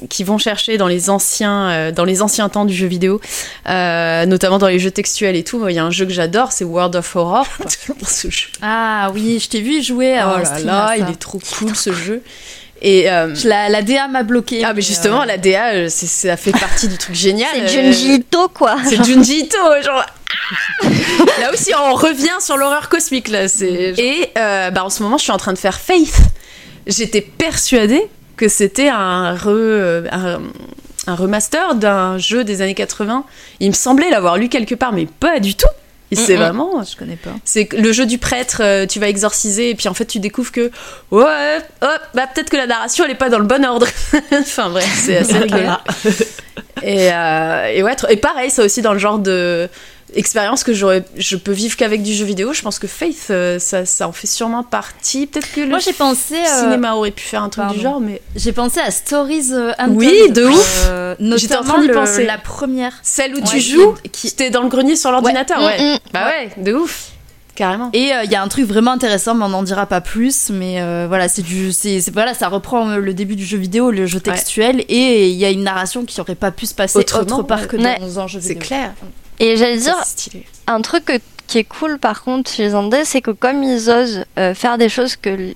qui 0.09 0.25
vont 0.25 0.37
chercher 0.37 0.75
dans 0.77 0.87
les 0.89 1.09
anciens, 1.09 1.69
euh, 1.69 1.91
dans 1.93 2.03
les 2.03 2.21
anciens 2.21 2.49
temps 2.49 2.65
du 2.65 2.73
jeu 2.73 2.85
vidéo, 2.85 3.21
euh, 3.69 4.25
notamment 4.25 4.57
dans 4.57 4.67
les 4.67 4.77
jeux 4.77 4.91
textuels 4.91 5.37
et 5.37 5.45
tout. 5.45 5.65
Il 5.69 5.73
y 5.75 5.79
a 5.79 5.85
un 5.85 5.89
jeu 5.91 6.05
que 6.05 6.11
j'adore, 6.11 6.51
c'est 6.51 6.65
World 6.65 6.97
of 6.97 7.15
Horror. 7.15 7.47
Ah 8.61 9.09
oui, 9.13 9.39
je 9.41 9.47
t'ai 9.47 9.61
vu 9.61 9.81
jouer. 9.81 10.19
Oh 10.21 10.37
là 10.39 10.45
stream 10.45 10.65
là, 10.65 10.83
à 10.83 10.87
ça. 10.89 10.97
il 10.97 11.09
est 11.09 11.19
trop 11.19 11.39
cool 11.59 11.73
ce 11.75 11.93
jeu. 11.93 12.21
Et 12.81 13.09
euh, 13.09 13.33
Je- 13.35 13.47
La, 13.47 13.69
la 13.69 13.81
DA 13.81 14.07
m'a 14.07 14.23
bloqué. 14.23 14.63
ah 14.63 14.73
mais 14.73 14.81
justement, 14.81 15.23
la 15.23 15.37
DA, 15.37 15.73
euh, 15.73 15.87
c'est- 15.89 16.05
ça 16.07 16.37
fait 16.37 16.51
partie 16.51 16.87
du 16.87 16.97
truc 16.97 17.15
génial. 17.15 17.49
C'est 17.53 17.61
euh, 17.79 17.91
Junji 17.91 18.15
Ito 18.15 18.49
quoi. 18.49 18.75
c'est 18.87 19.03
Junji 19.03 19.39
Ito, 19.41 19.57
genre. 19.83 20.05
ah 20.83 20.85
là 21.41 21.51
aussi, 21.53 21.71
on 21.75 21.93
revient 21.93 22.37
sur 22.39 22.57
l'horreur 22.57 22.89
cosmique 22.89 23.27
là. 23.29 23.47
C'est 23.47 23.67
et 23.97 24.31
euh, 24.37 24.69
bah, 24.71 24.83
en 24.85 24.89
ce 24.89 25.01
moment, 25.03 25.17
je 25.17 25.23
suis 25.23 25.31
en 25.31 25.37
train 25.37 25.53
de 25.53 25.57
faire 25.57 25.79
Faith. 25.79 26.17
J'étais 26.85 27.21
persuadée 27.21 28.07
que 28.37 28.47
c'était 28.47 28.89
un, 28.89 29.33
re- 29.35 29.47
euh, 29.49 30.03
un, 30.11 30.39
un 31.07 31.15
remaster 31.15 31.75
d'un 31.75 32.17
jeu 32.17 32.43
des 32.43 32.61
années 32.61 32.75
80. 32.75 33.25
Il 33.59 33.69
me 33.69 33.73
semblait 33.73 34.09
l'avoir 34.09 34.37
lu 34.37 34.47
quelque 34.49 34.75
part, 34.75 34.93
mais 34.93 35.05
pas 35.07 35.39
du 35.39 35.55
tout. 35.55 35.67
C'est 36.13 36.35
Mm-mm. 36.35 36.37
vraiment, 36.37 36.83
Je 36.83 36.95
connais 36.95 37.17
pas. 37.17 37.31
c'est 37.43 37.67
le 37.73 37.91
jeu 37.91 38.05
du 38.05 38.17
prêtre, 38.17 38.61
euh, 38.63 38.85
tu 38.85 38.99
vas 38.99 39.09
exorciser 39.09 39.71
et 39.71 39.75
puis 39.75 39.89
en 39.89 39.93
fait 39.93 40.05
tu 40.05 40.19
découvres 40.19 40.51
que 40.53 40.71
ouais, 41.11 41.57
hop, 41.81 42.01
bah 42.13 42.23
peut-être 42.33 42.49
que 42.49 42.55
la 42.57 42.65
narration 42.67 43.03
elle 43.03 43.11
est 43.11 43.15
pas 43.15 43.29
dans 43.29 43.39
le 43.39 43.45
bon 43.45 43.65
ordre. 43.65 43.87
enfin 44.39 44.69
bref, 44.69 44.89
c'est 45.05 45.17
assez 45.17 45.37
rigolo. 45.37 45.69
Et, 46.83 47.11
euh, 47.11 47.65
et 47.73 47.83
ouais, 47.83 47.95
et 48.09 48.17
pareil, 48.17 48.49
ça 48.51 48.63
aussi 48.63 48.81
dans 48.81 48.93
le 48.93 48.99
genre 48.99 49.19
de 49.19 49.67
expérience 50.15 50.63
que 50.63 50.73
j'aurais, 50.73 51.03
je 51.17 51.35
peux 51.35 51.51
vivre 51.51 51.75
qu'avec 51.75 52.01
du 52.03 52.13
jeu 52.13 52.25
vidéo. 52.25 52.53
Je 52.53 52.61
pense 52.61 52.79
que 52.79 52.87
Faith, 52.87 53.27
euh, 53.29 53.59
ça, 53.59 53.85
ça 53.85 54.07
en 54.07 54.11
fait 54.11 54.27
sûrement 54.27 54.63
partie. 54.63 55.27
Peut-être 55.27 55.51
que 55.53 55.61
le 55.61 55.67
Moi 55.67 55.79
j'ai 55.79 55.93
pensé. 55.93 56.35
euh, 56.35 56.61
cinéma 56.61 56.93
aurait 56.95 57.11
pu 57.11 57.23
faire 57.23 57.43
un 57.43 57.49
truc 57.49 57.67
du 57.67 57.79
genre, 57.79 57.99
mais 57.99 58.21
J'ai 58.35 58.51
pensé 58.53 58.79
à 58.79 58.91
Stories 58.91 59.49
euh, 59.51 59.71
Untold. 59.77 59.97
Oui, 59.97 60.31
de 60.31 60.45
ouf. 60.45 60.85
Euh, 60.89 61.15
J'étais 61.35 61.55
en 61.57 61.63
train 61.63 61.81
d'y 61.81 61.89
penser. 61.89 62.25
la 62.25 62.37
première. 62.37 62.93
celle 63.03 63.35
où 63.35 63.41
tu 63.41 63.59
joues, 63.59 63.95
qui- 64.11 64.31
t'es 64.31 64.49
dans 64.49 64.61
le 64.63 64.69
grenier 64.69 64.95
sur 64.95 65.11
l'ordinateur, 65.11 65.61
ouais. 65.63 65.77
Mm, 65.81 65.93
mm. 65.95 65.99
Bah 66.13 66.25
ouais, 66.27 66.49
de 66.63 66.73
ouf, 66.73 67.09
carrément. 67.55 67.89
Et 67.93 68.13
euh, 68.13 68.23
il 68.23 68.31
y 68.31 68.35
a 68.35 68.41
un 68.41 68.47
truc 68.47 68.65
vraiment 68.65 68.91
intéressant, 68.91 69.35
mais 69.35 69.45
on 69.45 69.49
n'en 69.49 69.63
dira 69.63 69.85
pas 69.87 69.99
plus. 70.01 70.49
Mais 70.51 70.79
euh, 70.81 71.05
voilà, 71.07 71.27
c'est 71.27 71.41
du, 71.41 71.71
c'est, 71.73 71.99
c'est- 72.01 72.11
voilà, 72.13 72.33
ça 72.33 72.47
reprend 72.47 72.89
euh, 72.89 72.97
le 72.97 73.13
début 73.13 73.35
du 73.35 73.45
jeu 73.45 73.57
vidéo, 73.57 73.91
le 73.91 74.05
jeu 74.05 74.19
textuel, 74.19 74.85
et 74.89 75.29
il 75.29 75.35
y 75.35 75.45
a 75.45 75.49
une 75.49 75.63
narration 75.63 76.05
qui 76.05 76.19
aurait 76.21 76.35
pas 76.35 76.51
pu 76.51 76.65
se 76.65 76.73
passer 76.75 76.97
Autrement, 76.99 77.37
autre 77.39 77.43
part 77.43 77.67
que 77.67 77.77
dans 77.77 78.19
un 78.19 78.27
jeu 78.27 78.39
C'est 78.41 78.55
clair. 78.55 78.93
Et 79.39 79.57
j'allais 79.57 79.77
dire, 79.77 79.95
un 80.67 80.81
truc 80.81 81.05
que- 81.05 81.19
qui 81.47 81.59
est 81.59 81.63
cool 81.63 81.97
par 81.97 82.23
contre 82.23 82.51
chez 82.51 82.63
les 82.63 82.73
Indés, 82.73 83.05
c'est 83.05 83.21
que 83.21 83.31
comme 83.31 83.63
ils 83.63 83.89
osent 83.89 84.25
euh, 84.37 84.53
faire 84.53 84.77
des 84.77 84.89
choses 84.89 85.15
que 85.15 85.53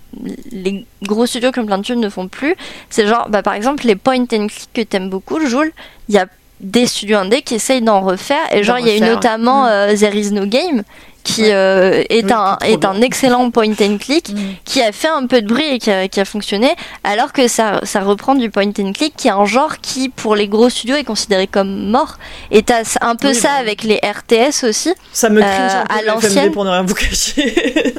les 0.51 0.85
gros 1.03 1.25
studios 1.25 1.51
comme 1.51 1.65
plein 1.65 1.79
de 1.79 1.93
ne 1.95 2.09
font 2.09 2.27
plus, 2.29 2.55
c'est 2.89 3.07
genre, 3.07 3.27
bah, 3.29 3.43
par 3.43 3.55
exemple, 3.55 3.85
les 3.85 3.95
point 3.95 4.21
and 4.21 4.47
click 4.47 4.69
que 4.73 4.81
t'aimes 4.83 5.09
beaucoup, 5.09 5.45
Joule, 5.45 5.71
il 6.07 6.15
y 6.15 6.17
a 6.17 6.27
des 6.61 6.85
studios 6.85 7.17
indés 7.17 7.41
qui 7.41 7.55
essayent 7.55 7.81
d'en 7.81 8.01
refaire, 8.01 8.37
et 8.53 8.63
genre, 8.63 8.77
il 8.79 8.85
y 8.87 8.91
a 8.91 8.95
eu 8.95 8.99
notamment 9.15 9.65
euh, 9.67 9.95
There 9.95 10.15
is 10.17 10.31
no 10.31 10.45
game, 10.45 10.83
qui 11.23 11.43
Ouais. 11.43 11.51
euh, 11.53 12.03
est, 12.09 12.23
Oui, 12.25 12.31
un, 12.33 12.57
qui 12.61 12.67
est 12.67 12.73
est 12.73 12.79
trop 12.81 12.91
un 12.93 13.01
excellent 13.01 13.49
point 13.51 13.71
and 13.81 13.97
click, 13.99 14.29
Mm. 14.29 14.39
qui 14.65 14.81
a 14.81 14.91
fait 14.91 15.07
un 15.07 15.25
peu 15.27 15.41
de 15.41 15.47
bruit 15.47 15.65
et 15.65 15.79
qui 15.79 15.91
a, 15.91 16.07
qui 16.07 16.19
a 16.19 16.25
fonctionné, 16.25 16.69
alors 17.03 17.31
que 17.33 17.47
ça, 17.47 17.79
ça 17.83 18.01
reprend 18.01 18.35
du 18.35 18.49
point 18.49 18.67
and 18.79 18.93
click, 18.93 19.13
qui 19.17 19.27
est 19.27 19.31
un 19.31 19.45
genre 19.45 19.77
qui, 19.81 20.09
pour 20.09 20.35
les 20.35 20.47
gros 20.47 20.69
studios, 20.69 20.95
est 20.95 21.03
considéré 21.03 21.47
comme 21.47 21.89
mort. 21.89 22.17
Et 22.51 22.63
t'as 22.63 22.83
un 23.01 23.15
peu 23.15 23.29
Oui, 23.29 23.35
ça 23.35 23.49
bah. 23.49 23.53
avec 23.59 23.83
les 23.83 23.99
RTS 24.03 24.63
aussi. 24.67 24.93
Ça 25.13 25.29
me 25.29 25.41
cringe 25.41 25.71
Euh, 25.71 25.81
un 25.81 25.85
peu 25.85 25.93
à 25.93 26.01
l'ancienne. 26.13 26.51
pour 26.51 26.65
ne 26.65 26.69
rien 26.71 26.83
vous 26.83 26.93
cacher. 26.95 27.95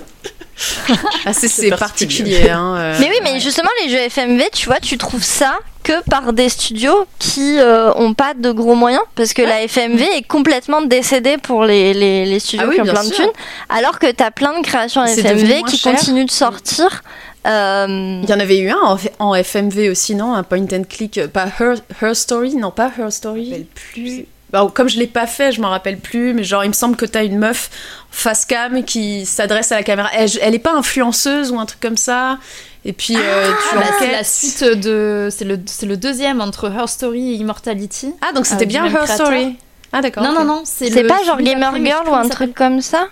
Ah, 1.24 1.32
c'est, 1.32 1.48
C'est 1.48 1.62
c'est 1.62 1.68
particulier. 1.70 2.32
particulier. 2.36 2.50
hein, 2.50 2.76
euh. 2.78 2.96
Mais 3.00 3.08
oui, 3.10 3.16
mais 3.22 3.40
justement, 3.40 3.70
les 3.82 3.90
jeux 3.90 3.98
FMV, 4.08 4.44
tu 4.52 4.66
vois, 4.66 4.78
tu 4.80 4.96
trouves 4.98 5.24
ça 5.24 5.58
que 5.82 6.02
par 6.09 6.32
des 6.32 6.48
studios 6.48 7.06
qui 7.18 7.59
euh, 7.59 7.92
ont 7.94 8.14
pas 8.14 8.34
de 8.34 8.50
gros 8.52 8.74
moyens, 8.74 9.02
parce 9.14 9.32
que 9.34 9.42
la 9.42 9.62
FMV 9.66 10.00
est 10.16 10.22
complètement 10.26 10.82
décédée 10.82 11.38
pour 11.38 11.64
les, 11.64 11.92
les, 11.94 12.24
les 12.26 12.38
studios 12.38 12.66
Ah 12.66 12.68
oui, 12.70 12.74
qui 12.76 12.80
ont 12.82 12.84
plein 12.92 13.02
de 13.04 13.09
sûr. 13.09 13.16
thunes, 13.16 13.32
alors 13.68 13.98
que 13.98 14.10
t'as 14.10 14.30
plein 14.30 14.59
de 14.60 14.64
créations 14.64 15.04
FMV 15.04 15.62
qui 15.68 15.76
cher. 15.76 15.94
continuent 15.94 16.26
de 16.26 16.30
sortir. 16.30 17.02
Euh, 17.46 18.20
Il 18.22 18.30
y 18.30 18.32
en 18.34 18.38
avait 18.40 18.59
eu 18.59 18.70
un 18.70 18.78
en, 18.80 18.96
en 19.18 19.34
FMV 19.34 19.90
aussi, 19.90 20.14
non? 20.14 20.32
Un 20.34 20.44
point 20.44 20.64
and 20.72 20.84
click, 20.88 21.26
pas 21.26 21.46
Her, 21.59 21.74
Her 22.00 22.14
Story, 22.14 22.54
non 22.54 22.70
pas 22.70 22.90
Her 22.96 23.10
Story. 23.10 23.66
plus. 23.92 24.26
Bah, 24.52 24.70
comme 24.74 24.88
je 24.88 24.98
l'ai 24.98 25.06
pas 25.06 25.26
fait, 25.26 25.50
je 25.52 25.60
m'en 25.62 25.70
rappelle 25.70 25.98
plus, 25.98 26.34
mais 26.34 26.44
genre 26.44 26.62
il 26.64 26.68
me 26.68 26.74
semble 26.74 26.96
que 26.96 27.06
t'as 27.06 27.24
une 27.24 27.38
meuf 27.38 27.70
face 28.10 28.44
cam 28.44 28.84
qui 28.84 29.24
s'adresse 29.24 29.72
à 29.72 29.76
la 29.76 29.82
caméra. 29.82 30.10
Elle, 30.14 30.28
elle 30.42 30.54
est 30.54 30.58
pas 30.58 30.74
influenceuse 30.74 31.50
ou 31.52 31.58
un 31.58 31.64
truc 31.66 31.80
comme 31.80 31.96
ça. 31.96 32.38
Et 32.84 32.92
puis 32.92 33.14
euh, 33.16 33.46
tu 33.48 33.76
Ah, 33.76 33.76
bah, 33.76 33.86
c'est 33.98 34.10
la 34.12 34.24
suite 34.24 34.64
de. 34.64 35.28
C'est 35.30 35.44
le, 35.44 35.58
c'est 35.66 35.86
le 35.86 35.96
deuxième 35.96 36.40
entre 36.40 36.70
Her 36.70 36.88
Story 36.88 37.32
et 37.32 37.36
Immortality. 37.36 38.12
Ah 38.20 38.32
donc 38.32 38.44
c'était 38.46 38.64
euh, 38.64 38.66
bien 38.68 38.84
Her 38.84 38.90
créateur. 39.04 39.14
Story. 39.26 39.56
Ah 39.92 40.00
d'accord. 40.02 40.22
Non, 40.22 40.32
non, 40.32 40.44
non, 40.44 40.62
c'est 40.64 41.04
pas 41.04 41.22
genre 41.24 41.38
Gamer 41.40 41.74
Girl 41.84 42.08
ou 42.08 42.14
un 42.14 42.28
truc 42.28 42.54
comme 42.54 42.80
ça 42.82 43.08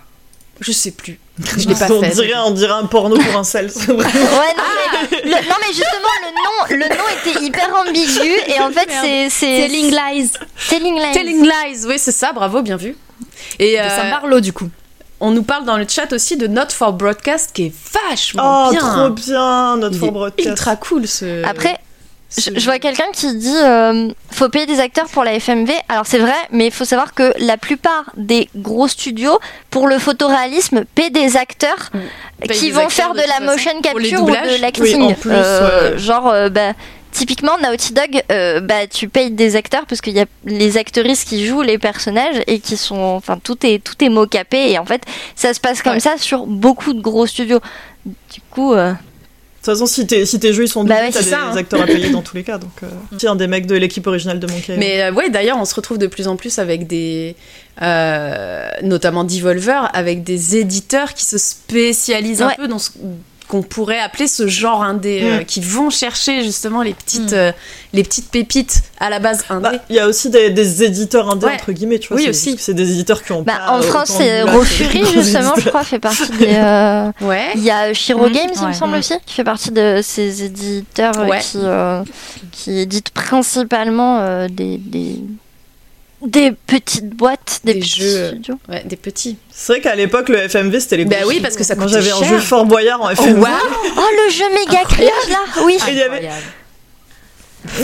Je 0.60 0.72
sais 0.72 0.90
plus. 0.90 1.18
Je 1.56 1.68
l'ai 1.68 1.74
pas 1.74 1.90
on, 1.90 2.02
fait. 2.02 2.10
dirait, 2.10 2.32
on 2.44 2.50
dirait 2.50 2.72
un 2.72 2.84
porno 2.86 3.16
pour 3.16 3.36
un 3.38 3.44
sel. 3.44 3.70
Ouais, 3.88 3.94
non, 3.94 4.04
mais, 5.10 5.18
le- 5.24 5.30
non, 5.48 5.54
mais 5.60 5.68
justement, 5.68 5.88
le 6.22 6.77
nom, 6.78 6.85
le 6.85 6.97
nom 6.97 7.05
était 7.24 7.44
hyper 7.44 7.68
ambigu, 7.74 8.31
et 8.47 8.60
en 8.60 8.70
fait, 8.70 8.89
c'est. 8.90 9.28
c'est 9.31 9.47
Telling 9.68 9.90
Lies. 9.90 10.31
Telling 10.68 10.94
Lies. 10.97 11.12
Telling 11.12 11.43
Lies, 11.44 11.86
oui 11.86 11.94
c'est 11.98 12.12
ça, 12.12 12.32
bravo, 12.32 12.62
bien 12.62 12.77
vu. 12.77 12.97
Et 13.59 13.77
De 13.77 13.82
euh, 13.82 13.89
Sam 13.97 14.10
Barlow, 14.10 14.40
du 14.40 14.52
coup. 14.52 14.68
on 15.20 15.31
nous 15.32 15.43
parle 15.43 15.64
dans 15.64 15.77
le 15.77 15.86
chat 15.89 16.12
aussi 16.12 16.36
de 16.36 16.47
Not 16.47 16.70
for 16.70 16.93
Broadcast 16.93 17.51
qui 17.52 17.66
est 17.66 17.74
vachement 18.09 18.68
Oh, 18.68 18.70
bien. 18.70 18.81
trop 18.81 19.10
bien, 19.10 19.78
Il 19.90 19.98
for 19.98 20.09
est 20.09 20.10
broadcast. 20.12 20.48
ultra 20.48 20.77
cool 20.77 21.06
ce. 21.06 21.44
Après, 21.44 21.78
Je, 22.36 22.51
je 22.59 22.65
vois 22.65 22.78
quelqu'un 22.78 23.11
qui 23.12 23.35
dit 23.35 23.57
euh, 23.57 24.09
faut 24.31 24.48
payer 24.48 24.66
des 24.66 24.78
acteurs 24.78 25.07
pour 25.09 25.24
la 25.24 25.32
FMV. 25.40 25.70
Alors 25.89 26.07
c'est 26.07 26.19
vrai, 26.19 26.35
mais 26.52 26.66
il 26.66 26.73
faut 26.73 26.85
savoir 26.85 27.12
que 27.15 27.32
la 27.39 27.57
plupart 27.57 28.05
des 28.16 28.48
gros 28.55 28.86
studios 28.89 29.39
pour 29.70 29.89
le 29.89 29.98
photoréalisme 29.98 30.85
paient 30.94 31.11
des 31.11 31.36
acteurs 31.36 31.90
Payent 32.40 32.57
qui 32.59 32.66
des 32.66 32.70
vont 32.70 32.82
acteurs 32.86 33.07
faire 33.07 33.15
de 33.15 33.28
la 33.28 33.40
motion 33.40 33.81
capture 33.82 34.23
ou 34.23 34.31
de 34.31 34.61
l'acting. 34.62 35.02
Oui, 35.09 35.16
Euh, 35.27 35.93
ouais. 35.93 35.98
Genre, 35.98 36.28
euh, 36.28 36.48
bah, 36.48 36.73
typiquement 37.11 37.59
Naughty 37.59 37.93
Dog, 37.93 38.23
euh, 38.31 38.61
bah, 38.61 38.86
tu 38.86 39.09
payes 39.09 39.32
des 39.32 39.57
acteurs 39.57 39.85
parce 39.86 40.01
qu'il 40.01 40.12
y 40.15 40.20
a 40.20 40.27
les 40.44 40.77
actrices 40.78 41.24
qui 41.24 41.44
jouent 41.44 41.62
les 41.62 41.78
personnages 41.78 42.40
et 42.47 42.61
qui 42.61 42.77
sont, 42.77 42.94
enfin 43.16 43.39
tout 43.43 43.59
est 43.66 43.82
tout 43.82 43.97
est 44.05 44.09
mocapé 44.09 44.70
et 44.70 44.78
en 44.78 44.86
fait 44.86 45.02
ça 45.35 45.52
se 45.52 45.59
passe 45.59 45.82
comme 45.82 45.94
Ouais. 45.94 46.01
ça 46.01 46.16
sur 46.16 46.47
beaucoup 46.47 46.93
de 46.93 47.01
gros 47.01 47.27
studios. 47.27 47.59
Du 48.07 48.40
coup. 48.52 48.73
Euh, 49.60 49.72
toute 49.72 49.74
façon, 49.74 49.86
si 49.86 50.06
tes, 50.06 50.24
si 50.26 50.40
tes 50.40 50.52
jeux 50.52 50.64
ils 50.64 50.68
sont 50.68 50.84
Bah 50.84 50.94
ouais, 50.96 51.10
t'as 51.10 51.22
des 51.22 51.34
hein. 51.34 51.56
acteurs 51.56 51.82
à 51.82 51.86
payer 51.86 52.10
dans 52.10 52.22
tous 52.22 52.36
les 52.36 52.42
cas. 52.44 52.58
Donc, 52.58 52.70
euh, 52.82 52.86
c'est 53.18 53.28
un 53.28 53.36
des 53.36 53.46
mecs 53.46 53.66
de 53.66 53.74
l'équipe 53.76 54.06
originale 54.06 54.40
de 54.40 54.46
Monkey. 54.46 54.76
Mais 54.78 55.02
euh, 55.02 55.12
ouais, 55.12 55.28
d'ailleurs, 55.30 55.58
on 55.58 55.64
se 55.64 55.74
retrouve 55.74 55.98
de 55.98 56.06
plus 56.06 56.28
en 56.28 56.36
plus 56.36 56.58
avec 56.58 56.86
des. 56.86 57.36
euh, 57.82 58.70
notamment 58.82 59.24
Devolver, 59.24 59.90
avec 59.94 60.22
des 60.24 60.56
éditeurs 60.56 61.14
qui 61.14 61.24
se 61.24 61.38
spécialisent 61.38 62.42
un 62.42 62.50
peu 62.56 62.68
dans 62.68 62.78
ce 62.78 62.90
qu'on 63.51 63.62
pourrait 63.62 63.98
appeler 63.98 64.28
ce 64.28 64.47
genre 64.47 64.82
indé, 64.82 65.20
Mm. 65.22 65.27
euh, 65.27 65.43
qui 65.44 65.60
vont 65.60 65.90
chercher 65.90 66.44
justement 66.44 66.82
les 66.82 66.94
petites, 66.94 67.32
Mm. 67.32 67.35
euh, 67.35 67.52
les 67.93 68.05
petites 68.05 68.31
pépites 68.31 68.81
à 69.01 69.10
la 69.10 69.18
base 69.18 69.44
indé. 69.51 69.62
Bah, 69.64 69.72
il 69.90 69.97
y 69.97 69.98
a 69.98 70.06
aussi 70.06 70.31
des, 70.31 70.51
des 70.51 70.85
éditeurs 70.85 71.28
indés 71.28 71.47
Ouais. 71.47 71.55
entre 71.55 71.72
guillemets, 71.72 71.98
tu 71.98 72.09
vois. 72.09 72.16
Oui, 72.18 72.28
aussi. 72.28 72.55
C'est 72.59 72.74
des 72.74 72.90
éditeurs 72.93 73.22
qui 73.24 73.32
ont 73.32 73.43
Bah, 73.43 73.55
pas 73.66 73.72
en 73.72 73.82
France, 73.82 74.10
autant 74.10 74.18
c'est 74.20 74.43
Rofuri, 74.43 75.05
justement, 75.14 75.55
je 75.59 75.68
crois, 75.68 75.82
fait 75.82 75.98
partie 75.98 76.31
des. 76.39 76.47
euh, 76.55 77.10
ouais. 77.22 77.47
Il 77.56 77.64
y 77.64 77.70
a 77.72 77.93
Shiro 77.93 78.27
Mhm, 78.28 78.32
Games, 78.32 78.51
il 78.62 78.68
me 78.68 78.72
semble 78.72 78.97
aussi, 78.97 79.14
qui 79.27 79.35
fait 79.35 79.44
partie 79.44 79.72
de 79.72 80.01
ces 80.02 80.44
éditeurs 80.44 81.18
euh, 81.18 81.27
Ouais. 81.27 81.40
qui, 81.40 81.59
euh, 81.62 82.02
qui 82.52 82.78
éditent 82.78 83.10
principalement 83.10 84.20
euh, 84.20 84.47
des, 84.48 84.77
des, 84.78 85.16
des 86.22 86.52
petites 86.52 87.09
boîtes, 87.10 87.60
des, 87.64 87.74
Des 87.74 87.80
petits 87.80 88.01
jeux. 88.01 88.26
studios. 88.28 88.59
Ouais, 88.68 88.82
des 88.84 88.97
petits. 88.97 89.38
C'est 89.51 89.72
vrai 89.72 89.80
qu'à 89.80 89.94
l'époque, 89.94 90.28
le 90.28 90.38
FMV 90.48 90.80
c'était 90.80 90.97
les 90.98 91.05
Bah 91.06 91.16
oui, 91.26 91.40
parce 91.40 91.56
que 91.56 91.64
ça 91.64 91.74
coûtait 91.76 91.88
j'avais 91.92 92.10
un 92.12 92.22
jeu 92.24 92.38
Fort 92.38 92.66
Boyard 92.66 93.01
en 93.02 93.09
Oh, 93.09 93.14
FMV. 93.14 93.42
Oh, 93.97 94.01
le 94.26 94.30
jeu 94.32 94.44
méga 94.52 94.82
cringe 94.84 95.28
là 95.30 95.62
Oui 95.64 95.78
Et 95.88 95.90
il 95.92 95.97
y 95.98 96.02
avait, 96.02 96.28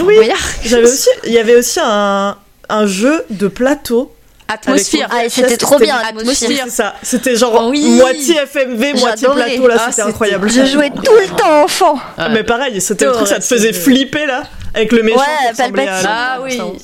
oui, 0.02 0.16
j'avais 0.64 0.84
aussi, 0.84 1.08
il 1.24 1.32
y 1.32 1.38
avait 1.38 1.56
aussi 1.56 1.78
un, 1.82 2.36
un 2.68 2.86
jeu 2.86 3.24
de 3.30 3.48
plateau. 3.48 4.12
Atmosphère. 4.48 5.08
Ah, 5.10 5.28
c'était 5.28 5.56
trop 5.56 5.76
bien, 5.78 5.96
Atmosphère. 5.96 6.66
Ça. 6.68 6.94
C'était 7.02 7.34
genre 7.34 7.66
Oui. 7.68 7.82
moitié 7.96 8.36
FMV, 8.46 8.94
moitié 9.00 9.28
plateau. 9.28 9.66
Là, 9.66 9.74
Ah, 9.80 9.86
c'était 9.90 10.02
incroyable. 10.08 10.48
Je 10.50 10.64
jouais 10.66 10.90
tout 10.90 11.12
le 11.12 11.36
temps 11.36 11.64
enfant 11.64 11.98
Ah. 12.16 12.28
Mais 12.28 12.44
pareil, 12.44 12.80
c'était 12.80 13.06
le 13.06 13.12
truc, 13.12 13.26
ça 13.26 13.40
te 13.40 13.44
faisait 13.44 13.72
flipper 13.72 14.24
là, 14.26 14.44
avec 14.72 14.92
le 14.92 15.02
méchant. 15.02 15.18
Ouais, 15.18 15.24
qui 15.46 15.60
ressemblait 15.62 15.88
à- 15.88 16.02
Palpatine. 16.38 16.78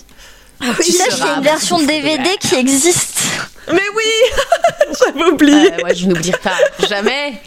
Ah 0.63 0.67
oui. 0.79 0.85
Tu 0.87 0.93
sais 0.93 1.09
qu'il 1.09 1.25
y 1.25 1.29
a 1.29 1.35
une 1.37 1.43
version 1.43 1.79
DVD 1.81 2.31
qui 2.41 2.55
existe 2.55 3.19
Mais 3.73 3.81
oui 3.97 4.39
J'avais 5.07 5.25
oublié. 5.31 5.73
Euh, 5.73 5.85
ouais, 5.85 5.95
je 5.95 6.07
n'oublierai 6.07 6.39
pas 6.39 6.87
jamais. 6.89 7.41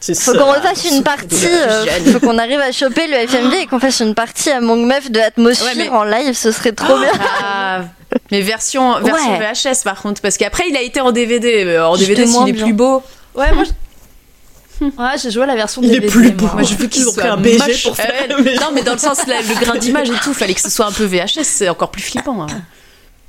Tu 0.00 0.14
Faut 0.14 0.32
qu'on 0.34 0.52
refasse 0.52 0.84
une 0.84 1.02
partie, 1.02 1.46
euh, 1.46 1.86
faut 2.12 2.20
qu'on 2.20 2.38
arrive 2.38 2.60
à 2.60 2.72
choper 2.72 3.06
le 3.06 3.14
FMV 3.26 3.54
et 3.62 3.66
qu'on 3.66 3.78
fasse 3.80 4.00
une 4.00 4.14
partie 4.14 4.50
à 4.50 4.60
Monk 4.60 4.86
Meuf 4.86 5.10
de 5.10 5.18
Atmosphère 5.20 5.66
Ouais, 5.68 5.74
mais- 5.76 5.88
en 5.88 6.04
live, 6.04 6.34
ce 6.34 6.52
serait 6.52 6.72
trop 6.72 6.98
bien. 6.98 7.10
Ah, 7.42 7.80
mais 8.30 8.40
version, 8.42 9.00
version 9.00 9.32
Ouais. 9.38 9.52
VHS 9.52 9.82
par 9.84 10.00
contre, 10.02 10.20
parce 10.20 10.36
qu'après 10.36 10.64
il 10.68 10.76
a 10.76 10.82
été 10.82 11.00
en 11.00 11.12
DVD. 11.12 11.64
mais 11.64 11.78
En 11.78 11.96
DVD, 11.96 12.26
s'il 12.26 12.48
est 12.48 12.52
bien. 12.52 12.64
plus 12.64 12.72
beau. 12.74 13.02
Ouais, 13.34 13.52
moi. 13.52 13.64
je- 13.64 13.70
Ouais, 14.98 15.18
j'ai 15.22 15.30
joué 15.30 15.42
à 15.42 15.46
la 15.46 15.54
version 15.56 15.82
Il 15.82 15.90
est 15.90 16.00
DVD. 16.00 16.08
plus 16.08 16.30
beau. 16.32 16.46
moi. 16.52 16.62
Je 16.62 16.74
veux 16.74 16.86
qu'il 16.86 17.02
Ils 17.02 17.08
ont 17.08 17.12
soit 17.12 17.22
pris 17.22 17.30
un 17.32 17.36
BG 17.36 17.58
moche. 17.58 17.82
pour 17.84 17.96
faire 17.96 18.12
Euh. 18.30 18.42
Non, 18.60 18.68
mais 18.74 18.82
dans 18.82 18.92
le 18.94 18.98
sens 18.98 19.26
là, 19.26 19.36
le 19.46 19.60
grain 19.64 19.76
d'image 19.78 20.08
et 20.10 20.14
tout, 20.22 20.32
fallait 20.34 20.54
que 20.54 20.60
ce 20.60 20.70
soit 20.70 20.86
un 20.86 20.92
peu 20.92 21.04
VHS, 21.04 21.42
c'est 21.44 21.68
encore 21.68 21.90
plus 21.90 22.02
flippant. 22.02 22.42
hein. 22.42 22.46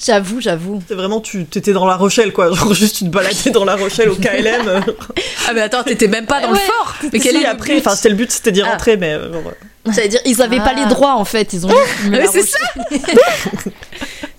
J'avoue, 0.03 0.41
j'avoue. 0.41 0.81
C'est 0.87 0.95
vraiment, 0.95 1.21
tu 1.21 1.45
t'étais 1.45 1.73
dans 1.73 1.85
la 1.85 1.95
Rochelle 1.95 2.33
quoi. 2.33 2.51
Genre 2.51 2.73
juste 2.73 2.95
tu 2.95 3.03
te 3.05 3.09
baladais 3.09 3.51
dans 3.51 3.65
la 3.65 3.75
Rochelle 3.75 4.09
au 4.09 4.15
KLM. 4.15 4.81
Ah, 5.47 5.53
mais 5.53 5.61
attends, 5.61 5.83
t'étais 5.83 6.07
même 6.07 6.25
pas 6.25 6.39
dans 6.41 6.49
le 6.49 6.53
Ouais. 6.55 6.59
fort. 6.61 6.95
Mais 7.11 7.19
quel 7.19 7.33
Si, 7.35 7.37
est 7.37 7.43
le 7.43 7.49
après, 7.49 7.77
enfin 7.79 7.95
c'était 7.95 8.09
le 8.09 8.15
but, 8.15 8.31
c'était 8.31 8.51
d'y 8.51 8.61
Ah. 8.61 8.71
rentrer, 8.71 8.95
mais 8.97 9.13
euh, 9.13 9.31
genre, 9.33 9.43
euh, 9.47 9.91
J'allais 9.93 10.07
dire, 10.07 10.19
ils 10.25 10.41
avaient 10.41 10.57
pas 10.57 10.73
Ah. 10.75 10.79
les 10.79 10.85
droits 10.85 11.15
en 11.15 11.25
fait. 11.25 11.53
Ils 11.53 11.65
ont 11.65 11.69
Ouais, 11.69 11.75
la 12.11 12.27
c'est 12.27 12.39
Rochelle. 12.41 13.01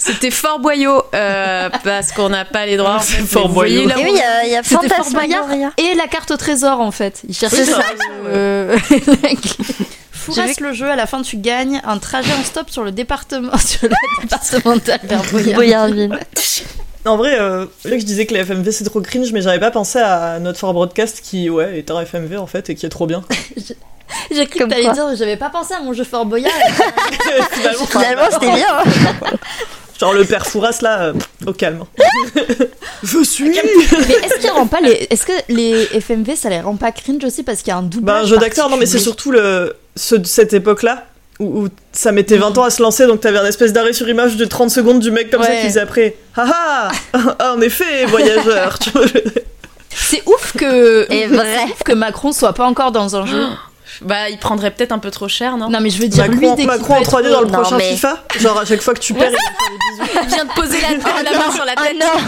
C'était 0.04 0.30
Fort 0.30 0.58
Boyau, 0.58 1.02
euh, 1.14 1.68
parce 1.84 2.12
qu'on 2.12 2.28
n'a 2.28 2.44
pas 2.44 2.66
les 2.66 2.76
droits. 2.76 2.96
en 2.96 3.00
C'est 3.00 3.16
fait, 3.18 3.22
Fort 3.26 3.48
voyez 3.48 3.84
Boyau. 3.86 3.90
Et 3.98 4.02
où- 4.02 4.04
oui, 4.12 4.20
il 4.44 4.50
y 4.50 4.56
a, 4.56 4.58
a 4.60 4.62
Fantasmagoria. 4.62 5.72
Et 5.78 5.94
la 5.94 6.06
carte 6.08 6.30
au 6.32 6.36
trésor 6.36 6.80
en 6.80 6.90
fait. 6.90 7.22
Ils 7.28 7.34
cherchaient 7.34 7.62
Oui, 7.62 7.66
ça. 7.66 7.76
ça, 7.76 7.82
Euh, 8.26 8.76
le 10.60 10.72
jeu, 10.72 10.88
à 10.88 10.94
la 10.96 11.06
fin 11.06 11.22
tu 11.22 11.36
gagnes 11.36 11.80
un 11.84 11.98
trajet 11.98 12.32
en 12.32 12.44
stop 12.44 12.70
sur 12.70 12.84
le 12.84 12.92
département, 12.92 13.56
sur 13.58 13.88
la 13.88 13.96
départementale. 14.22 15.00
Boyardville. 15.54 16.16
En 17.04 17.16
vrai, 17.16 17.36
euh, 17.40 17.66
là 17.84 17.90
que 17.92 17.98
je 18.00 18.04
disais 18.06 18.26
que 18.26 18.34
les 18.34 18.44
FMV 18.44 18.70
c'est 18.70 18.84
trop 18.84 19.00
cringe, 19.00 19.32
mais 19.32 19.40
j'avais 19.42 19.58
pas 19.58 19.72
pensé 19.72 19.98
à 19.98 20.38
notre 20.38 20.58
Fort 20.60 20.74
Broadcast 20.74 21.20
qui, 21.22 21.50
ouais, 21.50 21.78
est 21.78 21.90
un 21.90 22.00
FMV 22.00 22.36
en 22.38 22.46
fait 22.46 22.70
et 22.70 22.76
qui 22.76 22.86
est 22.86 22.90
trop 22.90 23.06
bien. 23.08 23.24
J'ai 24.30 24.46
cru 24.46 24.60
que 24.60 24.64
t'allais 24.64 24.90
dire, 24.92 25.06
j'avais 25.16 25.36
pas 25.36 25.50
pensé 25.50 25.74
à 25.74 25.80
mon 25.80 25.92
jeu 25.92 26.04
Fort 26.04 26.26
Boyard. 26.26 26.52
Finalement, 27.52 27.86
Finalement, 27.86 28.22
c'était 28.30 28.52
bien. 28.52 28.66
hein. 28.78 29.36
genre 30.00 30.12
le 30.14 30.24
père 30.24 30.46
Fouras 30.46 30.78
là, 30.82 31.02
euh, 31.02 31.12
au 31.46 31.52
calme. 31.52 31.84
je 33.04 33.22
suis. 33.22 33.50
Mais 33.50 34.14
est-ce 34.14 34.38
qu'il 34.40 34.50
rend 34.50 34.66
pas 34.66 34.80
les. 34.80 35.06
Est-ce 35.10 35.24
que 35.26 35.32
les 35.48 35.84
FMV 36.00 36.34
ça 36.36 36.48
les 36.50 36.60
rend 36.60 36.76
pas 36.76 36.90
cringe 36.92 37.22
aussi 37.24 37.42
parce 37.42 37.58
qu'il 37.58 37.68
y 37.68 37.70
a 37.72 37.76
un 37.76 37.82
doublage 37.82 38.16
Bah, 38.16 38.22
un 38.22 38.26
jeu 38.26 38.36
d'acteur, 38.38 38.68
non, 38.68 38.76
mais 38.76 38.86
c'est 38.86 38.98
surtout 38.98 39.30
le, 39.30 39.76
ceux 39.96 40.18
de 40.18 40.26
cette 40.26 40.52
époque-là 40.52 41.04
où, 41.38 41.64
où 41.64 41.68
ça 41.92 42.10
mettait 42.12 42.36
20 42.36 42.58
ans 42.58 42.64
à 42.64 42.70
se 42.70 42.82
lancer, 42.82 43.06
donc 43.06 43.20
t'avais 43.20 43.38
un 43.38 43.46
espèce 43.46 43.72
d'arrêt 43.72 43.92
sur 43.92 44.08
image 44.08 44.36
de 44.36 44.44
30 44.44 44.70
secondes 44.70 44.98
du 45.00 45.10
mec 45.10 45.30
comme 45.30 45.42
ça 45.42 45.54
qui 45.54 45.66
faisait 45.68 45.80
après. 45.80 46.16
Ah 46.36 46.90
ah 47.12 47.52
En 47.54 47.60
effet, 47.60 48.04
voyageur 48.06 48.78
tu 48.78 48.90
vois. 48.90 49.04
C'est 49.94 50.22
ouf 50.26 50.52
que. 50.56 51.06
Et 51.12 51.26
vrai. 51.26 51.64
ouf 51.64 51.82
que 51.84 51.92
Macron 51.92 52.32
soit 52.32 52.54
pas 52.54 52.64
encore 52.66 52.92
dans 52.92 53.14
un 53.16 53.26
jeu. 53.26 53.46
Bah, 54.00 54.28
il 54.30 54.38
prendrait 54.38 54.70
peut-être 54.70 54.92
un 54.92 54.98
peu 54.98 55.10
trop 55.10 55.28
cher, 55.28 55.56
non? 55.56 55.68
Non, 55.68 55.80
mais 55.80 55.90
je 55.90 56.00
veux 56.00 56.08
dire, 56.08 56.26
lui, 56.26 56.36
Macron, 56.40 56.54
dès 56.54 56.62
qu'il 56.62 56.66
Macron 56.70 56.94
en 56.94 56.98
peut 56.98 57.04
3D 57.04 57.26
être- 57.26 57.32
dans 57.32 57.40
le 57.42 57.46
Non, 57.48 57.52
prochain 57.60 57.76
mais- 57.76 57.90
FIFA? 57.92 58.24
Genre 58.40 58.58
à 58.58 58.64
chaque 58.64 58.80
fois 58.82 58.94
que 58.94 59.00
tu 59.00 59.12
perds, 59.14 59.30
il 59.30 59.36
te 59.36 59.40
fait 59.40 59.70
des 59.70 60.04
bisous. 60.04 60.20
Il 60.22 60.28
vient 60.34 60.44
de 60.44 60.50
poser 60.52 60.78
la, 60.80 61.22
la 61.30 61.38
main 61.38 61.52
sur 61.52 61.64
la 61.64 61.74
Oh 61.78 61.82
tête. 61.84 61.96
non 62.00 62.20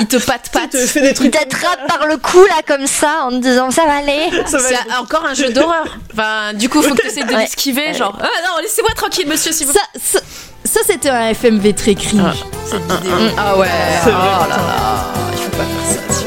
Il 0.00 0.06
te 0.06 0.16
patte 0.16 0.50
Il 0.52 0.58
patte. 0.60 0.70
te 0.70 0.76
fait 0.78 1.00
des 1.00 1.08
Il 1.08 1.14
trucs. 1.14 1.30
t'attrape 1.30 1.86
par 1.86 2.06
le 2.06 2.16
cou 2.16 2.42
là 2.46 2.62
comme 2.66 2.86
ça 2.86 3.24
en 3.26 3.30
te 3.30 3.36
disant 3.36 3.70
ça 3.70 3.84
va 3.84 3.94
aller. 3.96 4.30
Ça 4.46 4.58
va 4.58 4.68
C'est 4.68 4.74
être- 4.74 5.00
encore 5.00 5.24
un 5.24 5.34
jeu 5.34 5.50
d'horreur. 5.50 5.84
Enfin, 6.12 6.52
du 6.54 6.68
coup, 6.68 6.82
faut 6.82 6.94
que 6.94 7.00
tu 7.00 7.06
essaies 7.06 7.24
de 7.24 7.32
Ouais. 7.32 7.40
l'esquiver. 7.40 7.94
Genre, 7.94 8.16
ah 8.20 8.24
non, 8.24 8.60
laissez-moi 8.62 8.90
tranquille, 8.96 9.28
monsieur, 9.28 9.52
s'il 9.52 9.66
vous 9.66 9.72
Ça, 9.72 9.80
ça, 10.02 10.18
ça, 10.64 10.80
c'était 10.86 11.10
un 11.10 11.28
FMV 11.34 11.74
très 11.74 11.94
cringe. 11.94 12.44
cette 12.66 12.80
vidéo. 12.82 13.12
Ah 13.38 13.56
ouais. 13.58 13.68
Oh 14.06 14.08
là 14.08 14.48
là. 14.48 15.04
Il 15.32 15.38
faut 15.38 15.50
pas 15.50 15.64
faire 15.64 15.94
ça. 16.16 16.24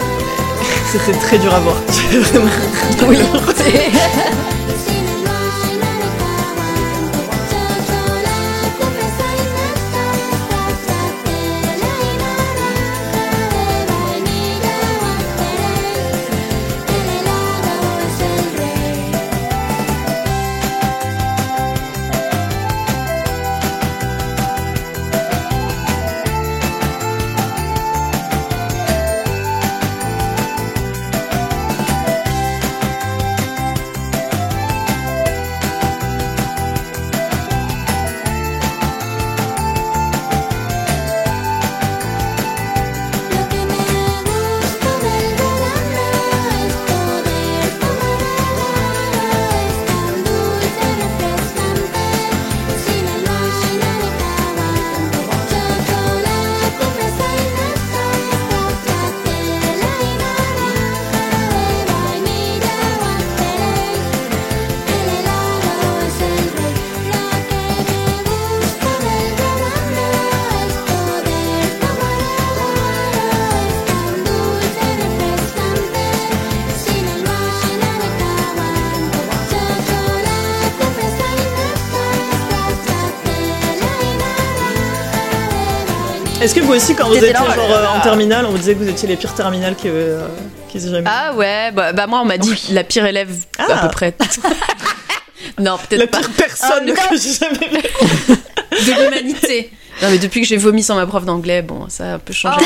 C'était 1.04 1.20
très 1.20 1.38
dur 1.38 1.54
à 1.54 1.60
voir. 1.60 1.76
Vraiment. 2.12 2.50
Oui. 3.08 3.18
que 86.56 86.62
vous 86.62 86.74
aussi, 86.74 86.96
quand 86.96 87.08
vous 87.08 87.16
étiez 87.16 87.34
là, 87.34 87.40
genre 87.54 87.72
euh, 87.72 87.88
en 87.88 88.00
terminale, 88.02 88.46
on 88.46 88.52
vous 88.52 88.58
disait 88.58 88.74
que 88.74 88.80
vous 88.80 88.90
étiez 88.90 89.08
les 89.08 89.16
pires 89.18 89.34
terminales 89.34 89.76
qui 89.76 89.88
euh, 89.90 90.26
qu'ils 90.70 90.86
aient 90.88 90.92
jamais 90.92 91.10
Ah 91.10 91.34
ouais, 91.34 91.72
bah, 91.72 91.94
bah 91.94 92.08
moi 92.08 92.20
on 92.22 92.26
m'a 92.26 92.38
dit 92.38 92.68
la 92.72 92.84
pire 92.84 93.06
élève 93.06 93.30
à 93.58 93.66
Ah. 93.70 93.88
peu 93.88 93.90
près. 93.90 94.16
non, 95.60 95.74
La 95.74 95.78
peut-être 95.78 96.12
pas 96.12 96.20
pire 96.20 96.30
personne 96.38 96.92
Ah, 96.98 97.08
que 97.10 97.18
j'ai 97.18 97.34
jamais 97.34 97.70
vue. 97.70 98.36
de 98.86 99.04
l'humanité. 99.04 99.72
Non 100.02 100.10
mais 100.10 100.18
depuis 100.18 100.42
que 100.42 100.48
j'ai 100.48 100.58
vomi 100.58 100.84
sans 100.84 100.96
ma 100.96 101.06
prof 101.06 101.26
d'anglais, 101.26 101.62
bon 101.62 101.88
ça 101.90 102.04
a 102.04 102.14
un 102.16 102.20
peu 102.20 102.34
changé. 102.34 102.66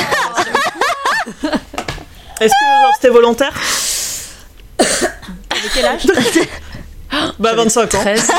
Est-ce 2.41 2.53
que 2.53 2.82
genre, 2.82 2.94
c'était 2.95 3.10
volontaire 3.14 3.53
Avec 4.80 5.72
quel 5.74 5.86
âge 5.86 6.02
Bah, 7.40 7.53
25 7.56 7.95
ans. 7.95 7.99
13 8.02 8.30
ans. 8.30 8.36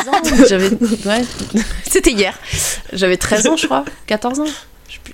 J'avais. 0.48 0.68
Ouais. 0.70 1.24
C'était 1.90 2.12
hier. 2.12 2.34
J'avais 2.92 3.16
13 3.16 3.46
ans, 3.48 3.56
je 3.56 3.66
crois. 3.66 3.84
14 4.06 4.40
ans. 4.40 4.44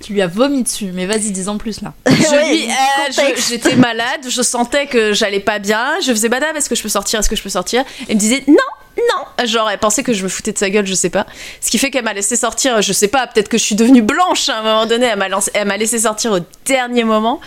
Tu 0.07 0.13
lui 0.13 0.21
as 0.21 0.27
vomi 0.27 0.63
dessus, 0.63 0.91
mais 0.93 1.05
vas-y, 1.05 1.31
dis 1.31 1.49
en 1.49 1.57
plus 1.57 1.81
là. 1.81 1.93
Euh, 2.07 3.07
contexte. 3.07 3.49
J'étais 3.49 3.75
malade, 3.75 4.21
je 4.29 4.41
sentais 4.41 4.87
que 4.87 5.11
j'allais 5.11 5.41
pas 5.41 5.59
bien. 5.59 5.99
Je 6.01 6.11
faisais 6.11 6.29
madame, 6.29 6.55
est-ce 6.55 6.69
que 6.69 6.75
je 6.75 6.81
peux 6.81 6.87
sortir 6.87 7.19
Est-ce 7.19 7.29
que 7.29 7.35
je 7.35 7.43
peux 7.43 7.49
sortir? 7.49 7.83
Elle 8.07 8.15
me 8.15 8.19
disait 8.19 8.41
non, 8.47 8.55
non. 8.97 9.45
Genre, 9.45 9.69
elle 9.69 9.79
pensait 9.79 10.03
que 10.03 10.13
je 10.13 10.23
me 10.23 10.29
foutais 10.29 10.53
de 10.53 10.57
sa 10.57 10.69
gueule, 10.69 10.87
je 10.87 10.93
sais 10.93 11.09
pas. 11.09 11.25
Ce 11.59 11.69
qui 11.69 11.77
fait 11.77 11.91
qu'elle 11.91 12.05
m'a 12.05 12.13
laissé 12.13 12.37
sortir, 12.37 12.81
je 12.81 12.93
sais 12.93 13.09
pas, 13.09 13.27
peut-être 13.27 13.49
que 13.49 13.57
je 13.57 13.63
suis 13.63 13.75
devenue 13.75 14.01
blanche 14.01 14.47
à 14.47 14.59
un 14.59 14.63
moment 14.63 14.85
donné. 14.85 15.07
Elle 15.07 15.19
m'a 15.19 15.27
lancé- 15.27 15.51
elle 15.53 15.67
m'a 15.67 15.75
laissé 15.75 15.99
sortir 15.99 16.31
au 16.31 16.39
dernier 16.65 17.03
moment. 17.03 17.41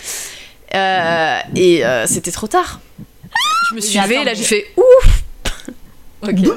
Euh, 0.75 1.39
et 1.57 1.83
euh, 1.87 2.07
c'était 2.07 2.31
trop 2.33 2.47
tard. 2.47 2.81
Je 3.71 3.75
me 3.75 3.81
suis 3.81 3.99
levée, 3.99 4.23
là 4.25 4.35
j'ai 4.35 4.45
fait 4.45 4.67
ouf 4.77 5.23
Ok. 6.23 6.35
Pourquoi 6.43 6.57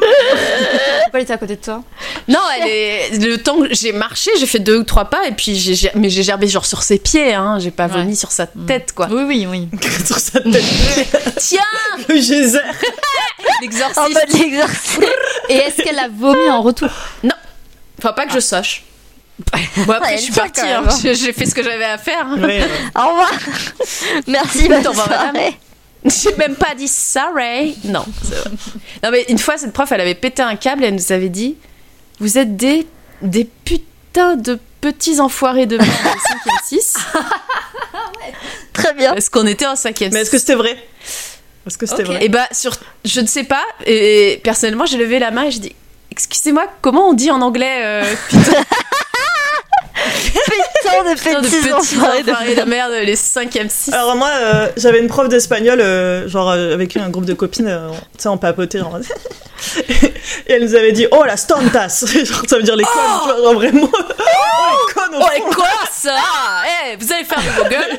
elle 1.14 1.22
était 1.22 1.34
à 1.34 1.38
côté 1.38 1.56
de 1.56 1.62
toi 1.62 1.84
Non, 2.28 2.40
elle 2.60 2.68
est... 2.68 3.18
le 3.26 3.38
temps 3.38 3.62
que 3.62 3.74
j'ai 3.74 3.92
marché, 3.94 4.32
j'ai 4.40 4.46
fait 4.46 4.60
deux 4.60 4.78
ou 4.80 4.84
trois 4.84 5.06
pas 5.06 5.26
et 5.28 5.32
puis 5.32 5.56
j'ai 5.56 5.92
mais 5.96 6.10
j'ai 6.10 6.24
gerbé 6.24 6.48
genre 6.48 6.66
sur 6.66 6.82
ses 6.84 6.98
pieds, 7.00 7.34
hein. 7.34 7.58
J'ai 7.60 7.72
pas 7.72 7.86
Ouais. 7.88 7.94
vomi 8.00 8.16
sur 8.16 8.32
sa 8.32 8.48
tête 8.48 8.94
quoi. 8.94 9.08
Oui, 9.12 9.24
oui, 9.26 9.48
oui. 9.50 9.70
Sur 10.06 10.18
sa 10.20 10.40
tête. 10.42 10.64
Tiens, 11.38 11.60
Le 12.10 12.16
geyser. 12.16 12.60
En 12.60 13.62
l'exorciste. 13.62 13.98
mode 14.14 14.42
l'exorcisme. 14.42 15.04
Et 15.50 15.56
est-ce 15.56 15.82
qu'elle 15.84 16.00
a 16.00 16.08
vomi 16.10 16.50
en 16.50 16.62
retour? 16.62 16.90
Enfin, 18.00 18.14
pas 18.14 18.26
que 18.26 18.34
je 18.34 18.40
sache. 18.40 18.84
Bon, 19.86 19.94
après, 19.94 20.12
Ouais, 20.12 20.18
je 20.18 20.24
suis 20.24 20.34
partie. 20.34 20.62
hein. 20.62 20.84
J'ai 21.04 21.34
fait 21.34 21.46
ce 21.46 21.56
que 21.56 21.64
j'avais 21.64 21.86
à 21.86 21.98
faire. 21.98 22.26
hein. 22.28 22.38
Ouais, 22.40 22.62
ouais. 22.62 22.70
Au 22.96 23.08
revoir. 23.10 23.32
Merci, 24.28 24.68
bonne 24.68 24.84
soirée. 24.84 25.58
J'ai 26.06 26.36
même 26.36 26.56
pas 26.56 26.76
dit 26.76 26.88
sorry. 26.88 27.78
Non, 27.86 28.06
c'est 28.24 28.36
vrai. 28.36 28.52
Non, 29.04 29.12
mais 29.12 29.26
une 29.30 29.38
fois, 29.40 29.58
cette 29.58 29.74
prof, 29.74 29.92
elle 29.92 30.02
avait 30.02 30.16
pété 30.16 30.42
un 30.42 30.56
câble 30.56 30.84
et 30.84 30.88
elle 30.88 30.96
nous 30.96 31.12
avait 31.12 31.30
dit 31.30 31.56
Vous 32.20 32.38
êtes 32.38 32.58
des, 32.58 32.86
des 33.22 33.46
putains 33.46 34.36
de 34.36 34.60
petits 34.82 35.22
enfoirés 35.22 35.66
de 35.66 35.78
merde 35.78 35.90
de 35.90 36.50
5 36.50 36.64
6 36.66 36.98
Très 38.74 38.94
bien. 38.94 39.14
Parce 39.14 39.30
qu'on 39.30 39.48
était 39.48 39.66
en 39.66 39.76
5 39.76 39.98
Mais 40.12 40.22
est-ce 40.22 40.32
que 40.32 40.38
c'était 40.38 40.56
vrai? 40.56 40.78
Est-ce 41.66 41.78
que 41.78 41.86
c'était 41.86 42.04
vrai? 42.04 42.24
Et 42.24 42.30
bah, 42.30 42.48
sur, 42.52 42.76
je 43.06 43.22
ne 43.22 43.28
sais 43.28 43.46
pas. 43.46 43.64
Et 43.86 44.42
personnellement, 44.44 44.86
j'ai 44.86 44.98
levé 44.98 45.20
la 45.20 45.32
main 45.32 45.44
et 45.44 45.52
j'ai 45.52 45.60
dit 45.60 45.76
Excusez-moi, 46.12 46.68
comment 46.82 47.10
on 47.10 47.14
dit 47.14 47.32
en 47.32 47.42
anglais 47.42 47.82
euh, 47.84 48.16
putain 50.04 50.64
Tant 50.84 51.04
de 51.04 51.10
de 51.10 51.48
petits 51.48 51.72
enfoirés 51.74 52.24
de 52.24 52.32
enfoirés 52.32 52.56
de 52.56 52.62
merde, 52.64 52.92
les 53.04 53.16
5e 53.16 53.70
6 53.70 53.94
Alors 53.94 54.16
moi, 54.16 54.30
euh, 54.32 54.70
j'avais 54.78 55.00
une 55.00 55.08
prof 55.08 55.28
d'espagnol, 55.30 55.80
euh, 55.80 56.28
genre 56.28 56.50
euh, 56.52 56.74
avec 56.74 56.96
un 56.98 57.10
groupe 57.10 57.26
de 57.26 57.34
copines, 57.34 57.68
euh, 57.68 57.90
tu 57.90 58.24
sais, 58.24 58.30
on 58.30 58.38
papotait, 58.38 58.80
genre... 58.80 59.00
et 60.48 60.54
elle 60.54 60.64
nous 60.64 60.76
avait 60.76 60.92
dit, 60.92 61.08
oh 61.12 61.24
la 61.24 61.38
stantas. 61.38 62.04
Genre, 62.26 62.42
ça 62.48 62.58
veut 62.58 62.64
dire 62.64 62.76
les 62.76 62.84
connes, 62.84 63.20
tu 63.24 63.30
vois, 63.30 63.38
genre 63.44 63.54
vraiment... 63.54 63.90
oh 63.94 64.88
les 64.88 64.94
connes 64.94 65.16
au 65.16 65.20
Oh, 65.22 65.26
fond. 65.26 65.50
et 65.52 65.54
quoi 65.56 65.68
ça? 65.92 66.18
Eh, 66.92 66.98
vous 66.98 67.12
allez 67.14 67.24
faire 67.24 67.40
de 67.40 67.50
vos 67.64 67.64
gueules 67.70 67.98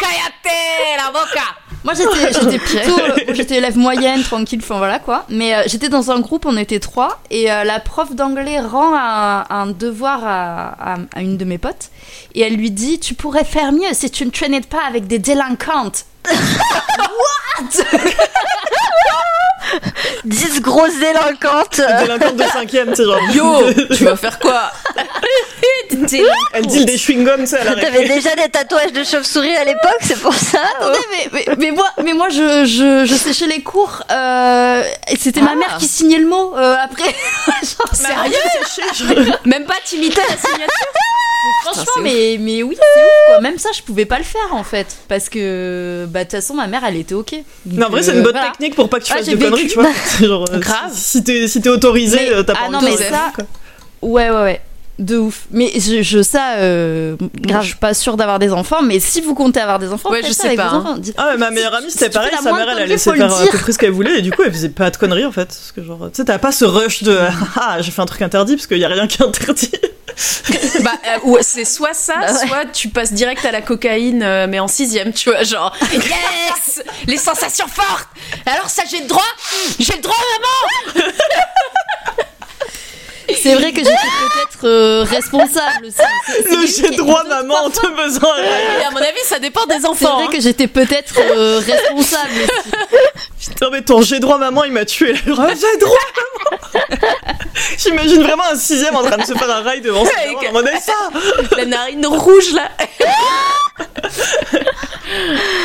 Cállate 0.00 0.96
la 0.96 1.10
boca 1.10 1.44
Moi 1.84 1.94
j'étais 1.96 2.32
j'étais 2.32 2.58
plutôt 2.58 2.96
moi, 2.96 3.16
j'étais 3.34 3.56
élève 3.56 3.76
moyenne 3.76 4.22
tranquille 4.22 4.60
enfin 4.62 4.78
voilà 4.78 4.98
quoi. 4.98 5.24
Mais 5.28 5.54
euh, 5.54 5.62
j'étais 5.66 5.88
dans 5.88 6.10
un 6.10 6.20
groupe 6.20 6.46
on 6.46 6.56
était 6.56 6.78
trois 6.80 7.20
et 7.30 7.50
euh, 7.50 7.64
la 7.64 7.80
prof 7.80 8.14
d'anglais 8.14 8.60
rend 8.60 8.94
un, 8.96 9.44
un 9.50 9.66
devoir 9.66 10.20
à, 10.24 10.92
à- 10.94 10.98
à 11.14 11.20
une 11.22 11.36
de 11.36 11.44
mes 11.44 11.58
potes 11.58 11.90
et 12.34 12.42
elle 12.42 12.54
lui 12.56 12.70
dit 12.70 12.98
tu 13.00 13.14
pourrais 13.14 13.44
faire 13.44 13.72
mieux 13.72 13.92
si 13.92 14.10
tu 14.10 14.24
ne 14.24 14.30
traînais 14.30 14.60
pas 14.60 14.82
avec 14.88 15.06
des 15.06 15.18
délinquantes 15.18 16.04
10 20.24 20.60
grosses 20.60 20.98
délinquantes. 20.98 21.80
Délinquante 22.00 22.36
de 22.36 22.42
cinquième, 22.44 22.90
tu 22.90 22.96
sais, 22.96 23.04
genre... 23.04 23.18
Yo, 23.34 23.72
tu 23.96 24.04
vas 24.04 24.16
faire 24.16 24.38
quoi? 24.38 24.70
Elle 26.54 26.66
dit 26.66 26.84
des 26.84 26.96
chewing-gums, 26.96 27.46
la 27.64 27.74
T'avais 27.80 28.08
déjà 28.08 28.34
des 28.34 28.48
tatouages 28.50 28.92
de 28.92 29.04
chauve-souris 29.04 29.54
à 29.56 29.64
l'époque, 29.64 29.98
c'est 30.00 30.18
pour 30.18 30.34
ça 30.34 30.58
Attendez, 30.78 30.98
mais, 31.10 31.28
mais, 31.32 31.54
mais 31.58 31.70
moi, 31.70 31.86
mais 32.02 32.12
moi 32.14 32.28
je, 32.28 32.64
je, 32.64 33.04
je 33.06 33.14
séchais 33.14 33.46
les 33.46 33.62
cours 33.62 34.02
euh, 34.10 34.82
et 35.08 35.16
c'était 35.16 35.40
ma 35.40 35.52
Ah. 35.52 35.56
mère 35.56 35.76
qui 35.78 35.86
signait 35.86 36.18
le 36.18 36.26
mot 36.26 36.54
euh, 36.56 36.74
après. 36.82 37.04
Genre, 37.62 37.94
Sérieux? 37.94 39.32
Même 39.44 39.64
pas 39.64 39.74
t'imiter 39.84 40.20
la 40.28 40.36
signature 40.36 40.68
franchement, 41.64 41.84
c'est 41.96 42.00
mais, 42.02 42.36
mais 42.40 42.62
oui, 42.62 42.76
c'est 42.94 43.00
ouf 43.04 43.10
quoi. 43.26 43.40
Même 43.40 43.58
ça, 43.58 43.70
je 43.74 43.82
pouvais 43.82 44.04
pas 44.06 44.18
le 44.18 44.24
faire 44.24 44.52
en 44.52 44.62
fait. 44.64 44.86
Parce 45.08 45.28
que, 45.28 46.06
bah, 46.08 46.20
de 46.20 46.24
toute 46.24 46.32
façon, 46.40 46.54
ma 46.54 46.66
mère 46.66 46.82
elle 46.86 46.96
était 46.96 47.14
ok. 47.14 47.32
Donc, 47.32 47.44
Mais 47.78 47.84
en 47.84 47.90
vrai, 47.90 48.02
c'est 48.02 48.10
euh, 48.10 48.14
une 48.14 48.22
bonne 48.22 48.32
voilà. 48.32 48.50
technique 48.50 48.74
pour 48.74 48.88
pas 48.88 48.98
que 49.00 49.04
tu 49.04 49.12
Ah, 49.12 49.16
fasses 49.18 49.26
de 49.26 49.36
conneries. 49.36 49.61
Tu 49.68 49.74
vois. 49.74 49.90
Genre, 50.20 50.44
euh, 50.52 50.58
Grave. 50.58 50.90
Si, 50.92 51.18
si 51.18 51.24
t'es 51.24 51.48
si 51.48 51.60
t'es 51.60 51.68
autorisé, 51.68 52.32
euh, 52.32 52.42
t'as 52.42 52.54
pas 52.54 52.60
ah 52.62 52.66
envie 52.66 52.72
non, 52.74 52.80
de 52.80 52.84
mais 52.86 52.96
faire 52.96 53.32
ça-. 53.36 53.44
Ouais, 54.02 54.30
ouais, 54.30 54.42
ouais. 54.42 54.60
De 54.98 55.16
ouf. 55.16 55.46
Mais 55.50 55.72
je, 55.74 56.02
je 56.02 56.22
ça, 56.22 56.56
euh, 56.58 57.16
Grave. 57.40 57.62
je 57.62 57.68
suis 57.68 57.76
pas 57.76 57.94
sûre 57.94 58.16
d'avoir 58.18 58.38
des 58.38 58.52
enfants, 58.52 58.82
mais 58.82 59.00
si 59.00 59.20
vous 59.22 59.34
comptez 59.34 59.58
avoir 59.58 59.78
des 59.78 59.88
enfants, 59.90 60.10
Ouais, 60.10 60.20
je 60.22 60.28
ça 60.32 60.42
sais 60.42 60.46
avec 60.48 60.58
pas, 60.58 60.68
vos 60.68 60.76
hein. 60.76 60.78
enfants. 60.80 60.96
Dites- 60.98 61.14
Ah 61.16 61.28
ouais, 61.30 61.38
ma 61.38 61.50
meilleure 61.50 61.74
amie 61.74 61.86
Si 61.90 61.92
c'était 61.92 62.04
fais 62.06 62.10
pareil, 62.10 62.30
la 62.32 62.38
sa 62.42 62.52
mère 62.52 62.68
elle, 62.78 62.88
laissait 62.88 63.10
faut 63.10 63.16
faire 63.16 63.26
le 63.28 63.34
à 63.34 63.46
peu 63.50 63.58
près 63.58 63.72
ce 63.72 63.78
qu'elle 63.78 63.90
voulait 63.90 64.18
et 64.18 64.22
du 64.22 64.30
coup 64.30 64.42
elle 64.44 64.52
faisait 64.52 64.68
pas 64.68 64.90
de 64.90 64.96
conneries 64.98 65.24
en 65.24 65.32
fait. 65.32 65.46
Parce 65.46 65.72
que 65.74 65.82
genre, 65.82 65.98
tu 66.12 66.16
sais, 66.18 66.24
t'as 66.26 66.38
pas 66.38 66.52
ce 66.52 66.66
rush 66.66 67.02
de 67.04 67.18
ah 67.56 67.78
j'ai 67.80 67.90
fait 67.90 68.02
un 68.02 68.06
truc 68.06 68.20
interdit 68.22 68.54
parce 68.56 68.66
qu'il 68.66 68.78
y 68.78 68.84
a 68.84 68.88
rien 68.88 69.06
qui 69.06 69.22
est 69.22 69.24
interdit. 69.26 69.70
Bah, 70.80 70.92
euh, 71.26 71.38
c'est 71.42 71.64
soit 71.64 71.94
ça, 71.94 72.14
Bah 72.20 72.32
ouais. 72.32 72.46
soit 72.48 72.64
tu 72.72 72.88
passes 72.88 73.12
direct 73.12 73.44
à 73.44 73.52
la 73.52 73.60
cocaïne, 73.62 74.22
euh, 74.22 74.46
mais 74.48 74.58
en 74.60 74.68
sixième, 74.68 75.12
tu 75.12 75.30
vois, 75.30 75.42
genre 75.44 75.74
yes, 75.92 76.82
les 77.06 77.16
sensations 77.16 77.66
fortes. 77.68 78.08
Alors 78.46 78.68
ça, 78.70 78.82
j'ai 78.90 79.00
le 79.00 79.06
droit, 79.06 79.22
j'ai 79.78 79.94
le 79.94 80.00
droit, 80.02 80.14
maman. 80.94 81.04
C'est 83.42 83.54
vrai 83.54 83.72
que 83.72 83.78
j'étais 83.78 83.90
peut-être 83.92 84.64
euh, 84.66 85.04
responsable 85.04 85.86
aussi. 85.86 85.96
C'est- 86.26 86.42
c'est 86.42 86.82
Le 86.82 86.90
j'ai 86.90 86.96
droit 86.96 87.24
maman, 87.24 87.54
on 87.64 87.70
te. 87.70 87.80
Et 87.86 88.84
à 88.84 88.90
mon 88.90 88.98
avis, 88.98 89.20
ça 89.24 89.38
dépend 89.38 89.64
des 89.66 89.80
C'est 89.80 89.86
enfants. 89.86 90.16
vrai 90.16 90.24
hein. 90.26 90.30
que 90.32 90.40
j'étais 90.40 90.66
peut-être 90.66 91.14
euh, 91.18 91.58
responsable 91.64 92.32
aussi. 92.42 92.72
Putain 93.48 93.70
mais 93.70 93.82
ton 93.82 94.02
j'ai 94.02 94.20
droit 94.20 94.38
maman 94.38 94.64
il 94.64 94.72
m'a 94.72 94.84
tué. 94.84 95.14
J'ai 95.24 95.78
droit 95.78 95.98
maman. 96.16 96.82
J'imagine 97.78 98.22
vraiment 98.22 98.44
un 98.50 98.56
sixième 98.56 98.96
en 98.96 99.02
train 99.02 99.16
de 99.16 99.24
se 99.24 99.34
faire 99.34 99.50
un 99.50 99.62
rail 99.62 99.80
devant 99.80 100.04
sa 100.04 100.52
maman 100.52 100.68
ça. 100.80 100.92
La 101.56 101.66
narine 101.66 102.06
rouge 102.06 102.52
là. 102.54 102.68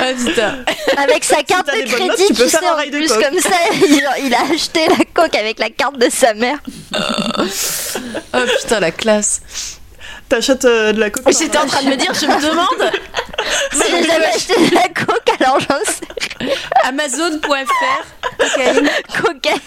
ah 0.01 0.13
putain. 0.25 0.55
Avec 0.97 1.23
sa 1.23 1.43
carte 1.43 1.67
de 1.67 1.89
bonnes 1.89 2.07
notes, 2.07 2.17
crédit, 2.17 2.27
tu 2.27 2.33
peux 2.33 2.43
tu 2.45 2.49
faire 2.49 2.59
sais, 2.61 2.65
un 2.65 2.71
en 2.71 2.75
rail 2.75 2.89
de 2.89 2.97
plus 2.97 3.07
coke. 3.07 3.23
comme 3.23 3.39
ça, 3.39 3.57
il, 3.73 4.07
il 4.25 4.33
a 4.33 4.41
acheté 4.53 4.87
la 4.87 5.05
coque 5.13 5.35
avec 5.35 5.59
la 5.59 5.69
carte 5.69 5.97
de 5.97 6.09
sa 6.09 6.33
mère. 6.33 6.57
Oh 8.33 8.39
putain, 8.61 8.79
la 8.79 8.91
classe. 8.91 9.41
T'achètes 10.29 10.65
euh, 10.65 10.91
de 10.93 10.99
la 10.99 11.09
coke. 11.09 11.23
J'étais 11.37 11.57
en 11.57 11.65
train 11.65 11.81
de 11.83 11.87
me 11.89 11.95
dire, 11.95 12.13
je 12.13 12.25
me 12.25 12.41
demande, 12.49 12.91
J'ai 13.71 14.03
jamais 14.07 14.25
acheté 14.25 14.53
de 14.69 14.75
la 14.75 14.89
coque, 14.89 15.41
alors 15.41 15.59
j'en 15.61 15.79
sais. 15.85 16.49
Amazon.fr, 16.83 18.37
cocaïne. 18.37 18.89
Cocaïne. 19.21 19.59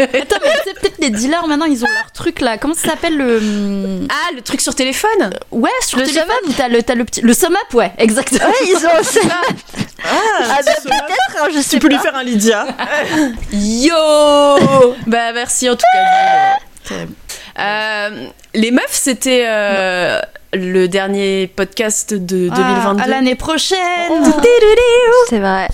Attends, 0.00 0.36
mais 0.42 0.50
tu 0.64 0.68
sais, 0.68 0.74
peut-être 0.80 0.98
les 1.00 1.10
dealers 1.10 1.46
maintenant 1.46 1.66
ils 1.66 1.84
ont 1.84 1.88
leur 1.88 2.10
truc 2.12 2.40
là. 2.40 2.56
Comment 2.56 2.74
ça 2.74 2.90
s'appelle 2.90 3.16
le. 3.16 3.36
hum, 3.38 4.08
Ah, 4.10 4.30
le 4.34 4.40
truc 4.40 4.60
sur 4.62 4.74
téléphone. 4.74 5.30
Ouais, 5.50 5.70
sur 5.86 5.98
Le 5.98 6.04
téléphone 6.06 6.30
sum 6.44 6.50
où 6.50 6.52
t'as 6.54 6.68
le, 6.68 6.82
t'as 6.82 6.94
le 6.94 7.04
petit. 7.04 7.20
Le 7.20 7.34
sum 7.34 7.52
up, 7.54 7.74
ouais, 7.74 7.92
exactement. 7.98 8.46
Ouais, 8.46 8.54
ils 8.68 8.86
ont 8.86 9.02
ça. 9.02 9.20
Ah, 10.02 10.44
Ah 10.56 10.60
bah 10.64 10.72
peut-être, 10.82 11.42
hein, 11.42 11.48
je 11.54 11.60
sais 11.60 11.76
tu 11.76 11.78
peux 11.78 11.88
pas. 11.90 11.94
lui 11.94 12.00
faire 12.02 12.16
un 12.16 12.22
Lydia. 12.22 12.66
Yo 13.52 13.94
Bah 15.06 15.32
merci 15.34 15.68
en 15.68 15.74
tout 15.76 15.84
cas. 16.88 16.96
Euh, 17.60 18.26
les 18.54 18.70
meufs, 18.70 18.84
c'était 18.90 19.44
euh, 19.46 20.20
le 20.52 20.86
dernier 20.88 21.46
podcast 21.46 22.12
de 22.14 22.48
2022. 22.48 22.56
Ah, 23.00 23.04
à 23.04 23.06
l'année 23.06 23.34
prochaine. 23.34 23.78
C'est 25.28 25.38
vrai. 25.38 25.68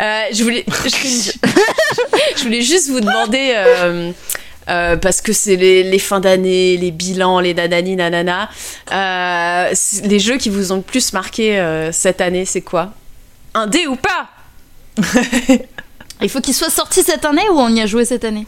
Euh, 0.00 0.22
je 0.32 0.42
voulais, 0.42 0.64
je, 0.84 1.32
je 2.36 2.42
voulais 2.42 2.62
juste 2.62 2.88
vous 2.88 3.00
demander. 3.00 3.52
euh, 3.56 4.12
euh, 4.68 4.96
parce 4.96 5.22
que 5.22 5.32
c'est 5.32 5.56
les, 5.56 5.82
les 5.82 5.98
fins 5.98 6.20
d'année, 6.20 6.76
les 6.76 6.90
bilans, 6.90 7.40
les 7.40 7.54
nanani 7.54 7.96
nanana. 7.96 8.50
Euh, 8.92 9.72
les 10.04 10.18
jeux 10.18 10.36
qui 10.36 10.50
vous 10.50 10.72
ont 10.72 10.76
le 10.76 10.82
plus 10.82 11.12
marqué 11.14 11.58
euh, 11.58 11.90
cette 11.90 12.20
année, 12.20 12.44
c'est 12.44 12.60
quoi? 12.60 12.92
Un 13.54 13.66
dé 13.66 13.86
ou 13.86 13.96
pas? 13.96 14.28
Il 16.20 16.28
faut 16.28 16.40
qu'il 16.40 16.52
soit 16.54 16.68
sorti 16.70 17.02
cette 17.02 17.24
année 17.24 17.48
ou 17.50 17.58
on 17.58 17.68
y 17.74 17.80
a 17.80 17.86
joué 17.86 18.04
cette 18.04 18.24
année? 18.24 18.46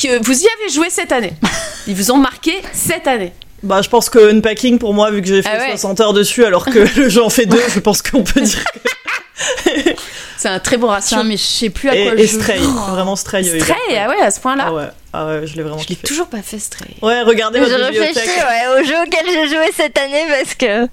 Que 0.00 0.22
vous 0.24 0.42
y 0.42 0.46
avez 0.46 0.72
joué 0.72 0.88
cette 0.90 1.12
année 1.12 1.32
Ils 1.86 1.94
vous 1.94 2.10
ont 2.10 2.18
marqué 2.18 2.60
cette 2.72 3.06
année. 3.06 3.32
Bah 3.62 3.80
je 3.82 3.88
pense 3.88 4.10
que 4.10 4.32
Unpacking 4.34 4.78
pour 4.78 4.92
moi 4.94 5.10
vu 5.10 5.22
que 5.22 5.28
j'ai 5.28 5.42
fait 5.42 5.48
Ah 5.50 5.58
ouais. 5.58 5.70
60 5.70 6.00
heures 6.00 6.12
dessus 6.12 6.44
alors 6.44 6.66
que 6.66 6.78
le 7.00 7.08
jeu 7.08 7.22
en 7.22 7.30
fait 7.30 7.46
deux, 7.46 7.62
je 7.74 7.80
pense 7.80 8.02
qu'on 8.02 8.22
peut 8.22 8.40
dire. 8.42 8.64
C'est 10.36 10.48
un 10.48 10.58
très 10.58 10.76
bon 10.76 10.88
ratio. 10.88 11.22
Mais 11.24 11.36
je 11.36 11.42
sais 11.42 11.70
plus 11.70 11.88
à 11.88 11.92
quoi 11.92 12.00
Et, 12.00 12.10
le 12.10 12.20
et 12.20 12.26
Stray, 12.26 12.58
joue, 12.58 12.70
moi. 12.70 12.86
vraiment 12.90 13.16
Stray. 13.16 13.48
euh, 13.48 13.58
Stray, 13.58 13.96
ah 13.98 14.08
ouais, 14.08 14.20
à 14.20 14.30
ce 14.30 14.40
point-là. 14.40 14.64
Ah 14.68 14.72
ouais, 14.74 14.84
ah 15.12 15.26
ouais, 15.26 15.46
je 15.46 15.56
l'ai 15.56 15.62
vraiment 15.62 15.78
Je 15.78 15.88
l'ai 15.88 15.94
kiffé. 15.94 16.06
toujours 16.06 16.26
pas 16.26 16.42
fait, 16.42 16.58
Stray. 16.58 16.90
Ouais, 17.02 17.22
regardez 17.22 17.58
Je 17.60 17.64
votre 17.64 17.76
réfléchis 17.84 18.08
bibliothèque. 18.14 18.44
ouais, 18.46 18.80
au 18.80 18.84
jeu 18.84 18.94
auquel 19.06 19.24
j'ai 19.26 19.48
joué 19.48 19.70
cette 19.74 19.98
année 19.98 20.24
parce 20.28 20.54
que. 20.54 20.86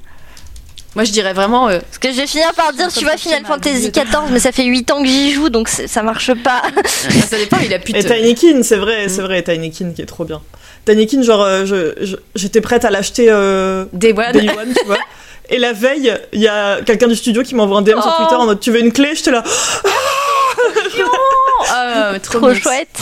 Moi, 0.95 1.03
je 1.05 1.11
dirais 1.11 1.33
vraiment. 1.33 1.69
euh, 1.69 1.79
Parce 1.79 1.97
que 1.97 2.11
je 2.11 2.17
vais 2.21 2.27
finir 2.27 2.53
par 2.53 2.71
dire, 2.73 2.87
tu 2.93 3.03
vois, 3.03 3.17
Final 3.17 3.45
Fantasy. 3.45 3.89
XIV, 3.91 4.31
mais 4.31 4.39
ça 4.39 4.51
fait 4.51 4.63
8 4.63 4.91
ans 4.91 5.01
que 5.01 5.07
j'y 5.07 5.31
joue, 5.31 5.49
donc 5.49 5.67
ça 5.69 6.03
marche 6.03 6.31
pas. 6.43 6.61
ça 7.29 7.37
dépend, 7.37 7.57
il 7.63 7.73
a 7.73 7.79
plus 7.79 7.93
de. 7.93 7.97
Et 7.97 8.03
Tinykin, 8.03 8.61
c'est 8.63 8.77
vrai, 8.77 9.07
c'est 9.09 9.21
vrai, 9.23 9.41
Tinykin 9.41 9.91
qui 9.95 10.01
est 10.01 10.05
trop 10.05 10.23
bien. 10.25 10.41
Tinykin, 10.85 11.21
genre, 11.23 11.41
euh, 11.43 11.65
j'étais 12.35 12.61
prête 12.61 12.85
à 12.85 12.91
l'acheter 12.91 13.27
euh, 13.29 13.85
Day 13.93 14.13
One. 14.13 14.31
Day 14.33 14.49
One, 14.49 14.73
tu 14.77 14.85
vois. 14.85 14.97
Et 15.49 15.57
la 15.57 15.73
veille, 15.73 16.13
il 16.31 16.39
y 16.41 16.47
a 16.47 16.81
quelqu'un 16.85 17.07
du 17.07 17.15
studio 17.15 17.41
qui 17.43 17.55
m'envoie 17.55 17.77
un 17.79 17.81
DM 17.81 17.99
sur 18.01 18.13
Oh. 18.17 18.21
Twitter 18.21 18.35
en 18.35 18.45
mode 18.45 18.59
Tu 18.59 18.71
veux 18.71 18.79
une 18.79 18.91
clé? 18.93 19.13
J'étais 19.15 19.31
là. 19.31 19.43
Ah, 21.69 22.13
trop, 22.23 22.39
Trop 22.39 22.53
chouette. 22.53 22.99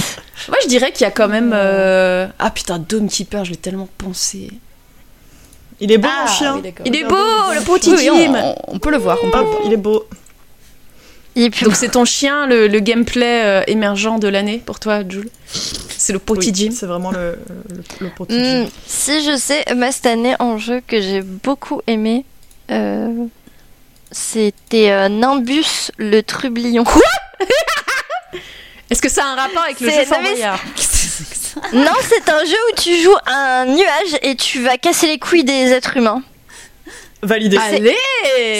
Moi, 0.47 0.57
je 0.63 0.67
dirais 0.67 0.91
qu'il 0.91 1.01
y 1.01 1.07
a 1.07 1.11
quand 1.11 1.27
même. 1.27 1.51
euh, 1.53 2.27
Ah 2.39 2.49
putain, 2.51 2.79
Dome 2.79 3.09
Keeper, 3.09 3.45
je 3.45 3.51
l'ai 3.51 3.57
tellement 3.57 3.89
pensé. 3.97 4.49
Il 5.81 5.91
est 5.91 5.97
beau, 5.97 6.07
Ah, 6.09 6.25
mon 6.27 6.31
chien. 6.31 6.61
oui. 6.63 6.73
Il 6.85 6.95
est 6.95 7.03
beau, 7.03 7.15
le 7.15 7.61
petit 7.61 7.89
Oui, 7.89 8.09
on, 8.11 8.55
on 8.75 8.79
peut 8.79 8.91
le 8.91 8.97
voir. 8.97 9.17
On 9.23 9.31
peut 9.31 9.37
le 9.39 9.43
Hop, 9.43 9.49
voir. 9.49 9.61
il 9.65 9.73
est 9.73 9.77
beau. 9.77 10.05
Donc, 11.35 11.75
c'est 11.75 11.89
ton 11.91 12.05
chien, 12.05 12.45
le, 12.45 12.67
le 12.67 12.79
gameplay 12.81 13.43
euh, 13.45 13.63
émergent 13.67 14.19
de 14.19 14.27
l'année 14.27 14.61
pour 14.65 14.79
toi, 14.79 15.01
Jules? 15.07 15.29
C'est 15.97 16.13
le 16.13 16.19
petit 16.19 16.49
Oui, 16.49 16.51
Jim. 16.53 16.69
C'est 16.73 16.85
vraiment 16.85 17.11
le, 17.11 17.39
le, 17.69 17.83
le 18.01 18.09
petit 18.09 18.37
Jim. 18.37 18.67
si 18.85 19.23
je 19.23 19.37
sais, 19.37 19.63
moi 19.75 19.91
cette 19.91 20.05
année 20.07 20.35
en 20.39 20.57
jeu 20.57 20.81
que 20.85 20.99
j'ai 21.01 21.21
beaucoup 21.21 21.81
aimé, 21.87 22.25
euh, 22.69 23.25
c'était 24.11 24.91
euh, 24.91 25.07
Nimbus 25.09 25.91
le 25.97 26.21
trublion. 26.21 26.83
Est-ce 28.89 29.01
que 29.01 29.09
ça 29.09 29.23
a 29.23 29.27
un 29.27 29.35
rapport 29.35 29.63
avec 29.63 29.79
le 29.79 29.89
jeu 29.89 30.03
Fort 30.05 30.19
non, 31.73 31.91
c'est 32.01 32.29
un 32.29 32.45
jeu 32.45 32.55
où 32.71 32.75
tu 32.81 33.01
joues 33.01 33.15
un 33.27 33.65
nuage 33.65 34.17
et 34.21 34.35
tu 34.35 34.61
vas 34.61 34.77
casser 34.77 35.07
les 35.07 35.19
couilles 35.19 35.43
des 35.43 35.71
êtres 35.71 35.97
humains. 35.97 36.21
Validé. 37.21 37.57
Allez 37.57 37.95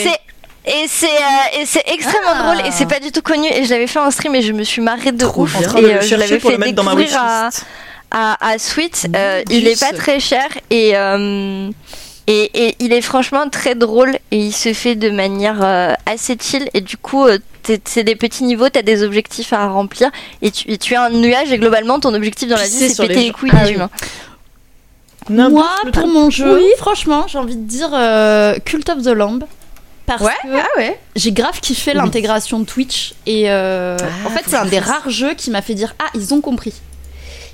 C'est 0.04 0.20
et 0.64 0.86
c'est 0.88 1.08
euh, 1.08 1.60
et 1.60 1.66
c'est 1.66 1.84
extrêmement 1.88 2.30
Ah. 2.36 2.54
drôle 2.54 2.68
et 2.68 2.72
c'est 2.72 2.86
pas 2.86 3.00
du 3.00 3.12
tout 3.12 3.24
connu 3.24 3.48
et 3.52 3.64
je 3.66 3.70
l'avais 3.72 3.88
fait 3.88 3.98
en 4.00 4.12
stream 4.12 4.36
et 4.36 4.44
je 4.44 4.52
me 4.52 4.64
suis 4.64 4.82
marrée 4.82 5.12
de 5.12 5.18
Trop 5.26 5.44
ouf 5.44 5.56
et 5.60 5.66
euh, 5.86 6.02
je 6.02 6.16
l'avais 6.16 6.38
pour 6.38 6.52
fait 6.52 6.58
le 6.58 6.60
mettre 6.60 6.74
dans 6.76 6.84
ma 6.84 6.94
découvrir 6.94 7.20
à, 7.20 7.50
à, 8.12 8.48
à 8.52 8.58
Sweet. 8.60 9.08
Euh, 9.16 9.42
il 9.50 9.68
est 9.68 9.80
pas 9.80 9.92
très 9.98 10.20
cher 10.20 10.46
et, 10.70 10.96
euh, 10.96 11.70
et, 12.28 12.68
et 12.68 12.76
il 12.80 12.94
est 12.94 13.02
franchement 13.02 13.50
très 13.50 13.76
drôle 13.76 14.16
et 14.32 14.38
il 14.38 14.52
se 14.54 14.74
fait 14.74 14.96
de 14.96 15.10
manière 15.10 15.64
euh, 15.64 15.94
assez 16.06 16.38
chill 16.40 16.70
et 16.74 16.82
du 16.82 16.98
coup 16.98 17.26
euh, 17.26 17.38
c'est 17.86 18.04
des 18.04 18.16
petits 18.16 18.44
niveaux, 18.44 18.70
t'as 18.70 18.82
des 18.82 19.04
objectifs 19.04 19.54
à 19.54 19.68
remplir 19.68 20.10
et 20.42 20.52
tu, 20.52 20.70
et 20.72 20.78
tu 20.78 20.96
as 20.96 21.04
un 21.04 21.10
nuage 21.12 21.52
et 21.52 21.58
globalement 21.58 22.00
ton 22.00 22.14
objectif 22.14 22.50
dans 22.50 22.56
la 22.58 22.64
vie 22.64 22.70
c'est 22.70 23.02
péter 23.08 23.20
les 23.20 23.26
les, 23.28 23.32
couilles 23.32 23.52
Ah 23.54 23.64
des 23.64 23.70
oui. 23.70 23.76
humains. 23.76 23.90
Moi, 25.30 25.70
pour 25.94 26.08
mon 26.08 26.30
jeu, 26.32 26.60
franchement, 26.78 27.26
j'ai 27.28 27.38
envie 27.38 27.56
de 27.56 27.64
dire 27.68 27.90
euh, 27.94 28.56
Cult 28.66 28.90
of 28.90 29.04
the 29.04 29.08
Lamb. 29.10 29.44
Parce 30.08 30.24
Ouais, 30.24 30.32
que 30.44 30.48
ah 30.58 30.66
ouais. 30.78 31.00
j'ai 31.16 31.32
grave 31.32 31.60
kiffé 31.62 31.92
Oui. 31.92 31.98
l'intégration 31.98 32.60
de 32.60 32.66
Twitch. 32.66 33.14
Et 33.28 33.50
euh, 33.50 33.96
Ah, 34.02 34.28
en 34.28 34.32
fait, 34.32 34.44
c'est 34.48 34.56
un 34.58 34.66
des 34.66 34.80
rares 34.80 35.10
jeux 35.12 35.36
qui 35.36 35.52
m'a 35.52 35.62
fait 35.62 35.76
dire 35.76 35.94
Ah, 36.00 36.08
ils 36.16 36.34
ont 36.34 36.42
compris. 36.42 36.74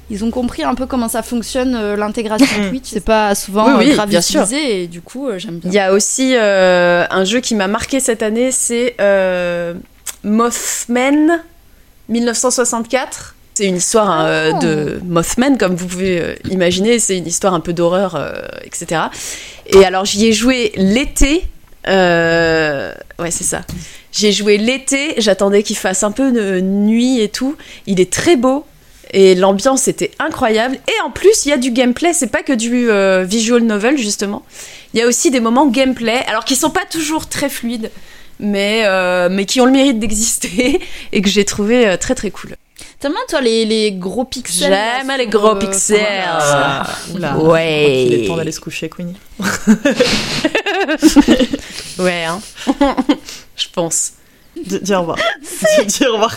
Ils 0.10 0.24
ont 0.24 0.32
compris 0.32 0.64
un 0.64 0.74
peu 0.76 0.86
comment 0.86 1.10
ça 1.10 1.22
fonctionne 1.22 1.76
euh, 1.76 1.96
l'intégration 1.98 2.48
Mm. 2.64 2.70
Twitch. 2.70 2.86
C'est 2.92 3.04
pas 3.04 3.36
souvent 3.36 3.66
Oui, 3.68 3.74
oui, 3.86 3.92
euh, 3.92 3.96
grave 3.96 4.10
bien 4.10 4.22
sûr. 4.22 4.42
utilisé 4.44 4.84
et 4.84 4.88
du 4.88 5.02
coup, 5.02 5.28
euh, 5.28 5.38
j'aime 5.38 5.60
Il 5.64 5.70
bien. 5.70 5.82
y 5.82 5.84
a 5.86 5.94
aussi 5.94 6.34
euh, 6.36 7.06
un 7.10 7.26
jeu 7.26 7.40
qui 7.42 7.56
m'a 7.56 7.68
marqué 7.68 8.00
cette 8.00 8.24
année, 8.24 8.52
c'est 8.52 8.96
euh, 9.02 9.74
Mothman 10.24 11.42
1964. 12.10 13.36
C'est 13.56 13.66
une 13.66 13.78
histoire 13.78 14.10
hein, 14.10 14.60
de 14.60 15.00
Mothman, 15.04 15.58
comme 15.58 15.76
vous 15.76 15.88
pouvez 15.88 16.22
euh, 16.22 16.36
imaginer. 16.52 17.00
C'est 17.00 17.18
une 17.18 17.26
histoire 17.28 17.54
un 17.56 17.60
peu 17.60 17.74
d'horreur, 17.74 18.16
euh, 18.16 18.34
etc. 18.64 19.02
Et 19.68 19.84
alors 19.84 20.06
j'y 20.06 20.28
ai 20.28 20.32
joué 20.34 20.72
l'été. 20.76 21.44
euh, 21.88 22.94
Ouais, 23.20 23.32
c'est 23.32 23.44
ça. 23.44 23.62
J'ai 24.12 24.32
joué 24.32 24.58
l'été. 24.58 25.16
J'attendais 25.18 25.64
qu'il 25.64 25.76
fasse 25.76 26.04
un 26.04 26.12
peu 26.12 26.32
de 26.32 26.60
nuit 26.62 27.20
et 27.20 27.30
tout. 27.30 27.56
Il 27.88 28.00
est 28.00 28.12
très 28.14 28.36
beau. 28.36 28.64
Et 29.12 29.36
l'ambiance 29.36 29.88
était 29.88 30.12
incroyable. 30.20 30.80
Et 30.88 31.02
en 31.06 31.12
plus, 31.12 31.46
il 31.46 31.50
y 31.50 31.54
a 31.54 31.58
du 31.58 31.72
gameplay. 31.72 32.14
C'est 32.14 32.28
pas 32.28 32.44
que 32.44 32.54
du 32.54 32.90
euh, 32.90 33.24
visual 33.24 33.64
novel, 33.64 33.98
justement. 33.98 34.44
Il 34.94 35.00
y 35.00 35.04
a 35.04 35.08
aussi 35.08 35.32
des 35.32 35.40
moments 35.40 35.68
gameplay, 35.68 36.24
alors 36.28 36.46
qui 36.46 36.56
sont 36.56 36.70
pas 36.70 36.86
toujours 36.90 37.28
très 37.28 37.50
fluides, 37.50 37.92
mais, 38.40 38.84
euh, 38.86 39.28
mais 39.30 39.46
qui 39.46 39.62
ont 39.62 39.66
le 39.66 39.72
mérite 39.72 40.00
d'exister 40.00 40.80
et 41.12 41.22
que 41.22 41.30
j'ai 41.30 41.46
trouvé 41.46 41.88
euh, 41.88 41.98
très 41.98 42.16
très 42.16 42.32
cool. 42.32 42.56
T'aimes 43.00 43.12
bien, 43.12 43.22
toi, 43.30 43.42
les, 43.42 43.66
les 43.66 43.92
gros 43.92 44.26
pixels 44.26 44.72
J'aime 44.72 45.12
les 45.18 45.28
gros 45.28 45.56
euh, 45.56 45.60
pixels. 45.60 46.24
Ah, 46.26 46.88
oula. 47.14 47.38
Ouais. 47.38 48.06
Il 48.06 48.14
est 48.14 48.28
temps 48.28 48.38
d'aller 48.38 48.52
se 48.52 48.60
coucher, 48.60 48.90
Queenie. 48.90 49.16
Ouais, 52.00 52.26
hein. 52.26 52.40
je 53.56 53.66
pense. 53.74 54.14
Dis 54.66 54.94
au 54.94 55.00
revoir. 55.02 55.18
Dis 55.86 56.06
au 56.08 56.14
revoir. 56.14 56.36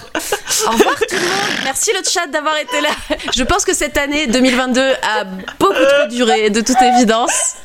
Au 0.66 0.70
revoir 0.72 0.94
tout 0.96 1.14
le 1.14 1.20
monde. 1.20 1.60
Merci 1.64 1.90
le 1.92 2.08
chat 2.08 2.26
d'avoir 2.26 2.56
été 2.58 2.80
là. 2.80 2.88
Je 3.34 3.42
pense 3.44 3.64
que 3.64 3.74
cette 3.74 3.96
année 3.96 4.26
2022 4.26 4.80
a 4.80 5.24
beaucoup 5.58 5.72
trop 5.74 6.08
duré, 6.10 6.50
de 6.50 6.60
toute 6.60 6.80
évidence. 6.82 7.56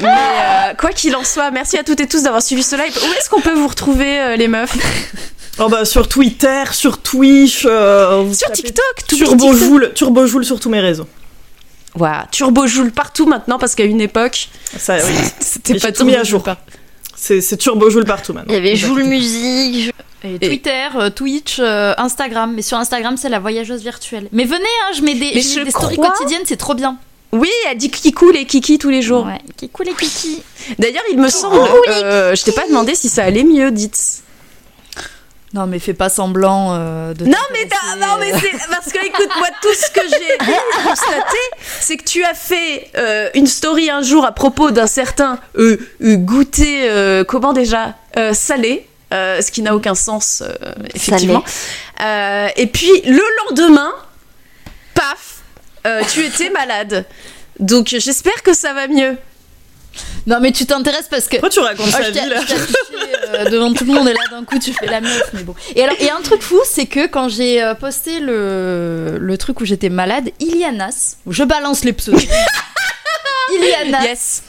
Mais 0.00 0.08
euh, 0.08 0.74
quoi 0.78 0.90
qu'il 0.90 1.14
en 1.16 1.24
soit, 1.24 1.50
merci 1.50 1.76
à 1.78 1.84
toutes 1.84 2.00
et 2.00 2.06
tous 2.08 2.22
d'avoir 2.22 2.42
suivi 2.42 2.62
ce 2.62 2.76
live. 2.76 2.96
Où 2.96 3.12
est-ce 3.18 3.28
qu'on 3.30 3.40
peut 3.40 3.52
vous 3.54 3.68
retrouver, 3.68 4.20
euh, 4.20 4.36
les 4.36 4.48
meufs? 4.48 4.76
Oh 5.58 5.68
bah 5.68 5.84
sur 5.84 6.08
Twitter, 6.08 6.64
sur 6.72 6.98
Twitch, 7.02 7.64
euh, 7.66 8.32
Sur 8.32 8.50
TikTok, 8.52 9.06
tout 9.06 9.16
Turbo 9.16 9.52
Joule, 9.54 9.92
Turbo 9.94 10.26
Joule 10.26 10.44
sur 10.46 10.58
tous 10.58 10.70
mes 10.70 10.80
réseaux. 10.80 11.06
Voilà, 11.94 12.26
Turbo 12.30 12.66
Joule 12.66 12.90
partout 12.90 13.26
maintenant 13.26 13.58
parce 13.58 13.74
qu'à 13.74 13.84
une 13.84 14.00
époque, 14.00 14.48
Ça, 14.78 14.96
oui. 14.96 15.14
c'était 15.40 15.78
pas 15.78 15.92
tout 15.92 16.04
mis 16.06 16.14
à 16.16 16.22
jour. 16.24 16.42
C'est 17.22 17.56
Turbo 17.56 17.88
Joule 17.88 18.04
partout 18.04 18.32
maintenant. 18.32 18.52
Il 18.52 18.56
y 18.56 18.58
avait. 18.58 18.74
Joule 18.74 19.04
Musique, 19.04 19.92
Et 20.24 20.38
Twitter, 20.40 20.88
euh, 20.96 21.08
Twitch, 21.08 21.58
euh, 21.60 21.94
Instagram. 21.96 22.52
Mais 22.54 22.62
sur 22.62 22.78
Instagram, 22.78 23.16
c'est 23.16 23.28
la 23.28 23.38
voyageuse 23.38 23.82
virtuelle. 23.82 24.28
Mais 24.32 24.44
venez, 24.44 24.64
hein, 24.64 24.92
je 24.96 25.02
mets 25.02 25.14
des, 25.14 25.30
Mais 25.34 25.40
je 25.40 25.58
mets 25.60 25.64
des 25.66 25.70
stories 25.70 25.96
quotidiennes, 25.96 26.42
c'est 26.44 26.56
trop 26.56 26.74
bien. 26.74 26.96
Oui, 27.30 27.48
elle 27.70 27.78
dit 27.78 27.90
qui 27.90 28.12
coule 28.12 28.36
et 28.36 28.44
Kiki 28.44 28.76
tous 28.76 28.90
les 28.90 29.02
jours. 29.02 29.24
Ouais. 29.24 29.40
Qui 29.56 29.68
coule 29.68 29.86
les 29.86 29.94
kiki. 29.94 30.42
D'ailleurs, 30.78 31.04
il 31.10 31.18
me 31.18 31.28
semble, 31.28 31.60
euh, 31.88 32.34
je 32.34 32.42
t'ai 32.42 32.52
pas 32.52 32.66
demandé 32.66 32.94
si 32.94 33.08
ça 33.08 33.24
allait 33.24 33.44
mieux, 33.44 33.70
dites. 33.70 34.22
Non, 35.54 35.66
mais 35.66 35.78
fais 35.78 35.92
pas 35.92 36.08
semblant 36.08 36.72
euh, 36.74 37.12
de. 37.12 37.26
Non 37.26 37.36
mais, 37.52 37.68
t'as- 37.68 37.96
non 37.96 38.16
mais 38.18 38.32
c'est 38.32 38.68
parce 38.70 38.90
que 38.90 39.04
écoute 39.06 39.28
moi 39.36 39.48
tout 39.60 39.74
ce 39.74 39.90
que 39.90 40.00
j'ai 40.00 40.46
constaté 40.88 41.36
c'est 41.80 41.98
que 41.98 42.04
tu 42.04 42.24
as 42.24 42.32
fait 42.34 42.90
euh, 42.96 43.28
une 43.34 43.46
story 43.46 43.90
un 43.90 44.00
jour 44.02 44.24
à 44.24 44.32
propos 44.32 44.70
d'un 44.70 44.86
certain 44.86 45.38
euh, 45.58 45.76
euh, 46.02 46.16
goûter 46.16 46.88
comment 47.28 47.52
déjà 47.52 47.94
salé 48.32 48.86
ce 49.10 49.50
qui 49.50 49.60
n'a 49.60 49.74
aucun 49.76 49.94
sens 49.94 50.42
effectivement. 50.94 51.44
Et 52.56 52.66
puis 52.66 52.90
le 53.04 53.22
lendemain 53.48 53.92
paf 54.94 55.42
tu 56.08 56.24
étais 56.24 56.48
malade. 56.50 57.04
Donc 57.58 57.88
j'espère 57.88 58.42
que 58.42 58.54
ça 58.54 58.72
va 58.72 58.88
mieux 58.88 59.16
Non, 60.26 60.38
mais 60.40 60.52
tu 60.52 60.66
t'intéresses 60.66 61.08
parce 61.10 61.24
que. 61.26 61.36
Pourquoi 61.36 61.50
tu 61.50 61.60
racontes 61.60 61.88
Oh, 61.92 62.10
vie 62.10 62.28
là 62.28 62.40
euh, 63.34 63.44
devant 63.50 63.72
tout 63.72 63.84
le 63.84 63.92
monde 63.94 64.08
et 64.08 64.12
là 64.12 64.20
d'un 64.30 64.44
coup 64.44 64.58
tu 64.58 64.72
fais 64.72 64.86
la 64.86 65.00
meuf 65.00 65.30
mais 65.32 65.42
bon. 65.42 65.54
Et 65.74 65.82
alors 65.82 65.96
et 65.98 66.10
un 66.10 66.20
truc 66.20 66.42
fou 66.42 66.60
c'est 66.64 66.86
que 66.86 67.06
quand 67.06 67.28
j'ai 67.28 67.62
euh, 67.62 67.74
posté 67.74 68.20
le, 68.20 69.16
le 69.18 69.38
truc 69.38 69.60
où 69.60 69.64
j'étais 69.64 69.88
malade, 69.88 70.30
Ilianas, 70.40 71.16
je 71.28 71.44
balance 71.44 71.84
les 71.84 71.92
pseudos. 71.92 72.20
Ilianas 73.54 74.04
yes 74.04 74.42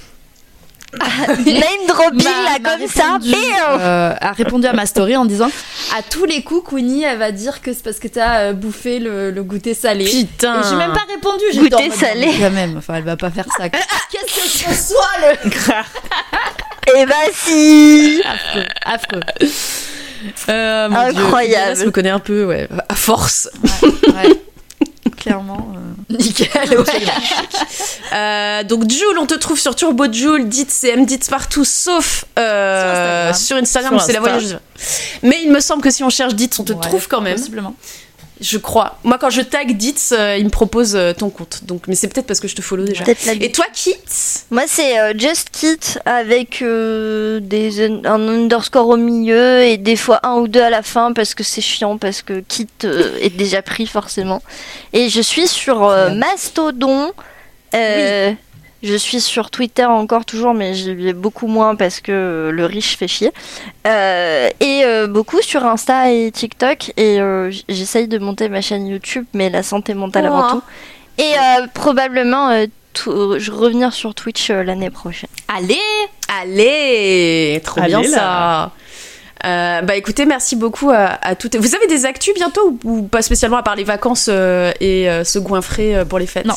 name 1.46 1.88
dropping 1.88 2.24
là 2.24 2.58
comme 2.64 2.88
ça, 2.88 3.14
répondu, 3.14 3.34
euh, 3.80 4.14
a 4.20 4.32
répondu 4.34 4.68
à 4.68 4.74
ma 4.74 4.86
story 4.86 5.16
en 5.16 5.26
disant 5.26 5.50
à 5.98 6.02
tous 6.04 6.26
les 6.26 6.44
coups 6.44 6.70
Queenie 6.70 7.04
elle 7.04 7.18
va 7.18 7.32
dire 7.32 7.62
que 7.62 7.74
c'est 7.74 7.84
parce 7.84 8.00
que 8.00 8.08
t'as 8.08 8.40
euh, 8.40 8.54
bouffé 8.54 9.00
le, 9.00 9.32
le 9.32 9.44
goûter 9.44 9.74
salé. 9.74 10.06
putain 10.06 10.62
Et 10.62 10.70
j'ai 10.70 10.76
même 10.76 10.94
pas 10.94 11.06
répondu, 11.10 11.44
j'ai 11.52 11.60
Goûter 11.60 11.90
salé. 11.92 12.30
Quand 12.40 12.52
même, 12.52 12.78
enfin 12.78 12.96
elle 12.96 13.04
va 13.04 13.18
pas 13.18 13.32
faire 13.32 13.46
ça. 13.58 13.70
Qu'est-ce 13.70 14.66
que 14.66 14.74
ce 14.76 14.94
soit 14.94 15.20
le 15.22 15.50
Et 17.02 17.06
bah 17.06 17.14
si 17.34 18.22
affreux, 18.26 18.66
affreux. 18.86 19.22
Euh, 20.50 20.90
Dieu. 20.90 20.98
Incroyable. 21.24 21.72
Ilias 21.74 21.86
me 21.86 21.92
connaît 21.92 22.10
un 22.10 22.20
peu 22.20 22.46
ouais 22.46 22.68
à 22.88 22.96
force 22.96 23.50
Ouais. 23.64 24.43
Clairement. 25.24 25.70
euh, 25.76 26.16
Nickel, 26.18 26.50
ouais. 26.78 26.86
Euh, 28.14 28.64
donc 28.66 28.90
Jules, 28.90 29.18
on 29.18 29.26
te 29.26 29.36
trouve 29.36 29.58
sur 29.58 29.74
Turbo 29.74 30.12
Jules, 30.12 30.50
dites 30.50 30.70
c'est 30.70 30.98
dites 31.06 31.30
partout, 31.30 31.64
sauf 31.64 32.26
euh, 32.38 33.32
Sur 33.34 33.46
sur 33.46 33.58
Instagram, 33.58 34.00
Sur 34.00 34.06
c'est 34.06 34.14
la 34.14 34.20
voyageuse. 34.20 34.60
Mais 35.22 35.40
il 35.44 35.52
me 35.52 35.62
semble 35.62 35.82
que 35.82 35.92
si 35.92 36.04
on 36.04 36.10
cherche 36.10 36.36
Dites, 36.36 36.60
on 36.60 36.66
te 36.66 36.74
ouais, 36.74 36.80
trouve 36.82 37.08
quand 37.08 37.22
même. 37.22 37.38
Possiblement. 37.38 37.74
Je 38.44 38.58
crois. 38.58 38.98
Moi, 39.06 39.18
quand 39.18 39.30
je 39.30 39.40
tag 39.40 39.78
Dites, 39.78 40.10
euh, 40.12 40.36
il 40.38 40.44
me 40.44 40.50
propose 40.50 40.98
euh, 40.98 41.14
ton 41.14 41.30
compte. 41.30 41.64
Donc, 41.64 41.88
mais 41.88 41.96
c'est 41.96 42.10
peut-être 42.10 42.28
parce 42.28 42.42
que 42.42 42.50
je 42.50 42.56
te 42.56 42.62
follow 42.62 42.84
déjà. 42.84 43.06
Et 43.40 43.52
toi, 43.54 43.66
Kit? 43.74 43.96
Moi, 44.52 44.64
c'est 44.68 45.00
euh, 45.00 45.14
Just 45.18 45.50
Kit 45.50 45.80
avec 46.06 46.62
euh, 46.62 47.40
des, 47.40 47.86
un 48.06 48.28
underscore 48.28 48.90
au 48.90 48.98
milieu 48.98 49.62
et 49.62 49.78
des 49.78 49.96
fois 49.96 50.20
un 50.24 50.36
ou 50.36 50.50
deux 50.50 50.62
à 50.62 50.70
la 50.70 50.82
fin 50.84 51.14
parce 51.14 51.34
que 51.34 51.44
c'est 51.44 51.62
chiant, 51.62 51.98
parce 51.98 52.22
que 52.22 52.42
Kit 52.42 52.68
est 52.84 53.36
déjà 53.36 53.62
pris 53.62 53.88
forcément. 53.88 54.42
Et 54.92 55.08
je 55.08 55.22
suis 55.22 55.48
sur 55.48 55.80
Mastodon. 56.14 57.14
euh, 57.74 58.34
Je 58.84 58.96
suis 58.96 59.22
sur 59.22 59.50
Twitter 59.50 59.86
encore 59.86 60.26
toujours, 60.26 60.54
mais 60.54 60.74
j'y 60.74 60.94
vais 60.94 61.14
beaucoup 61.14 61.48
moins 61.48 61.76
parce 61.76 62.02
que 62.02 62.52
le 62.54 62.66
riche 62.66 62.98
fait 62.98 63.08
chier. 63.08 63.32
Euh, 63.88 64.50
et 64.60 64.82
euh, 64.84 65.08
beaucoup 65.08 65.42
sur 65.42 65.66
Insta 65.66 66.12
et 66.12 66.30
TikTok. 66.32 66.92
Et 66.98 67.22
euh, 67.22 67.50
j'essaye 67.70 68.10
de 68.10 68.20
monter 68.20 68.50
ma 68.50 68.60
chaîne 68.60 68.86
YouTube, 68.86 69.26
mais 69.34 69.50
la 69.50 69.64
santé 69.64 69.94
mentale 69.94 70.26
avant 70.26 70.50
tout. 70.50 70.62
Et 71.18 71.24
euh, 71.24 71.68
probablement 71.74 72.50
euh, 72.50 72.66
je 72.96 73.52
revenir 73.52 73.94
sur 73.94 74.14
Twitch 74.14 74.50
euh, 74.50 74.64
l'année 74.64 74.90
prochaine. 74.90 75.30
Allez 75.48 75.80
Allez, 76.42 77.62
trop 77.64 77.80
Allez, 77.80 77.90
bien 77.90 78.02
là. 78.02 78.08
ça. 78.10 78.72
Euh, 79.46 79.82
bah 79.82 79.96
écoutez, 79.96 80.26
merci 80.26 80.56
beaucoup 80.56 80.90
à, 80.90 81.20
à 81.22 81.36
toutes. 81.36 81.56
Vous 81.56 81.76
avez 81.76 81.88
des 81.88 82.06
actus 82.06 82.34
bientôt 82.34 82.78
ou, 82.84 82.98
ou 82.98 83.04
pas 83.04 83.22
spécialement 83.22 83.58
à 83.58 83.64
part 83.64 83.76
les 83.76 83.84
vacances 83.84 84.28
euh, 84.30 84.72
et 84.80 85.10
euh, 85.10 85.24
se 85.24 85.38
goinfrer 85.40 85.96
euh, 85.96 86.06
pour 86.06 86.18
les 86.20 86.28
fêtes? 86.28 86.46
Non. 86.46 86.56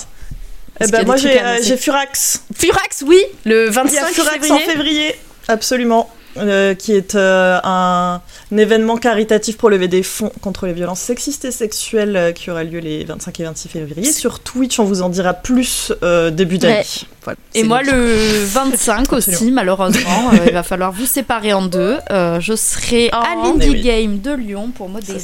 Eh 0.80 0.86
ben, 0.88 1.06
moi 1.06 1.16
j'ai 1.16 1.40
euh, 1.40 1.56
j'ai 1.62 1.76
Furax. 1.76 2.42
Furax, 2.54 3.02
oui, 3.06 3.20
le 3.44 3.64
Il 3.64 3.66
y 3.66 3.68
a 3.68 3.70
25 3.82 4.06
Furax 4.08 4.34
février. 4.46 4.52
en 4.52 4.58
février, 4.70 5.14
absolument. 5.48 6.10
euh, 6.38 6.74
qui 6.74 6.92
est 6.92 7.14
euh, 7.14 7.58
un, 7.64 8.20
un 8.52 8.56
événement 8.58 8.98
caritatif 8.98 9.56
pour 9.56 9.70
lever 9.70 9.88
des 9.88 10.02
fonds 10.02 10.30
contre 10.42 10.66
les 10.66 10.74
violences 10.74 11.00
sexistes 11.00 11.46
et 11.46 11.50
sexuelles 11.50 12.34
qui 12.34 12.50
aura 12.50 12.62
lieu 12.62 12.78
les 12.78 13.04
25 13.04 13.40
et 13.40 13.44
26 13.44 13.68
février. 13.70 14.12
Sur 14.12 14.40
Twitch, 14.40 14.78
on 14.78 14.84
vous 14.84 15.00
en 15.00 15.08
dira 15.08 15.32
plus 15.32 15.92
début 16.32 16.58
d'année. 16.58 16.74
Ouais. 16.80 16.84
Voilà. 17.24 17.38
Et 17.54 17.62
moi, 17.64 17.82
le- 17.82 17.92
le 17.92 18.44
25 18.44 19.14
aussi, 19.14 19.30
Absolument. 19.30 19.54
malheureusement, 19.56 20.30
il 20.46 20.52
va 20.52 20.62
falloir 20.62 20.92
vous 20.92 21.06
séparer 21.06 21.54
en 21.54 21.64
deux. 21.64 21.96
Je 22.10 22.54
serai 22.54 23.08
à 23.12 23.22
Oh. 23.38 23.42
l'Indie 23.54 23.70
oui. 23.70 23.80
Game 23.82 24.20
de 24.20 24.32
Lyon 24.34 24.72
pour 24.76 24.90
modérer 24.90 25.18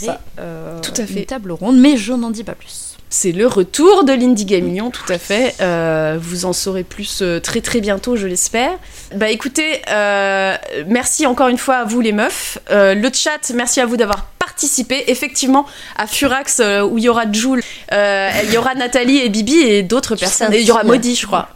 Tout 0.82 0.92
à 0.96 1.04
fait. 1.06 1.12
une 1.20 1.26
table 1.26 1.52
ronde, 1.52 1.76
mais 1.78 1.98
je 1.98 2.14
n'en 2.14 2.30
dis 2.30 2.42
pas 2.42 2.54
plus. 2.54 2.91
C'est 3.12 3.32
le 3.32 3.47
retour 3.47 4.05
de 4.05 4.14
l'Indie 4.14 4.47
Game 4.47 4.72
Lyon, 4.72 4.90
tout 4.90 5.12
à 5.12 5.18
fait. 5.18 5.55
Euh, 5.60 6.16
vous 6.18 6.47
en 6.47 6.55
saurez 6.55 6.82
plus 6.82 7.20
euh, 7.20 7.40
très 7.40 7.60
très 7.60 7.82
bientôt, 7.82 8.16
je 8.16 8.26
l'espère. 8.26 8.70
Bah 9.14 9.28
écoutez, 9.28 9.82
euh, 9.90 10.56
merci 10.86 11.26
encore 11.26 11.48
une 11.48 11.59
fois 11.59 11.74
à 11.76 11.84
vous 11.84 12.01
les 12.01 12.12
meufs. 12.12 12.56
Euh, 12.70 12.94
le 12.94 13.10
chat, 13.12 13.52
merci 13.55 13.82
à 13.82 13.86
vous 13.86 13.98
d'avoir 13.98 14.24
participé. 14.39 15.05
Effectivement, 15.09 15.66
à 15.97 16.06
Furax, 16.06 16.60
euh, 16.60 16.80
où 16.80 16.97
il 16.97 17.05
y 17.05 17.10
aura 17.10 17.30
Jules, 17.30 17.62
euh, 17.93 18.30
il 18.44 18.51
y 18.51 18.56
aura 18.56 18.74
Nathalie 18.74 19.18
et 19.18 19.28
Bibi 19.28 19.59
et 19.59 19.82
d'autres 19.82 20.16
personnes. 20.16 20.55
Et 20.55 20.60
il 20.60 20.66
y 20.66 20.70
aura. 20.70 20.82
Maudit, 20.82 21.14
je 21.14 21.26
crois. 21.26 21.51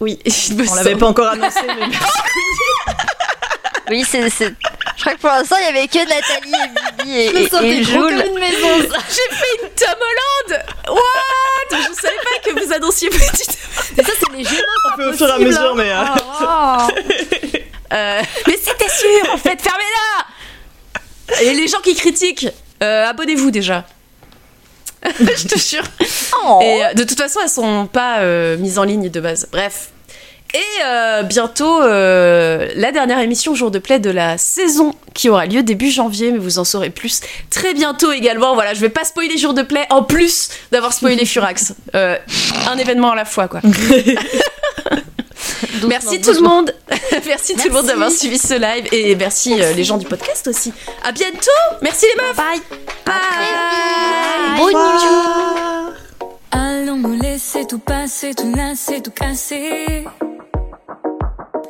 Oui, 0.00 0.18
on 0.68 0.74
l'avait 0.74 0.96
pas 0.96 1.06
encore 1.06 1.28
annoncé, 1.28 1.60
mais 1.68 1.86
Oui, 3.90 4.04
c'est. 4.08 4.28
Je 4.30 5.00
crois 5.00 5.14
que 5.14 5.20
pour 5.20 5.30
l'instant, 5.30 5.56
il 5.60 5.64
y 5.74 5.78
avait 5.78 5.88
que 5.88 5.98
Nathalie 5.98 6.52
et 6.54 7.02
Bibi 7.04 7.16
et, 7.18 7.28
Je 7.28 7.56
me 7.56 7.64
et- 7.64 7.78
et 7.78 7.82
gros 7.82 8.00
comme 8.00 8.10
Jules. 8.10 8.24
une 8.28 8.38
maison. 8.38 8.90
ça. 8.92 8.98
J'ai 9.10 9.36
fait 9.36 9.62
une 9.62 9.68
Tom 9.70 9.96
Holland 10.00 10.64
What? 10.88 11.78
Je 11.78 12.00
savais 12.00 12.16
pas 12.16 12.50
que 12.50 12.64
vous 12.64 12.72
annonciez 12.72 13.10
petite. 13.10 13.58
Et 13.98 14.02
ça, 14.02 14.12
c'est 14.18 14.32
les 14.36 14.44
Gémeaux. 14.44 14.62
un 14.92 14.96
peu 14.96 15.10
au 15.10 15.12
fur 15.12 15.28
et 15.28 15.32
à 15.32 15.38
mesure, 15.38 15.60
hein. 15.60 15.74
mais. 15.76 15.90
euh, 15.90 16.04
Ah, 16.40 16.88
Euh, 17.92 18.22
mais 18.48 18.56
c'était 18.56 18.88
sûr, 18.88 19.32
en 19.32 19.36
fait, 19.36 19.60
fermez-la 19.62 21.42
Et 21.42 21.54
les 21.54 21.68
gens 21.68 21.80
qui 21.80 21.94
critiquent, 21.94 22.48
euh, 22.82 23.06
abonnez-vous 23.06 23.52
déjà. 23.52 23.84
Je 25.20 25.46
te 25.46 25.58
jure. 25.58 25.84
Oh. 26.44 26.60
Et 26.62 26.84
euh, 26.86 26.94
de 26.94 27.04
toute 27.04 27.18
façon, 27.18 27.38
elles 27.42 27.48
sont 27.50 27.86
pas 27.86 28.18
euh, 28.20 28.56
mises 28.56 28.78
en 28.80 28.84
ligne 28.84 29.10
de 29.10 29.20
base. 29.20 29.46
Bref. 29.52 29.90
Et 30.54 30.62
euh, 30.84 31.24
bientôt, 31.24 31.82
euh, 31.82 32.68
la 32.76 32.92
dernière 32.92 33.18
émission 33.18 33.56
Jour 33.56 33.72
de 33.72 33.80
Play 33.80 33.98
de 33.98 34.10
la 34.10 34.38
saison 34.38 34.94
qui 35.12 35.28
aura 35.28 35.46
lieu 35.46 35.64
début 35.64 35.90
janvier, 35.90 36.30
mais 36.30 36.38
vous 36.38 36.60
en 36.60 36.64
saurez 36.64 36.90
plus 36.90 37.22
très 37.50 37.74
bientôt 37.74 38.12
également. 38.12 38.54
Voilà, 38.54 38.72
je 38.72 38.80
vais 38.80 38.88
pas 38.88 39.02
spoiler 39.02 39.36
Jour 39.36 39.52
de 39.52 39.62
Play 39.62 39.84
en 39.90 40.04
plus 40.04 40.50
d'avoir 40.70 40.92
spoilé 40.92 41.26
Furax. 41.26 41.74
Euh, 41.96 42.16
un 42.68 42.78
événement 42.78 43.10
à 43.10 43.16
la 43.16 43.24
fois, 43.24 43.48
quoi. 43.48 43.62
merci 45.88 46.20
tout 46.20 46.32
le 46.32 46.40
monde. 46.40 46.72
merci, 47.26 47.56
tout 47.56 47.66
le 47.66 47.74
monde 47.74 47.86
d'avoir 47.86 48.12
suivi 48.12 48.38
ce 48.38 48.54
live 48.54 48.86
et 48.92 49.16
merci, 49.16 49.60
euh, 49.60 49.72
les 49.72 49.82
gens 49.82 49.98
du 49.98 50.06
podcast 50.06 50.46
aussi. 50.46 50.72
À 51.02 51.10
bientôt. 51.10 51.50
Merci 51.82 52.06
les 52.14 52.22
meufs. 52.22 52.36
Bye. 52.36 52.60
Bye. 53.04 53.14
Bonne 54.56 54.74
Au 54.76 54.78
revoir. 54.78 55.92
Allons 56.56 56.98
nous 56.98 57.18
laisser 57.20 57.66
tout 57.66 57.80
passer, 57.80 58.32
tout 58.32 58.54
lasser, 58.54 59.02
tout 59.02 59.10
casser. 59.10 60.04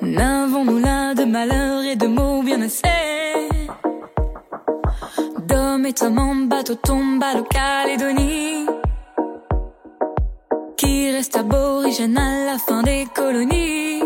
N'avons-nous 0.03 0.79
là 0.79 1.15
de 1.15 1.25
malheur 1.25 1.83
et 1.85 1.97
de 1.97 2.07
mots 2.07 2.43
bien 2.43 2.61
assez? 2.61 2.83
D'hommes 5.49 5.87
et 5.87 5.95
hommes 6.03 6.19
en 6.19 6.35
bateau 6.35 6.75
tombe 6.75 7.23
à 7.23 7.33
Calédonie 7.43 8.67
Qui 10.77 11.11
reste 11.13 11.37
aborigène 11.37 12.19
à 12.19 12.53
la 12.53 12.59
fin 12.59 12.83
des 12.83 13.07
colonies? 13.15 14.03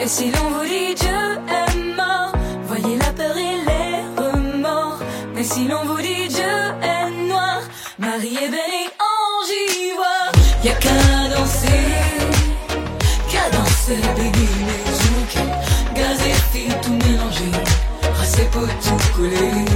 Et 0.00 0.08
si 0.08 0.32
l'on 0.32 0.48
vous 0.50 0.64
dit 0.64 0.94
Dieu 0.96 1.20
est 1.58 1.96
mort 1.96 2.32
Voyez 2.64 2.96
la 2.98 3.12
peur 3.12 3.36
et 3.36 3.56
les 3.68 4.22
remords. 4.22 4.98
Mais 5.34 5.44
si 5.44 5.68
l'on 5.68 5.84
vous 5.84 6.00
dit 6.02 6.23
pot 19.30 19.73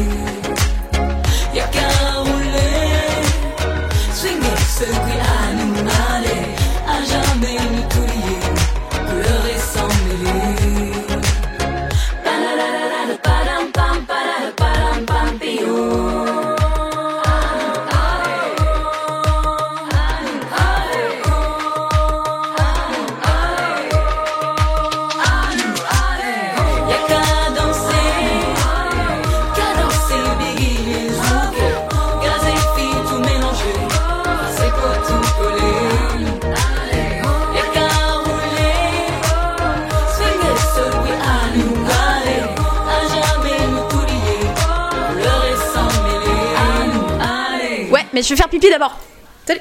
mais 48.19 48.23
je 48.25 48.29
vais 48.31 48.37
faire 48.37 48.49
pipi 48.49 48.69
d'abord. 48.69 48.99
Salut. 49.47 49.61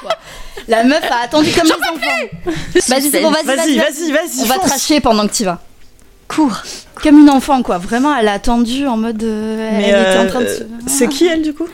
Quoi. 0.00 0.12
La 0.66 0.82
meuf 0.82 1.04
a 1.10 1.24
attendu 1.24 1.50
comme 1.52 1.66
les 1.66 1.72
enfants. 1.72 2.54
Vas-y, 2.88 3.10
c'est 3.10 3.20
bon, 3.20 3.30
vas-y, 3.30 3.44
Vas-y, 3.44 3.56
vas-y. 3.56 3.78
vas-y, 3.78 4.12
vas-y. 4.12 4.42
On 4.42 4.46
va 4.46 4.58
tracher 4.58 5.00
pendant 5.00 5.26
que 5.28 5.32
tu 5.34 5.44
vas. 5.44 5.60
Cours. 6.26 6.56
Comme 7.02 7.18
une 7.18 7.28
enfant, 7.30 7.62
quoi. 7.62 7.76
Vraiment, 7.78 8.16
elle 8.16 8.28
a 8.28 8.32
attendu 8.32 8.86
en 8.86 8.96
mode. 8.96 9.22
euh, 9.22 9.70
Mais 9.78 9.88
elle 9.88 10.00
était 10.00 10.18
en 10.18 10.22
euh, 10.24 10.28
train 10.28 10.40
de 10.40 10.46
se. 10.46 10.62
c'est 10.86 11.08
qui 11.08 11.26
elle 11.26 11.42
du 11.42 11.52
coup 11.54 11.68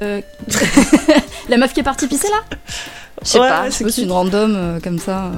La 1.48 1.56
meuf 1.56 1.72
qui 1.72 1.80
est 1.80 1.84
partie 1.84 2.06
pisser 2.08 2.28
là 2.28 2.56
Je 3.22 3.28
sais 3.28 3.38
Ouais, 3.40 3.48
pas. 3.48 3.62
ouais, 3.62 3.70
C'est 3.70 3.84
qui 3.86 4.02
une 4.02 4.12
random 4.12 4.54
euh, 4.56 4.80
comme 4.80 4.98
ça. 4.98 5.24
euh, 5.26 5.30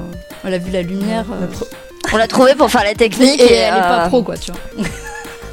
Elle 0.44 0.54
a 0.54 0.58
vu 0.58 0.70
la 0.72 0.82
lumière. 0.82 1.26
euh, 1.32 1.46
On 2.12 2.16
l'a 2.16 2.26
trouvé 2.28 2.54
pour 2.54 2.70
faire 2.70 2.84
la 2.84 2.94
technique 2.94 3.40
et 3.40 3.44
et, 3.44 3.52
elle 3.54 3.74
est 3.74 3.80
pas 3.80 4.04
euh, 4.04 4.08
pro, 4.08 4.22
quoi, 4.22 4.36
tu 4.36 4.50
vois. 4.52 4.84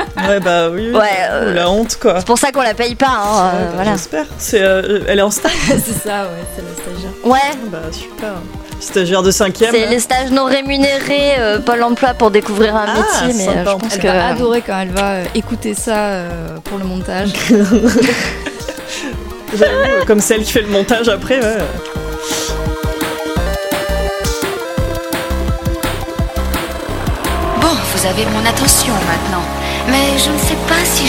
Ouais, 0.28 0.40
bah 0.40 0.70
oui. 0.70 0.90
oui. 0.92 0.98
Ouais, 0.98 1.10
Oh, 1.24 1.34
euh, 1.34 1.54
La 1.54 1.70
honte 1.70 1.98
quoi. 2.00 2.16
C'est 2.20 2.26
pour 2.28 2.38
ça 2.38 2.52
qu'on 2.52 2.62
la 2.62 2.74
paye 2.74 2.96
pas. 2.96 3.08
Hein, 3.08 3.52
euh, 3.54 3.58
Ouais, 3.60 3.66
bah, 3.66 3.72
voilà. 3.76 3.92
J'espère. 3.92 4.26
C'est, 4.38 4.62
euh, 4.62 5.00
elle 5.08 5.20
est 5.20 5.24
en 5.24 5.32
stage. 5.32 5.52
c'est 5.68 5.78
ça, 6.08 6.24
ouais, 6.24 6.44
c'est 6.56 6.64
la 6.64 6.74
stagiaire. 6.94 7.12
Ouais. 7.24 7.40
bah 7.72 7.80
super. 7.92 8.34
Stagiaire 8.80 9.22
de 9.24 9.32
cinquième. 9.32 9.72
C'est 9.72 9.86
les 9.88 10.00
stages 10.00 10.32
non 10.32 10.46
rémunérés 10.46 11.36
euh, 11.40 11.60
Pôle 11.60 11.84
emploi 11.84 12.14
pour 12.16 12.32
découvrir 12.32 12.76
un 12.76 12.86
Ah, 12.88 12.94
métier, 13.26 13.34
mais 13.46 13.48
euh, 13.50 13.54
sympa. 13.64 13.72
je 13.72 13.76
pense 13.78 13.94
Elle 13.96 14.02
que. 14.02 14.08
va 14.08 14.28
adorer 14.28 14.62
quand 14.66 14.80
elle 14.80 14.90
va 14.92 15.12
euh, 15.12 15.24
écouter 15.36 15.74
ça 15.76 15.98
euh, 15.98 16.30
pour 16.64 16.78
le 16.80 16.86
montage. 16.86 17.30
J'avoue, 19.54 20.06
comme 20.08 20.20
celle 20.22 20.44
qui 20.44 20.52
fait 20.52 20.62
le 20.62 20.70
montage 20.70 21.10
après. 21.10 21.40
Ouais. 21.40 21.58
Bon, 27.60 27.68
vous 27.94 28.06
avez 28.06 28.26
mon 28.26 28.46
attention 28.46 28.94
maintenant. 28.94 29.41
Mais 29.92 30.18
je 30.18 30.32
ne 30.32 30.38
sais 30.38 30.56
pas 30.70 30.86
si 30.86 30.92